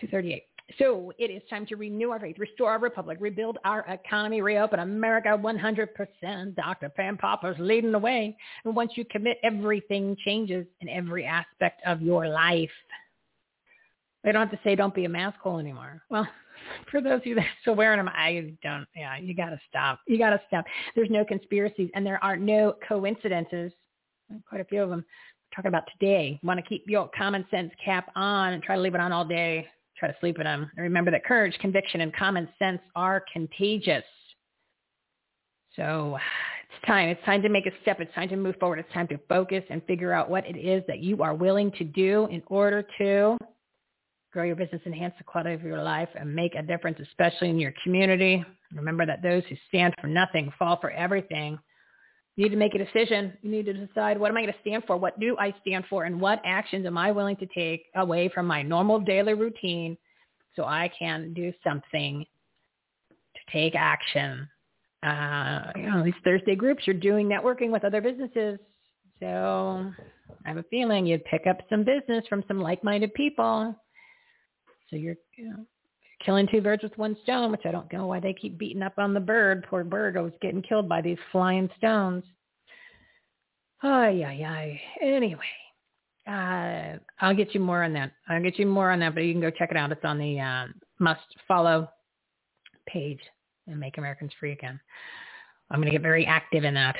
238. 0.00 0.44
So 0.78 1.12
it 1.18 1.30
is 1.30 1.42
time 1.48 1.64
to 1.66 1.76
renew 1.76 2.10
our 2.10 2.18
faith, 2.18 2.38
restore 2.38 2.70
our 2.70 2.80
republic, 2.80 3.18
rebuild 3.20 3.56
our 3.64 3.80
economy, 3.86 4.42
reopen 4.42 4.80
America 4.80 5.28
100%. 5.28 6.56
Dr. 6.56 6.88
Pam 6.88 7.16
Popper's 7.16 7.56
leading 7.60 7.92
the 7.92 7.98
way. 7.98 8.36
And 8.64 8.74
once 8.74 8.92
you 8.96 9.04
commit, 9.04 9.38
everything 9.44 10.16
changes 10.24 10.66
in 10.80 10.88
every 10.88 11.24
aspect 11.24 11.80
of 11.86 12.02
your 12.02 12.28
life. 12.28 12.70
They 14.24 14.32
don't 14.32 14.48
have 14.48 14.50
to 14.50 14.64
say 14.64 14.74
don't 14.74 14.94
be 14.94 15.04
a 15.04 15.08
mask 15.08 15.38
hole 15.38 15.60
anymore. 15.60 16.02
Well, 16.10 16.26
for 16.90 17.00
those 17.00 17.20
of 17.20 17.26
you 17.26 17.34
that 17.36 17.44
are 17.44 17.58
still 17.62 17.74
wearing 17.74 17.98
them, 17.98 18.08
I 18.08 18.54
don't, 18.62 18.86
yeah, 18.96 19.16
you 19.18 19.34
got 19.34 19.50
to 19.50 19.60
stop. 19.68 20.00
You 20.06 20.18
got 20.18 20.30
to 20.30 20.40
stop. 20.46 20.64
There's 20.94 21.10
no 21.10 21.24
conspiracies 21.24 21.90
and 21.94 22.04
there 22.04 22.22
are 22.22 22.36
no 22.36 22.74
coincidences. 22.86 23.72
Quite 24.48 24.60
a 24.60 24.64
few 24.64 24.82
of 24.82 24.90
them. 24.90 25.04
We're 25.04 25.56
talking 25.56 25.68
about 25.68 25.84
today. 25.98 26.40
Want 26.42 26.58
to 26.58 26.66
keep 26.66 26.84
your 26.86 27.10
common 27.16 27.44
sense 27.50 27.70
cap 27.84 28.10
on 28.16 28.52
and 28.52 28.62
try 28.62 28.76
to 28.76 28.80
leave 28.80 28.94
it 28.94 29.00
on 29.00 29.12
all 29.12 29.24
day 29.24 29.66
try 29.98 30.08
to 30.08 30.16
sleep 30.20 30.38
in 30.38 30.44
them. 30.44 30.70
And 30.76 30.84
remember 30.84 31.10
that 31.10 31.24
courage, 31.24 31.56
conviction, 31.60 32.00
and 32.02 32.14
common 32.14 32.48
sense 32.58 32.80
are 32.94 33.24
contagious. 33.32 34.04
So 35.74 36.16
it's 36.70 36.86
time. 36.86 37.08
It's 37.08 37.24
time 37.24 37.42
to 37.42 37.48
make 37.48 37.66
a 37.66 37.70
step. 37.82 38.00
It's 38.00 38.14
time 38.14 38.28
to 38.30 38.36
move 38.36 38.56
forward. 38.58 38.78
It's 38.78 38.92
time 38.92 39.08
to 39.08 39.18
focus 39.28 39.62
and 39.70 39.82
figure 39.84 40.12
out 40.12 40.30
what 40.30 40.46
it 40.46 40.58
is 40.58 40.82
that 40.86 41.00
you 41.00 41.22
are 41.22 41.34
willing 41.34 41.70
to 41.72 41.84
do 41.84 42.26
in 42.30 42.42
order 42.46 42.86
to 42.98 43.36
grow 44.36 44.44
your 44.44 44.54
business, 44.54 44.82
enhance 44.84 45.14
the 45.16 45.24
quality 45.24 45.54
of 45.54 45.62
your 45.62 45.82
life, 45.82 46.10
and 46.14 46.34
make 46.34 46.54
a 46.56 46.62
difference, 46.62 46.98
especially 47.00 47.48
in 47.48 47.58
your 47.58 47.72
community. 47.82 48.44
Remember 48.74 49.06
that 49.06 49.22
those 49.22 49.42
who 49.48 49.56
stand 49.66 49.94
for 49.98 50.08
nothing 50.08 50.52
fall 50.58 50.76
for 50.78 50.90
everything. 50.90 51.58
You 52.36 52.44
need 52.44 52.50
to 52.50 52.56
make 52.58 52.74
a 52.74 52.84
decision. 52.84 53.32
You 53.40 53.50
need 53.50 53.64
to 53.64 53.72
decide 53.72 54.20
what 54.20 54.30
am 54.30 54.36
I 54.36 54.42
going 54.42 54.52
to 54.52 54.60
stand 54.60 54.82
for? 54.86 54.98
What 54.98 55.18
do 55.18 55.38
I 55.38 55.54
stand 55.62 55.86
for? 55.88 56.04
And 56.04 56.20
what 56.20 56.42
actions 56.44 56.84
am 56.84 56.98
I 56.98 57.12
willing 57.12 57.36
to 57.36 57.46
take 57.46 57.86
away 57.94 58.28
from 58.28 58.44
my 58.44 58.60
normal 58.60 59.00
daily 59.00 59.32
routine 59.32 59.96
so 60.54 60.64
I 60.64 60.90
can 60.98 61.32
do 61.32 61.50
something 61.64 62.26
to 63.10 63.40
take 63.50 63.74
action? 63.74 64.46
Uh, 65.02 65.70
you 65.76 65.88
know, 65.88 66.04
these 66.04 66.12
Thursday 66.24 66.56
groups, 66.56 66.82
you're 66.86 66.92
doing 66.92 67.26
networking 67.26 67.70
with 67.70 67.84
other 67.84 68.02
businesses. 68.02 68.58
So 69.18 69.90
I 70.44 70.48
have 70.48 70.58
a 70.58 70.64
feeling 70.64 71.06
you'd 71.06 71.24
pick 71.24 71.46
up 71.48 71.56
some 71.70 71.84
business 71.84 72.26
from 72.28 72.44
some 72.48 72.60
like-minded 72.60 73.14
people. 73.14 73.74
So 74.90 74.96
you're, 74.96 75.16
you 75.36 75.48
know, 75.48 75.66
killing 76.24 76.48
two 76.50 76.60
birds 76.60 76.82
with 76.82 76.96
one 76.98 77.16
stone, 77.22 77.50
which 77.50 77.66
I 77.66 77.70
don't 77.70 77.92
know 77.92 78.06
why 78.06 78.20
they 78.20 78.32
keep 78.32 78.58
beating 78.58 78.82
up 78.82 78.98
on 78.98 79.14
the 79.14 79.20
bird. 79.20 79.66
Poor 79.68 79.84
bird 79.84 80.16
was 80.16 80.32
getting 80.40 80.62
killed 80.62 80.88
by 80.88 81.00
these 81.00 81.18
flying 81.32 81.68
stones. 81.78 82.24
Ay, 83.82 84.24
ay, 84.24 84.44
ay. 84.44 84.80
Anyway, 85.02 85.38
uh, 86.26 86.98
I'll 87.20 87.36
get 87.36 87.54
you 87.54 87.60
more 87.60 87.82
on 87.82 87.92
that. 87.92 88.12
I'll 88.28 88.42
get 88.42 88.58
you 88.58 88.66
more 88.66 88.90
on 88.90 89.00
that, 89.00 89.14
but 89.14 89.24
you 89.24 89.32
can 89.32 89.42
go 89.42 89.50
check 89.50 89.70
it 89.70 89.76
out. 89.76 89.92
It's 89.92 90.04
on 90.04 90.18
the 90.18 90.40
uh, 90.40 90.66
must 90.98 91.26
follow 91.46 91.88
page 92.86 93.20
and 93.66 93.78
make 93.78 93.98
Americans 93.98 94.32
free 94.38 94.52
again. 94.52 94.80
I'm 95.70 95.78
going 95.78 95.86
to 95.86 95.92
get 95.92 96.02
very 96.02 96.24
active 96.24 96.64
in 96.64 96.74
that 96.74 96.96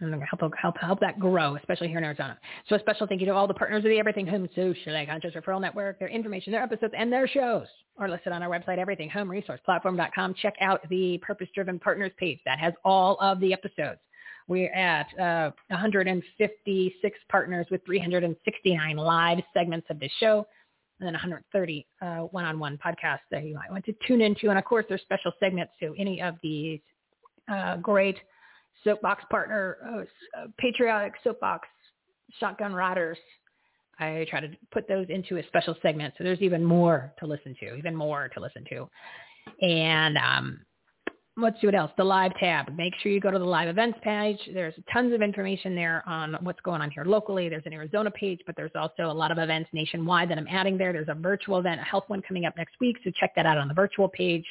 and 0.00 0.22
help 0.22 0.52
help 0.60 0.76
help 0.78 1.00
that 1.00 1.18
grow, 1.18 1.56
especially 1.56 1.88
here 1.88 1.98
in 1.98 2.04
Arizona. 2.04 2.38
So 2.68 2.76
a 2.76 2.80
special 2.80 3.06
thank 3.06 3.20
you 3.20 3.26
to 3.26 3.34
all 3.34 3.46
the 3.46 3.54
partners 3.54 3.84
of 3.84 3.90
the 3.90 3.98
Everything 3.98 4.26
Home 4.26 4.48
Social 4.54 5.06
Conscious 5.06 5.34
Referral 5.34 5.60
Network. 5.60 5.98
Their 5.98 6.08
information, 6.08 6.52
their 6.52 6.62
episodes, 6.62 6.94
and 6.96 7.12
their 7.12 7.26
shows 7.26 7.66
are 7.98 8.08
listed 8.08 8.32
on 8.32 8.42
our 8.42 8.48
website, 8.48 8.78
everythinghomeresourceplatform.com. 8.78 10.34
Check 10.40 10.54
out 10.60 10.88
the 10.88 11.18
Purpose 11.18 11.48
Driven 11.54 11.78
Partners 11.78 12.12
page 12.16 12.38
that 12.44 12.58
has 12.58 12.72
all 12.84 13.16
of 13.20 13.40
the 13.40 13.52
episodes. 13.52 14.00
We're 14.48 14.72
at 14.72 15.06
uh, 15.18 15.50
156 15.68 17.18
partners 17.28 17.66
with 17.70 17.84
369 17.84 18.96
live 18.96 19.38
segments 19.54 19.86
of 19.90 20.00
this 20.00 20.10
show 20.18 20.46
and 21.00 21.06
then 21.06 21.14
130 21.14 21.86
uh, 22.00 22.16
one-on-one 22.18 22.78
podcasts 22.84 23.20
that 23.30 23.44
you 23.44 23.54
might 23.54 23.70
want 23.70 23.84
to 23.86 23.94
tune 24.06 24.20
into. 24.20 24.50
And 24.50 24.58
of 24.58 24.64
course, 24.64 24.84
there's 24.88 25.00
special 25.02 25.32
segments 25.40 25.72
to 25.80 25.94
any 25.98 26.22
of 26.22 26.36
these 26.42 26.80
uh, 27.52 27.76
great 27.78 28.18
soapbox 28.84 29.24
partner, 29.30 29.76
uh, 29.86 30.40
uh, 30.40 30.46
patriotic 30.58 31.14
soapbox 31.22 31.68
shotgun 32.38 32.72
riders. 32.72 33.18
I 33.98 34.26
try 34.28 34.40
to 34.40 34.48
put 34.72 34.88
those 34.88 35.06
into 35.08 35.38
a 35.38 35.46
special 35.46 35.76
segment. 35.82 36.14
So 36.18 36.24
there's 36.24 36.40
even 36.40 36.64
more 36.64 37.12
to 37.20 37.26
listen 37.26 37.54
to, 37.60 37.74
even 37.74 37.94
more 37.94 38.28
to 38.28 38.40
listen 38.40 38.64
to. 38.70 38.88
And 39.60 40.16
um, 40.16 40.60
let's 41.36 41.60
see 41.60 41.66
what 41.66 41.74
else. 41.74 41.90
The 41.96 42.04
live 42.04 42.34
tab. 42.38 42.74
Make 42.76 42.94
sure 43.00 43.12
you 43.12 43.20
go 43.20 43.30
to 43.30 43.38
the 43.38 43.44
live 43.44 43.68
events 43.68 43.98
page. 44.02 44.38
There's 44.52 44.74
tons 44.92 45.12
of 45.12 45.22
information 45.22 45.74
there 45.74 46.02
on 46.06 46.36
what's 46.40 46.60
going 46.60 46.80
on 46.80 46.90
here 46.90 47.04
locally. 47.04 47.48
There's 47.48 47.66
an 47.66 47.72
Arizona 47.72 48.10
page, 48.10 48.40
but 48.46 48.56
there's 48.56 48.72
also 48.74 49.10
a 49.10 49.12
lot 49.12 49.30
of 49.30 49.38
events 49.38 49.70
nationwide 49.72 50.30
that 50.30 50.38
I'm 50.38 50.48
adding 50.48 50.76
there. 50.76 50.92
There's 50.92 51.08
a 51.08 51.14
virtual 51.14 51.58
event, 51.58 51.80
a 51.80 51.84
health 51.84 52.04
one 52.08 52.22
coming 52.22 52.44
up 52.44 52.56
next 52.56 52.74
week. 52.80 52.96
So 53.04 53.10
check 53.18 53.34
that 53.36 53.46
out 53.46 53.58
on 53.58 53.68
the 53.68 53.74
virtual 53.74 54.08
page 54.08 54.44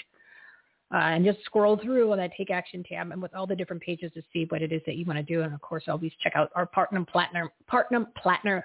uh, 0.93 0.97
and 0.97 1.23
just 1.25 1.43
scroll 1.45 1.77
through 1.77 2.11
on 2.11 2.17
that 2.17 2.31
Take 2.37 2.51
Action 2.51 2.83
tab 2.83 3.11
and 3.11 3.21
with 3.21 3.33
all 3.33 3.47
the 3.47 3.55
different 3.55 3.81
pages 3.81 4.11
to 4.13 4.21
see 4.33 4.45
what 4.49 4.61
it 4.61 4.71
is 4.71 4.81
that 4.85 4.95
you 4.95 5.05
want 5.05 5.17
to 5.17 5.23
do. 5.23 5.41
And 5.41 5.53
of 5.53 5.61
course, 5.61 5.83
always 5.87 6.11
check 6.21 6.33
out 6.35 6.51
our 6.55 6.65
Platinum 6.65 7.05
Platinum 7.05 7.49
Platinum 7.69 8.07
Platinum 8.21 8.63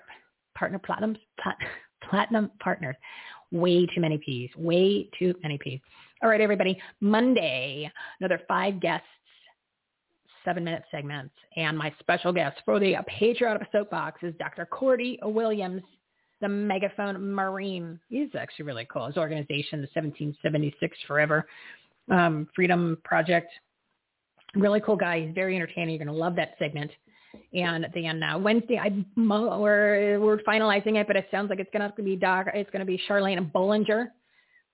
Partner 0.55 0.79
Platinum 0.79 1.17
Plat, 1.41 1.57
Platinum 2.11 2.51
Partners. 2.61 2.97
Way 3.53 3.87
too 3.87 4.01
many 4.01 4.19
P's. 4.19 4.51
Way 4.57 5.09
too 5.19 5.35
many 5.43 5.57
P's. 5.59 5.81
All 6.23 6.29
right, 6.29 6.41
everybody. 6.41 6.81
Monday, 7.01 7.91
another 8.19 8.41
five 8.49 8.81
guests, 8.81 9.07
seven-minute 10.45 10.83
segments, 10.91 11.35
and 11.57 11.79
my 11.79 11.93
special 12.01 12.33
guest 12.33 12.57
for 12.65 12.81
the 12.81 12.97
Patriotic 13.07 13.69
Soapbox 13.71 14.23
is 14.23 14.35
Dr. 14.39 14.67
Cordie 14.67 15.19
Williams 15.23 15.83
the 16.41 16.49
Megaphone 16.49 17.33
Marine. 17.33 17.99
He's 18.09 18.29
actually 18.39 18.67
really 18.67 18.87
cool. 18.93 19.07
His 19.07 19.17
organization, 19.17 19.81
the 19.81 19.89
1776 19.95 20.97
Forever, 21.07 21.47
um, 22.11 22.49
Freedom 22.55 22.99
Project. 23.05 23.51
Really 24.55 24.81
cool 24.81 24.97
guy. 24.97 25.21
He's 25.21 25.35
very 25.35 25.57
entertaining. 25.57 25.91
You're 25.91 26.05
going 26.05 26.15
to 26.15 26.21
love 26.21 26.37
that 26.37 26.55
segment. 26.59 26.91
And 27.53 27.87
then 27.95 28.23
uh, 28.23 28.39
Wednesday, 28.39 28.79
I, 28.79 29.05
we're, 29.17 30.19
we're 30.21 30.39
finalizing 30.39 30.97
it, 30.97 31.07
but 31.07 31.17
it 31.17 31.29
sounds 31.31 31.51
like 31.51 31.59
it's 31.61 31.71
going 31.73 31.91
to 31.91 32.03
be 32.03 32.17
Doc. 32.17 32.47
It's 32.55 32.71
going 32.71 32.81
to 32.81 32.87
be 32.87 33.01
Charlene 33.09 33.51
Bollinger 33.53 34.07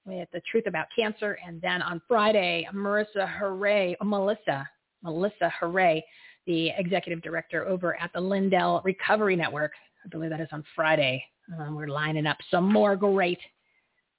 with 0.05 0.29
the 0.33 0.41
truth 0.51 0.65
about 0.67 0.87
cancer. 0.97 1.39
And 1.47 1.61
then 1.61 1.83
on 1.83 2.01
Friday, 2.07 2.69
Marissa 2.75 3.29
Hooray, 3.29 3.97
Melissa, 4.03 4.69
Melissa 5.03 5.53
Hooray, 5.61 6.05
the 6.47 6.71
executive 6.77 7.23
director 7.23 7.67
over 7.67 8.01
at 8.01 8.13
the 8.13 8.21
Lindell 8.21 8.83
Recovery 8.85 9.37
Network. 9.37 9.73
I 10.05 10.09
believe 10.09 10.31
that 10.31 10.41
is 10.41 10.49
on 10.53 10.65
Friday. 10.75 11.25
Um, 11.59 11.75
we're 11.75 11.89
lining 11.89 12.27
up 12.27 12.39
some 12.51 12.73
more 12.73 12.97
great 12.97 13.39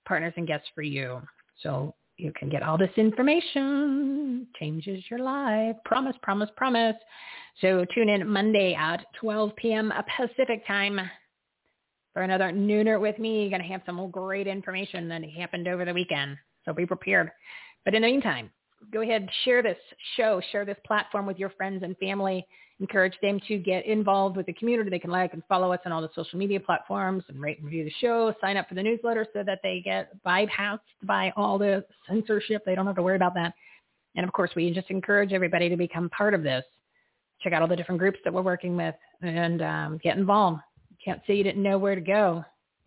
partners 0.05 0.33
and 0.37 0.47
guests 0.47 0.67
for 0.75 0.81
you. 0.81 1.21
So 1.61 1.93
you 2.17 2.31
can 2.37 2.49
get 2.49 2.63
all 2.63 2.77
this 2.77 2.91
information. 2.97 4.47
Changes 4.59 5.03
your 5.09 5.19
life. 5.19 5.75
Promise, 5.85 6.15
promise, 6.21 6.49
promise. 6.55 6.95
So 7.61 7.85
tune 7.93 8.09
in 8.09 8.27
Monday 8.27 8.75
at 8.75 9.05
12 9.19 9.55
p.m. 9.55 9.91
Pacific 10.17 10.65
time 10.67 10.99
for 12.13 12.21
another 12.21 12.51
nooner 12.51 12.99
with 12.99 13.17
me. 13.17 13.41
You're 13.41 13.49
going 13.49 13.61
to 13.61 13.67
have 13.67 13.81
some 13.85 14.09
great 14.11 14.47
information 14.47 15.07
that 15.09 15.23
happened 15.23 15.67
over 15.67 15.85
the 15.85 15.93
weekend. 15.93 16.37
So 16.65 16.73
be 16.73 16.85
prepared. 16.85 17.31
But 17.83 17.95
in 17.95 18.03
the 18.03 18.07
meantime, 18.07 18.51
go 18.91 19.01
ahead, 19.01 19.27
share 19.43 19.63
this 19.63 19.77
show, 20.15 20.41
share 20.51 20.65
this 20.65 20.77
platform 20.85 21.25
with 21.25 21.37
your 21.37 21.49
friends 21.51 21.83
and 21.83 21.97
family. 21.97 22.45
Encourage 22.83 23.13
them 23.21 23.39
to 23.47 23.57
get 23.57 23.85
involved 23.85 24.35
with 24.35 24.45
the 24.45 24.51
community. 24.51 24.89
They 24.89 24.99
can 24.99 25.09
like 25.09 25.31
and 25.31 25.41
follow 25.47 25.71
us 25.71 25.79
on 25.85 25.93
all 25.93 26.01
the 26.01 26.09
social 26.13 26.37
media 26.37 26.59
platforms 26.59 27.23
and 27.29 27.39
rate 27.39 27.59
and 27.59 27.65
review 27.65 27.85
the 27.85 27.93
show. 28.01 28.35
Sign 28.41 28.57
up 28.57 28.67
for 28.67 28.75
the 28.75 28.83
newsletter 28.83 29.25
so 29.31 29.41
that 29.41 29.59
they 29.63 29.79
get 29.79 30.11
bypassed 30.25 30.79
by 31.01 31.31
all 31.37 31.57
the 31.57 31.85
censorship. 32.09 32.61
They 32.65 32.75
don't 32.75 32.85
have 32.85 32.97
to 32.97 33.01
worry 33.01 33.15
about 33.15 33.35
that. 33.35 33.53
And 34.17 34.25
of 34.25 34.33
course, 34.33 34.51
we 34.53 34.69
just 34.73 34.89
encourage 34.89 35.31
everybody 35.31 35.69
to 35.69 35.77
become 35.77 36.09
part 36.09 36.33
of 36.33 36.43
this. 36.43 36.65
Check 37.39 37.53
out 37.53 37.61
all 37.61 37.69
the 37.69 37.75
different 37.77 37.99
groups 37.99 38.19
that 38.25 38.33
we're 38.33 38.41
working 38.41 38.75
with 38.75 38.95
and 39.21 39.61
um, 39.61 39.99
get 40.03 40.17
involved. 40.17 40.59
Can't 41.05 41.21
say 41.25 41.35
you 41.35 41.43
didn't 41.45 41.63
know 41.63 41.77
where 41.77 41.95
to 41.95 42.01
go. 42.01 42.43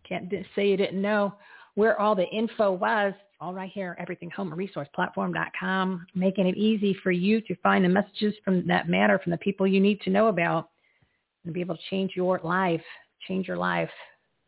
Can't 0.07 0.31
say 0.55 0.69
you 0.69 0.77
didn't 0.77 1.01
know 1.01 1.33
where 1.73 1.99
all 1.99 2.13
the 2.13 2.27
info 2.27 2.71
was 2.71 3.15
all 3.39 3.53
right 3.53 3.71
here, 3.71 3.95
everythinghomeresourceplatform.com, 4.01 6.07
making 6.15 6.47
it 6.47 6.57
easy 6.57 6.97
for 7.03 7.11
you 7.11 7.39
to 7.41 7.55
find 7.57 7.85
the 7.85 7.89
messages 7.89 8.33
from 8.43 8.65
that 8.67 8.89
matter 8.89 9.19
from 9.19 9.29
the 9.31 9.37
people 9.37 9.67
you 9.67 9.79
need 9.79 10.01
to 10.01 10.09
know 10.09 10.27
about 10.27 10.69
and 11.45 11.53
be 11.53 11.61
able 11.61 11.75
to 11.75 11.81
change 11.89 12.13
your 12.15 12.41
life, 12.43 12.81
change 13.27 13.47
your 13.47 13.57
life 13.57 13.91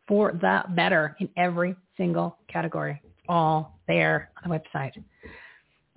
for 0.08 0.32
the 0.42 0.64
better 0.70 1.16
in 1.20 1.30
every 1.38 1.76
single 1.98 2.40
category. 2.48 3.00
All 3.28 3.80
there 3.88 4.32
on 4.44 4.50
the 4.50 4.60
website. 4.60 4.94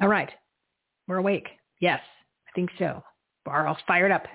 All 0.02 0.08
right. 0.08 0.30
We're 1.08 1.16
awake. 1.16 1.48
Yes, 1.80 2.00
I 2.46 2.50
think 2.54 2.68
so. 2.78 3.02
We're 3.46 3.66
all 3.66 3.78
fired 3.86 4.12
up. 4.12 4.26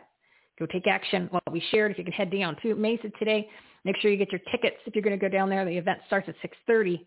Go 0.58 0.66
take 0.66 0.88
action. 0.88 1.28
What 1.30 1.44
we 1.52 1.62
shared, 1.70 1.92
if 1.92 2.00
you 2.00 2.04
can 2.04 2.12
head 2.12 2.32
down 2.32 2.58
to 2.64 2.74
Mesa 2.74 3.10
today, 3.20 3.48
make 3.86 3.98
sure 3.98 4.10
you 4.10 4.18
get 4.18 4.32
your 4.32 4.42
tickets 4.52 4.78
if 4.88 4.96
you're 4.96 5.04
going 5.04 5.18
to 5.18 5.24
go 5.24 5.30
down 5.30 5.48
there. 5.48 5.64
The 5.64 5.78
event 5.78 6.00
starts 6.08 6.28
at 6.28 6.34
630 6.42 7.06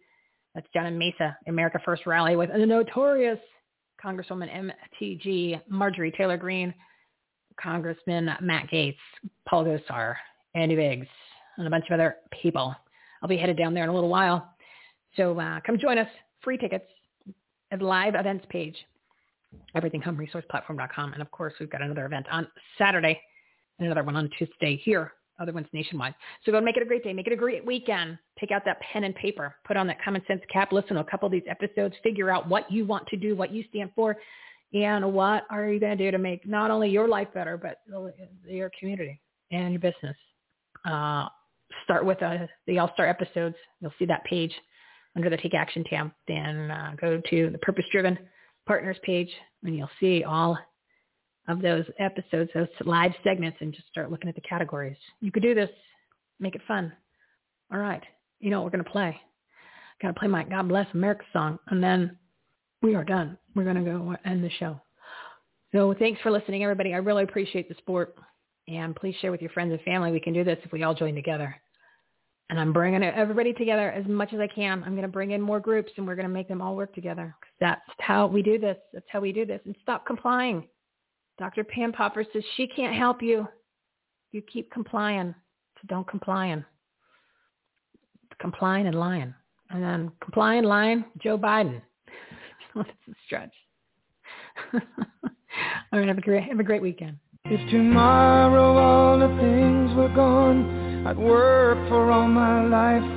that's 0.54 0.66
down 0.74 0.86
in 0.86 0.98
Mesa, 0.98 1.36
America 1.46 1.78
First 1.84 2.06
Rally 2.06 2.36
with 2.36 2.50
the 2.52 2.66
notorious 2.66 3.38
Congresswoman 4.02 4.72
MTG 5.00 5.60
Marjorie 5.68 6.12
Taylor 6.12 6.36
Greene, 6.36 6.74
Congressman 7.60 8.30
Matt 8.40 8.68
Gaetz, 8.72 8.96
Paul 9.48 9.64
Gosar, 9.64 10.14
Andy 10.54 10.76
Biggs, 10.76 11.06
and 11.56 11.66
a 11.66 11.70
bunch 11.70 11.84
of 11.90 11.94
other 11.94 12.16
people. 12.42 12.74
I'll 13.22 13.28
be 13.28 13.36
headed 13.36 13.58
down 13.58 13.74
there 13.74 13.84
in 13.84 13.90
a 13.90 13.94
little 13.94 14.08
while. 14.08 14.54
So 15.16 15.38
uh, 15.38 15.60
come 15.66 15.78
join 15.78 15.98
us. 15.98 16.08
Free 16.42 16.56
tickets 16.56 16.86
at 17.70 17.82
live 17.82 18.14
events 18.14 18.46
page, 18.48 18.76
everythinghomeresourceplatform.com. 19.76 21.12
And 21.12 21.20
of 21.20 21.30
course, 21.30 21.52
we've 21.60 21.70
got 21.70 21.82
another 21.82 22.06
event 22.06 22.26
on 22.30 22.48
Saturday 22.78 23.20
and 23.78 23.86
another 23.86 24.02
one 24.02 24.16
on 24.16 24.30
Tuesday 24.38 24.76
here 24.76 25.12
other 25.40 25.52
ones 25.52 25.66
nationwide. 25.72 26.14
So 26.44 26.52
go 26.52 26.60
make 26.60 26.76
it 26.76 26.82
a 26.82 26.86
great 26.86 27.02
day. 27.02 27.12
Make 27.12 27.26
it 27.26 27.32
a 27.32 27.36
great 27.36 27.64
weekend. 27.64 28.18
Take 28.38 28.50
out 28.50 28.62
that 28.66 28.78
pen 28.80 29.04
and 29.04 29.14
paper. 29.14 29.56
Put 29.66 29.76
on 29.76 29.86
that 29.86 30.02
common 30.02 30.22
sense 30.28 30.42
cap. 30.52 30.72
Listen 30.72 30.94
to 30.94 31.00
a 31.00 31.04
couple 31.04 31.26
of 31.26 31.32
these 31.32 31.42
episodes. 31.48 31.94
Figure 32.02 32.30
out 32.30 32.48
what 32.48 32.70
you 32.70 32.84
want 32.84 33.06
to 33.08 33.16
do, 33.16 33.34
what 33.34 33.52
you 33.52 33.64
stand 33.70 33.90
for, 33.94 34.16
and 34.72 35.12
what 35.12 35.44
are 35.50 35.68
you 35.68 35.80
going 35.80 35.96
to 35.96 36.04
do 36.04 36.10
to 36.10 36.18
make 36.18 36.46
not 36.46 36.70
only 36.70 36.90
your 36.90 37.08
life 37.08 37.28
better, 37.34 37.56
but 37.56 37.78
your 38.46 38.70
community 38.78 39.20
and 39.50 39.72
your 39.72 39.80
business. 39.80 40.16
Uh, 40.84 41.26
start 41.84 42.04
with 42.04 42.22
uh, 42.22 42.46
the 42.66 42.78
All-Star 42.78 43.06
episodes. 43.06 43.56
You'll 43.80 43.92
see 43.98 44.06
that 44.06 44.24
page 44.24 44.52
under 45.16 45.28
the 45.28 45.36
Take 45.36 45.54
Action 45.54 45.84
tab. 45.84 46.10
Then 46.28 46.70
uh, 46.70 46.94
go 47.00 47.20
to 47.30 47.50
the 47.50 47.58
Purpose 47.58 47.84
Driven 47.90 48.18
Partners 48.66 48.96
page, 49.02 49.30
and 49.64 49.76
you'll 49.76 49.90
see 49.98 50.22
all 50.22 50.56
of 51.48 51.60
those 51.62 51.84
episodes, 51.98 52.50
those 52.54 52.68
live 52.84 53.12
segments, 53.24 53.58
and 53.60 53.72
just 53.72 53.88
start 53.88 54.10
looking 54.10 54.28
at 54.28 54.34
the 54.34 54.40
categories. 54.42 54.96
You 55.20 55.32
could 55.32 55.42
do 55.42 55.54
this. 55.54 55.70
Make 56.38 56.54
it 56.54 56.62
fun. 56.66 56.92
All 57.72 57.78
right. 57.78 58.02
You 58.38 58.50
know 58.50 58.60
what 58.60 58.66
we're 58.66 58.78
going 58.78 58.84
to 58.84 58.90
play. 58.90 59.20
Got 60.00 60.08
to 60.08 60.18
play 60.18 60.28
my 60.28 60.44
God 60.44 60.68
Bless 60.68 60.86
America 60.94 61.24
song, 61.32 61.58
and 61.68 61.82
then 61.82 62.16
we 62.82 62.94
are 62.94 63.04
done. 63.04 63.36
We're 63.54 63.64
going 63.64 63.76
to 63.76 63.90
go 63.90 64.16
end 64.24 64.42
the 64.42 64.50
show. 64.50 64.80
So 65.72 65.94
thanks 65.98 66.20
for 66.22 66.30
listening, 66.30 66.62
everybody. 66.62 66.94
I 66.94 66.98
really 66.98 67.24
appreciate 67.24 67.68
the 67.68 67.74
support. 67.76 68.14
And 68.68 68.94
please 68.94 69.14
share 69.20 69.30
with 69.30 69.40
your 69.40 69.50
friends 69.50 69.72
and 69.72 69.80
family. 69.82 70.12
We 70.12 70.20
can 70.20 70.32
do 70.32 70.44
this 70.44 70.58
if 70.64 70.72
we 70.72 70.82
all 70.82 70.94
join 70.94 71.14
together. 71.14 71.54
And 72.48 72.58
I'm 72.58 72.72
bringing 72.72 73.02
everybody 73.02 73.52
together 73.52 73.90
as 73.92 74.06
much 74.06 74.32
as 74.32 74.40
I 74.40 74.48
can. 74.48 74.82
I'm 74.84 74.92
going 74.92 75.02
to 75.02 75.08
bring 75.08 75.32
in 75.32 75.40
more 75.40 75.60
groups, 75.60 75.92
and 75.96 76.06
we're 76.06 76.16
going 76.16 76.26
to 76.26 76.32
make 76.32 76.48
them 76.48 76.60
all 76.60 76.74
work 76.74 76.94
together. 76.94 77.34
That's 77.60 77.80
how 77.98 78.26
we 78.26 78.42
do 78.42 78.58
this. 78.58 78.76
That's 78.92 79.06
how 79.08 79.20
we 79.20 79.32
do 79.32 79.46
this. 79.46 79.60
And 79.64 79.76
stop 79.82 80.06
complying. 80.06 80.66
Dr. 81.40 81.64
Pam 81.64 81.90
Popper 81.90 82.22
says 82.34 82.44
she 82.58 82.66
can't 82.66 82.94
help 82.94 83.22
you. 83.22 83.48
You 84.30 84.42
keep 84.42 84.70
complying. 84.70 85.34
So 85.76 85.86
don't 85.88 86.06
complying. 86.06 86.62
Complying 88.38 88.86
and 88.86 88.94
lying. 88.94 89.34
And 89.70 89.82
then 89.82 90.12
complying, 90.22 90.64
lying, 90.64 91.02
Joe 91.18 91.38
Biden. 91.38 91.80
That's 92.74 92.88
a 93.08 93.12
stretch. 93.24 93.54
all 94.74 94.80
right, 95.92 96.08
have 96.08 96.18
a 96.18 96.20
great 96.20 96.44
have 96.44 96.60
a 96.60 96.62
great 96.62 96.82
weekend. 96.82 97.16
If 97.46 97.70
tomorrow 97.70 98.76
all 98.76 99.18
the 99.18 99.28
things 99.40 99.96
were 99.96 100.14
gone, 100.14 101.06
I'd 101.06 101.16
work 101.16 101.88
for 101.88 102.10
all 102.10 102.28
my 102.28 102.66
life. 102.66 103.10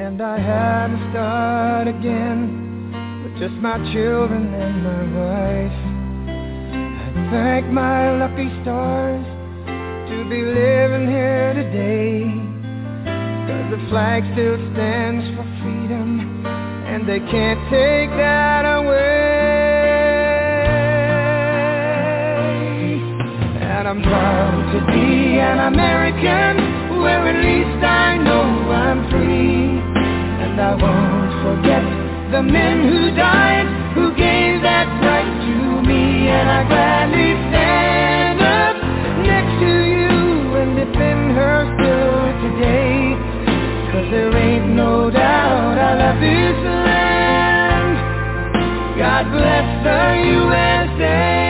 And 0.00 0.22
I 0.22 0.38
had 0.38 0.88
to 0.88 1.10
start 1.10 1.88
again 1.88 3.22
with 3.22 3.38
just 3.38 3.60
my 3.60 3.76
children 3.92 4.54
and 4.54 4.82
my 4.82 5.02
wife 5.20 6.01
thank 7.30 7.66
my 7.72 8.16
lucky 8.18 8.48
stars 8.62 9.24
to 10.08 10.16
be 10.28 10.40
living 10.42 11.08
here 11.08 11.52
today. 11.54 12.24
Cause 13.48 13.66
the 13.70 13.80
flag 13.88 14.22
still 14.32 14.56
stands 14.72 15.24
for 15.36 15.44
freedom, 15.60 16.44
and 16.46 17.08
they 17.08 17.20
can't 17.20 17.60
take 17.70 18.10
that 18.16 18.64
away. 18.64 19.32
And 23.60 23.88
I'm 23.88 24.02
proud 24.02 24.72
to 24.72 24.80
be 24.92 25.38
an 25.40 25.72
American, 25.72 27.00
where 27.02 27.28
at 27.28 27.38
least 27.44 27.84
I 27.84 28.16
know 28.18 28.46
I'm 28.72 29.00
free. 29.10 29.80
And 30.44 30.60
I 30.60 30.74
won't 30.76 31.32
forget 31.44 31.84
the 32.32 32.42
men 32.42 32.88
who 32.88 33.16
died, 33.16 33.66
who 33.94 34.14
gave 34.14 34.51
and 36.28 36.48
I 36.50 36.62
gladly 36.68 37.32
stand 37.50 38.40
up 38.40 38.76
next 39.26 39.54
to 39.60 39.72
you 39.94 40.56
and 40.58 40.76
defend 40.76 41.32
her 41.36 41.66
still 41.74 42.32
today. 42.44 43.14
Cause 43.92 44.08
there 44.10 44.36
ain't 44.36 44.74
no 44.74 45.10
doubt 45.10 45.78
I 45.78 45.94
love 45.98 46.20
this 46.20 46.58
land. 46.86 47.96
God 48.98 49.24
bless 49.32 49.66
the 49.84 50.02
USA. 50.32 51.42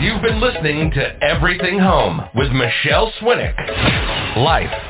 You've 0.00 0.22
been 0.22 0.40
listening 0.40 0.90
to 0.92 1.22
Everything 1.22 1.78
Home 1.78 2.22
with 2.34 2.50
Michele 2.52 3.12
Swinick. 3.20 3.54
Life 4.36 4.89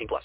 18 0.01 0.07
plus. 0.07 0.23